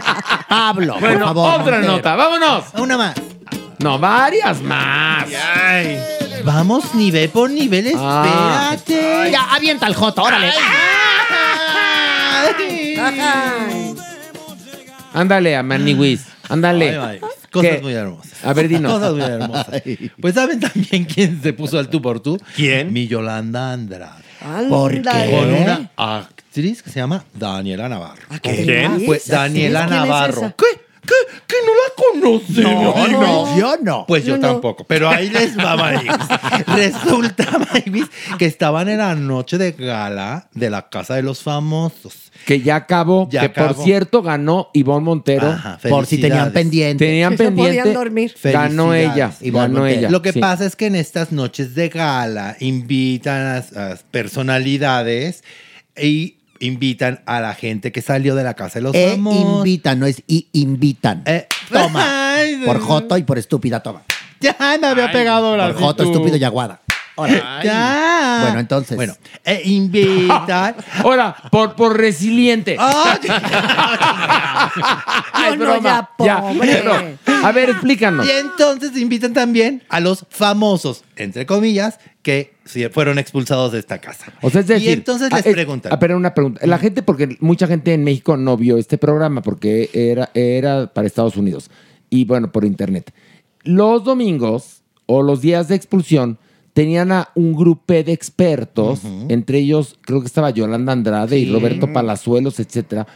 Pablo, 0.48 0.96
Bueno, 0.98 1.18
por 1.18 1.24
favor. 1.26 1.60
otra 1.60 1.72
Montero. 1.76 1.92
nota, 1.96 2.16
vámonos. 2.16 2.64
Una 2.78 2.96
más. 2.98 3.14
No, 3.78 3.98
varias 3.98 4.60
más. 4.62 5.26
Ay. 5.56 5.98
Vamos 6.44 6.94
nivel 6.94 7.28
por 7.30 7.50
nivel, 7.50 7.92
Ah. 7.96 8.72
espérate. 8.74 9.30
Ya, 9.32 9.42
avienta 9.54 9.86
el 9.86 9.94
joto, 9.94 10.22
órale. 10.22 10.50
Ay. 12.98 13.94
Ándale 15.12 15.56
a 15.56 15.62
Maniwis. 15.62 16.26
Ándale. 16.48 16.90
Ay, 16.98 16.98
ay, 17.12 17.20
cosas 17.50 17.76
¿Qué? 17.76 17.80
muy 17.82 17.92
hermosas. 17.94 18.44
A 18.44 18.52
ver, 18.52 18.68
dinos. 18.68 18.92
Cosas 18.92 19.12
muy 19.14 19.22
hermosas. 19.22 19.82
Pues 20.20 20.34
¿saben 20.34 20.60
también 20.60 21.04
quién 21.04 21.40
se 21.42 21.52
puso 21.52 21.78
al 21.78 21.88
tú 21.88 22.02
por 22.02 22.20
tú? 22.20 22.38
¿Quién? 22.56 22.92
Mi 22.92 23.06
Yolanda 23.06 23.72
Andrade. 23.72 24.22
¿Por 24.68 24.92
qué? 25.00 25.30
Con 25.30 25.54
una 25.54 25.90
actriz 25.96 26.82
que 26.82 26.90
se 26.90 27.00
llama 27.00 27.24
Daniela 27.32 27.88
Navarro. 27.88 28.20
¿Quién? 28.42 29.04
Pues 29.06 29.26
Daniela 29.28 29.86
¿Quién 29.86 30.00
es 30.02 30.06
Navarro. 30.08 30.38
esa? 30.42 30.52
¿Qué? 30.52 30.83
¿Qué? 31.06 31.14
¿Que 31.46 31.56
no 31.66 31.72
la 31.74 32.38
conoce? 32.40 32.62
No, 32.62 33.08
no, 33.08 33.58
yo 33.58 33.76
no. 33.82 34.04
Pues 34.08 34.24
yo 34.24 34.36
Yo 34.36 34.42
no. 34.42 34.48
tampoco. 34.48 34.84
Pero 34.84 35.08
ahí 35.08 35.28
les 35.30 35.56
va, 35.56 35.76
Maywis. 35.76 36.10
Resulta, 36.66 37.46
Maywis, 37.72 38.06
que 38.38 38.46
estaban 38.46 38.88
en 38.88 38.98
la 38.98 39.14
noche 39.14 39.58
de 39.58 39.72
gala 39.72 40.48
de 40.54 40.70
la 40.70 40.88
Casa 40.88 41.14
de 41.14 41.22
los 41.22 41.42
Famosos. 41.42 42.30
Que 42.46 42.60
ya 42.60 42.76
acabó. 42.76 43.28
Ya 43.30 43.42
que 43.42 43.48
por 43.50 43.74
cierto 43.74 44.22
ganó 44.22 44.70
Ivonne 44.74 45.04
Montero. 45.04 45.48
Ajá, 45.48 45.78
Por 45.88 46.06
si 46.06 46.18
tenían 46.18 46.52
pendiente. 46.52 47.04
Tenían 47.06 47.36
Que 47.36 47.44
no 47.44 47.56
podían 47.56 47.74
pendiente. 47.84 47.92
dormir. 47.98 48.34
Ganó 48.42 48.92
ella. 48.94 49.32
Ivonne 49.40 49.66
Ganó 49.68 49.78
Montero. 49.80 49.98
ella. 50.00 50.10
Lo 50.10 50.20
que 50.22 50.32
sí. 50.32 50.40
pasa 50.40 50.66
es 50.66 50.74
que 50.76 50.86
en 50.86 50.96
estas 50.96 51.32
noches 51.32 51.74
de 51.74 51.88
gala 51.88 52.56
invitan 52.60 53.62
a, 53.76 53.92
a 53.92 53.96
personalidades 54.10 55.44
y 55.96 56.38
invitan 56.60 57.20
a 57.26 57.40
la 57.40 57.54
gente 57.54 57.92
que 57.92 58.02
salió 58.02 58.34
de 58.34 58.44
la 58.44 58.54
Casa 58.54 58.78
de 58.78 58.82
los 58.82 58.94
E 58.94 59.10
Famosos. 59.10 59.58
invitan, 59.58 59.98
no 60.00 60.06
es 60.06 60.22
y 60.26 60.48
invitan. 60.52 61.22
Eh, 61.26 61.46
Toma. 61.72 62.34
ay, 62.36 62.62
Por 62.64 62.80
joto 62.80 63.16
y 63.16 63.22
por 63.22 63.38
estúpida, 63.38 63.80
toma. 63.80 64.02
Ya 64.40 64.56
me 64.80 64.86
había 64.86 65.10
pegado 65.10 65.56
la 65.56 65.72
Por 65.72 65.80
joto, 65.80 66.02
estúpido 66.04 66.36
y 66.36 66.44
aguada. 66.44 66.80
Ahora, 67.16 67.60
Ya. 67.62 68.38
Bueno, 68.42 68.60
entonces. 68.60 68.96
Bueno, 68.96 69.14
eh, 69.44 69.62
invitan. 69.64 70.74
Ahora, 71.04 71.34
por, 71.50 71.74
por 71.76 71.96
resiliente. 71.96 72.76
Ay, 72.78 73.18
Ay, 75.32 75.56
No, 75.56 75.64
no, 75.64 75.82
ya, 75.82 76.08
pobre. 76.16 76.82
no. 76.84 76.92
A 77.46 77.52
ver, 77.52 77.70
explícanos. 77.70 78.26
y 78.26 78.30
entonces 78.30 78.96
invitan 78.96 79.32
también 79.32 79.82
a 79.88 80.00
los 80.00 80.26
famosos, 80.30 81.04
entre 81.16 81.46
comillas, 81.46 81.98
que 82.22 82.54
sí 82.64 82.84
fueron 82.88 83.18
expulsados 83.18 83.72
de 83.72 83.78
esta 83.78 83.98
casa. 83.98 84.32
O 84.40 84.50
sea, 84.50 84.62
es 84.62 84.66
decir, 84.66 84.88
y 84.88 84.92
entonces 84.92 85.28
ah, 85.30 85.36
les 85.36 85.46
es- 85.46 85.52
preguntan. 85.52 85.92
ah, 85.92 85.98
pero 85.98 86.16
una 86.16 86.34
pregunta. 86.34 86.66
La 86.66 86.78
gente, 86.78 87.02
porque 87.02 87.36
mucha 87.40 87.66
gente 87.66 87.92
en 87.92 88.02
México 88.04 88.36
no 88.36 88.56
vio 88.56 88.78
este 88.78 88.96
programa 88.98 89.42
porque 89.42 89.90
era, 89.92 90.30
era 90.34 90.86
para 90.92 91.06
Estados 91.06 91.36
Unidos 91.36 91.70
y 92.10 92.24
bueno, 92.24 92.50
por 92.50 92.64
internet. 92.64 93.12
Los 93.62 94.04
domingos 94.04 94.82
o 95.06 95.22
los 95.22 95.40
días 95.42 95.68
de 95.68 95.74
expulsión 95.74 96.38
tenían 96.74 97.10
a 97.12 97.30
un 97.34 97.54
grupo 97.54 97.94
de 97.94 98.12
expertos, 98.12 99.00
entre 99.28 99.58
ellos 99.60 99.96
creo 100.02 100.20
que 100.20 100.26
estaba 100.26 100.50
Yolanda 100.50 100.92
Andrade 100.92 101.38
y 101.38 101.50
Roberto 101.50 101.90
Palazuelos, 101.92 102.60
etcétera. 102.60 103.06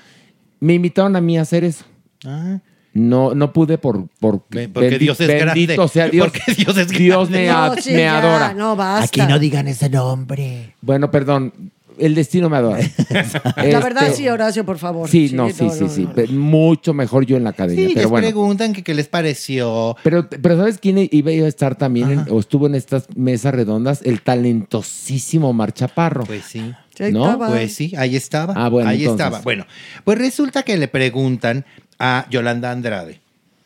Me 0.60 0.74
invitaron 0.74 1.14
a 1.16 1.20
mí 1.20 1.36
a 1.36 1.43
hacer 1.43 1.64
eso. 1.64 1.85
Ah, 2.24 2.60
No, 2.94 3.35
no 3.35 3.52
pude 3.52 3.76
por, 3.78 4.09
por 4.18 4.40
porque 4.43 4.68
bendi- 4.72 4.98
Dios 4.98 5.20
es 5.20 5.28
bendito 5.28 5.74
grande. 5.74 5.89
sea 5.93 6.09
Dios. 6.10 6.28
Porque 6.28 6.52
Dios 6.55 6.76
es 6.78 6.89
Dios 6.89 7.30
me, 7.30 7.44
grande. 7.44 7.51
a- 7.51 7.74
No, 7.76 7.82
sí, 7.82 7.90
me 7.93 7.98
ya, 7.98 8.18
adora. 8.18 8.55
No, 8.55 8.74
basta. 8.74 9.05
Aquí 9.05 9.20
no 9.30 9.39
digan 9.39 9.68
ese 9.68 9.89
nombre. 9.89 10.74
Bueno, 10.80 11.10
perdón, 11.10 11.70
el 11.98 12.14
destino 12.14 12.48
me 12.48 12.56
adora. 12.56 12.78
La 13.56 13.80
verdad, 13.80 14.04
Este, 14.04 14.16
sí, 14.18 14.28
Horacio, 14.28 14.64
por 14.64 14.78
favor. 14.78 15.08
Sí, 15.08 15.30
no, 15.32 15.50
sí, 15.50 15.64
no, 15.64 15.70
sí, 15.72 15.84
no, 15.84 15.88
sí. 15.90 16.02
no. 16.04 16.12
Pe- 16.14 16.28
Mucho 16.28 16.94
mejor 16.94 17.26
yo 17.26 17.36
en 17.36 17.44
la 17.44 17.50
academia. 17.50 17.86
sí, 17.88 17.94
pero 17.94 18.02
les 18.04 18.10
bueno. 18.10 18.26
preguntan 18.26 18.72
que 18.72 18.82
qué 18.82 18.94
les 18.94 19.08
pareció. 19.08 19.96
Pero, 20.02 20.28
pero 20.28 20.56
¿sabes 20.56 20.78
quién 20.78 21.08
iba 21.10 21.30
a 21.30 21.48
estar 21.48 21.76
también 21.76 22.10
en- 22.10 22.24
o 22.30 22.40
estuvo 22.40 22.66
en 22.66 22.74
estas 22.74 23.06
mesas 23.16 23.54
redondas? 23.54 24.00
El 24.04 24.22
talentosísimo 24.22 25.48
Omar 25.50 25.72
Chaparro. 25.72 26.24
Pues 26.24 26.44
sí. 26.44 26.72
Sí, 26.96 27.12
¿No? 27.12 27.38
Pues 27.38 27.74
sí, 27.74 27.92
ahí 27.96 28.16
estaba. 28.16 28.54
Ah, 28.56 28.68
bueno, 28.68 28.88
ahí 28.90 29.02
entonces. 29.02 29.24
estaba. 29.26 29.42
Bueno, 29.42 29.66
pues 30.04 30.18
resulta 30.18 30.64
que 30.64 30.76
le 30.76 30.88
preguntan 30.88 31.64
a 31.98 32.26
Yolanda 32.30 32.70
Andrade 32.72 33.20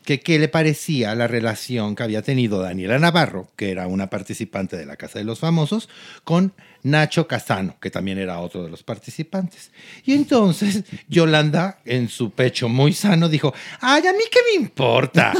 que 0.05 0.19
qué 0.19 0.37
le 0.37 0.49
parecía 0.49 1.15
la 1.15 1.27
relación 1.27 1.95
que 1.95 2.03
había 2.03 2.21
tenido 2.21 2.59
Daniela 2.61 2.99
Navarro, 2.99 3.47
que 3.55 3.71
era 3.71 3.87
una 3.87 4.09
participante 4.09 4.75
de 4.75 4.85
la 4.85 4.97
Casa 4.97 5.17
de 5.17 5.23
los 5.25 5.39
Famosos, 5.39 5.87
con 6.25 6.51
Nacho 6.83 7.27
Casano, 7.27 7.77
que 7.79 7.89
también 7.89 8.17
era 8.19 8.39
otro 8.39 8.63
de 8.63 8.69
los 8.69 8.83
participantes. 8.83 9.71
Y 10.03 10.13
entonces 10.13 10.83
Yolanda, 11.07 11.79
en 11.85 12.09
su 12.09 12.31
pecho 12.31 12.67
muy 12.67 12.93
sano, 12.93 13.29
dijo, 13.29 13.53
ay, 13.79 14.05
a 14.05 14.13
mí 14.13 14.23
qué 14.29 14.39
me 14.51 14.63
importa. 14.63 15.33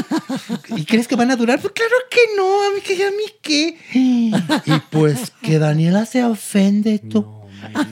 ¿Y 0.76 0.84
crees 0.84 1.06
que 1.06 1.16
van 1.16 1.30
a 1.30 1.36
durar? 1.36 1.60
Pues 1.60 1.72
claro 1.72 1.94
que 2.10 2.20
no, 2.36 2.64
a 2.64 2.70
mí 2.74 2.80
que 2.80 3.04
a 3.04 3.10
mí 3.10 3.24
qué. 3.42 3.78
Y 3.94 4.80
pues 4.90 5.32
que 5.42 5.58
Daniela 5.58 6.06
se 6.06 6.24
ofende 6.24 6.98
tú. 6.98 7.33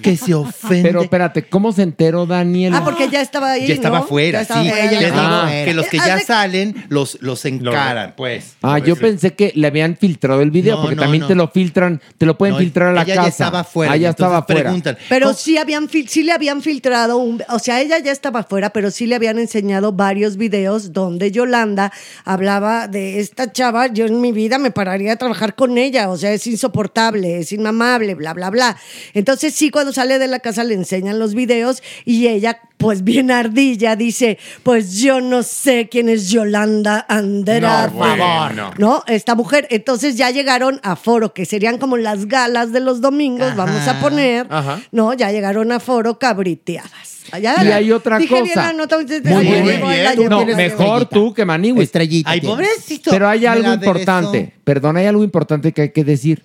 Que 0.03 0.16
se 0.16 0.35
ofende. 0.35 0.82
Pero 0.89 1.03
espérate, 1.03 1.44
¿cómo 1.49 1.73
se 1.73 1.82
enteró 1.82 2.27
Daniel? 2.27 2.74
Ah, 2.74 2.82
porque 2.85 3.09
ya 3.09 3.20
estaba 3.20 3.53
ahí. 3.53 3.66
Ya 3.66 3.74
estaba 3.74 4.01
¿no? 4.01 4.07
fuera, 4.07 4.39
Ya 4.39 4.43
estaba 4.43 4.62
sí. 4.62 4.69
fuera. 4.70 4.85
Ella 4.90 5.01
ya 5.01 5.07
estaba 5.09 5.43
fuera. 5.49 5.65
que 5.65 5.74
los 5.74 5.86
que 5.86 5.97
ya 5.99 6.19
salen 6.20 6.85
los, 6.89 7.19
los 7.20 7.44
encaran, 7.44 8.15
pues. 8.16 8.55
Ah, 8.62 8.78
yo 8.78 8.97
pensé 8.97 9.35
que 9.35 9.53
le 9.55 9.66
habían 9.66 9.97
filtrado 9.97 10.43
el 10.43 10.51
video, 10.51 10.77
No, 10.77 10.82
porque 10.82 10.97
no, 10.97 11.03
también 11.03 11.23
no. 11.23 11.28
te 11.28 11.35
lo 11.35 11.49
filtran, 11.49 12.01
te 12.19 12.27
lo 12.27 12.36
pueden 12.39 12.55
No, 12.55 12.61
filtrar 12.61 12.89
a 12.89 12.93
la 12.93 13.03
ella 13.03 13.15
casa. 13.16 13.27
ya 13.27 13.31
estaba 13.31 13.65
fuera. 13.65 13.93
Ah, 13.93 13.97
ya 13.97 14.11
estaba 14.11 14.43
fuera. 14.43 14.62
preguntan, 14.62 14.99
Pero 15.09 15.27
¿cómo- 15.27 15.39
sí, 15.39 15.57
habían, 15.59 15.89
sí 15.89 16.23
le 16.23 16.32
habían 16.32 16.62
filtrado, 16.62 17.16
un, 17.19 17.43
o 17.49 17.59
sea, 17.59 17.81
ella 17.81 17.99
ya 17.99 18.12
estaba 18.12 18.43
fuera, 18.44 18.70
pero 18.70 18.90
sí 18.90 19.07
le 19.07 19.15
habían 19.15 19.39
enseñado 19.39 19.93
varios 19.93 20.36
videos 20.36 20.93
donde 20.93 21.31
Yolanda 21.31 21.93
hablaba 22.24 22.89
de 22.89 23.20
esta 23.20 23.53
chava, 23.53 23.86
yo 23.89 24.07
en 24.07 24.20
mi 24.20 24.32
vida 24.32 24.59
me 24.59 24.70
pararía 24.70 25.12
a 25.12 25.16
trabajar 25.16 25.55
con 25.55 25.78
ella, 25.78 26.09
o 26.11 26.16
sea, 26.16 26.32
es 26.32 26.47
insoportable, 26.47 27.39
es 27.39 27.53
inmamable, 27.53 28.15
bla, 28.15 28.32
bla, 28.35 28.51
bla. 28.51 28.77
Entonces 29.15 29.55
sí, 29.62 29.70
cuando 29.70 29.93
sale 29.93 30.18
de 30.18 30.26
la 30.26 30.40
casa 30.40 30.64
le 30.64 30.74
enseñan 30.74 31.20
los 31.20 31.34
videos 31.34 31.84
y 32.05 32.26
ella, 32.26 32.59
pues 32.78 33.05
bien 33.05 33.30
ardilla, 33.30 33.94
dice, 33.94 34.39
pues 34.64 34.97
yo 34.97 35.20
no 35.20 35.44
sé 35.44 35.89
quién 35.89 36.09
es 36.09 36.30
Yolanda 36.30 37.06
Andrade. 37.09 37.60
No, 37.60 37.97
bueno. 37.97 38.72
¿no? 38.76 39.05
Esta 39.06 39.36
mujer. 39.36 39.68
Entonces 39.70 40.16
ya 40.16 40.30
llegaron 40.32 40.80
a 40.82 40.97
foro, 40.97 41.32
que 41.32 41.47
serían 41.47 41.78
como 41.78 41.97
las 41.97 42.26
galas 42.26 42.72
de 42.72 42.80
los 42.80 43.01
domingos, 43.01 43.55
vamos 43.55 43.86
a 43.86 44.01
poner, 44.01 44.48
Ajá. 44.51 44.80
¿no? 44.90 45.14
Ya 45.14 45.30
llegaron 45.30 45.70
a 45.70 45.78
foro 45.78 46.18
cabriteadas. 46.18 47.22
Allá 47.30 47.55
Y 47.64 47.68
hay 47.68 47.93
otra 47.93 48.18
dije 48.18 48.34
bien 48.43 48.48
cosa. 48.48 48.66
la 48.66 48.72
nota, 48.72 48.97
Muy 48.97 49.05
bien. 49.47 49.64
bien. 49.64 49.80
No, 50.28 50.44
mejor 50.44 50.59
estrellita. 50.59 51.06
tú 51.09 51.32
que 51.32 51.44
Maniwis. 51.44 51.84
Estrellita. 51.84 52.30
Ay, 52.32 52.40
pobrecito. 52.40 53.12
Pero 53.12 53.28
hay 53.28 53.47
algo 53.47 53.72
importante. 53.72 54.52
Perdón, 54.64 54.97
hay 54.97 55.06
algo 55.06 55.22
importante 55.22 55.70
que 55.70 55.82
hay 55.82 55.90
que 55.93 56.02
decir. 56.02 56.43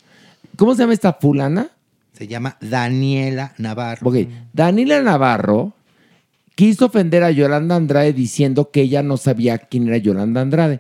¿Cómo 0.55 0.75
se 0.75 0.83
llama 0.83 0.93
esta 0.93 1.13
fulana? 1.13 1.71
Se 2.17 2.27
llama 2.27 2.57
Daniela 2.61 3.53
Navarro. 3.59 4.09
Ok, 4.09 4.15
Daniela 4.51 5.03
Navarro 5.03 5.73
quiso 6.55 6.87
ofender 6.87 7.23
a 7.23 7.29
Yolanda 7.29 7.75
Andrade 7.75 8.11
diciendo 8.11 8.71
que 8.71 8.81
ella 8.81 9.03
no 9.03 9.17
sabía 9.17 9.59
quién 9.59 9.87
era 9.87 9.97
Yolanda 9.97 10.41
Andrade. 10.41 10.79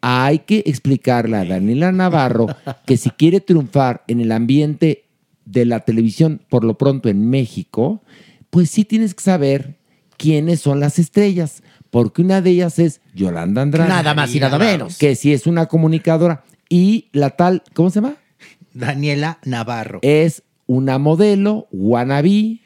Hay 0.00 0.38
que 0.38 0.62
explicarle 0.64 1.36
a 1.36 1.44
Daniela 1.44 1.92
Navarro 1.92 2.46
que 2.86 2.96
si 2.96 3.10
quiere 3.10 3.40
triunfar 3.40 4.04
en 4.08 4.20
el 4.22 4.32
ambiente 4.32 5.04
de 5.44 5.66
la 5.66 5.80
televisión, 5.80 6.40
por 6.48 6.64
lo 6.64 6.78
pronto 6.78 7.10
en 7.10 7.28
México, 7.28 8.02
pues 8.48 8.70
sí 8.70 8.86
tienes 8.86 9.14
que 9.14 9.22
saber 9.22 9.76
quiénes 10.16 10.60
son 10.60 10.80
las 10.80 10.98
estrellas, 10.98 11.62
porque 11.90 12.22
una 12.22 12.40
de 12.40 12.52
ellas 12.52 12.78
es 12.78 13.02
Yolanda 13.14 13.60
Andrade. 13.60 13.90
Nada 13.90 14.14
más 14.14 14.34
y 14.34 14.40
nada 14.40 14.58
menos. 14.58 14.96
Que 14.96 15.14
sí 15.14 15.34
es 15.34 15.46
una 15.46 15.66
comunicadora. 15.66 16.42
Y 16.70 17.08
la 17.12 17.28
tal, 17.28 17.62
¿cómo 17.74 17.90
se 17.90 17.96
llama? 18.00 18.14
Daniela 18.72 19.38
Navarro. 19.44 19.98
es 20.00 20.44
una 20.70 20.98
modelo, 20.98 21.66
wannabe. 21.72 22.60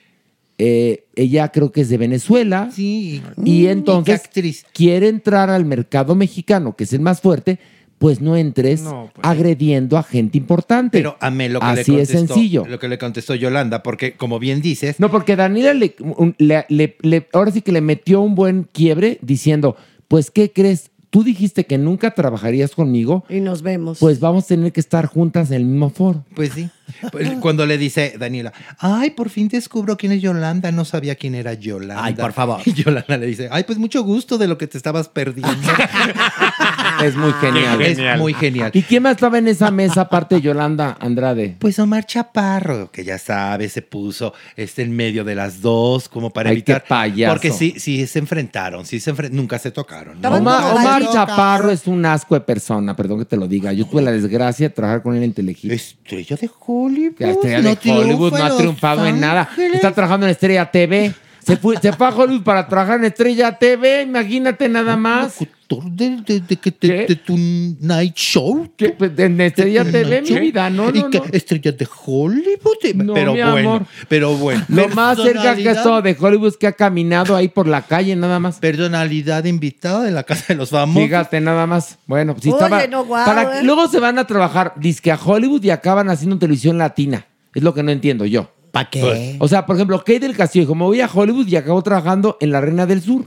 eh, 0.58 1.04
ella 1.16 1.48
creo 1.48 1.72
que 1.72 1.80
es 1.80 1.88
de 1.88 1.96
Venezuela. 1.98 2.68
Sí. 2.72 3.22
Y 3.44 3.62
Mm, 3.64 3.68
entonces 3.70 4.20
qué 4.20 4.26
actriz. 4.26 4.64
quiere 4.72 5.08
entrar 5.08 5.50
al 5.50 5.64
mercado 5.64 6.14
mexicano, 6.14 6.76
que 6.76 6.84
es 6.84 6.92
el 6.92 7.00
más 7.00 7.20
fuerte, 7.20 7.58
pues 7.98 8.20
no 8.20 8.36
entres 8.36 8.82
No, 8.82 9.10
pues. 9.12 9.26
agrediendo 9.26 9.96
a 9.98 10.02
gente 10.04 10.38
importante. 10.38 10.98
Pero 10.98 11.16
amé 11.20 11.48
lo 11.48 11.58
que 11.58 11.66
Así 11.66 11.92
le 11.92 12.02
es 12.02 12.08
sencillo. 12.10 12.64
Lo 12.68 12.78
que 12.78 12.86
le 12.88 12.98
contestó 12.98 13.34
Yolanda, 13.34 13.82
porque 13.82 14.12
como 14.12 14.38
bien 14.38 14.60
dices, 14.60 15.00
No, 15.00 15.10
porque 15.10 15.34
Daniela 15.34 15.74
le, 15.74 15.96
un- 15.98 16.36
le- 16.38 16.66
le- 16.68 16.96
le- 17.00 17.26
ahora 17.32 17.50
sí 17.50 17.60
que 17.62 17.72
le 17.72 17.80
metió 17.80 18.20
un 18.20 18.34
buen 18.36 18.62
quiebre 18.70 19.18
diciendo, 19.22 19.74
pues, 20.06 20.30
¿qué 20.30 20.52
crees? 20.52 20.90
Tú 21.10 21.22
dijiste 21.24 21.64
que 21.64 21.78
nunca 21.78 22.10
trabajarías 22.12 22.72
conmigo, 22.72 23.24
Y 23.28 23.40
nos 23.40 23.62
vemos. 23.62 23.98
pues 24.00 24.18
vamos 24.20 24.44
a 24.44 24.48
tener 24.48 24.72
que 24.72 24.80
estar 24.80 25.06
juntas 25.06 25.50
en 25.50 25.56
el 25.58 25.64
mismo 25.64 25.90
foro. 25.90 26.24
pues 26.34 26.50
sí. 26.52 26.68
Pues, 27.10 27.30
Cuando 27.40 27.66
le 27.66 27.78
dice 27.78 28.14
Daniela, 28.18 28.52
ay, 28.78 29.10
por 29.10 29.28
fin 29.30 29.48
descubro 29.48 29.96
quién 29.96 30.12
es 30.12 30.22
Yolanda, 30.22 30.70
no 30.72 30.84
sabía 30.84 31.14
quién 31.14 31.34
era 31.34 31.54
Yolanda. 31.54 32.04
Ay, 32.04 32.14
por 32.14 32.32
favor. 32.32 32.60
Y 32.64 32.72
Yolanda 32.72 33.16
le 33.16 33.26
dice, 33.26 33.48
ay, 33.50 33.64
pues 33.64 33.78
mucho 33.78 34.02
gusto 34.02 34.38
de 34.38 34.48
lo 34.48 34.58
que 34.58 34.66
te 34.66 34.76
estabas 34.78 35.08
perdiendo. 35.08 35.54
Es 37.02 37.16
muy 37.16 37.32
genial. 37.34 37.82
es 37.82 38.18
muy 38.18 38.34
genial. 38.34 38.70
¿Y 38.72 38.82
quién 38.82 39.02
más 39.02 39.12
estaba 39.16 39.38
en 39.38 39.48
esa 39.48 39.70
mesa 39.70 40.02
aparte 40.02 40.36
de 40.36 40.40
Yolanda 40.42 40.96
Andrade? 41.00 41.56
Pues 41.58 41.78
Omar 41.80 42.06
Chaparro, 42.06 42.90
que 42.92 43.04
ya 43.04 43.18
sabes, 43.18 43.72
se 43.72 43.82
puso 43.82 44.32
este, 44.56 44.82
en 44.82 44.94
medio 44.94 45.24
de 45.24 45.34
las 45.34 45.60
dos 45.60 46.08
como 46.08 46.30
para 46.30 46.50
Ay, 46.50 46.62
qué 46.62 46.72
evitar. 46.72 46.86
payaso. 46.88 47.34
Porque 47.34 47.50
sí, 47.50 47.74
sí 47.78 48.06
se 48.06 48.20
enfrentaron, 48.20 48.86
sí 48.86 49.00
se 49.00 49.12
enfren- 49.12 49.30
nunca 49.30 49.58
se 49.58 49.70
tocaron. 49.72 50.24
Omar. 50.24 51.02
Chaparro 51.12 51.70
es 51.70 51.86
un 51.86 52.04
asco 52.06 52.34
de 52.36 52.40
persona, 52.42 52.94
perdón 52.94 53.18
que 53.18 53.24
te 53.24 53.36
lo 53.36 53.48
diga. 53.48 53.72
Yo 53.72 53.86
tuve 53.86 54.00
la 54.02 54.12
desgracia 54.12 54.68
de 54.68 54.74
trabajar 54.74 55.02
con 55.02 55.16
él 55.16 55.24
en 55.24 55.32
Telehit. 55.32 55.64
Estrella 55.72 56.36
de 56.36 56.48
Hollywood. 56.74 57.14
La 57.18 57.30
estrella 57.30 57.62
no 57.62 57.74
de 57.74 57.90
Hollywood 57.90 58.32
no 58.32 58.44
ha 58.44 58.56
triunfado 58.56 59.06
en 59.06 59.20
nada. 59.20 59.48
Está 59.72 59.92
trabajando 59.92 60.26
en 60.26 60.32
Estrella 60.32 60.70
TV. 60.70 61.12
Se 61.44 61.56
fue, 61.56 61.76
se 61.76 61.92
fue 61.92 62.06
a 62.06 62.10
Hollywood 62.10 62.42
para 62.42 62.66
trabajar 62.66 62.98
en 62.98 63.04
Estrella 63.04 63.58
TV, 63.58 64.02
imagínate 64.02 64.68
nada 64.68 64.96
más. 64.96 65.38
De, 65.84 66.16
de, 66.26 66.40
de, 66.40 66.56
que 66.56 66.70
te- 66.72 67.06
de 67.06 67.16
tu 67.16 67.36
night 67.36 68.14
show. 68.14 68.68
Pues, 68.98 69.12
En 69.18 69.40
Estrella 69.40 69.84
¿De 69.84 69.92
TV, 69.92 70.22
mi 70.22 70.28
show? 70.28 70.38
vida, 70.40 70.70
no, 70.70 70.90
¿Y 70.90 71.00
no, 71.00 71.10
qué? 71.10 71.18
no. 71.18 71.24
Estrellas 71.32 71.76
de 71.78 71.88
Hollywood. 72.06 72.94
No, 72.94 73.14
pero 73.14 73.32
mi 73.34 73.42
bueno, 73.42 73.58
amor. 73.72 73.86
pero 74.08 74.34
bueno. 74.36 74.64
Lo 74.68 74.88
más 74.90 75.18
cerca 75.20 75.54
que 75.56 75.70
estado 75.70 76.02
de 76.02 76.16
Hollywood 76.18 76.48
es 76.48 76.56
que 76.56 76.66
ha 76.66 76.72
caminado 76.72 77.34
ahí 77.36 77.48
por 77.48 77.66
la 77.66 77.82
calle, 77.82 78.14
nada 78.16 78.38
más. 78.38 78.58
Personalidad 78.58 79.44
invitada 79.44 80.02
de 80.02 80.10
la 80.10 80.22
Casa 80.24 80.44
de 80.48 80.54
los 80.56 80.70
Famosos. 80.70 81.02
Fíjate, 81.02 81.40
nada 81.40 81.66
más. 81.66 81.98
Bueno, 82.06 82.36
si 82.40 82.48
Oye, 82.50 82.56
estaba. 82.62 82.86
no, 82.86 83.04
para, 83.08 83.60
eh. 83.60 83.62
Luego 83.64 83.88
se 83.88 84.00
van 84.00 84.18
a 84.18 84.26
trabajar, 84.26 84.74
dizque 84.76 85.10
a 85.12 85.18
Hollywood 85.22 85.62
y 85.64 85.70
acaban 85.70 86.08
haciendo 86.10 86.38
televisión 86.38 86.78
latina. 86.78 87.26
Es 87.54 87.62
lo 87.62 87.72
que 87.74 87.82
no 87.82 87.90
entiendo 87.90 88.24
yo. 88.26 88.50
¿Para 88.72 88.90
qué? 88.90 89.36
O 89.38 89.46
sea, 89.46 89.64
por 89.66 89.76
ejemplo, 89.76 89.98
Kate 89.98 90.18
del 90.20 90.36
Castillo 90.36 90.64
dijo, 90.64 90.74
me 90.74 90.82
voy 90.84 91.00
a 91.00 91.08
Hollywood 91.12 91.46
y 91.46 91.54
acabó 91.54 91.80
trabajando 91.82 92.36
en 92.40 92.50
La 92.50 92.60
Reina 92.60 92.86
del 92.86 93.00
Sur. 93.00 93.24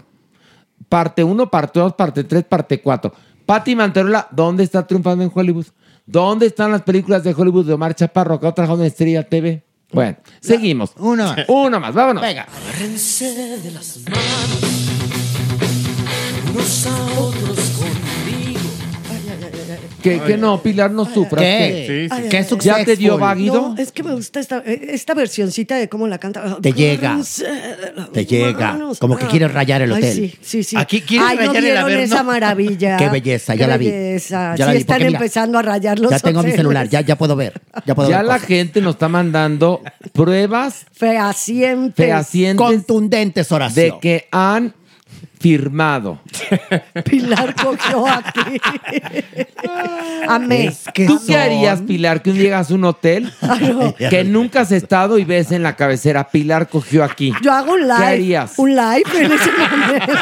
Parte 0.89 1.23
1, 1.23 1.49
parte 1.49 1.79
2, 1.79 1.93
parte 1.93 2.23
3, 2.23 2.43
parte 2.45 2.81
4. 2.81 3.13
Patti 3.45 3.75
Manterola, 3.75 4.27
¿dónde 4.31 4.63
está 4.63 4.85
triunfando 4.85 5.23
en 5.23 5.31
Hollywood? 5.33 5.67
¿Dónde 6.05 6.45
están 6.45 6.71
las 6.71 6.81
películas 6.83 7.23
de 7.23 7.33
Hollywood 7.33 7.65
de 7.65 7.73
Omar 7.73 7.93
Chaparro? 7.93 8.35
Acabó 8.35 8.53
trabajando 8.53 8.83
en 8.83 8.87
Estrella 8.87 9.27
TV. 9.27 9.63
Bueno, 9.91 10.17
seguimos. 10.41 10.91
Uno 10.97 11.23
más. 11.23 11.45
Uno 11.47 11.79
más, 11.79 11.93
vámonos. 11.93 12.21
Venga. 12.21 12.43
Agárrense 12.43 13.57
de 13.57 13.71
las 13.71 13.97
manos, 13.99 14.87
unos 16.51 16.87
a 16.87 17.19
otros 17.19 17.69
conmigo. 17.71 18.16
Que, 20.01 20.19
que 20.21 20.37
no, 20.37 20.61
Pilar, 20.61 20.91
no 20.91 21.05
sufras. 21.05 21.41
¿Qué? 21.43 22.07
Sí, 22.09 22.15
sí. 22.15 22.29
¿Qué 22.29 22.45
¿Ya 22.65 22.85
te 22.85 22.95
dio? 22.95 23.17
No, 23.17 23.75
es 23.77 23.91
que 23.91 24.03
me 24.03 24.13
gusta 24.13 24.39
esta, 24.39 24.59
esta 24.59 25.13
versioncita 25.13 25.75
de 25.75 25.89
cómo 25.89 26.07
la 26.07 26.17
canta. 26.19 26.57
Te 26.61 26.71
llega. 26.71 27.19
Te 28.13 28.25
llega. 28.25 28.79
Como 28.99 29.17
que 29.17 29.25
quieres 29.25 29.51
rayar 29.51 29.81
el 29.81 29.91
Ay, 29.91 29.97
hotel. 29.97 30.13
sí, 30.15 30.37
sí, 30.41 30.63
sí. 30.63 30.75
Aquí 30.77 31.01
quieres 31.01 31.27
Ay, 31.29 31.37
no 31.47 31.51
el 31.53 31.77
Averno. 31.77 32.03
esa 32.03 32.23
maravilla. 32.23 32.97
Qué 32.99 33.09
belleza, 33.09 33.55
ya 33.55 33.65
Qué 33.65 33.67
la 33.71 33.77
vi. 33.77 33.89
belleza. 33.89 34.55
Ya 34.55 34.65
la 34.65 34.71
sí 34.71 34.77
vi, 34.77 34.81
están 34.81 34.95
porque 34.97 35.05
mira, 35.07 35.19
empezando 35.19 35.59
a 35.59 35.61
rayar 35.63 35.99
los 35.99 36.11
Ya 36.11 36.19
tengo 36.19 36.43
mi 36.43 36.51
celular, 36.51 36.87
ya, 36.89 37.01
ya 37.01 37.15
puedo 37.17 37.35
ver. 37.35 37.61
Ya 37.85 37.95
puedo 37.95 38.09
Ya 38.09 38.17
ver 38.17 38.25
la 38.27 38.33
cosas. 38.35 38.47
gente 38.47 38.81
nos 38.81 38.95
está 38.95 39.09
mandando 39.09 39.81
pruebas 40.13 40.85
Fehacientes. 40.91 42.05
fehacientes 42.05 42.57
Contundentes, 42.57 43.51
Horacio. 43.51 43.83
de 43.83 43.93
que 43.99 44.27
han 44.31 44.73
firmado. 45.39 46.19
Pilar 47.05 47.55
cogió 47.55 48.07
aquí. 48.07 48.59
Amé. 50.27 50.65
Es 50.67 50.85
que 50.93 51.05
¿Tú 51.05 51.21
qué 51.25 51.37
harías, 51.37 51.81
Pilar, 51.81 52.21
que 52.21 52.31
un 52.31 52.35
día 52.35 52.45
llegas 52.45 52.71
a 52.71 52.73
un 52.73 52.85
hotel 52.85 53.31
que 54.09 54.23
nunca 54.23 54.61
has 54.61 54.71
estado 54.71 55.17
y 55.17 55.25
ves 55.25 55.51
en 55.51 55.63
la 55.63 55.75
cabecera, 55.75 56.29
Pilar 56.29 56.69
cogió 56.69 57.03
aquí? 57.03 57.33
Yo 57.41 57.51
hago 57.51 57.73
un 57.73 57.81
live. 57.81 57.97
¿Qué 57.97 58.05
harías? 58.05 58.53
Un 58.57 58.75
live 58.75 59.03
en 59.13 59.31
ese 59.31 59.51
momento. 59.51 60.13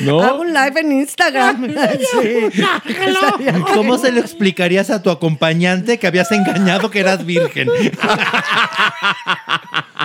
¿No? 0.00 0.22
Hago 0.22 0.42
un 0.42 0.52
live 0.52 0.80
en 0.80 0.92
Instagram. 0.92 1.74
Sí. 2.22 2.62
¿Cómo 3.74 3.98
se 3.98 4.12
lo 4.12 4.20
explicarías 4.20 4.90
a 4.90 5.02
tu 5.02 5.10
acompañante 5.10 5.98
que 5.98 6.06
habías 6.06 6.30
engañado 6.32 6.90
que 6.90 7.00
eras 7.00 7.24
virgen? 7.24 7.68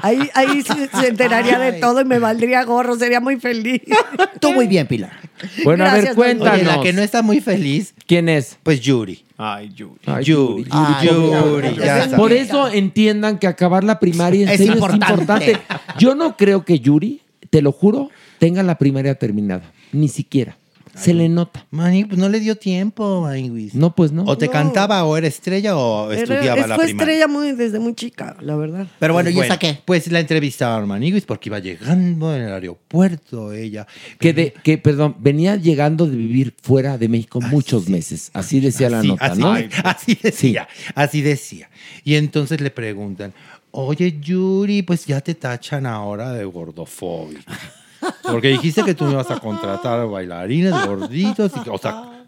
Ahí, 0.02 0.30
ahí 0.34 0.64
se, 0.64 0.90
se 0.90 1.08
enteraría 1.08 1.60
de 1.60 1.74
todo 1.74 2.02
y 2.02 2.06
me 2.06 2.20
valdría 2.20 2.64
gorro, 2.64 2.96
sería 2.96 3.20
muy 3.20 3.33
feliz. 3.38 3.82
Tú 4.40 4.52
muy 4.54 4.68
bien, 4.68 4.88
Pilar. 4.88 5.12
Bueno, 5.64 5.86
a 5.86 5.94
ver, 5.94 6.14
cuéntanos. 6.16 6.54
Oye, 6.56 6.64
la 6.64 6.82
que 6.82 6.94
no 6.94 7.02
está 7.02 7.22
muy 7.22 7.42
feliz, 7.42 7.94
¿Quién 8.08 8.30
es? 8.30 8.58
pues 8.64 8.80
Yuri. 8.82 9.24
Ay, 9.38 9.72
Yuri. 9.76 10.00
Ay, 10.06 10.24
Yuri. 10.26 10.66
Ay, 10.72 11.08
Yuri, 11.08 11.76
ya. 11.76 12.10
Por 12.16 12.32
eso 12.32 12.68
entiendan 12.70 13.40
que 13.40 13.48
acabar 13.48 13.84
la 13.84 14.00
primaria 14.00 14.44
en 14.44 14.50
Es 14.50 14.58
serio 14.58 14.74
importante. 14.74 15.06
es 15.06 15.12
importante. 15.58 15.60
Yo 16.00 16.16
no 16.16 16.38
creo 16.38 16.64
que 16.66 16.80
Yuri, 16.80 17.22
te 17.50 17.62
lo 17.62 17.72
juro, 17.72 18.10
tenga 18.40 18.64
la 18.64 18.78
primaria 18.78 19.16
terminada. 19.16 19.72
Ni 19.92 20.08
siquiera. 20.08 20.58
Se 20.96 21.14
le 21.14 21.28
nota. 21.28 21.66
Mani, 21.72 22.06
pues 22.06 22.20
no 22.20 22.30
le 22.30 22.40
dio 22.40 22.56
tiempo, 22.56 23.22
Maniguis. 23.22 23.74
No, 23.74 23.96
pues 23.96 24.12
no. 24.12 24.24
O 24.26 24.38
te 24.38 24.46
No. 24.46 24.52
cantaba 24.52 25.04
o 25.06 25.18
era 25.18 25.26
estrella 25.28 25.76
o 25.76 26.12
Era- 26.12 26.22
estudiaba 26.22 26.62
es- 26.62 26.68
la 26.70 26.76
fue 26.76 26.86
primaria. 26.86 27.14
estrella 27.14 27.28
muy, 27.28 27.52
desde 27.54 27.80
muy 27.80 27.96
chica, 27.96 28.38
la 28.42 28.56
verdad. 28.56 28.88
Pero 29.00 29.14
bueno, 29.14 29.30
Pues 29.34 29.44
¿y 29.44 29.48
esa 29.48 29.58
qué? 29.58 29.80
Pues 29.86 30.12
la 30.12 30.20
entrevistaron 30.20 30.88
Maniguis 30.88 31.26
porque 31.26 31.50
iba 31.50 31.58
llegando 31.60 32.36
en 32.36 32.44
el 32.44 32.54
aeropuerto 32.54 33.52
ella. 33.54 33.88
Que, 34.20 34.34
de, 34.34 34.54
que, 34.64 34.78
perdón, 34.78 35.16
venía 35.20 35.56
llegando 35.56 36.06
de 36.06 36.16
vivir 36.16 36.54
fuera 36.62 36.98
de 36.98 37.08
México 37.10 37.42
muchos 37.42 37.90
meses. 37.90 38.30
Así 38.34 38.60
decía 38.60 38.90
la 38.90 39.02
nota, 39.02 39.26
así, 39.26 39.40
¿no? 39.42 39.54
así 39.84 40.18
decía, 40.22 40.68
así 40.96 41.22
decía. 41.22 41.70
Y 42.04 42.16
entonces 42.16 42.62
le 42.62 42.70
preguntan, 42.70 43.34
oye 43.72 44.20
Yuri, 44.22 44.84
pues 44.84 45.06
ya 45.08 45.22
te 45.22 45.34
tachan 45.34 45.86
ahora 45.88 46.32
de 46.34 46.46
gordofóbica. 46.46 47.42
Porque 48.24 48.50
dijiste 48.50 48.84
que 48.84 48.94
tú 48.94 49.06
me 49.06 49.12
ibas 49.12 49.30
a 49.32 49.40
contratar 49.40 50.08
bailarines 50.08 50.74
gorditos. 50.86 51.52
Y, 51.66 51.70
o 51.70 51.78
sea, 51.78 52.26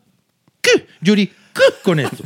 ¿qué? 0.61 0.87
Yuri, 1.01 1.27
¿qué 1.27 1.63
con 1.83 1.99
esto? 1.99 2.23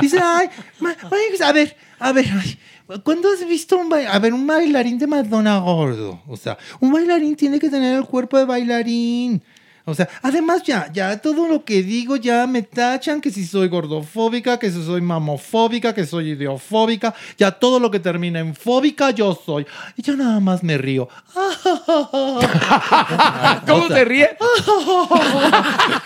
Dice, 0.00 0.18
ay, 0.22 0.48
ma- 0.80 0.96
a 1.02 1.52
ver, 1.52 1.76
a 1.98 2.12
ver, 2.12 2.26
ay, 2.30 2.58
¿cuándo 3.02 3.28
has 3.32 3.46
visto 3.46 3.76
un? 3.78 3.92
A 3.92 4.18
ver, 4.18 4.32
un 4.34 4.46
bailarín 4.46 4.98
de 4.98 5.06
Madonna 5.06 5.58
gordo. 5.58 6.20
O 6.26 6.36
sea, 6.36 6.56
un 6.80 6.92
bailarín 6.92 7.36
tiene 7.36 7.58
que 7.58 7.68
tener 7.70 7.96
el 7.96 8.04
cuerpo 8.04 8.38
de 8.38 8.44
bailarín. 8.44 9.42
O 9.84 9.94
sea, 9.94 10.08
además 10.22 10.62
ya, 10.62 10.90
ya 10.92 11.18
todo 11.18 11.48
lo 11.48 11.64
que 11.64 11.82
digo 11.82 12.16
ya 12.16 12.46
me 12.46 12.62
tachan 12.62 13.20
que 13.20 13.30
si 13.30 13.44
soy 13.44 13.68
gordofóbica, 13.68 14.58
que 14.58 14.70
si 14.70 14.84
soy 14.84 15.00
mamofóbica, 15.00 15.92
que 15.92 16.06
soy 16.06 16.30
ideofóbica, 16.30 17.14
ya 17.36 17.50
todo 17.50 17.80
lo 17.80 17.90
que 17.90 17.98
termina 17.98 18.38
en 18.38 18.54
fóbica 18.54 19.10
yo 19.10 19.38
soy. 19.44 19.66
Y 19.96 20.02
yo 20.02 20.16
nada 20.16 20.38
más 20.40 20.62
me 20.62 20.78
río. 20.78 21.08
¿Cómo 23.66 23.88
te 23.88 24.04
ríe? 24.04 24.36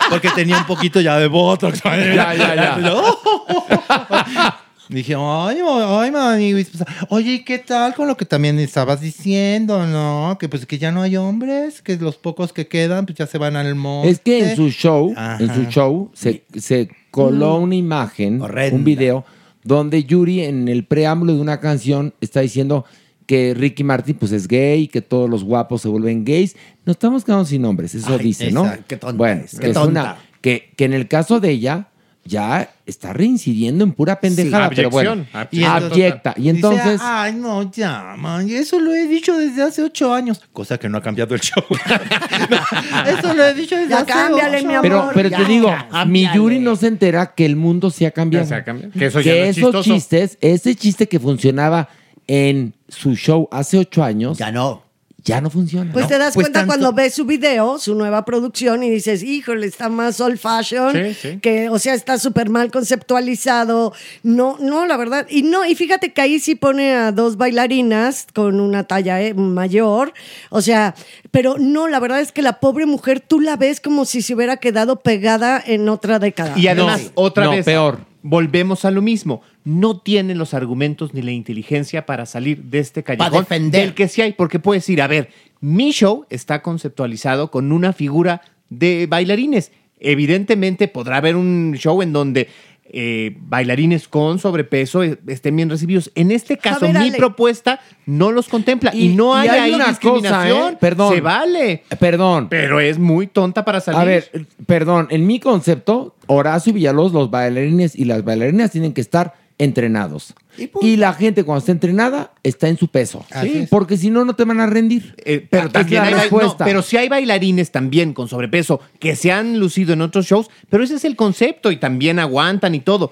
Porque 0.09 0.29
tenía 0.31 0.57
un 0.57 0.65
poquito 0.65 0.99
ya 0.99 1.17
de 1.17 1.27
botox. 1.27 1.81
Ya, 1.83 2.33
ya, 2.33 2.55
ya. 2.55 4.57
Dije, 4.89 5.15
ay, 5.17 5.57
ay, 5.65 6.11
mani. 6.11 6.51
pues, 6.53 6.69
Oye, 7.09 7.33
¿y 7.33 7.43
qué 7.43 7.59
tal 7.59 7.93
con 7.93 8.07
lo 8.07 8.15
que 8.15 8.25
también 8.25 8.57
estabas 8.59 9.01
diciendo, 9.01 9.85
no? 9.85 10.37
Que 10.39 10.47
pues 10.47 10.65
que 10.65 10.77
ya 10.77 10.91
no 10.91 11.01
hay 11.01 11.17
hombres, 11.17 11.81
que 11.81 11.97
los 11.97 12.15
pocos 12.17 12.53
que 12.53 12.67
quedan 12.67 13.05
pues 13.05 13.17
ya 13.17 13.27
se 13.27 13.37
van 13.37 13.55
al 13.57 13.75
monte. 13.75 14.09
Es 14.09 14.19
que 14.19 14.51
en 14.51 14.55
su 14.55 14.69
show, 14.69 15.13
Ajá. 15.17 15.43
en 15.43 15.53
su 15.53 15.65
show, 15.69 16.09
se, 16.13 16.43
se 16.55 16.89
coló 17.11 17.57
una 17.57 17.75
imagen, 17.75 18.41
Horrenda. 18.41 18.75
un 18.77 18.83
video, 18.85 19.25
donde 19.63 20.05
Yuri 20.05 20.41
en 20.45 20.69
el 20.69 20.85
preámbulo 20.85 21.33
de 21.35 21.41
una 21.41 21.59
canción 21.59 22.13
está 22.21 22.39
diciendo 22.39 22.85
que 23.25 23.53
Ricky 23.53 23.83
Martin 23.83 24.15
pues 24.15 24.31
es 24.31 24.47
gay, 24.47 24.87
que 24.87 25.01
todos 25.01 25.29
los 25.29 25.43
guapos 25.43 25.81
se 25.81 25.89
vuelven 25.89 26.23
gays. 26.23 26.55
No 26.85 26.93
estamos 26.93 27.25
quedando 27.25 27.43
sin 27.43 27.61
nombres, 27.61 27.93
eso 27.93 28.13
Ay, 28.17 28.19
dice, 28.23 28.51
¿no? 28.53 28.71
Qué 28.87 28.95
tonta 28.95 29.17
bueno, 29.17 29.41
es, 29.43 29.51
qué 29.59 29.65
que, 29.65 29.69
es 29.71 29.77
una, 29.77 30.17
que, 30.39 30.71
que 30.77 30.85
en 30.85 30.93
el 30.93 31.09
caso 31.09 31.41
de 31.41 31.51
ella 31.51 31.89
ya 32.27 32.69
está 32.85 33.13
reincidiendo 33.13 33.83
en 33.83 33.91
pura 33.93 34.19
pendejada, 34.19 34.69
Sí, 34.69 34.75
pero 34.75 34.89
bueno, 34.89 35.11
abyección, 35.33 35.47
Y 35.51 35.63
entonces- 35.63 35.91
abyecta. 35.91 36.33
Y 36.37 36.41
Dice, 36.41 36.49
entonces... 36.55 37.01
ay, 37.03 37.33
no, 37.35 37.71
ya, 37.71 38.15
man, 38.17 38.49
eso 38.49 38.79
lo 38.79 38.93
he 38.93 39.07
dicho 39.07 39.37
desde 39.37 39.63
hace 39.63 39.81
ocho 39.83 40.13
años. 40.13 40.41
Cosa 40.53 40.77
que 40.77 40.87
no 40.89 40.97
ha 40.97 41.01
cambiado 41.01 41.33
el 41.35 41.41
show. 41.41 41.63
eso 43.19 43.33
lo 43.33 43.43
he 43.45 43.53
dicho 43.53 43.75
desde 43.75 43.89
Ya 43.89 43.97
hace 43.99 44.05
cámbiale, 44.11 44.57
ocho 44.57 44.67
mi 44.67 44.73
amor. 44.73 44.81
Pero, 44.83 45.09
pero 45.13 45.29
te 45.31 45.45
digo, 45.45 45.73
mi 46.07 46.27
Yuri 46.33 46.59
no 46.59 46.75
se 46.75 46.87
entera 46.87 47.33
que 47.33 47.45
el 47.45 47.55
mundo 47.55 47.89
se 47.89 48.05
ha 48.07 48.11
cambiado. 48.11 48.45
Que 48.45 48.49
se 48.49 48.55
ha 48.55 48.63
cambiado. 48.63 48.91
Que 48.93 49.05
eso 49.05 49.21
ya 49.21 49.31
no 49.33 49.37
es 49.37 49.57
esos 49.57 49.71
chistoso. 49.71 49.93
chistes, 49.93 50.37
ese 50.41 50.75
chiste 50.75 51.07
que 51.07 51.19
funcionaba 51.19 51.89
en 52.27 52.73
su 52.89 53.15
show 53.15 53.47
hace 53.51 53.77
ocho 53.77 54.03
años, 54.03 54.37
Ya 54.37 54.51
no. 54.51 54.83
Ya 55.27 55.41
no 55.41 55.49
funciona. 55.49 55.91
Pues 55.93 56.05
¿no? 56.05 56.09
te 56.09 56.17
das 56.17 56.33
Pues 56.33 56.45
cuenta 56.45 56.59
tanto- 56.61 56.71
cuando 56.73 56.93
ves 56.93 57.13
su 57.13 57.25
video, 57.25 57.77
su 57.79 57.93
nueva 57.95 58.25
producción, 58.25 58.81
y 58.83 58.89
dices, 58.89 59.21
híjole, 59.23 59.67
está 59.67 59.89
más 59.89 60.19
old 60.21 60.37
fashion, 60.39 60.93
Sí, 60.93 61.13
sí. 61.13 61.39
que, 61.39 61.69
o 61.69 61.77
sea, 61.79 61.93
está 61.93 62.17
súper 62.17 62.49
mal 62.49 62.71
conceptualizado. 62.71 63.93
No, 64.23 64.57
no, 64.59 64.85
la 64.85 64.97
verdad. 64.97 65.27
Y 65.29 65.43
no, 65.43 65.65
y 65.65 65.75
fíjate 65.75 66.13
que 66.13 66.21
ahí 66.21 66.39
sí 66.39 66.55
pone 66.55 66.93
a 66.95 67.11
dos 67.11 67.37
bailarinas 67.37 68.27
con 68.33 68.59
una 68.59 68.83
talla 68.85 69.21
eh, 69.21 69.33
mayor. 69.33 70.13
O 70.49 70.61
sea, 70.61 70.95
pero 71.31 71.57
no, 71.59 71.87
la 71.87 71.99
verdad 71.99 72.21
es 72.21 72.31
que 72.31 72.41
la 72.41 72.59
pobre 72.59 72.85
mujer, 72.85 73.19
tú 73.19 73.39
la 73.39 73.55
ves 73.57 73.79
como 73.81 74.05
si 74.05 74.21
se 74.21 74.33
hubiera 74.33 74.57
quedado 74.57 74.99
pegada 75.01 75.61
en 75.65 75.89
otra 75.89 76.19
década. 76.19 76.57
Y 76.57 76.67
además, 76.67 77.03
No, 77.03 77.11
otra 77.15 77.45
no, 77.45 77.51
vez, 77.51 77.65
peor. 77.65 77.99
volvemos 78.21 78.85
a 78.85 78.91
lo 78.91 79.01
mismo. 79.01 79.41
No 79.69 79.99
tienen 79.99 80.37
los 80.37 80.53
argumentos 80.53 81.13
ni 81.13 81.21
la 81.21 81.31
inteligencia 81.31 82.05
para 82.05 82.25
salir 82.25 82.63
de 82.63 82.79
este 82.79 83.03
callejón 83.03 83.39
defender. 83.41 83.81
del 83.81 83.93
que 83.93 84.07
sí 84.07 84.21
hay, 84.21 84.31
porque 84.31 84.59
puedes 84.59 84.83
decir, 84.83 85.01
a 85.01 85.07
ver, 85.07 85.29
mi 85.59 85.91
show 85.91 86.25
está 86.29 86.61
conceptualizado 86.61 87.51
con 87.51 87.73
una 87.73 87.91
figura 87.91 88.41
de 88.69 89.07
bailarines. 89.09 89.71
Evidentemente 89.99 90.87
podrá 90.87 91.17
haber 91.17 91.35
un 91.35 91.73
show 91.77 92.01
en 92.01 92.13
donde 92.13 92.47
eh, 92.93 93.35
bailarines 93.41 94.07
con 94.07 94.39
sobrepeso 94.39 95.03
eh, 95.03 95.19
estén 95.27 95.55
bien 95.57 95.69
recibidos. 95.69 96.11
En 96.15 96.31
este 96.31 96.55
caso, 96.57 96.81
ver, 96.91 96.97
mi 97.01 97.11
propuesta 97.11 97.81
no 98.05 98.31
los 98.31 98.47
contempla 98.47 98.91
y, 98.95 99.07
Y- 99.11 99.15
no 99.15 99.35
y 99.35 99.39
hay, 99.41 99.49
hay 99.49 99.59
ahí 99.59 99.73
una 99.73 99.87
discriminación. 99.89 100.57
cosa, 100.59 100.71
¿eh? 100.71 100.77
Perdón. 100.79 101.13
Se 101.13 101.19
vale. 101.21 101.83
Perdón. 101.99 102.47
Pero 102.49 102.79
es 102.79 102.97
muy 102.99 103.27
tonta 103.27 103.65
para 103.65 103.81
salir. 103.81 103.99
A 103.99 104.05
ver, 104.05 104.31
perdón, 104.65 105.07
en 105.09 105.27
mi 105.27 105.41
concepto, 105.41 106.15
Horacio 106.27 106.71
Villalobos, 106.71 107.11
los 107.11 107.29
bailarines 107.29 107.95
y 107.95 108.05
las 108.05 108.23
bailarinas 108.23 108.71
tienen 108.71 108.93
que 108.93 109.01
estar 109.01 109.33
entrenados. 109.57 110.33
Y, 110.81 110.97
la 110.97 111.13
gente 111.13 111.43
cuando 111.43 111.59
está 111.59 111.71
entrenada 111.71 112.31
está 112.43 112.67
en 112.67 112.77
su 112.77 112.87
peso. 112.87 113.25
Porque 113.69 113.97
si 113.97 114.09
no, 114.09 114.25
no 114.25 114.35
te 114.35 114.43
van 114.43 114.59
a 114.59 114.65
rendir. 114.65 115.15
pero 115.49 115.67
Es 115.67 115.73
también 115.73 116.03
hay, 116.03 116.29
no, 116.31 116.57
pero 116.57 116.81
sí 116.81 116.97
hay 116.97 117.09
bailarines 117.09 117.71
también 117.71 118.13
con 118.13 118.27
sobrepeso 118.27 118.79
que 118.99 119.15
se 119.15 119.31
han 119.31 119.59
lucido 119.59 119.93
en 119.93 120.01
otros 120.01 120.25
shows, 120.25 120.49
pero 120.69 120.83
ese 120.83 120.95
es 120.95 121.05
el 121.05 121.15
concepto 121.15 121.71
y 121.71 121.77
también 121.77 122.19
aguantan 122.19 122.73
y 122.75 122.79
todo. 122.79 123.11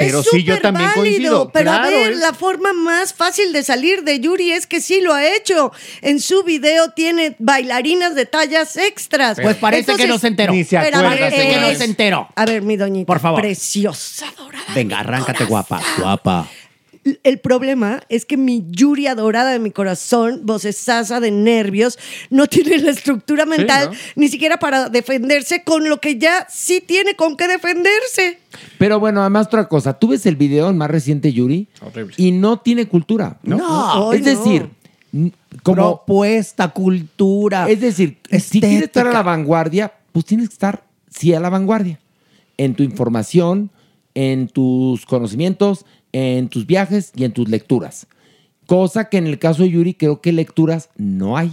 Pero 0.00 0.20
es 0.20 0.26
sí, 0.30 0.42
yo 0.42 0.60
también 0.60 0.88
válido, 0.88 1.02
coincido. 1.02 1.50
Pero 1.52 1.70
a 1.70 1.82
Claro, 1.82 1.96
ver, 1.96 2.12
es- 2.12 2.18
la 2.18 2.32
forma 2.34 2.72
más 2.72 3.14
fácil 3.14 3.52
de 3.52 3.62
salir 3.62 4.02
de 4.02 4.18
Yuri 4.20 4.50
es 4.52 4.66
que 4.66 4.80
sí 4.80 5.00
lo 5.00 5.14
ha 5.14 5.24
hecho. 5.36 5.72
En 6.02 6.20
su 6.20 6.42
video 6.42 6.90
tiene 6.90 7.36
bailarinas 7.38 8.14
de 8.14 8.26
tallas 8.26 8.76
extras. 8.76 9.38
Pues 9.40 9.56
parece 9.56 9.94
que 9.96 10.06
no 10.06 10.18
se 10.18 10.26
enteró. 10.28 10.52
Ni 10.52 10.64
se 10.64 10.78
Pero 10.78 10.96
a 10.96 11.00
acuerda, 11.00 11.10
ver, 11.26 11.30
Parece 11.30 11.48
que 11.50 11.60
no 11.60 11.66
es- 11.68 11.78
se 11.78 11.84
enteró. 11.84 12.28
A 12.34 12.44
ver, 12.46 12.62
mi 12.62 12.76
doñita. 12.76 13.06
Por 13.06 13.20
favor. 13.20 13.40
Preciosa, 13.40 14.26
dorada. 14.36 14.64
Venga, 14.74 15.00
arráncate, 15.00 15.44
guapa. 15.44 15.80
Guapa. 15.98 16.48
El 17.22 17.38
problema 17.38 18.02
es 18.08 18.26
que 18.26 18.36
mi 18.36 18.64
Yuri 18.68 19.06
adorada 19.06 19.52
de 19.52 19.58
mi 19.58 19.70
corazón, 19.70 20.42
vocesasa 20.44 21.18
de 21.18 21.30
nervios, 21.30 21.98
no 22.28 22.46
tiene 22.46 22.78
la 22.78 22.90
estructura 22.90 23.46
mental 23.46 23.90
¿no? 23.90 23.96
ni 24.16 24.28
siquiera 24.28 24.58
para 24.58 24.90
defenderse 24.90 25.64
con 25.64 25.88
lo 25.88 25.98
que 26.00 26.18
ya 26.18 26.46
sí 26.50 26.82
tiene 26.86 27.14
con 27.16 27.36
qué 27.36 27.48
defenderse. 27.48 28.38
Pero 28.78 29.00
bueno, 29.00 29.20
además 29.20 29.46
otra 29.46 29.68
cosa, 29.68 29.98
tú 29.98 30.08
ves 30.08 30.26
el 30.26 30.36
video 30.36 30.68
el 30.68 30.74
más 30.74 30.90
reciente, 30.90 31.32
Yuri, 31.32 31.68
y 32.16 32.32
no 32.32 32.58
tiene 32.58 32.86
cultura. 32.86 33.38
No. 33.42 33.56
No. 33.56 34.12
es 34.12 34.24
decir, 34.24 34.68
como 35.62 36.04
propuesta, 36.04 36.68
cultura. 36.68 37.68
Es 37.68 37.80
decir, 37.80 38.18
si 38.40 38.60
quieres 38.60 38.82
estar 38.82 39.06
a 39.06 39.12
la 39.12 39.22
vanguardia, 39.22 39.92
pues 40.12 40.24
tienes 40.26 40.48
que 40.48 40.54
estar 40.54 40.84
sí 41.08 41.32
a 41.32 41.40
la 41.40 41.50
vanguardia 41.50 41.98
en 42.56 42.74
tu 42.74 42.82
información, 42.82 43.70
en 44.14 44.48
tus 44.48 45.06
conocimientos, 45.06 45.86
en 46.12 46.48
tus 46.48 46.66
viajes 46.66 47.12
y 47.14 47.24
en 47.24 47.32
tus 47.32 47.48
lecturas. 47.48 48.06
Cosa 48.66 49.08
que 49.08 49.18
en 49.18 49.26
el 49.26 49.38
caso 49.38 49.62
de 49.62 49.70
Yuri 49.70 49.94
creo 49.94 50.20
que 50.20 50.32
lecturas 50.32 50.90
no 50.96 51.36
hay. 51.36 51.52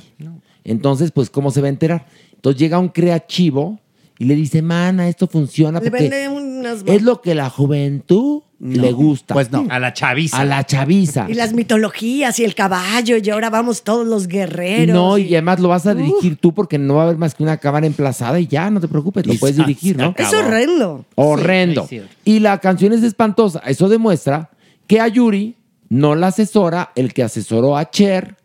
Entonces, 0.63 1.11
pues, 1.11 1.29
¿cómo 1.29 1.51
se 1.51 1.61
va 1.61 1.67
a 1.67 1.71
enterar? 1.71 2.05
Entonces 2.34 2.59
llega 2.59 2.77
un 2.77 2.89
creativo 2.89 3.79
y 4.19 4.26
le 4.26 4.35
dice, 4.35 4.61
mana, 4.61 5.07
esto 5.07 5.27
funciona 5.27 5.80
Le 5.80 5.91
porque 5.91 6.10
vende 6.10 6.30
unas... 6.30 6.84
es 6.85 7.02
lo 7.03 7.22
que 7.22 7.35
la 7.35 7.49
juventud 7.49 8.41
le 8.60 8.91
gusta. 8.91 9.35
Pues 9.35 9.52
no. 9.52 9.68
A 9.69 9.80
la 9.80 9.94
chaviza. 9.94 10.39
A 10.39 10.45
la 10.45 10.65
chaviza. 10.65 11.27
Y 11.30 11.35
las 11.35 11.53
mitologías 11.53 12.39
y 12.39 12.44
el 12.44 12.56
caballo 12.56 13.18
y 13.18 13.30
ahora 13.30 13.52
vamos 13.52 13.84
todos 13.84 14.07
los 14.07 14.27
guerreros. 14.27 14.95
no, 14.95 15.18
y 15.18 15.34
además 15.35 15.60
lo 15.60 15.69
vas 15.69 15.85
a 15.85 15.94
dirigir 15.94 16.38
tú 16.38 16.53
porque 16.53 16.80
no 16.80 16.95
va 16.95 17.02
a 17.02 17.06
haber 17.06 17.18
más 17.18 17.35
que 17.35 17.44
una 17.44 17.57
cámara 17.57 17.85
emplazada 17.85 18.39
y 18.39 18.48
ya, 18.48 18.72
no 18.72 18.81
te 18.81 18.88
preocupes, 18.88 19.27
lo 19.27 19.34
Y 19.34 19.38
puedes 19.38 19.57
dirigir, 19.57 19.98
¿no? 19.98 20.15
Es 20.18 20.34
horrendo. 20.34 21.06
Horrendo. 21.15 21.85
Sí, 21.88 22.02
y 22.26 22.39
la 22.39 22.60
canción 22.60 22.94
es 22.94 23.03
espantosa. 23.03 23.60
Eso 23.60 23.88
demuestra 23.89 24.49
que 24.88 24.99
a 24.99 25.07
Yuri 25.07 25.56
no 25.89 26.15
la 26.15 26.27
asesora 26.27 26.91
el 26.95 27.14
que 27.14 27.23
asesoró 27.23 27.77
a 27.77 27.89
Cher 27.91 28.38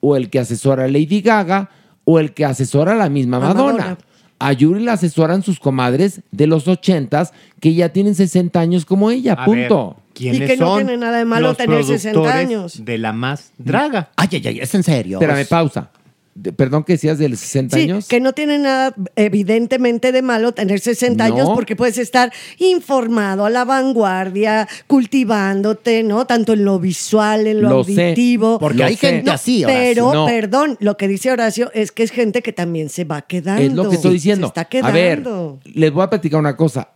o 0.00 0.16
el 0.16 0.30
que 0.30 0.40
asesora 0.40 0.84
a 0.84 0.88
Lady 0.88 1.20
Gaga 1.20 1.70
o 2.04 2.18
el 2.18 2.34
que 2.34 2.44
asesora 2.44 2.92
a 2.92 2.96
la 2.96 3.08
misma 3.08 3.38
Madonna. 3.38 3.72
Madonna. 3.72 3.98
A 4.40 4.52
Yuri 4.52 4.82
la 4.82 4.94
asesoran 4.94 5.42
sus 5.42 5.60
comadres 5.60 6.22
de 6.32 6.46
los 6.46 6.66
ochentas 6.66 7.32
que 7.60 7.74
ya 7.74 7.90
tienen 7.90 8.14
60 8.14 8.58
años 8.58 8.84
como 8.86 9.10
ella, 9.10 9.34
A 9.34 9.44
punto. 9.44 9.96
ver, 9.96 10.04
¿quiénes 10.14 10.40
Y 10.40 10.46
que 10.46 10.56
no 10.56 10.66
son 10.66 10.78
tiene 10.86 10.96
nada 10.96 11.18
de 11.18 11.24
malo 11.26 11.48
los 11.48 11.56
tener 11.58 11.84
60 11.84 12.12
productores 12.12 12.46
años. 12.48 12.84
De 12.84 12.96
la 12.98 13.12
más 13.12 13.52
draga. 13.58 14.10
Ay, 14.16 14.28
ay, 14.32 14.46
ay, 14.46 14.58
es 14.60 14.74
en 14.74 14.82
serio. 14.82 15.20
Espérame, 15.20 15.46
pausa. 15.46 15.90
De- 16.34 16.52
perdón 16.52 16.84
que 16.84 16.92
decías 16.92 17.18
de 17.18 17.28
los 17.28 17.40
60 17.40 17.76
Sí, 17.76 17.82
años. 17.82 18.06
que 18.06 18.20
no 18.20 18.32
tiene 18.32 18.58
nada 18.58 18.94
evidentemente 19.16 20.12
de 20.12 20.22
malo 20.22 20.52
tener 20.52 20.78
60 20.80 21.28
No. 21.28 21.34
años 21.34 21.50
porque 21.54 21.74
puedes 21.76 21.98
estar 21.98 22.32
informado 22.58 23.44
a 23.44 23.50
la 23.50 23.64
vanguardia, 23.64 24.68
cultivándote, 24.86 26.02
¿no? 26.02 26.26
Tanto 26.26 26.52
en 26.52 26.64
lo 26.64 26.78
visual, 26.78 27.46
en 27.46 27.60
lo, 27.62 27.68
Lo 27.70 27.84
sé, 27.84 27.90
auditivo. 28.10 28.58
porque 28.58 28.84
hay 28.84 28.96
gente 28.96 29.24
No, 29.26 29.32
así, 29.32 29.64
Horacio. 29.64 29.80
Pero, 29.82 30.14
No. 30.14 30.26
perdón, 30.26 30.76
lo 30.80 30.96
que 30.96 31.08
dice 31.08 31.30
Horacio 31.32 31.70
es 31.74 31.92
que 31.92 32.04
es 32.04 32.10
gente 32.10 32.42
que 32.42 32.52
también 32.52 32.88
se 32.88 33.04
va 33.04 33.22
quedando. 33.22 33.62
Es 33.62 33.72
lo 33.72 33.88
que 33.90 33.96
estoy 33.96 34.12
diciendo. 34.14 34.46
Se 34.46 34.50
está 34.50 34.60
A 34.62 34.68
quedando. 34.68 35.60
ver, 35.64 35.74
les 35.74 35.92
voy 35.92 36.04
a 36.04 36.10
platicar 36.10 36.38
una 36.40 36.56
cosa. 36.56 36.90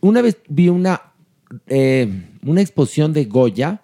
Una 0.00 0.22
vez 0.22 0.36
vi 0.48 0.68
una, 0.68 1.02
eh, 1.66 2.08
una 2.46 2.60
exposición 2.60 3.12
de 3.12 3.24
Goya 3.24 3.80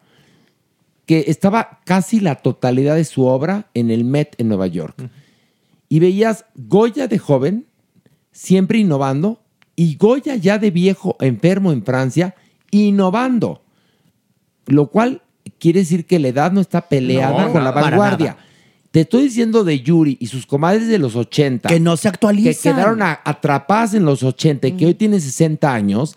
que 1.06 1.24
estaba 1.28 1.81
casi 1.85 2.20
la 2.20 2.36
totalidad 2.36 2.97
de 2.97 3.05
su 3.05 3.24
obra 3.26 3.68
en 3.74 3.90
el 3.90 4.05
Met 4.05 4.35
en 4.39 4.48
Nueva 4.48 4.66
York. 4.66 5.10
Y 5.89 5.98
veías 6.01 6.47
Goya 6.55 7.06
de 7.09 7.18
joven, 7.18 7.66
siempre 8.32 8.78
innovando, 8.78 9.40
y 9.76 9.97
Goya 9.97 10.36
ya 10.36 10.59
de 10.59 10.70
viejo, 10.70 11.16
enfermo 11.20 11.72
en 11.72 11.85
Francia, 11.85 12.35
innovando. 12.70 13.62
Lo 14.66 14.86
cual 14.89 15.22
quiere 15.59 15.81
decir 15.81 16.06
que 16.06 16.18
la 16.18 16.28
edad 16.28 16.52
no 16.52 16.60
está 16.60 16.89
peleada 16.89 17.47
No, 17.47 17.52
con 17.52 17.64
la 17.64 17.70
vanguardia. 17.70 18.36
Te 18.90 19.01
estoy 19.01 19.24
diciendo 19.24 19.64
de 19.64 19.81
Yuri 19.81 20.16
y 20.20 20.28
sus 20.28 20.47
comadres 20.47 20.86
de 20.89 20.98
los 20.98 21.16
80. 21.16 21.68
Que 21.68 21.81
no 21.81 21.97
se 21.97 22.09
actualizan. 22.09 22.52
Que 22.55 22.59
quedaron 22.81 23.02
a- 23.02 23.20
atrapadas 23.24 23.93
en 23.94 24.05
los 24.05 24.22
80 24.22 24.68
y 24.68 24.72
que 24.72 24.86
hoy 24.86 24.94
tienen 24.94 25.20
60 25.20 25.72
años. 25.74 26.16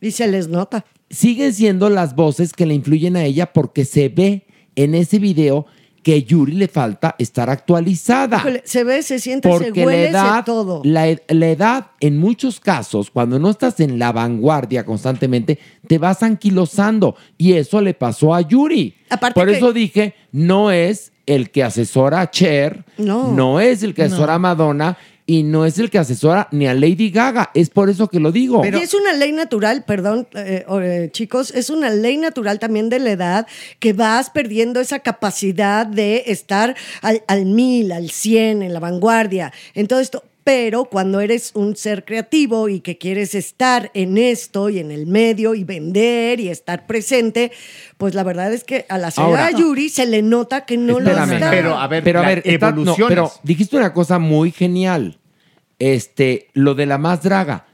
Y 0.00 0.10
se 0.10 0.26
les 0.26 0.48
nota. 0.48 0.84
Siguen 1.10 1.54
siendo 1.54 1.88
las 1.88 2.14
voces 2.14 2.52
que 2.52 2.66
le 2.66 2.74
influyen 2.74 3.16
a 3.16 3.24
ella 3.24 3.52
porque 3.52 3.84
se 3.84 4.08
ve 4.08 4.46
en 4.76 4.94
ese 4.94 5.18
video 5.18 5.66
que 6.02 6.22
Yuri 6.22 6.52
le 6.52 6.68
falta 6.68 7.16
estar 7.18 7.50
actualizada. 7.50 8.42
Se 8.64 8.84
ve, 8.84 9.02
se 9.02 9.18
siente, 9.18 9.48
Porque 9.48 9.72
se 9.74 9.86
la 9.86 9.96
edad, 9.96 10.36
se 10.38 10.42
todo. 10.44 10.80
La, 10.84 11.08
ed- 11.08 11.20
la 11.28 11.48
edad, 11.48 11.86
en 12.00 12.18
muchos 12.18 12.60
casos, 12.60 13.10
cuando 13.10 13.38
no 13.38 13.50
estás 13.50 13.80
en 13.80 13.98
la 13.98 14.12
vanguardia 14.12 14.84
constantemente, 14.84 15.58
te 15.86 15.98
vas 15.98 16.22
anquilosando. 16.22 17.16
Y 17.36 17.54
eso 17.54 17.80
le 17.80 17.94
pasó 17.94 18.34
a 18.34 18.40
Yuri. 18.42 18.94
Aparte 19.10 19.34
Por 19.38 19.48
que- 19.50 19.56
eso 19.56 19.72
dije, 19.72 20.14
no 20.32 20.70
es 20.70 21.12
el 21.26 21.50
que 21.50 21.62
asesora 21.64 22.20
a 22.22 22.30
Cher, 22.30 22.84
No. 22.96 23.60
es 23.60 23.82
el 23.82 23.92
que 23.94 24.04
asesora 24.04 24.34
a 24.34 24.38
Madonna 24.38 24.96
y 25.28 25.42
no 25.42 25.66
es 25.66 25.78
el 25.78 25.90
que 25.90 25.98
asesora 25.98 26.48
ni 26.52 26.66
a 26.66 26.72
Lady 26.72 27.10
Gaga. 27.10 27.50
Es 27.52 27.68
por 27.68 27.90
eso 27.90 28.08
que 28.08 28.18
lo 28.18 28.32
digo. 28.32 28.64
y 28.64 28.68
es 28.68 28.94
una 28.94 29.12
ley 29.12 29.30
natural, 29.30 29.84
perdón, 29.84 30.26
eh, 30.34 30.64
eh, 30.66 31.10
chicos, 31.12 31.50
es 31.50 31.68
una 31.68 31.90
ley 31.90 32.16
natural 32.16 32.58
también 32.58 32.88
de 32.88 32.98
la 32.98 33.10
edad 33.10 33.46
que 33.78 33.92
vas 33.92 34.30
perdiendo 34.30 34.80
esa 34.80 35.00
capacidad 35.00 35.86
de 35.86 36.24
estar 36.28 36.74
al, 37.02 37.22
al 37.28 37.44
mil, 37.44 37.92
al 37.92 38.08
cien, 38.08 38.62
en 38.62 38.72
la 38.72 38.80
vanguardia, 38.80 39.52
en 39.74 39.86
todo 39.86 40.00
esto. 40.00 40.24
Pero 40.48 40.86
cuando 40.86 41.20
eres 41.20 41.50
un 41.54 41.76
ser 41.76 42.06
creativo 42.06 42.70
y 42.70 42.80
que 42.80 42.96
quieres 42.96 43.34
estar 43.34 43.90
en 43.92 44.16
esto 44.16 44.70
y 44.70 44.78
en 44.78 44.90
el 44.90 45.06
medio 45.06 45.54
y 45.54 45.62
vender 45.62 46.40
y 46.40 46.48
estar 46.48 46.86
presente, 46.86 47.52
pues 47.98 48.14
la 48.14 48.22
verdad 48.22 48.50
es 48.54 48.64
que 48.64 48.86
a 48.88 48.96
la 48.96 49.10
señora 49.10 49.48
Ahora- 49.48 49.58
Yuri 49.58 49.90
se 49.90 50.06
le 50.06 50.22
nota 50.22 50.64
que 50.64 50.78
no 50.78 51.00
lo 51.00 51.10
Espérame. 51.10 51.32
está. 51.34 51.50
Pero, 51.50 51.76
a 51.76 51.86
ver, 51.86 52.02
pero 52.02 52.20
a 52.20 52.26
ver, 52.26 52.40
está- 52.46 52.72
no, 52.72 52.96
pero 53.08 53.30
dijiste 53.42 53.76
una 53.76 53.92
cosa 53.92 54.18
muy 54.18 54.50
genial. 54.50 55.18
Este, 55.78 56.48
lo 56.54 56.74
de 56.74 56.86
la 56.86 56.96
más 56.96 57.22
draga. 57.22 57.66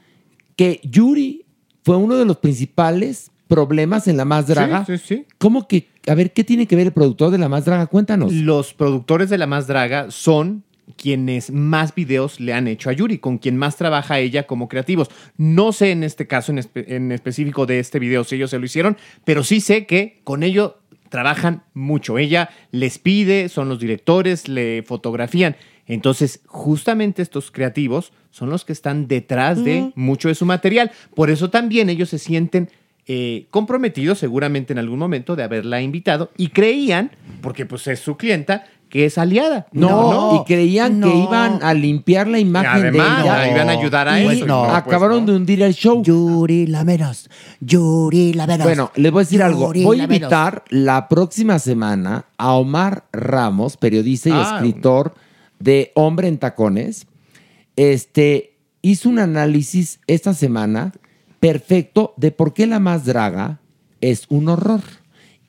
Que 0.57 0.81
Yuri 0.83 1.45
fue 1.81 1.95
uno 1.95 2.17
de 2.17 2.25
los 2.25 2.35
principales 2.39 3.31
problemas 3.47 4.09
en 4.09 4.17
la 4.17 4.25
más 4.25 4.47
draga. 4.47 4.83
Sí, 4.85 4.97
sí, 4.97 5.03
sí. 5.07 5.25
¿Cómo 5.37 5.65
que? 5.69 5.87
A 6.09 6.13
ver, 6.13 6.33
¿qué 6.33 6.43
tiene 6.43 6.67
que 6.67 6.75
ver 6.75 6.87
el 6.87 6.93
productor 6.93 7.31
de 7.31 7.37
la 7.37 7.47
más 7.47 7.63
draga? 7.63 7.87
Cuéntanos. 7.87 8.33
Los 8.33 8.73
productores 8.73 9.29
de 9.29 9.37
La 9.37 9.47
Más 9.47 9.65
Draga 9.65 10.11
son 10.11 10.64
quienes 10.97 11.51
más 11.51 11.95
videos 11.95 12.39
le 12.39 12.53
han 12.53 12.67
hecho 12.67 12.89
a 12.89 12.93
Yuri, 12.93 13.17
con 13.17 13.37
quien 13.37 13.57
más 13.57 13.75
trabaja 13.75 14.19
ella 14.19 14.43
como 14.47 14.67
creativos. 14.67 15.09
No 15.37 15.71
sé 15.71 15.91
en 15.91 16.03
este 16.03 16.27
caso 16.27 16.51
en, 16.51 16.59
espe- 16.59 16.85
en 16.87 17.11
específico 17.11 17.65
de 17.65 17.79
este 17.79 17.99
video 17.99 18.23
si 18.23 18.35
ellos 18.35 18.49
se 18.51 18.59
lo 18.59 18.65
hicieron, 18.65 18.97
pero 19.23 19.43
sí 19.43 19.61
sé 19.61 19.85
que 19.85 20.19
con 20.23 20.43
ello 20.43 20.79
trabajan 21.09 21.63
mucho. 21.73 22.17
Ella 22.17 22.49
les 22.71 22.97
pide, 22.99 23.49
son 23.49 23.69
los 23.69 23.79
directores, 23.79 24.47
le 24.47 24.83
fotografían. 24.83 25.55
Entonces, 25.87 26.41
justamente 26.47 27.21
estos 27.21 27.51
creativos 27.51 28.11
son 28.31 28.49
los 28.49 28.65
que 28.65 28.73
están 28.73 29.07
detrás 29.07 29.63
de 29.63 29.91
mucho 29.95 30.27
de 30.27 30.35
su 30.35 30.45
material. 30.45 30.91
Por 31.15 31.29
eso 31.29 31.49
también 31.49 31.89
ellos 31.89 32.09
se 32.09 32.19
sienten 32.19 32.69
eh, 33.07 33.45
comprometidos 33.51 34.17
seguramente 34.17 34.73
en 34.73 34.79
algún 34.79 34.97
momento 34.97 35.35
de 35.35 35.43
haberla 35.43 35.79
invitado 35.79 36.31
y 36.37 36.47
creían, 36.49 37.11
porque 37.41 37.67
pues 37.67 37.85
es 37.85 37.99
su 37.99 38.17
clienta, 38.17 38.65
que 38.95 39.03
es 39.03 39.17
aliada. 39.17 39.67
No, 39.73 40.39
y 40.41 40.47
creían 40.47 41.01
que 41.01 41.13
iban 41.13 41.61
a 41.61 41.73
limpiar 41.73 42.27
la 42.29 42.39
imagen 42.39 42.81
Además, 42.81 43.17
de 43.17 43.23
ella. 43.29 43.51
iban 43.53 43.67
a 43.67 43.71
ayudar 43.73 44.07
a 44.07 44.21
y 44.21 44.27
eso, 44.37 44.45
no, 44.45 44.63
pues, 44.63 44.73
acabaron 44.73 45.25
de 45.25 45.35
hundir 45.35 45.61
el 45.63 45.73
show. 45.73 46.01
Yuri 46.01 46.65
Lameros. 46.65 47.29
Yuri 47.59 48.31
Lameros. 48.31 48.63
Bueno, 48.65 48.91
les 48.95 49.11
voy 49.11 49.19
a 49.19 49.23
decir 49.25 49.43
algo. 49.43 49.73
Voy 49.83 49.99
a 49.99 50.03
invitar 50.03 50.63
la 50.69 51.09
próxima 51.09 51.59
semana 51.59 52.23
a 52.37 52.53
Omar 52.53 53.03
Ramos, 53.11 53.75
periodista 53.75 54.29
y 54.29 54.31
Ah. 54.31 54.53
escritor 54.55 55.13
de 55.59 55.91
Hombre 55.95 56.29
en 56.29 56.37
Tacones. 56.37 57.05
Este 57.75 58.55
hizo 58.81 59.09
un 59.09 59.19
análisis 59.19 59.99
esta 60.07 60.33
semana 60.33 60.93
perfecto 61.41 62.13
de 62.15 62.31
por 62.31 62.53
qué 62.53 62.65
la 62.65 62.79
más 62.79 63.03
draga 63.03 63.59
es 63.99 64.23
un 64.29 64.47
horror 64.47 64.79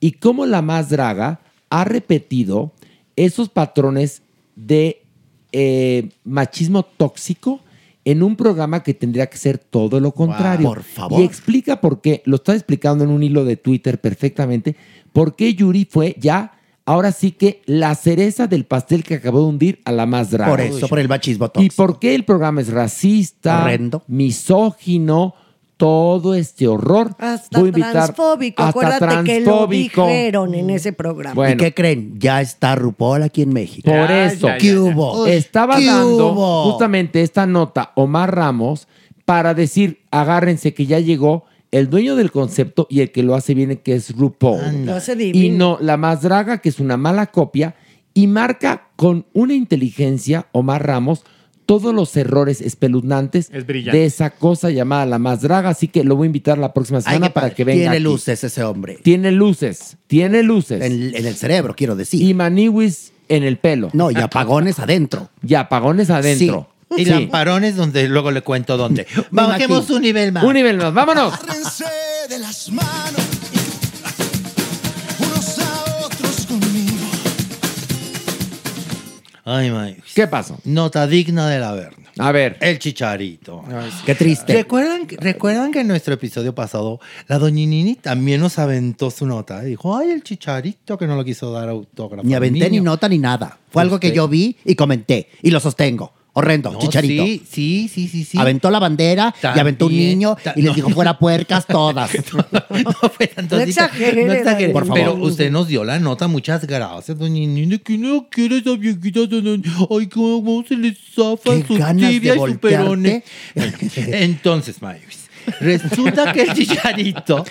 y 0.01 0.11
cómo 0.13 0.45
la 0.45 0.61
más 0.61 0.89
draga 0.89 1.39
ha 1.69 1.85
repetido 1.85 2.73
esos 3.17 3.49
patrones 3.49 4.21
de 4.55 5.03
eh, 5.51 6.09
machismo 6.23 6.83
tóxico 6.83 7.59
en 8.05 8.23
un 8.23 8.37
programa 8.37 8.83
que 8.83 8.93
tendría 8.93 9.27
que 9.27 9.37
ser 9.37 9.57
todo 9.57 9.99
lo 9.99 10.13
contrario. 10.13 10.69
por 10.69 10.83
favor. 10.83 11.19
Y 11.19 11.25
explica 11.25 11.81
por 11.81 11.99
qué, 11.99 12.21
lo 12.23 12.37
está 12.37 12.53
explicando 12.53 13.03
en 13.03 13.09
un 13.09 13.21
hilo 13.21 13.43
de 13.43 13.57
Twitter 13.57 13.99
perfectamente, 13.99 14.77
por 15.11 15.35
qué 15.35 15.53
Yuri 15.53 15.85
fue 15.89 16.15
ya, 16.17 16.53
ahora 16.85 17.11
sí 17.11 17.31
que 17.31 17.61
la 17.65 17.93
cereza 17.95 18.47
del 18.47 18.63
pastel 18.63 19.03
que 19.03 19.15
acabó 19.15 19.39
de 19.39 19.45
hundir 19.47 19.81
a 19.83 19.91
la 19.91 20.05
más 20.05 20.31
draga. 20.31 20.51
Por 20.51 20.61
eso, 20.61 20.87
por 20.87 20.99
el 20.99 21.09
machismo 21.09 21.51
¿Y 21.55 21.69
por 21.71 21.99
qué 21.99 22.15
el 22.15 22.23
programa 22.23 22.61
es 22.61 22.69
racista, 22.69 23.63
Horrendo. 23.63 24.03
misógino, 24.07 25.35
todo 25.77 26.33
este 26.35 26.67
horror? 26.67 27.15
Hasta 27.19 27.59
Voy 27.59 27.67
a 27.67 27.69
invitar- 27.69 27.91
transfóbico. 27.91 28.63
hasta 28.63 28.69
Acuérdate 28.97 29.23
que 29.23 29.39
lo 29.41 29.67
dijeron 29.67 30.55
en 30.55 30.69
ese 30.71 30.91
programa. 30.93 31.35
Bueno. 31.35 31.53
¿Y 31.53 31.57
qué 31.57 31.73
creen? 31.73 32.15
Ya 32.19 32.41
está 32.41 32.75
RuPaul 32.75 33.23
aquí 33.23 33.43
en 33.43 33.53
México. 33.53 33.89
Por 33.89 34.11
eso, 34.11 34.47
¿Qué 34.59 34.77
hubo? 34.77 35.25
estaba 35.27 35.77
¿Qué 35.77 35.85
dando 35.85 36.33
hubo? 36.33 36.71
justamente 36.71 37.21
esta 37.21 37.45
nota 37.45 37.91
Omar 37.95 38.35
Ramos 38.35 38.87
para 39.25 39.53
decir, 39.53 39.99
agárrense 40.11 40.73
que 40.73 40.85
ya 40.85 40.99
llegó 40.99 41.45
el 41.71 41.89
dueño 41.89 42.15
del 42.15 42.31
concepto 42.31 42.87
y 42.89 43.01
el 43.01 43.11
que 43.11 43.23
lo 43.23 43.35
hace 43.35 43.53
bien, 43.53 43.75
que 43.83 43.93
es 43.93 44.15
RuPaul. 44.15 44.85
Lo 44.85 44.95
hace 44.95 45.15
Y 45.21 45.49
no, 45.49 45.77
la 45.81 45.97
más 45.97 46.21
draga, 46.21 46.59
que 46.59 46.69
es 46.69 46.79
una 46.79 46.97
mala 46.97 47.27
copia, 47.27 47.75
y 48.13 48.25
marca 48.27 48.87
con 48.95 49.25
una 49.33 49.53
inteligencia, 49.53 50.47
Omar 50.53 50.87
Ramos, 50.87 51.23
todos 51.67 51.93
los 51.93 52.17
errores 52.17 52.61
espeluznantes 52.61 53.49
Es 53.53 53.67
de 53.67 54.05
esa 54.05 54.31
cosa 54.31 54.71
llamada 54.71 55.05
la 55.05 55.19
más 55.19 55.41
draga. 55.41 55.69
Así 55.69 55.87
que 55.87 56.03
lo 56.03 56.15
voy 56.15 56.25
a 56.25 56.27
invitar 56.27 56.57
la 56.57 56.73
próxima 56.73 56.97
Ay, 56.99 57.03
semana 57.03 57.33
para 57.33 57.51
que 57.51 57.63
venga. 57.63 57.81
Tiene 57.81 57.95
aquí. 57.97 58.03
luces 58.03 58.43
ese 58.43 58.63
hombre. 58.63 58.97
Tiene 59.03 59.31
luces, 59.31 59.97
tiene 60.07 60.41
luces. 60.41 60.81
En, 60.81 61.13
en 61.15 61.25
el 61.27 61.35
cerebro, 61.35 61.75
quiero 61.75 61.95
decir. 61.95 62.21
Y 62.21 62.33
maniwis 62.33 63.11
en 63.29 63.43
el 63.43 63.57
pelo. 63.57 63.89
No, 63.93 64.09
y 64.09 64.15
apagones 64.15 64.79
adentro. 64.79 65.29
Y 65.45 65.53
apagones 65.53 66.09
adentro. 66.09 66.69
Y 66.95 67.03
Sí. 67.03 67.11
lamparones 67.11 67.75
donde 67.75 68.07
luego 68.07 68.31
le 68.31 68.41
cuento 68.41 68.77
dónde. 68.77 69.05
Bajemos 69.31 69.89
un 69.89 70.01
nivel 70.01 70.31
más. 70.31 70.45
Un 70.45 70.53
nivel 70.53 70.77
más, 70.77 70.93
vámonos. 70.93 71.33
De 72.29 72.39
las 72.39 72.69
manos, 72.71 73.21
Ay, 79.49 79.71
May. 79.71 79.95
¿Qué 80.13 80.27
pasó? 80.27 80.59
Nota 80.65 81.07
digna 81.07 81.47
del 81.47 81.63
Averno. 81.63 82.05
A 82.17 82.33
ver. 82.33 82.57
El 82.59 82.79
chicharito. 82.79 83.63
Qué 84.05 84.13
triste. 84.13 84.51
¿Recuerdan, 84.51 85.07
¿Recuerdan 85.07 85.71
que 85.71 85.79
en 85.79 85.87
nuestro 85.87 86.15
episodio 86.15 86.53
pasado 86.53 86.99
la 87.29 87.39
doñinini 87.39 87.95
también 87.95 88.41
nos 88.41 88.59
aventó 88.59 89.09
su 89.09 89.25
nota? 89.25 89.61
Dijo, 89.61 89.95
ay, 89.95 90.11
el 90.11 90.21
chicharito 90.21 90.97
que 90.97 91.07
no 91.07 91.15
lo 91.15 91.23
quiso 91.23 91.53
dar 91.53 91.69
autógrafo. 91.69 92.27
Ni 92.27 92.33
aventé 92.33 92.65
ni 92.65 92.71
niño". 92.71 92.83
nota 92.83 93.07
ni 93.07 93.19
nada. 93.19 93.57
Fue 93.71 93.81
algo 93.81 94.01
que 94.01 94.11
yo 94.11 94.27
vi 94.27 94.57
y 94.65 94.75
comenté. 94.75 95.29
Y 95.41 95.51
lo 95.51 95.61
sostengo. 95.61 96.11
Horrendo, 96.39 96.71
No, 96.71 96.77
chicharito. 96.77 97.23
Sí, 97.23 97.41
sí, 97.49 97.89
sí, 97.91 98.07
sí. 98.07 98.23
sí. 98.23 98.37
Aventó 98.37 98.69
la 98.69 98.77
bandera 98.77 99.33
y 99.41 99.59
aventó 99.59 99.85
un 99.87 99.91
También, 99.91 100.09
niño 100.19 100.37
y 100.55 100.61
les 100.61 100.69
no. 100.69 100.73
dijo 100.75 100.89
fuera 100.91 101.17
puercas 101.17 101.65
todas. 101.65 102.11
Entonces, 103.35 103.69
exagere, 103.69 104.25
no 104.25 104.33
exagere. 104.33 104.71
Por 104.71 104.85
favor. 104.85 104.99
Pero 104.99 105.13
usted 105.15 105.49
nos 105.49 105.67
dio 105.67 105.83
la 105.83 105.97
nota, 105.97 106.27
muchas 106.27 106.67
gracias, 106.67 107.17
doña 107.17 107.39
Nini. 107.39 107.79
que 107.79 107.97
no 107.97 108.27
quiere 108.29 108.57
esa 108.57 108.75
viejita? 108.75 109.21
Ay, 109.89 110.07
cómo 110.07 110.63
se 110.67 110.75
le 110.77 110.93
zafan 111.15 111.61
Qué 111.63 111.67
sus 111.69 111.79
ganas 111.79 112.07
de 112.09 112.15
y 112.17 112.29
su 112.29 112.35
voltearte. 112.35 112.67
perone. 112.77 113.23
Entonces, 113.95 114.79
Mayus, 114.79 115.27
resulta 115.59 116.33
que 116.33 116.43
el 116.43 116.53
chicharito... 116.53 117.45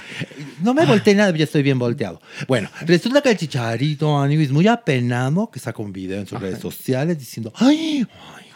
No 0.62 0.72
me 0.72 0.86
volteé 0.86 1.14
nada, 1.14 1.36
ya 1.36 1.44
estoy 1.44 1.62
bien 1.62 1.78
volteado. 1.78 2.20
Bueno, 2.48 2.70
resulta 2.82 3.20
que 3.20 3.30
el 3.30 3.36
chicharito, 3.36 4.16
Mayus, 4.16 4.50
muy 4.50 4.66
apenado, 4.68 5.50
que 5.50 5.58
sacó 5.58 5.82
un 5.82 5.92
video 5.92 6.20
en 6.20 6.26
sus 6.26 6.40
redes 6.40 6.60
sociales 6.60 7.18
diciendo... 7.18 7.52
Ay, 7.56 8.06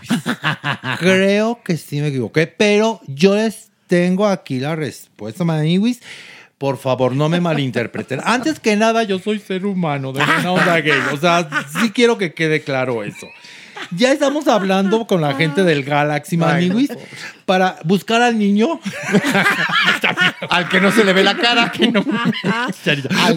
creo 0.99 1.61
que 1.65 1.77
sí 1.77 2.01
me 2.01 2.09
equivoqué, 2.09 2.47
pero 2.47 3.01
yo 3.07 3.35
les 3.37 3.71
tengo 3.87 4.27
aquí 4.27 4.61
la 4.61 4.77
respuesta, 4.77 5.45
Maniwis. 5.45 6.01
Por 6.59 6.77
favor, 6.77 7.17
no 7.17 7.31
me 7.31 7.41
malinterpreten. 7.41 8.21
Antes 8.25 8.61
que 8.61 8.77
nada, 8.77 9.03
yo 9.03 9.19
soy 9.19 9.39
ser 9.39 9.65
humano 9.65 10.13
de 10.13 10.25
buena 10.25 10.53
onda 10.53 10.79
gay. 10.81 11.01
O 11.13 11.17
sea, 11.17 11.49
sí 11.81 11.91
quiero 11.91 12.19
que 12.19 12.35
quede 12.35 12.63
claro 12.63 13.03
eso. 13.03 13.27
Ya 13.93 14.13
estamos 14.13 14.47
hablando 14.49 15.07
con 15.07 15.21
la 15.21 15.35
gente 15.35 15.65
del 15.65 15.83
Galaxy 15.85 16.37
Maniwis 16.37 16.91
para 17.45 17.77
buscar 17.85 18.23
al 18.23 18.39
niño. 18.39 18.79
Al 20.49 20.69
que 20.69 20.81
no 20.81 20.91
se 20.93 21.05
le 21.05 21.13
ve 21.13 21.23
la 21.25 21.37
cara. 21.37 21.71
que 21.71 21.91
no. 21.91 22.05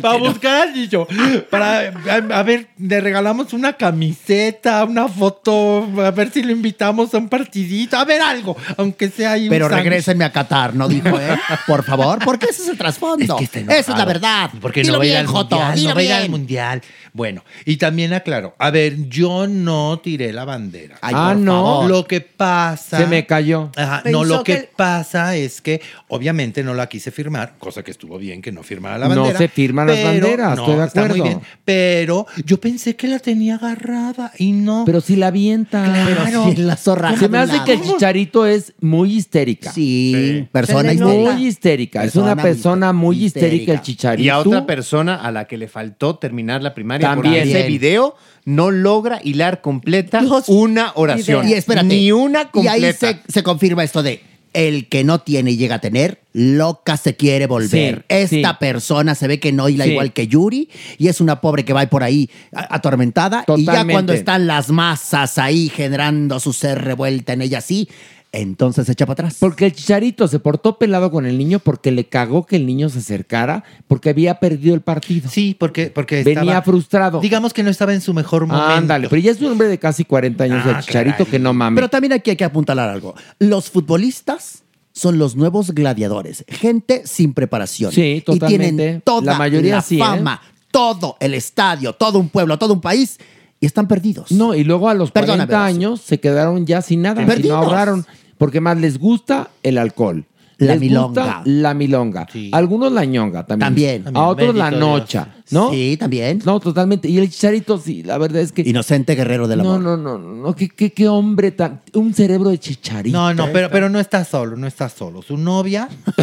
para 0.01 0.17
buscar 0.17 0.67
al 0.67 0.73
niño. 0.73 1.07
Para, 1.49 1.79
a, 2.09 2.39
a 2.39 2.43
ver, 2.43 2.67
le 2.77 3.01
regalamos 3.01 3.53
una 3.53 3.73
camiseta, 3.73 4.83
una 4.85 5.07
foto, 5.07 5.87
a 6.01 6.11
ver 6.11 6.31
si 6.31 6.43
lo 6.43 6.51
invitamos 6.51 7.13
a 7.13 7.17
un 7.17 7.27
partidito, 7.29 7.97
a 7.97 8.05
ver 8.05 8.21
algo, 8.21 8.55
aunque 8.77 9.09
sea 9.09 9.33
ahí 9.33 9.43
un 9.45 9.49
Pero 9.49 9.65
sándwich. 9.67 9.83
regrésenme 9.83 10.25
a 10.25 10.31
Qatar, 10.31 10.73
¿no 10.75 10.87
dijo 10.87 11.09
él? 11.19 11.37
Por 11.67 11.83
favor, 11.83 12.19
porque 12.23 12.47
ese 12.47 12.63
es 12.63 12.69
el 12.69 12.77
trasfondo. 12.77 13.37
Esa 13.39 13.75
es 13.77 13.87
la 13.89 14.05
verdad. 14.05 14.49
Porque 14.61 14.81
Dilo 14.81 14.93
no 14.93 14.99
bien, 14.99 15.17
al 15.17 15.27
mundial, 15.27 15.83
no 15.83 15.89
al 15.91 15.97
bien. 15.97 16.31
mundial. 16.31 16.81
Bueno, 17.13 17.43
y 17.65 17.77
también 17.77 18.13
aclaro, 18.13 18.55
a 18.57 18.71
ver, 18.71 19.09
yo 19.09 19.47
no 19.47 19.99
tiré 19.99 20.31
la 20.33 20.42
bandera. 20.45 20.97
Ay, 21.01 21.13
Ah, 21.17 21.29
por 21.33 21.37
no. 21.41 21.51
favor. 21.63 21.89
Lo 21.89 22.05
que 22.07 22.21
pasa. 22.21 22.97
Se 22.97 23.07
me 23.07 23.25
cayó. 23.25 23.71
Ajá, 23.75 24.03
no, 24.09 24.23
lo 24.23 24.43
que, 24.43 24.53
que- 24.61 24.69
pasa 24.75 25.35
es 25.35 25.61
que 25.61 25.81
obviamente 26.07 26.63
no 26.63 26.73
la 26.73 26.87
quise 26.87 27.11
firmar, 27.11 27.55
cosa 27.59 27.83
que 27.83 27.91
estuvo 27.91 28.17
bien 28.17 28.41
que 28.41 28.51
no 28.51 28.63
firmara 28.63 28.97
la 28.97 29.07
No 29.07 29.15
bandera. 29.21 29.37
se 29.39 29.47
firman 29.47 29.87
las 29.87 30.03
banderas, 30.03 30.57
estoy 30.59 30.75
de 30.75 30.85
está 30.85 31.01
muy 31.01 31.09
acuerdo. 31.19 31.23
bien, 31.23 31.41
pero 31.65 32.25
yo 32.45 32.59
pensé 32.59 32.95
que 32.95 33.07
la 33.07 33.19
tenía 33.19 33.55
agarrada 33.55 34.31
y 34.37 34.51
no. 34.51 34.83
Pero 34.85 35.01
si 35.01 35.15
la 35.15 35.27
avienta. 35.27 35.83
Claro. 35.83 36.51
Sí, 36.55 36.61
la 36.61 36.75
zorra 36.75 37.15
Se 37.17 37.29
me 37.29 37.37
hace 37.37 37.63
que 37.65 37.73
el 37.73 37.81
chicharito 37.81 38.45
es 38.45 38.73
muy 38.81 39.13
histérica. 39.15 39.71
Sí, 39.71 40.47
persona 40.51 40.93
histérica. 40.93 41.31
Muy 41.33 41.47
histérica. 41.47 42.03
Es 42.03 42.15
una 42.15 42.35
Persona 42.35 42.93
muy 42.93 43.23
histérica 43.25 43.47
histérica. 43.53 43.73
el 43.73 43.81
chicharito. 43.81 44.23
Y 44.25 44.29
a 44.29 44.39
otra 44.39 44.65
persona 44.65 45.15
a 45.15 45.31
la 45.31 45.45
que 45.45 45.57
le 45.57 45.67
faltó 45.67 46.15
terminar 46.17 46.61
la 46.61 46.73
primaria 46.73 47.07
También. 47.09 47.33
porque 47.35 47.49
ese 47.59 47.67
video 47.67 48.15
no 48.45 48.71
logra 48.71 49.19
hilar 49.23 49.61
completa 49.61 50.21
una 50.47 50.91
oración. 50.95 51.47
Y 51.47 51.53
espérate. 51.53 51.87
Ni 51.87 52.11
una 52.11 52.49
Y 52.53 52.67
ahí 52.67 52.81
completa. 52.81 53.21
se, 53.25 53.31
se 53.31 53.43
confirma 53.43 53.83
esto 53.83 54.03
de 54.03 54.21
el 54.53 54.87
que 54.87 55.03
no 55.03 55.17
tiene 55.19 55.49
y 55.51 55.57
llega 55.57 55.75
a 55.75 55.81
tener, 55.81 56.21
loca 56.31 56.95
se 56.95 57.15
quiere 57.15 57.47
volver. 57.47 58.05
Sí, 58.09 58.37
Esta 58.37 58.51
sí. 58.51 58.55
persona 58.59 59.15
se 59.15 59.27
ve 59.27 59.39
que 59.39 59.51
no 59.51 59.67
hila 59.67 59.85
Sí. 59.85 59.91
igual 59.91 60.13
que 60.13 60.27
Yuri 60.27 60.69
y 60.99 61.07
es 61.07 61.21
una 61.21 61.41
pobre 61.41 61.65
que 61.65 61.73
va 61.73 61.83
por 61.87 62.03
ahí 62.03 62.29
atormentada. 62.51 63.45
Y 63.57 63.65
ya 63.65 63.85
cuando 63.85 64.13
están 64.13 64.45
las 64.47 64.69
masas 64.69 65.37
ahí 65.37 65.69
generando 65.69 66.39
su 66.39 66.53
ser 66.53 66.83
revuelta 66.83 67.33
en 67.33 67.41
ella 67.41 67.57
así, 67.59 67.89
entonces 68.33 68.85
se 68.87 68.91
echa 68.91 69.05
para 69.05 69.13
atrás. 69.13 69.37
Porque 69.39 69.67
el 69.67 69.73
chicharito 69.73 70.27
se 70.27 70.39
portó 70.39 70.77
pelado 70.77 71.11
con 71.11 71.25
el 71.25 71.37
niño 71.37 71.59
porque 71.59 71.91
le 71.91 72.05
cagó 72.09 72.45
que 72.45 72.55
el 72.57 72.65
niño 72.65 72.89
se 72.89 72.99
acercara 72.99 73.63
porque 73.87 74.09
había 74.09 74.39
perdido 74.39 74.75
el 74.75 74.81
partido. 74.81 75.29
Sí, 75.29 75.55
porque, 75.57 75.87
porque 75.87 76.23
Venía 76.23 76.61
frustrado. 76.63 77.19
Digamos 77.21 77.53
que 77.53 77.63
no 77.63 77.69
estaba 77.69 77.93
en 77.93 78.01
su 78.01 78.13
mejor 78.13 78.45
momento. 78.47 78.65
Ándale, 78.73 79.07
pero 79.07 79.21
ya 79.21 79.31
es 79.31 79.39
un 79.39 79.51
hombre 79.51 79.67
de 79.67 79.77
casi 79.77 80.03
40 80.03 80.43
años 80.43 80.65
el 80.65 80.75
Ah, 80.75 80.79
chicharito 80.81 81.17
caray. 81.19 81.31
que 81.31 81.39
no 81.39 81.53
mames. 81.53 81.77
Pero 81.77 81.89
también 81.89 82.13
aquí 82.13 82.31
hay 82.31 82.35
que 82.35 82.43
apuntalar 82.43 82.89
algo. 82.89 83.13
Los 83.39 83.69
futbolistas 83.69 84.63
son 84.91 85.17
los 85.19 85.35
nuevos 85.35 85.71
gladiadores. 85.71 86.43
Gente 86.47 87.03
sin 87.05 87.33
preparación. 87.33 87.91
Sí, 87.91 88.01
Y 88.17 88.21
totalmente. 88.21 88.67
tienen 88.75 89.01
toda 89.01 89.33
La 89.33 89.37
mayoría 89.37 89.81
sí, 89.81 89.97
¿eh? 89.97 89.99
fama, 89.99 90.41
todo 90.71 91.17
el 91.19 91.35
estadio, 91.35 91.93
todo 91.93 92.17
un 92.19 92.29
pueblo, 92.29 92.57
todo 92.57 92.73
un 92.73 92.81
país 92.81 93.19
y 93.59 93.65
están 93.67 93.87
perdidos. 93.87 94.31
No, 94.31 94.53
y 94.55 94.63
luego 94.63 94.89
a 94.89 94.93
los 94.93 95.11
40 95.11 95.33
Perdóname, 95.45 95.53
Rosy. 95.53 95.75
años 95.77 96.01
se 96.01 96.19
quedaron 96.19 96.65
ya 96.65 96.81
sin 96.81 97.01
nada, 97.03 97.21
y 97.21 97.43
no 97.47 97.55
ahorraron, 97.55 98.05
porque 98.37 98.61
más 98.61 98.77
les 98.77 98.97
gusta 98.97 99.49
el 99.63 99.77
alcohol. 99.77 100.25
La 100.57 100.73
les 100.73 100.81
milonga. 100.81 101.07
gusta 101.07 101.41
la 101.45 101.73
milonga. 101.73 102.27
Sí. 102.31 102.51
Algunos 102.53 102.91
la 102.91 103.05
ñonga 103.05 103.45
también. 103.45 104.03
También. 104.03 104.17
A 104.17 104.27
otros 104.27 104.55
la 104.55 104.71
nocha, 104.71 105.27
¿no? 105.51 105.71
Sí, 105.71 105.97
también. 105.99 106.41
No, 106.45 106.59
totalmente. 106.59 107.09
Y 107.09 107.17
el 107.17 107.29
chicharito, 107.29 107.77
sí, 107.77 108.03
la 108.03 108.17
verdad 108.17 108.41
es 108.41 108.51
que... 108.51 108.61
Inocente 108.61 109.15
guerrero 109.15 109.47
del 109.47 109.61
amor. 109.61 109.79
no, 109.81 109.97
no, 109.97 110.17
no, 110.17 110.35
no, 110.35 110.55
qué, 110.55 110.69
qué, 110.69 110.93
qué 110.93 111.07
hombre 111.07 111.51
tan... 111.51 111.81
Un 111.93 112.13
cerebro 112.13 112.49
de 112.49 112.59
chicharito. 112.59 113.17
No, 113.17 113.33
no, 113.33 113.51
pero, 113.51 113.69
pero 113.71 113.89
no 113.89 113.99
está 113.99 114.23
solo, 114.23 114.55
no 114.55 114.67
está 114.67 114.89
solo. 114.89 115.21
Su 115.21 115.37
novia, 115.37 115.89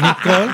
Nicole, 0.00 0.52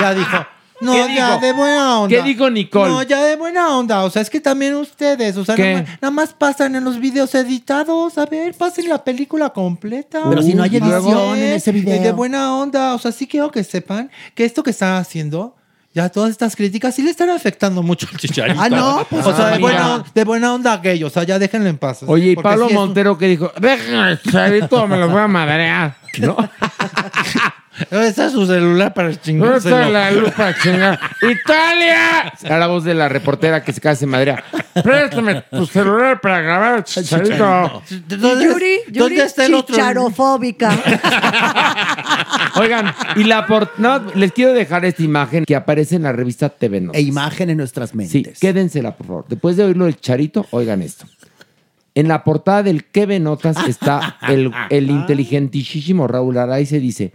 ya 0.00 0.14
dijo. 0.14 0.57
No, 0.80 0.92
¿Qué 0.92 1.14
ya 1.14 1.30
dijo? 1.30 1.40
de 1.40 1.52
buena 1.52 2.00
onda. 2.00 2.16
¿Qué 2.16 2.22
dijo 2.22 2.50
Nicole? 2.50 2.90
No, 2.90 3.02
ya 3.02 3.22
de 3.24 3.36
buena 3.36 3.76
onda. 3.76 4.04
O 4.04 4.10
sea, 4.10 4.22
es 4.22 4.30
que 4.30 4.40
también 4.40 4.74
ustedes, 4.76 5.36
o 5.36 5.44
sea, 5.44 5.56
nada 5.56 5.72
más, 5.74 5.88
nada 6.00 6.10
más 6.12 6.32
pasan 6.32 6.76
en 6.76 6.84
los 6.84 7.00
videos 7.00 7.34
editados. 7.34 8.16
A 8.18 8.26
ver, 8.26 8.54
pasen 8.54 8.88
la 8.88 9.02
película 9.02 9.50
completa. 9.50 10.22
Pero 10.28 10.42
si 10.42 10.54
no 10.54 10.62
hay 10.62 10.76
edición 10.76 11.36
en 11.36 11.42
eh, 11.42 11.54
ese 11.56 11.72
video. 11.72 12.00
De 12.02 12.12
buena 12.12 12.54
onda. 12.54 12.94
O 12.94 12.98
sea, 12.98 13.10
sí 13.12 13.26
quiero 13.26 13.50
que 13.50 13.64
sepan 13.64 14.10
que 14.34 14.44
esto 14.44 14.62
que 14.62 14.70
están 14.70 14.94
haciendo. 14.96 15.54
Ya 15.94 16.08
todas 16.10 16.30
estas 16.30 16.54
críticas 16.54 16.94
sí 16.94 17.02
le 17.02 17.10
están 17.10 17.30
afectando 17.30 17.82
mucho 17.82 18.06
al 18.12 18.18
chicharito. 18.18 18.60
Ah, 18.60 18.68
no, 18.68 19.04
pues, 19.10 19.26
o 19.26 19.34
sea, 19.34 19.48
ah, 19.48 19.50
de, 19.52 19.58
buena, 19.58 19.78
mira. 19.82 19.94
on- 19.96 20.04
de 20.14 20.24
buena 20.24 20.54
onda 20.54 20.76
gay. 20.76 21.02
O 21.02 21.10
sea, 21.10 21.24
ya 21.24 21.38
déjenlo 21.40 21.68
en 21.68 21.78
paz. 21.78 22.04
Oye, 22.06 22.32
y 22.32 22.36
Pablo 22.36 22.66
sí 22.68 22.72
es 22.74 22.78
un- 22.78 22.84
Montero 22.86 23.18
que 23.18 23.26
dijo, 23.26 23.50
déjame 23.58 24.12
el 24.12 24.20
chicharito, 24.22 24.86
me 24.86 24.96
lo 24.98 25.08
voy 25.08 25.22
a 25.22 25.26
madrear. 25.26 25.96
¿No? 26.20 26.36
¿Dónde 27.90 28.08
está 28.08 28.30
su 28.30 28.46
celular 28.46 28.92
para 28.94 29.08
¿Dónde 29.08 29.22
chingárselo? 29.22 29.76
está 29.78 29.90
la 29.90 30.10
luz 30.10 30.30
para 30.32 30.54
chingar? 30.58 30.98
¡Italia! 31.22 32.32
A 32.48 32.58
la 32.58 32.66
voz 32.66 32.84
de 32.84 32.94
la 32.94 33.08
reportera 33.08 33.62
que 33.62 33.72
se 33.72 33.80
casi 33.80 34.04
en 34.04 34.10
Madrid. 34.10 34.32
Préstame 34.82 35.42
tu 35.50 35.66
celular 35.66 36.20
para 36.20 36.40
grabar, 36.40 36.84
chicharito. 36.84 37.82
Y 37.90 38.44
Yuri, 38.44 38.80
Yuri 38.90 39.20
chicharofóbica. 39.66 40.70
Oigan, 42.56 42.92
y 43.16 43.24
la 43.24 43.46
por... 43.46 43.70
no, 43.78 43.98
les 44.14 44.32
quiero 44.32 44.52
dejar 44.52 44.84
esta 44.84 45.02
imagen 45.02 45.44
que 45.44 45.56
aparece 45.56 45.96
en 45.96 46.02
la 46.02 46.12
revista 46.12 46.48
TV 46.48 46.80
Notas. 46.80 47.00
E 47.00 47.04
imagen 47.04 47.50
en 47.50 47.58
nuestras 47.58 47.94
mentes. 47.94 48.38
Sí, 48.38 48.40
quédensela, 48.40 48.96
por 48.96 49.06
favor. 49.06 49.24
Después 49.28 49.56
de 49.56 49.64
oírlo 49.64 49.84
del 49.84 49.98
Charito, 50.00 50.46
oigan 50.50 50.82
esto. 50.82 51.06
En 51.94 52.06
la 52.06 52.22
portada 52.22 52.62
del 52.62 52.84
QB 52.84 53.20
Notas 53.20 53.56
está 53.66 54.18
el, 54.28 54.52
el 54.70 54.90
inteligentísimo 54.90 56.06
Raúl 56.06 56.38
Araiza 56.38 56.76
y 56.76 56.80
dice, 56.80 57.12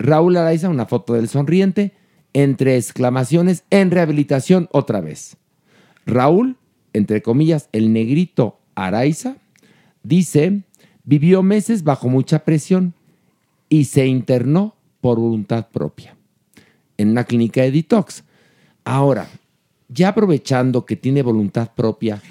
Raúl 0.00 0.38
Araiza, 0.38 0.70
una 0.70 0.86
foto 0.86 1.12
del 1.12 1.28
sonriente, 1.28 1.92
entre 2.32 2.76
exclamaciones, 2.76 3.64
en 3.68 3.90
rehabilitación 3.90 4.68
otra 4.72 5.02
vez. 5.02 5.36
Raúl, 6.06 6.56
entre 6.94 7.20
comillas, 7.20 7.68
el 7.72 7.92
negrito 7.92 8.58
Araiza, 8.74 9.36
dice, 10.02 10.62
vivió 11.04 11.42
meses 11.42 11.84
bajo 11.84 12.08
mucha 12.08 12.44
presión 12.46 12.94
y 13.68 13.84
se 13.84 14.06
internó 14.06 14.74
por 15.02 15.18
voluntad 15.18 15.68
propia 15.68 16.16
en 16.96 17.10
una 17.10 17.24
clínica 17.24 17.60
de 17.60 17.70
detox. 17.70 18.24
Ahora, 18.84 19.28
ya 19.88 20.08
aprovechando 20.08 20.86
que 20.86 20.96
tiene 20.96 21.22
voluntad 21.22 21.72
propia, 21.74 22.22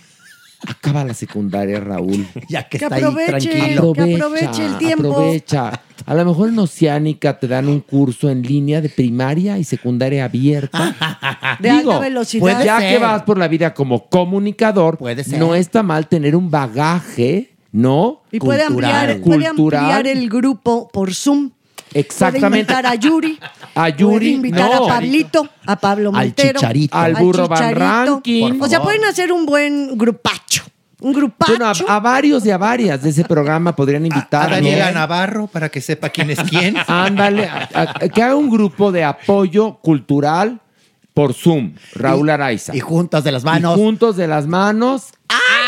acaba 0.67 1.03
la 1.03 1.13
secundaria, 1.13 1.79
Raúl. 1.79 2.27
Ya 2.49 2.63
que 2.67 2.77
Que 2.79 2.85
está 2.85 2.95
ahí 2.95 3.03
tranquilo. 3.27 3.93
que 3.93 4.13
aproveche 4.15 4.65
el 4.65 4.77
tiempo. 4.77 5.11
Aprovecha. 5.11 5.81
A 6.05 6.13
lo 6.15 6.25
mejor 6.25 6.49
en 6.49 6.59
Oceánica 6.59 7.39
te 7.39 7.47
dan 7.47 7.67
un 7.67 7.81
curso 7.81 8.29
en 8.29 8.41
línea 8.41 8.81
de 8.81 8.89
primaria 8.89 9.57
y 9.57 9.63
secundaria 9.63 10.25
abierta. 10.25 10.95
De 11.59 11.69
alta 11.69 11.99
velocidad. 11.99 12.41
pues 12.41 12.63
ya 12.63 12.77
Puede 12.77 12.89
que 12.93 12.97
vas 12.99 13.23
por 13.23 13.37
la 13.37 13.47
vida 13.47 13.73
como 13.73 14.07
comunicador, 14.09 14.97
ser. 15.23 15.39
no 15.39 15.55
está 15.55 15.83
mal 15.83 16.07
tener 16.07 16.35
un 16.35 16.49
bagaje, 16.49 17.51
¿no? 17.71 18.21
Y 18.31 18.39
puede 18.39 18.63
ampliar, 18.63 19.19
puede 19.21 19.47
ampliar 19.47 20.07
el 20.07 20.29
grupo 20.29 20.87
por 20.91 21.13
Zoom. 21.13 21.51
Exactamente. 21.93 22.49
Puede 22.49 22.59
invitar 22.61 22.85
a 22.85 22.95
Yuri. 22.95 23.39
A 23.75 23.89
Yuri, 23.89 24.13
Puede 24.13 24.25
invitar 24.29 24.69
no. 24.75 24.85
a 24.85 24.87
Pablito, 24.87 25.49
a 25.65 25.75
Pablo 25.75 26.09
Al 26.13 26.25
Montero. 26.25 26.59
Chicharito. 26.59 26.97
Al 26.97 27.15
Burro 27.15 27.47
Van. 27.47 27.75
Ranking. 27.75 28.59
O 28.61 28.67
sea, 28.67 28.81
pueden 28.81 29.03
hacer 29.05 29.31
un 29.31 29.45
buen 29.45 29.97
grupacho. 29.97 30.63
Un 31.01 31.13
grupacho. 31.13 31.53
Bueno, 31.53 31.65
a, 31.87 31.95
a 31.95 31.99
varios 32.01 32.45
y 32.45 32.51
a 32.51 32.57
varias 32.57 33.01
de 33.01 33.09
ese 33.11 33.23
programa 33.23 33.73
podrían 33.75 34.05
invitar. 34.05 34.47
A 34.49 34.55
Daniela 34.55 34.87
¿no? 34.91 34.99
Navarro 34.99 35.47
para 35.47 35.69
que 35.69 35.79
sepa 35.79 36.09
quién 36.09 36.29
es 36.29 36.39
quién. 36.41 36.75
Ándale, 36.87 37.45
a- 37.47 37.69
a- 37.73 38.09
que 38.09 38.21
haga 38.21 38.35
un 38.35 38.49
grupo 38.49 38.91
de 38.91 39.05
apoyo 39.05 39.75
cultural 39.81 40.59
por 41.13 41.33
Zoom, 41.33 41.73
Raúl 41.95 42.29
Araiza. 42.29 42.75
Y 42.75 42.81
juntas 42.81 43.23
de 43.23 43.31
las 43.31 43.43
manos. 43.45 43.77
Y 43.77 43.81
juntos 43.81 44.15
de 44.17 44.27
las 44.27 44.45
manos. 44.47 45.07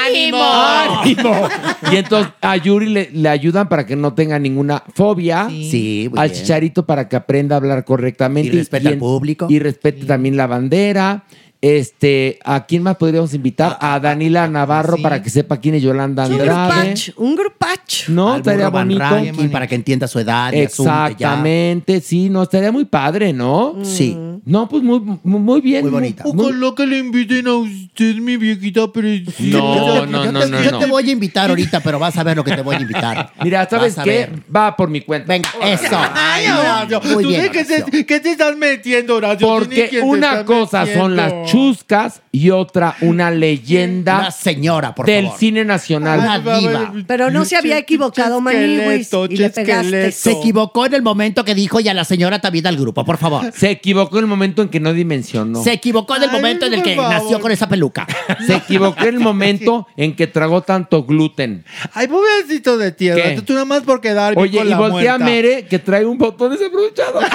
¡Ánimo! 0.06 0.42
¡Ánimo! 0.42 1.48
Y 1.92 1.96
entonces 1.96 2.34
a 2.42 2.58
Yuri 2.58 2.90
le, 2.90 3.10
le 3.12 3.30
ayudan 3.30 3.70
para 3.70 3.86
que 3.86 3.96
no 3.96 4.14
tenga 4.14 4.40
ninguna 4.40 4.84
fobia. 4.94 5.48
Sí, 5.50 6.08
muy 6.10 6.20
Al 6.20 6.30
bien. 6.30 6.42
Chicharito 6.42 6.86
para 6.86 7.08
que 7.10 7.16
aprenda 7.16 7.56
a 7.56 7.58
hablar 7.58 7.86
correctamente. 7.86 8.50
Y 8.50 8.60
respete 8.60 8.88
al 8.88 8.98
público. 8.98 9.48
Y 9.50 9.60
respete 9.60 10.06
también 10.06 10.38
la 10.38 10.48
bandera. 10.48 11.24
Este, 11.62 12.40
¿a 12.44 12.66
quién 12.66 12.82
más 12.82 12.98
podríamos 12.98 13.34
invitar? 13.36 13.78
A 13.80 14.00
Danila 14.00 14.48
Navarro 14.48 14.98
para 14.98 15.22
que 15.22 15.30
sepa 15.30 15.58
quién 15.58 15.76
es 15.76 15.84
Yolanda 15.84 16.26
Un 16.26 16.32
Andrade. 16.34 16.72
grupacho. 16.80 17.14
Un 17.18 17.36
grupacho. 17.36 18.12
No, 18.12 18.34
Al 18.34 18.40
estaría 18.40 18.66
Burro 18.70 18.72
Van 18.80 18.88
bonito. 18.88 19.04
Ranking 19.04 19.50
para 19.50 19.68
que 19.68 19.76
entienda 19.76 20.08
su 20.08 20.20
edad. 20.20 20.52
y. 20.54 20.58
Exactamente, 20.60 22.02
sí, 22.02 22.30
no, 22.30 22.44
estaría 22.44 22.72
muy 22.72 22.86
padre, 22.86 23.32
¿no? 23.34 23.76
Sí. 23.84 24.18
No, 24.44 24.68
pues 24.68 24.82
muy, 24.82 25.00
muy, 25.24 25.40
muy 25.40 25.62
bien. 25.62 25.84
Muy 25.84 25.92
bonita. 25.92 26.24
Ojalá 26.26 26.74
que 26.76 26.88
le 26.88 26.98
inviten 26.98 27.48
a 27.48 27.54
usted, 27.54 28.16
mi 28.16 28.38
viejita 28.38 28.92
preciosa. 28.92 29.40
No, 29.58 30.06
no, 30.08 30.26
yo 30.26 30.32
no, 30.32 30.40
te, 30.40 30.50
no, 30.50 30.64
yo 30.64 30.72
no. 30.72 30.80
te 30.80 30.86
voy 30.88 31.08
a 31.10 31.12
invitar 31.12 31.50
ahorita, 31.52 31.80
pero 31.82 32.00
vas 32.00 32.18
a 32.18 32.24
ver 32.24 32.38
lo 32.38 32.44
que 32.44 32.56
te 32.56 32.62
voy 32.64 32.76
a 32.76 32.80
invitar. 32.82 33.34
Mira, 33.44 33.68
¿sabes 33.70 33.96
Vas 33.96 34.04
qué? 34.06 34.30
Va 34.54 34.76
por 34.76 34.90
mi 34.90 35.02
cuenta. 35.02 35.28
Venga, 35.32 35.50
eso. 35.64 35.96
Ay, 36.16 36.48
Horacio, 36.48 37.02
Muy 37.14 37.24
¿tú 37.24 37.30
bien, 37.30 37.52
qué 37.52 37.64
te, 37.64 37.84
Horacio. 37.84 38.06
qué 38.08 38.20
te 38.20 38.32
estás 38.32 38.58
metiendo, 38.58 39.16
Horacio? 39.18 39.48
Porque 39.48 40.02
una 40.04 40.44
cosa 40.44 40.86
son 40.92 41.16
las 41.16 41.51
chuscas 41.52 42.22
y 42.32 42.50
otra 42.50 42.96
una 43.02 43.32
leyenda 43.32 44.20
Una 44.20 44.32
señora, 44.32 44.96
por 44.96 45.06
del 45.06 45.26
favor. 45.26 45.40
cine 45.40 45.66
nacional. 45.66 46.20
Una 46.20 46.40
diva. 46.40 46.94
Pero 47.08 47.30
no 47.30 47.46
se 47.46 47.58
había 47.58 47.78
equivocado, 47.78 48.42
Maniwis. 48.42 49.10
Y 49.30 49.38
le 49.38 49.50
pegaste. 49.50 50.12
Se 50.12 50.32
equivocó 50.32 50.86
en 50.86 50.94
el 50.94 51.02
momento 51.02 51.44
que 51.44 51.54
dijo 51.56 51.80
y 51.80 51.90
a 51.90 51.94
la 51.94 52.04
señora 52.04 52.40
también 52.40 52.68
al 52.68 52.78
grupo, 52.78 53.04
por 53.06 53.18
favor. 53.18 53.52
Se 53.54 53.70
equivocó 53.70 54.18
en 54.18 54.24
el 54.26 54.30
momento 54.30 54.62
en 54.62 54.70
que 54.70 54.80
no 54.80 54.94
dimensionó. 54.94 55.64
Se 55.64 55.74
equivocó 55.74 56.16
en 56.16 56.24
el 56.24 56.30
Ay, 56.30 56.36
momento 56.36 56.66
en 56.66 56.74
el 56.74 56.84
que 56.84 56.96
nació 56.96 57.40
con 57.40 57.52
esa 57.52 57.68
peluca. 57.68 58.08
Se 58.46 58.56
equivocó 58.56 59.02
en 59.04 59.16
el 59.16 59.20
momento 59.20 59.88
en 59.98 60.16
que 60.16 60.28
tragó 60.28 60.62
tanto 60.62 61.04
gluten. 61.04 61.66
Ay, 61.94 62.08
pobrecito 62.08 62.78
de 62.78 62.92
ti, 62.92 63.10
¿Qué? 63.14 63.42
Tú 63.46 63.54
nada 63.54 63.66
más 63.66 63.82
por 63.82 64.02
quedar 64.02 64.36
bien 64.36 64.44
Oye, 64.44 64.58
con 64.60 64.68
y 64.68 64.70
la 64.70 64.78
voltea 64.78 65.14
a 65.16 65.18
muerta. 65.18 65.26
Mere 65.26 65.66
que 65.66 65.80
trae 65.80 66.06
un 66.06 66.18
botón 66.18 66.52
desabrochado. 66.52 67.20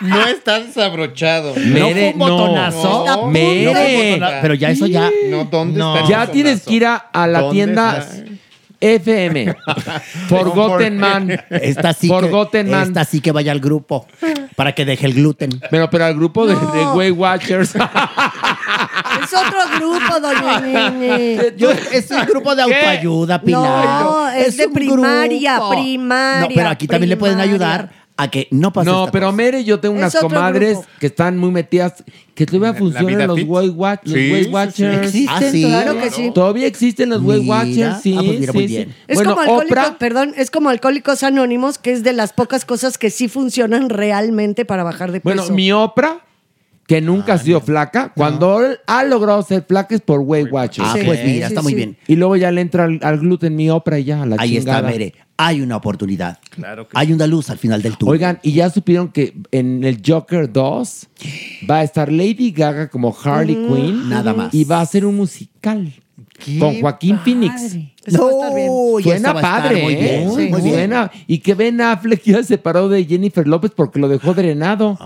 No 0.00 0.26
está 0.26 0.60
desabrochado. 0.60 1.54
Mere, 1.54 2.14
¿No 2.16 2.26
no. 2.70 3.06
A 3.08 3.26
Mere. 3.30 4.20
Pero 4.42 4.54
ya 4.54 4.70
eso 4.70 4.86
ya. 4.86 5.10
No, 5.30 5.44
¿dónde 5.44 5.78
No. 5.78 5.96
está? 5.96 6.08
Ya 6.08 6.26
tienes 6.30 6.62
que 6.62 6.74
ir 6.74 6.86
a, 6.86 6.96
a 6.96 7.26
la 7.26 7.40
¿Dónde 7.40 7.54
tienda 7.54 7.98
está? 7.98 8.24
FM. 8.78 9.54
Forgotten 10.28 10.98
Man. 10.98 11.30
Esta 11.50 11.92
sí, 11.94 12.08
Forgotten 12.08 12.66
que, 12.66 12.72
Man. 12.72 12.82
esta 12.88 13.04
sí 13.04 13.20
que 13.20 13.32
vaya 13.32 13.50
al 13.52 13.60
grupo 13.60 14.06
para 14.54 14.72
que 14.74 14.84
deje 14.84 15.06
el 15.06 15.14
gluten. 15.14 15.50
Pero, 15.70 15.88
pero 15.90 16.04
al 16.04 16.14
grupo 16.14 16.46
de, 16.46 16.54
No. 16.54 16.72
de 16.72 16.84
Weight 16.92 17.16
Watchers. 17.16 17.74
Es 19.22 19.32
otro 19.32 19.58
grupo, 19.76 20.20
doña 20.20 20.60
Nene. 20.60 21.54
Yo- 21.56 21.70
es 21.70 22.10
un 22.10 22.24
grupo 22.26 22.54
de 22.54 22.62
autoayuda, 22.62 23.40
Pilar. 23.40 24.04
No, 24.04 24.28
es 24.28 24.56
de 24.56 24.68
primaria, 24.68 25.56
grupo. 25.56 25.70
primaria, 25.70 26.40
No, 26.42 26.48
pero 26.54 26.68
aquí 26.68 26.86
también 26.86 27.08
le 27.10 27.16
pueden 27.16 27.40
ayudar 27.40 27.90
a 28.18 28.28
que 28.30 28.48
no 28.50 28.72
pase 28.72 28.88
No, 28.90 29.00
esta 29.00 29.12
pero 29.12 29.26
cosa. 29.26 29.36
Mere, 29.36 29.64
yo 29.64 29.78
tengo 29.78 29.94
Es 29.96 30.00
unas 30.00 30.14
otro 30.16 30.28
comadres 30.28 30.72
grupo. 30.78 30.88
que 31.00 31.06
están 31.06 31.36
muy 31.36 31.50
metidas, 31.50 32.02
que 32.34 32.46
todavía 32.46 32.72
funcionan 32.78 33.26
los 33.28 33.38
fit? 33.38 33.46
Weight 33.48 33.74
Watch- 33.76 34.00
los 34.04 34.14
Sí, 34.14 34.32
Weight 34.32 34.44
sí, 34.44 34.44
sí. 34.48 34.50
Watchers. 34.54 34.96
¿Existen 35.06 35.28
Ah, 35.36 35.50
sí, 35.50 35.62
todavía? 35.62 35.82
claro 35.92 36.00
que 36.00 36.10
sí. 36.10 36.30
Todavía 36.32 36.66
existen 36.66 37.08
los 37.10 37.22
Weight 37.22 37.42
Mira. 37.42 37.54
Watchers, 37.56 38.02
sí, 38.02 38.14
Ah, 38.16 38.22
pues 38.24 38.40
mira, 38.40 38.52
sí, 38.52 38.58
muy 38.58 38.68
sí. 38.68 38.74
bien. 38.76 38.94
Es 39.06 39.14
bueno, 39.16 39.30
como 39.30 39.42
alcohólicos, 39.42 39.70
Oprah, 39.78 39.98
perdón, 39.98 40.32
es 40.36 40.50
como 40.50 40.70
Alcohólicos 40.70 41.22
Anónimos, 41.22 41.78
que 41.78 41.92
es 41.92 42.02
de 42.02 42.12
las 42.14 42.32
pocas 42.32 42.64
cosas 42.64 42.96
que 42.98 43.10
sí 43.10 43.28
funcionan 43.28 43.90
realmente 43.90 44.64
para 44.64 44.82
bajar 44.82 45.12
de 45.12 45.20
peso. 45.20 45.36
bueno, 45.42 45.54
mi 45.54 45.70
Oprah, 45.72 46.20
que 46.86 47.00
nunca 47.00 47.34
ha 47.34 47.38
sido 47.38 47.60
flaca, 47.60 48.12
cuando 48.14 48.64
él 48.64 48.78
ha 48.86 49.02
logrado 49.04 49.42
ser 49.42 49.64
flaca 49.66 49.94
es 49.94 50.00
por 50.00 50.20
Weight 50.20 50.48
Watchers. 50.52 50.88
Ah, 50.88 50.96
Sí, 50.98 51.04
pues 51.04 51.20
mira, 51.24 51.48
sí, 51.48 51.52
está 51.54 51.60
sí. 51.60 51.64
muy 51.64 51.74
bien. 51.74 51.96
Y 52.06 52.16
luego 52.16 52.36
ya 52.36 52.50
le 52.52 52.60
entra 52.60 52.84
al, 52.84 53.00
al 53.02 53.18
gluten 53.18 53.56
mi 53.56 53.68
Oprah 53.70 53.98
y 53.98 54.04
ya, 54.04 54.22
a 54.22 54.26
la 54.26 54.36
Ahí 54.38 54.56
chingada. 54.58 54.78
está, 54.78 54.90
Mere. 54.90 55.14
Hay 55.38 55.60
una 55.60 55.76
oportunidad. 55.76 56.38
Claro 56.50 56.88
que 56.88 56.96
Hay 56.96 57.12
una 57.12 57.26
luz 57.26 57.50
al 57.50 57.58
final 57.58 57.82
del 57.82 57.96
túnel. 57.98 58.12
Oigan, 58.12 58.38
y 58.42 58.52
ya 58.52 58.70
supieron 58.70 59.08
que 59.08 59.34
en 59.52 59.84
el 59.84 60.00
Joker 60.06 60.50
2 60.50 61.06
va 61.70 61.78
a 61.78 61.82
estar 61.82 62.10
Lady 62.10 62.52
Gaga 62.52 62.88
como 62.88 63.14
Harley 63.22 63.54
Quinn. 63.54 64.08
Nada 64.08 64.32
más. 64.32 64.54
Y 64.54 64.64
va 64.64 64.80
a 64.80 64.86
ser 64.86 65.04
un 65.04 65.16
musical 65.16 65.92
con 66.58 66.80
Joaquín 66.80 67.18
Phoenix. 67.24 67.76
Uy, 68.08 69.02
Suena 69.02 69.34
padre, 69.34 69.82
muy 69.82 69.94
¿eh? 69.94 69.96
bien, 69.96 70.30
Sí, 70.30 70.48
muy 70.50 70.60
bien. 70.62 70.74
suena. 70.74 71.10
Y 71.26 71.38
que 71.38 71.54
Ben 71.54 71.80
Affleck 71.80 72.22
ya 72.22 72.36
se 72.38 72.44
separó 72.44 72.88
de 72.88 73.04
Jennifer 73.04 73.46
López 73.48 73.72
porque 73.74 73.98
lo 73.98 74.08
dejó 74.08 74.32
drenado. 74.34 74.96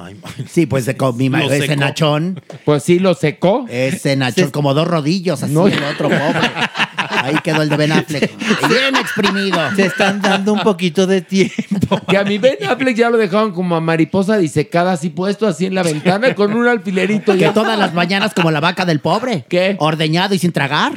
Sí, 0.49 0.67
pues 0.67 0.85
de 0.87 0.97
con 0.97 1.17
mi 1.17 1.29
Lo 1.31 1.39
ese 1.51 1.67
secó. 1.67 1.81
nachón, 1.81 2.41
Pues 2.65 2.83
sí, 2.83 2.99
lo 2.99 3.15
secó. 3.15 3.65
ese 3.71 4.17
nachón, 4.17 4.51
como 4.51 4.75
dos 4.75 4.87
rodillos, 4.87 5.43
así 5.43 5.53
No. 5.53 5.67
el 5.67 5.83
otro 5.85 6.09
pobre. 6.09 6.41
Ahí 7.31 7.39
quedó 7.43 7.63
el 7.63 7.69
de 7.69 7.77
Ben 7.77 7.93
Affleck. 7.93 8.31
Bien 8.69 8.97
exprimido. 8.97 9.59
Se 9.77 9.87
están 9.87 10.21
dando 10.21 10.53
un 10.53 10.61
poquito 10.61 11.07
de 11.07 11.21
tiempo. 11.23 12.01
Que 12.11 12.17
a 12.19 12.25
mi 12.25 12.39
Ben 12.39 12.57
Affleck 12.69 12.97
ya 12.97 13.09
lo 13.11 13.17
dejaron 13.17 13.53
como 13.53 13.77
a 13.77 13.81
mariposa 13.81 14.37
disecada, 14.37 14.93
así 14.93 15.11
puesto 15.11 15.47
así 15.47 15.67
en 15.67 15.75
la 15.75 15.83
ventana 15.83 16.35
con 16.35 16.53
un 16.55 16.67
alfilerito. 16.67 17.33
Que 17.33 17.39
Ya. 17.39 17.53
todas 17.53 17.79
las 17.79 17.95
mañanas 17.95 18.35
como 18.35 18.51
la 18.51 18.61
vaca 18.61 18.85
del 18.85 19.01
pobre. 19.01 19.45
¿Qué? 19.49 19.77
Ordeñado 19.79 20.35
y 20.35 20.39
sin 20.39 20.53
tragar. 20.53 20.93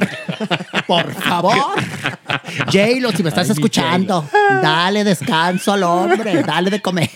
Por 0.86 1.12
favor. 1.14 1.54
J-Lo, 2.66 3.12
si 3.12 3.22
me 3.22 3.28
estás 3.28 3.48
escuchando, 3.50 4.28
dale 4.62 5.04
descanso 5.04 5.72
al 5.72 5.82
hombre, 5.84 6.42
dale 6.42 6.70
de 6.70 6.80
comer. 6.80 7.10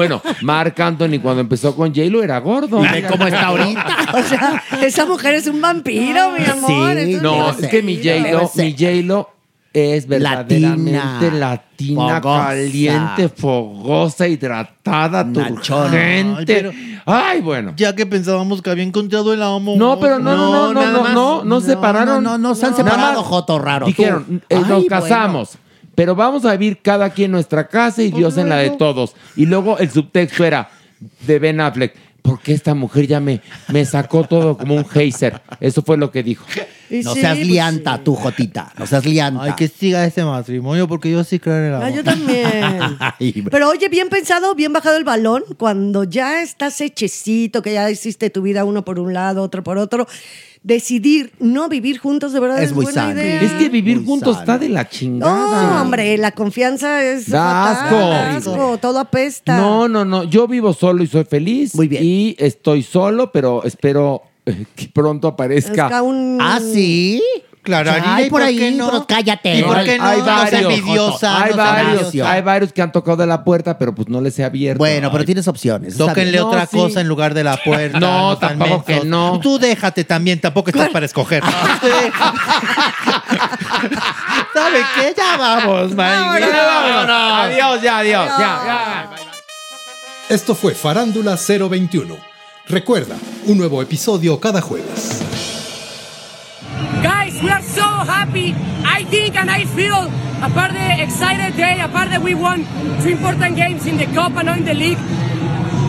Bueno, 0.00 0.22
Marc 0.40 0.80
Anthony 0.80 1.18
cuando 1.20 1.42
empezó 1.42 1.76
con 1.76 1.94
J-Lo 1.94 2.22
era 2.22 2.38
gordo. 2.38 2.82
Y 2.82 2.88
ve 2.88 3.02
cómo 3.06 3.26
está 3.26 3.46
ahorita. 3.48 3.86
O 4.14 4.22
sea, 4.22 4.62
esa 4.82 5.04
mujer 5.04 5.34
es 5.34 5.46
un 5.46 5.60
vampiro, 5.60 6.32
mi 6.38 6.44
amor. 6.44 6.94
Sí, 6.94 7.12
es 7.12 7.22
No, 7.22 7.50
es 7.50 7.68
que 7.68 7.82
mi. 7.82 7.96
J-Lo, 7.96 8.50
mi 8.54 8.72
J-Lo 8.72 9.30
es 9.72 10.06
verdaderamente 10.08 11.30
latina, 11.30 12.20
Fogosa. 12.20 12.46
caliente, 12.46 13.28
fogosa, 13.28 14.26
hidratada, 14.26 15.24
turgente. 15.32 16.72
Ay, 17.06 17.40
bueno. 17.40 17.72
Ya 17.76 17.94
que 17.94 18.04
pensábamos 18.06 18.62
que 18.62 18.70
había 18.70 18.84
encontrado 18.84 19.32
el 19.32 19.42
amo. 19.42 19.74
No, 19.76 19.98
pero 20.00 20.18
no, 20.18 20.34
no, 20.34 20.72
no, 20.72 20.82
no, 20.82 20.92
no, 20.92 21.02
más. 21.02 21.14
no, 21.14 21.44
no, 21.44 21.60
separaron. 21.60 22.22
No, 22.22 22.32
no, 22.32 22.38
no 22.38 22.54
se 22.54 22.66
han 22.66 22.74
separado, 22.74 23.22
Joto 23.22 23.58
raro. 23.58 23.86
Dijeron, 23.86 24.42
eh, 24.48 24.56
Ay, 24.56 24.60
nos 24.60 24.68
bueno. 24.68 24.86
casamos. 24.88 25.58
Pero 26.00 26.14
vamos 26.14 26.46
a 26.46 26.52
vivir 26.52 26.78
cada 26.80 27.10
quien 27.10 27.26
en 27.26 27.32
nuestra 27.32 27.68
casa 27.68 28.02
y 28.02 28.10
Dios 28.10 28.38
en 28.38 28.48
la 28.48 28.56
de 28.56 28.70
todos. 28.70 29.14
Y 29.36 29.44
luego 29.44 29.76
el 29.78 29.90
subtexto 29.90 30.46
era 30.46 30.70
de 31.26 31.38
Ben 31.38 31.60
Affleck. 31.60 31.94
Porque 32.22 32.54
esta 32.54 32.74
mujer 32.74 33.06
ya 33.06 33.20
me, 33.20 33.42
me 33.68 33.84
sacó 33.84 34.24
todo 34.24 34.56
como 34.56 34.76
un 34.76 34.88
geyser. 34.88 35.42
Eso 35.60 35.82
fue 35.82 35.98
lo 35.98 36.10
que 36.10 36.22
dijo. 36.22 36.46
No 36.90 37.14
seas 37.14 37.38
lianta, 37.38 38.02
tú, 38.02 38.14
Jotita. 38.14 38.72
No 38.78 38.86
seas 38.86 39.04
lianta. 39.04 39.42
Ay, 39.42 39.52
que 39.56 39.68
siga 39.68 40.06
ese 40.06 40.24
matrimonio 40.24 40.88
porque 40.88 41.10
yo 41.10 41.22
sí 41.22 41.38
creo 41.38 41.58
en 41.58 41.64
el 41.64 41.74
amor. 41.74 41.86
Ah, 41.86 41.90
yo 41.90 42.02
también. 42.02 42.46
Ay, 43.18 43.44
Pero 43.50 43.68
oye, 43.68 43.88
bien 43.90 44.08
pensado, 44.08 44.54
bien 44.54 44.72
bajado 44.72 44.96
el 44.96 45.04
balón, 45.04 45.44
cuando 45.58 46.04
ya 46.04 46.42
estás 46.42 46.80
hechecito, 46.80 47.60
que 47.60 47.74
ya 47.74 47.90
hiciste 47.90 48.30
tu 48.30 48.40
vida 48.40 48.64
uno 48.64 48.86
por 48.86 48.98
un 48.98 49.12
lado, 49.12 49.42
otro 49.42 49.62
por 49.62 49.76
otro, 49.76 50.06
decidir 50.62 51.32
no 51.38 51.68
vivir 51.68 51.98
juntos 51.98 52.32
de 52.32 52.40
verdad 52.40 52.62
es, 52.62 52.72
buena 52.74 53.10
idea. 53.12 53.40
Es 53.42 53.52
que 53.52 53.68
vivir 53.68 54.04
juntos 54.04 54.38
está 54.38 54.58
de 54.58 54.68
la 54.68 54.88
chingada. 54.88 55.72
No, 55.76 55.82
hombre, 55.82 56.16
la 56.18 56.32
confianza 56.32 57.02
es 57.04 57.30
Da 57.30 57.74
fatal, 57.74 57.86
asco. 57.86 57.96
da 58.10 58.36
asco, 58.36 58.78
todo 58.78 58.98
apesta. 58.98 59.56
No, 59.56 59.88
no, 59.88 60.04
no. 60.04 60.24
Yo 60.24 60.46
vivo 60.46 60.72
solo 60.72 61.02
y 61.02 61.06
soy 61.06 61.24
feliz. 61.24 61.74
Muy 61.74 61.88
bien. 61.88 62.02
Y 62.04 62.36
estoy 62.38 62.82
solo, 62.82 63.32
pero 63.32 63.64
espero 63.64 64.22
que 64.74 64.88
pronto 64.92 65.28
aparezca. 65.28 65.84
Busca 65.84 66.02
un- 66.02 66.38
¿Ah, 66.40 66.60
sí? 66.60 67.22
Claro, 67.62 67.90
Ay, 67.92 67.98
Harina, 68.00 68.20
¿y 68.22 68.30
por 68.30 68.40
por 68.40 68.42
ahí, 68.48 68.56
qué 68.58 68.70
no? 68.70 68.86
pero 68.86 69.06
cállate. 69.06 69.54
¿Y 69.58 69.62
por 69.62 69.84
qué 69.84 69.98
no? 69.98 70.04
Hay 70.06 70.18
No 70.20 70.24
seas 70.24 70.50
varios, 70.52 70.72
envidiosa, 70.72 71.36
hay 71.42 71.50
no 71.50 71.56
seas 71.56 71.56
varios, 71.74 72.00
envidiosa. 72.02 72.32
hay 72.32 72.42
varios 72.42 72.72
que 72.72 72.80
han 72.82 72.90
tocado 72.92 73.16
de 73.18 73.26
la 73.26 73.44
puerta, 73.44 73.76
pero 73.78 73.94
pues 73.94 74.08
no 74.08 74.20
les 74.22 74.38
he 74.38 74.44
abierto. 74.44 74.78
Bueno, 74.78 75.12
pero 75.12 75.24
tienes 75.26 75.46
opciones. 75.46 75.92
está 75.92 76.06
Tóquenle 76.06 76.30
bien. 76.32 76.44
otra 76.44 76.60
No, 76.60 76.66
sí. 76.70 76.76
cosa 76.78 77.00
en 77.02 77.08
lugar 77.08 77.34
de 77.34 77.44
la 77.44 77.56
puerta. 77.62 78.00
No, 78.00 78.36
sean 78.38 78.58
tampoco 78.58 78.84
que 78.86 79.04
no. 79.04 79.38
Tú 79.42 79.58
déjate 79.58 80.04
también, 80.04 80.40
tampoco 80.40 80.70
estás 80.70 80.88
para 80.88 81.04
escoger. 81.04 81.42
¿Sabe 84.54 84.80
qué? 84.94 85.14
Ya 85.16 85.36
vamos, 85.36 85.90
Mike. 85.90 86.02
Adiós, 86.02 87.82
ya, 87.82 87.98
adiós. 87.98 88.26
Ya, 88.38 88.60
ya. 88.66 89.10
Esto 90.28 90.54
fue 90.54 90.74
Farándula 90.74 91.36
021. 91.36 92.16
Recuerda, 92.68 93.16
un 93.46 93.58
nuevo 93.58 93.82
episodio 93.82 94.38
cada 94.40 94.60
jueves. 94.60 95.20
We 97.42 97.48
are 97.48 97.62
so 97.62 97.82
happy. 97.82 98.54
I 98.84 99.04
think 99.04 99.36
and 99.36 99.50
I 99.50 99.64
feel 99.64 99.96
apart 100.44 100.72
the 100.72 101.02
excited 101.02 101.56
day, 101.56 101.80
apart 101.80 102.10
that 102.10 102.20
we 102.22 102.34
won 102.34 102.64
two 103.00 103.08
important 103.16 103.56
games 103.56 103.86
in 103.86 103.96
the 103.96 104.04
cup 104.06 104.32
and 104.36 104.48
in 104.48 104.64
the 104.64 104.74
league. 104.74 104.98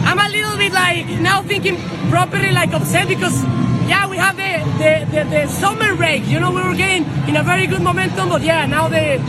I'm 0.07 0.19
a 0.19 0.29
little 0.29 0.55
bit 0.57 0.71
like 0.71 1.07
now 1.19 1.43
thinking 1.43 1.75
properly 2.09 2.51
like 2.51 2.73
upset 2.73 3.07
because 3.07 3.43
yeah, 3.91 4.07
we 4.07 4.15
have 4.15 4.37
the, 4.37 4.63
the, 4.79 4.91
the, 5.11 5.29
the 5.29 5.47
summer 5.47 5.93
break. 5.95 6.25
You 6.25 6.39
know, 6.39 6.51
we 6.51 6.63
were 6.63 6.75
getting 6.75 7.03
in 7.27 7.35
a 7.35 7.43
very 7.43 7.67
good 7.67 7.81
momentum, 7.81 8.29
but 8.29 8.41
yeah, 8.41 8.65
now 8.65 8.87
the 8.87 9.19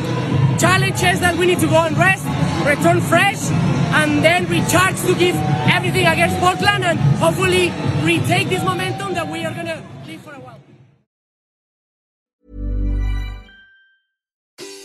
challenges 0.60 1.18
that 1.18 1.34
we 1.36 1.46
need 1.46 1.58
to 1.58 1.66
go 1.66 1.82
and 1.82 1.98
rest, 1.98 2.24
return 2.64 3.00
fresh, 3.00 3.50
and 3.98 4.22
then 4.22 4.46
recharge 4.46 5.00
to 5.02 5.14
give 5.16 5.34
everything 5.66 6.06
against 6.06 6.38
Portland 6.38 6.84
and 6.84 7.00
hopefully 7.18 7.72
retake 8.04 8.48
this 8.48 8.62
momentum 8.62 9.14
that 9.14 9.26
we 9.26 9.44
are 9.44 9.52
gonna 9.52 9.91